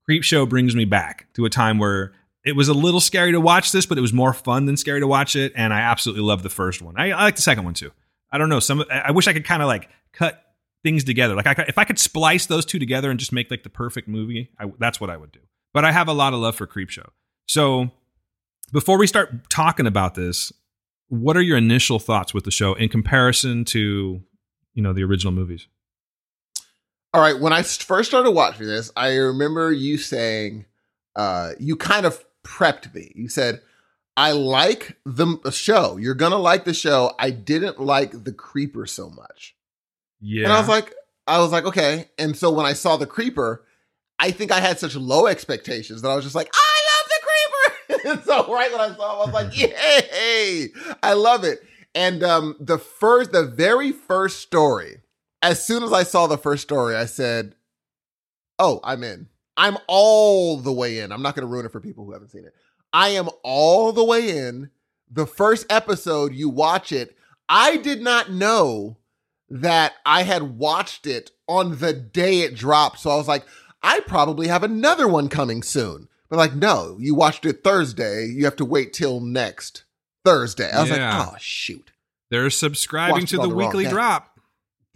Creepshow 0.09 0.49
brings 0.49 0.75
me 0.75 0.85
back 0.85 1.27
to 1.35 1.45
a 1.45 1.49
time 1.49 1.77
where 1.77 2.13
it 2.43 2.55
was 2.55 2.67
a 2.67 2.73
little 2.73 2.99
scary 2.99 3.31
to 3.31 3.39
watch 3.39 3.71
this, 3.71 3.85
but 3.85 3.97
it 3.97 4.01
was 4.01 4.13
more 4.13 4.33
fun 4.33 4.65
than 4.65 4.77
scary 4.77 4.99
to 4.99 5.07
watch 5.07 5.35
it. 5.35 5.53
And 5.55 5.73
I 5.73 5.81
absolutely 5.81 6.23
love 6.23 6.43
the 6.43 6.49
first 6.49 6.81
one. 6.81 6.95
I, 6.97 7.11
I 7.11 7.23
like 7.23 7.35
the 7.35 7.41
second 7.41 7.63
one 7.63 7.73
too. 7.73 7.91
I 8.31 8.37
don't 8.37 8.49
know. 8.49 8.59
Some 8.59 8.83
I 8.89 9.11
wish 9.11 9.27
I 9.27 9.33
could 9.33 9.45
kind 9.45 9.61
of 9.61 9.67
like 9.67 9.89
cut 10.13 10.43
things 10.83 11.03
together. 11.03 11.35
Like 11.35 11.47
I, 11.47 11.65
if 11.67 11.77
I 11.77 11.83
could 11.83 11.99
splice 11.99 12.45
those 12.45 12.65
two 12.65 12.79
together 12.79 13.11
and 13.11 13.19
just 13.19 13.31
make 13.31 13.51
like 13.51 13.63
the 13.63 13.69
perfect 13.69 14.07
movie, 14.07 14.49
I, 14.59 14.71
that's 14.79 14.99
what 14.99 15.09
I 15.09 15.17
would 15.17 15.31
do. 15.31 15.41
But 15.73 15.85
I 15.85 15.91
have 15.91 16.07
a 16.07 16.13
lot 16.13 16.33
of 16.33 16.39
love 16.39 16.55
for 16.55 16.65
Creepshow. 16.65 17.09
So 17.47 17.91
before 18.71 18.97
we 18.97 19.07
start 19.07 19.49
talking 19.49 19.85
about 19.85 20.15
this, 20.15 20.51
what 21.09 21.35
are 21.35 21.41
your 21.41 21.57
initial 21.57 21.99
thoughts 21.99 22.33
with 22.33 22.45
the 22.45 22.51
show 22.51 22.73
in 22.73 22.89
comparison 22.89 23.65
to 23.65 24.21
you 24.73 24.81
know 24.81 24.93
the 24.93 25.03
original 25.03 25.33
movies? 25.33 25.67
All 27.13 27.21
right. 27.21 27.37
When 27.37 27.51
I 27.51 27.61
first 27.61 28.09
started 28.09 28.31
watching 28.31 28.67
this, 28.67 28.89
I 28.95 29.15
remember 29.15 29.73
you 29.73 29.97
saying, 29.97 30.65
uh, 31.17 31.51
you 31.59 31.75
kind 31.75 32.05
of 32.05 32.23
prepped 32.43 32.93
me. 32.93 33.11
You 33.15 33.29
said, 33.29 33.61
I 34.17 34.31
like 34.31 34.97
the 35.05 35.37
show. 35.51 35.97
You're 35.97 36.15
going 36.15 36.31
to 36.31 36.37
like 36.37 36.65
the 36.65 36.73
show. 36.73 37.13
I 37.17 37.31
didn't 37.31 37.79
like 37.79 38.23
the 38.23 38.33
creeper 38.33 38.85
so 38.85 39.09
much. 39.09 39.55
Yeah, 40.19 40.43
And 40.43 40.53
I 40.53 40.59
was 40.59 40.69
like, 40.69 40.93
I 41.25 41.39
was 41.39 41.51
like, 41.51 41.65
okay. 41.65 42.09
And 42.17 42.35
so 42.35 42.51
when 42.51 42.65
I 42.65 42.73
saw 42.73 42.97
the 42.97 43.07
creeper, 43.07 43.65
I 44.19 44.31
think 44.31 44.51
I 44.51 44.59
had 44.59 44.79
such 44.79 44.95
low 44.95 45.27
expectations 45.27 46.01
that 46.01 46.09
I 46.09 46.15
was 46.15 46.23
just 46.23 46.35
like, 46.35 46.49
I 46.53 46.81
love 46.91 47.09
the 47.09 47.97
creeper. 47.97 48.09
and 48.09 48.23
so 48.23 48.53
right 48.53 48.71
when 48.71 48.81
I 48.81 48.95
saw 48.95 49.23
I 49.23 49.25
was 49.25 49.33
like, 49.33 49.57
yay, 49.59 50.69
I 51.01 51.13
love 51.13 51.43
it. 51.43 51.61
And 51.95 52.23
um, 52.23 52.55
the 52.59 52.77
first, 52.77 53.31
the 53.31 53.43
very 53.43 53.91
first 53.91 54.39
story, 54.39 55.01
as 55.41 55.65
soon 55.65 55.83
as 55.83 55.91
I 55.91 56.03
saw 56.03 56.27
the 56.27 56.37
first 56.37 56.63
story, 56.63 56.95
I 56.95 57.05
said, 57.05 57.55
oh, 58.59 58.79
I'm 58.83 59.03
in. 59.03 59.27
I'm 59.61 59.77
all 59.87 60.57
the 60.57 60.71
way 60.71 60.99
in. 60.99 61.11
I'm 61.11 61.21
not 61.21 61.35
going 61.35 61.45
to 61.47 61.51
ruin 61.51 61.65
it 61.67 61.71
for 61.71 61.79
people 61.79 62.03
who 62.03 62.13
haven't 62.13 62.29
seen 62.29 62.45
it. 62.45 62.53
I 62.91 63.09
am 63.09 63.29
all 63.43 63.91
the 63.91 64.03
way 64.03 64.35
in. 64.37 64.71
The 65.11 65.27
first 65.27 65.65
episode, 65.69 66.33
you 66.33 66.49
watch 66.49 66.91
it. 66.91 67.15
I 67.47 67.77
did 67.77 68.01
not 68.01 68.31
know 68.31 68.97
that 69.49 69.93
I 70.05 70.23
had 70.23 70.57
watched 70.57 71.05
it 71.05 71.31
on 71.47 71.77
the 71.79 71.93
day 71.93 72.39
it 72.41 72.55
dropped. 72.55 72.99
So 72.99 73.09
I 73.11 73.17
was 73.17 73.27
like, 73.27 73.43
I 73.83 73.99
probably 74.01 74.47
have 74.47 74.63
another 74.63 75.07
one 75.07 75.27
coming 75.29 75.61
soon. 75.61 76.07
But 76.29 76.37
like, 76.37 76.55
no, 76.55 76.97
you 76.99 77.13
watched 77.13 77.45
it 77.45 77.63
Thursday. 77.63 78.25
You 78.25 78.45
have 78.45 78.55
to 78.55 78.65
wait 78.65 78.93
till 78.93 79.19
next 79.19 79.83
Thursday. 80.23 80.71
I 80.71 80.81
was 80.81 80.89
Yeah. 80.89 81.19
like, 81.19 81.27
oh, 81.27 81.35
shoot. 81.39 81.91
they're 82.29 82.49
subscribing 82.49 83.15
Watched 83.15 83.27
to 83.29 83.37
the 83.37 83.43
the 83.49 83.49
weekly 83.55 83.85
drop. 83.85 84.39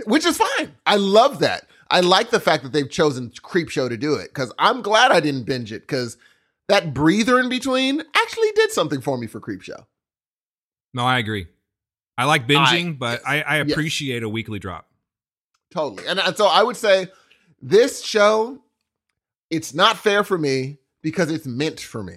Which 0.05 0.25
is 0.25 0.37
fine. 0.37 0.75
I 0.85 0.95
love 0.95 1.39
that. 1.39 1.67
I 1.89 1.99
like 1.99 2.31
the 2.31 2.39
fact 2.39 2.63
that 2.63 2.73
they've 2.73 2.89
chosen 2.89 3.29
Creepshow 3.29 3.89
to 3.89 3.97
do 3.97 4.15
it 4.15 4.29
because 4.33 4.51
I'm 4.57 4.81
glad 4.81 5.11
I 5.11 5.19
didn't 5.19 5.43
binge 5.43 5.71
it 5.71 5.81
because 5.81 6.17
that 6.67 6.93
breather 6.93 7.39
in 7.39 7.49
between 7.49 8.01
actually 8.15 8.51
did 8.55 8.71
something 8.71 9.01
for 9.01 9.17
me 9.17 9.27
for 9.27 9.39
Creepshow. 9.39 9.85
No, 10.93 11.03
I 11.05 11.19
agree. 11.19 11.47
I 12.17 12.25
like 12.25 12.47
binging, 12.47 12.89
I- 12.89 12.93
but 12.93 13.21
I, 13.27 13.41
I 13.41 13.61
yes. 13.61 13.71
appreciate 13.71 14.23
a 14.23 14.29
weekly 14.29 14.59
drop. 14.59 14.87
Totally. 15.71 16.07
And, 16.07 16.19
and 16.19 16.35
so 16.37 16.47
I 16.47 16.63
would 16.63 16.77
say 16.77 17.07
this 17.61 18.01
show, 18.03 18.59
it's 19.49 19.73
not 19.73 19.97
fair 19.97 20.23
for 20.23 20.37
me 20.37 20.77
because 21.01 21.29
it's 21.29 21.45
meant 21.45 21.79
for 21.79 22.01
me. 22.01 22.15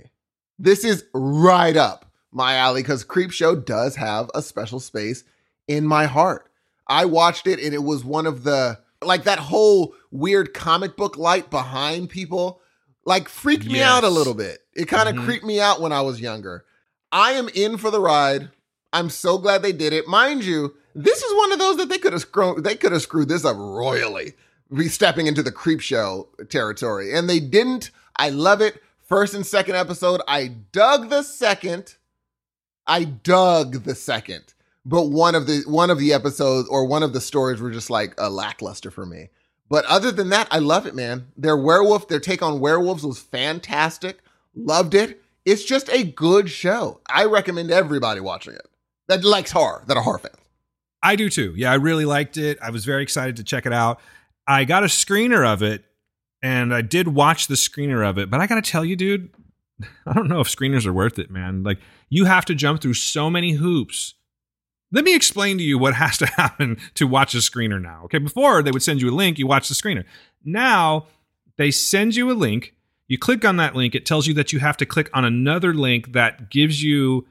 This 0.58 0.84
is 0.84 1.04
right 1.12 1.76
up 1.76 2.06
my 2.32 2.54
alley 2.54 2.82
because 2.82 3.04
Creepshow 3.04 3.64
does 3.64 3.96
have 3.96 4.30
a 4.34 4.42
special 4.42 4.80
space 4.80 5.24
in 5.66 5.86
my 5.86 6.06
heart. 6.06 6.48
I 6.86 7.04
watched 7.04 7.46
it 7.46 7.60
and 7.60 7.74
it 7.74 7.82
was 7.82 8.04
one 8.04 8.26
of 8.26 8.44
the, 8.44 8.78
like 9.02 9.24
that 9.24 9.38
whole 9.38 9.94
weird 10.10 10.54
comic 10.54 10.96
book 10.96 11.16
light 11.16 11.50
behind 11.50 12.08
people, 12.08 12.60
like 13.04 13.28
freaked 13.28 13.66
me 13.66 13.80
out 13.82 14.04
a 14.04 14.08
little 14.08 14.34
bit. 14.34 14.60
It 14.74 14.86
kind 14.86 15.08
of 15.08 15.16
Mhm. 15.16 15.24
creeped 15.24 15.44
me 15.44 15.60
out 15.60 15.80
when 15.80 15.92
I 15.92 16.00
was 16.00 16.20
younger. 16.20 16.64
I 17.12 17.32
am 17.32 17.48
in 17.50 17.78
for 17.78 17.90
the 17.90 18.00
ride. 18.00 18.50
I'm 18.92 19.10
so 19.10 19.38
glad 19.38 19.62
they 19.62 19.72
did 19.72 19.92
it. 19.92 20.08
Mind 20.08 20.44
you, 20.44 20.74
this 20.94 21.22
is 21.22 21.34
one 21.36 21.52
of 21.52 21.58
those 21.58 21.76
that 21.76 21.88
they 21.88 21.98
could 21.98 22.12
have 22.12 22.22
screwed 22.22 22.64
they 22.64 22.74
could 22.74 22.92
have 22.92 23.02
screwed 23.02 23.28
this 23.28 23.44
up 23.44 23.56
royally. 23.56 24.34
Be 24.74 24.88
stepping 24.88 25.26
into 25.26 25.42
the 25.42 25.52
creep 25.52 25.80
show 25.80 26.28
territory. 26.50 27.14
And 27.14 27.28
they 27.28 27.40
didn't. 27.40 27.90
I 28.16 28.30
love 28.30 28.60
it. 28.60 28.82
First 29.08 29.32
and 29.32 29.46
second 29.46 29.76
episode. 29.76 30.20
I 30.28 30.48
dug 30.48 31.08
the 31.08 31.22
second. 31.22 31.94
I 32.86 33.04
dug 33.04 33.84
the 33.84 33.94
second. 33.94 34.52
But 34.88 35.10
one 35.10 35.34
of 35.34 35.46
the 35.46 35.64
one 35.66 35.90
of 35.90 35.98
the 35.98 36.14
episodes 36.14 36.66
or 36.66 36.86
one 36.86 37.02
of 37.02 37.12
the 37.12 37.20
stories 37.20 37.60
were 37.60 37.70
just 37.70 37.90
like 37.90 38.14
a 38.16 38.30
lackluster 38.30 38.90
for 38.90 39.04
me. 39.04 39.28
But 39.68 39.84
other 39.84 40.10
than 40.10 40.30
that, 40.30 40.48
I 40.50 40.60
love 40.60 40.86
it, 40.86 40.94
man. 40.94 41.26
Their 41.36 41.58
werewolf, 41.58 42.08
their 42.08 42.20
take 42.20 42.42
on 42.42 42.58
werewolves 42.58 43.04
was 43.04 43.18
fantastic. 43.18 44.20
Loved 44.54 44.94
it. 44.94 45.22
It's 45.44 45.64
just 45.64 45.90
a 45.90 46.04
good 46.04 46.48
show. 46.48 47.00
I 47.06 47.26
recommend 47.26 47.70
everybody 47.70 48.20
watching 48.20 48.54
it 48.54 48.66
that 49.08 49.24
likes 49.24 49.52
horror, 49.52 49.84
that 49.88 49.96
are 49.98 50.02
horror 50.02 50.20
fans. 50.20 50.36
I 51.02 51.16
do 51.16 51.28
too. 51.28 51.52
Yeah, 51.54 51.70
I 51.70 51.74
really 51.74 52.06
liked 52.06 52.38
it. 52.38 52.58
I 52.62 52.70
was 52.70 52.86
very 52.86 53.02
excited 53.02 53.36
to 53.36 53.44
check 53.44 53.66
it 53.66 53.74
out. 53.74 54.00
I 54.46 54.64
got 54.64 54.84
a 54.84 54.86
screener 54.86 55.46
of 55.46 55.62
it 55.62 55.84
and 56.42 56.74
I 56.74 56.80
did 56.80 57.08
watch 57.08 57.46
the 57.46 57.56
screener 57.56 58.08
of 58.08 58.16
it, 58.16 58.30
but 58.30 58.40
I 58.40 58.46
got 58.46 58.62
to 58.62 58.70
tell 58.70 58.86
you, 58.86 58.96
dude, 58.96 59.30
I 60.06 60.14
don't 60.14 60.28
know 60.28 60.40
if 60.40 60.48
screeners 60.48 60.86
are 60.86 60.94
worth 60.94 61.18
it, 61.18 61.30
man. 61.30 61.62
Like, 61.62 61.78
you 62.08 62.24
have 62.24 62.46
to 62.46 62.54
jump 62.54 62.80
through 62.80 62.94
so 62.94 63.28
many 63.28 63.52
hoops. 63.52 64.14
Let 64.90 65.04
me 65.04 65.14
explain 65.14 65.58
to 65.58 65.64
you 65.64 65.78
what 65.78 65.94
has 65.94 66.18
to 66.18 66.26
happen 66.36 66.78
to 66.94 67.06
watch 67.06 67.34
a 67.34 67.38
screener 67.38 67.80
now. 67.80 68.02
Okay, 68.04 68.18
before 68.18 68.62
they 68.62 68.70
would 68.70 68.82
send 68.82 69.02
you 69.02 69.10
a 69.10 69.14
link, 69.14 69.38
you 69.38 69.46
watch 69.46 69.68
the 69.68 69.74
screener. 69.74 70.04
Now 70.44 71.06
they 71.56 71.70
send 71.70 72.16
you 72.16 72.30
a 72.30 72.34
link. 72.34 72.74
You 73.06 73.18
click 73.18 73.44
on 73.44 73.56
that 73.56 73.74
link, 73.74 73.94
it 73.94 74.04
tells 74.04 74.26
you 74.26 74.34
that 74.34 74.52
you 74.52 74.58
have 74.58 74.76
to 74.78 74.86
click 74.86 75.08
on 75.14 75.24
another 75.24 75.72
link 75.72 76.12
that 76.12 76.50
gives 76.50 76.82
you 76.82 77.26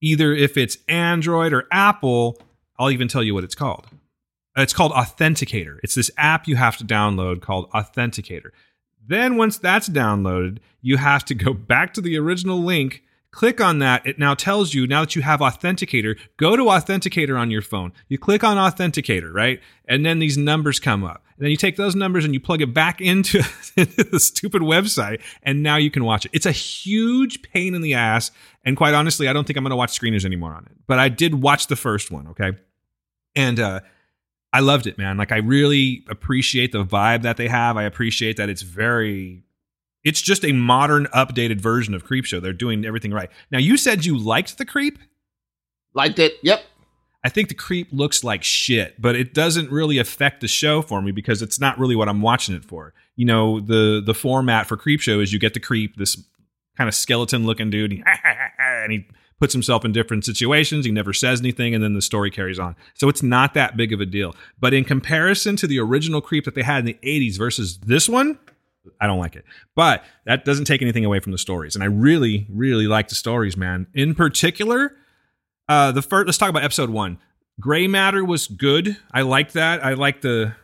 either 0.00 0.32
if 0.32 0.56
it's 0.56 0.78
Android 0.88 1.52
or 1.52 1.66
Apple, 1.70 2.40
I'll 2.78 2.90
even 2.90 3.08
tell 3.08 3.22
you 3.22 3.34
what 3.34 3.44
it's 3.44 3.54
called. 3.54 3.86
It's 4.56 4.72
called 4.72 4.92
Authenticator. 4.92 5.78
It's 5.82 5.94
this 5.94 6.10
app 6.16 6.48
you 6.48 6.56
have 6.56 6.76
to 6.78 6.84
download 6.84 7.40
called 7.40 7.70
Authenticator. 7.70 8.50
Then 9.06 9.36
once 9.36 9.58
that's 9.58 9.88
downloaded, 9.88 10.58
you 10.80 10.96
have 10.96 11.24
to 11.26 11.34
go 11.34 11.52
back 11.52 11.94
to 11.94 12.00
the 12.00 12.18
original 12.18 12.62
link, 12.62 13.02
Click 13.32 13.62
on 13.62 13.78
that. 13.78 14.06
It 14.06 14.18
now 14.18 14.34
tells 14.34 14.74
you 14.74 14.86
now 14.86 15.00
that 15.00 15.16
you 15.16 15.22
have 15.22 15.40
Authenticator, 15.40 16.18
go 16.36 16.54
to 16.54 16.64
Authenticator 16.64 17.38
on 17.38 17.50
your 17.50 17.62
phone. 17.62 17.92
You 18.08 18.18
click 18.18 18.44
on 18.44 18.58
Authenticator, 18.58 19.32
right? 19.32 19.58
And 19.88 20.04
then 20.04 20.18
these 20.18 20.36
numbers 20.36 20.78
come 20.78 21.02
up. 21.02 21.24
And 21.36 21.44
then 21.46 21.50
you 21.50 21.56
take 21.56 21.76
those 21.76 21.96
numbers 21.96 22.26
and 22.26 22.34
you 22.34 22.40
plug 22.40 22.60
it 22.60 22.74
back 22.74 23.00
into, 23.00 23.38
the 23.74 24.20
stupid 24.20 24.60
website, 24.60 25.22
and 25.42 25.62
now 25.62 25.76
you 25.76 25.90
can 25.90 26.04
watch 26.04 26.26
it. 26.26 26.30
It's 26.34 26.44
a 26.44 26.52
huge 26.52 27.40
pain 27.40 27.74
in 27.74 27.80
the 27.80 27.94
ass. 27.94 28.30
And 28.66 28.76
quite 28.76 28.92
honestly, 28.92 29.28
I 29.28 29.32
don't 29.32 29.46
think 29.46 29.56
I'm 29.56 29.64
going 29.64 29.70
to 29.70 29.76
watch 29.76 29.98
screeners 29.98 30.26
anymore 30.26 30.52
on 30.52 30.66
it. 30.66 30.72
But 30.86 30.98
I 30.98 31.08
did 31.08 31.42
watch 31.42 31.68
the 31.68 31.76
first 31.76 32.10
one, 32.10 32.28
okay? 32.28 32.52
And 33.34 33.58
uh, 33.58 33.80
I 34.52 34.60
loved 34.60 34.86
it, 34.86 34.98
man. 34.98 35.16
Like 35.16 35.32
I 35.32 35.38
really 35.38 36.04
appreciate 36.10 36.72
the 36.72 36.84
vibe 36.84 37.22
that 37.22 37.38
they 37.38 37.48
have. 37.48 37.78
I 37.78 37.84
appreciate 37.84 38.36
that 38.36 38.50
it's 38.50 38.62
very 38.62 39.42
it's 40.04 40.20
just 40.20 40.44
a 40.44 40.52
modern 40.52 41.06
updated 41.14 41.60
version 41.60 41.94
of 41.94 42.04
Creepshow. 42.04 42.40
They're 42.40 42.52
doing 42.52 42.84
everything 42.84 43.12
right. 43.12 43.30
Now 43.50 43.58
you 43.58 43.76
said 43.76 44.04
you 44.04 44.16
liked 44.18 44.58
the 44.58 44.64
Creep? 44.64 44.98
Liked 45.94 46.18
it. 46.18 46.34
Yep. 46.42 46.64
I 47.24 47.28
think 47.28 47.48
the 47.48 47.54
Creep 47.54 47.88
looks 47.92 48.24
like 48.24 48.42
shit, 48.42 49.00
but 49.00 49.14
it 49.14 49.32
doesn't 49.32 49.70
really 49.70 49.98
affect 49.98 50.40
the 50.40 50.48
show 50.48 50.82
for 50.82 51.00
me 51.00 51.12
because 51.12 51.40
it's 51.40 51.60
not 51.60 51.78
really 51.78 51.94
what 51.94 52.08
I'm 52.08 52.20
watching 52.20 52.54
it 52.54 52.64
for. 52.64 52.94
You 53.14 53.26
know, 53.26 53.60
the 53.60 54.02
the 54.04 54.14
format 54.14 54.66
for 54.66 54.76
Creepshow 54.76 55.22
is 55.22 55.32
you 55.32 55.38
get 55.38 55.54
the 55.54 55.60
Creep, 55.60 55.96
this 55.96 56.20
kind 56.76 56.88
of 56.88 56.94
skeleton 56.94 57.46
looking 57.46 57.70
dude, 57.70 57.92
and 58.58 58.92
he 58.92 59.06
puts 59.38 59.52
himself 59.52 59.84
in 59.84 59.92
different 59.92 60.24
situations. 60.24 60.84
He 60.84 60.92
never 60.92 61.12
says 61.12 61.40
anything, 61.40 61.74
and 61.74 61.82
then 61.82 61.94
the 61.94 62.02
story 62.02 62.30
carries 62.30 62.58
on. 62.58 62.74
So 62.94 63.08
it's 63.08 63.22
not 63.22 63.54
that 63.54 63.76
big 63.76 63.92
of 63.92 64.00
a 64.00 64.06
deal. 64.06 64.34
But 64.58 64.74
in 64.74 64.84
comparison 64.84 65.56
to 65.56 65.66
the 65.66 65.78
original 65.78 66.20
Creep 66.20 66.44
that 66.44 66.54
they 66.54 66.62
had 66.62 66.80
in 66.80 66.86
the 66.86 66.98
80s 67.04 67.38
versus 67.38 67.78
this 67.78 68.08
one, 68.08 68.38
I 69.00 69.06
don't 69.06 69.18
like 69.18 69.36
it. 69.36 69.44
But 69.74 70.04
that 70.26 70.44
doesn't 70.44 70.64
take 70.64 70.82
anything 70.82 71.04
away 71.04 71.20
from 71.20 71.32
the 71.32 71.38
stories. 71.38 71.74
And 71.74 71.82
I 71.82 71.86
really, 71.86 72.46
really 72.50 72.86
like 72.86 73.08
the 73.08 73.14
stories, 73.14 73.56
man. 73.56 73.86
In 73.94 74.14
particular, 74.14 74.96
uh, 75.68 75.92
the 75.92 76.02
first, 76.02 76.26
let's 76.26 76.38
talk 76.38 76.50
about 76.50 76.64
episode 76.64 76.90
one. 76.90 77.18
Gray 77.60 77.86
Matter 77.86 78.24
was 78.24 78.46
good. 78.46 78.96
I 79.12 79.22
liked 79.22 79.52
that. 79.54 79.84
I 79.84 79.94
like 79.94 80.22
the 80.22 80.54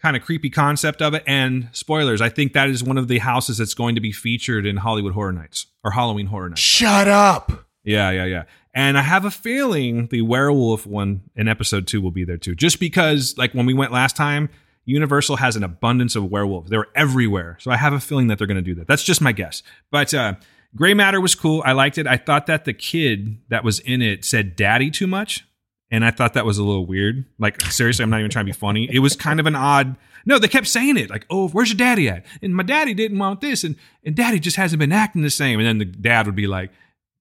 kind 0.00 0.16
of 0.16 0.22
creepy 0.22 0.50
concept 0.50 1.02
of 1.02 1.14
it. 1.14 1.22
And 1.26 1.68
spoilers, 1.72 2.20
I 2.20 2.28
think 2.28 2.52
that 2.52 2.68
is 2.68 2.82
one 2.82 2.98
of 2.98 3.08
the 3.08 3.18
houses 3.18 3.58
that's 3.58 3.74
going 3.74 3.94
to 3.96 4.00
be 4.00 4.12
featured 4.12 4.66
in 4.66 4.76
Hollywood 4.78 5.12
Horror 5.12 5.32
Nights 5.32 5.66
or 5.84 5.90
Halloween 5.90 6.26
Horror 6.26 6.50
Nights. 6.50 6.60
Shut 6.60 7.08
up. 7.08 7.66
Yeah, 7.84 8.10
yeah, 8.10 8.24
yeah. 8.24 8.44
And 8.74 8.96
I 8.96 9.02
have 9.02 9.24
a 9.24 9.30
feeling 9.30 10.06
the 10.06 10.22
werewolf 10.22 10.86
one 10.86 11.22
in 11.34 11.48
episode 11.48 11.86
two 11.86 12.00
will 12.00 12.10
be 12.10 12.24
there 12.24 12.36
too. 12.36 12.54
Just 12.54 12.78
because, 12.78 13.36
like, 13.36 13.52
when 13.52 13.66
we 13.66 13.74
went 13.74 13.92
last 13.92 14.14
time, 14.14 14.50
Universal 14.88 15.36
has 15.36 15.54
an 15.54 15.62
abundance 15.62 16.16
of 16.16 16.30
werewolves. 16.30 16.70
They're 16.70 16.86
everywhere. 16.94 17.58
So 17.60 17.70
I 17.70 17.76
have 17.76 17.92
a 17.92 18.00
feeling 18.00 18.28
that 18.28 18.38
they're 18.38 18.46
going 18.46 18.56
to 18.56 18.62
do 18.62 18.74
that. 18.76 18.86
That's 18.86 19.04
just 19.04 19.20
my 19.20 19.32
guess. 19.32 19.62
But 19.90 20.14
uh, 20.14 20.36
Gray 20.74 20.94
Matter 20.94 21.20
was 21.20 21.34
cool. 21.34 21.62
I 21.66 21.72
liked 21.72 21.98
it. 21.98 22.06
I 22.06 22.16
thought 22.16 22.46
that 22.46 22.64
the 22.64 22.72
kid 22.72 23.36
that 23.50 23.64
was 23.64 23.80
in 23.80 24.00
it 24.00 24.24
said 24.24 24.56
daddy 24.56 24.90
too 24.90 25.06
much. 25.06 25.44
And 25.90 26.06
I 26.06 26.10
thought 26.10 26.32
that 26.34 26.46
was 26.46 26.56
a 26.56 26.64
little 26.64 26.86
weird. 26.86 27.26
Like, 27.38 27.60
seriously, 27.62 28.02
I'm 28.02 28.08
not 28.08 28.20
even 28.20 28.30
trying 28.30 28.46
to 28.46 28.52
be 28.52 28.58
funny. 28.58 28.88
It 28.90 29.00
was 29.00 29.14
kind 29.14 29.40
of 29.40 29.46
an 29.46 29.54
odd. 29.54 29.96
No, 30.24 30.38
they 30.38 30.48
kept 30.48 30.66
saying 30.66 30.96
it. 30.96 31.10
Like, 31.10 31.26
oh, 31.28 31.48
where's 31.48 31.68
your 31.68 31.76
daddy 31.76 32.08
at? 32.08 32.24
And 32.40 32.56
my 32.56 32.62
daddy 32.62 32.94
didn't 32.94 33.18
want 33.18 33.42
this. 33.42 33.64
And, 33.64 33.76
and 34.04 34.16
daddy 34.16 34.38
just 34.38 34.56
hasn't 34.56 34.80
been 34.80 34.92
acting 34.92 35.20
the 35.20 35.30
same. 35.30 35.58
And 35.58 35.68
then 35.68 35.78
the 35.78 35.84
dad 35.84 36.24
would 36.24 36.34
be 36.34 36.46
like, 36.46 36.70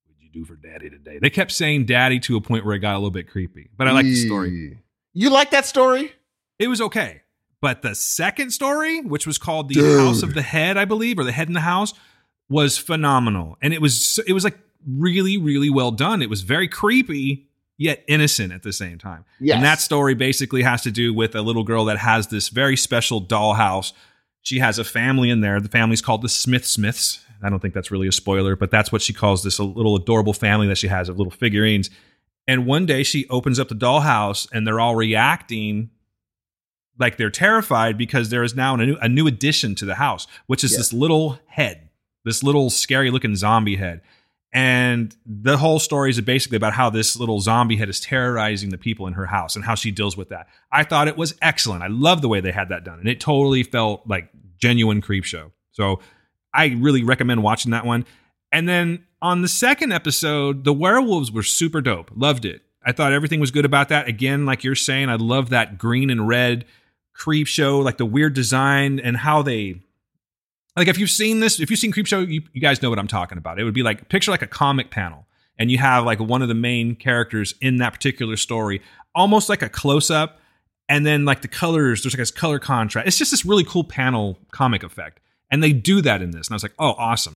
what'd 0.05 0.21
you 0.21 0.29
do 0.31 0.45
for 0.45 0.55
daddy 0.55 0.89
today? 0.89 1.19
They 1.21 1.29
kept 1.29 1.51
saying 1.51 1.85
daddy 1.85 2.19
to 2.21 2.37
a 2.37 2.41
point 2.41 2.65
where 2.65 2.75
it 2.75 2.79
got 2.79 2.93
a 2.93 2.99
little 2.99 3.11
bit 3.11 3.29
creepy. 3.29 3.69
But 3.77 3.87
I 3.87 3.91
like 3.91 4.05
the 4.05 4.15
story. 4.15 4.79
You 5.13 5.29
like 5.29 5.51
that 5.51 5.65
story? 5.65 6.13
It 6.59 6.67
was 6.69 6.79
okay. 6.79 7.23
But 7.61 7.81
the 7.81 7.95
second 7.95 8.51
story, 8.51 9.01
which 9.01 9.25
was 9.25 9.37
called 9.37 9.69
the 9.69 9.75
Dude. 9.75 9.99
House 9.99 10.21
of 10.21 10.33
the 10.33 10.41
Head, 10.41 10.77
I 10.77 10.85
believe, 10.85 11.17
or 11.17 11.23
the 11.23 11.31
Head 11.31 11.47
in 11.47 11.53
the 11.53 11.61
House, 11.61 11.93
was 12.49 12.77
phenomenal, 12.77 13.57
and 13.61 13.73
it 13.73 13.81
was 13.81 14.19
it 14.27 14.33
was 14.33 14.43
like 14.43 14.57
really 14.87 15.37
really 15.37 15.69
well 15.69 15.91
done. 15.91 16.21
It 16.21 16.29
was 16.29 16.41
very 16.41 16.67
creepy 16.67 17.47
yet 17.77 18.03
innocent 18.07 18.51
at 18.51 18.63
the 18.63 18.73
same 18.73 18.97
time. 18.97 19.23
Yes. 19.39 19.55
And 19.55 19.63
that 19.63 19.79
story 19.79 20.15
basically 20.15 20.63
has 20.63 20.81
to 20.83 20.91
do 20.91 21.13
with 21.13 21.35
a 21.35 21.41
little 21.41 21.63
girl 21.63 21.85
that 21.85 21.99
has 21.99 22.27
this 22.27 22.49
very 22.49 22.75
special 22.75 23.21
dollhouse. 23.21 23.93
She 24.41 24.59
has 24.59 24.79
a 24.79 24.83
family 24.83 25.29
in 25.29 25.41
there. 25.41 25.59
The 25.59 25.69
family's 25.69 26.01
called 26.01 26.23
the 26.23 26.29
Smith 26.29 26.65
Smiths. 26.65 27.23
I 27.43 27.49
don't 27.49 27.59
think 27.59 27.75
that's 27.75 27.91
really 27.91 28.07
a 28.07 28.11
spoiler, 28.11 28.55
but 28.55 28.71
that's 28.71 28.91
what 28.91 29.03
she 29.03 29.13
calls 29.13 29.43
this 29.43 29.59
a 29.59 29.63
little 29.63 29.95
adorable 29.95 30.33
family 30.33 30.67
that 30.67 30.77
she 30.79 30.87
has 30.87 31.07
of 31.07 31.17
little 31.17 31.31
figurines. 31.31 31.91
And 32.47 32.65
one 32.65 32.85
day 32.85 33.03
she 33.03 33.27
opens 33.29 33.59
up 33.59 33.67
the 33.67 33.75
dollhouse 33.75 34.47
and 34.51 34.65
they're 34.65 34.79
all 34.79 34.95
reacting 34.95 35.91
like 36.99 37.17
they're 37.17 37.29
terrified 37.29 37.97
because 37.97 38.29
there 38.29 38.43
is 38.43 38.55
now 38.55 38.73
a 38.75 38.77
new, 38.77 38.97
a 39.01 39.09
new 39.09 39.27
addition 39.27 39.75
to 39.75 39.85
the 39.85 39.95
house, 39.95 40.27
which 40.47 40.63
is 40.63 40.71
Yeah. 40.71 40.77
this 40.79 40.93
little 40.93 41.39
head, 41.47 41.89
this 42.25 42.43
little 42.43 42.69
scary 42.69 43.11
looking 43.11 43.35
zombie 43.35 43.75
head. 43.75 44.01
And 44.53 45.15
the 45.25 45.57
whole 45.57 45.77
story 45.77 46.09
is 46.09 46.19
basically 46.21 46.55
about 46.55 46.73
how 46.73 46.89
this 46.89 47.17
little 47.19 47.39
zombie 47.41 47.75
head 47.75 47.89
is 47.89 47.99
terrorizing 47.99 48.69
the 48.69 48.77
people 48.77 49.05
in 49.05 49.13
her 49.13 49.25
house 49.25 49.55
and 49.55 49.65
how 49.65 49.75
she 49.75 49.91
deals 49.91 50.15
with 50.15 50.29
that. 50.29 50.47
I 50.71 50.83
thought 50.83 51.07
it 51.07 51.17
was 51.17 51.35
excellent. 51.41 51.83
I 51.83 51.87
love 51.87 52.21
the 52.21 52.29
way 52.29 52.39
they 52.39 52.53
had 52.53 52.69
that 52.69 52.83
done. 52.83 52.99
And 52.99 53.09
it 53.09 53.19
totally 53.19 53.63
felt 53.63 54.07
like 54.07 54.29
genuine 54.57 55.01
creep 55.01 55.25
show. 55.25 55.51
So 55.71 55.99
I 56.53 56.67
really 56.79 57.03
recommend 57.03 57.43
watching 57.43 57.71
that 57.71 57.85
one. 57.85 58.05
And 58.51 58.67
then 58.67 59.05
on 59.21 59.41
the 59.41 59.47
second 59.49 59.91
episode, 59.91 60.63
the 60.63 60.73
werewolves 60.73 61.31
were 61.31 61.43
super 61.43 61.81
dope. 61.81 62.09
Loved 62.15 62.45
it. 62.45 62.61
I 62.85 62.93
thought 62.93 63.11
everything 63.11 63.41
was 63.41 63.51
good 63.51 63.65
about 63.65 63.89
that. 63.89 64.07
Again, 64.07 64.45
like 64.45 64.63
you're 64.63 64.73
saying, 64.75 65.09
I 65.09 65.15
love 65.15 65.49
that 65.49 65.77
green 65.77 66.09
and 66.09 66.25
red 66.25 66.63
creep 67.17 67.47
show, 67.47 67.79
like 67.79 67.97
the 67.97 68.05
weird 68.05 68.33
design 68.33 68.99
and 68.99 69.17
how 69.17 69.41
they 69.41 69.81
like 70.75 70.87
if 70.87 70.99
you've 70.99 71.09
seen 71.09 71.39
this, 71.39 71.59
if 71.59 71.71
you've 71.71 71.79
seen 71.79 71.91
creep 71.91 72.05
show, 72.05 72.19
you, 72.19 72.43
you 72.53 72.61
guys 72.61 72.81
know 72.83 72.89
what 72.89 72.99
I'm 72.99 73.07
talking 73.07 73.39
about. 73.39 73.59
It 73.59 73.63
would 73.63 73.73
be 73.73 73.83
like 73.83 74.09
picture 74.09 74.29
like 74.29 74.43
a 74.43 74.47
comic 74.47 74.91
panel, 74.91 75.25
and 75.57 75.71
you 75.71 75.79
have 75.79 76.05
like 76.05 76.19
one 76.19 76.43
of 76.43 76.47
the 76.47 76.53
main 76.53 76.95
characters 76.95 77.55
in 77.61 77.77
that 77.77 77.93
particular 77.93 78.37
story, 78.37 78.81
almost 79.15 79.49
like 79.49 79.63
a 79.63 79.69
close 79.69 80.11
up, 80.11 80.39
and 80.87 81.05
then 81.05 81.25
like 81.25 81.41
the 81.41 81.47
colors, 81.47 82.03
there's 82.03 82.13
like 82.13 82.19
this 82.19 82.31
color 82.31 82.59
contrast. 82.59 83.07
It's 83.07 83.17
just 83.17 83.31
this 83.31 83.43
really 83.43 83.63
cool 83.63 83.83
panel 83.83 84.37
comic 84.51 84.83
effect. 84.83 85.19
And 85.49 85.63
they 85.63 85.73
do 85.73 86.01
that 86.01 86.21
in 86.21 86.31
this. 86.31 86.47
And 86.47 86.53
I 86.53 86.55
was 86.55 86.63
like, 86.63 86.75
oh, 86.77 86.91
awesome. 86.97 87.33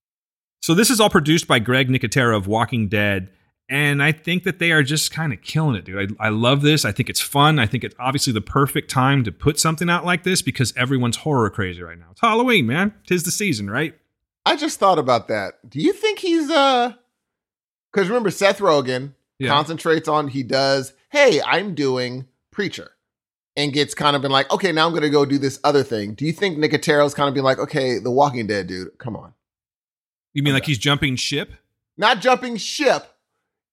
So 0.61 0.73
this 0.73 0.89
is 0.89 0.99
all 0.99 1.09
produced 1.09 1.47
by 1.47 1.59
Greg 1.59 1.89
Nicotero 1.89 2.35
of 2.35 2.45
Walking 2.45 2.87
Dead. 2.87 3.29
And 3.71 4.03
I 4.03 4.11
think 4.11 4.43
that 4.43 4.59
they 4.59 4.71
are 4.73 4.83
just 4.83 5.11
kind 5.11 5.31
of 5.31 5.41
killing 5.41 5.77
it, 5.77 5.85
dude. 5.85 6.15
I, 6.19 6.25
I 6.27 6.29
love 6.29 6.61
this. 6.61 6.83
I 6.83 6.91
think 6.91 7.09
it's 7.09 7.21
fun. 7.21 7.57
I 7.57 7.65
think 7.65 7.85
it's 7.85 7.95
obviously 7.97 8.33
the 8.33 8.41
perfect 8.41 8.91
time 8.91 9.23
to 9.23 9.31
put 9.31 9.57
something 9.57 9.89
out 9.89 10.05
like 10.05 10.23
this 10.23 10.41
because 10.41 10.73
everyone's 10.75 11.15
horror 11.15 11.49
crazy 11.49 11.81
right 11.81 11.97
now. 11.97 12.07
It's 12.11 12.19
Halloween, 12.19 12.67
man. 12.67 12.93
Tis 13.07 13.23
the 13.23 13.31
season, 13.31 13.69
right? 13.69 13.95
I 14.45 14.57
just 14.57 14.77
thought 14.77 14.99
about 14.99 15.29
that. 15.29 15.69
Do 15.69 15.79
you 15.79 15.93
think 15.93 16.19
he's 16.19 16.49
uh 16.51 16.93
because 17.93 18.09
remember 18.09 18.29
Seth 18.29 18.59
Rogen 18.59 19.13
Yeah. 19.39 19.47
concentrates 19.49 20.07
on 20.09 20.27
he 20.27 20.43
does, 20.43 20.91
hey, 21.09 21.41
I'm 21.41 21.73
doing 21.73 22.25
preacher. 22.51 22.91
And 23.55 23.71
gets 23.73 23.93
kind 23.93 24.15
of 24.15 24.21
been 24.21 24.31
like, 24.31 24.51
okay, 24.51 24.71
now 24.73 24.85
I'm 24.87 24.93
gonna 24.93 25.09
go 25.09 25.23
do 25.25 25.37
this 25.37 25.59
other 25.63 25.83
thing. 25.83 26.13
Do 26.13 26.25
you 26.25 26.33
think 26.33 26.57
Nicotero's 26.57 27.13
kind 27.13 27.29
of 27.29 27.35
been 27.35 27.43
like, 27.45 27.59
okay, 27.59 27.99
the 27.99 28.11
Walking 28.11 28.47
Dead 28.47 28.67
dude, 28.67 28.97
come 28.97 29.15
on. 29.15 29.33
You 30.33 30.43
mean 30.43 30.53
like 30.53 30.65
he's 30.65 30.77
jumping 30.77 31.15
ship? 31.15 31.51
Not 31.97 32.19
jumping 32.21 32.57
ship, 32.57 33.10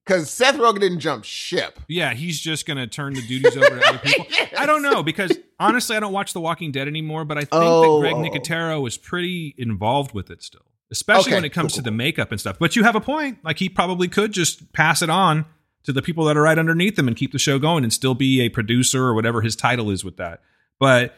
because 0.09 0.31
Seth 0.31 0.57
Rogen 0.57 0.81
didn't 0.81 1.01
jump 1.01 1.23
ship. 1.25 1.79
Yeah, 1.87 2.15
he's 2.15 2.41
just 2.41 2.65
going 2.67 2.79
to 2.79 2.87
turn 2.87 3.13
the 3.13 3.21
duties 3.27 3.55
over 3.59 3.79
to 3.79 3.87
other 3.89 3.99
people. 4.03 4.27
I 4.57 4.65
don't 4.65 4.81
know 4.81 5.03
because 5.03 5.37
honestly, 5.61 5.97
I 5.97 6.01
don't 6.01 6.15
watch 6.15 6.33
The 6.33 6.41
Walking 6.41 6.73
Dead 6.73 6.89
anymore, 6.89 7.27
but 7.27 7.37
I 7.37 7.43
think 7.43 7.51
Oh, 7.53 8.01
that 8.01 8.11
Greg 8.11 8.15
oh. 8.15 8.39
Nicotero 8.39 8.89
is 8.89 8.97
pretty 8.97 9.55
involved 9.59 10.15
with 10.15 10.31
it 10.31 10.43
still, 10.43 10.63
especially 10.91 11.33
Okay, 11.33 11.35
when 11.35 11.45
it 11.45 11.51
comes 11.53 11.73
cool, 11.75 11.77
to 11.77 11.83
the 11.83 11.91
makeup 11.91 12.33
and 12.33 12.41
stuff. 12.41 12.59
But 12.59 12.75
you 12.75 12.85
have 12.85 12.97
a 12.97 13.01
point. 13.03 13.39
Like 13.45 13.59
he 13.59 13.69
probably 13.69 14.09
could 14.09 14.33
just 14.33 14.73
pass 14.73 15.03
it 15.03 15.11
on 15.11 15.45
to 15.85 15.93
the 15.93 16.01
people 16.01 16.25
that 16.25 16.39
are 16.39 16.43
right 16.43 16.59
underneath 16.59 16.99
him 16.99 17.07
and 17.07 17.15
keep 17.17 17.33
the 17.33 17.39
show 17.39 17.59
going 17.59 17.85
and 17.85 17.93
still 17.93 18.15
be 18.15 18.41
a 18.41 18.49
producer 18.49 19.05
or 19.05 19.15
whatever 19.15 19.43
his 19.43 19.55
title 19.57 19.91
is 19.91 20.05
with 20.05 20.17
that. 20.17 20.41
But 20.81 21.15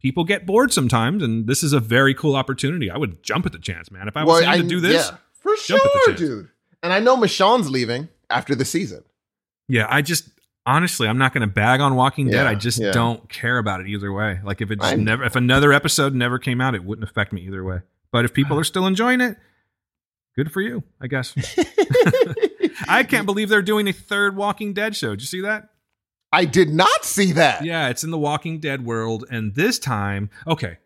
people 0.00 0.24
get 0.24 0.46
bored 0.46 0.72
sometimes, 0.72 1.22
and 1.22 1.46
this 1.46 1.62
is 1.62 1.74
a 1.74 1.80
very 1.80 2.14
cool 2.14 2.36
opportunity. 2.36 2.90
I 2.90 2.96
would 2.96 3.22
jump 3.22 3.44
at 3.44 3.52
the 3.52 3.58
chance, 3.58 3.90
man. 3.90 4.08
If 4.08 4.16
I 4.16 4.24
was 4.24 4.42
him 4.42 4.62
to 4.62 4.66
do 4.68 4.80
this, 4.80 5.10
yeah, 5.10 5.18
for 5.34 5.52
jump 5.66 5.84
at 5.84 5.90
the 5.92 6.00
sure, 6.06 6.14
dude. 6.14 6.48
And 6.82 6.92
I 6.92 7.00
know 7.00 7.16
Michonne's 7.16 7.70
leaving 7.70 8.08
after 8.34 8.54
the 8.54 8.64
season. 8.64 9.04
Yeah, 9.68 9.86
I 9.88 10.02
just 10.02 10.28
honestly, 10.66 11.08
I'm 11.08 11.18
not 11.18 11.32
going 11.32 11.46
to 11.46 11.52
bag 11.52 11.80
on 11.80 11.94
Walking 11.94 12.26
Dead. 12.28 12.44
Yeah, 12.44 12.50
I 12.50 12.54
just 12.54 12.78
yeah. 12.80 12.92
don't 12.92 13.28
care 13.28 13.58
about 13.58 13.80
it 13.80 13.86
either 13.88 14.12
way. 14.12 14.40
Like 14.44 14.60
if 14.60 14.70
it 14.70 14.80
just 14.80 14.92
I- 14.92 14.96
never, 14.96 15.24
if 15.24 15.36
another 15.36 15.72
episode 15.72 16.14
never 16.14 16.38
came 16.38 16.60
out, 16.60 16.74
it 16.74 16.84
wouldn't 16.84 17.08
affect 17.08 17.32
me 17.32 17.42
either 17.42 17.64
way. 17.64 17.80
But 18.12 18.24
if 18.24 18.32
people 18.34 18.58
are 18.58 18.64
still 18.64 18.86
enjoying 18.86 19.20
it, 19.20 19.36
good 20.36 20.52
for 20.52 20.60
you, 20.60 20.82
I 21.00 21.06
guess. 21.06 21.34
I 22.88 23.02
can't 23.04 23.26
believe 23.26 23.48
they're 23.48 23.62
doing 23.62 23.88
a 23.88 23.92
third 23.92 24.36
Walking 24.36 24.72
Dead 24.72 24.94
show. 24.96 25.10
Did 25.10 25.22
you 25.22 25.26
see 25.26 25.40
that? 25.42 25.70
I 26.32 26.44
did 26.44 26.70
not 26.70 27.04
see 27.04 27.32
that. 27.32 27.64
Yeah, 27.64 27.88
it's 27.88 28.02
in 28.04 28.10
the 28.10 28.18
Walking 28.18 28.58
Dead 28.58 28.84
world, 28.84 29.24
and 29.30 29.54
this 29.54 29.78
time, 29.78 30.30
okay, 30.46 30.78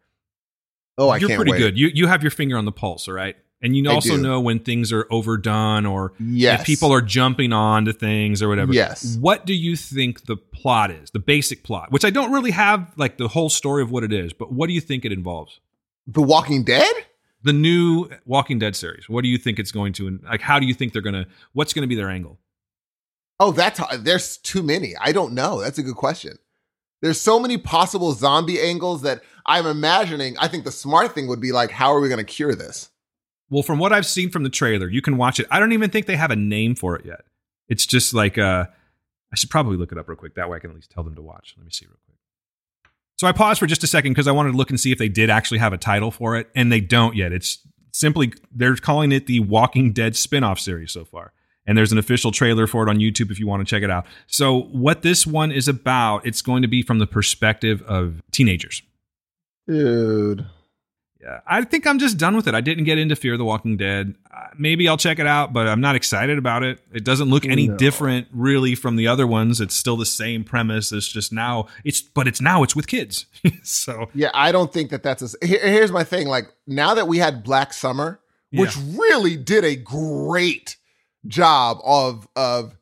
Oh, 0.99 1.09
I 1.09 1.19
you're 1.19 1.29
can't 1.29 1.39
pretty 1.39 1.53
wait. 1.53 1.59
good. 1.59 1.79
You 1.79 1.91
you 1.95 2.07
have 2.09 2.23
your 2.23 2.31
finger 2.33 2.59
on 2.59 2.65
the 2.65 2.73
pulse, 2.73 3.07
all 3.09 3.15
right? 3.15 3.37
And 3.61 3.77
you 3.77 3.91
also 3.91 4.17
know 4.17 4.41
when 4.41 4.61
things 4.61 4.93
are 4.93 5.07
overdone 5.11 5.85
or 5.85 6.13
Yes. 6.21 6.61
if 6.61 6.67
people 6.67 6.93
are 6.93 7.01
jumping 7.01 7.53
on 7.53 7.87
to 7.87 7.93
things 7.93 8.41
or 8.41 8.49
whatever. 8.49 8.73
Yes. 8.73 9.17
What 9.21 9.47
do 9.47 9.55
you 9.55 9.75
think 9.75 10.27
the 10.27 10.37
plot 10.37 10.93
is? 10.93 11.11
The 11.11 11.19
basic 11.19 11.65
plot, 11.65 11.91
which 11.91 12.05
I 12.05 12.11
don't 12.11 12.31
really 12.33 12.53
have 12.53 12.93
like 12.97 13.17
the 13.17 13.27
whole 13.29 13.49
story 13.51 13.83
of 13.83 13.91
what 13.91 14.05
it 14.05 14.13
is, 14.13 14.33
but 14.33 14.53
what 14.53 14.69
do 14.69 14.75
you 14.75 14.81
think 14.81 15.05
it 15.05 15.13
involves? 15.13 15.59
The 16.07 16.23
Walking 16.23 16.63
Dead? 16.63 16.93
The 17.43 17.53
new 17.53 18.09
Walking 18.25 18.59
Dead 18.61 18.77
series. 18.77 19.09
What 19.09 19.23
do 19.23 19.29
you 19.29 19.39
think 19.39 19.59
it's 19.59 19.73
going 19.73 19.93
to 19.95 20.07
and 20.07 20.23
like 20.23 20.41
how 20.41 20.61
do 20.61 20.67
you 20.67 20.75
think 20.75 20.93
they're 20.93 21.03
going 21.03 21.15
to 21.15 21.27
what's 21.53 21.73
going 21.73 21.83
to 21.83 21.89
be 21.89 21.97
their 21.97 22.11
angle? 22.11 22.39
Oh, 23.41 23.53
that's 23.53 23.81
there's 23.99 24.37
too 24.37 24.63
many. 24.63 24.95
I 25.01 25.13
don't 25.13 25.33
know. 25.33 25.61
That's 25.61 25.79
a 25.79 25.83
good 25.83 25.95
question. 25.97 26.39
There's 27.03 27.21
so 27.21 27.39
many 27.39 27.59
possible 27.59 28.13
zombie 28.13 28.61
angles 28.61 29.03
that 29.03 29.23
I'm 29.47 29.67
imagining. 29.67 30.37
I 30.39 30.49
think 30.49 30.65
the 30.65 30.73
smart 30.73 31.13
thing 31.15 31.29
would 31.29 31.41
be 31.41 31.53
like, 31.53 31.71
how 31.71 31.93
are 31.93 32.01
we 32.01 32.09
going 32.09 32.19
to 32.19 32.25
cure 32.25 32.55
this? 32.57 32.91
Well, 33.51 33.63
from 33.63 33.79
what 33.79 33.93
I've 33.93 34.07
seen 34.07 34.31
from 34.31 34.43
the 34.43 34.51
trailer, 34.51 34.89
you 34.89 35.03
can 35.03 35.17
watch 35.17 35.41
it. 35.41 35.47
I 35.51 35.59
don't 35.59 35.73
even 35.73 35.91
think 35.91 36.07
they 36.07 36.17
have 36.17 36.31
a 36.31 36.37
name 36.37 36.75
for 36.75 36.97
it 36.97 37.05
yet. 37.05 37.23
It's 37.69 37.87
just 37.87 38.15
like 38.15 38.39
uh 38.39 38.67
I 39.33 39.37
should 39.37 39.51
probably 39.51 39.77
look 39.77 39.93
it 39.93 39.99
up 39.99 40.09
real 40.09 40.17
quick. 40.17 40.35
That 40.35 40.49
way 40.49 40.57
I 40.57 40.61
can 40.61 40.71
at 40.71 40.77
least 40.77 40.91
tell 40.91 41.05
them 41.05 41.15
to 41.15 41.23
watch. 41.23 41.55
Let 41.57 41.65
me 41.65 41.71
see 41.71 41.87
real 41.87 41.99
quick. 42.05 42.17
So 43.17 43.27
I 43.27 43.33
paused 43.33 43.59
for 43.59 43.67
just 43.67 43.83
a 43.83 43.87
second 43.87 44.13
because 44.13 44.29
I 44.29 44.33
wanted 44.33 44.53
to 44.53 44.57
look 44.57 44.71
and 44.71 44.79
see 44.79 44.93
if 44.93 44.99
they 44.99 45.09
did 45.09 45.29
actually 45.29 45.59
have 45.59 45.73
a 45.73 45.79
title 45.79 46.11
for 46.11 46.37
it, 46.37 46.49
and 46.55 46.71
they 46.71 46.81
don't 46.81 47.17
yet. 47.17 47.33
It's 47.33 47.59
simply 47.93 48.33
they're 48.53 48.77
calling 48.77 49.13
it 49.13 49.27
the 49.27 49.41
Walking 49.41 49.93
Dead 49.93 50.17
spin-off 50.17 50.61
series 50.61 50.93
so 50.93 51.05
far. 51.05 51.33
And 51.67 51.77
there's 51.77 51.93
an 51.93 51.99
official 51.99 52.33
trailer 52.33 52.67
for 52.67 52.87
it 52.87 52.89
on 52.89 52.97
YouTube 52.99 53.31
if 53.31 53.39
you 53.39 53.47
want 53.47 53.61
to 53.61 53.67
check 53.71 53.83
it 53.83 53.91
out. 53.91 54.07
So 54.27 54.63
what 54.73 55.03
this 55.03 55.27
one 55.27 55.53
is 55.53 55.69
about, 55.69 56.27
it's 56.27 56.41
going 56.41 56.63
to 56.63 56.69
be 56.69 56.81
from 56.81 56.99
the 56.99 57.07
perspective 57.07 57.83
of 57.83 58.23
teenagers. 58.31 58.83
Dude. 59.67 60.47
Yeah, 61.21 61.41
I 61.49 61.65
think 61.65 61.85
I'm 61.85 61.99
just 61.99 62.17
done 62.17 62.37
with 62.37 62.47
it. 62.47 62.55
I 62.55 62.61
didn't 62.61 62.85
get 62.85 62.97
into 62.97 63.17
Fear 63.17 63.37
the 63.37 63.45
Walking 63.45 63.77
Dead. 63.77 64.15
Uh, 64.33 64.47
maybe 64.57 64.87
I'll 64.89 64.97
check 64.97 65.19
it 65.19 65.27
out, 65.27 65.53
but 65.53 65.67
I'm 65.67 65.81
not 65.81 65.97
excited 65.97 66.39
about 66.39 66.63
it. 66.63 66.79
It 66.93 67.03
doesn't 67.05 67.29
look 67.29 67.45
any 67.45 67.67
No. 67.67 67.77
different 67.77 68.29
really 68.33 68.77
from 68.77 68.95
the 68.95 69.09
other 69.09 69.27
ones. 69.27 69.61
It's 69.61 69.75
still 69.75 69.97
the 69.97 70.07
same 70.07 70.45
premise. 70.45 70.93
It's 70.93 71.09
just 71.09 71.33
now 71.33 71.67
it's 71.85 72.01
but 72.01 72.29
it's 72.29 72.41
now 72.41 72.63
it's 72.63 72.77
with 72.77 72.87
kids. 72.87 73.27
so 73.65 74.09
Yeah, 74.15 74.31
I 74.33 74.53
don't 74.53 74.73
think 74.73 74.91
that 74.91 75.03
that's 75.03 75.35
a. 75.35 75.45
Here, 75.45 75.59
here's 75.61 75.91
my 75.91 76.05
thing. 76.05 76.29
Like 76.29 76.53
now 76.69 76.95
that 76.95 77.09
we 77.09 77.19
had 77.19 77.43
Black 77.43 77.73
Summer, 77.73 78.21
which 78.53 78.77
really 78.77 79.37
did 79.37 79.65
a 79.65 79.75
great 79.75 80.77
job 81.27 81.79
of 81.85 82.29
of 82.37 82.77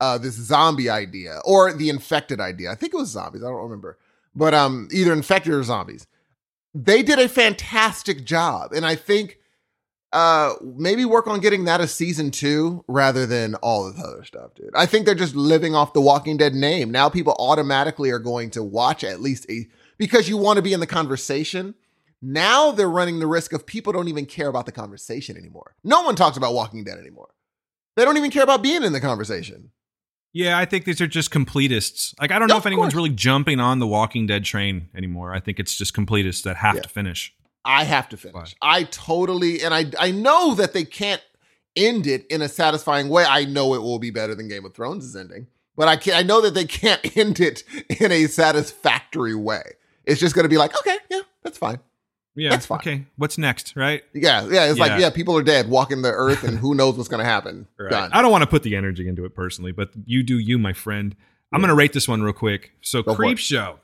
uh, 0.00 0.16
this 0.18 0.34
zombie 0.34 0.88
idea 0.88 1.40
or 1.44 1.72
the 1.74 1.90
infected 1.90 2.40
idea. 2.40 2.70
I 2.70 2.74
think 2.74 2.94
it 2.94 2.96
was 2.96 3.10
zombies. 3.10 3.42
I 3.44 3.48
don't 3.50 3.62
remember, 3.62 3.98
but 4.34 4.54
um, 4.54 4.88
either 4.90 5.12
infected 5.12 5.52
or 5.52 5.62
zombies. 5.62 6.06
They 6.74 7.02
did 7.02 7.18
a 7.18 7.28
fantastic 7.28 8.24
job, 8.24 8.72
and 8.72 8.86
I 8.86 8.94
think 8.94 9.38
uh 10.12 10.54
maybe 10.62 11.06
work 11.06 11.26
on 11.26 11.40
getting 11.40 11.64
that 11.64 11.80
a 11.80 11.86
season 11.86 12.30
two 12.30 12.84
rather 12.86 13.24
than 13.24 13.54
all 13.56 13.86
of 13.86 13.96
the 13.96 14.02
other 14.02 14.24
stuff, 14.24 14.54
dude. 14.54 14.70
I 14.74 14.86
think 14.86 15.06
they're 15.06 15.14
just 15.14 15.34
living 15.34 15.74
off 15.74 15.94
the 15.94 16.00
Walking 16.00 16.36
Dead 16.36 16.54
name. 16.54 16.90
Now 16.90 17.08
people 17.08 17.34
automatically 17.38 18.10
are 18.10 18.18
going 18.18 18.50
to 18.50 18.62
watch 18.62 19.04
at 19.04 19.20
least 19.20 19.46
a 19.50 19.68
because 19.98 20.28
you 20.28 20.36
want 20.36 20.56
to 20.56 20.62
be 20.62 20.72
in 20.72 20.80
the 20.80 20.86
conversation. 20.86 21.74
Now 22.20 22.70
they're 22.70 22.90
running 22.90 23.18
the 23.18 23.26
risk 23.26 23.52
of 23.52 23.66
people 23.66 23.92
don't 23.92 24.08
even 24.08 24.26
care 24.26 24.48
about 24.48 24.66
the 24.66 24.72
conversation 24.72 25.36
anymore. 25.36 25.74
No 25.82 26.02
one 26.02 26.14
talks 26.14 26.36
about 26.36 26.54
Walking 26.54 26.84
Dead 26.84 26.98
anymore. 26.98 27.30
They 27.96 28.04
don't 28.04 28.16
even 28.16 28.30
care 28.30 28.44
about 28.44 28.62
being 28.62 28.84
in 28.84 28.92
the 28.92 29.00
conversation. 29.00 29.70
Yeah, 30.32 30.58
I 30.58 30.64
think 30.64 30.84
these 30.84 31.00
are 31.00 31.06
just 31.06 31.30
completists. 31.30 32.14
Like 32.20 32.30
I 32.30 32.38
don't 32.38 32.48
know 32.48 32.54
Yeah, 32.54 32.60
if 32.60 32.66
anyone's 32.66 32.92
course. 32.94 33.02
really 33.04 33.14
jumping 33.14 33.60
on 33.60 33.78
the 33.78 33.86
Walking 33.86 34.26
Dead 34.26 34.44
train 34.44 34.88
anymore. 34.94 35.34
I 35.34 35.40
think 35.40 35.58
it's 35.60 35.74
just 35.76 35.94
completists 35.94 36.42
that 36.44 36.56
have 36.56 36.76
Yeah. 36.76 36.82
to 36.82 36.88
finish. 36.88 37.34
I 37.64 37.84
have 37.84 38.08
to 38.08 38.16
finish. 38.16 38.54
I 38.60 38.84
totally 38.84 39.62
and 39.62 39.72
I 39.74 39.86
I 39.98 40.10
know 40.10 40.54
that 40.54 40.72
they 40.72 40.84
can't 40.84 41.22
end 41.76 42.06
it 42.06 42.26
in 42.26 42.42
a 42.42 42.48
satisfying 42.48 43.08
way. 43.08 43.24
I 43.28 43.44
know 43.44 43.74
it 43.74 43.82
will 43.82 43.98
be 43.98 44.10
better 44.10 44.34
than 44.34 44.48
Game 44.48 44.64
of 44.64 44.74
Thrones 44.74 45.04
is 45.04 45.14
ending, 45.16 45.46
but 45.76 45.86
I 45.88 45.96
can 45.96 46.14
I 46.14 46.22
know 46.22 46.40
that 46.40 46.54
they 46.54 46.64
can't 46.64 47.16
end 47.16 47.38
it 47.40 47.62
in 48.00 48.10
a 48.10 48.26
satisfactory 48.26 49.34
way. 49.34 49.62
It's 50.04 50.20
just 50.20 50.34
going 50.34 50.42
to 50.44 50.48
be 50.48 50.58
like, 50.58 50.76
okay, 50.80 50.96
yeah, 51.10 51.20
that's 51.44 51.58
fine. 51.58 51.78
Yeah. 52.34 52.50
That's 52.50 52.66
fine. 52.66 52.78
Okay. 52.78 53.04
What's 53.16 53.36
next, 53.38 53.76
right? 53.76 54.02
Yeah, 54.14 54.46
yeah. 54.48 54.64
It's 54.70 54.78
Yeah. 54.78 54.86
like, 54.86 55.00
yeah, 55.00 55.10
people 55.10 55.36
are 55.36 55.42
dead, 55.42 55.68
walking 55.68 56.02
the 56.02 56.10
earth, 56.12 56.44
and 56.44 56.58
who 56.58 56.74
knows 56.76 56.96
what's 56.96 57.08
going 57.08 57.22
to 57.22 57.28
happen. 57.30 57.66
Right. 57.78 57.90
Done. 57.90 58.10
I 58.12 58.22
don't 58.22 58.30
want 58.32 58.42
to 58.42 58.48
put 58.48 58.62
the 58.62 58.74
energy 58.76 59.06
into 59.08 59.24
it 59.24 59.34
personally, 59.34 59.72
but 59.72 59.90
you 60.06 60.22
do 60.22 60.38
you, 60.38 60.58
my 60.58 60.72
friend. 60.72 61.14
I'm 61.52 61.60
going 61.60 61.68
to 61.68 61.74
rate 61.74 61.92
this 61.92 62.08
one 62.08 62.22
real 62.22 62.32
quick. 62.32 62.72
So, 62.80 63.02
Go 63.02 63.14
Creep. 63.14 63.36
Show. 63.38 63.78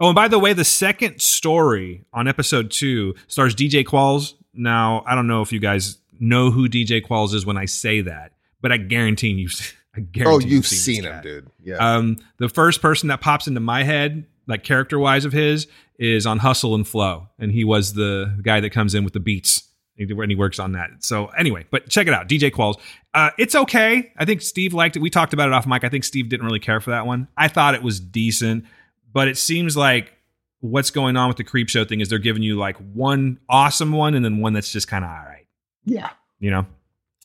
Oh, 0.00 0.08
and 0.08 0.14
by 0.14 0.28
the 0.28 0.38
way, 0.38 0.52
the 0.54 0.64
second 0.64 1.20
story 1.20 2.04
on 2.12 2.26
episode 2.28 2.70
two 2.70 3.14
stars 3.26 3.54
DJ 3.54 3.84
Qualls. 3.84 4.34
Now, 4.54 5.02
I 5.06 5.14
don't 5.14 5.26
know 5.26 5.42
if 5.42 5.52
you 5.52 5.60
guys 5.60 5.98
know 6.20 6.50
who 6.50 6.68
DJ 6.68 7.04
Qualls 7.04 7.34
is 7.34 7.44
when 7.44 7.56
I 7.58 7.66
say 7.66 8.00
that, 8.02 8.32
but 8.62 8.72
I 8.72 8.76
guarantee 8.78 9.28
you, 9.30 9.48
I 9.96 10.00
guarantee 10.00 10.46
oh, 10.46 10.48
you've 10.48 10.62
this 10.68 10.82
seen 10.84 11.04
him, 11.04 11.20
dude. 11.22 11.50
Yeah. 11.62 11.76
Um, 11.76 12.18
the 12.38 12.48
first 12.48 12.80
person 12.80 13.08
that 13.08 13.20
pops 13.20 13.46
into 13.48 13.60
my 13.60 13.82
head, 13.82 14.24
like 14.46 14.62
character 14.64 14.98
wise 14.98 15.24
of 15.24 15.32
his, 15.32 15.66
is 15.98 16.26
on 16.26 16.38
Hustle 16.38 16.74
and 16.74 16.86
Flow, 16.86 17.28
and 17.38 17.52
he 17.52 17.64
was 17.64 17.94
the 17.94 18.36
guy 18.42 18.60
that 18.60 18.70
comes 18.70 18.94
in 18.94 19.04
with 19.04 19.12
the 19.12 19.20
beats. 19.20 19.64
And 20.00 20.30
he 20.30 20.36
works 20.36 20.60
on 20.60 20.72
that. 20.72 20.90
So 21.00 21.26
anyway, 21.36 21.66
but 21.72 21.88
check 21.88 22.06
it 22.06 22.14
out, 22.14 22.28
DJ 22.28 22.52
Qualls. 22.52 22.78
Uh, 23.14 23.30
it's 23.36 23.56
okay. 23.56 24.12
I 24.16 24.24
think 24.24 24.42
Steve 24.42 24.72
liked 24.72 24.94
it. 24.94 25.00
We 25.00 25.10
talked 25.10 25.32
about 25.32 25.48
it 25.48 25.52
off 25.52 25.66
mic. 25.66 25.82
I 25.82 25.88
think 25.88 26.04
Steve 26.04 26.28
didn't 26.28 26.46
really 26.46 26.60
care 26.60 26.80
for 26.80 26.90
that 26.90 27.04
one. 27.04 27.26
I 27.36 27.48
thought 27.48 27.74
it 27.74 27.82
was 27.82 27.98
decent, 27.98 28.64
but 29.12 29.26
it 29.26 29.36
seems 29.36 29.76
like 29.76 30.12
what's 30.60 30.90
going 30.90 31.16
on 31.16 31.28
with 31.28 31.36
the 31.36 31.44
creep 31.44 31.68
show 31.68 31.84
thing 31.84 32.00
is 32.00 32.08
they're 32.08 32.18
giving 32.18 32.42
you 32.42 32.56
like 32.56 32.76
one 32.92 33.38
awesome 33.48 33.92
one 33.92 34.14
and 34.14 34.24
then 34.24 34.38
one 34.38 34.52
that's 34.52 34.72
just 34.72 34.88
kind 34.88 35.04
of 35.04 35.10
all 35.10 35.24
right 35.24 35.46
yeah. 35.84 36.10
you 36.40 36.50
know 36.50 36.66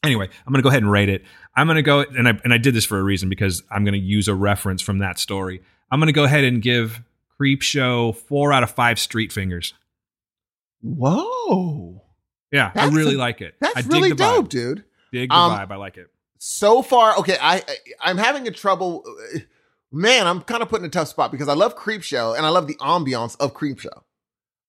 anyway 0.04 0.26
i'm 0.26 0.54
going 0.54 0.60
to 0.60 0.64
go 0.64 0.70
ahead 0.70 0.84
and 0.84 0.92
rate 0.92 1.10
it 1.10 1.24
i'm 1.56 1.66
going 1.66 1.76
to 1.76 1.82
go 1.82 2.02
and 2.02 2.28
I, 2.28 2.40
and 2.44 2.54
I 2.54 2.58
did 2.58 2.76
this 2.76 2.86
for 2.86 3.00
a 3.00 3.04
reason 3.04 3.30
because 3.30 3.64
i'm 3.72 3.84
going 3.84 3.94
to 3.94 4.00
use 4.00 4.28
a 4.28 4.36
reference 4.36 4.82
from 4.82 5.00
that 5.00 5.18
story 5.18 5.62
i'm 5.90 6.00
going 6.00 6.08
to 6.08 6.14
go 6.14 6.26
ahead 6.26 6.44
and 6.44 6.62
give 6.62 7.02
creep 7.38 7.62
show 7.62 8.12
four 8.14 8.52
out 8.54 8.64
of 8.64 8.72
five 8.72 9.00
street 9.00 9.32
fingers. 9.32 9.74
Whoa. 10.82 12.02
yeah 12.52 12.72
i 12.76 12.88
really 12.88 13.16
a- 13.16 13.18
like 13.18 13.42
it. 13.42 13.56
That's 13.62 13.78
I 13.78 13.82
dig 13.82 13.92
really 13.92 14.10
the 14.10 14.16
dope, 14.16 14.46
vibe. 14.46 14.50
dude. 14.50 14.84
dig 15.12 15.30
the 15.30 15.36
Um, 15.36 15.52
vibe. 15.58 15.72
I 15.72 15.76
like 15.78 15.98
it. 15.98 16.08
so 16.38 16.82
far 16.82 17.18
okay 17.20 17.38
i 17.42 17.56
I- 17.58 17.62
i'm 18.02 18.18
having 18.18 18.48
a 18.48 18.52
trouble 18.52 19.04
uh, 19.08 19.40
man 19.92 20.28
i'm 20.28 20.42
kind 20.42 20.62
of 20.62 20.68
put 20.70 20.82
in 20.82 20.86
a 20.86 20.90
tough 20.90 21.08
spot 21.08 21.32
because 21.32 21.48
i 21.48 21.54
love 21.54 21.76
creep 21.76 22.04
show 22.04 22.34
and 22.34 22.46
i 22.46 22.50
love 22.50 22.68
the 22.68 22.76
ambiance 22.76 23.36
of 23.40 23.54
creep 23.54 23.80
show. 23.80 24.04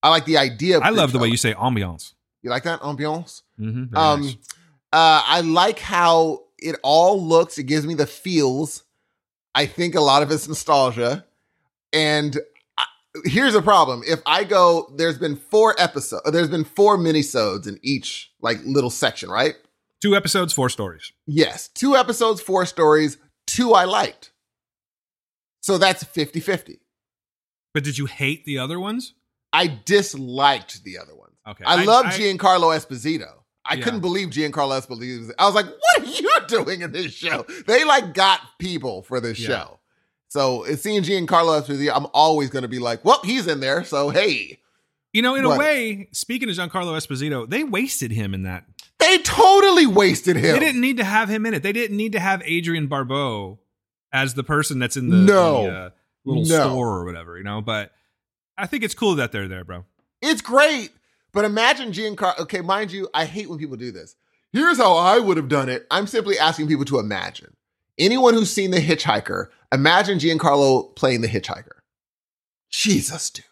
I 0.04 0.10
like 0.10 0.24
the 0.26 0.36
idea 0.38 0.76
of 0.76 0.82
i 0.84 0.90
love 0.90 1.12
the 1.12 1.18
way 1.18 1.28
you 1.28 1.36
say 1.36 1.54
ambiance. 1.54 2.12
You 2.42 2.50
like 2.50 2.62
that 2.64 2.80
ambiance? 2.80 3.42
Mm-hmm, 3.58 3.96
um 3.96 4.28
uh 4.92 5.22
i 5.26 5.40
like 5.40 5.78
how 5.80 6.42
it 6.58 6.76
all 6.82 7.20
looks. 7.22 7.58
It 7.58 7.64
gives 7.64 7.86
me 7.86 7.94
the 7.94 8.06
feels. 8.06 8.84
I 9.54 9.66
think 9.66 9.94
a 9.94 10.00
lot 10.00 10.22
of 10.22 10.30
it's 10.30 10.48
nostalgia. 10.48 11.24
And 11.92 12.38
here's 13.24 13.54
a 13.54 13.62
problem 13.62 14.02
if 14.06 14.20
i 14.26 14.42
go 14.44 14.92
there's 14.96 15.18
been 15.18 15.36
four 15.36 15.74
episodes 15.78 16.22
there's 16.32 16.48
been 16.48 16.64
four 16.64 16.98
minisodes 16.98 17.66
in 17.68 17.78
each 17.82 18.32
like 18.40 18.58
little 18.64 18.90
section 18.90 19.30
right 19.30 19.54
two 20.02 20.16
episodes 20.16 20.52
four 20.52 20.68
stories 20.68 21.12
Yes, 21.26 21.68
two 21.68 21.96
episodes, 21.96 22.40
four 22.42 22.66
stories, 22.66 23.16
two 23.46 23.72
I 23.72 23.84
liked. 23.84 24.32
So 25.62 25.78
that's 25.78 26.04
50 26.04 26.40
50. 26.40 26.80
but 27.72 27.84
did 27.84 27.96
you 27.98 28.06
hate 28.06 28.44
the 28.44 28.58
other 28.58 28.78
ones 28.78 29.14
I 29.52 29.80
disliked 29.84 30.82
the 30.84 30.98
other 30.98 31.14
ones. 31.14 31.34
okay 31.48 31.64
I, 31.64 31.84
love 31.84 32.06
Giancarlo 32.06 32.76
Esposito. 32.76 33.30
I 33.64 33.74
Yeah. 33.76 33.84
couldn't 33.84 34.00
believe 34.00 34.28
Giancarlo 34.30 34.78
Esposito. 34.78 35.30
I 35.38 35.46
was 35.46 35.54
like, 35.54 35.66
what 35.66 36.02
are 36.02 36.10
you 36.10 36.30
doing 36.48 36.82
in 36.82 36.90
this 36.92 37.12
show? 37.12 37.46
They 37.66 37.84
like 37.84 38.12
got 38.12 38.40
people 38.58 39.02
for 39.04 39.20
this 39.20 39.38
Yeah. 39.38 39.46
show. 39.48 39.80
So 40.34 40.64
it's 40.64 40.82
seeing 40.82 41.00
Giancarlo 41.02 41.62
Esposito, 41.62 41.92
I'm 41.94 42.08
always 42.12 42.50
going 42.50 42.62
to 42.62 42.68
be 42.68 42.80
like, 42.80 43.04
well, 43.04 43.20
he's 43.22 43.46
in 43.46 43.60
there. 43.60 43.84
So 43.84 44.08
hey, 44.10 44.58
you 45.12 45.22
know 45.22 45.36
in 45.36 45.44
a 45.44 45.56
way 45.56 46.08
speaking 46.10 46.48
of 46.48 46.56
giancarlo 46.56 46.96
esposito 46.98 47.48
they 47.48 47.62
wasted 47.62 48.10
him 48.10 48.34
in 48.34 48.42
that 48.42 48.64
they 48.98 49.18
totally 49.18 49.86
wasted 49.86 50.34
him. 50.34 50.54
They 50.54 50.58
didn't 50.58 50.80
need 50.80 50.96
to 50.96 51.04
have 51.04 51.28
him 51.28 51.46
in 51.46 51.54
it. 51.54 51.62
They 51.62 51.70
didn't 51.70 51.96
need 51.96 52.12
to 52.12 52.18
have 52.18 52.42
Adrienne 52.42 52.88
Barbeau 52.88 53.60
as 54.12 54.34
the 54.34 54.42
person 54.42 54.80
that's 54.80 54.96
in 54.96 55.08
the, 55.08 55.18
No. 55.18 55.62
the, 55.66 55.70
uh, 55.70 55.90
little 56.24 56.42
No. 56.42 56.70
store 56.70 56.88
or 56.98 57.04
whatever, 57.04 57.38
you 57.38 57.44
know. 57.44 57.60
But 57.60 57.92
I 58.58 58.66
think 58.66 58.82
it's 58.82 58.94
cool 58.94 59.14
that 59.16 59.30
they're 59.30 59.46
there, 59.46 59.62
bro. 59.62 59.84
It's 60.20 60.40
great. 60.40 60.90
But 61.32 61.44
imagine 61.44 61.92
Giancarlo. 61.92 62.40
Okay, 62.40 62.60
mind 62.60 62.90
you, 62.90 63.08
I 63.14 63.24
hate 63.24 63.48
when 63.48 63.60
people 63.60 63.76
do 63.76 63.92
this. 63.92 64.16
Here's 64.52 64.78
how 64.78 64.96
I 64.96 65.20
would 65.20 65.36
have 65.36 65.48
done 65.48 65.68
it. 65.68 65.86
I'm 65.92 66.08
simply 66.08 66.40
asking 66.40 66.66
people 66.66 66.86
to 66.86 66.98
imagine. 66.98 67.54
Anyone 67.98 68.34
who's 68.34 68.50
seen 68.50 68.70
The 68.70 68.80
Hitchhiker, 68.80 69.48
imagine 69.72 70.18
Giancarlo 70.18 70.94
playing 70.96 71.20
The 71.20 71.28
Hitchhiker. 71.28 71.80
Jesus, 72.70 73.30
dude. 73.30 73.44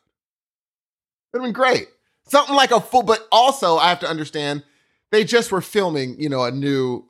That'd 1.33 1.45
been 1.45 1.53
great. 1.53 1.89
Something 2.27 2.57
like 2.57 2.71
a 2.71 2.81
full, 2.81 3.03
but 3.03 3.27
also 3.31 3.77
I 3.77 3.89
have 3.89 4.01
to 4.01 4.09
understand 4.09 4.65
they 5.11 5.25
just 5.25 5.53
were 5.53 5.61
filming, 5.61 6.19
you 6.19 6.29
know, 6.29 6.45
a 6.45 6.51
new. 6.51 7.05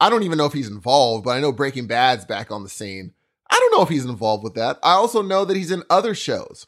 I 0.00 0.10
don't 0.10 0.24
even 0.24 0.36
know 0.36 0.46
if 0.46 0.52
he's 0.52 0.68
involved, 0.68 1.24
but 1.24 1.30
I 1.30 1.40
know 1.40 1.52
Breaking 1.52 1.86
Bad's 1.86 2.24
back 2.24 2.50
on 2.50 2.62
the 2.62 2.68
scene. 2.68 3.12
I 3.50 3.58
don't 3.58 3.78
know 3.78 3.82
if 3.82 3.88
he's 3.88 4.04
involved 4.04 4.44
with 4.44 4.54
that. 4.54 4.78
I 4.82 4.92
also 4.92 5.22
know 5.22 5.44
that 5.44 5.56
he's 5.56 5.70
in 5.70 5.82
other 5.88 6.14
shows. 6.14 6.66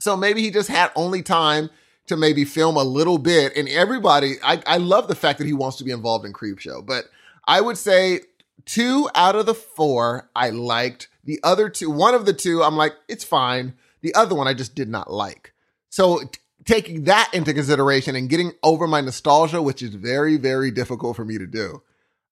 So 0.00 0.16
maybe 0.16 0.42
he 0.42 0.50
just 0.50 0.68
had 0.68 0.90
only 0.96 1.22
time 1.22 1.70
to 2.08 2.16
maybe 2.16 2.44
film 2.44 2.76
a 2.76 2.82
little 2.82 3.18
bit. 3.18 3.56
And 3.56 3.68
everybody, 3.68 4.34
I, 4.42 4.62
I 4.66 4.76
love 4.78 5.08
the 5.08 5.14
fact 5.14 5.38
that 5.38 5.46
he 5.46 5.52
wants 5.52 5.76
to 5.78 5.84
be 5.84 5.92
involved 5.92 6.26
in 6.26 6.32
Creep 6.32 6.58
Show, 6.58 6.82
but 6.82 7.04
I 7.46 7.60
would 7.60 7.78
say 7.78 8.20
two 8.64 9.08
out 9.14 9.36
of 9.36 9.46
the 9.46 9.54
four 9.54 10.28
I 10.34 10.50
liked. 10.50 11.08
The 11.24 11.40
other 11.42 11.68
two, 11.68 11.90
one 11.90 12.14
of 12.14 12.26
the 12.26 12.32
two, 12.32 12.62
I'm 12.62 12.76
like, 12.76 12.94
it's 13.08 13.24
fine. 13.24 13.74
The 14.00 14.14
other 14.14 14.34
one 14.34 14.48
I 14.48 14.54
just 14.54 14.74
did 14.74 14.88
not 14.88 15.12
like. 15.12 15.52
So 15.90 16.20
t- 16.20 16.40
taking 16.64 17.04
that 17.04 17.30
into 17.32 17.54
consideration 17.54 18.16
and 18.16 18.28
getting 18.28 18.52
over 18.62 18.86
my 18.86 19.00
nostalgia, 19.00 19.62
which 19.62 19.82
is 19.82 19.94
very, 19.94 20.36
very 20.36 20.70
difficult 20.70 21.16
for 21.16 21.24
me 21.24 21.38
to 21.38 21.46
do, 21.46 21.82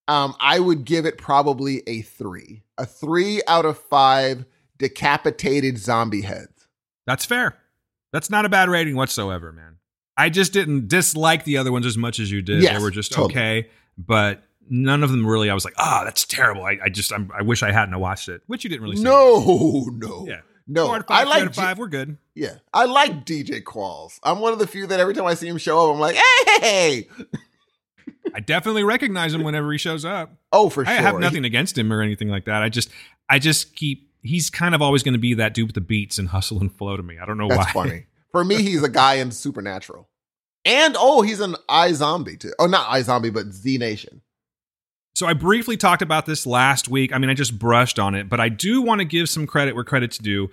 um, 0.08 0.34
I 0.40 0.58
would 0.58 0.84
give 0.84 1.06
it 1.06 1.18
probably 1.18 1.82
a 1.86 2.02
three. 2.02 2.62
A 2.78 2.86
three 2.86 3.42
out 3.46 3.64
of 3.64 3.78
five 3.78 4.44
decapitated 4.78 5.78
zombie 5.78 6.22
heads. 6.22 6.66
That's 7.06 7.24
fair. 7.24 7.56
That's 8.12 8.30
not 8.30 8.44
a 8.44 8.48
bad 8.48 8.68
rating 8.68 8.96
whatsoever, 8.96 9.52
man. 9.52 9.76
I 10.16 10.28
just 10.28 10.52
didn't 10.52 10.88
dislike 10.88 11.44
the 11.44 11.58
other 11.58 11.70
ones 11.70 11.86
as 11.86 11.96
much 11.96 12.18
as 12.18 12.30
you 12.30 12.42
did. 12.42 12.62
Yes, 12.62 12.76
they 12.76 12.82
were 12.82 12.90
just 12.90 13.12
totally. 13.12 13.32
okay, 13.34 13.68
but 13.96 14.42
none 14.70 15.02
of 15.02 15.10
them 15.10 15.26
really. 15.26 15.50
I 15.50 15.54
was 15.54 15.64
like, 15.66 15.74
ah, 15.76 16.02
that's 16.04 16.24
terrible. 16.24 16.64
I, 16.64 16.78
I 16.84 16.88
just, 16.88 17.12
I'm, 17.12 17.30
I 17.36 17.42
wish 17.42 17.62
I 17.62 17.72
hadn't 17.72 17.98
watched 17.98 18.28
it. 18.28 18.42
Which 18.46 18.64
you 18.64 18.70
didn't 18.70 18.84
really. 18.84 18.96
say. 18.96 19.02
No, 19.02 19.90
no. 19.92 20.24
Yeah. 20.26 20.40
No, 20.66 20.86
Four 20.86 20.94
out 20.94 21.00
of 21.00 21.06
I 21.08 21.24
five, 21.24 21.24
three 21.24 21.40
like 21.40 21.48
out 21.48 21.54
five. 21.56 21.78
We're 21.78 21.88
good. 21.88 22.16
Yeah, 22.36 22.54
I 22.72 22.84
like 22.84 23.24
DJ 23.26 23.60
Qualls. 23.60 24.20
I'm 24.22 24.38
one 24.38 24.52
of 24.52 24.60
the 24.60 24.68
few 24.68 24.86
that 24.86 25.00
every 25.00 25.14
time 25.14 25.24
I 25.24 25.34
see 25.34 25.48
him 25.48 25.58
show 25.58 25.90
up, 25.90 25.94
I'm 25.94 26.00
like, 26.00 26.16
hey, 26.60 27.08
I 28.34 28.38
definitely 28.38 28.84
recognize 28.84 29.34
him 29.34 29.42
whenever 29.42 29.72
he 29.72 29.78
shows 29.78 30.04
up. 30.04 30.30
oh 30.52 30.68
for 30.68 30.84
sure. 30.84 30.94
I 30.94 30.98
have 30.98 31.18
nothing 31.18 31.44
against 31.44 31.76
him 31.76 31.92
or 31.92 32.02
anything 32.02 32.28
like 32.28 32.44
that. 32.44 32.62
I 32.62 32.68
just, 32.68 32.88
I 33.28 33.40
just 33.40 33.74
keep. 33.74 34.12
He's 34.22 34.48
kind 34.48 34.74
of 34.74 34.82
always 34.82 35.02
going 35.02 35.14
to 35.14 35.18
be 35.18 35.34
that 35.34 35.54
dude 35.54 35.66
with 35.66 35.74
the 35.74 35.80
beats 35.80 36.18
and 36.18 36.28
hustle 36.28 36.60
and 36.60 36.72
flow 36.72 36.96
to 36.96 37.02
me. 37.02 37.18
I 37.18 37.24
don't 37.26 37.38
know 37.38 37.48
That's 37.48 37.74
why. 37.74 37.84
funny. 37.84 38.06
For 38.30 38.44
me, 38.44 38.62
he's 38.62 38.84
a 38.84 38.88
guy 38.88 39.14
in 39.14 39.32
Supernatural, 39.32 40.08
and 40.64 40.94
oh, 40.96 41.22
he's 41.22 41.40
an 41.40 41.56
iZombie 41.68 42.38
too. 42.38 42.52
Oh, 42.60 42.66
not 42.66 42.86
iZombie, 42.90 43.34
but 43.34 43.46
Z 43.46 43.76
Nation. 43.78 44.20
So 45.20 45.26
I 45.26 45.34
briefly 45.34 45.76
talked 45.76 46.00
about 46.00 46.24
this 46.24 46.46
last 46.46 46.88
week. 46.88 47.12
I 47.12 47.18
mean, 47.18 47.28
I 47.28 47.34
just 47.34 47.58
brushed 47.58 47.98
on 47.98 48.14
it, 48.14 48.30
but 48.30 48.40
I 48.40 48.48
do 48.48 48.80
want 48.80 49.00
to 49.00 49.04
give 49.04 49.28
some 49.28 49.46
credit 49.46 49.74
where 49.74 49.84
credit's 49.84 50.16
due. 50.16 50.48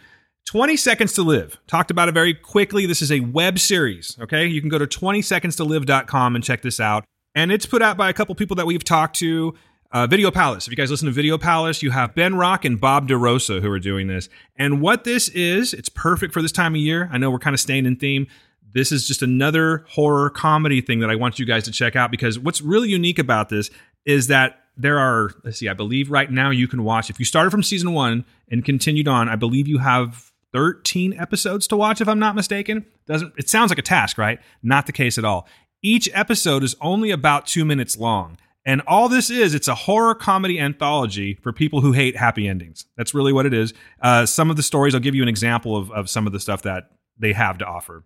20 0.48 0.76
Seconds 0.76 1.14
to 1.14 1.24
Live. 1.24 1.58
Talked 1.68 1.90
about 1.90 2.10
it 2.10 2.12
very 2.12 2.34
quickly. 2.34 2.86
This 2.86 3.02
is 3.02 3.10
a 3.10 3.22
web 3.22 3.60
series, 3.60 4.18
okay? 4.20 4.46
You 4.46 4.60
can 4.60 4.70
go 4.70 4.78
to 4.78 4.86
20secondstolive.com 4.86 6.36
and 6.36 6.44
check 6.44 6.64
this 6.64 6.82
out. 6.82 7.06
And 7.34 7.50
it's 7.50 7.66
put 7.66 7.82
out 7.82 7.96
by 7.96 8.10
a 8.10 8.14
couple 8.14 8.36
people 8.36 8.58
that 8.58 8.66
we've 8.66 8.84
talked 8.84 9.16
to. 9.20 9.56
Uh, 9.94 10.06
Video 10.06 10.32
Palace. 10.32 10.68
If 10.68 10.72
you 10.72 10.76
guys 10.76 10.92
listen 10.92 11.06
to 11.06 11.14
Video 11.14 11.38
Palace, 11.38 11.82
you 11.82 11.92
have 11.92 12.14
Ben 12.14 12.36
Rock 12.36 12.66
and 12.66 12.78
Bob 12.78 13.08
DeRosa 13.08 13.62
who 13.62 13.72
are 13.72 13.80
doing 13.80 14.08
this. 14.08 14.28
And 14.58 14.82
what 14.82 15.06
this 15.06 15.30
is, 15.30 15.74
it's 15.74 15.88
perfect 15.88 16.34
for 16.34 16.42
this 16.42 16.52
time 16.52 16.76
of 16.76 16.82
year. 16.82 17.10
I 17.10 17.18
know 17.18 17.32
we're 17.32 17.40
kind 17.40 17.54
of 17.54 17.62
staying 17.62 17.86
in 17.86 17.96
theme. 17.96 18.28
This 18.74 18.92
is 18.92 19.08
just 19.08 19.22
another 19.22 19.86
horror 19.88 20.30
comedy 20.30 20.82
thing 20.82 21.00
that 21.00 21.10
I 21.10 21.16
want 21.16 21.40
you 21.40 21.46
guys 21.46 21.64
to 21.64 21.72
check 21.72 21.96
out 21.96 22.12
because 22.12 22.38
what's 22.38 22.62
really 22.62 22.90
unique 22.90 23.18
about 23.18 23.48
this 23.48 23.70
is 24.08 24.28
that 24.28 24.64
there 24.78 24.98
are, 24.98 25.32
let's 25.44 25.60
see, 25.60 25.70
I 25.70 25.74
believe 25.74 26.10
right 26.10 26.32
now 26.32 26.50
you 26.50 26.68
can 26.68 26.84
watch, 26.84 27.10
if 27.10 27.20
you 27.20 27.26
started 27.26 27.52
from 27.52 27.62
season 27.62 27.94
one 27.94 28.26
and 28.50 28.64
continued 28.64 29.08
on, 29.08 29.28
I 29.28 29.36
believe 29.36 29.68
you 29.68 29.80
have 29.80 30.32
13 30.54 31.14
episodes 31.14 31.68
to 31.68 31.76
watch, 31.76 32.00
if 32.00 32.08
I'm 32.08 32.20
not 32.20 32.36
mistaken. 32.36 32.86
Doesn't 33.06 33.34
it 33.38 33.50
sounds 33.50 33.70
like 33.70 33.78
a 33.78 33.84
task, 33.84 34.18
right? 34.18 34.40
Not 34.64 34.86
the 34.86 34.92
case 34.92 35.18
at 35.18 35.26
all. 35.26 35.48
Each 35.84 36.10
episode 36.14 36.64
is 36.64 36.76
only 36.82 37.12
about 37.12 37.46
two 37.46 37.66
minutes 37.66 37.98
long. 37.98 38.38
And 38.66 38.82
all 38.88 39.08
this 39.10 39.30
is, 39.30 39.54
it's 39.54 39.68
a 39.68 39.76
horror 39.76 40.16
comedy 40.16 40.60
anthology 40.60 41.36
for 41.42 41.54
people 41.54 41.82
who 41.82 41.92
hate 41.92 42.18
happy 42.18 42.48
endings. 42.48 42.86
That's 42.98 43.14
really 43.14 43.32
what 43.32 43.46
it 43.46 43.54
is. 43.54 43.74
Uh, 44.02 44.26
some 44.26 44.50
of 44.50 44.58
the 44.58 44.64
stories, 44.64 44.94
I'll 44.94 45.02
give 45.02 45.16
you 45.16 45.24
an 45.24 45.30
example 45.30 45.76
of, 45.76 45.92
of 45.92 46.10
some 46.10 46.28
of 46.28 46.34
the 46.34 46.40
stuff 46.40 46.64
that 46.64 46.92
they 47.18 47.34
have 47.34 47.58
to 47.60 47.66
offer. 47.66 48.04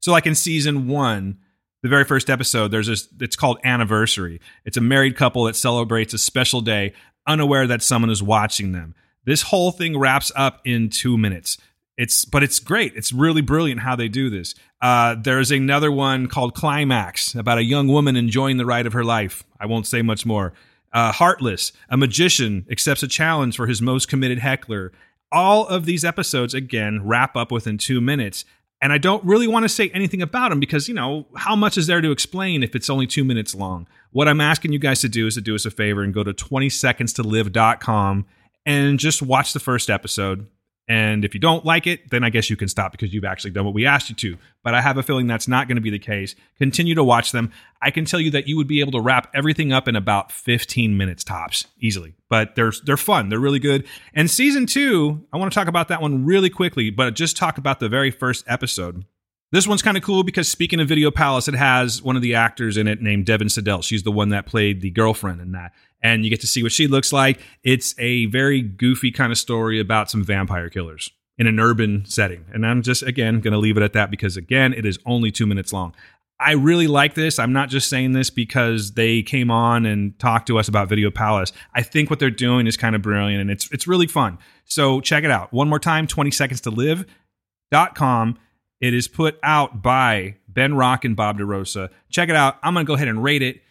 So, 0.00 0.12
like 0.12 0.26
in 0.26 0.34
season 0.34 0.88
one, 0.88 1.38
the 1.86 1.90
very 1.90 2.04
first 2.04 2.28
episode, 2.28 2.72
there's 2.72 2.88
this, 2.88 3.08
it's 3.20 3.36
called 3.36 3.58
Anniversary. 3.62 4.40
It's 4.64 4.76
a 4.76 4.80
married 4.80 5.16
couple 5.16 5.44
that 5.44 5.54
celebrates 5.54 6.12
a 6.12 6.18
special 6.18 6.60
day, 6.60 6.92
unaware 7.26 7.66
that 7.68 7.82
someone 7.82 8.10
is 8.10 8.22
watching 8.22 8.72
them. 8.72 8.94
This 9.24 9.42
whole 9.42 9.70
thing 9.70 9.96
wraps 9.96 10.32
up 10.34 10.60
in 10.64 10.90
two 10.90 11.16
minutes. 11.16 11.58
It's, 11.96 12.24
but 12.24 12.42
it's 12.42 12.58
great. 12.58 12.94
It's 12.96 13.12
really 13.12 13.40
brilliant 13.40 13.80
how 13.80 13.96
they 13.96 14.08
do 14.08 14.28
this. 14.28 14.54
Uh, 14.82 15.14
there's 15.18 15.50
another 15.50 15.90
one 15.90 16.26
called 16.26 16.54
Climax 16.54 17.34
about 17.34 17.58
a 17.58 17.64
young 17.64 17.88
woman 17.88 18.16
enjoying 18.16 18.56
the 18.56 18.66
ride 18.66 18.86
of 18.86 18.92
her 18.92 19.04
life. 19.04 19.44
I 19.60 19.66
won't 19.66 19.86
say 19.86 20.02
much 20.02 20.26
more. 20.26 20.52
Uh, 20.92 21.12
Heartless, 21.12 21.72
a 21.88 21.96
magician 21.96 22.66
accepts 22.70 23.02
a 23.02 23.08
challenge 23.08 23.56
for 23.56 23.66
his 23.66 23.80
most 23.80 24.08
committed 24.08 24.40
heckler. 24.40 24.92
All 25.30 25.66
of 25.66 25.84
these 25.84 26.04
episodes, 26.04 26.52
again, 26.52 27.00
wrap 27.04 27.36
up 27.36 27.50
within 27.52 27.78
two 27.78 28.00
minutes. 28.00 28.44
And 28.82 28.92
I 28.92 28.98
don't 28.98 29.24
really 29.24 29.48
want 29.48 29.64
to 29.64 29.68
say 29.68 29.88
anything 29.90 30.20
about 30.20 30.50
them 30.50 30.60
because, 30.60 30.86
you 30.86 30.94
know, 30.94 31.26
how 31.34 31.56
much 31.56 31.78
is 31.78 31.86
there 31.86 32.00
to 32.00 32.10
explain 32.10 32.62
if 32.62 32.74
it's 32.74 32.90
only 32.90 33.06
two 33.06 33.24
minutes 33.24 33.54
long? 33.54 33.86
What 34.12 34.28
I'm 34.28 34.40
asking 34.40 34.72
you 34.72 34.78
guys 34.78 35.00
to 35.00 35.08
do 35.08 35.26
is 35.26 35.34
to 35.34 35.40
do 35.40 35.54
us 35.54 35.64
a 35.64 35.70
favor 35.70 36.02
and 36.02 36.12
go 36.12 36.22
to 36.22 36.34
20secondstolive.com 36.34 38.26
and 38.66 38.98
just 38.98 39.22
watch 39.22 39.52
the 39.54 39.60
first 39.60 39.88
episode. 39.88 40.46
And 40.88 41.24
if 41.24 41.34
you 41.34 41.40
don't 41.40 41.64
like 41.64 41.86
it, 41.86 42.10
then 42.10 42.22
I 42.22 42.30
guess 42.30 42.48
you 42.48 42.56
can 42.56 42.68
stop 42.68 42.92
because 42.92 43.12
you've 43.12 43.24
actually 43.24 43.50
done 43.50 43.64
what 43.64 43.74
we 43.74 43.86
asked 43.86 44.08
you 44.08 44.14
to. 44.16 44.38
But 44.62 44.74
I 44.74 44.80
have 44.80 44.98
a 44.98 45.02
feeling 45.02 45.26
that's 45.26 45.48
not 45.48 45.66
going 45.66 45.76
to 45.76 45.82
be 45.82 45.90
the 45.90 45.98
case. 45.98 46.36
Continue 46.58 46.94
to 46.94 47.02
watch 47.02 47.32
them. 47.32 47.50
I 47.82 47.90
can 47.90 48.04
tell 48.04 48.20
you 48.20 48.30
that 48.30 48.46
you 48.46 48.56
would 48.56 48.68
be 48.68 48.80
able 48.80 48.92
to 48.92 49.00
wrap 49.00 49.28
everything 49.34 49.72
up 49.72 49.88
in 49.88 49.96
about 49.96 50.30
15 50.30 50.96
minutes 50.96 51.24
tops 51.24 51.66
easily. 51.80 52.14
But 52.28 52.54
they're 52.54 52.72
they're 52.84 52.96
fun. 52.96 53.28
They're 53.28 53.40
really 53.40 53.58
good. 53.58 53.84
And 54.14 54.30
season 54.30 54.66
2, 54.66 55.26
I 55.32 55.36
want 55.38 55.52
to 55.52 55.54
talk 55.58 55.68
about 55.68 55.88
that 55.88 56.00
one 56.00 56.24
really 56.24 56.50
quickly, 56.50 56.90
but 56.90 57.14
just 57.14 57.36
talk 57.36 57.58
about 57.58 57.80
the 57.80 57.88
very 57.88 58.12
first 58.12 58.44
episode. 58.46 59.04
This 59.52 59.66
one's 59.66 59.82
kind 59.82 59.96
of 59.96 60.02
cool 60.02 60.24
because 60.24 60.48
speaking 60.48 60.80
of 60.80 60.88
Video 60.88 61.10
Palace, 61.10 61.46
it 61.46 61.54
has 61.54 62.02
one 62.02 62.16
of 62.16 62.22
the 62.22 62.34
actors 62.34 62.76
in 62.76 62.88
it 62.88 63.00
named 63.00 63.26
Devin 63.26 63.48
Siddell. 63.48 63.82
She's 63.82 64.02
the 64.02 64.10
one 64.10 64.30
that 64.30 64.46
played 64.46 64.80
the 64.80 64.90
girlfriend 64.90 65.40
in 65.40 65.52
that. 65.52 65.72
And 66.06 66.22
you 66.24 66.30
get 66.30 66.40
to 66.42 66.46
see 66.46 66.62
what 66.62 66.70
she 66.70 66.86
looks 66.86 67.12
like. 67.12 67.40
It's 67.64 67.94
a 67.98 68.26
very 68.26 68.62
goofy 68.62 69.10
kind 69.10 69.32
of 69.32 69.38
story 69.38 69.80
about 69.80 70.08
some 70.08 70.22
vampire 70.22 70.70
killers 70.70 71.10
in 71.36 71.48
an 71.48 71.58
urban 71.58 72.04
setting. 72.06 72.44
And 72.52 72.64
I'm 72.64 72.82
just, 72.82 73.02
again, 73.02 73.40
going 73.40 73.52
to 73.52 73.58
leave 73.58 73.76
it 73.76 73.82
at 73.82 73.92
that 73.94 74.08
because, 74.08 74.36
again, 74.36 74.72
it 74.72 74.86
is 74.86 75.00
only 75.04 75.32
two 75.32 75.46
minutes 75.46 75.72
long. 75.72 75.94
I 76.38 76.52
really 76.52 76.86
like 76.86 77.14
this. 77.14 77.40
I'm 77.40 77.52
not 77.52 77.70
just 77.70 77.88
saying 77.88 78.12
this 78.12 78.30
because 78.30 78.92
they 78.92 79.22
came 79.22 79.50
on 79.50 79.84
and 79.84 80.16
talked 80.20 80.46
to 80.46 80.60
us 80.60 80.68
about 80.68 80.88
Video 80.88 81.10
Palace. 81.10 81.52
I 81.74 81.82
think 81.82 82.08
what 82.08 82.20
they're 82.20 82.30
doing 82.30 82.68
is 82.68 82.76
kind 82.76 82.94
of 82.94 83.02
brilliant 83.02 83.40
and 83.40 83.50
it's 83.50 83.70
it's 83.72 83.88
really 83.88 84.06
fun. 84.06 84.38
So 84.64 85.00
check 85.00 85.24
it 85.24 85.30
out. 85.30 85.52
One 85.52 85.68
more 85.68 85.78
time, 85.80 86.06
20 86.06 86.30
seconds 86.30 86.60
to 86.62 86.70
live.com. 86.70 88.38
It 88.80 88.92
is 88.92 89.08
put 89.08 89.38
out 89.42 89.82
by 89.82 90.36
Ben 90.46 90.74
Rock 90.74 91.04
and 91.04 91.16
Bob 91.16 91.38
DeRosa. 91.38 91.88
Check 92.10 92.28
it 92.28 92.36
out. 92.36 92.58
I'm 92.62 92.74
going 92.74 92.84
to 92.84 92.88
go 92.88 92.94
ahead 92.94 93.08
and 93.08 93.24
rate 93.24 93.42
it. 93.42 93.62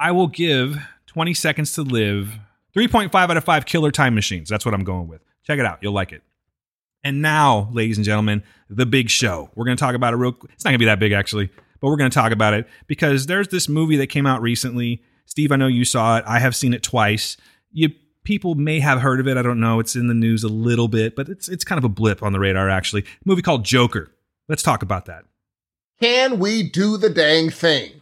I 0.00 0.10
will 0.10 0.26
give 0.26 0.76
20 1.14 1.34
seconds 1.34 1.72
to 1.74 1.82
live 1.82 2.38
3.5 2.74 3.14
out 3.14 3.36
of 3.36 3.44
5 3.44 3.66
killer 3.66 3.90
time 3.90 4.14
machines. 4.14 4.48
That's 4.48 4.64
what 4.64 4.74
I'm 4.74 4.84
going 4.84 5.08
with. 5.08 5.22
Check 5.44 5.58
it 5.58 5.66
out. 5.66 5.78
You'll 5.82 5.92
like 5.92 6.12
it. 6.12 6.22
And 7.04 7.20
now, 7.20 7.68
ladies 7.72 7.98
and 7.98 8.04
gentlemen, 8.04 8.42
the 8.70 8.86
big 8.86 9.10
show. 9.10 9.50
We're 9.54 9.64
going 9.64 9.76
to 9.76 9.80
talk 9.80 9.94
about 9.94 10.14
it 10.14 10.16
real 10.16 10.36
It's 10.50 10.64
not 10.64 10.70
going 10.70 10.74
to 10.74 10.78
be 10.78 10.86
that 10.86 11.00
big 11.00 11.12
actually, 11.12 11.50
but 11.80 11.88
we're 11.88 11.96
going 11.96 12.10
to 12.10 12.14
talk 12.14 12.32
about 12.32 12.54
it 12.54 12.68
because 12.86 13.26
there's 13.26 13.48
this 13.48 13.68
movie 13.68 13.96
that 13.96 14.06
came 14.06 14.26
out 14.26 14.40
recently. 14.40 15.02
Steve, 15.26 15.52
I 15.52 15.56
know 15.56 15.66
you 15.66 15.84
saw 15.84 16.18
it. 16.18 16.24
I 16.26 16.38
have 16.38 16.54
seen 16.54 16.72
it 16.72 16.82
twice. 16.82 17.36
You 17.72 17.90
people 18.24 18.54
may 18.54 18.78
have 18.80 19.00
heard 19.00 19.18
of 19.20 19.26
it. 19.26 19.36
I 19.36 19.42
don't 19.42 19.60
know. 19.60 19.80
It's 19.80 19.96
in 19.96 20.06
the 20.06 20.14
news 20.14 20.44
a 20.44 20.48
little 20.48 20.88
bit, 20.88 21.16
but 21.16 21.28
it's 21.28 21.48
it's 21.48 21.64
kind 21.64 21.78
of 21.78 21.84
a 21.84 21.88
blip 21.88 22.22
on 22.22 22.32
the 22.32 22.38
radar 22.38 22.70
actually. 22.70 23.02
A 23.02 23.06
movie 23.24 23.42
called 23.42 23.64
Joker. 23.64 24.12
Let's 24.48 24.62
talk 24.62 24.82
about 24.82 25.06
that. 25.06 25.24
Can 26.00 26.38
we 26.38 26.62
do 26.62 26.96
the 26.96 27.10
dang 27.10 27.50
thing? 27.50 28.01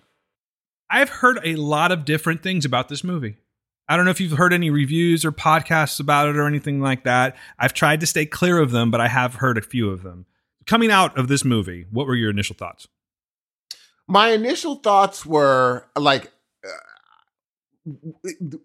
I've 0.91 1.09
heard 1.09 1.39
a 1.45 1.55
lot 1.55 1.93
of 1.93 2.05
different 2.05 2.43
things 2.43 2.65
about 2.65 2.89
this 2.89 3.05
movie. 3.05 3.37
I 3.89 3.97
don't 3.97 4.05
know 4.05 4.11
if 4.11 4.21
you've 4.21 4.39
heard 4.39 4.53
any 4.53 4.71
reviews 4.71 5.25
or 5.25 5.33
podcasts 5.33 6.01
about 6.01 6.29
it 6.29 6.37
or 6.37 6.47
anything 6.47 6.81
like 6.81 7.05
that. 7.05 7.37
I've 7.59 7.75
tried 7.75 8.01
to 8.01 8.07
stay 8.07 8.27
clear 8.27 8.59
of 8.59 8.71
them, 8.71 8.91
but 8.91 9.01
I 9.01 9.09
have 9.09 9.35
heard 9.35 9.59
a 9.59 9.63
few 9.63 9.91
of 9.91 10.03
them. 10.03 10.27
Coming 10.67 10.91
out 10.91 11.17
of 11.19 11.29
this 11.29 11.45
movie, 11.45 11.87
what 11.91 12.07
were 12.07 12.15
your 12.15 12.31
initial 12.31 12.55
thoughts? 12.57 12.87
My 14.07 14.31
initial 14.31 14.77
thoughts 14.77 15.25
were 15.25 15.87
like, 15.97 16.31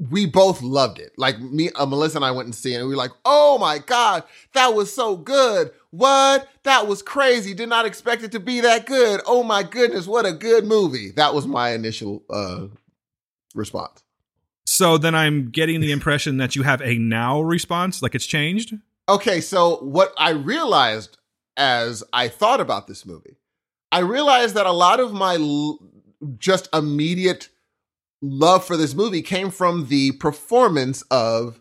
we 0.09 0.25
both 0.25 0.61
loved 0.61 0.99
it. 0.99 1.13
Like 1.17 1.39
me, 1.39 1.69
uh, 1.71 1.85
Melissa 1.85 2.17
and 2.17 2.25
I 2.25 2.31
went 2.31 2.45
and 2.45 2.55
see 2.55 2.73
it, 2.73 2.77
and 2.77 2.85
we 2.85 2.93
were 2.93 2.97
like, 2.97 3.11
"Oh 3.23 3.57
my 3.57 3.79
god, 3.79 4.23
that 4.53 4.73
was 4.73 4.93
so 4.93 5.15
good! 5.15 5.71
What? 5.91 6.47
That 6.63 6.87
was 6.87 7.01
crazy! 7.01 7.53
Did 7.53 7.69
not 7.69 7.85
expect 7.85 8.23
it 8.23 8.31
to 8.33 8.39
be 8.39 8.61
that 8.61 8.85
good! 8.85 9.21
Oh 9.25 9.43
my 9.43 9.63
goodness, 9.63 10.07
what 10.07 10.25
a 10.25 10.33
good 10.33 10.65
movie!" 10.65 11.11
That 11.11 11.33
was 11.33 11.47
my 11.47 11.71
initial 11.71 12.23
uh, 12.29 12.67
response. 13.53 14.03
So 14.65 14.97
then 14.97 15.15
I'm 15.15 15.51
getting 15.51 15.79
the 15.79 15.91
impression 15.91 16.37
that 16.37 16.55
you 16.55 16.63
have 16.63 16.81
a 16.81 16.97
now 16.97 17.41
response, 17.41 18.01
like 18.01 18.15
it's 18.15 18.25
changed. 18.25 18.73
Okay, 19.07 19.39
so 19.39 19.77
what 19.77 20.11
I 20.17 20.31
realized 20.31 21.17
as 21.57 22.03
I 22.11 22.27
thought 22.27 22.59
about 22.59 22.87
this 22.87 23.05
movie, 23.05 23.37
I 23.91 23.99
realized 23.99 24.55
that 24.55 24.65
a 24.65 24.71
lot 24.71 24.99
of 24.99 25.13
my 25.13 25.35
l- 25.35 25.79
just 26.37 26.67
immediate 26.73 27.49
love 28.21 28.65
for 28.65 28.77
this 28.77 28.93
movie 28.93 29.21
came 29.21 29.49
from 29.51 29.87
the 29.87 30.11
performance 30.13 31.01
of 31.11 31.59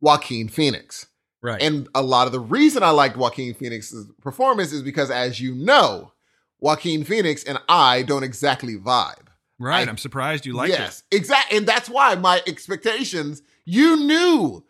Joaquin 0.00 0.48
Phoenix. 0.48 1.06
Right. 1.42 1.60
And 1.62 1.88
a 1.94 2.02
lot 2.02 2.26
of 2.26 2.32
the 2.32 2.40
reason 2.40 2.82
I 2.82 2.90
liked 2.90 3.16
Joaquin 3.16 3.54
Phoenix's 3.54 4.06
performance 4.20 4.72
is 4.72 4.82
because, 4.82 5.10
as 5.10 5.40
you 5.40 5.54
know, 5.54 6.12
Joaquin 6.60 7.02
Phoenix 7.04 7.42
and 7.42 7.58
I 7.68 8.02
don't 8.02 8.22
exactly 8.22 8.76
vibe. 8.76 9.26
right. 9.58 9.86
I- 9.86 9.90
I'm 9.90 9.98
surprised 9.98 10.46
you 10.46 10.52
liked 10.54 10.70
yes, 10.72 11.02
exactly. 11.10 11.56
And 11.58 11.66
that's 11.66 11.88
why 11.88 12.14
my 12.14 12.40
expectations, 12.46 13.42
you 13.64 13.96
knew. 13.96 14.64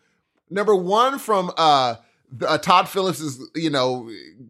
Number 0.49 0.75
one, 0.75 1.19
from 1.19 1.51
uh, 1.57 1.95
the, 2.31 2.49
uh 2.49 2.57
Todd 2.57 2.89
Phillips's, 2.89 3.39
you 3.55 3.69
know, 3.69 4.09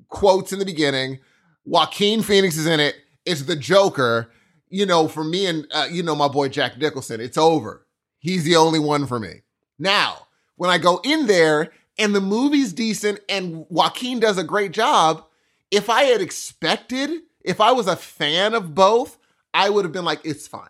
quotes 0.09 0.53
in 0.53 0.59
the 0.59 0.65
beginning. 0.65 1.19
Joaquin 1.65 2.21
Phoenix 2.23 2.57
is 2.57 2.67
in 2.67 2.79
it. 2.79 2.95
It's 3.25 3.43
the 3.43 3.55
Joker. 3.55 4.29
You 4.73 4.87
know, 4.87 5.07
for 5.07 5.23
me 5.23 5.45
and 5.45 5.67
uh, 5.71 5.87
you 5.91 6.01
know 6.01 6.15
my 6.15 6.27
boy 6.27 6.49
Jack 6.49 6.79
Nicholson, 6.79 7.21
it's 7.21 7.37
over. 7.37 7.85
He's 8.17 8.43
the 8.43 8.55
only 8.55 8.79
one 8.79 9.05
for 9.05 9.19
me. 9.19 9.43
Now, 9.77 10.25
when 10.55 10.71
I 10.71 10.79
go 10.79 10.99
in 11.03 11.27
there 11.27 11.71
and 11.99 12.15
the 12.15 12.19
movie's 12.21 12.73
decent 12.73 13.19
and 13.29 13.67
Joaquin 13.69 14.19
does 14.19 14.39
a 14.39 14.43
great 14.43 14.71
job, 14.71 15.25
if 15.69 15.91
I 15.91 16.05
had 16.05 16.21
expected, 16.21 17.21
if 17.45 17.61
I 17.61 17.71
was 17.71 17.85
a 17.85 17.95
fan 17.95 18.55
of 18.55 18.73
both, 18.73 19.19
I 19.53 19.69
would 19.69 19.85
have 19.85 19.91
been 19.91 20.05
like, 20.05 20.21
it's 20.23 20.47
fine. 20.47 20.69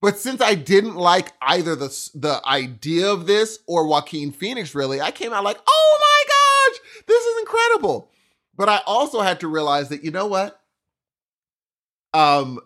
But 0.00 0.16
since 0.16 0.40
I 0.40 0.54
didn't 0.54 0.96
like 0.96 1.32
either 1.42 1.76
the 1.76 1.88
the 2.14 2.40
idea 2.46 3.12
of 3.12 3.26
this 3.26 3.58
or 3.66 3.86
Joaquin 3.86 4.32
Phoenix, 4.32 4.74
really, 4.74 5.02
I 5.02 5.10
came 5.10 5.34
out 5.34 5.44
like, 5.44 5.58
oh 5.68 5.98
my 6.00 6.78
gosh, 6.78 7.04
this 7.06 7.24
is 7.26 7.40
incredible. 7.40 8.10
But 8.56 8.70
I 8.70 8.80
also 8.86 9.20
had 9.20 9.40
to 9.40 9.48
realize 9.48 9.90
that 9.90 10.02
you 10.02 10.12
know 10.12 10.26
what, 10.26 10.58
um, 12.14 12.60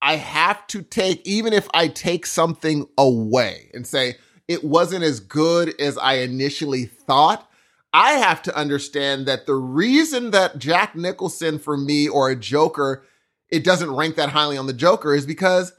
I 0.00 0.16
have 0.16 0.66
to 0.68 0.82
take 0.82 1.26
even 1.26 1.52
if 1.52 1.68
I 1.74 1.88
take 1.88 2.26
something 2.26 2.86
away 2.96 3.70
and 3.74 3.86
say 3.86 4.16
it 4.46 4.64
wasn't 4.64 5.04
as 5.04 5.20
good 5.20 5.78
as 5.80 5.98
I 5.98 6.14
initially 6.14 6.86
thought. 6.86 7.50
I 7.92 8.12
have 8.12 8.42
to 8.42 8.56
understand 8.56 9.26
that 9.26 9.46
the 9.46 9.54
reason 9.54 10.30
that 10.30 10.58
Jack 10.58 10.94
Nicholson 10.94 11.58
for 11.58 11.76
me 11.76 12.08
or 12.08 12.30
a 12.30 12.36
Joker, 12.36 13.02
it 13.50 13.64
doesn't 13.64 13.94
rank 13.94 14.16
that 14.16 14.30
highly 14.30 14.56
on 14.56 14.66
the 14.66 14.72
Joker 14.72 15.14
is 15.14 15.26
because 15.26 15.72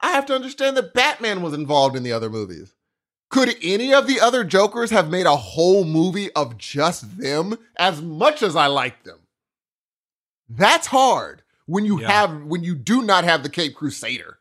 I 0.00 0.12
have 0.12 0.26
to 0.26 0.34
understand 0.34 0.76
that 0.76 0.94
Batman 0.94 1.42
was 1.42 1.54
involved 1.54 1.96
in 1.96 2.02
the 2.02 2.12
other 2.12 2.30
movies. 2.30 2.72
Could 3.28 3.56
any 3.62 3.92
of 3.92 4.06
the 4.06 4.20
other 4.20 4.44
Jokers 4.44 4.90
have 4.90 5.10
made 5.10 5.26
a 5.26 5.36
whole 5.36 5.84
movie 5.84 6.32
of 6.32 6.56
just 6.56 7.18
them 7.18 7.58
as 7.76 8.00
much 8.00 8.42
as 8.42 8.54
I 8.54 8.68
like 8.68 9.02
them? 9.02 9.18
That's 10.48 10.86
hard 10.86 11.42
when 11.66 11.84
you 11.84 12.00
Yeah. 12.00 12.10
have 12.10 12.44
when 12.44 12.64
you 12.64 12.74
do 12.74 13.02
not 13.02 13.24
have 13.24 13.42
the 13.42 13.50
Cape 13.50 13.74
Crusader 13.74 14.38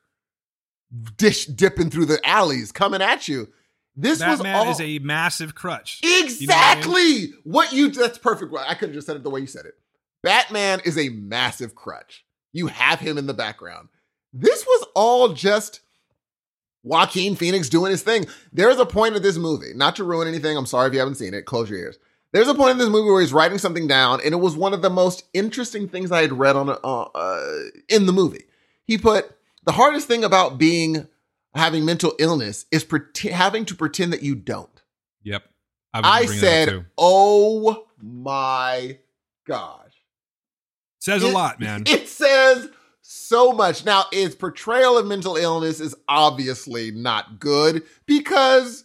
dish 1.18 1.46
dipping 1.46 1.90
through 1.90 2.06
the 2.06 2.26
alleys 2.26 2.72
coming 2.72 3.02
at 3.02 3.28
you. 3.28 3.50
This 3.98 4.20
Batman 4.20 4.54
was 4.54 4.66
all 4.68 4.72
is 4.72 4.82
a 4.82 5.00
massive 5.00 5.56
crutch. 5.56 6.00
You 6.04 6.10
know 6.10 6.16
what 6.16 6.22
I 6.22 6.26
mean? 6.26 6.34
Exactly. 6.44 7.34
what, 7.44 7.72
you 7.74 7.90
that's 7.90 8.18
perfect. 8.18 8.54
I 8.58 8.74
could 8.74 8.90
have 8.90 8.94
just 8.94 9.08
said 9.08 9.16
it 9.16 9.24
the 9.24 9.30
way 9.30 9.40
you 9.40 9.48
said 9.48 9.66
it. 9.66 9.76
Batman 10.22 10.82
is 10.84 10.98
a 10.98 11.10
massive 11.10 11.76
crutch. 11.76 12.26
You 12.52 12.68
have 12.68 13.00
him 13.00 13.18
in 13.18 13.26
the 13.26 13.34
background. 13.34 13.88
This 14.34 14.66
was 14.66 14.86
all 14.96 15.30
just 15.30 15.80
Joaquin 16.84 17.36
Phoenix 17.36 17.70
doing 17.70 17.92
his 17.92 18.04
thing. 18.04 18.26
There's 18.52 18.80
a 18.80 18.86
point 18.86 19.16
of 19.16 19.24
this 19.24 19.38
movie, 19.38 19.72
not 19.74 19.96
to 19.96 20.04
ruin 20.04 20.28
anything. 20.28 20.58
I'm 20.58 20.66
sorry 20.66 20.88
if 20.88 20.94
you 20.94 21.00
haven't 21.00 21.16
seen 21.16 21.34
it. 21.34 21.46
Close 21.46 21.70
your 21.70 21.80
ears. 21.80 21.98
There's 22.36 22.50
a 22.50 22.54
point 22.54 22.72
in 22.72 22.78
this 22.80 22.90
movie 22.90 23.10
where 23.10 23.22
he's 23.22 23.32
writing 23.32 23.58
something 23.58 23.88
down, 23.88 24.20
and 24.20 24.34
it 24.34 24.40
was 24.40 24.58
one 24.58 24.74
of 24.74 24.82
the 24.82 24.90
most 24.90 25.24
interesting 25.34 25.88
things 25.88 26.12
I 26.12 26.20
had 26.20 26.34
read 26.34 26.58
on 26.58 26.70
uh, 26.70 26.74
uh, 26.74 27.60
in 27.88 28.08
the 28.08 28.12
movie. 28.12 28.44
He 28.84 28.98
put 28.98 29.32
the 29.64 29.72
hardest 29.72 30.10
thing 30.10 30.26
about 30.26 30.58
being 30.58 31.08
having 31.54 31.86
mental 31.86 32.14
illness 32.20 32.66
is 32.72 32.84
pret- 32.84 33.18
having 33.20 33.64
to 33.64 33.74
pretend 33.74 34.12
that 34.12 34.22
you 34.22 34.36
don't. 34.36 34.82
Yep. 35.24 35.44
I, 35.94 36.00
I 36.00 36.02
gonna 36.02 36.28
bring 36.28 36.42
that 36.42 36.68
up, 36.68 36.74
said, 36.74 36.86
"Oh 36.98 37.88
my 38.02 38.98
gosh!" 39.48 39.94
says 41.00 41.24
a 41.24 41.30
lot, 41.30 41.62
man. 41.62 41.84
It 41.88 42.10
says 42.10 42.68
so 43.02 43.54
much. 43.54 43.86
Now, 43.86 44.08
its 44.12 44.36
portrayal 44.36 44.98
of 44.98 45.06
mental 45.06 45.38
illness 45.38 45.80
is 45.80 45.96
obviously 46.10 46.92
not 46.92 47.40
good 47.40 47.84
because, 48.06 48.84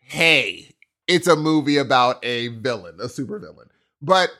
hey, 0.00 0.67
it's 1.08 1.26
a 1.26 1.34
movie 1.34 1.78
about 1.78 2.24
a 2.24 2.48
villain, 2.48 2.96
a 3.00 3.06
supervillain. 3.06 3.68
But 4.00 4.30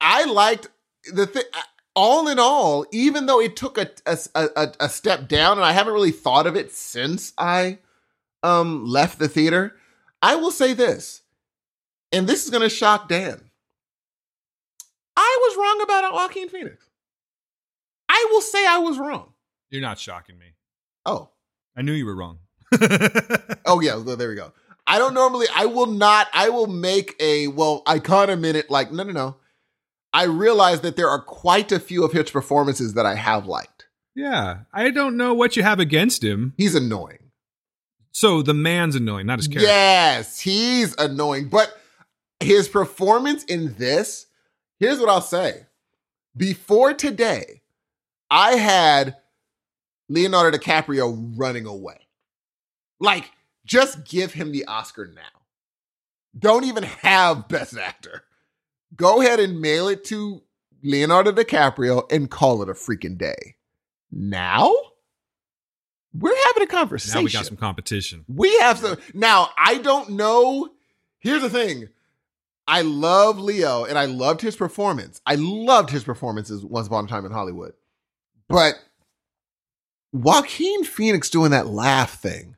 I 0.00 0.24
liked 0.24 0.68
the 1.12 1.26
thing. 1.26 1.44
All 1.94 2.28
in 2.28 2.38
all, 2.38 2.86
even 2.92 3.26
though 3.26 3.40
it 3.40 3.56
took 3.56 3.76
a, 3.76 3.90
a, 4.06 4.18
a, 4.34 4.72
a 4.80 4.88
step 4.88 5.28
down, 5.28 5.58
and 5.58 5.64
I 5.64 5.72
haven't 5.72 5.92
really 5.92 6.12
thought 6.12 6.46
of 6.46 6.56
it 6.56 6.72
since 6.72 7.32
I 7.36 7.78
um 8.42 8.86
left 8.86 9.18
the 9.18 9.28
theater, 9.28 9.76
I 10.22 10.36
will 10.36 10.52
say 10.52 10.74
this, 10.74 11.22
and 12.12 12.26
this 12.26 12.44
is 12.44 12.50
going 12.50 12.62
to 12.62 12.68
shock 12.68 13.08
Dan. 13.08 13.50
I 15.16 15.38
was 15.40 15.56
wrong 15.56 15.82
about 15.82 16.12
Joaquin 16.14 16.48
Phoenix. 16.48 16.88
I 18.08 18.28
will 18.30 18.40
say 18.40 18.64
I 18.64 18.78
was 18.78 18.98
wrong. 18.98 19.32
You're 19.70 19.82
not 19.82 19.98
shocking 19.98 20.38
me. 20.38 20.54
Oh, 21.04 21.30
I 21.76 21.82
knew 21.82 21.92
you 21.92 22.06
were 22.06 22.16
wrong. 22.16 22.38
oh 23.66 23.80
yeah, 23.80 23.96
well, 23.96 24.16
there 24.16 24.28
we 24.28 24.36
go. 24.36 24.52
I 24.88 24.98
don't 24.98 25.14
normally. 25.14 25.46
I 25.54 25.66
will 25.66 25.86
not. 25.86 26.28
I 26.32 26.48
will 26.48 26.66
make 26.66 27.14
a 27.20 27.48
well 27.48 27.82
icona 27.86 28.38
minute. 28.40 28.70
Like 28.70 28.90
no, 28.90 29.02
no, 29.04 29.12
no. 29.12 29.36
I 30.12 30.24
realize 30.24 30.80
that 30.80 30.96
there 30.96 31.10
are 31.10 31.20
quite 31.22 31.70
a 31.70 31.78
few 31.78 32.02
of 32.04 32.12
his 32.12 32.30
performances 32.30 32.94
that 32.94 33.04
I 33.06 33.14
have 33.14 33.46
liked. 33.46 33.86
yeah. 34.16 34.60
I 34.72 34.90
don't 34.90 35.16
know 35.18 35.34
what 35.34 35.54
you 35.56 35.62
have 35.62 35.78
against 35.78 36.24
him. 36.24 36.54
He's 36.56 36.74
annoying. 36.74 37.18
So 38.10 38.40
the 38.42 38.54
man's 38.54 38.96
annoying, 38.96 39.26
not 39.26 39.38
his 39.38 39.46
character. 39.46 39.68
Yes, 39.68 40.40
he's 40.40 40.96
annoying. 40.96 41.50
But 41.50 41.78
his 42.40 42.66
performance 42.68 43.44
in 43.44 43.74
this, 43.74 44.26
here's 44.80 44.98
what 44.98 45.10
I'll 45.10 45.20
say. 45.20 45.66
Before 46.36 46.94
today, 46.94 47.60
I 48.30 48.52
had 48.52 49.16
Leonardo 50.08 50.56
DiCaprio 50.56 51.34
running 51.36 51.66
away. 51.66 51.98
Like, 52.98 53.30
just 53.68 54.04
give 54.04 54.32
him 54.32 54.50
the 54.50 54.64
Oscar 54.64 55.06
now. 55.14 55.22
Don't 56.36 56.64
even 56.64 56.82
have 56.82 57.48
Best 57.48 57.76
Actor. 57.76 58.24
Go 58.96 59.20
ahead 59.20 59.38
and 59.38 59.60
mail 59.60 59.88
it 59.88 60.04
to 60.06 60.42
Leonardo 60.82 61.32
DiCaprio 61.32 62.10
and 62.10 62.30
call 62.30 62.62
it 62.62 62.68
a 62.68 62.72
freaking 62.72 63.18
day. 63.18 63.56
Now, 64.10 64.72
we're 66.14 66.36
having 66.46 66.62
a 66.62 66.66
conversation. 66.66 67.20
Now 67.20 67.24
we 67.24 67.30
got 67.30 67.46
some 67.46 67.56
competition. 67.56 68.24
We 68.26 68.56
have 68.60 68.78
some. 68.78 68.96
Now, 69.12 69.50
I 69.58 69.78
don't 69.78 70.10
know. 70.10 70.70
Here's 71.18 71.42
the 71.42 71.50
thing. 71.50 71.88
I 72.66 72.82
love 72.82 73.38
Leo 73.38 73.84
and 73.84 73.98
I 73.98 74.06
loved 74.06 74.40
his 74.40 74.56
performance. 74.56 75.20
I 75.26 75.36
loved 75.36 75.90
his 75.90 76.04
performances 76.04 76.64
once 76.64 76.86
upon 76.86 77.04
a 77.04 77.08
time 77.08 77.26
in 77.26 77.32
Hollywood. 77.32 77.72
But 78.48 78.74
Joaquin 80.12 80.84
Phoenix 80.84 81.28
doing 81.28 81.50
that 81.50 81.66
laugh 81.66 82.20
thing. 82.20 82.56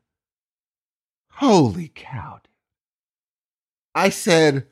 Holy 1.41 1.91
cow. 1.95 2.41
dude. 2.43 2.51
I 3.95 4.11
said, 4.11 4.67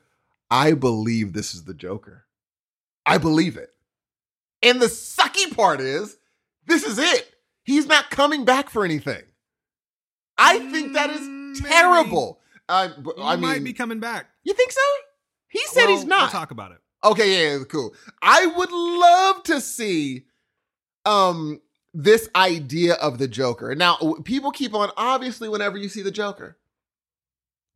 I 0.51 0.73
believe 0.75 1.33
this 1.33 1.55
is 1.55 1.65
the 1.65 1.75
Joker. 1.75 2.27
I 3.07 3.19
believe 3.19 3.57
it. 3.57 3.71
And 4.63 4.81
the 4.81 4.87
sucky 4.87 5.55
part 5.57 5.81
is, 5.81 6.19
this 6.67 6.85
is 6.85 6.99
it. 6.99 7.35
He's 7.65 7.87
not 7.87 8.11
coming 8.11 8.45
back 8.45 8.69
for 8.71 8.85
anything. 8.85 9.23
I 10.37 10.59
think 10.71 10.93
that 10.93 11.11
is 11.11 11.21
Mm, 11.21 11.63
maybe. 11.63 11.69
terrible. 11.75 12.41
I, 12.69 12.89
mean, 12.89 13.41
might 13.41 13.65
be 13.65 13.73
coming 13.73 13.99
back. 13.99 14.27
you 14.45 14.53
think 14.53 14.73
so? 14.73 14.81
He 15.49 15.61
said 15.69 15.87
Well, 15.87 15.97
he's 15.97 16.05
not. 16.05 16.21
We'll 16.25 16.41
talk 16.41 16.51
about 16.51 16.73
it. 16.73 16.79
Okay, 17.03 17.57
yeah, 17.57 17.65
cool. 17.65 17.95
I 18.21 18.45
would 18.47 18.71
love 18.71 19.43
to 19.45 19.61
see 19.63 20.27
um 21.07 21.61
this 21.99 22.29
idea 22.37 22.95
of 22.95 23.19
the 23.19 23.27
Joker. 23.27 23.75
Now, 23.75 23.97
people 24.23 24.53
keep 24.53 24.73
on 24.73 24.93
obviously 24.97 25.49
whenever 25.49 25.77
you 25.77 25.89
see 25.89 26.01
the 26.01 26.13
Joker, 26.13 26.57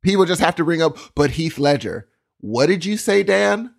people 0.00 0.26
just 0.26 0.40
have 0.40 0.54
to 0.56 0.64
bring 0.64 0.80
up 0.80 0.96
but 1.16 1.32
Heath 1.32 1.58
Ledger. 1.58 2.08
What 2.38 2.66
did 2.66 2.84
you 2.84 2.96
say, 2.96 3.24
Dan? 3.24 3.74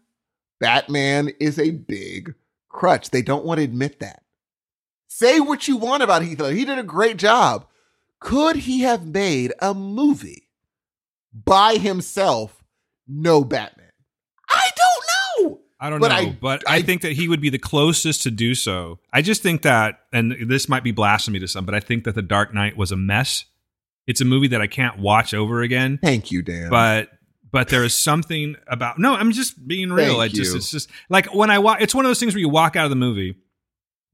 Batman 0.60 1.30
is 1.40 1.58
a 1.58 1.72
big 1.72 2.36
crutch. 2.68 3.10
They 3.10 3.22
don't 3.22 3.46
want 3.46 3.60
to 3.60 3.64
admit 3.64 4.02
that. 4.02 4.24
Say 5.08 5.40
what 5.40 5.70
you 5.70 5.78
want 5.78 6.04
about 6.04 6.24
Heath 6.24 6.42
Ledger. 6.42 6.58
He 6.58 6.66
did 6.66 6.78
a 6.78 6.84
great 6.84 7.16
job. 7.16 7.66
Could 8.20 8.58
he 8.58 8.82
have 8.82 9.06
made 9.06 9.54
a 9.62 9.74
movie 9.74 10.50
by 11.34 11.76
himself, 11.76 12.62
no 13.08 13.46
Batman? 13.46 13.83
I 15.84 15.90
don't 15.90 16.00
know. 16.00 16.08
But 16.08 16.22
know, 16.22 16.30
I- 16.30 16.38
but 16.42 16.64
I, 16.70 16.76
I- 16.78 16.82
think 16.82 17.02
that 17.02 17.12
he 17.12 17.28
would 17.28 17.42
be 17.42 17.50
the 17.50 17.60
closest 17.60 18.24
to 18.24 18.32
do 18.32 18.56
so. 18.56 19.00
I 19.12 19.22
just 19.22 19.44
think 19.44 19.64
that, 19.64 20.00
and 20.14 20.34
this 20.48 20.70
might 20.70 20.84
be 20.84 20.92
blasphemy 20.92 21.40
to 21.40 21.48
some, 21.48 21.66
but 21.66 21.76
I 21.76 21.82
think 21.82 22.06
that 22.06 22.16
The 22.16 22.22
Dark 22.22 22.54
Knight 22.54 22.78
was 22.78 22.92
a 22.92 22.96
mess. 22.96 23.46
It's 24.08 24.22
a 24.22 24.26
movie 24.26 24.48
that 24.48 24.62
I 24.62 24.68
can't 24.68 24.98
watch 25.00 25.34
over 25.34 25.62
again. 25.62 26.00
Thank 26.02 26.32
you, 26.32 26.42
Dan. 26.42 26.70
But 26.70 27.10
but 27.52 27.68
there 27.70 27.84
is 27.84 27.94
something 27.94 28.56
about 28.68 28.98
no. 28.98 29.14
I'm 29.14 29.32
just 29.32 29.66
being 29.68 29.92
real. 29.92 30.18
Thank 30.18 30.20
I 30.20 30.28
just 30.30 30.52
you. 30.52 30.58
it's 30.58 30.72
just 30.72 30.90
like 31.10 31.34
when 31.36 31.50
I 31.50 31.60
walk. 31.60 31.82
It's 31.82 31.94
one 31.94 32.06
of 32.06 32.10
those 32.10 32.20
things 32.20 32.34
where 32.34 32.40
you 32.42 32.50
walk 32.50 32.76
out 32.76 32.86
of 32.86 32.90
the 32.90 32.96
movie 32.96 33.36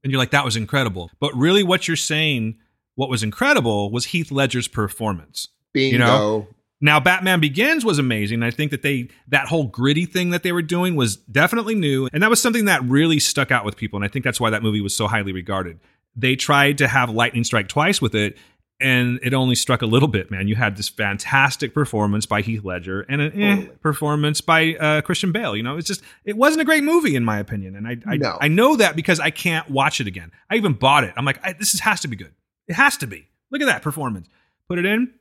and 0.02 0.10
you're 0.12 0.18
like, 0.18 0.30
that 0.32 0.44
was 0.44 0.56
incredible. 0.56 1.10
But 1.20 1.34
really, 1.34 1.62
what 1.62 1.86
you're 1.88 1.96
saying, 1.96 2.58
what 2.96 3.08
was 3.08 3.22
incredible, 3.22 3.90
was 3.92 4.06
Heath 4.06 4.30
Ledger's 4.30 4.68
performance. 4.68 5.48
bingo. 5.72 5.92
you 5.92 5.98
know, 5.98 6.48
Now, 6.80 6.98
Batman 6.98 7.40
Begins 7.40 7.84
was 7.84 7.98
amazing. 7.98 8.42
I 8.42 8.50
think 8.50 8.70
that 8.70 8.82
they 8.82 9.08
that 9.28 9.48
whole 9.48 9.64
gritty 9.64 10.06
thing 10.06 10.30
that 10.30 10.42
they 10.42 10.52
were 10.52 10.62
doing 10.62 10.96
was 10.96 11.16
definitely 11.16 11.74
new, 11.74 12.08
and 12.12 12.22
that 12.22 12.30
was 12.30 12.40
something 12.40 12.64
that 12.64 12.82
really 12.84 13.20
stuck 13.20 13.50
out 13.50 13.64
with 13.64 13.76
people. 13.76 13.98
And 13.98 14.04
I 14.04 14.08
think 14.08 14.24
that's 14.24 14.40
why 14.40 14.50
that 14.50 14.62
movie 14.62 14.80
was 14.80 14.96
so 14.96 15.06
highly 15.06 15.32
regarded. 15.32 15.78
They 16.16 16.36
tried 16.36 16.78
to 16.78 16.88
have 16.88 17.10
lightning 17.10 17.44
strike 17.44 17.68
twice 17.68 18.00
with 18.00 18.14
it, 18.14 18.38
and 18.80 19.20
it 19.22 19.34
only 19.34 19.54
struck 19.54 19.82
a 19.82 19.86
little 19.86 20.08
bit, 20.08 20.30
man. 20.30 20.48
You 20.48 20.56
had 20.56 20.76
this 20.76 20.88
fantastic 20.88 21.74
performance 21.74 22.24
by 22.24 22.40
Heath 22.40 22.64
Ledger 22.64 23.02
and 23.02 23.20
an 23.20 23.42
eh, 23.42 23.66
performance 23.82 24.40
by 24.40 24.74
uh, 24.76 25.02
Christian 25.02 25.32
Bale. 25.32 25.54
You 25.54 25.62
know, 25.62 25.76
it's 25.76 25.86
just 25.86 26.02
it 26.24 26.36
wasn't 26.36 26.62
a 26.62 26.64
great 26.64 26.82
movie 26.82 27.14
in 27.14 27.24
my 27.24 27.38
opinion, 27.38 27.76
and 27.76 27.86
I 27.86 27.98
I, 28.06 28.16
No. 28.16 28.38
I 28.40 28.48
know 28.48 28.76
that 28.76 28.96
because 28.96 29.20
I 29.20 29.30
can't 29.30 29.68
watch 29.68 30.00
it 30.00 30.06
again. 30.06 30.32
I 30.48 30.56
even 30.56 30.72
bought 30.72 31.04
it. 31.04 31.12
I'm 31.16 31.26
like, 31.26 31.44
I, 31.44 31.52
this 31.52 31.74
is, 31.74 31.80
has 31.80 32.00
to 32.00 32.08
be 32.08 32.16
good. 32.16 32.32
It 32.68 32.74
has 32.74 32.96
to 32.98 33.06
be. 33.06 33.28
Look 33.50 33.60
at 33.60 33.66
that 33.66 33.82
performance. 33.82 34.28
Put 34.66 34.78
it 34.78 34.86
in. 34.86 35.12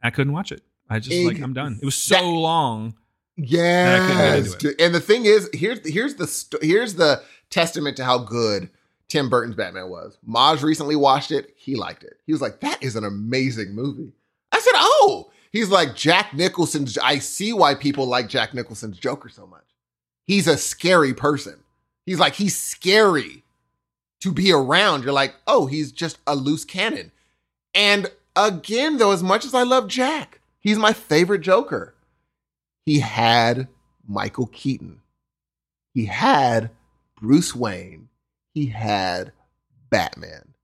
I 0.00 0.10
couldn't 0.10 0.32
watch 0.32 0.52
it. 0.52 0.62
I 0.88 0.98
just 0.98 1.24
like 1.24 1.40
I'm 1.40 1.52
done. 1.52 1.78
It 1.80 1.84
was 1.84 1.94
so 1.94 2.30
long. 2.30 2.94
Yes, 3.36 4.54
and 4.80 4.94
the 4.94 5.00
thing 5.00 5.24
is, 5.24 5.48
here's 5.52 5.86
here's 5.88 6.16
the 6.16 6.26
st- 6.26 6.62
here's 6.62 6.94
the 6.94 7.22
testament 7.50 7.96
to 7.98 8.04
how 8.04 8.18
good 8.18 8.68
Tim 9.08 9.30
Burton's 9.30 9.54
Batman 9.54 9.90
was. 9.90 10.18
Maj 10.24 10.62
recently 10.62 10.96
watched 10.96 11.30
it. 11.30 11.54
He 11.56 11.76
liked 11.76 12.02
it. 12.02 12.18
He 12.26 12.32
was 12.32 12.40
like, 12.40 12.60
"That 12.60 12.82
is 12.82 12.96
an 12.96 13.04
amazing 13.04 13.74
movie." 13.74 14.12
I 14.52 14.58
said, 14.60 14.74
"Oh." 14.74 15.30
He's 15.50 15.70
like 15.70 15.96
Jack 15.96 16.34
Nicholson's. 16.34 16.98
I 16.98 17.18
see 17.18 17.52
why 17.52 17.74
people 17.74 18.06
like 18.06 18.28
Jack 18.28 18.52
Nicholson's 18.52 18.98
Joker 18.98 19.30
so 19.30 19.46
much. 19.46 19.64
He's 20.26 20.46
a 20.46 20.58
scary 20.58 21.14
person. 21.14 21.56
He's 22.04 22.18
like 22.18 22.34
he's 22.34 22.58
scary 22.58 23.44
to 24.20 24.32
be 24.32 24.52
around. 24.52 25.04
You're 25.04 25.12
like, 25.12 25.34
oh, 25.46 25.66
he's 25.66 25.92
just 25.92 26.18
a 26.26 26.34
loose 26.34 26.64
cannon. 26.64 27.12
And 27.74 28.10
again, 28.36 28.98
though, 28.98 29.12
as 29.12 29.22
much 29.22 29.44
as 29.44 29.54
I 29.54 29.62
love 29.62 29.88
Jack, 29.88 30.37
he's 30.60 30.78
my 30.78 30.92
favorite 30.92 31.40
Joker 31.40 31.94
he 32.88 33.00
had 33.00 33.68
Michael 34.06 34.46
Keaton. 34.46 35.02
He 35.92 36.06
had 36.06 36.70
Bruce 37.20 37.54
Wayne. 37.54 38.08
He 38.54 38.64
had 38.68 39.32
Batman. 39.90 40.54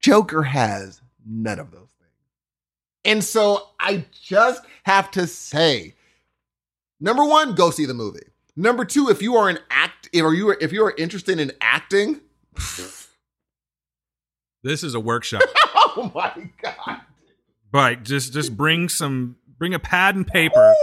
Joker 0.00 0.44
has 0.44 1.02
none 1.26 1.58
of 1.58 1.70
those 1.70 1.90
things. 1.98 2.10
And 3.04 3.22
so 3.22 3.68
I 3.78 4.06
just 4.22 4.62
have 4.84 5.10
to 5.10 5.26
say 5.26 5.94
number 7.00 7.22
one, 7.26 7.54
go 7.54 7.68
see 7.68 7.84
the 7.84 7.92
movie. 7.92 8.28
Number 8.56 8.86
two, 8.86 9.10
if 9.10 9.20
you 9.20 9.36
are 9.36 9.50
an 9.50 9.58
act, 9.70 10.08
if 10.14 10.20
you 10.20 10.48
are 10.48 10.56
if 10.58 10.72
you 10.72 10.82
are 10.86 10.94
interested 10.96 11.38
in 11.38 11.52
acting, 11.60 12.22
This 14.62 14.82
is 14.82 14.94
a 14.94 15.00
workshop. 15.00 15.42
oh 15.74 16.10
my 16.14 16.48
god, 16.62 17.02
But 17.70 18.02
just 18.04 18.32
just 18.32 18.56
bring 18.56 18.88
some 18.88 19.36
bring 19.58 19.74
a 19.74 19.78
pad 19.78 20.14
and 20.16 20.26
paper 20.26 20.74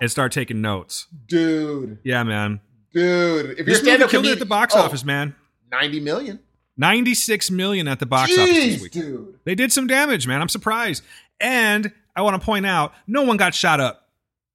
and 0.00 0.10
start 0.10 0.32
taking 0.32 0.60
notes. 0.60 1.06
dude, 1.26 1.98
Yeah, 2.04 2.22
man. 2.22 2.60
dude, 2.92 3.50
if 3.50 3.56
you're 3.58 3.66
This 3.66 3.78
movie 3.78 3.84
stand 3.90 4.02
up 4.02 4.10
killed 4.10 4.26
at 4.26 4.38
the 4.38 4.46
box 4.46 4.74
oh, 4.76 4.80
office, 4.80 5.04
man. 5.04 5.34
ninety 5.70 6.00
million. 6.00 6.40
96 6.76 7.50
million 7.50 7.86
at 7.88 7.98
the 7.98 8.06
box 8.06 8.32
office 8.38 8.54
this 8.54 8.80
week. 8.82 8.92
dude. 8.92 9.38
They 9.44 9.54
did 9.54 9.70
some 9.70 9.86
damage, 9.86 10.26
man. 10.26 10.40
I'm 10.40 10.48
surprised. 10.48 11.02
And 11.38 11.92
I 12.16 12.22
want 12.22 12.40
to 12.40 12.44
point 12.44 12.64
out, 12.64 12.94
no 13.06 13.22
one 13.22 13.36
got 13.36 13.54
shot 13.54 13.80
up. 13.80 14.08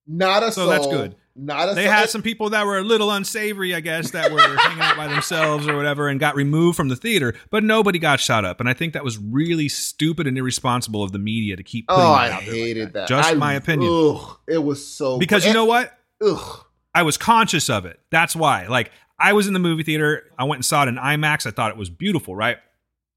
Not 0.07 0.41
a 0.41 0.47
So 0.51 0.61
soul. 0.61 0.69
that's 0.69 0.87
good. 0.87 1.15
Not 1.37 1.69
a 1.69 1.73
They 1.75 1.83
had 1.83 2.09
some 2.09 2.21
people 2.21 2.51
that 2.51 2.65
were 2.65 2.77
a 2.77 2.83
little 2.83 3.11
unsavory, 3.11 3.75
I 3.75 3.81
guess, 3.81 4.11
that 4.11 4.31
were 4.31 4.39
hanging 4.57 4.81
out 4.81 4.95
by 4.95 5.07
themselves 5.07 5.67
or 5.67 5.75
whatever 5.75 6.07
and 6.07 6.17
got 6.19 6.35
removed 6.35 6.77
from 6.77 6.87
the 6.87 6.95
theater, 6.95 7.33
but 7.49 7.61
nobody 7.63 7.99
got 7.99 8.21
shot 8.21 8.45
up. 8.45 8.61
And 8.61 8.69
I 8.69 8.73
think 8.73 8.93
that 8.93 9.03
was 9.03 9.17
really 9.17 9.67
stupid 9.67 10.27
and 10.27 10.37
irresponsible 10.37 11.03
of 11.03 11.11
the 11.11 11.19
media 11.19 11.57
to 11.57 11.63
keep 11.63 11.87
putting 11.87 12.01
Oh, 12.03 12.07
that 12.07 12.13
I 12.13 12.31
out 12.31 12.41
there 12.45 12.51
like 12.51 12.57
hated 12.61 12.93
that. 12.93 13.07
Just 13.09 13.31
I- 13.31 13.33
my 13.33 13.53
opinion. 13.53 13.91
Ugh, 13.91 14.37
it 14.47 14.59
was 14.63 14.85
so 14.87 15.17
Because 15.17 15.45
you 15.45 15.53
know 15.53 15.65
what? 15.65 15.97
Ugh. 16.25 16.65
I 16.93 17.03
was 17.03 17.17
conscious 17.17 17.69
of 17.69 17.85
it. 17.85 17.99
That's 18.09 18.33
why. 18.35 18.67
Like, 18.67 18.91
I 19.19 19.33
was 19.33 19.47
in 19.47 19.53
the 19.53 19.59
movie 19.59 19.83
theater. 19.83 20.23
I 20.39 20.45
went 20.45 20.59
and 20.59 20.65
saw 20.65 20.83
it 20.83 20.87
in 20.87 20.95
IMAX. 20.95 21.45
I 21.45 21.51
thought 21.51 21.71
it 21.71 21.77
was 21.77 21.89
beautiful, 21.89 22.33
right? 22.35 22.57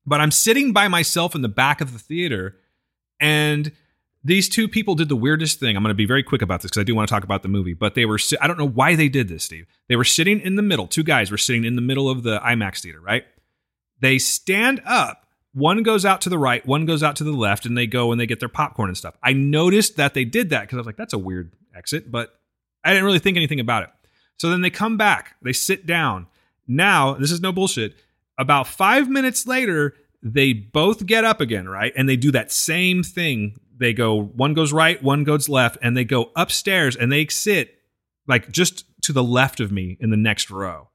But 0.05 0.21
I'm 0.21 0.33
sitting 0.33 0.73
by 0.73 0.89
myself 0.89 1.37
in 1.37 1.43
the 1.43 1.49
back 1.49 1.81
of 1.81 1.93
the 1.93 1.99
theater, 2.01 2.57
and 3.21 3.71
these 4.25 4.49
two 4.49 4.69
people 4.69 4.95
did 4.95 5.09
the 5.09 5.17
weirdest 5.17 5.61
thing. 5.61 5.77
I'm 5.77 5.83
going 5.83 5.91
to 5.91 5.95
be 5.95 6.07
very 6.07 6.23
quick 6.23 6.43
about 6.43 6.61
this 6.61 6.71
because 6.71 6.81
I 6.81 6.85
do 6.85 6.95
want 6.95 7.09
to 7.09 7.15
talk 7.15 7.25
about 7.25 7.43
the 7.43 7.49
movie. 7.49 7.75
But 7.75 7.95
they 7.95 8.05
were, 8.05 8.19
si- 8.19 8.37
I 8.41 8.47
don't 8.47 8.59
know 8.59 8.69
why 8.69 8.95
they 8.95 9.09
did 9.09 9.29
this, 9.29 9.45
Steve. 9.45 9.67
They 9.89 9.97
were 9.97 10.05
sitting 10.05 10.41
in 10.41 10.57
the 10.57 10.63
middle. 10.63 10.87
Two 10.87 11.05
guys 11.05 11.31
were 11.31 11.39
sitting 11.39 11.65
in 11.65 11.77
the 11.77 11.83
middle 11.83 12.09
of 12.09 12.25
the 12.25 12.39
IMAX 12.41 12.81
theater, 12.81 13.01
right? 13.01 13.25
They 14.01 14.19
stand 14.19 14.83
up. 14.85 15.25
One 15.55 15.83
goes 15.83 16.05
out 16.05 16.21
to 16.23 16.29
the 16.29 16.39
right, 16.39 16.65
one 16.67 16.85
goes 16.85 17.03
out 17.03 17.17
to 17.17 17.25
the 17.25 17.33
left, 17.33 17.65
and 17.65 17.77
they 17.77 17.87
go 17.87 18.13
and 18.13 18.21
they 18.21 18.27
get 18.27 18.39
their 18.39 18.51
popcorn 18.51 18.91
and 18.91 18.97
stuff. 18.97 19.17
I 19.23 19.33
noticed 19.33 19.97
that 19.97 20.15
they 20.15 20.25
did 20.25 20.51
that 20.51 20.61
because 20.63 20.77
I 20.77 20.81
was 20.81 20.87
like, 20.87 20.97
that's 20.97 21.15
a 21.15 21.19
weird 21.19 21.53
exit, 21.75 22.11
but 22.11 22.39
I 22.85 22.91
didn't 22.91 23.07
really 23.07 23.19
think 23.19 23.37
anything 23.37 23.59
about 23.59 23.85
it. 23.85 23.91
So 24.37 24.51
then 24.51 24.61
they 24.61 24.71
come 24.71 24.97
back, 24.97 25.37
they 25.43 25.53
sit 25.53 25.87
down. 25.87 26.27
Now, 26.69 27.15
this 27.15 27.33
is 27.33 27.41
no 27.41 27.51
bullshit. 27.51 27.97
About 28.39 28.69
five 28.69 29.09
minutes 29.09 29.47
later, 29.47 29.95
they 30.23 30.53
both 30.53 31.07
get 31.07 31.25
up 31.25 31.41
again, 31.41 31.69
right? 31.69 31.93
And 31.97 32.09
they 32.09 32.17
do 32.17 32.31
that 32.33 32.53
same 32.53 33.03
thing. 33.03 33.57
They 33.79 33.93
go, 33.93 34.21
one 34.21 34.55
goes 34.55 34.73
right, 34.73 35.03
one 35.03 35.25
goes 35.25 35.49
left, 35.49 35.79
and 35.83 35.97
they 35.97 36.05
go 36.05 36.31
upstairs 36.35 36.97
and 36.97 37.11
they 37.13 37.27
sit 37.27 37.77
like 38.27 38.51
just 38.51 38.85
to 39.03 39.13
the 39.13 39.23
left 39.23 39.61
of 39.61 39.73
me 39.73 39.97
in 40.01 40.11
the 40.11 40.17
next 40.17 40.51
row. 40.51 40.89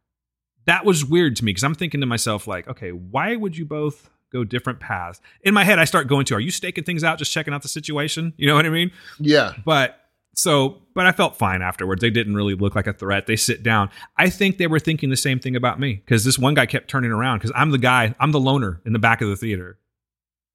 That 0.66 0.86
was 0.86 1.06
weird 1.06 1.36
to 1.38 1.46
me 1.46 1.52
because 1.52 1.64
I'm 1.64 1.76
thinking 1.76 2.02
to 2.02 2.06
myself, 2.06 2.48
like, 2.48 2.68
okay, 2.68 2.92
why 2.92 3.36
would 3.36 3.58
you 3.58 3.66
both 3.66 4.10
go 4.32 4.44
different 4.44 4.80
paths? 4.80 5.20
In 5.42 5.54
my 5.54 5.64
head, 5.64 5.80
I 5.80 5.86
start 5.86 6.08
going 6.08 6.26
to, 6.26 6.36
are 6.36 6.40
you 6.40 6.52
staking 6.52 6.84
things 6.84 7.04
out, 7.04 7.18
just 7.18 7.32
checking 7.32 7.54
out 7.54 7.62
the 7.62 7.68
situation? 7.68 8.34
You 8.38 8.48
know 8.48 8.56
what 8.56 8.66
I 8.66 8.70
mean? 8.70 8.92
Yeah. 9.20 9.54
But 9.66 10.00
so, 10.36 10.82
but 10.96 11.06
I 11.06 11.12
felt 11.12 11.38
fine 11.38 11.62
afterwards. 11.62 12.02
They 12.02 12.10
didn't 12.10 12.36
really 12.36 12.56
look 12.56 12.76
like 12.76 12.88
a 12.88 12.94
threat. 12.94 13.28
They 13.28 13.36
sit 13.36 13.62
down. 13.62 13.90
I 14.18 14.30
think 14.30 14.58
they 14.58 14.68
were 14.68 14.80
thinking 14.80 15.10
the 15.10 15.18
same 15.18 15.40
thing 15.40 15.56
about 15.56 15.80
me 15.80 15.96
because 15.96 16.24
this 16.24 16.40
one 16.40 16.54
guy 16.54 16.66
kept 16.66 16.88
turning 16.90 17.12
around 17.12 17.40
because 17.40 17.52
I'm 17.56 17.72
the 17.72 17.78
guy, 17.78 18.16
I'm 18.20 18.32
the 18.32 18.40
loner 18.40 18.82
in 18.86 18.94
the 18.94 19.00
back 19.00 19.22
of 19.22 19.30
the 19.30 19.36
theater. 19.36 19.78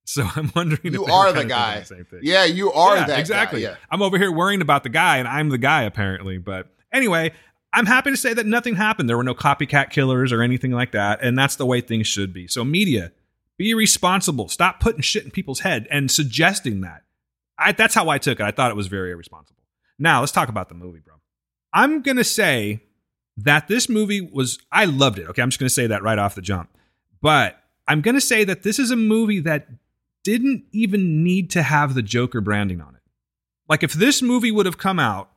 So 0.08 0.26
I'm 0.36 0.50
wondering 0.56 0.94
You 0.94 1.04
are 1.04 1.34
the 1.34 1.44
guy. 1.44 1.80
the. 1.80 2.20
Yeah, 2.22 2.46
you 2.46 2.72
are 2.72 2.96
Yeah, 2.96 3.06
that 3.08 3.18
exactly. 3.18 3.60
guy. 3.60 3.68
Yeah. 3.68 3.76
I'm 3.90 4.00
over 4.00 4.16
here 4.16 4.32
worrying 4.32 4.62
about 4.62 4.82
the 4.82 4.88
guy, 4.88 5.18
and 5.18 5.28
I'm 5.28 5.50
the 5.50 5.58
guy 5.58 5.82
apparently. 5.82 6.38
But 6.38 6.68
anyway, 6.90 7.32
I'm 7.74 7.84
happy 7.84 8.10
to 8.12 8.16
say 8.16 8.32
that 8.32 8.46
nothing 8.46 8.76
happened. 8.76 9.10
There 9.10 9.18
were 9.18 9.22
no 9.22 9.34
copycat 9.34 9.90
killers 9.90 10.32
or 10.32 10.40
anything 10.40 10.72
like 10.72 10.92
that, 10.92 11.18
and 11.22 11.38
that's 11.38 11.56
the 11.56 11.66
way 11.66 11.82
things 11.82 12.06
should 12.06 12.32
be. 12.32 12.48
So 12.48 12.64
media, 12.64 13.12
be 13.58 13.74
responsible. 13.74 14.48
Stop 14.48 14.80
putting 14.80 15.02
shit 15.02 15.24
in 15.26 15.30
people's 15.30 15.60
head 15.60 15.86
and 15.90 16.10
suggesting 16.10 16.80
that. 16.80 17.02
I, 17.58 17.72
that's 17.72 17.94
how 17.94 18.08
I 18.08 18.16
took 18.16 18.40
it. 18.40 18.44
I 18.44 18.50
thought 18.50 18.70
it 18.70 18.76
was 18.78 18.86
very 18.86 19.10
irresponsible. 19.10 19.62
Now 19.98 20.20
let's 20.20 20.32
talk 20.32 20.48
about 20.48 20.70
the 20.70 20.74
movie, 20.74 21.00
bro. 21.00 21.16
I'm 21.74 22.00
gonna 22.00 22.24
say 22.24 22.80
that 23.36 23.68
this 23.68 23.90
movie 23.90 24.22
was. 24.22 24.58
I 24.72 24.86
loved 24.86 25.18
it. 25.18 25.28
Okay, 25.28 25.42
I'm 25.42 25.50
just 25.50 25.60
gonna 25.60 25.68
say 25.68 25.86
that 25.88 26.02
right 26.02 26.18
off 26.18 26.34
the 26.34 26.40
jump. 26.40 26.70
But 27.20 27.62
I'm 27.86 28.00
gonna 28.00 28.22
say 28.22 28.44
that 28.44 28.62
this 28.62 28.78
is 28.78 28.90
a 28.90 28.96
movie 28.96 29.40
that 29.40 29.68
didn't 30.24 30.64
even 30.72 31.22
need 31.22 31.50
to 31.50 31.62
have 31.62 31.94
the 31.94 32.02
Joker 32.02 32.40
branding 32.40 32.80
on 32.80 32.94
it. 32.94 33.02
Like 33.68 33.82
if 33.82 33.92
this 33.92 34.22
movie 34.22 34.50
would 34.50 34.66
have 34.66 34.78
come 34.78 34.98
out 34.98 35.30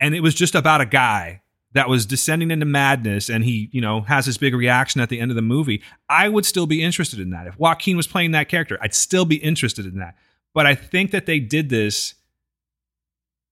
and 0.00 0.14
it 0.14 0.20
was 0.20 0.34
just 0.34 0.54
about 0.54 0.80
a 0.80 0.86
guy 0.86 1.42
that 1.72 1.88
was 1.88 2.04
descending 2.04 2.50
into 2.50 2.66
madness 2.66 3.30
and 3.30 3.44
he, 3.44 3.68
you 3.72 3.80
know, 3.80 4.00
has 4.02 4.26
this 4.26 4.36
big 4.36 4.54
reaction 4.54 5.00
at 5.00 5.08
the 5.08 5.20
end 5.20 5.30
of 5.30 5.36
the 5.36 5.42
movie, 5.42 5.82
I 6.08 6.28
would 6.28 6.44
still 6.44 6.66
be 6.66 6.82
interested 6.82 7.20
in 7.20 7.30
that. 7.30 7.46
If 7.46 7.58
Joaquin 7.58 7.96
was 7.96 8.06
playing 8.06 8.32
that 8.32 8.48
character, 8.48 8.78
I'd 8.80 8.94
still 8.94 9.24
be 9.24 9.36
interested 9.36 9.86
in 9.86 9.98
that. 9.98 10.16
But 10.52 10.66
I 10.66 10.74
think 10.74 11.12
that 11.12 11.26
they 11.26 11.38
did 11.38 11.68
this 11.68 12.14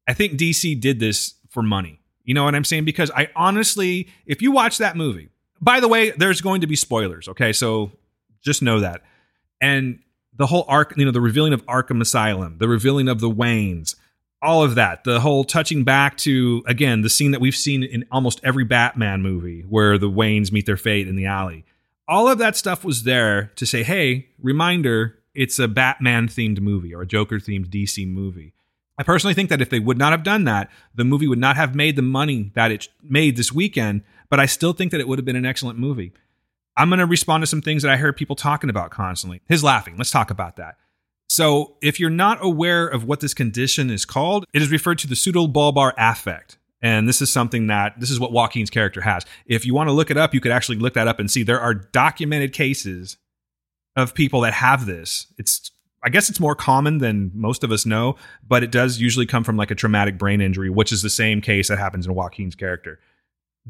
I 0.09 0.15
think 0.15 0.33
DC 0.33 0.81
did 0.81 0.99
this 0.99 1.35
for 1.51 1.63
money. 1.63 2.01
You 2.25 2.35
know 2.35 2.45
what 2.45 2.55
I'm 2.55 2.65
saying? 2.65 2.87
Because 2.87 3.11
I 3.15 3.29
honestly, 3.37 4.09
if 4.27 4.41
you 4.41 4.51
watch 4.51 4.79
that 4.79 4.97
movie, 4.97 5.29
by 5.61 5.81
the 5.81 5.89
way, 5.89 6.11
there's 6.13 6.41
going 6.41 6.63
to 6.63 6.67
be 6.67 6.77
spoilers, 6.77 7.29
okay? 7.29 7.53
So 7.53 7.93
just 8.43 8.63
know 8.63 8.81
that. 8.81 9.03
And 9.61 10.01
the 10.39 10.47
whole 10.47 10.65
arc, 10.69 10.97
you 10.97 11.05
know, 11.05 11.11
the 11.11 11.21
revealing 11.21 11.53
of 11.53 11.65
Arkham 11.67 12.01
Asylum, 12.01 12.57
the 12.59 12.69
revealing 12.69 13.09
of 13.09 13.21
the 13.21 13.31
Waynes, 13.31 13.95
all 14.41 14.63
of 14.63 14.77
that, 14.77 15.05
the 15.05 15.21
whole 15.21 15.45
touching 15.45 15.85
back 15.85 16.17
to, 16.19 16.63
again, 16.67 17.03
the 17.03 17.11
scene 17.11 17.33
that 17.33 17.41
we've 17.41 17.57
seen 17.57 17.83
in 17.83 18.07
almost 18.11 18.41
every 18.45 18.65
Batman 18.65 19.21
movie 19.21 19.63
where 19.63 19.99
the 19.99 20.09
Waynes 20.09 20.53
meet 20.53 20.65
their 20.65 20.77
fate 20.77 21.09
in 21.09 21.17
the 21.17 21.27
alley. 21.27 21.65
All 22.07 22.29
of 22.29 22.39
that 22.39 22.57
stuff 22.57 22.85
was 22.85 23.03
there 23.03 23.53
to 23.57 23.67
say, 23.67 23.83
hey, 23.83 24.29
reminder, 24.41 25.19
it's 25.35 25.59
a 25.59 25.69
Batman 25.69 26.29
themed 26.29 26.61
movie 26.61 26.95
or 26.95 27.03
a 27.03 27.07
Joker 27.07 27.39
themed 27.39 27.69
DC 27.69 28.09
movie. 28.09 28.55
I 28.97 29.03
personally 29.03 29.35
think 29.35 29.51
that 29.51 29.61
if 29.61 29.71
they 29.71 29.79
would 29.79 29.99
not 29.99 30.13
have 30.13 30.23
done 30.23 30.45
that, 30.45 30.71
the 30.95 31.05
movie 31.05 31.29
would 31.29 31.39
not 31.39 31.57
have 31.57 31.75
made 31.75 31.97
the 31.97 32.03
money 32.03 32.51
that 32.55 32.71
it 32.71 32.89
made 33.03 33.37
this 33.37 33.53
weekend, 33.53 34.03
but 34.29 34.41
I 34.41 34.47
still 34.47 34.73
think 34.73 34.93
that 34.93 35.01
it 35.01 35.09
would 35.09 35.19
have 35.19 35.27
been 35.27 35.37
an 35.37 35.47
excellent 35.47 35.79
movie. 35.79 36.13
I'm 36.79 36.89
going 36.89 37.01
to 37.01 37.07
respond 37.07 37.43
to 37.43 37.47
some 37.47 37.61
things 37.61 37.83
that 37.83 37.91
I 37.91 37.97
heard 37.97 38.17
people 38.17 38.37
talking 38.37 38.71
about 38.71 38.93
constantly. 38.93 39.43
His 39.49 39.65
laughing. 39.65 39.97
Let's 39.99 40.13
talk 40.13 40.31
about 40.31 40.57
that. 40.57 40.77
So, 41.29 41.77
if 41.83 42.01
you're 42.01 42.09
not 42.09 42.39
aware 42.41 42.87
of 42.87 43.05
what 43.05 43.21
this 43.21 43.35
condition 43.35 43.91
is 43.91 44.07
called, 44.07 44.47
it 44.55 44.63
is 44.63 44.71
referred 44.71 44.99
to 45.01 45.07
the 45.07 45.15
pseudobulbar 45.15 45.93
affect. 45.99 46.57
And 46.81 47.09
this 47.09 47.21
is 47.21 47.31
something 47.31 47.67
that 47.67 47.99
this 47.99 48.11
is 48.11 48.21
what 48.21 48.33
Joaquin's 48.33 48.71
character 48.71 49.01
has. 49.01 49.27
If 49.45 49.67
you 49.67 49.75
want 49.75 49.89
to 49.89 49.93
look 49.93 50.11
it 50.11 50.17
up, 50.17 50.33
you 50.33 50.41
could 50.41 50.53
actually 50.53 50.79
look 50.79 50.95
that 50.95 51.09
up 51.09 51.19
and 51.19 51.31
see 51.31 51.43
there 51.43 51.61
are 51.61 51.75
documented 51.75 52.53
cases 52.53 53.19
of 53.97 54.15
people 54.15 54.41
that 54.43 54.55
have 54.55 54.87
this. 54.87 55.27
It's 55.37 55.73
I 56.03 56.11
guess 56.11 56.31
it's 56.31 56.39
more 56.39 56.55
common 56.55 56.99
than 56.99 57.33
most 57.35 57.65
of 57.65 57.73
us 57.73 57.85
know, 57.85 58.15
but 58.47 58.63
it 58.63 58.71
does 58.71 59.01
usually 59.01 59.27
come 59.27 59.43
from 59.43 59.57
like 59.57 59.73
a 59.73 59.75
traumatic 59.75 60.17
brain 60.17 60.41
injury, 60.41 60.71
which 60.71 60.93
is 60.93 61.03
the 61.03 61.11
same 61.11 61.41
case 61.41 61.69
that 61.69 61.79
happens 61.79 62.07
in 62.07 62.15
Joaquin's 62.15 62.55
character. 62.55 63.01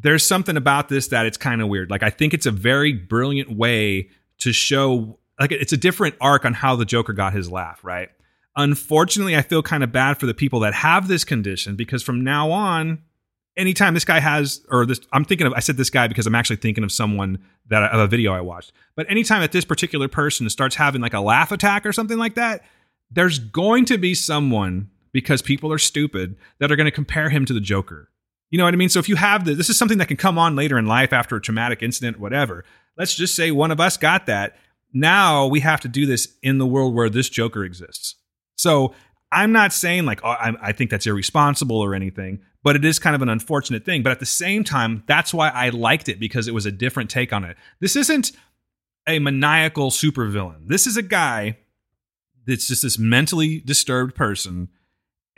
There's 0.01 0.25
something 0.25 0.57
about 0.57 0.89
this 0.89 1.09
that 1.09 1.27
it's 1.27 1.37
kind 1.37 1.61
of 1.61 1.69
weird. 1.69 1.91
Like 1.91 2.03
I 2.03 2.11
think 2.11 2.35
it's 2.35 2.47
a 2.47 2.51
very 2.51 2.93
brilliant 2.93 3.51
way 3.51 4.11
to 4.39 4.53
show 4.53 5.19
like 5.41 5.53
it's 5.53 5.73
a 5.73 5.77
different 5.77 6.15
arc 6.21 6.45
on 6.45 6.55
how 6.55 6.77
the 6.77 6.85
Joker 6.85 7.13
got 7.13 7.33
his 7.33 7.51
laugh, 7.51 7.81
right? 7.83 8.11
unfortunately, 8.59 9.37
I 9.37 9.43
feel 9.43 9.63
kind 9.63 9.83
of 9.83 9.93
bad 9.93 10.19
for 10.19 10.27
the 10.27 10.35
people 10.35 10.61
that 10.61 10.75
have 10.75 11.09
this 11.09 11.25
condition 11.25 11.77
because 11.77 12.03
from 12.03 12.23
now 12.25 12.51
on, 12.51 12.99
anytime 13.57 13.95
this 13.95 14.05
guy 14.05 14.21
has, 14.21 14.67
or 14.69 14.85
this, 14.85 15.01
I'm 15.13 15.25
thinking 15.25 15.47
of, 15.47 15.55
I 15.55 15.61
said 15.61 15.77
this 15.77 15.91
guy 15.91 16.09
because 16.09 16.27
I'm 16.27 16.35
actually 16.35 16.57
thinking 16.57 16.85
of 16.85 16.93
someone 16.93 17.39
that 17.69 17.91
of 17.91 18.01
a 18.01 18.07
video 18.07 18.33
I 18.33 18.41
watched. 18.41 18.73
But 18.97 19.09
anytime 19.09 19.41
that 19.41 19.53
this 19.53 19.65
particular 19.65 20.09
person 20.09 20.51
starts 20.51 20.75
having 20.75 21.01
like 21.01 21.15
a 21.15 21.21
laugh 21.21 21.53
attack 21.53 21.87
or 21.87 21.93
something 21.93 22.19
like 22.19 22.35
that, 22.35 22.65
there's 23.11 23.39
going 23.39 23.87
to 23.87 23.97
be 23.97 24.15
someone 24.15 24.91
because 25.13 25.41
people 25.41 25.73
are 25.73 25.79
stupid 25.79 26.37
that 26.59 26.71
are 26.71 26.77
going 26.77 26.87
to 26.87 26.91
compare 26.91 27.31
him 27.31 27.45
to 27.47 27.55
the 27.55 27.61
Joker. 27.61 28.11
You 28.51 28.59
know 28.59 28.65
what 28.65 28.75
I 28.75 28.77
mean? 28.77 28.89
So 28.89 28.99
if 28.99 29.09
you 29.09 29.17
have 29.17 29.45
the, 29.45 29.55
this 29.55 29.69
is 29.69 29.79
something 29.79 29.99
that 29.99 30.09
can 30.09 30.17
come 30.17 30.39
on 30.39 30.57
later 30.57 30.79
in 30.79 30.87
life 30.87 31.13
after 31.13 31.37
a 31.37 31.41
traumatic 31.41 31.83
incident, 31.83 32.19
whatever. 32.19 32.65
Let's 32.97 33.15
just 33.15 33.35
say 33.35 33.51
one 33.51 33.71
of 33.71 33.81
us 33.81 33.97
got 33.97 34.27
that. 34.27 34.57
Now 34.93 35.47
we 35.47 35.61
have 35.61 35.81
to 35.83 35.89
do 35.89 36.07
this 36.07 36.35
in 36.43 36.59
the 36.59 36.67
world 36.67 36.95
where 36.95 37.11
this 37.11 37.29
Joker 37.29 37.65
exists. 37.65 38.15
So 38.57 38.95
I'm 39.31 39.53
not 39.53 39.73
saying 39.73 40.07
like 40.07 40.21
oh, 40.25 40.31
I, 40.31 40.55
I 40.63 40.73
think 40.73 40.91
that's 40.91 41.07
irresponsible 41.07 41.77
or 41.77 41.95
anything, 41.95 42.41
but 42.63 42.77
it 42.77 42.85
is 42.85 42.99
kind 42.99 43.15
of 43.15 43.23
an 43.23 43.29
unfortunate 43.29 43.85
thing. 43.85 44.03
But 44.03 44.13
at 44.13 44.21
the 44.21 44.27
same 44.27 44.65
time, 44.65 45.05
that's 45.07 45.35
why 45.35 45.51
I 45.51 45.69
liked 45.69 46.09
it 46.09 46.19
because 46.19 46.49
it 46.49 46.55
was 46.55 46.67
a 46.67 46.73
different 46.73 47.11
take 47.11 47.33
on 47.33 47.45
it. 47.45 47.57
This 47.81 47.97
isn't 47.97 48.33
a 49.07 49.19
maniacal 49.19 49.91
supervillain. 49.91 50.67
This 50.67 50.87
is 50.87 50.97
a 50.97 51.03
guy 51.03 51.59
that's 52.47 52.67
just 52.69 52.83
this 52.83 52.99
mentally 52.99 53.61
disturbed 53.61 54.15
person 54.15 54.69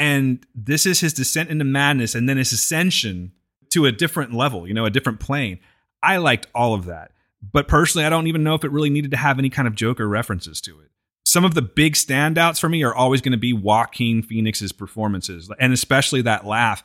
and 0.01 0.45
this 0.55 0.87
is 0.87 0.99
his 0.99 1.13
descent 1.13 1.51
into 1.51 1.65
madness 1.65 2.17
and 2.17 2.29
then 2.29 2.39
his 2.39 2.53
ascension 2.53 3.33
to 3.69 3.87
a 3.87 3.93
different 3.93 4.33
level 4.33 4.67
you 4.67 4.75
know 4.75 4.87
a 4.87 4.91
different 4.91 5.21
plane. 5.21 5.61
I 6.03 6.17
liked 6.17 6.47
all 6.55 6.75
of 6.75 6.87
that. 6.87 7.13
But 7.53 7.69
personally 7.69 8.05
i 8.05 8.11
don't 8.11 8.27
even 8.27 8.43
know 8.43 8.55
if 8.55 8.65
it 8.65 8.73
really 8.73 8.91
needed 8.91 9.13
to 9.13 9.17
have 9.17 9.39
any 9.39 9.51
kind 9.51 9.69
of 9.69 9.77
joker 9.77 10.09
references 10.09 10.61
to 10.63 10.81
it. 10.81 10.91
Some 11.25 11.45
of 11.45 11.55
the 11.55 11.63
big 11.63 11.93
standouts 11.93 12.59
for 12.59 12.69
me 12.69 12.83
are 12.83 12.95
always 12.95 13.21
going 13.21 13.33
to 13.33 13.39
be 13.39 13.53
joaquin 13.53 14.23
phoenix's 14.23 14.73
performances 14.73 15.49
and 15.61 15.73
especially 15.73 16.23
that 16.23 16.47
laugh. 16.47 16.83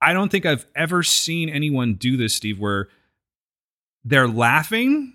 I 0.00 0.12
don't 0.12 0.30
think 0.30 0.46
i've 0.46 0.66
ever 0.76 1.02
seen 1.02 1.48
anyone 1.48 1.94
do 1.94 2.16
this 2.16 2.34
steve 2.34 2.60
where 2.60 2.88
they're 4.04 4.28
laughing 4.28 5.14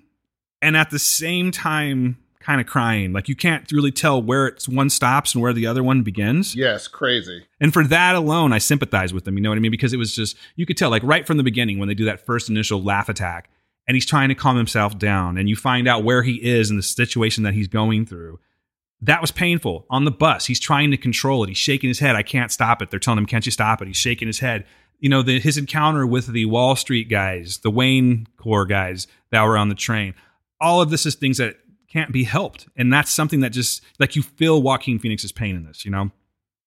and 0.61 0.75
at 0.75 0.89
the 0.89 0.99
same 0.99 1.51
time 1.51 2.17
kind 2.43 2.61
of 2.61 2.67
crying. 2.67 3.13
Like 3.13 3.29
you 3.29 3.35
can't 3.35 3.71
really 3.71 3.91
tell 3.91 4.21
where 4.21 4.47
it's 4.47 4.67
one 4.67 4.89
stops 4.89 5.33
and 5.33 5.41
where 5.41 5.53
the 5.53 5.65
other 5.65 5.83
one 5.83 6.03
begins. 6.03 6.55
Yes, 6.55 6.87
crazy. 6.87 7.45
And 7.59 7.73
for 7.73 7.83
that 7.85 8.15
alone, 8.15 8.53
I 8.53 8.57
sympathize 8.57 9.13
with 9.13 9.23
them. 9.23 9.37
You 9.37 9.43
know 9.43 9.49
what 9.49 9.57
I 9.57 9.61
mean? 9.61 9.71
Because 9.71 9.93
it 9.93 9.97
was 9.97 10.15
just 10.15 10.37
you 10.55 10.65
could 10.65 10.77
tell, 10.77 10.89
like 10.89 11.03
right 11.03 11.25
from 11.25 11.37
the 11.37 11.43
beginning, 11.43 11.79
when 11.79 11.87
they 11.87 11.93
do 11.93 12.05
that 12.05 12.25
first 12.25 12.49
initial 12.49 12.83
laugh 12.83 13.09
attack, 13.09 13.49
and 13.87 13.95
he's 13.95 14.05
trying 14.05 14.29
to 14.29 14.35
calm 14.35 14.57
himself 14.57 14.97
down, 14.97 15.37
and 15.37 15.49
you 15.49 15.55
find 15.55 15.87
out 15.87 16.03
where 16.03 16.23
he 16.23 16.35
is 16.35 16.69
in 16.69 16.77
the 16.77 16.83
situation 16.83 17.43
that 17.43 17.53
he's 17.53 17.67
going 17.67 18.05
through. 18.05 18.39
That 19.01 19.19
was 19.19 19.31
painful. 19.31 19.85
On 19.89 20.05
the 20.05 20.11
bus, 20.11 20.45
he's 20.45 20.59
trying 20.59 20.91
to 20.91 20.97
control 20.97 21.43
it. 21.43 21.49
He's 21.49 21.57
shaking 21.57 21.89
his 21.89 21.99
head. 21.99 22.15
I 22.15 22.23
can't 22.23 22.51
stop 22.51 22.81
it. 22.81 22.89
They're 22.89 22.99
telling 22.99 23.17
him, 23.17 23.25
"Can't 23.25 23.45
you 23.45 23.51
stop 23.51 23.81
it?" 23.81 23.87
He's 23.87 23.97
shaking 23.97 24.27
his 24.27 24.39
head. 24.39 24.65
You 24.99 25.09
know, 25.09 25.21
the, 25.21 25.39
his 25.39 25.57
encounter 25.57 26.07
with 26.07 26.27
the 26.27 26.45
Wall 26.45 26.77
Street 26.77 27.09
guys, 27.09 27.57
the 27.57 27.71
Wayne 27.71 28.27
Corps 28.37 28.65
guys 28.65 29.07
that 29.31 29.43
were 29.43 29.57
on 29.57 29.67
the 29.67 29.75
train. 29.75 30.13
All 30.61 30.81
of 30.81 30.89
this 30.89 31.05
is 31.05 31.15
things 31.15 31.39
that 31.39 31.57
can't 31.93 32.11
be 32.11 32.23
helped. 32.23 32.67
And 32.75 32.91
that's 32.91 33.11
something 33.11 33.41
that 33.41 33.51
just 33.51 33.83
like 33.99 34.15
you 34.15 34.23
feel 34.23 34.61
Joaquin 34.61 34.97
Phoenix's 34.97 35.31
pain 35.31 35.55
in 35.55 35.63
this, 35.63 35.85
you 35.85 35.91
know? 35.91 36.11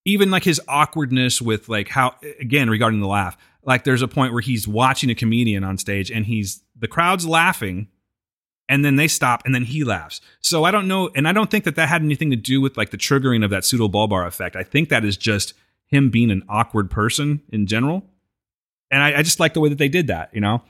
Even 0.05 0.31
like 0.31 0.45
his 0.45 0.61
awkwardness 0.69 1.43
with 1.43 1.69
like 1.69 1.89
how 1.89 2.15
again 2.41 2.71
regarding 2.71 3.01
the 3.01 3.09
laugh. 3.09 3.37
Like 3.65 3.83
there's 3.83 4.03
a 4.03 4.09
point 4.09 4.33
where 4.33 4.41
he's 4.41 4.69
watching 4.69 5.11
a 5.11 5.17
comedian 5.17 5.65
on 5.65 5.79
stage 5.79 6.13
and 6.13 6.25
he's 6.25 6.63
the 6.79 6.87
crowd's 6.87 7.27
laughing 7.27 7.89
and 8.69 8.85
then 8.85 8.95
they 8.95 9.09
stop 9.09 9.43
and 9.45 9.53
then 9.53 9.65
he 9.65 9.83
laughs. 9.83 10.21
So 10.41 10.63
I 10.63 10.71
don't 10.71 10.87
know 10.87 11.11
and 11.17 11.27
I 11.27 11.33
don't 11.33 11.51
think 11.51 11.65
that 11.65 11.75
that 11.75 11.89
had 11.89 12.03
anything 12.03 12.31
to 12.31 12.37
do 12.37 12.61
with 12.61 12.77
like 12.77 12.91
the 12.91 12.97
triggering 12.97 13.45
of 13.45 13.51
that 13.51 13.65
pseudobulbar 13.65 14.27
affect. 14.29 14.55
I 14.55 14.63
think 14.63 14.91
that 14.91 15.05
is 15.05 15.17
just 15.17 15.55
him 15.87 16.11
being 16.11 16.31
an 16.31 16.45
awkward 16.49 16.89
person 16.89 17.43
in 17.49 17.67
general. 17.67 18.05
And 18.93 19.03
I, 19.03 19.19
I 19.19 19.23
just 19.23 19.41
like 19.41 19.55
the 19.55 19.61
way 19.61 19.71
that 19.71 19.79
they 19.79 19.89
did 19.89 20.07
that, 20.07 20.33
you 20.33 20.41
know? 20.41 20.63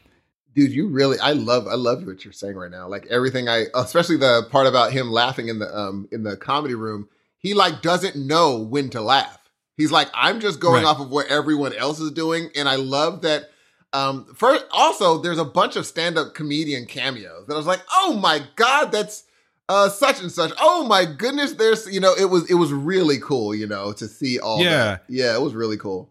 Dude 0.56 0.72
you 0.72 0.88
really 0.88 1.18
i 1.20 1.30
love 1.32 1.68
i 1.68 1.74
love 1.74 2.04
what 2.04 2.24
you're 2.24 2.32
saying 2.32 2.56
right 2.56 2.70
now. 2.72 2.88
Like 2.88 3.06
everything 3.06 3.48
i 3.48 3.66
especially 3.74 4.16
the 4.16 4.48
part 4.50 4.66
about 4.66 4.90
him 4.92 5.10
laughing 5.12 5.46
in 5.48 5.60
the 5.60 5.72
um 5.78 6.08
in 6.10 6.24
the 6.24 6.36
comedy 6.36 6.74
room 6.74 7.08
he 7.38 7.54
like 7.54 7.82
doesn't 7.82 8.16
know 8.16 8.58
when 8.58 8.90
to 8.90 9.00
laugh. 9.00 9.38
He's 9.76 9.92
like 9.92 10.08
i'm 10.14 10.40
just 10.40 10.58
going 10.58 10.82
Right. 10.82 10.88
off 10.88 10.98
of 11.00 11.10
what 11.10 11.26
everyone 11.28 11.74
else 11.74 12.00
is 12.00 12.10
doing. 12.10 12.50
And 12.56 12.68
i 12.68 12.74
love 12.76 13.22
that 13.22 13.50
um 13.92 14.34
first 14.34 14.64
also 14.72 15.18
there's 15.18 15.38
a 15.38 15.44
bunch 15.44 15.76
of 15.76 15.86
stand-up 15.86 16.34
comedian 16.34 16.86
cameos 16.86 17.46
that 17.46 17.54
i 17.54 17.56
was 17.56 17.66
like 17.68 17.82
oh 17.92 18.18
my 18.20 18.40
god 18.56 18.90
that's 18.90 19.22
uh 19.68 19.88
such 19.88 20.20
and 20.20 20.30
such. 20.30 20.52
Oh 20.60 20.84
my 20.86 21.04
goodness 21.04 21.52
there's 21.54 21.86
you 21.92 22.00
know 22.00 22.14
it 22.18 22.26
was 22.26 22.50
it 22.50 22.54
was 22.54 22.72
really 22.72 23.18
cool 23.20 23.54
you 23.54 23.66
know 23.66 23.92
to 23.92 24.08
see 24.08 24.38
all 24.40 24.62
Yeah. 24.62 24.70
that 24.70 25.04
yeah 25.08 25.34
it 25.36 25.40
was 25.40 25.54
really 25.54 25.76
cool 25.76 26.10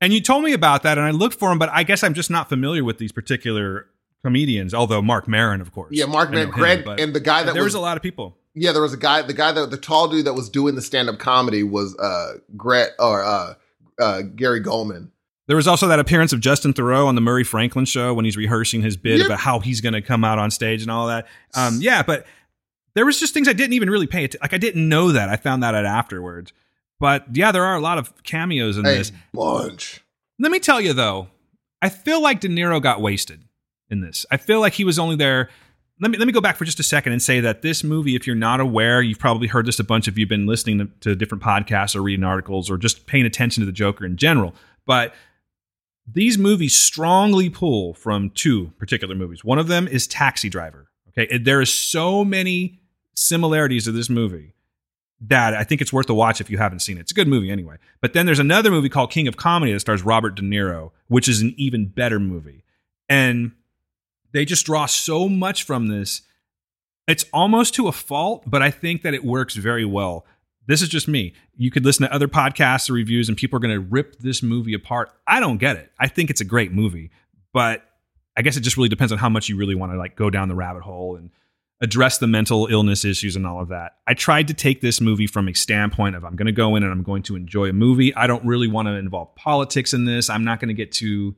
And 0.00 0.12
you 0.12 0.20
told 0.20 0.44
me 0.44 0.52
about 0.52 0.82
that, 0.84 0.96
and 0.96 1.06
I 1.06 1.10
looked 1.10 1.38
for 1.38 1.50
him, 1.50 1.58
but 1.58 1.68
I 1.72 1.82
guess 1.82 2.02
I'm 2.04 2.14
just 2.14 2.30
not 2.30 2.48
familiar 2.48 2.84
with 2.84 2.98
these 2.98 3.10
particular 3.12 3.86
comedians. 4.24 4.72
Although 4.74 5.02
Marc 5.02 5.26
Maron, 5.28 5.60
of 5.60 5.72
course, 5.72 5.90
yeah 5.92 6.06
mark 6.06 6.32
him, 6.32 6.50
greg 6.50 6.86
and 6.98 7.14
the 7.14 7.20
guy 7.20 7.42
that 7.42 7.54
there 7.54 7.62
was 7.64 7.74
was 7.74 7.80
a 7.80 7.80
lot 7.80 7.96
of 7.96 8.02
people. 8.02 8.36
Yeah, 8.54 8.72
there 8.72 8.82
was 8.82 8.92
a 8.92 8.96
guy. 8.98 9.22
The 9.22 9.32
guy 9.34 9.52
that 9.52 9.70
the 9.70 9.76
tall 9.76 10.08
dude 10.08 10.24
that 10.26 10.34
was 10.34 10.48
doing 10.48 10.74
the 10.74 10.82
stand 10.82 11.08
up 11.08 11.18
comedy 11.18 11.62
was 11.62 11.96
uh 11.98 12.34
Gret 12.56 12.90
or 12.98 13.24
uh 13.24 13.54
uh 14.00 14.22
Gary 14.34 14.60
Gulman. 14.60 15.10
There 15.46 15.56
was 15.56 15.66
also 15.66 15.88
that 15.88 15.98
appearance 15.98 16.32
of 16.34 16.40
Justin 16.40 16.74
Theroux 16.74 17.06
on 17.06 17.14
the 17.14 17.20
Murray 17.22 17.44
Franklin 17.44 17.86
show 17.86 18.12
when 18.12 18.24
he's 18.26 18.36
rehearsing 18.36 18.82
his 18.82 18.96
bit 18.98 19.18
Yep. 19.18 19.26
about 19.26 19.38
how 19.40 19.60
he's 19.60 19.80
going 19.80 19.94
to 19.94 20.02
come 20.02 20.22
out 20.22 20.38
on 20.38 20.50
stage 20.50 20.82
and 20.82 20.90
all 20.90 21.06
that. 21.06 21.26
Um, 21.54 21.78
yeah, 21.80 22.02
but 22.02 22.26
there 22.94 23.06
was 23.06 23.18
just 23.18 23.32
things 23.32 23.48
I 23.48 23.54
didn't 23.54 23.72
even 23.72 23.88
really 23.88 24.06
pay 24.06 24.24
attention. 24.24 24.40
Like 24.42 24.52
I 24.52 24.58
didn't 24.58 24.86
know 24.88 25.12
that. 25.12 25.30
I 25.30 25.36
found 25.36 25.62
that 25.62 25.74
out 25.74 25.86
afterwards. 25.86 26.52
But 27.00 27.26
yeah, 27.36 27.52
there 27.52 27.64
are 27.64 27.76
a 27.76 27.80
lot 27.80 27.98
of 27.98 28.22
cameos 28.24 28.76
in 28.76 28.84
Hey, 28.84 28.98
this. 28.98 29.12
bunch. 29.32 30.02
Let 30.38 30.50
me 30.52 30.58
tell 30.60 30.80
you 30.80 30.92
though, 30.92 31.28
I 31.80 31.88
feel 31.88 32.20
like 32.22 32.40
De 32.40 32.48
Niro 32.48 32.82
got 32.82 33.00
wasted 33.00 33.42
in 33.90 34.00
this. 34.00 34.26
I 34.30 34.36
feel 34.36 34.60
like 34.60 34.74
he 34.74 34.84
was 34.84 34.98
only 34.98 35.16
there. 35.16 35.48
Let 36.00 36.10
me 36.12 36.18
let 36.18 36.26
me 36.26 36.32
go 36.32 36.40
back 36.40 36.56
for 36.56 36.64
just 36.64 36.78
a 36.78 36.84
second 36.84 37.12
and 37.12 37.20
say 37.22 37.40
that 37.40 37.62
this 37.62 37.82
movie, 37.82 38.14
if 38.14 38.26
you're 38.26 38.36
not 38.36 38.60
aware, 38.60 39.02
you've 39.02 39.18
probably 39.18 39.48
heard 39.48 39.66
this 39.66 39.78
a 39.80 39.84
bunch 39.84 40.06
of 40.06 40.16
you've 40.16 40.28
been 40.28 40.46
listening 40.46 40.78
to, 40.78 40.86
to 41.00 41.16
different 41.16 41.42
podcasts 41.42 41.96
or 41.96 42.02
reading 42.02 42.24
articles 42.24 42.70
or 42.70 42.76
just 42.78 43.06
paying 43.06 43.26
attention 43.26 43.60
to 43.62 43.66
the 43.66 43.72
Joker 43.72 44.04
in 44.06 44.16
general. 44.16 44.54
But 44.86 45.12
these 46.10 46.38
movies 46.38 46.74
strongly 46.76 47.50
pull 47.50 47.94
from 47.94 48.30
two 48.30 48.72
particular 48.78 49.14
movies. 49.14 49.44
One 49.44 49.58
of 49.58 49.66
them 49.66 49.86
is 49.88 50.06
Taxi 50.06 50.48
Driver. 50.48 50.88
Okay, 51.08 51.36
there 51.38 51.60
is 51.60 51.72
so 51.74 52.24
many 52.24 52.80
similarities 53.14 53.84
to 53.84 53.92
this 53.92 54.08
movie 54.08 54.54
that 55.20 55.54
I 55.54 55.64
think 55.64 55.80
it's 55.80 55.92
worth 55.92 56.08
a 56.08 56.14
watch 56.14 56.40
if 56.40 56.48
you 56.48 56.58
haven't 56.58 56.80
seen 56.80 56.96
it. 56.96 57.00
It's 57.00 57.10
a 57.10 57.14
good 57.14 57.28
movie 57.28 57.50
anyway. 57.50 57.76
But 58.00 58.12
then 58.12 58.26
there's 58.26 58.38
another 58.38 58.70
movie 58.70 58.88
called 58.88 59.10
King 59.10 59.26
of 59.26 59.36
Comedy 59.36 59.72
that 59.72 59.80
stars 59.80 60.02
Robert 60.02 60.36
De 60.36 60.42
Niro, 60.42 60.92
which 61.08 61.28
is 61.28 61.40
an 61.40 61.54
even 61.56 61.86
better 61.86 62.20
movie. 62.20 62.64
And 63.08 63.52
they 64.32 64.44
just 64.44 64.66
draw 64.66 64.86
so 64.86 65.28
much 65.28 65.64
from 65.64 65.88
this. 65.88 66.22
It's 67.08 67.24
almost 67.32 67.74
to 67.74 67.88
a 67.88 67.92
fault, 67.92 68.44
but 68.46 68.62
I 68.62 68.70
think 68.70 69.02
that 69.02 69.14
it 69.14 69.24
works 69.24 69.56
very 69.56 69.84
well. 69.84 70.24
This 70.66 70.82
is 70.82 70.88
just 70.90 71.08
me. 71.08 71.32
You 71.56 71.70
could 71.70 71.84
listen 71.84 72.06
to 72.06 72.14
other 72.14 72.28
podcasts 72.28 72.90
or 72.90 72.92
reviews, 72.92 73.28
and 73.28 73.36
people 73.36 73.56
are 73.56 73.60
going 73.60 73.74
to 73.74 73.80
rip 73.80 74.18
this 74.18 74.42
movie 74.42 74.74
apart. 74.74 75.10
I 75.26 75.40
don't 75.40 75.56
get 75.56 75.76
it. 75.76 75.90
I 75.98 76.08
think 76.08 76.28
it's 76.28 76.42
a 76.42 76.44
great 76.44 76.72
movie, 76.72 77.10
but 77.54 77.82
I 78.36 78.42
guess 78.42 78.56
it 78.58 78.60
just 78.60 78.76
really 78.76 78.90
depends 78.90 79.10
on 79.10 79.18
how 79.18 79.30
much 79.30 79.48
you 79.48 79.56
really 79.56 79.74
want 79.74 79.92
to 79.92 79.98
like 79.98 80.14
go 80.14 80.28
down 80.28 80.48
the 80.48 80.54
rabbit 80.54 80.82
hole 80.82 81.16
and 81.16 81.30
address 81.80 82.18
the 82.18 82.26
mental 82.26 82.66
illness 82.66 83.04
issues 83.04 83.36
and 83.36 83.46
all 83.46 83.60
of 83.60 83.68
that. 83.68 83.92
I 84.06 84.14
tried 84.14 84.48
to 84.48 84.54
take 84.54 84.80
this 84.80 85.00
movie 85.00 85.28
from 85.28 85.48
a 85.48 85.54
standpoint 85.54 86.16
of 86.16 86.24
I'm 86.24 86.34
going 86.34 86.46
to 86.46 86.52
go 86.52 86.74
in 86.74 86.82
and 86.82 86.90
I'm 86.90 87.04
going 87.04 87.22
to 87.24 87.36
enjoy 87.36 87.68
a 87.68 87.72
movie. 87.72 88.14
I 88.14 88.26
don't 88.26 88.44
really 88.44 88.66
want 88.66 88.88
to 88.88 88.94
involve 88.94 89.34
politics 89.36 89.94
in 89.94 90.04
this. 90.04 90.28
I'm 90.28 90.44
not 90.44 90.58
going 90.60 90.68
to 90.68 90.74
get 90.74 90.90
too 90.90 91.36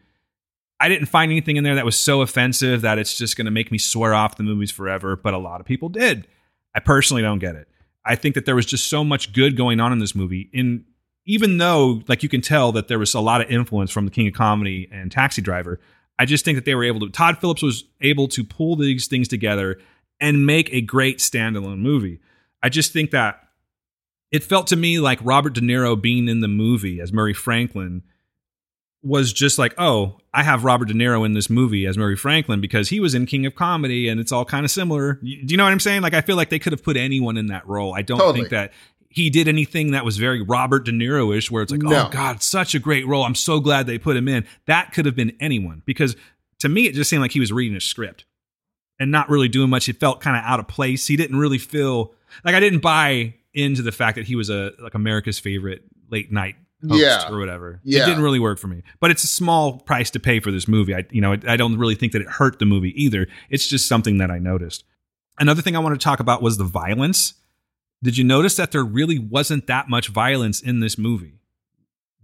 I 0.81 0.89
didn't 0.89 1.07
find 1.07 1.31
anything 1.31 1.57
in 1.57 1.65
there 1.65 1.75
that 1.75 1.85
was 1.85 1.99
so 1.99 2.23
offensive 2.23 2.81
that 2.81 2.99
it's 2.99 3.15
just 3.15 3.37
going 3.37 3.45
to 3.45 3.51
make 3.51 3.71
me 3.71 3.77
swear 3.77 4.15
off 4.15 4.37
the 4.37 4.43
movies 4.43 4.71
forever, 4.71 5.15
but 5.15 5.35
a 5.35 5.39
lot 5.39 5.61
of 5.61 5.67
people 5.67 5.91
did. 5.91 6.27
I 6.75 6.81
personally 6.81 7.23
don't 7.23 7.39
get 7.39 7.55
it. 7.55 7.69
I 8.07 8.17
think 8.17 8.35
that 8.35 8.47
there 8.47 8.57
was 8.57 8.65
just 8.65 8.87
so 8.87 9.05
much 9.05 9.35
good 9.35 9.59
going 9.59 9.79
on 9.79 9.93
in 9.93 9.99
this 9.99 10.15
movie. 10.15 10.49
In 10.55 10.87
even 11.27 11.59
though, 11.59 12.03
like 12.09 12.23
you 12.23 12.31
can 12.31 12.41
tell 12.41 12.73
that 12.73 12.89
there 12.89 12.99
was 12.99 13.13
a 13.13 13.21
lot 13.21 13.43
of 13.43 13.51
influence 13.51 13.91
from 13.91 14.07
the 14.07 14.11
King 14.11 14.27
of 14.29 14.33
Comedy 14.33 14.89
and 14.91 15.13
Taxi 15.13 15.43
Driver, 15.43 15.79
I 16.19 16.25
just 16.25 16.47
think 16.47 16.57
that 16.57 16.65
they 16.65 16.75
were 16.75 16.85
able 16.85 17.01
to. 17.01 17.11
Todd 17.11 17.39
Phillips 17.39 17.63
was 17.63 17.85
able 18.01 18.27
to 18.29 18.43
pull 18.43 18.75
these 18.75 19.07
things 19.07 19.29
together 19.29 19.79
and 20.21 20.45
make 20.47 20.73
a 20.73 20.81
great 20.81 21.19
standalone 21.19 21.79
movie. 21.79 22.21
I 22.63 22.69
just 22.69 22.93
think 22.93 23.11
that 23.13 23.41
it 24.31 24.45
felt 24.45 24.67
to 24.69 24.77
me 24.77 25.01
like 25.01 25.19
Robert 25.23 25.55
De 25.55 25.61
Niro 25.61 26.01
being 26.01 26.29
in 26.29 26.41
the 26.41 26.49
movie 26.49 27.01
as 27.01 27.13
Murray 27.13 27.35
Franklin 27.35 28.03
was 29.03 29.33
just 29.33 29.59
like, 29.59 29.75
oh, 29.79 30.19
I 30.35 30.43
have 30.43 30.63
Robert 30.63 30.89
De 30.89 30.95
Niro 30.95 31.25
in 31.25 31.33
this 31.33 31.49
movie 31.49 31.87
as 31.87 31.97
Murray 31.97 32.17
Franklin 32.17 32.61
because 32.61 32.91
he 32.91 33.01
was 33.01 33.15
in 33.15 33.25
King 33.25 33.47
of 33.47 33.55
Comedy 33.55 34.09
and 34.09 34.21
it's 34.21 34.31
all 34.31 34.45
kind 34.45 34.65
of 34.65 34.71
similar. 34.71 35.15
Do 35.15 35.21
you 35.27 35.57
know 35.57 35.65
what 35.65 35.73
I'm 35.73 35.81
saying? 35.81 36.03
Like, 36.03 36.13
I 36.15 36.21
feel 36.21 36.37
like 36.37 36.51
they 36.51 36.59
could 36.59 36.73
have 36.73 36.85
put 36.85 36.99
anyone 36.99 37.37
in 37.39 37.47
that 37.47 37.67
role. 37.67 37.95
I 37.95 38.03
don't 38.03 38.19
Totally. 38.19 38.41
think 38.41 38.51
that 38.51 38.73
he 39.09 39.31
did 39.31 39.49
anything 39.49 39.93
that 39.93 40.05
was 40.05 40.19
very 40.19 40.43
Robert 40.43 40.85
De 40.85 40.93
Niro 40.93 41.35
ish, 41.37 41.51
where 41.51 41.63
it's 41.63 41.73
like, 41.73 41.83
oh 41.85 41.89
No. 41.89 42.07
oh, 42.07 42.11
God, 42.11 42.43
such 42.43 42.75
a 42.75 42.79
great 42.79 43.07
role. 43.07 43.25
I'm 43.25 43.35
so 43.35 43.59
glad 43.59 43.87
they 43.87 43.99
put 43.99 44.17
him 44.17 44.29
in. 44.29 44.45
That 44.67 44.93
could 44.93 45.07
have 45.07 45.17
been 45.17 45.35
anyone 45.41 45.83
because 45.87 46.15
to 46.61 46.69
me, 46.69 46.87
it 46.87 46.95
just 46.95 47.09
seemed 47.09 47.23
like 47.23 47.33
he 47.33 47.41
was 47.41 47.51
reading 47.51 47.77
a 47.77 47.81
script 47.81 48.27
and 49.01 49.11
not 49.11 49.29
really 49.29 49.49
doing 49.49 49.69
much. 49.71 49.89
It 49.89 49.97
felt 49.99 50.21
kind 50.21 50.37
of 50.37 50.45
out 50.45 50.61
of 50.61 50.69
place. 50.69 51.09
He 51.09 51.17
didn't 51.17 51.39
really 51.39 51.59
feel 51.59 52.15
like 52.45 52.55
I 52.55 52.61
didn't 52.61 52.79
buy 52.81 53.35
into 53.53 53.83
the 53.83 53.91
fact 53.91 54.15
that 54.15 54.27
he 54.27 54.37
was 54.37 54.49
a 54.51 54.71
like 54.81 54.95
America's 54.95 55.41
favorite 55.41 55.83
late 56.11 56.31
night 56.31 56.55
host 56.89 57.01
Yeah. 57.03 57.29
or 57.29 57.39
whatever. 57.39 57.81
Yeah. 57.83 58.03
It 58.03 58.07
didn't 58.07 58.23
really 58.23 58.39
work 58.39 58.59
for 58.59 58.69
me. 58.69 58.83
But 59.01 59.11
it's 59.11 59.25
a 59.25 59.27
small 59.27 59.81
price 59.81 60.11
to 60.13 60.21
pay 60.21 60.39
for 60.39 60.51
this 60.53 60.69
movie. 60.69 60.95
I 60.95 61.05
you 61.11 61.21
know, 61.21 61.33
I 61.33 61.57
don't 61.57 61.77
really 61.79 61.97
think 61.97 62.13
that 62.13 62.23
it 62.23 62.29
hurt 62.29 62.59
the 62.61 62.67
movie 62.67 62.93
either. 63.03 63.27
It's 63.49 63.67
just 63.67 63.89
something 63.89 64.19
that 64.19 64.31
I 64.31 64.39
noticed. 64.39 64.85
Another 65.39 65.63
thing 65.63 65.75
I 65.75 65.79
want 65.81 65.99
to 65.99 66.05
talk 66.05 66.21
about 66.21 66.43
was 66.43 66.59
the 66.59 66.65
violence. 66.65 67.35
Did 68.03 68.17
you 68.17 68.25
notice 68.25 68.57
that 68.57 68.71
there 68.73 68.85
really 68.85 69.19
wasn't 69.19 69.67
that 69.67 69.89
much 69.89 70.09
violence 70.09 70.61
in 70.61 70.81
this 70.81 70.97
movie? 70.97 71.41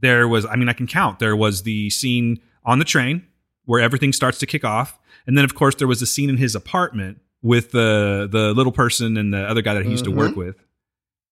There 0.01 0.29
was, 0.29 0.45
I 0.47 0.57
mean, 0.57 0.69
I 0.69 0.73
can 0.75 0.87
count. 0.87 1.19
There 1.19 1.35
was 1.37 1.63
the 1.63 1.89
scene 1.91 2.41
on 2.65 2.79
the 2.79 2.85
train 2.85 3.27
where 3.65 3.81
everything 3.81 4.13
starts 4.13 4.39
to 4.41 4.47
kick 4.47 4.65
off. 4.65 4.99
And 5.27 5.37
then, 5.37 5.45
of 5.45 5.55
course, 5.55 5.75
there 5.75 5.89
was 5.89 6.03
a 6.03 6.07
scene 6.07 6.31
in 6.31 6.37
his 6.37 6.55
apartment 6.55 7.21
with 7.43 7.73
the 7.73 8.29
the 8.31 8.53
little 8.55 8.73
person 8.73 9.17
and 9.17 9.33
the 9.33 9.43
other 9.49 9.63
guy 9.63 9.75
that 9.75 9.85
he 9.85 9.91
used 9.91 10.05
to 10.05 10.11
work 10.11 10.31
mm-hmm. 10.31 10.41
with. 10.41 10.57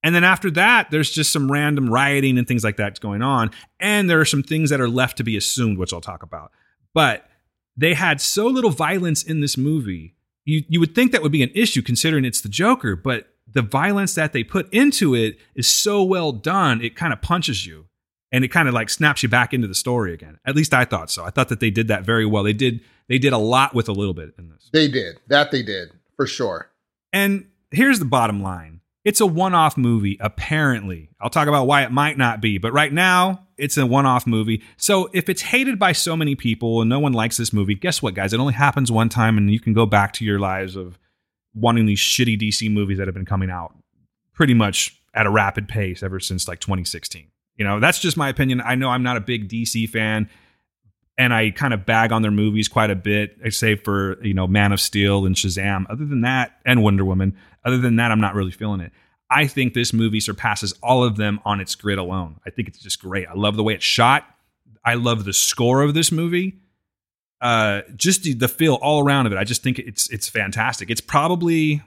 And 0.02 0.14
then 0.14 0.24
after 0.24 0.50
that, 0.50 0.90
there's 0.90 1.10
just 1.10 1.32
some 1.32 1.50
random 1.50 1.88
rioting 1.88 2.36
and 2.36 2.46
things 2.46 2.62
like 2.62 2.76
that 2.76 3.00
going 3.00 3.22
on. 3.22 3.50
And 3.80 4.10
there 4.10 4.20
are 4.20 4.26
some 4.26 4.42
things 4.42 4.68
that 4.68 4.80
are 4.80 4.88
left 4.88 5.16
to 5.16 5.24
be 5.24 5.34
assumed, 5.36 5.78
which 5.78 5.94
I'll 5.94 6.02
talk 6.02 6.22
about. 6.22 6.52
But 6.92 7.26
they 7.74 7.94
had 7.94 8.20
so 8.20 8.46
little 8.46 8.70
violence 8.70 9.22
in 9.22 9.40
this 9.40 9.56
movie. 9.56 10.14
You 10.44 10.62
you 10.68 10.78
would 10.80 10.94
think 10.94 11.12
that 11.12 11.22
would 11.22 11.32
be 11.32 11.42
an 11.42 11.50
issue 11.54 11.82
considering 11.82 12.24
it's 12.24 12.42
the 12.42 12.50
Joker, 12.50 12.96
but 12.96 13.28
the 13.50 13.62
violence 13.62 14.14
that 14.14 14.32
they 14.32 14.44
put 14.44 14.72
into 14.72 15.14
it 15.14 15.38
is 15.54 15.68
so 15.68 16.02
well 16.02 16.32
done, 16.32 16.82
it 16.82 16.96
kind 16.96 17.12
of 17.12 17.22
punches 17.22 17.66
you 17.66 17.86
and 18.32 18.44
it 18.44 18.48
kind 18.48 18.68
of 18.68 18.74
like 18.74 18.90
snaps 18.90 19.22
you 19.22 19.28
back 19.28 19.54
into 19.54 19.68
the 19.68 19.74
story 19.74 20.12
again. 20.12 20.38
At 20.44 20.56
least 20.56 20.74
I 20.74 20.84
thought 20.84 21.10
so. 21.10 21.24
I 21.24 21.30
thought 21.30 21.48
that 21.48 21.60
they 21.60 21.70
did 21.70 21.88
that 21.88 22.04
very 22.04 22.26
well. 22.26 22.42
They 22.42 22.52
did 22.52 22.80
they 23.08 23.18
did 23.18 23.32
a 23.32 23.38
lot 23.38 23.74
with 23.74 23.88
a 23.88 23.92
little 23.92 24.14
bit 24.14 24.34
in 24.38 24.48
this. 24.48 24.70
They 24.72 24.88
did. 24.88 25.18
That 25.28 25.50
they 25.50 25.62
did, 25.62 25.90
for 26.16 26.26
sure. 26.26 26.70
And 27.12 27.46
here's 27.70 27.98
the 27.98 28.04
bottom 28.04 28.42
line. 28.42 28.80
It's 29.04 29.20
a 29.20 29.26
one-off 29.26 29.76
movie 29.76 30.16
apparently. 30.20 31.10
I'll 31.20 31.30
talk 31.30 31.46
about 31.46 31.66
why 31.66 31.82
it 31.82 31.92
might 31.92 32.16
not 32.16 32.40
be, 32.40 32.56
but 32.56 32.72
right 32.72 32.92
now 32.92 33.46
it's 33.58 33.76
a 33.76 33.84
one-off 33.84 34.26
movie. 34.26 34.62
So 34.78 35.10
if 35.12 35.28
it's 35.28 35.42
hated 35.42 35.78
by 35.78 35.92
so 35.92 36.16
many 36.16 36.34
people 36.34 36.80
and 36.80 36.88
no 36.88 36.98
one 36.98 37.12
likes 37.12 37.36
this 37.36 37.52
movie, 37.52 37.74
guess 37.74 38.00
what 38.00 38.14
guys? 38.14 38.32
It 38.32 38.40
only 38.40 38.54
happens 38.54 38.90
one 38.90 39.10
time 39.10 39.36
and 39.36 39.50
you 39.50 39.60
can 39.60 39.74
go 39.74 39.84
back 39.84 40.14
to 40.14 40.24
your 40.24 40.38
lives 40.38 40.74
of 40.74 40.98
wanting 41.54 41.84
these 41.84 42.00
shitty 42.00 42.40
DC 42.40 42.72
movies 42.72 42.98
that 42.98 43.06
have 43.06 43.14
been 43.14 43.26
coming 43.26 43.50
out 43.50 43.74
pretty 44.32 44.54
much 44.54 45.00
at 45.14 45.26
a 45.26 45.30
rapid 45.30 45.68
pace 45.68 46.02
ever 46.02 46.18
since 46.18 46.48
like 46.48 46.60
2016. 46.60 47.28
You 47.56 47.64
know, 47.64 47.80
that's 47.80 48.00
just 48.00 48.16
my 48.16 48.28
opinion. 48.30 48.60
I 48.62 48.74
know 48.74 48.88
I'm 48.88 49.02
not 49.02 49.16
a 49.16 49.20
big 49.20 49.48
DC 49.48 49.88
fan 49.88 50.28
and 51.16 51.32
I 51.32 51.50
kind 51.50 51.72
of 51.72 51.86
bag 51.86 52.12
on 52.12 52.22
their 52.22 52.30
movies 52.30 52.68
quite 52.68 52.90
a 52.90 52.96
bit, 52.96 53.36
save 53.52 53.82
for, 53.82 54.22
you 54.24 54.34
know, 54.34 54.46
Man 54.46 54.72
of 54.72 54.80
Steel 54.80 55.26
and 55.26 55.36
Shazam. 55.36 55.84
Other 55.88 56.04
than 56.04 56.22
that, 56.22 56.58
and 56.64 56.82
Wonder 56.82 57.04
Woman, 57.04 57.36
other 57.64 57.78
than 57.78 57.96
that, 57.96 58.10
I'm 58.10 58.20
not 58.20 58.34
really 58.34 58.50
feeling 58.50 58.80
it. 58.80 58.92
I 59.30 59.46
think 59.46 59.74
this 59.74 59.92
movie 59.92 60.20
surpasses 60.20 60.74
all 60.82 61.02
of 61.02 61.16
them 61.16 61.40
on 61.44 61.60
its 61.60 61.74
grid 61.74 61.98
alone. 61.98 62.40
I 62.46 62.50
think 62.50 62.68
it's 62.68 62.78
just 62.78 63.00
great. 63.00 63.26
I 63.28 63.34
love 63.34 63.56
the 63.56 63.62
way 63.62 63.74
it's 63.74 63.84
shot. 63.84 64.26
I 64.84 64.94
love 64.94 65.24
the 65.24 65.32
score 65.32 65.82
of 65.82 65.94
this 65.94 66.12
movie. 66.12 66.56
Uh, 67.40 67.82
just 67.96 68.22
the, 68.22 68.34
the 68.34 68.48
feel 68.48 68.74
all 68.74 69.04
around 69.04 69.26
of 69.26 69.32
it. 69.32 69.38
I 69.38 69.44
just 69.44 69.62
think 69.62 69.78
it's 69.78 70.10
it's 70.10 70.28
fantastic. 70.28 70.90
It's 70.90 71.00
probably 71.00 71.82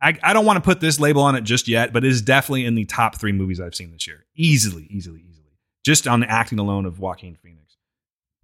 I, 0.00 0.18
I 0.22 0.32
don't 0.32 0.44
want 0.44 0.56
to 0.58 0.60
put 0.60 0.80
this 0.80 1.00
label 1.00 1.22
on 1.22 1.34
it 1.34 1.42
just 1.42 1.66
yet, 1.66 1.92
but 1.92 2.04
it 2.04 2.08
is 2.08 2.22
definitely 2.22 2.66
in 2.66 2.74
the 2.74 2.84
top 2.84 3.18
three 3.18 3.32
movies 3.32 3.60
I've 3.60 3.74
seen 3.74 3.90
this 3.90 4.06
year. 4.06 4.26
Easily, 4.36 4.86
easily, 4.90 5.24
easily. 5.28 5.48
Just 5.84 6.06
on 6.06 6.20
the 6.20 6.30
acting 6.30 6.58
alone 6.58 6.86
of 6.86 6.98
Joaquin 6.98 7.36
Phoenix. 7.36 7.63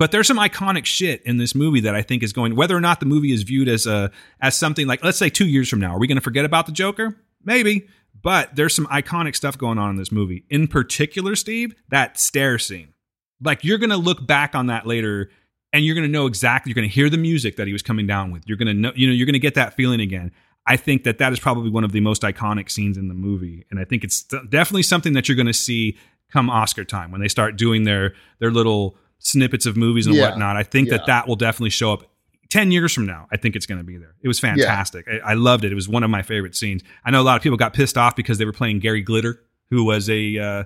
But 0.01 0.13
there's 0.13 0.27
some 0.27 0.39
iconic 0.39 0.87
shit 0.87 1.23
in 1.25 1.37
this 1.37 1.55
movie 1.55 1.81
that 1.81 1.95
I 1.95 2.01
think 2.01 2.23
is 2.23 2.33
going. 2.33 2.57
Whether 2.57 2.75
or 2.75 2.81
not 2.81 3.01
the 3.01 3.07
movie 3.07 3.33
is 3.33 3.43
viewed 3.43 3.69
as 3.69 3.87
a 3.87 4.11
as 4.41 4.57
something 4.57 4.87
like, 4.87 5.05
let's 5.05 5.19
say, 5.19 5.29
two 5.29 5.47
years 5.47 5.69
from 5.69 5.79
now, 5.79 5.95
are 5.95 5.99
we 5.99 6.07
going 6.07 6.17
to 6.17 6.23
forget 6.23 6.47
about 6.47 6.65
the 6.65 6.73
Joker? 6.73 7.19
Maybe. 7.45 7.87
But 8.23 8.57
there's 8.57 8.75
some 8.75 8.87
iconic 8.87 9.37
stuff 9.37 9.59
going 9.59 9.77
on 9.77 9.91
in 9.91 9.97
this 9.97 10.11
movie. 10.11 10.47
In 10.49 10.69
particular, 10.69 11.37
Steve, 11.37 11.75
that 11.91 12.19
stair 12.19 12.59
scene. 12.59 12.95
Like 13.43 13.63
you're 13.63 13.77
going 13.77 13.91
to 13.91 13.99
look 13.99 14.27
back 14.27 14.55
on 14.55 14.69
that 14.69 14.87
later, 14.87 15.31
and 15.71 15.85
you're 15.85 15.95
going 15.95 16.07
to 16.07 16.13
know 16.13 16.25
exactly. 16.25 16.71
You're 16.71 16.77
going 16.77 16.89
to 16.89 16.95
hear 16.95 17.11
the 17.11 17.19
music 17.19 17.57
that 17.57 17.67
he 17.67 17.75
was 17.75 17.83
coming 17.83 18.07
down 18.07 18.31
with. 18.31 18.45
You're 18.47 18.57
going 18.57 18.69
to 18.69 18.75
know. 18.75 18.93
You 18.97 19.07
know. 19.07 19.13
You're 19.13 19.27
going 19.27 19.35
to 19.35 19.39
get 19.39 19.55
that 19.57 19.75
feeling 19.75 20.01
again. 20.01 20.33
I 20.67 20.79
think 20.79 21.05
that 21.05 21.19
that 21.19 21.31
is 21.31 21.39
probably 21.39 21.69
one 21.69 21.85
of 21.85 21.93
the 21.93 22.01
most 22.01 22.23
iconic 22.23 22.71
scenes 22.71 22.97
in 22.97 23.09
the 23.09 23.15
movie, 23.15 23.67
and 23.71 23.79
I 23.79 23.85
think 23.85 24.03
it's 24.03 24.23
definitely 24.23 24.83
something 24.85 25.13
that 25.13 25.29
you're 25.29 25.37
going 25.37 25.47
to 25.47 25.53
see 25.53 25.99
come 26.33 26.49
Oscar 26.49 26.85
time 26.85 27.11
when 27.11 27.21
they 27.21 27.29
start 27.29 27.57
doing 27.57 27.85
their 27.85 28.15
their 28.39 28.51
little 28.51 28.97
snippets 29.21 29.65
of 29.67 29.77
movies 29.77 30.07
and 30.07 30.17
Yeah. 30.17 30.29
whatnot. 30.31 30.57
I 30.57 30.63
think 30.65 30.89
Yeah. 30.89 30.97
that 30.99 31.07
that 31.07 31.29
will 31.29 31.37
definitely 31.37 31.71
show 31.71 31.93
up. 31.93 32.05
10 32.51 32.73
years 32.73 32.93
from 32.93 33.07
now, 33.07 33.29
I 33.31 33.37
think 33.37 33.55
it's 33.55 33.65
going 33.67 33.79
to 33.79 33.85
be 33.85 33.97
there. 33.97 34.17
It 34.23 34.27
was 34.27 34.41
fantastic. 34.41 35.07
I, 35.07 35.31
I 35.31 35.35
loved 35.35 35.65
it. 35.65 35.71
It 35.71 35.77
was 35.77 35.89
one 35.89 36.03
of 36.03 36.11
my 36.11 36.23
favorite 36.23 36.57
scenes. 36.57 36.83
I 37.05 37.13
know 37.13 37.21
a 37.21 37.23
lot 37.23 37.37
of 37.37 37.43
people 37.45 37.57
got 37.57 37.73
pissed 37.75 37.97
off 37.97 38.17
because 38.17 38.39
they 38.39 38.45
were 38.45 38.53
playing 38.53 38.81
Gary 38.81 39.03
Glitter, 39.03 39.41
who 39.71 39.85
was 39.85 40.11
a 40.11 40.37
uh, 40.37 40.65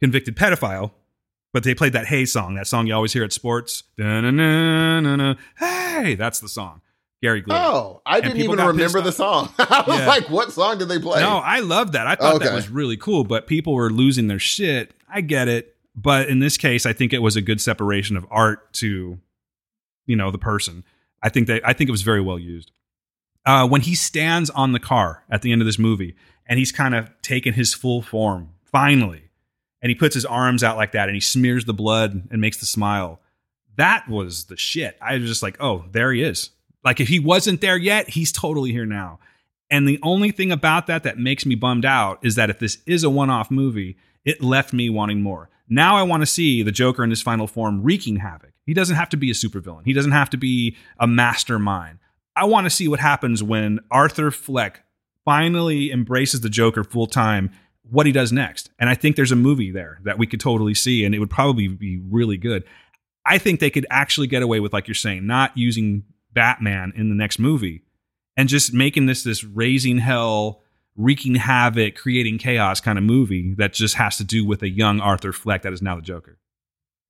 convicted 0.00 0.36
pedophile, 0.36 0.92
but 1.52 1.64
they 1.64 1.74
played 1.74 1.92
that 1.94 2.06
Hey 2.06 2.24
song, 2.24 2.54
that 2.54 2.68
song 2.68 2.86
you 2.86 2.94
always 2.94 3.12
hear 3.12 3.24
at 3.24 3.32
sports. 3.32 3.82
Da-na-na-na-na. 3.98 5.34
Hey, 5.58 6.14
that's 6.14 6.38
the 6.40 6.48
song. 6.48 6.80
Gary 7.22 7.40
Glitter. 7.40 7.60
Oh, 7.60 8.02
I 8.04 8.20
didn't 8.20 8.36
even 8.36 8.58
remember 8.58 9.00
the 9.00 9.10
song. 9.12 9.48
I 9.58 9.82
was 9.86 9.98
Yeah. 9.98 10.06
like, 10.06 10.28
what 10.30 10.52
song 10.52 10.78
did 10.78 10.88
they 10.88 10.98
play? 10.98 11.20
No, 11.20 11.38
I 11.38 11.60
love 11.60 11.92
that. 11.92 12.06
I 12.06 12.16
thought 12.16 12.40
that 12.40 12.46
Okay. 12.48 12.54
was 12.54 12.68
really 12.68 12.96
cool, 12.98 13.24
but 13.24 13.46
people 13.46 13.72
were 13.74 13.90
losing 13.90 14.26
their 14.28 14.38
shit. 14.38 14.92
I 15.08 15.20
get 15.22 15.48
it. 15.48 15.73
But 15.94 16.28
in 16.28 16.40
this 16.40 16.56
case, 16.56 16.86
I 16.86 16.92
think 16.92 17.12
it 17.12 17.20
was 17.22 17.36
a 17.36 17.42
good 17.42 17.60
separation 17.60 18.16
of 18.16 18.26
art 18.30 18.72
to, 18.74 19.18
you 20.06 20.16
know, 20.16 20.30
the 20.30 20.38
person. 20.38 20.84
I 21.22 21.28
think 21.28 21.46
that 21.46 21.66
I 21.66 21.72
think 21.72 21.88
it 21.88 21.92
was 21.92 22.02
very 22.02 22.20
well 22.20 22.38
used. 22.38 22.72
Uh, 23.46 23.68
when 23.68 23.82
he 23.82 23.94
stands 23.94 24.50
on 24.50 24.72
the 24.72 24.80
car 24.80 25.24
at 25.30 25.42
the 25.42 25.52
end 25.52 25.60
of 25.60 25.66
this 25.66 25.78
movie 25.78 26.16
and 26.46 26.58
he's 26.58 26.72
kind 26.72 26.94
of 26.94 27.10
taken 27.22 27.54
his 27.54 27.74
full 27.74 28.02
form, 28.02 28.50
finally, 28.64 29.30
and 29.82 29.90
he 29.90 29.94
puts 29.94 30.14
his 30.14 30.24
arms 30.24 30.64
out 30.64 30.76
like 30.76 30.92
that 30.92 31.08
and 31.08 31.14
he 31.14 31.20
smears 31.20 31.66
the 31.66 31.74
blood 31.74 32.28
and 32.30 32.40
makes 32.40 32.58
the 32.58 32.66
smile. 32.66 33.20
That 33.76 34.08
was 34.08 34.44
the 34.44 34.56
shit. 34.56 34.96
I 35.00 35.18
was 35.18 35.28
just 35.28 35.42
like, 35.42 35.56
oh, 35.60 35.84
there 35.92 36.12
he 36.12 36.22
is. 36.22 36.50
Like 36.84 37.00
if 37.00 37.08
he 37.08 37.18
wasn't 37.18 37.60
there 37.60 37.76
yet, 37.76 38.10
he's 38.10 38.32
totally 38.32 38.72
here 38.72 38.86
now. 38.86 39.18
And 39.70 39.88
the 39.88 39.98
only 40.02 40.30
thing 40.30 40.52
about 40.52 40.86
that 40.86 41.02
that 41.02 41.18
makes 41.18 41.44
me 41.44 41.54
bummed 41.54 41.84
out 41.84 42.18
is 42.22 42.34
that 42.34 42.50
if 42.50 42.58
this 42.58 42.78
is 42.86 43.04
a 43.04 43.10
one 43.10 43.30
off 43.30 43.50
movie, 43.50 43.96
it 44.24 44.42
left 44.42 44.72
me 44.72 44.88
wanting 44.88 45.22
more. 45.22 45.50
Now 45.68 45.96
I 45.96 46.02
want 46.02 46.22
to 46.22 46.26
see 46.26 46.62
the 46.62 46.72
Joker 46.72 47.02
in 47.02 47.10
his 47.10 47.22
final 47.22 47.46
form 47.46 47.82
wreaking 47.82 48.16
havoc. 48.16 48.52
He 48.66 48.74
doesn't 48.74 48.96
have 48.96 49.08
to 49.10 49.16
be 49.16 49.30
a 49.30 49.34
supervillain, 49.34 49.84
he 49.84 49.92
doesn't 49.92 50.12
have 50.12 50.30
to 50.30 50.36
be 50.36 50.76
a 50.98 51.06
mastermind. 51.06 51.98
I 52.36 52.44
want 52.44 52.64
to 52.64 52.70
see 52.70 52.88
what 52.88 53.00
happens 53.00 53.42
when 53.42 53.78
Arthur 53.90 54.30
Fleck 54.30 54.84
finally 55.24 55.92
embraces 55.92 56.40
the 56.40 56.48
Joker 56.48 56.82
full 56.82 57.06
time, 57.06 57.50
what 57.88 58.06
he 58.06 58.12
does 58.12 58.32
next. 58.32 58.70
And 58.78 58.90
I 58.90 58.94
think 58.94 59.16
there's 59.16 59.32
a 59.32 59.36
movie 59.36 59.70
there 59.70 60.00
that 60.04 60.18
we 60.18 60.26
could 60.26 60.40
totally 60.40 60.74
see, 60.74 61.04
and 61.04 61.14
it 61.14 61.18
would 61.18 61.30
probably 61.30 61.68
be 61.68 61.98
really 61.98 62.36
good. 62.36 62.64
I 63.24 63.38
think 63.38 63.60
they 63.60 63.70
could 63.70 63.86
actually 63.88 64.26
get 64.26 64.42
away 64.42 64.60
with, 64.60 64.72
like 64.72 64.88
you're 64.88 64.94
saying, 64.94 65.26
not 65.26 65.56
using 65.56 66.04
Batman 66.32 66.92
in 66.96 67.08
the 67.08 67.14
next 67.14 67.38
movie 67.38 67.82
and 68.36 68.48
just 68.48 68.74
making 68.74 69.06
this 69.06 69.22
this 69.22 69.44
raising 69.44 69.98
hell, 69.98 70.60
wreaking 70.96 71.34
havoc, 71.36 71.96
creating 71.96 72.38
chaos 72.38 72.80
kind 72.80 72.98
of 72.98 73.04
movie 73.04 73.54
that 73.58 73.72
just 73.72 73.96
has 73.96 74.16
to 74.18 74.24
do 74.24 74.44
with 74.44 74.62
a 74.62 74.68
young 74.68 75.00
Arthur 75.00 75.32
Fleck 75.32 75.62
that 75.62 75.72
is 75.72 75.82
now 75.82 75.96
the 75.96 76.02
Joker. 76.02 76.38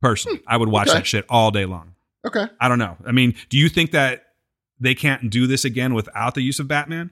Personally, 0.01 0.41
I 0.47 0.57
would 0.57 0.69
watch 0.69 0.89
okay. 0.89 0.99
that 0.99 1.07
shit 1.07 1.25
all 1.29 1.51
day 1.51 1.65
long. 1.65 1.95
Okay. 2.27 2.47
I 2.61 2.69
don't 2.69 2.79
know. 2.79 2.97
I 3.07 3.13
mean, 3.13 3.35
do 3.49 3.59
you 3.59 3.69
think 3.69 3.91
that 3.93 4.27
they 4.81 4.95
can't 4.95 5.31
do 5.31 5.47
this 5.47 5.65
again 5.65 5.95
without 5.95 6.35
the 6.35 6.43
use 6.43 6.59
of 6.59 6.69
Batman? 6.69 7.11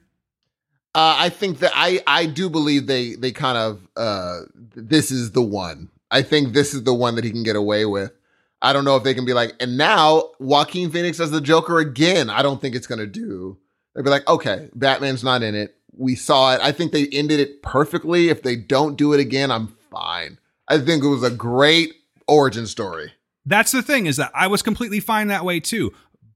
Uh, 0.94 1.16
I 1.18 1.28
think 1.30 1.60
that 1.60 1.72
I 1.74 2.02
I 2.06 2.26
do 2.26 2.50
believe 2.50 2.86
they 2.86 3.14
they 3.14 3.32
kind 3.32 3.56
of 3.56 3.88
uh 3.96 4.40
this 4.74 5.10
is 5.10 5.32
the 5.32 5.42
one. 5.42 5.88
I 6.10 6.20
think 6.20 6.52
this 6.52 6.74
is 6.74 6.82
the 6.84 6.92
one 6.92 7.14
that 7.14 7.24
he 7.24 7.30
can 7.30 7.42
get 7.42 7.56
away 7.56 7.86
with. 7.86 8.12
I 8.60 8.72
don't 8.72 8.84
know 8.84 8.96
if 8.96 9.02
they 9.02 9.14
can 9.14 9.24
be 9.24 9.32
like, 9.32 9.54
and 9.58 9.78
now 9.78 10.30
Joaquin 10.38 10.90
Phoenix 10.90 11.18
as 11.18 11.30
the 11.30 11.40
Joker 11.40 11.78
again. 11.78 12.28
I 12.28 12.42
don't 12.42 12.60
think 12.60 12.74
it's 12.74 12.86
gonna 12.86 13.06
do. 13.06 13.56
They'd 13.94 14.04
be 14.04 14.10
like, 14.10 14.28
okay, 14.28 14.68
Batman's 14.74 15.24
not 15.24 15.42
in 15.42 15.54
it. 15.54 15.74
We 15.96 16.14
saw 16.14 16.54
it. 16.54 16.60
I 16.62 16.72
think 16.72 16.92
they 16.92 17.06
ended 17.08 17.40
it 17.40 17.62
perfectly. 17.62 18.28
If 18.28 18.42
they 18.42 18.56
don't 18.56 18.96
do 18.96 19.12
it 19.12 19.20
again, 19.20 19.50
I'm 19.50 19.68
fine. 19.90 20.38
I 20.68 20.78
think 20.78 21.04
it 21.04 21.08
was 21.08 21.22
a 21.22 21.30
great 21.30 21.94
origin 22.26 22.66
story. 22.66 23.12
That's 23.44 23.72
the 23.72 23.82
thing 23.82 24.06
is 24.06 24.16
that 24.16 24.30
I 24.34 24.46
was 24.46 24.62
completely 24.62 25.00
fine 25.00 25.28
that 25.28 25.44
way 25.44 25.60
too. 25.60 25.92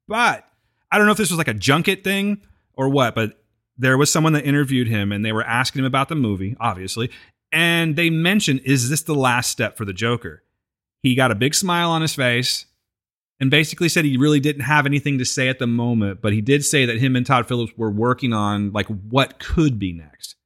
But 0.09 0.45
I 0.91 0.99
don't 0.99 1.07
know 1.07 1.13
if 1.13 1.19
this 1.19 1.31
was 1.31 1.39
like 1.39 1.49
a 1.49 1.55
junket 1.55 2.05
thing 2.05 2.43
or 2.75 2.89
what, 2.89 3.15
but 3.15 3.41
there 3.79 3.99
was 3.99 4.11
someone 4.11 4.33
that 4.35 4.45
interviewed 4.45 4.89
him 4.89 5.13
and 5.13 5.25
they 5.25 5.33
were 5.33 5.45
asking 5.45 5.81
him 5.81 5.87
about 5.87 6.09
the 6.09 6.15
movie, 6.15 6.57
obviously. 6.61 7.11
And 7.53 7.97
they 7.97 8.11
mentioned, 8.11 8.61
is 8.65 8.91
this 8.91 9.03
the 9.03 9.15
last 9.15 9.51
step 9.51 9.77
for 9.77 9.85
the 9.85 9.93
Joker? 9.93 10.43
He 11.03 11.15
got 11.15 11.31
a 11.31 11.37
big 11.37 11.55
smile 11.55 11.91
on 11.91 12.03
his 12.03 12.15
face 12.15 12.67
and 13.41 13.51
basically 13.51 13.89
said 13.89 14.05
he 14.05 14.17
really 14.17 14.41
didn't 14.41 14.63
have 14.63 14.87
anything 14.87 15.19
to 15.19 15.25
say 15.25 15.49
at 15.49 15.59
the 15.59 15.67
moment, 15.67 16.23
but 16.23 16.33
he 16.33 16.41
did 16.41 16.65
say 16.65 16.87
that 16.87 16.99
him 16.99 17.17
and 17.17 17.27
Todd 17.27 17.47
Phillips 17.47 17.73
were 17.77 17.91
working 17.91 18.33
on 18.33 18.73
like 18.73 18.87
what 18.87 19.39
could 19.39 19.79
be 19.79 19.93
next. 19.93 20.37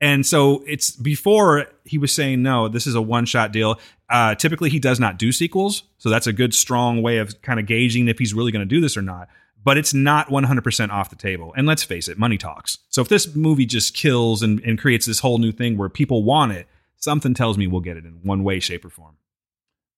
And 0.00 0.24
so 0.24 0.64
it's 0.66 0.92
before 0.92 1.66
he 1.84 1.98
was 1.98 2.14
saying, 2.14 2.42
no, 2.42 2.68
this 2.68 2.86
is 2.86 2.94
a 2.94 3.02
one 3.02 3.26
shot 3.26 3.52
deal. 3.52 3.78
Uh, 4.08 4.34
typically, 4.34 4.70
he 4.70 4.78
does 4.78 4.98
not 4.98 5.18
do 5.18 5.30
sequels. 5.30 5.82
So 5.98 6.08
that's 6.08 6.26
a 6.26 6.32
good, 6.32 6.54
strong 6.54 7.02
way 7.02 7.18
of 7.18 7.42
kind 7.42 7.60
of 7.60 7.66
gauging 7.66 8.08
if 8.08 8.18
he's 8.18 8.32
really 8.32 8.50
going 8.50 8.66
to 8.66 8.74
do 8.74 8.80
this 8.80 8.96
or 8.96 9.02
not. 9.02 9.28
but 9.62 9.76
it's 9.76 9.92
not 9.92 10.28
100% 10.28 10.90
off 10.90 11.10
the 11.10 11.16
table. 11.16 11.52
And 11.56 11.66
let's 11.66 11.82
face 11.82 12.08
it, 12.08 12.18
money 12.18 12.38
talks. 12.38 12.78
So 12.88 13.02
if 13.02 13.08
this 13.08 13.34
movie 13.34 13.66
just 13.66 13.94
kills 13.94 14.42
and, 14.42 14.60
and 14.60 14.78
creates 14.78 15.06
this 15.06 15.20
whole 15.20 15.38
new 15.38 15.52
thing 15.52 15.76
where 15.76 15.88
people 15.88 16.24
want 16.24 16.52
it, 16.52 16.66
something 16.96 17.34
tells 17.34 17.58
me 17.58 17.66
we'll 17.66 17.80
get 17.80 17.96
it 17.96 18.04
in 18.04 18.20
one 18.22 18.42
way, 18.42 18.60
shape, 18.60 18.84
or 18.84 18.90
form. 18.90 19.16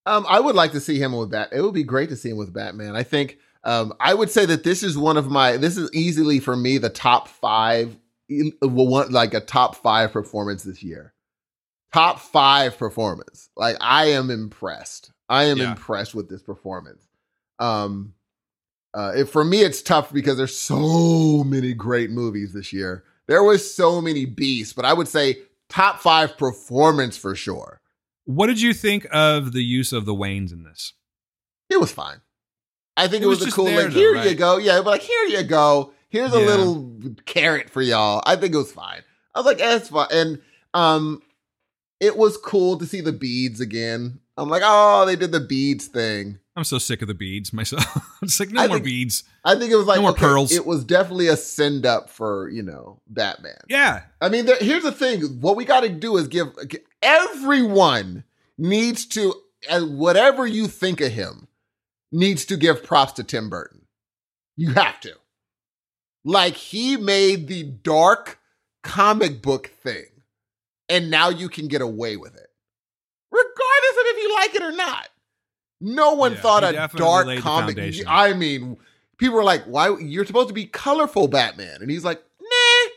Um, 0.07 0.27
I 0.29 0.41
would 0.41 0.55
like 0.55 0.73
to 0.73 0.81
see 0.81 0.99
him 0.99 1.13
with 1.17 1.31
Bat. 1.31 1.51
It 1.53 1.61
would 1.61 1.75
be 1.75 1.85
great 1.85 2.09
to 2.11 2.17
see 2.17 2.31
him 2.31 2.37
with 2.37 2.53
Batman. 2.53 2.97
I 2.97 3.03
think. 3.03 3.39
Um, 3.65 3.93
I 4.01 4.13
would 4.15 4.29
say 4.31 4.45
that 4.47 4.65
this 4.65 4.83
is 4.83 4.99
one 4.99 5.17
of 5.17 5.31
my. 5.31 5.57
This 5.57 5.77
is 5.77 5.89
easily 5.95 6.41
for 6.41 6.57
me 6.57 6.79
the 6.79 6.91
top 6.91 7.29
five. 7.29 7.97
One 8.61 9.13
like 9.13 9.35
a 9.35 9.41
top 9.41 9.77
five 9.77 10.13
performance 10.13 10.63
this 10.65 10.83
year. 10.83 11.13
Top 11.93 12.19
five 12.19 12.79
performance. 12.79 13.51
Like 13.57 13.77
I 13.81 14.07
am 14.07 14.31
impressed. 14.31 15.13
I 15.29 15.45
am 15.45 15.59
Yeah. 15.59 15.71
impressed 15.73 16.15
with 16.15 16.29
this 16.29 16.43
performance. 16.43 17.07
Um, 17.59 18.15
uh, 18.95 19.13
it, 19.17 19.29
for 19.29 19.45
me, 19.45 19.61
it's 19.63 19.83
tough 19.83 20.13
because 20.13 20.37
there's 20.37 20.57
so 20.59 21.45
many 21.45 21.75
great 21.75 22.11
movies 22.11 22.53
this 22.53 22.73
year. 22.73 23.05
There 23.29 23.43
was 23.43 23.73
so 23.75 24.01
many 24.01 24.25
beasts, 24.25 24.73
but 24.73 24.85
I 24.85 24.93
would 24.93 25.09
say 25.09 25.39
top 25.69 26.01
five 26.01 26.37
performance 26.37 27.17
for 27.17 27.35
sure. 27.35 27.81
What 28.25 28.47
did 28.47 28.60
you 28.60 28.73
think 28.73 29.07
of 29.12 29.52
the 29.52 29.62
use 29.65 29.92
of 29.92 30.05
the 30.05 30.15
Waynes 30.15 30.52
in 30.52 30.62
this? 30.65 30.92
It 31.68 31.81
was 31.81 31.92
fine. 31.92 32.20
I 32.97 33.09
think 33.09 33.23
It 33.23 33.26
it, 33.26 33.28
was, 33.28 33.41
was 33.41 33.49
a 33.49 33.52
cool 33.52 33.65
there, 33.65 33.84
like 33.84 33.92
though, 33.92 33.99
here 33.99 34.17
you 34.17 34.34
go. 34.34 34.59
Yeah, 34.59 34.78
but 34.78 34.91
like 34.91 35.02
here 35.02 35.25
you 35.25 35.42
go. 35.42 35.92
Here's 36.10 36.34
a 36.34 36.39
Yeah. 36.41 36.47
little 36.47 36.99
carrot 37.25 37.70
for 37.70 37.81
y'all. 37.83 38.23
I 38.26 38.36
think 38.36 38.55
it 38.55 38.59
was 38.59 38.70
fine. 38.73 39.02
I 39.34 39.39
was 39.41 39.47
like, 39.47 39.60
eh, 39.60 39.76
it's 39.76 39.89
fine. 39.89 40.09
And 40.10 40.42
um 40.75 41.23
it 42.01 42.17
was 42.17 42.36
cool 42.36 42.78
to 42.78 42.86
see 42.86 43.01
the 43.01 43.12
beads 43.12 43.60
again. 43.60 44.20
I'm 44.36 44.49
like, 44.49 44.62
oh, 44.65 45.05
they 45.07 45.17
did 45.17 45.31
the 45.33 45.41
beads 45.41 45.86
thing. 45.86 46.39
I'm 46.57 46.65
so 46.65 46.78
sick 46.78 47.01
of 47.02 47.09
the 47.09 47.15
beads 47.15 47.52
myself. 47.52 47.85
I'm 48.23 48.28
just 48.28 48.41
like, 48.41 48.51
no 48.51 48.62
I 48.62 48.67
more 48.67 48.77
think- 48.77 48.85
beads. 48.86 49.25
I 49.44 49.55
think 49.57 49.73
it 49.73 49.77
was 49.77 49.86
like 49.86 49.97
No 49.97 50.02
more 50.02 50.11
okay, 50.12 50.20
pearls. 50.20 50.52
It 50.52 50.67
was 50.67 50.85
definitely 50.85 51.28
a 51.28 51.36
send 51.36 51.85
up 51.86 52.09
for, 52.11 52.49
you 52.51 52.62
know, 52.62 53.01
Batman. 53.09 53.59
Yeah. 53.69 54.02
I 54.20 54.28
mean, 54.28 54.47
there, 54.47 54.57
here's 54.59 54.83
the 54.85 54.93
thing. 54.93 55.23
What 55.41 55.57
we 55.57 55.65
got 55.65 55.81
to 55.81 55.89
do 55.89 56.17
is 56.17 56.28
give 56.28 56.49
everyone 57.02 58.25
needs 58.59 59.07
to, 59.07 59.35
and 59.69 59.99
whatever 59.99 60.47
you 60.47 60.67
think 60.69 61.01
of 61.01 61.12
him, 61.12 61.49
needs 62.11 62.44
to 62.47 62.57
give 62.57 62.85
props 62.85 63.12
to 63.15 63.25
Tim 63.25 63.49
Burton. 63.51 63.83
You 64.57 64.73
have 64.75 65.01
to. 65.01 65.15
Like 66.25 66.55
he 66.55 66.97
made 66.97 67.49
the 67.49 67.65
dark 67.65 68.39
comic 68.83 69.43
book 69.43 69.69
thing, 69.83 70.07
and 70.89 71.11
now 71.11 71.31
you 71.31 71.49
can 71.49 71.67
get 71.69 71.81
away 71.81 72.17
with 72.17 72.35
it, 72.36 72.47
regardless 72.47 72.51
of 72.51 72.51
if 72.51 72.52
you 74.23 74.34
like 74.36 74.55
it 74.55 74.62
or 74.62 74.73
not. 74.73 75.09
No 75.81 76.15
one 76.15 76.33
Yeah, 76.33 76.41
thought 76.41 76.65
a 76.65 76.91
dark 76.97 77.39
comic. 77.39 77.78
I 78.07 78.33
mean, 78.34 78.76
people 79.18 79.36
were 79.36 79.44
like, 79.44 79.65
"Why 79.65 79.97
you're 79.99 80.25
supposed 80.25 80.49
to 80.49 80.55
be 80.55 80.67
colorful, 80.67 81.28
Batman?" 81.28 81.83
And 81.83 81.91
he's 81.91 82.05
like, 82.05 82.23
"Nah, 82.41 82.91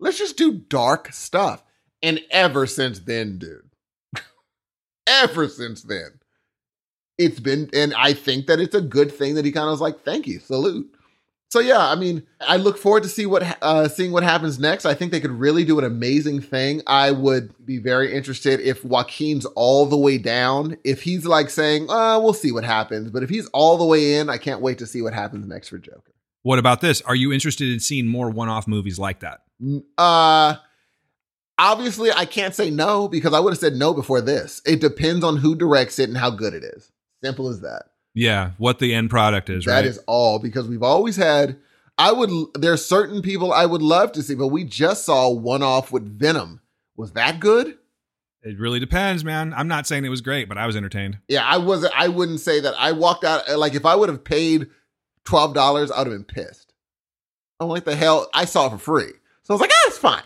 let's 0.00 0.18
just 0.18 0.36
do 0.36 0.52
dark 0.52 1.12
stuff." 1.12 1.62
And 2.02 2.20
ever 2.30 2.66
since 2.66 2.98
then, 2.98 3.38
dude, 3.38 3.70
ever 5.06 5.48
since 5.48 5.82
then, 5.82 6.20
it's 7.18 7.40
been, 7.40 7.70
and 7.72 7.94
I 7.94 8.12
think 8.12 8.46
that 8.46 8.60
it's 8.60 8.74
a 8.74 8.80
good 8.80 9.12
thing 9.12 9.36
that 9.36 9.44
he 9.44 9.52
kind 9.52 9.66
of 9.66 9.72
was 9.72 9.80
like, 9.80 10.02
"Thank 10.04 10.26
you, 10.26 10.40
salute." 10.40 10.93
So 11.54 11.60
yeah, 11.60 11.88
I 11.88 11.94
mean, 11.94 12.24
I 12.40 12.56
look 12.56 12.76
forward 12.76 13.04
to 13.04 13.08
see 13.08 13.26
what 13.26 13.44
uh, 13.62 13.86
seeing 13.86 14.10
what 14.10 14.24
happens 14.24 14.58
next. 14.58 14.84
I 14.84 14.94
think 14.94 15.12
they 15.12 15.20
could 15.20 15.30
really 15.30 15.64
do 15.64 15.78
an 15.78 15.84
amazing 15.84 16.40
thing. 16.40 16.82
I 16.84 17.12
would 17.12 17.54
be 17.64 17.78
very 17.78 18.12
interested 18.12 18.58
if 18.58 18.84
Joaquin's 18.84 19.44
all 19.44 19.86
the 19.86 19.96
way 19.96 20.18
down. 20.18 20.76
If 20.82 21.02
he's 21.02 21.26
like 21.26 21.50
saying, 21.50 21.88
"Uh, 21.88 22.18
we'll 22.18 22.32
see 22.32 22.50
what 22.50 22.64
happens," 22.64 23.12
but 23.12 23.22
if 23.22 23.30
he's 23.30 23.46
all 23.50 23.78
the 23.78 23.84
way 23.84 24.16
in, 24.16 24.28
I 24.28 24.36
can't 24.36 24.62
wait 24.62 24.78
to 24.78 24.86
see 24.88 25.00
what 25.00 25.14
happens 25.14 25.46
next 25.46 25.68
for 25.68 25.78
Joker. 25.78 26.12
What 26.42 26.58
about 26.58 26.80
this? 26.80 27.00
Are 27.02 27.14
you 27.14 27.32
interested 27.32 27.72
in 27.72 27.78
seeing 27.78 28.08
more 28.08 28.30
one-off 28.30 28.66
movies 28.66 28.98
like 28.98 29.20
that? 29.20 29.42
Uh, 29.96 30.56
obviously, 31.56 32.10
I 32.10 32.24
can't 32.24 32.56
say 32.56 32.68
no 32.68 33.06
because 33.06 33.32
I 33.32 33.38
would 33.38 33.52
have 33.52 33.60
said 33.60 33.76
no 33.76 33.94
before 33.94 34.20
this. 34.20 34.60
It 34.66 34.80
depends 34.80 35.24
on 35.24 35.36
who 35.36 35.54
directs 35.54 36.00
it 36.00 36.08
and 36.08 36.18
how 36.18 36.30
good 36.30 36.52
it 36.52 36.64
is. 36.64 36.90
Simple 37.22 37.48
as 37.48 37.60
that. 37.60 37.90
Yeah, 38.14 38.52
what 38.58 38.78
the 38.78 38.94
end 38.94 39.10
product 39.10 39.50
is, 39.50 39.64
That 39.64 39.72
right? 39.74 39.84
is 39.84 39.98
all 40.06 40.38
because 40.38 40.68
we've 40.68 40.82
always 40.82 41.16
had. 41.16 41.56
I 41.98 42.12
would. 42.12 42.30
There's 42.54 42.84
certain 42.84 43.22
people 43.22 43.52
I 43.52 43.66
would 43.66 43.82
love 43.82 44.12
to 44.12 44.22
see, 44.22 44.34
but 44.34 44.48
we 44.48 44.64
just 44.64 45.04
saw 45.04 45.28
one 45.30 45.62
off 45.62 45.92
with 45.92 46.18
Venom. 46.18 46.60
Was 46.96 47.12
that 47.12 47.40
good? 47.40 47.78
it 48.46 48.58
really 48.58 48.78
depends, 48.78 49.24
man. 49.24 49.54
I'm 49.54 49.68
not 49.68 49.86
saying 49.86 50.04
it 50.04 50.10
was 50.10 50.20
great, 50.20 50.48
but 50.50 50.58
I 50.58 50.66
was 50.66 50.76
entertained. 50.76 51.18
Yeah, 51.28 51.44
I 51.44 51.56
wasn't. 51.58 51.92
I 51.96 52.08
wouldn't 52.08 52.40
say 52.40 52.60
that. 52.60 52.74
I 52.78 52.92
walked 52.92 53.24
out 53.24 53.48
like 53.58 53.74
if 53.74 53.86
I 53.86 53.94
would 53.96 54.08
have 54.08 54.22
paid 54.24 54.68
twelve 55.24 55.54
dollars, 55.54 55.90
I'd 55.90 56.06
have 56.06 56.08
been 56.08 56.24
pissed. 56.24 56.72
I'm 57.60 57.68
like 57.68 57.84
the 57.84 57.96
hell. 57.96 58.28
I 58.34 58.44
saw 58.44 58.66
it 58.66 58.70
for 58.70 58.78
free, 58.78 59.12
so 59.44 59.52
I 59.52 59.54
was 59.54 59.60
like, 59.60 59.70
ah, 59.72 59.84
it's 59.88 59.98
fine. 59.98 60.22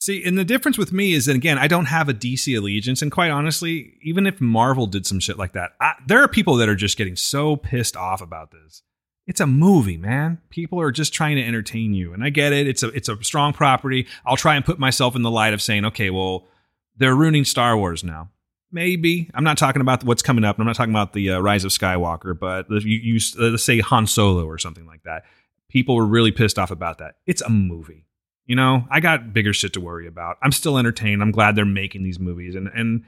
See, 0.00 0.24
and 0.24 0.38
the 0.38 0.44
difference 0.44 0.78
with 0.78 0.92
me 0.92 1.12
is 1.12 1.26
that 1.26 1.34
again, 1.34 1.58
I 1.58 1.66
don't 1.66 1.86
have 1.86 2.08
a 2.08 2.14
DC 2.14 2.56
allegiance, 2.56 3.02
and 3.02 3.10
quite 3.10 3.30
honestly, 3.32 3.98
even 4.02 4.26
if 4.26 4.40
Marvel 4.40 4.86
did 4.86 5.06
some 5.06 5.18
shit 5.18 5.38
like 5.38 5.52
that, 5.52 5.72
I, 5.80 5.94
there 6.06 6.22
are 6.22 6.28
people 6.28 6.56
that 6.56 6.68
are 6.68 6.76
just 6.76 6.96
getting 6.96 7.16
so 7.16 7.56
pissed 7.56 7.96
off 7.96 8.20
about 8.20 8.52
this. 8.52 8.82
It's 9.26 9.40
a 9.40 9.46
movie, 9.46 9.96
man. 9.96 10.40
People 10.50 10.80
are 10.80 10.92
just 10.92 11.12
trying 11.12 11.36
to 11.36 11.44
entertain 11.44 11.94
you, 11.94 12.14
and 12.14 12.22
I 12.22 12.30
get 12.30 12.52
it. 12.52 12.68
It's 12.68 12.82
a 12.84 12.88
it's 12.90 13.08
a 13.08 13.22
strong 13.24 13.52
property. 13.52 14.06
I'll 14.24 14.36
try 14.36 14.54
and 14.54 14.64
put 14.64 14.78
myself 14.78 15.16
in 15.16 15.22
the 15.22 15.30
light 15.30 15.52
of 15.52 15.60
saying, 15.60 15.84
okay, 15.86 16.10
well, 16.10 16.46
they're 16.96 17.16
ruining 17.16 17.44
Star 17.44 17.76
Wars 17.76 18.04
now. 18.04 18.30
Maybe 18.70 19.28
I'm 19.34 19.44
not 19.44 19.58
talking 19.58 19.82
about 19.82 20.04
what's 20.04 20.22
coming 20.22 20.44
up. 20.44 20.58
I'm 20.58 20.66
not 20.66 20.76
talking 20.76 20.92
about 20.92 21.12
the 21.12 21.32
uh, 21.32 21.40
Rise 21.40 21.64
of 21.64 21.72
Skywalker, 21.72 22.38
but 22.38 22.70
you, 22.70 22.98
you 22.98 23.20
let's 23.38 23.64
say 23.64 23.80
Han 23.80 24.06
Solo 24.06 24.46
or 24.46 24.58
something 24.58 24.86
like 24.86 25.02
that. 25.02 25.24
People 25.68 25.96
were 25.96 26.06
really 26.06 26.32
pissed 26.32 26.58
off 26.58 26.70
about 26.70 26.98
that. 26.98 27.16
It's 27.26 27.42
a 27.42 27.50
movie. 27.50 28.06
You 28.48 28.56
know, 28.56 28.86
I 28.90 29.00
got 29.00 29.34
bigger 29.34 29.52
shit 29.52 29.74
to 29.74 29.80
worry 29.80 30.06
about. 30.06 30.38
I'm 30.42 30.52
still 30.52 30.78
entertained. 30.78 31.20
I'm 31.20 31.30
glad 31.30 31.54
they're 31.54 31.66
making 31.66 32.02
these 32.02 32.18
movies, 32.18 32.54
and 32.54 32.68
and 32.74 33.04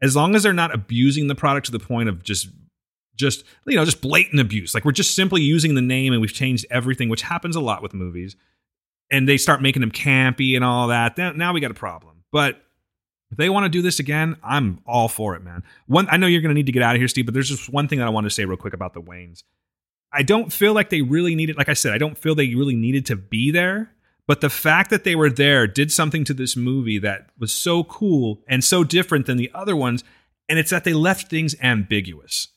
as 0.00 0.14
long 0.14 0.36
as 0.36 0.44
they're 0.44 0.52
not 0.52 0.72
abusing 0.72 1.26
the 1.26 1.34
product 1.34 1.66
to 1.66 1.72
the 1.72 1.80
point 1.80 2.08
of 2.08 2.22
just 2.22 2.48
just 3.16 3.44
you 3.66 3.76
know 3.76 3.84
just 3.84 4.00
blatant 4.00 4.40
abuse, 4.40 4.72
like 4.72 4.84
we're 4.84 4.92
just 4.92 5.16
simply 5.16 5.42
using 5.42 5.74
the 5.74 5.82
name 5.82 6.12
and 6.12 6.22
we've 6.22 6.32
changed 6.32 6.64
everything, 6.70 7.08
which 7.08 7.22
happens 7.22 7.56
a 7.56 7.60
lot 7.60 7.82
with 7.82 7.92
movies, 7.92 8.36
and 9.10 9.28
they 9.28 9.36
start 9.36 9.60
making 9.60 9.80
them 9.80 9.90
campy 9.90 10.54
and 10.54 10.64
all 10.64 10.86
that. 10.86 11.16
Then 11.16 11.36
now 11.36 11.52
we 11.52 11.60
got 11.60 11.72
a 11.72 11.74
problem. 11.74 12.22
But 12.30 12.62
if 13.32 13.36
they 13.36 13.48
want 13.48 13.64
to 13.64 13.68
do 13.68 13.82
this 13.82 13.98
again, 13.98 14.36
I'm 14.44 14.78
all 14.86 15.08
for 15.08 15.34
it, 15.34 15.42
man. 15.42 15.64
One, 15.88 16.06
I 16.08 16.18
know 16.18 16.28
you're 16.28 16.40
going 16.40 16.50
to 16.50 16.54
need 16.54 16.66
to 16.66 16.72
get 16.72 16.82
out 16.82 16.94
of 16.94 17.00
here, 17.00 17.08
Steve, 17.08 17.24
but 17.24 17.34
there's 17.34 17.48
just 17.48 17.68
one 17.68 17.88
thing 17.88 17.98
that 17.98 18.06
I 18.06 18.10
want 18.10 18.26
to 18.26 18.30
say 18.30 18.44
real 18.44 18.56
quick 18.56 18.74
about 18.74 18.94
the 18.94 19.02
Waynes. 19.02 19.42
I 20.12 20.22
don't 20.22 20.52
feel 20.52 20.72
like 20.72 20.90
they 20.90 21.02
really 21.02 21.34
needed, 21.34 21.56
like 21.56 21.68
I 21.68 21.74
said, 21.74 21.92
I 21.92 21.98
don't 21.98 22.16
feel 22.16 22.36
they 22.36 22.54
really 22.54 22.76
needed 22.76 23.06
to 23.06 23.16
be 23.16 23.50
there. 23.50 23.90
But 24.26 24.40
the 24.40 24.50
fact 24.50 24.90
that 24.90 25.04
they 25.04 25.14
were 25.14 25.30
there 25.30 25.66
did 25.66 25.92
something 25.92 26.24
to 26.24 26.34
this 26.34 26.56
movie 26.56 26.98
that 26.98 27.28
was 27.38 27.52
so 27.52 27.84
cool 27.84 28.42
and 28.48 28.64
so 28.64 28.82
different 28.82 29.26
than 29.26 29.36
the 29.36 29.50
other 29.54 29.76
ones. 29.76 30.02
And 30.48 30.58
it's 30.58 30.70
that 30.70 30.84
they 30.84 30.94
left 30.94 31.28
things 31.28 31.54
ambiguous. 31.62 32.48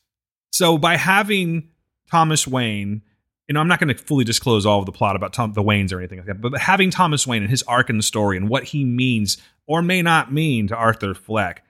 So 0.52 0.78
by 0.78 0.98
having 0.98 1.70
Thomas 2.10 2.48
Wayne, 2.48 3.02
you 3.48 3.54
know, 3.54 3.60
I'm 3.60 3.68
not 3.68 3.80
going 3.80 3.94
to 3.94 4.02
fully 4.02 4.24
disclose 4.24 4.66
all 4.66 4.80
of 4.80 4.86
the 4.86 4.92
plot 4.92 5.16
about 5.16 5.34
Tom, 5.34 5.54
the 5.54 5.64
Waynes 5.64 5.94
or 5.94 6.00
anything 6.00 6.20
like 6.20 6.28
that, 6.28 6.42
but 6.42 6.58
having 6.58 6.90
Thomas 6.90 7.26
Wayne 7.26 7.44
and 7.44 7.50
his 7.50 7.64
arc 7.64 7.90
in 7.90 7.98
the 7.98 8.04
story 8.04 8.38
and 8.38 8.50
what 8.50 8.66
he 8.66 8.84
means 8.84 9.38
or 9.66 9.82
may 9.82 10.02
not 10.02 10.34
mean 10.34 10.68
to 10.68 10.76
Arthur 10.76 11.14
Fleck 11.14 11.64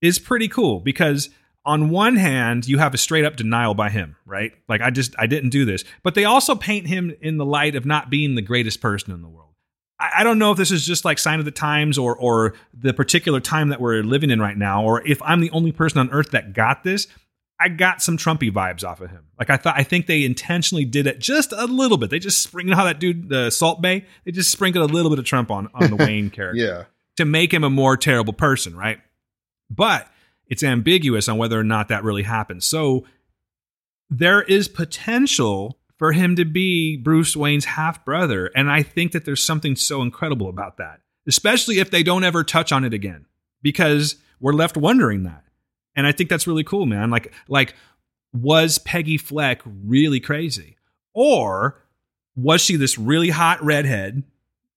is 0.00 0.18
pretty 0.18 0.48
cool 0.48 0.80
because 0.80 1.30
on 1.64 1.90
one 1.90 2.16
hand, 2.16 2.66
you 2.66 2.78
have 2.78 2.94
a 2.94 2.98
straight 2.98 3.24
up 3.24 3.36
denial 3.36 3.74
by 3.74 3.90
him, 3.90 4.16
right? 4.24 4.52
Like, 4.68 4.80
I 4.80 4.90
just, 4.90 5.14
I 5.18 5.26
didn't 5.26 5.50
do 5.50 5.64
this. 5.64 5.84
But 6.02 6.14
they 6.14 6.24
also 6.24 6.54
paint 6.54 6.86
him 6.86 7.14
in 7.20 7.36
the 7.36 7.44
light 7.44 7.74
of 7.76 7.84
not 7.84 8.08
being 8.10 8.34
the 8.34 8.42
greatest 8.42 8.80
person 8.80 9.12
in 9.12 9.20
the 9.22 9.28
world. 9.28 9.54
I, 9.98 10.10
I 10.18 10.24
don't 10.24 10.38
know 10.38 10.52
if 10.52 10.56
this 10.58 10.70
is 10.70 10.86
just 10.86 11.04
like 11.04 11.18
sign 11.18 11.38
of 11.38 11.44
the 11.44 11.50
times 11.50 11.98
or, 11.98 12.16
or 12.16 12.54
the 12.72 12.94
particular 12.94 13.40
time 13.40 13.68
that 13.68 13.80
we're 13.80 14.02
living 14.02 14.30
in 14.30 14.40
right 14.40 14.56
now, 14.56 14.82
or 14.84 15.06
if 15.06 15.20
I'm 15.22 15.40
the 15.40 15.50
only 15.50 15.72
person 15.72 15.98
on 15.98 16.10
earth 16.10 16.30
that 16.30 16.52
got 16.54 16.82
this. 16.84 17.06
I 17.62 17.68
got 17.68 18.00
some 18.00 18.16
Trumpy 18.16 18.50
vibes 18.50 18.84
off 18.84 19.02
of 19.02 19.10
him. 19.10 19.26
Like 19.38 19.50
I 19.50 19.58
thought, 19.58 19.74
I 19.76 19.82
think 19.82 20.06
they 20.06 20.24
intentionally 20.24 20.86
did 20.86 21.06
it 21.06 21.18
just 21.18 21.52
a 21.52 21.66
little 21.66 21.98
bit. 21.98 22.08
They 22.08 22.18
just 22.18 22.42
spring, 22.42 22.66
you 22.66 22.70
know 22.70 22.76
how 22.78 22.84
that 22.86 22.98
dude, 22.98 23.28
the 23.28 23.50
Salt 23.50 23.82
Bae, 23.82 24.02
they 24.24 24.32
just 24.32 24.50
sprinkled 24.50 24.90
a 24.90 24.94
little 24.94 25.10
bit 25.10 25.18
of 25.18 25.26
Trump 25.26 25.50
on 25.50 25.68
on 25.74 25.90
the 25.90 25.96
Wayne 26.02 26.30
character 26.30 26.56
Yeah. 26.58 26.84
to 27.18 27.26
make 27.26 27.52
him 27.52 27.62
a 27.62 27.68
more 27.68 27.98
terrible 27.98 28.32
person, 28.32 28.74
right? 28.74 28.98
But 29.68 30.08
it's 30.50 30.62
ambiguous 30.62 31.28
on 31.28 31.38
whether 31.38 31.58
or 31.58 31.64
not 31.64 31.88
that 31.88 32.04
really 32.04 32.24
happens. 32.24 32.66
So 32.66 33.06
there 34.10 34.42
is 34.42 34.68
potential 34.68 35.78
for 35.96 36.12
him 36.12 36.34
to 36.36 36.44
be 36.44 36.96
Bruce 36.96 37.36
Wayne's 37.36 37.64
half 37.64 38.04
brother. 38.04 38.50
And 38.56 38.70
I 38.70 38.82
think 38.82 39.12
that 39.12 39.24
there's 39.24 39.42
something 39.42 39.76
so 39.76 40.02
incredible 40.02 40.48
about 40.48 40.78
that, 40.78 41.00
especially 41.28 41.78
if 41.78 41.90
they 41.90 42.02
don't 42.02 42.24
ever 42.24 42.42
touch 42.42 42.72
on 42.72 42.84
it 42.84 42.92
again, 42.92 43.26
because 43.62 44.16
we're 44.40 44.52
left 44.52 44.76
wondering 44.76 45.22
that. 45.22 45.44
And 45.94 46.06
I 46.06 46.12
think 46.12 46.28
that's 46.30 46.46
really 46.46 46.64
cool, 46.64 46.86
man. 46.86 47.10
Like, 47.10 47.32
like, 47.48 47.74
was 48.32 48.78
Peggy 48.78 49.18
Fleck 49.18 49.60
really 49.64 50.20
crazy? 50.20 50.76
Or 51.12 51.82
was 52.34 52.60
she 52.60 52.76
this 52.76 52.98
really 52.98 53.30
hot 53.30 53.62
redhead 53.62 54.22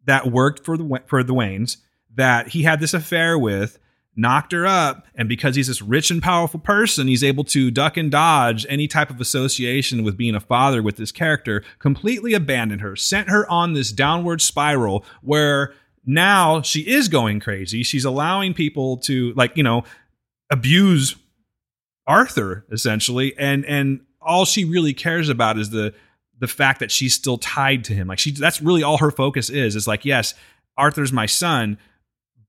that 0.05 0.31
worked 0.31 0.65
for 0.65 0.77
the 0.77 1.01
for 1.05 1.23
the 1.23 1.33
Waynes 1.33 1.77
that 2.15 2.49
he 2.49 2.63
had 2.63 2.79
this 2.79 2.93
affair 2.93 3.39
with 3.39 3.79
knocked 4.15 4.51
her 4.51 4.65
up. 4.65 5.05
And 5.15 5.27
because 5.27 5.55
he's 5.55 5.67
this 5.67 5.81
rich 5.81 6.11
and 6.11 6.21
powerful 6.21 6.59
person, 6.59 7.07
he's 7.07 7.23
able 7.23 7.43
to 7.45 7.71
duck 7.71 7.97
and 7.97 8.11
dodge 8.11 8.65
any 8.69 8.87
type 8.87 9.09
of 9.09 9.19
association 9.19 10.03
with 10.03 10.17
being 10.17 10.35
a 10.35 10.39
father 10.39 10.83
with 10.83 10.97
this 10.97 11.11
character, 11.11 11.63
completely 11.79 12.33
abandoned 12.33 12.81
her, 12.81 12.95
sent 12.95 13.29
her 13.29 13.49
on 13.49 13.73
this 13.73 13.91
downward 13.91 14.41
spiral 14.41 15.03
where 15.21 15.73
now 16.05 16.61
she 16.61 16.81
is 16.81 17.07
going 17.07 17.39
crazy. 17.39 17.83
She's 17.83 18.05
allowing 18.05 18.53
people 18.53 18.97
to, 18.97 19.33
like, 19.33 19.55
you 19.57 19.63
know, 19.63 19.83
abuse 20.51 21.15
Arthur 22.07 22.65
essentially, 22.71 23.33
and 23.37 23.65
and 23.65 24.01
all 24.21 24.45
she 24.45 24.65
really 24.65 24.93
cares 24.93 25.29
about 25.29 25.57
is 25.57 25.69
the 25.69 25.93
the 26.39 26.47
fact 26.47 26.79
that 26.79 26.91
she's 26.91 27.13
still 27.13 27.37
tied 27.37 27.85
to 27.85 27.93
him. 27.93 28.07
Like 28.07 28.19
she, 28.19 28.31
that's 28.31 28.61
really 28.61 28.83
all 28.83 28.97
her 28.97 29.11
focus 29.11 29.49
is. 29.49 29.75
Is 29.75 29.87
like, 29.87 30.03
yes, 30.03 30.33
Arthur's 30.77 31.13
my 31.13 31.25
son, 31.25 31.77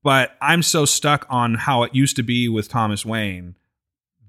but 0.05 0.37
I'm 0.39 0.61
so 0.61 0.85
stuck 0.85 1.25
on 1.31 1.55
how 1.55 1.81
it 1.81 1.95
used 1.95 2.15
to 2.17 2.23
be 2.23 2.47
with 2.47 2.69
Thomas 2.69 3.03
Wayne 3.03 3.55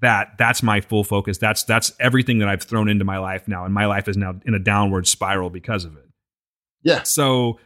that 0.01 0.31
that's 0.39 0.63
my 0.63 0.81
full 0.81 1.03
focus. 1.03 1.37
That's 1.37 1.63
that's 1.63 1.93
everything 1.99 2.39
that 2.39 2.49
I've 2.49 2.63
thrown 2.63 2.89
into 2.89 3.05
my 3.05 3.19
life 3.19 3.47
now, 3.47 3.63
and 3.63 3.73
my 3.73 3.85
life 3.85 4.07
is 4.07 4.17
now 4.17 4.39
in 4.43 4.55
a 4.55 4.59
downward 4.59 5.07
spiral 5.07 5.51
because 5.51 5.85
of 5.85 5.95
it. 5.95 6.09
Yeah. 6.81 7.03
So, 7.03 7.59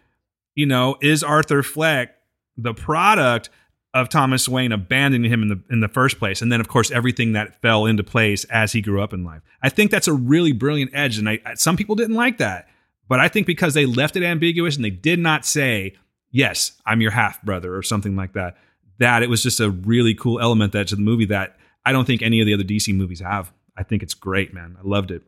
you 0.56 0.65
know, 0.65 0.98
is 1.01 1.23
Arthur 1.23 1.64
Fleck 1.64 2.14
the 2.57 2.73
product 2.73 3.49
of 3.93 4.09
Thomas 4.09 4.48
Wayne 4.48 4.73
abandoning 4.73 5.31
him 5.31 5.41
in 5.43 5.48
the 5.48 5.61
in 5.69 5.80
the 5.80 5.88
first 5.88 6.19
place, 6.19 6.41
and 6.41 6.51
then 6.51 6.59
of 6.59 6.67
course 6.67 6.91
everything 6.91 7.31
that 7.31 7.61
fell 7.61 7.85
into 7.85 8.03
place 8.03 8.43
as 8.45 8.73
he 8.73 8.81
grew 8.81 9.01
up 9.01 9.14
in 9.14 9.23
life. 9.23 9.41
I 9.64 9.69
think 9.69 9.90
that's 9.90 10.09
a 10.09 10.14
really 10.14 10.51
brilliant 10.51 10.91
edge, 10.93 11.17
and 11.17 11.30
I, 11.30 11.40
some 11.56 11.77
people 11.77 11.95
didn't 11.95 12.17
like 12.17 12.40
that, 12.40 12.67
but 13.07 13.22
I 13.22 13.30
think 13.30 13.48
because 13.48 13.73
they 13.73 13.85
left 13.85 14.17
it 14.17 14.23
ambiguous 14.23 14.75
and 14.75 14.83
they 14.83 14.90
did 14.90 15.19
not 15.19 15.45
say, 15.45 15.95
"Yes, 16.32 16.74
I'm 16.85 17.01
your 17.01 17.11
half 17.11 17.42
brother" 17.43 17.76
or 17.76 17.84
something 17.84 18.16
like 18.16 18.34
that, 18.34 18.58
that 19.00 19.24
it 19.24 19.30
was 19.30 19.43
just 19.43 19.60
a 19.60 19.69
really 19.69 20.14
cool 20.14 20.40
element 20.40 20.74
that 20.74 20.88
to 20.90 20.95
the 20.95 21.01
movie 21.01 21.26
that 21.26 21.58
I 21.85 21.92
don't 21.92 22.06
think 22.06 22.22
any 22.22 22.40
of 22.40 22.45
the 22.45 22.53
other 22.53 22.64
DC 22.64 22.93
movies 22.95 23.19
have. 23.19 23.51
I 23.77 23.84
think 23.84 24.03
it's 24.03 24.14
great, 24.14 24.53
man. 24.53 24.77
I 24.77 24.88
loved 24.88 25.11
it. 25.11 25.24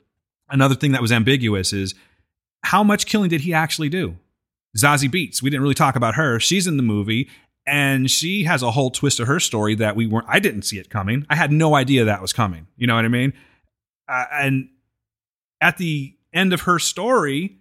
Another 0.49 0.75
thing 0.75 0.91
that 0.91 1.01
was 1.01 1.11
ambiguous 1.11 1.73
is 1.73 1.95
how 2.64 2.83
much 2.83 3.06
killing 3.06 3.30
did 3.30 3.41
he 3.41 3.53
actually 3.53 3.90
do? 3.90 4.17
Zazie 4.77 5.09
Beetz. 5.09 5.41
We 5.41 5.49
didn't 5.49 5.64
really 5.64 5.73
talk 5.73 5.95
about 5.95 6.15
her. 6.15 6.40
She's 6.40 6.67
in 6.67 6.77
the 6.77 6.83
movie, 6.83 7.30
and 7.65 8.09
she 8.09 8.43
has 8.43 8.61
a 8.61 8.72
whole 8.72 8.91
twist 8.91 9.17
to 9.17 9.25
her 9.25 9.40
story 9.40 9.75
that 9.75 9.95
we 9.95 10.06
weren't 10.06 10.27
i 10.30 10.40
didn't 10.40 10.64
see 10.64 10.77
it 10.77 10.90
coming 10.90 11.25
i 11.30 11.35
had 11.35 11.51
no 11.51 11.75
idea 11.75 12.06
that 12.06 12.22
was 12.22 12.33
coming 12.33 12.67
you 12.77 12.88
know 12.88 12.95
what 12.95 13.06
i 13.06 13.09
mean 13.09 13.33
uh, 14.09 14.25
and 14.33 14.69
at 15.61 15.77
the 15.77 16.15
end 16.33 16.51
of 16.53 16.61
her 16.61 16.80
story 16.80 17.57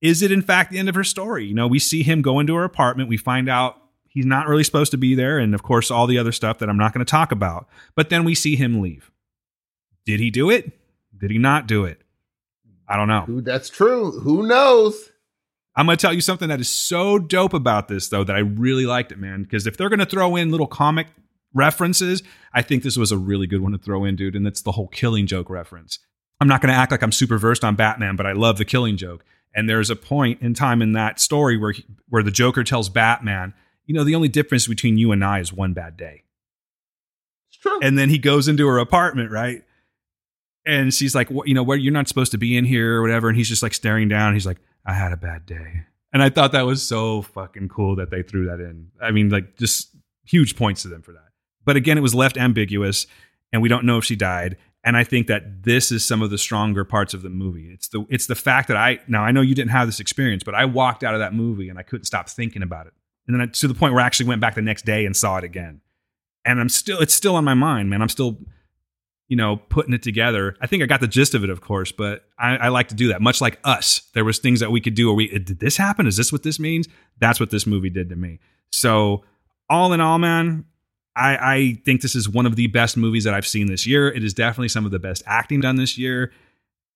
is 0.00 0.22
it 0.22 0.32
in 0.32 0.42
fact 0.42 0.70
the 0.70 0.78
end 0.78 0.88
of 0.88 0.94
her 0.94 1.04
story 1.04 1.44
you 1.44 1.54
know 1.54 1.66
we 1.66 1.78
see 1.78 2.02
him 2.02 2.22
go 2.22 2.38
into 2.38 2.54
her 2.54 2.64
apartment 2.64 3.08
we 3.08 3.16
find 3.16 3.48
out 3.48 3.76
he's 4.08 4.26
not 4.26 4.48
really 4.48 4.64
supposed 4.64 4.90
to 4.90 4.98
be 4.98 5.14
there 5.14 5.38
and 5.38 5.54
of 5.54 5.62
course 5.62 5.90
all 5.90 6.06
the 6.06 6.18
other 6.18 6.32
stuff 6.32 6.58
that 6.58 6.68
i'm 6.68 6.78
not 6.78 6.92
going 6.92 7.04
to 7.04 7.10
talk 7.10 7.32
about 7.32 7.68
but 7.94 8.10
then 8.10 8.24
we 8.24 8.34
see 8.34 8.56
him 8.56 8.80
leave 8.80 9.10
did 10.04 10.20
he 10.20 10.30
do 10.30 10.50
it 10.50 10.72
did 11.16 11.30
he 11.30 11.38
not 11.38 11.66
do 11.66 11.84
it 11.84 12.00
i 12.88 12.96
don't 12.96 13.08
know 13.08 13.26
that's 13.42 13.68
true. 13.68 14.12
Who 14.20 14.46
knows? 14.46 15.10
I'm 15.76 15.86
going 15.86 15.96
to 15.96 16.02
tell 16.02 16.12
you 16.12 16.20
something 16.20 16.48
that 16.48 16.60
is 16.60 16.68
so 16.68 17.18
dope 17.18 17.54
about 17.54 17.88
this, 17.88 18.08
though, 18.08 18.24
that 18.24 18.36
I 18.36 18.40
really 18.40 18.86
liked 18.86 19.12
it, 19.12 19.18
man. 19.18 19.42
Because 19.42 19.66
if 19.66 19.76
they're 19.76 19.88
going 19.88 20.00
to 20.00 20.06
throw 20.06 20.36
in 20.36 20.50
little 20.50 20.66
comic 20.66 21.06
references, 21.54 22.22
I 22.52 22.62
think 22.62 22.82
this 22.82 22.96
was 22.96 23.12
a 23.12 23.18
really 23.18 23.46
good 23.46 23.60
one 23.60 23.72
to 23.72 23.78
throw 23.78 24.04
in, 24.04 24.16
dude. 24.16 24.34
And 24.34 24.46
it's 24.46 24.62
the 24.62 24.72
whole 24.72 24.88
killing 24.88 25.26
joke 25.26 25.48
reference. 25.48 25.98
I'm 26.40 26.48
not 26.48 26.60
going 26.60 26.72
to 26.72 26.78
act 26.78 26.90
like 26.90 27.02
I'm 27.02 27.12
super 27.12 27.38
versed 27.38 27.64
on 27.64 27.76
Batman, 27.76 28.16
but 28.16 28.26
I 28.26 28.32
love 28.32 28.58
the 28.58 28.64
killing 28.64 28.96
joke. 28.96 29.24
And 29.54 29.68
there's 29.68 29.90
a 29.90 29.96
point 29.96 30.42
in 30.42 30.54
time 30.54 30.80
in 30.82 30.92
that 30.92 31.18
story 31.18 31.56
where 31.56 31.72
he, 31.72 31.84
where 32.08 32.22
the 32.22 32.30
Joker 32.30 32.62
tells 32.62 32.88
Batman, 32.88 33.52
you 33.86 33.94
know, 33.94 34.04
the 34.04 34.14
only 34.14 34.28
difference 34.28 34.66
between 34.66 34.96
you 34.96 35.10
and 35.12 35.24
I 35.24 35.40
is 35.40 35.52
one 35.52 35.72
bad 35.72 35.96
day. 35.96 36.22
It's 37.48 37.58
true. 37.58 37.80
And 37.82 37.98
then 37.98 38.10
he 38.10 38.18
goes 38.18 38.46
into 38.46 38.66
her 38.68 38.78
apartment, 38.78 39.30
right? 39.30 39.64
And 40.64 40.94
she's 40.94 41.14
like, 41.14 41.30
you 41.30 41.54
know, 41.54 41.62
where 41.62 41.76
you're 41.76 41.92
not 41.92 42.06
supposed 42.06 42.32
to 42.32 42.38
be 42.38 42.56
in 42.56 42.64
here 42.64 42.96
or 42.96 43.02
whatever. 43.02 43.28
And 43.28 43.36
he's 43.36 43.48
just 43.48 43.62
like 43.62 43.74
staring 43.74 44.08
down. 44.08 44.34
He's 44.34 44.46
like, 44.46 44.58
I 44.86 44.92
had 44.92 45.12
a 45.12 45.16
bad 45.16 45.46
day. 45.46 45.82
And 46.12 46.22
I 46.22 46.30
thought 46.30 46.52
that 46.52 46.66
was 46.66 46.82
so 46.82 47.22
fucking 47.22 47.68
cool 47.68 47.96
that 47.96 48.10
they 48.10 48.22
threw 48.22 48.46
that 48.46 48.60
in. 48.60 48.88
I 49.00 49.10
mean, 49.10 49.30
like, 49.30 49.56
just 49.56 49.90
huge 50.24 50.56
points 50.56 50.82
to 50.82 50.88
them 50.88 51.02
for 51.02 51.12
that. 51.12 51.28
But 51.64 51.76
again, 51.76 51.98
it 51.98 52.02
was 52.02 52.14
left 52.14 52.36
ambiguous, 52.36 53.06
and 53.52 53.62
we 53.62 53.68
don't 53.68 53.84
know 53.84 53.98
if 53.98 54.04
she 54.04 54.16
died. 54.16 54.56
And 54.82 54.96
I 54.96 55.04
think 55.04 55.26
that 55.26 55.64
this 55.64 55.92
is 55.92 56.04
some 56.04 56.22
of 56.22 56.30
the 56.30 56.38
stronger 56.38 56.84
parts 56.84 57.12
of 57.12 57.22
the 57.22 57.28
movie. 57.28 57.70
It's 57.70 57.88
the 57.88 58.06
it's 58.08 58.26
the 58.26 58.34
fact 58.34 58.68
that 58.68 58.76
I 58.76 59.00
now 59.08 59.22
I 59.22 59.30
know 59.30 59.42
you 59.42 59.54
didn't 59.54 59.72
have 59.72 59.86
this 59.86 60.00
experience, 60.00 60.42
but 60.42 60.54
I 60.54 60.64
walked 60.64 61.04
out 61.04 61.14
of 61.14 61.20
that 61.20 61.34
movie 61.34 61.68
and 61.68 61.78
I 61.78 61.82
couldn't 61.82 62.06
stop 62.06 62.28
thinking 62.28 62.62
about 62.62 62.86
it. 62.86 62.94
And 63.26 63.34
then 63.34 63.42
I, 63.42 63.46
to 63.46 63.68
the 63.68 63.74
point 63.74 63.92
where 63.92 64.02
I 64.02 64.06
actually 64.06 64.26
went 64.26 64.40
back 64.40 64.54
the 64.54 64.62
next 64.62 64.86
day 64.86 65.04
and 65.04 65.14
saw 65.14 65.36
it 65.36 65.44
again. 65.44 65.82
And 66.44 66.58
I'm 66.58 66.70
still 66.70 66.98
it's 67.00 67.12
still 67.12 67.36
on 67.36 67.44
my 67.44 67.54
mind, 67.54 67.90
man. 67.90 68.00
I'm 68.00 68.08
still 68.08 68.38
you 69.30 69.36
know, 69.36 69.56
putting 69.68 69.94
it 69.94 70.02
together. 70.02 70.56
I 70.60 70.66
think 70.66 70.82
I 70.82 70.86
got 70.86 71.00
the 71.00 71.06
gist 71.06 71.34
of 71.34 71.44
it, 71.44 71.50
of 71.50 71.60
course, 71.60 71.92
but 71.92 72.24
I, 72.36 72.56
I, 72.56 72.68
like 72.68 72.88
to 72.88 72.96
do 72.96 73.08
that. 73.08 73.22
Much 73.22 73.40
like 73.40 73.60
us, 73.62 74.02
there 74.12 74.24
was 74.24 74.40
things 74.40 74.58
that 74.58 74.72
we 74.72 74.80
could 74.80 74.94
do. 74.94 75.08
Or 75.08 75.14
we 75.14 75.28
did 75.28 75.60
this 75.60 75.76
happen? 75.76 76.08
Is 76.08 76.16
this 76.16 76.32
what 76.32 76.42
this 76.42 76.58
means? 76.58 76.88
That's 77.20 77.38
what 77.38 77.50
this 77.50 77.64
movie 77.64 77.90
did 77.90 78.08
to 78.08 78.16
me. 78.16 78.40
So, 78.72 79.24
all 79.68 79.92
in 79.92 80.00
all, 80.00 80.18
man, 80.18 80.64
I, 81.16 81.36
I 81.36 81.82
think 81.84 82.02
this 82.02 82.14
is 82.14 82.28
one 82.28 82.46
of 82.46 82.56
the 82.56 82.68
best 82.68 82.96
movies 82.96 83.24
that 83.24 83.34
I've 83.34 83.46
seen 83.46 83.66
this 83.66 83.86
year. 83.86 84.08
It 84.08 84.24
is 84.24 84.32
definitely 84.32 84.68
some 84.68 84.84
of 84.84 84.92
the 84.92 84.98
best 84.98 85.22
acting 85.26 85.60
done 85.60 85.76
this 85.76 85.98
year. 85.98 86.32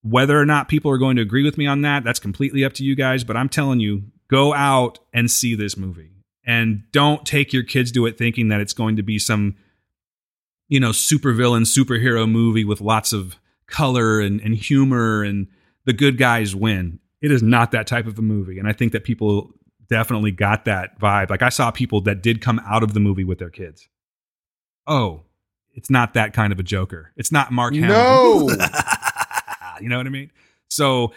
Whether 0.02 0.38
or 0.38 0.46
not 0.46 0.68
people 0.68 0.90
are 0.90 0.98
going 0.98 1.16
to 1.16 1.22
agree 1.22 1.44
with 1.44 1.58
me 1.58 1.66
on 1.66 1.82
that, 1.82 2.04
that's 2.04 2.20
completely 2.20 2.64
up 2.64 2.74
to 2.74 2.84
you 2.84 2.94
guys. 2.94 3.24
But 3.24 3.36
I'm 3.36 3.48
telling 3.48 3.80
you, 3.80 4.04
go 4.28 4.54
out 4.54 4.98
and 5.12 5.30
see 5.30 5.54
this 5.54 5.76
movie, 5.76 6.10
and 6.46 6.82
don't 6.92 7.24
take 7.24 7.52
your 7.52 7.62
kids 7.62 7.90
to 7.92 8.06
it 8.06 8.18
thinking 8.18 8.48
that 8.48 8.60
it's 8.60 8.74
going 8.74 8.96
to 8.96 9.02
be 9.02 9.18
some 9.18 9.56
you 10.68 10.80
know, 10.80 10.90
supervillain, 10.90 11.62
superhero 11.62 12.30
movie 12.30 12.64
with 12.64 12.80
lots 12.80 13.12
of 13.12 13.36
color 13.66 14.20
and, 14.20 14.40
and 14.40 14.54
humor 14.54 15.22
and 15.22 15.46
the 15.84 15.92
good 15.92 16.18
guys 16.18 16.54
win. 16.54 16.98
It 17.20 17.30
is 17.30 17.42
not 17.42 17.70
that 17.72 17.86
type 17.86 18.06
of 18.06 18.18
a 18.18 18.22
movie. 18.22 18.58
And 18.58 18.68
I 18.68 18.72
think 18.72 18.92
that 18.92 19.04
people 19.04 19.52
definitely 19.88 20.30
got 20.30 20.64
that 20.64 20.98
vibe. 20.98 21.30
Like 21.30 21.42
I 21.42 21.48
saw 21.48 21.70
people 21.70 22.00
that 22.02 22.22
did 22.22 22.40
come 22.40 22.60
out 22.66 22.82
of 22.82 22.94
the 22.94 23.00
movie 23.00 23.24
with 23.24 23.38
their 23.38 23.50
kids. 23.50 23.88
Oh, 24.86 25.22
it's 25.72 25.90
not 25.90 26.14
that 26.14 26.32
kind 26.32 26.52
of 26.52 26.58
a 26.58 26.62
Joker. 26.62 27.12
It's 27.16 27.32
not 27.32 27.52
Mark 27.52 27.74
Hamill. 27.74 28.48
No. 28.48 28.56
you 29.80 29.88
know 29.88 29.96
what 29.96 30.06
I 30.06 30.10
mean? 30.10 30.30
So 30.68 31.12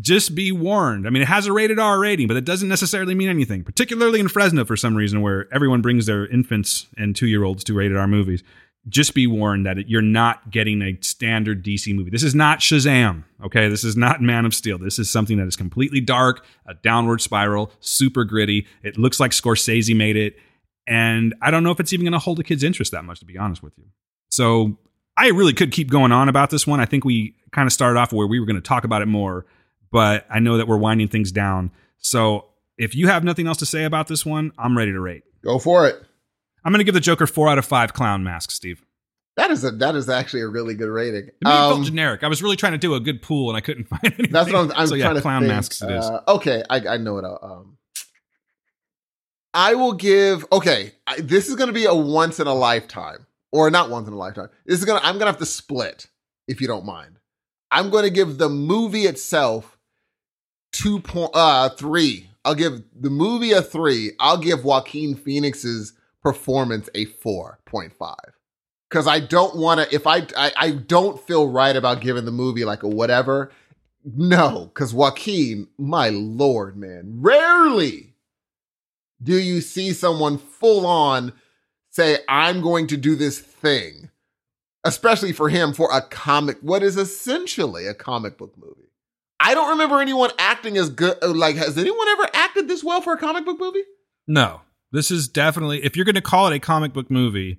just 0.00 0.34
be 0.34 0.50
warned. 0.52 1.06
I 1.06 1.10
mean, 1.10 1.22
it 1.22 1.28
has 1.28 1.46
a 1.46 1.52
rated 1.52 1.78
R 1.78 1.98
rating, 1.98 2.26
but 2.26 2.36
it 2.36 2.44
doesn't 2.44 2.68
necessarily 2.68 3.14
mean 3.14 3.28
anything, 3.28 3.64
particularly 3.64 4.20
in 4.20 4.28
Fresno 4.28 4.64
for 4.64 4.76
some 4.76 4.96
reason, 4.96 5.20
where 5.20 5.52
everyone 5.52 5.82
brings 5.82 6.06
their 6.06 6.26
infants 6.26 6.86
and 6.96 7.14
two 7.14 7.26
year 7.26 7.44
olds 7.44 7.64
to 7.64 7.74
rated 7.74 7.96
R 7.96 8.08
movies. 8.08 8.42
Just 8.88 9.14
be 9.14 9.26
warned 9.26 9.66
that 9.66 9.90
you're 9.90 10.00
not 10.00 10.50
getting 10.50 10.80
a 10.80 10.96
standard 11.02 11.62
DC 11.62 11.94
movie. 11.94 12.08
This 12.08 12.22
is 12.22 12.34
not 12.34 12.60
Shazam, 12.60 13.24
okay? 13.44 13.68
This 13.68 13.84
is 13.84 13.94
not 13.94 14.22
Man 14.22 14.46
of 14.46 14.54
Steel. 14.54 14.78
This 14.78 14.98
is 14.98 15.10
something 15.10 15.36
that 15.36 15.46
is 15.46 15.54
completely 15.54 16.00
dark, 16.00 16.46
a 16.64 16.72
downward 16.72 17.20
spiral, 17.20 17.70
super 17.80 18.24
gritty. 18.24 18.66
It 18.82 18.96
looks 18.96 19.20
like 19.20 19.32
Scorsese 19.32 19.94
made 19.94 20.16
it. 20.16 20.36
And 20.90 21.34
I 21.40 21.50
don't 21.50 21.62
know 21.64 21.70
if 21.70 21.80
it's 21.80 21.92
even 21.94 22.04
going 22.04 22.12
to 22.12 22.18
hold 22.18 22.38
a 22.40 22.42
kid's 22.42 22.62
interest 22.62 22.92
that 22.92 23.04
much, 23.04 23.20
to 23.20 23.24
be 23.24 23.38
honest 23.38 23.62
with 23.62 23.72
you. 23.78 23.84
So 24.30 24.76
I 25.16 25.28
really 25.28 25.54
could 25.54 25.72
keep 25.72 25.88
going 25.90 26.12
on 26.12 26.28
about 26.28 26.50
this 26.50 26.66
one. 26.66 26.80
I 26.80 26.84
think 26.84 27.04
we 27.06 27.36
kind 27.52 27.66
of 27.66 27.72
started 27.72 27.98
off 27.98 28.12
where 28.12 28.26
we 28.26 28.38
were 28.40 28.46
going 28.46 28.56
to 28.56 28.60
talk 28.60 28.84
about 28.84 29.00
it 29.00 29.06
more 29.06 29.46
but 29.92 30.24
I 30.30 30.38
know 30.38 30.56
that 30.58 30.68
we're 30.68 30.76
winding 30.76 31.08
things 31.08 31.32
down. 31.32 31.72
So 31.98 32.46
if 32.78 32.94
you 32.94 33.08
have 33.08 33.24
nothing 33.24 33.46
else 33.46 33.58
to 33.58 33.66
say 33.66 33.82
about 33.82 34.06
this 34.06 34.24
one, 34.24 34.52
I'm 34.56 34.78
ready 34.78 34.92
to 34.92 35.00
rate. 35.00 35.24
Go 35.42 35.58
for 35.58 35.86
it. 35.88 36.00
I'm 36.64 36.72
going 36.72 36.78
to 36.78 36.84
give 36.84 36.94
the 36.94 37.00
Joker 37.00 37.26
four 37.26 37.48
out 37.48 37.58
of 37.58 37.64
five 37.64 37.92
clown 37.92 38.22
masks, 38.22 38.54
Steve. 38.54 38.84
That 39.36 39.50
is 39.50 39.64
a 39.64 39.70
that 39.72 39.96
is 39.96 40.08
actually 40.08 40.42
a 40.42 40.46
really 40.48 40.74
good 40.74 40.88
rating. 40.88 41.26
To 41.26 41.30
me, 41.30 41.32
it 41.42 41.46
Um, 41.48 41.72
felt 41.74 41.86
generic. 41.86 42.22
I 42.22 42.28
was 42.28 42.42
really 42.42 42.56
trying 42.56 42.72
to 42.72 42.78
do 42.78 42.94
a 42.94 43.00
good 43.00 43.22
pool 43.22 43.48
and 43.48 43.56
I 43.56 43.60
couldn't 43.60 43.84
find 43.88 44.00
anything. 44.04 44.30
That's 44.30 44.52
what 44.52 44.60
I'm, 44.60 44.72
I'm 44.76 44.86
so 44.86 44.94
yeah, 44.94 45.04
trying 45.06 45.16
to 45.16 45.22
clown 45.22 45.42
think. 45.42 45.52
masks 45.54 45.82
it 45.82 45.90
is. 45.90 46.04
Uh, 46.04 46.20
okay, 46.28 46.62
I, 46.70 46.76
I 46.86 46.96
know 46.98 47.18
it. 47.18 47.24
Um, 47.24 47.76
I 49.52 49.74
will 49.74 49.92
give. 49.92 50.46
Okay, 50.52 50.92
I, 51.06 51.20
this 51.20 51.48
is 51.48 51.56
going 51.56 51.68
to 51.68 51.74
be 51.74 51.86
a 51.86 51.94
once 51.94 52.38
in 52.40 52.46
a 52.46 52.54
lifetime, 52.54 53.26
or 53.52 53.70
not 53.70 53.90
once 53.90 54.06
in 54.06 54.14
a 54.14 54.18
lifetime. 54.18 54.48
This 54.66 54.78
is 54.78 54.84
gonna. 54.84 55.00
I'm 55.02 55.18
gonna 55.18 55.30
have 55.30 55.40
to 55.40 55.46
split, 55.46 56.06
if 56.46 56.60
you 56.60 56.66
don't 56.66 56.84
mind. 56.84 57.16
I'm 57.70 57.90
going 57.90 58.04
to 58.04 58.10
give 58.10 58.38
the 58.38 58.48
movie 58.48 59.02
itself 59.02 59.78
two 60.72 61.00
point 61.00 61.30
uh 61.34 61.68
three. 61.70 62.28
I'll 62.44 62.54
give 62.54 62.82
the 62.98 63.10
movie 63.10 63.52
a 63.52 63.62
three. 63.62 64.12
I'll 64.18 64.38
give 64.38 64.64
Joaquin 64.64 65.14
Phoenix's 65.14 65.92
performance 66.22 66.88
a 66.94 67.04
four 67.06 67.58
point 67.66 67.92
five 67.92 68.36
because 68.88 69.06
I 69.06 69.20
don't 69.20 69.56
want 69.56 69.80
to. 69.80 69.94
If 69.94 70.06
I, 70.06 70.26
I 70.36 70.52
I 70.56 70.70
don't 70.72 71.20
feel 71.26 71.48
right 71.48 71.76
about 71.76 72.00
giving 72.00 72.24
the 72.24 72.30
movie 72.30 72.64
like 72.64 72.82
a 72.82 72.88
whatever. 72.88 73.52
No, 74.02 74.70
because 74.72 74.94
Joaquin, 74.94 75.68
my 75.76 76.08
lord, 76.08 76.76
man, 76.76 77.18
rarely 77.20 78.09
do 79.22 79.38
you 79.38 79.60
see 79.60 79.92
someone 79.92 80.38
full 80.38 80.86
on 80.86 81.32
say, 81.90 82.18
"I'm 82.28 82.60
going 82.60 82.86
to 82.88 82.96
do 82.96 83.14
this 83.14 83.38
thing," 83.38 84.10
especially 84.84 85.32
for 85.32 85.48
him 85.48 85.72
for 85.72 85.88
a 85.92 86.02
comic, 86.02 86.58
what 86.60 86.82
is 86.82 86.96
essentially 86.96 87.86
a 87.86 87.94
comic 87.94 88.38
book 88.38 88.54
movie. 88.56 88.90
I 89.38 89.54
don't 89.54 89.70
remember 89.70 90.00
anyone 90.00 90.30
acting 90.38 90.76
as 90.76 90.90
good. 90.90 91.16
Uh, 91.22 91.32
like, 91.32 91.56
has 91.56 91.78
anyone 91.78 92.08
ever 92.08 92.28
acted 92.34 92.68
this 92.68 92.84
well 92.84 93.00
for 93.00 93.14
a 93.14 93.18
comic 93.18 93.46
book 93.46 93.58
movie? 93.58 93.84
No. 94.26 94.60
This 94.92 95.10
is 95.10 95.28
definitely 95.28 95.84
if 95.84 95.96
you're 95.96 96.04
going 96.04 96.14
to 96.16 96.20
call 96.20 96.48
it 96.48 96.56
a 96.56 96.58
comic 96.58 96.92
book 96.92 97.10
movie 97.10 97.58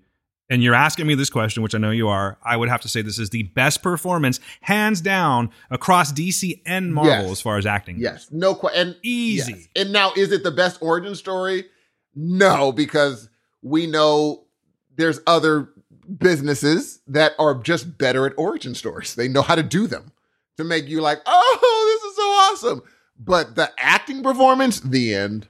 and 0.51 0.61
you're 0.61 0.75
asking 0.75 1.07
me 1.07 1.15
this 1.15 1.29
question, 1.31 1.63
which 1.63 1.73
I 1.73 1.77
know 1.79 1.89
you 1.91 2.09
are, 2.09 2.37
I 2.43 2.57
would 2.57 2.69
have 2.69 2.81
to 2.81 2.87
say 2.89 3.01
this 3.01 3.17
is 3.17 3.29
the 3.31 3.43
best 3.43 3.81
performance 3.81 4.39
hands 4.61 5.01
down 5.01 5.49
across 5.71 6.11
DC 6.11 6.61
and 6.65 6.93
Marvel 6.93 7.11
Yes. 7.23 7.31
as 7.31 7.41
far 7.41 7.57
as 7.57 7.65
acting. 7.65 7.97
Yes, 7.99 8.27
no 8.31 8.53
question. 8.53 8.95
Easy. 9.01 9.53
Yes. 9.53 9.67
And 9.75 9.93
now, 9.93 10.11
is 10.15 10.31
it 10.31 10.43
the 10.43 10.51
best 10.51 10.79
origin 10.81 11.15
story? 11.15 11.65
No, 12.13 12.71
because 12.71 13.29
we 13.63 13.87
know 13.87 14.43
there's 14.97 15.19
other 15.25 15.69
businesses 16.17 16.99
that 17.07 17.31
are 17.39 17.55
just 17.55 17.97
better 17.97 18.25
at 18.25 18.33
origin 18.37 18.75
stories. 18.75 19.15
They 19.15 19.27
know 19.27 19.41
how 19.41 19.55
to 19.55 19.63
do 19.63 19.87
them 19.87 20.11
to 20.57 20.63
make 20.63 20.87
you 20.87 21.01
like, 21.01 21.19
oh, 21.25 21.97
this 22.01 22.09
is 22.11 22.15
so 22.17 22.23
awesome. 22.77 22.81
But 23.17 23.55
the 23.55 23.71
acting 23.77 24.21
performance, 24.23 24.79
the 24.81 25.15
end. 25.15 25.47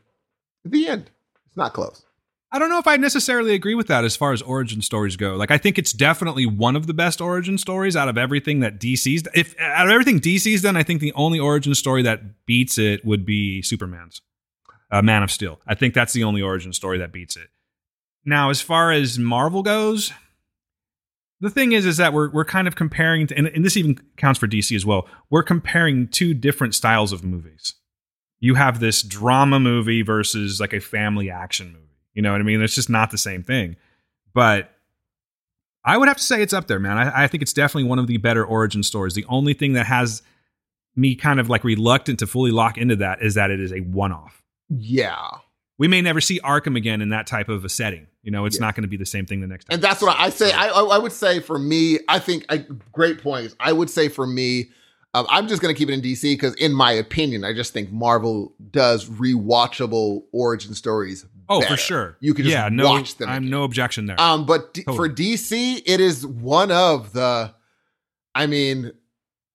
The 0.64 0.88
end. 0.88 1.10
It's 1.48 1.58
not 1.58 1.74
close. 1.74 2.06
I 2.54 2.60
don't 2.60 2.70
know 2.70 2.80
if 2.80 2.88
I 2.88 2.98
necessarily 2.98 3.54
agree 3.54 3.76
with 3.76 3.88
that 3.88 4.04
as 4.04 4.18
far 4.18 4.34
as 4.34 4.42
origin 4.42 4.82
stories 4.82 5.16
go. 5.16 5.36
Like 5.36 5.52
I 5.52 5.58
think 5.58 5.78
it's 5.78 5.94
definitely 5.94 6.46
one 6.46 6.76
of 6.76 6.86
the 6.86 6.94
best 6.94 7.22
origin 7.22 7.58
stories 7.58 7.96
out 7.96 8.10
of 8.10 8.18
everything 8.18 8.60
that 8.60 8.80
DC's 8.80 9.24
if 9.34 9.58
out 9.60 9.88
of 9.88 9.92
everything 9.92 10.20
DC's 10.20 10.62
done, 10.62 10.76
I 10.76 10.84
think 10.84 11.00
the 11.00 11.14
only 11.14 11.40
origin 11.40 11.74
story 11.76 12.02
that 12.04 12.46
beats 12.46 12.78
it 12.78 13.06
would 13.06 13.26
be 13.26 13.62
Superman's. 13.62 14.22
Uh, 14.94 15.02
Man 15.02 15.24
of 15.24 15.32
Steel. 15.32 15.62
I 15.66 15.74
think 15.74 15.94
that's 15.94 16.12
the 16.12 16.26
only 16.26 16.42
origin 16.42 16.74
story 16.74 16.98
that 16.98 17.14
beats 17.14 17.38
it. 17.38 17.48
Now, 18.26 18.50
as 18.50 18.60
far 18.60 18.92
as 18.92 19.18
Marvel 19.18 19.64
goes, 19.64 20.12
the 21.40 21.50
thing 21.50 21.72
is, 21.72 21.86
is 21.86 21.96
that 21.96 22.12
we're 22.12 22.30
we're 22.30 22.44
kind 22.44 22.68
of 22.68 22.76
comparing, 22.76 23.28
to, 23.28 23.38
and, 23.38 23.48
and 23.48 23.64
this 23.64 23.78
even 23.78 23.98
counts 24.18 24.38
for 24.38 24.48
DC 24.48 24.76
as 24.76 24.86
well. 24.86 25.08
We're 25.30 25.44
comparing 25.44 26.10
two 26.10 26.34
different 26.34 26.76
styles 26.76 27.14
of 27.14 27.24
movies. 27.24 27.74
You 28.42 28.56
have 28.56 28.82
this 28.82 29.02
drama 29.02 29.62
movie 29.62 30.02
versus 30.02 30.60
like 30.60 30.74
a 30.74 30.82
family 30.82 31.30
action 31.30 31.68
movie. 31.68 31.91
You 32.14 32.22
know 32.22 32.32
what 32.32 32.42
I 32.42 32.44
mean? 32.44 32.62
It's 32.62 32.76
just 32.76 32.90
not 32.90 33.12
the 33.12 33.18
same 33.18 33.44
thing. 33.44 33.76
But 34.34 34.72
I 35.84 35.98
would 35.98 36.08
have 36.08 36.18
to 36.18 36.24
say 36.24 36.42
it's 36.42 36.54
up 36.54 36.68
there, 36.68 36.80
man. 36.80 36.98
I, 36.98 37.24
I 37.24 37.28
think 37.28 37.42
it's 37.42 37.54
definitely 37.54 37.90
one 37.90 38.00
of 38.00 38.08
the 38.08 38.18
better 38.18 38.46
origin 38.46 38.84
stories. 38.84 39.14
The 39.14 39.26
only 39.30 39.54
thing 39.54 39.74
that 39.74 39.86
has 39.88 40.22
me 40.96 41.16
kind 41.16 41.40
of 41.40 41.50
like 41.50 41.64
reluctant 41.64 42.20
to 42.20 42.28
fully 42.28 42.52
lock 42.52 42.78
into 42.78 42.96
that 42.98 43.22
is 43.22 43.36
that 43.36 43.50
it 43.50 43.60
is 43.60 43.72
a 43.72 43.80
one 43.80 44.12
off. 44.12 44.44
Yeah. 44.70 45.28
We 45.78 45.88
may 45.88 46.02
never 46.02 46.22
see 46.22 46.40
Arkham 46.42 46.78
again 46.78 47.02
in 47.02 47.10
that 47.10 47.26
type 47.28 47.50
of 47.50 47.66
a 47.66 47.70
setting. 47.70 48.08
You 48.22 48.32
know, 48.32 48.46
it's 48.46 48.58
Yeah. 48.58 48.66
not 48.68 48.76
going 48.76 48.84
to 48.84 48.88
be 48.90 48.98
the 48.98 49.06
same 49.06 49.26
thing 49.26 49.42
the 49.42 49.48
next 49.48 49.66
time. 49.66 49.76
And 49.76 49.84
that's 49.84 50.02
what 50.02 50.16
I 50.20 50.30
say. 50.30 50.52
I, 50.52 50.68
I 50.68 50.82
I 50.84 50.98
would 51.00 51.12
say 51.14 51.40
for 51.40 51.58
me, 51.58 52.00
I 52.08 52.20
think 52.20 52.46
I, 52.50 52.66
great 52.92 53.24
points. 53.24 53.56
I 53.60 53.74
would 53.74 53.90
say 53.90 54.08
for 54.10 54.28
me, 54.28 54.70
um, 55.14 55.26
I'm 55.30 55.48
just 55.48 55.62
going 55.62 55.74
to 55.74 55.78
keep 55.78 55.90
it 55.90 55.94
in 55.94 56.02
DC 56.02 56.22
because, 56.22 56.54
in 56.56 56.72
my 56.72 56.92
opinion, 56.92 57.44
I 57.44 57.54
just 57.54 57.74
think 57.74 57.92
Marvel 57.92 58.54
does 58.70 59.10
rewatchable 59.10 60.24
origin 60.32 60.74
stories. 60.74 61.26
Oh, 61.52 61.60
better. 61.62 61.76
for 61.76 61.82
sure. 61.82 62.18
You 62.20 62.34
can 62.34 62.46
just 62.46 62.54
yeah, 62.54 62.70
no, 62.70 62.90
watch 62.90 63.18
them. 63.18 63.30
I'm 63.30 63.44
again. 63.44 63.52
no 63.52 63.64
objection 63.64 64.06
there. 64.06 64.20
Um, 64.20 64.46
but 64.46 64.74
d- 64.74 64.84
for 64.84 65.10
DC, 65.10 65.82
it 65.86 66.00
is 66.00 66.26
one 66.26 66.72
of 66.72 67.14
the. 67.14 67.54
I 68.34 68.48
mean, 68.48 68.92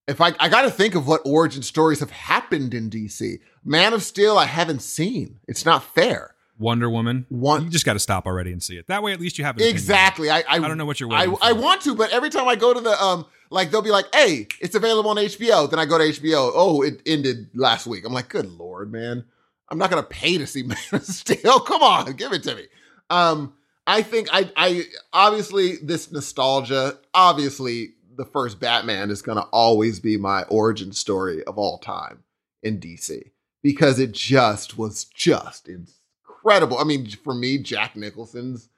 if 0.07 0.21
I 0.21 0.33
I 0.39 0.49
got 0.49 0.63
to 0.63 0.71
think 0.71 0.95
of 0.95 1.07
what 1.07 1.23
origin 1.25 1.63
stories 1.63 2.01
have 2.01 2.11
happened 2.11 2.75
in 2.75 2.91
DC. 2.91 3.39
Man 3.65 3.93
of 3.93 4.03
Steel, 4.03 4.39
I 4.39 4.47
haven't 4.47 4.81
seen. 4.81 5.41
It's 5.49 5.65
not 5.65 5.83
fair. 5.83 6.35
Wonder 6.59 6.89
Woman. 6.89 7.27
One- 7.29 7.65
you 7.65 7.71
just 7.71 7.85
got 7.85 7.95
to 7.95 7.99
stop 7.99 8.27
already 8.27 8.53
and 8.53 8.63
see 8.63 8.77
it. 8.77 8.87
That 8.87 9.03
way, 9.03 9.13
at 9.13 9.21
least 9.21 9.39
you 9.39 9.45
have. 9.45 9.59
Exactly. 9.61 10.31
I, 10.31 10.39
I 10.39 10.45
I 10.49 10.59
don't 10.61 10.79
know 10.79 10.87
what 10.87 11.01
you're 11.01 11.13
I, 11.13 11.27
I 11.43 11.53
want 11.53 11.83
to, 11.83 11.95
but 11.95 12.11
every 12.13 12.31
time 12.31 12.49
I 12.49 12.57
go 12.57 12.73
to 12.73 12.81
the 12.81 13.03
um, 13.03 13.27
like 13.51 13.71
they'll 13.71 13.83
be 13.83 13.91
like, 13.91 14.07
"Hey, 14.15 14.47
it's 14.61 14.75
available 14.75 15.11
on 15.11 15.17
HBO." 15.17 15.69
Then 15.69 15.79
I 15.79 15.85
go 15.85 15.99
to 15.99 16.05
HBO. 16.05 16.53
Oh, 16.55 16.83
it 16.83 17.03
ended 17.07 17.49
last 17.55 17.87
week. 17.87 18.05
I'm 18.07 18.13
like, 18.13 18.29
"Good 18.29 18.47
lord, 18.47 18.91
man! 18.91 19.25
I'm 19.69 19.79
not 19.79 19.91
gonna 19.91 20.03
pay 20.03 20.39
to 20.39 20.47
see 20.47 20.63
Man 20.65 20.79
of 20.93 21.05
Steel. 21.05 21.61
Come 21.61 21.83
on, 21.83 22.13
give 22.13 22.33
it 22.33 22.43
to 22.45 22.55
me." 22.55 22.67
Um, 23.11 23.55
I 23.87 24.03
think 24.03 24.29
I, 24.33 24.51
I 24.57 24.85
obviously 25.13 25.77
this 25.77 26.11
nostalgia. 26.11 26.99
Obviously, 27.15 27.95
the 28.17 28.25
first 28.25 28.59
Batman 28.61 29.11
is 29.11 29.23
gonna 29.23 29.47
always 29.53 30.01
be 30.01 30.17
my 30.17 30.43
origin 30.45 30.93
story 30.93 31.45
of 31.45 31.59
all 31.59 31.79
time 31.79 32.25
in 32.63 32.81
DC 32.81 33.31
because 33.63 33.99
it 33.99 34.13
just 34.13 34.79
was 34.79 35.05
just 35.05 35.69
incredible. 35.69 36.79
I 36.79 36.85
mean, 36.85 37.09
for 37.11 37.35
me, 37.35 37.59
Jack 37.59 37.97
Nicholson's 37.97 38.69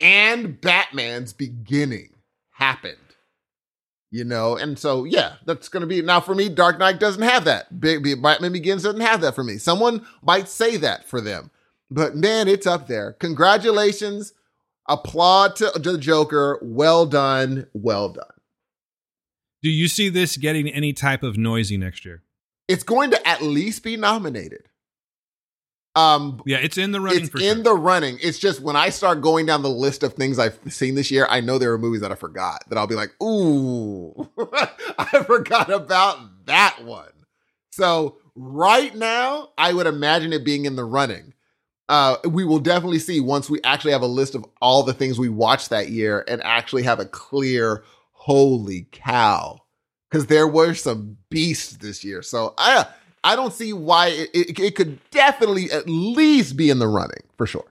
and 0.00 0.60
Batman's 0.60 1.32
beginning 1.32 2.14
happened. 2.52 2.96
You 4.12 4.24
know, 4.24 4.56
and 4.56 4.76
so 4.76 5.04
yeah, 5.04 5.34
that's 5.46 5.68
gonna 5.68 5.86
be 5.86 6.02
now 6.02 6.20
for 6.20 6.34
me. 6.34 6.48
Dark 6.48 6.78
Knight 6.78 6.98
doesn't 6.98 7.22
have 7.22 7.44
that. 7.44 7.80
Big 7.80 8.02
Big- 8.02 8.20
Batman 8.20 8.52
Begins 8.52 8.82
doesn't 8.82 9.00
have 9.00 9.20
that 9.20 9.36
for 9.36 9.44
me. 9.44 9.56
Someone 9.56 10.04
might 10.22 10.48
say 10.48 10.76
that 10.78 11.08
for 11.08 11.20
them, 11.20 11.50
but 11.90 12.16
man, 12.16 12.48
it's 12.48 12.66
up 12.66 12.88
there. 12.88 13.12
Congratulations, 13.20 14.32
applaud 14.88 15.54
to 15.56 15.70
the 15.76 15.96
Joker. 15.96 16.58
Well 16.60 17.06
done, 17.06 17.68
well 17.72 18.08
done. 18.08 18.24
Do 19.62 19.70
you 19.70 19.86
see 19.88 20.08
this 20.08 20.36
getting 20.36 20.68
any 20.68 20.92
type 20.92 21.22
of 21.22 21.36
noisy 21.36 21.76
next 21.76 22.04
year? 22.04 22.22
It's 22.66 22.82
going 22.82 23.10
to 23.10 23.28
at 23.28 23.42
least 23.42 23.82
be 23.84 23.96
nominated. 23.96 24.69
Um, 25.96 26.40
Yeah, 26.46 26.58
it's 26.58 26.78
in 26.78 26.92
the 26.92 27.00
running 27.00 27.24
it's 27.24 27.34
in 27.34 27.56
sure. 27.56 27.62
the 27.62 27.74
running. 27.74 28.18
It's 28.22 28.38
just 28.38 28.60
when 28.60 28.76
I 28.76 28.90
start 28.90 29.20
going 29.20 29.46
down 29.46 29.62
the 29.62 29.70
list 29.70 30.02
of 30.02 30.14
things 30.14 30.38
I've 30.38 30.58
seen 30.68 30.94
this 30.94 31.10
year, 31.10 31.26
I 31.28 31.40
know 31.40 31.58
there 31.58 31.72
are 31.72 31.78
movies 31.78 32.00
that 32.02 32.12
I 32.12 32.14
forgot 32.14 32.64
that 32.68 32.78
I'll 32.78 32.86
be 32.86 32.94
like, 32.94 33.10
ooh, 33.22 34.28
I 34.98 35.24
forgot 35.26 35.70
about 35.70 36.46
that 36.46 36.84
one. 36.84 37.10
So 37.72 38.16
right 38.36 38.94
now, 38.94 39.50
I 39.58 39.72
would 39.72 39.86
imagine 39.86 40.32
it 40.32 40.44
being 40.44 40.64
in 40.64 40.76
the 40.76 40.84
running. 40.84 41.34
Uh, 41.88 42.16
we 42.24 42.44
will 42.44 42.60
definitely 42.60 43.00
see 43.00 43.18
once 43.18 43.50
we 43.50 43.60
actually 43.64 43.90
have 43.90 44.02
a 44.02 44.06
list 44.06 44.36
of 44.36 44.44
all 44.62 44.84
the 44.84 44.94
things 44.94 45.18
we 45.18 45.28
watched 45.28 45.70
that 45.70 45.88
year 45.88 46.24
and 46.28 46.40
actually 46.44 46.84
have 46.84 47.00
a 47.00 47.04
clear, 47.04 47.82
holy 48.12 48.86
cow, 48.92 49.58
because 50.08 50.26
there 50.26 50.46
were 50.46 50.72
some 50.74 51.16
beasts 51.30 51.78
this 51.78 52.04
year. 52.04 52.22
So 52.22 52.54
I, 52.58 52.86
I 53.22 53.36
don't 53.36 53.52
see 53.52 53.72
why 53.72 54.08
it, 54.08 54.30
it, 54.32 54.58
it 54.58 54.74
could 54.74 54.98
definitely 55.10 55.70
at 55.70 55.88
least 55.88 56.56
be 56.56 56.70
in 56.70 56.78
the 56.78 56.88
running 56.88 57.22
for 57.36 57.46
sure. 57.46 57.66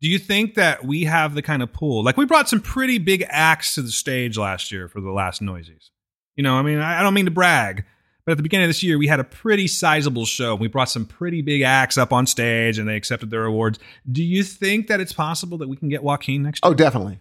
Do 0.00 0.08
you 0.08 0.18
think 0.18 0.54
that 0.54 0.84
we 0.84 1.04
have 1.04 1.34
the 1.34 1.42
kind 1.42 1.62
of 1.62 1.72
pool? 1.72 2.04
Like 2.04 2.16
we 2.16 2.26
brought 2.26 2.48
some 2.48 2.60
pretty 2.60 2.98
big 2.98 3.24
acts 3.28 3.74
to 3.74 3.82
the 3.82 3.90
stage 3.90 4.36
last 4.36 4.70
year 4.70 4.88
for 4.88 5.00
the 5.00 5.10
last 5.10 5.40
Noisies. 5.40 5.90
You 6.36 6.42
know, 6.42 6.54
I 6.56 6.62
mean, 6.62 6.78
I 6.78 7.00
I 7.00 7.02
don't 7.02 7.14
mean 7.14 7.24
to 7.24 7.30
brag, 7.30 7.84
but 8.26 8.32
at 8.32 8.36
the 8.36 8.42
beginning 8.42 8.64
of 8.64 8.68
this 8.68 8.82
year, 8.82 8.98
we 8.98 9.06
had 9.06 9.20
a 9.20 9.24
pretty 9.24 9.66
sizable 9.66 10.26
show. 10.26 10.54
We 10.54 10.68
brought 10.68 10.90
some 10.90 11.06
pretty 11.06 11.40
big 11.40 11.62
acts 11.62 11.96
up 11.96 12.12
on 12.12 12.26
stage, 12.26 12.78
and 12.78 12.86
they 12.86 12.96
accepted 12.96 13.30
their 13.30 13.46
awards. 13.46 13.78
Do 14.10 14.22
you 14.22 14.42
think 14.42 14.88
that 14.88 15.00
it's 15.00 15.14
possible 15.14 15.56
that 15.58 15.68
we 15.68 15.76
can 15.76 15.88
get 15.88 16.02
Joaquin 16.02 16.42
next 16.42 16.60
oh, 16.62 16.68
year? 16.68 16.74
Oh, 16.74 16.76
definitely. 16.76 17.20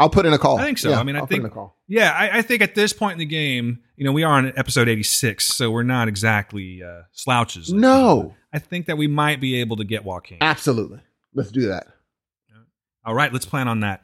I'll 0.00 0.10
put 0.10 0.26
in 0.26 0.32
a 0.32 0.38
call. 0.38 0.58
I 0.58 0.64
think 0.64 0.78
so. 0.78 0.92
I 0.92 1.02
mean, 1.04 1.16
I 1.16 1.20
I'll 1.20 1.26
put 1.26 1.36
in 1.36 1.42
think- 1.42 1.52
a 1.52 1.54
call. 1.54 1.76
Yeah, 1.86 2.10
I, 2.12 2.38
I 2.38 2.42
think 2.42 2.62
at 2.62 2.74
this 2.74 2.92
point 2.92 3.12
in 3.14 3.18
the 3.18 3.26
game, 3.26 3.80
you 3.96 4.04
know, 4.04 4.12
we 4.12 4.22
are 4.22 4.32
on 4.38 4.52
episode 4.56 4.88
86, 4.88 5.44
so 5.46 5.70
we're 5.70 5.82
not 5.82 6.08
exactly 6.08 6.82
uh, 6.82 7.02
slouches. 7.12 7.70
like 7.70 7.80
No. 7.80 8.34
that. 8.52 8.56
I 8.56 8.58
think 8.60 8.86
that 8.86 8.96
we 8.98 9.06
might 9.06 9.40
be 9.40 9.60
able 9.60 9.76
to 9.76 9.84
get 9.84 10.04
Joaquin. 10.04 10.38
Absolutely. 10.40 11.00
Let's 11.34 11.50
do 11.50 11.68
that. 11.68 11.86
All 13.04 13.14
right, 13.14 13.32
let's 13.32 13.44
plan 13.44 13.68
on 13.68 13.80
that. 13.80 14.02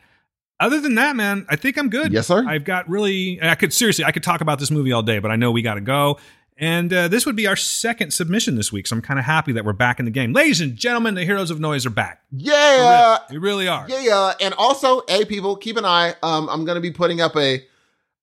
Other 0.60 0.78
than 0.78 0.96
that, 0.96 1.16
man, 1.16 1.46
I 1.48 1.56
think 1.56 1.78
I'm 1.78 1.88
good. 1.88 2.12
Yes, 2.12 2.26
sir. 2.26 2.44
I've 2.46 2.64
got 2.64 2.86
really, 2.86 3.38
I 3.42 3.54
could 3.54 3.72
seriously, 3.72 4.04
I 4.04 4.12
could 4.12 4.22
talk 4.22 4.42
about 4.42 4.58
this 4.58 4.70
movie 4.70 4.92
all 4.92 5.02
day, 5.02 5.18
but 5.18 5.30
I 5.30 5.36
know 5.36 5.50
we 5.52 5.62
got 5.62 5.74
to 5.74 5.80
go. 5.80 6.18
And 6.60 6.92
uh, 6.92 7.08
this 7.08 7.24
would 7.24 7.36
be 7.36 7.46
our 7.46 7.56
second 7.56 8.12
submission 8.12 8.54
this 8.54 8.70
week, 8.70 8.86
so 8.86 8.94
I'm 8.94 9.00
kind 9.00 9.18
of 9.18 9.24
happy 9.24 9.52
that 9.52 9.64
we're 9.64 9.72
back 9.72 9.98
in 9.98 10.04
the 10.04 10.10
game. 10.10 10.34
Ladies 10.34 10.60
and 10.60 10.76
gentlemen, 10.76 11.14
the 11.14 11.24
Heroes 11.24 11.50
of 11.50 11.58
Noise 11.58 11.86
are 11.86 11.90
back. 11.90 12.22
Yeah. 12.30 13.16
We 13.30 13.38
really 13.38 13.66
are. 13.66 13.86
Yeah, 13.88 14.34
and 14.42 14.52
also, 14.58 15.00
hey, 15.08 15.24
people, 15.24 15.56
keep 15.56 15.78
an 15.78 15.86
eye. 15.86 16.14
Um, 16.22 16.50
I'm 16.50 16.66
going 16.66 16.74
to 16.76 16.82
be 16.82 16.90
putting 16.90 17.22
up 17.22 17.34
a 17.34 17.64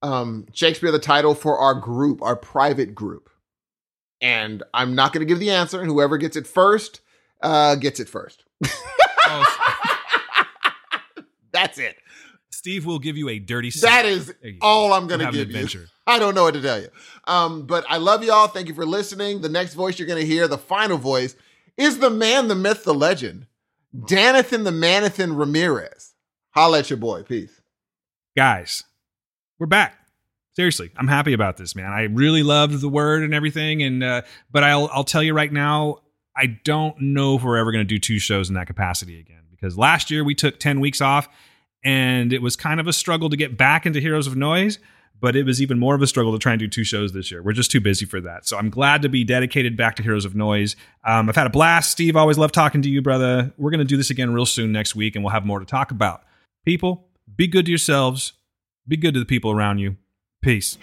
um, 0.02 0.46
Shakespeare 0.52 0.92
the 0.92 1.00
title 1.00 1.34
for 1.34 1.58
our 1.58 1.74
group, 1.74 2.22
our 2.22 2.36
private 2.36 2.94
group, 2.94 3.28
and 4.20 4.62
I'm 4.72 4.94
not 4.94 5.12
going 5.12 5.26
to 5.26 5.28
give 5.28 5.40
the 5.40 5.50
answer. 5.50 5.80
And 5.80 5.90
whoever 5.90 6.16
gets 6.16 6.36
it 6.36 6.46
first, 6.46 7.00
uh, 7.42 7.74
gets 7.74 7.98
it 7.98 8.08
first. 8.08 8.44
Oh, 9.30 9.44
That's 11.52 11.76
it. 11.76 11.96
Steve 12.58 12.84
will 12.84 12.98
give 12.98 13.16
you 13.16 13.28
a 13.28 13.38
dirty. 13.38 13.70
That 13.82 14.04
is 14.04 14.26
There 14.26 14.50
you 14.50 14.58
go. 14.58 14.66
all 14.66 14.92
I'm 14.92 15.06
going 15.06 15.20
to 15.20 15.26
We'll 15.26 15.32
have 15.34 15.46
an 15.48 15.52
give 15.52 15.74
you. 15.74 15.86
I 16.08 16.18
don't 16.18 16.34
know 16.34 16.42
what 16.42 16.54
to 16.54 16.60
tell 16.60 16.80
you. 16.80 16.88
Um, 17.28 17.66
but 17.66 17.84
I 17.88 17.98
love 17.98 18.24
y'all. 18.24 18.48
Thank 18.48 18.66
you 18.66 18.74
for 18.74 18.84
listening. 18.84 19.40
The 19.42 19.48
next 19.48 19.74
voice 19.74 19.98
you're 19.98 20.08
going 20.08 20.20
to 20.20 20.26
hear, 20.26 20.48
the 20.48 20.58
final 20.58 20.98
voice, 20.98 21.36
is 21.76 22.00
the 22.00 22.10
man, 22.10 22.48
the 22.48 22.56
myth, 22.56 22.82
the 22.82 22.92
legend, 22.94 23.46
Danathan 23.96 24.64
the 24.64 24.72
Manathan 24.72 25.38
Ramirez. 25.38 26.14
Holla 26.50 26.80
at 26.80 26.90
your 26.90 26.96
boy. 26.96 27.22
Peace. 27.22 27.60
guys, 28.36 28.82
we're 29.60 29.66
back. 29.66 29.94
Seriously, 30.54 30.90
I'm 30.96 31.06
happy 31.06 31.32
about 31.34 31.56
this, 31.58 31.76
man. 31.76 31.92
I 31.92 32.02
really 32.02 32.42
loved 32.42 32.80
the 32.80 32.88
word 32.88 33.22
and 33.22 33.32
everything, 33.32 33.82
and 33.84 34.02
uh, 34.02 34.22
but 34.50 34.64
I'll 34.64 34.90
I'll 34.92 35.04
tell 35.04 35.22
you 35.22 35.32
right 35.32 35.52
now, 35.52 35.98
I 36.36 36.46
don't 36.46 37.00
know 37.00 37.36
if 37.36 37.44
we're 37.44 37.56
ever 37.58 37.70
going 37.70 37.86
to 37.86 37.88
do 37.88 38.00
two 38.00 38.18
shows 38.18 38.48
in 38.48 38.56
that 38.56 38.66
capacity 38.66 39.20
again 39.20 39.42
because 39.50 39.78
last 39.78 40.10
year 40.10 40.24
we 40.24 40.34
took 40.34 40.58
ten 40.58 40.80
weeks 40.80 41.00
off, 41.00 41.28
and 41.84 42.32
it 42.32 42.42
was 42.42 42.56
kind 42.56 42.80
of 42.80 42.86
a 42.86 42.92
struggle 42.92 43.30
to 43.30 43.36
get 43.36 43.56
back 43.56 43.86
into 43.86 44.00
Heroes 44.00 44.26
of 44.26 44.36
Noise. 44.36 44.78
but 45.20 45.34
it 45.34 45.44
was 45.44 45.60
even 45.60 45.78
more 45.78 45.94
of 45.96 46.02
a 46.02 46.06
struggle 46.06 46.32
to 46.32 46.38
try 46.38 46.52
and 46.52 46.60
do 46.60 46.68
two 46.68 46.84
shows 46.84 47.12
this 47.12 47.30
year. 47.30 47.42
We're 47.42 47.52
just 47.52 47.70
too 47.72 47.80
busy 47.80 48.06
for 48.06 48.20
that. 48.20 48.46
So 48.46 48.56
I'm 48.56 48.70
glad 48.70 49.02
to 49.02 49.08
be 49.08 49.24
dedicated 49.24 49.76
back 49.76 49.96
to 49.96 50.02
Heroes 50.02 50.24
of 50.24 50.36
Noise. 50.36 50.76
Um, 51.04 51.28
I've 51.28 51.34
had 51.34 51.46
a 51.46 51.50
blast. 51.50 51.90
Steve, 51.90 52.14
always 52.16 52.38
love 52.38 52.52
talking 52.52 52.82
to 52.82 52.88
you, 52.88 53.02
brother. 53.02 53.52
We're 53.56 53.70
going 53.70 53.80
to 53.80 53.84
do 53.84 53.96
this 53.96 54.10
again 54.10 54.32
real 54.32 54.46
soon 54.46 54.70
next 54.70 54.94
week, 54.94 55.16
and 55.16 55.24
we'll 55.24 55.32
have 55.32 55.44
more 55.44 55.58
to 55.58 55.66
talk 55.66 55.90
about. 55.90 56.22
People, 56.64 57.08
be 57.34 57.48
good 57.48 57.64
to 57.64 57.70
yourselves, 57.72 58.34
be 58.86 58.96
good 58.96 59.14
to 59.14 59.20
the 59.20 59.26
people 59.26 59.50
around 59.50 59.78
you. 59.78 59.96
Peace. 60.40 60.78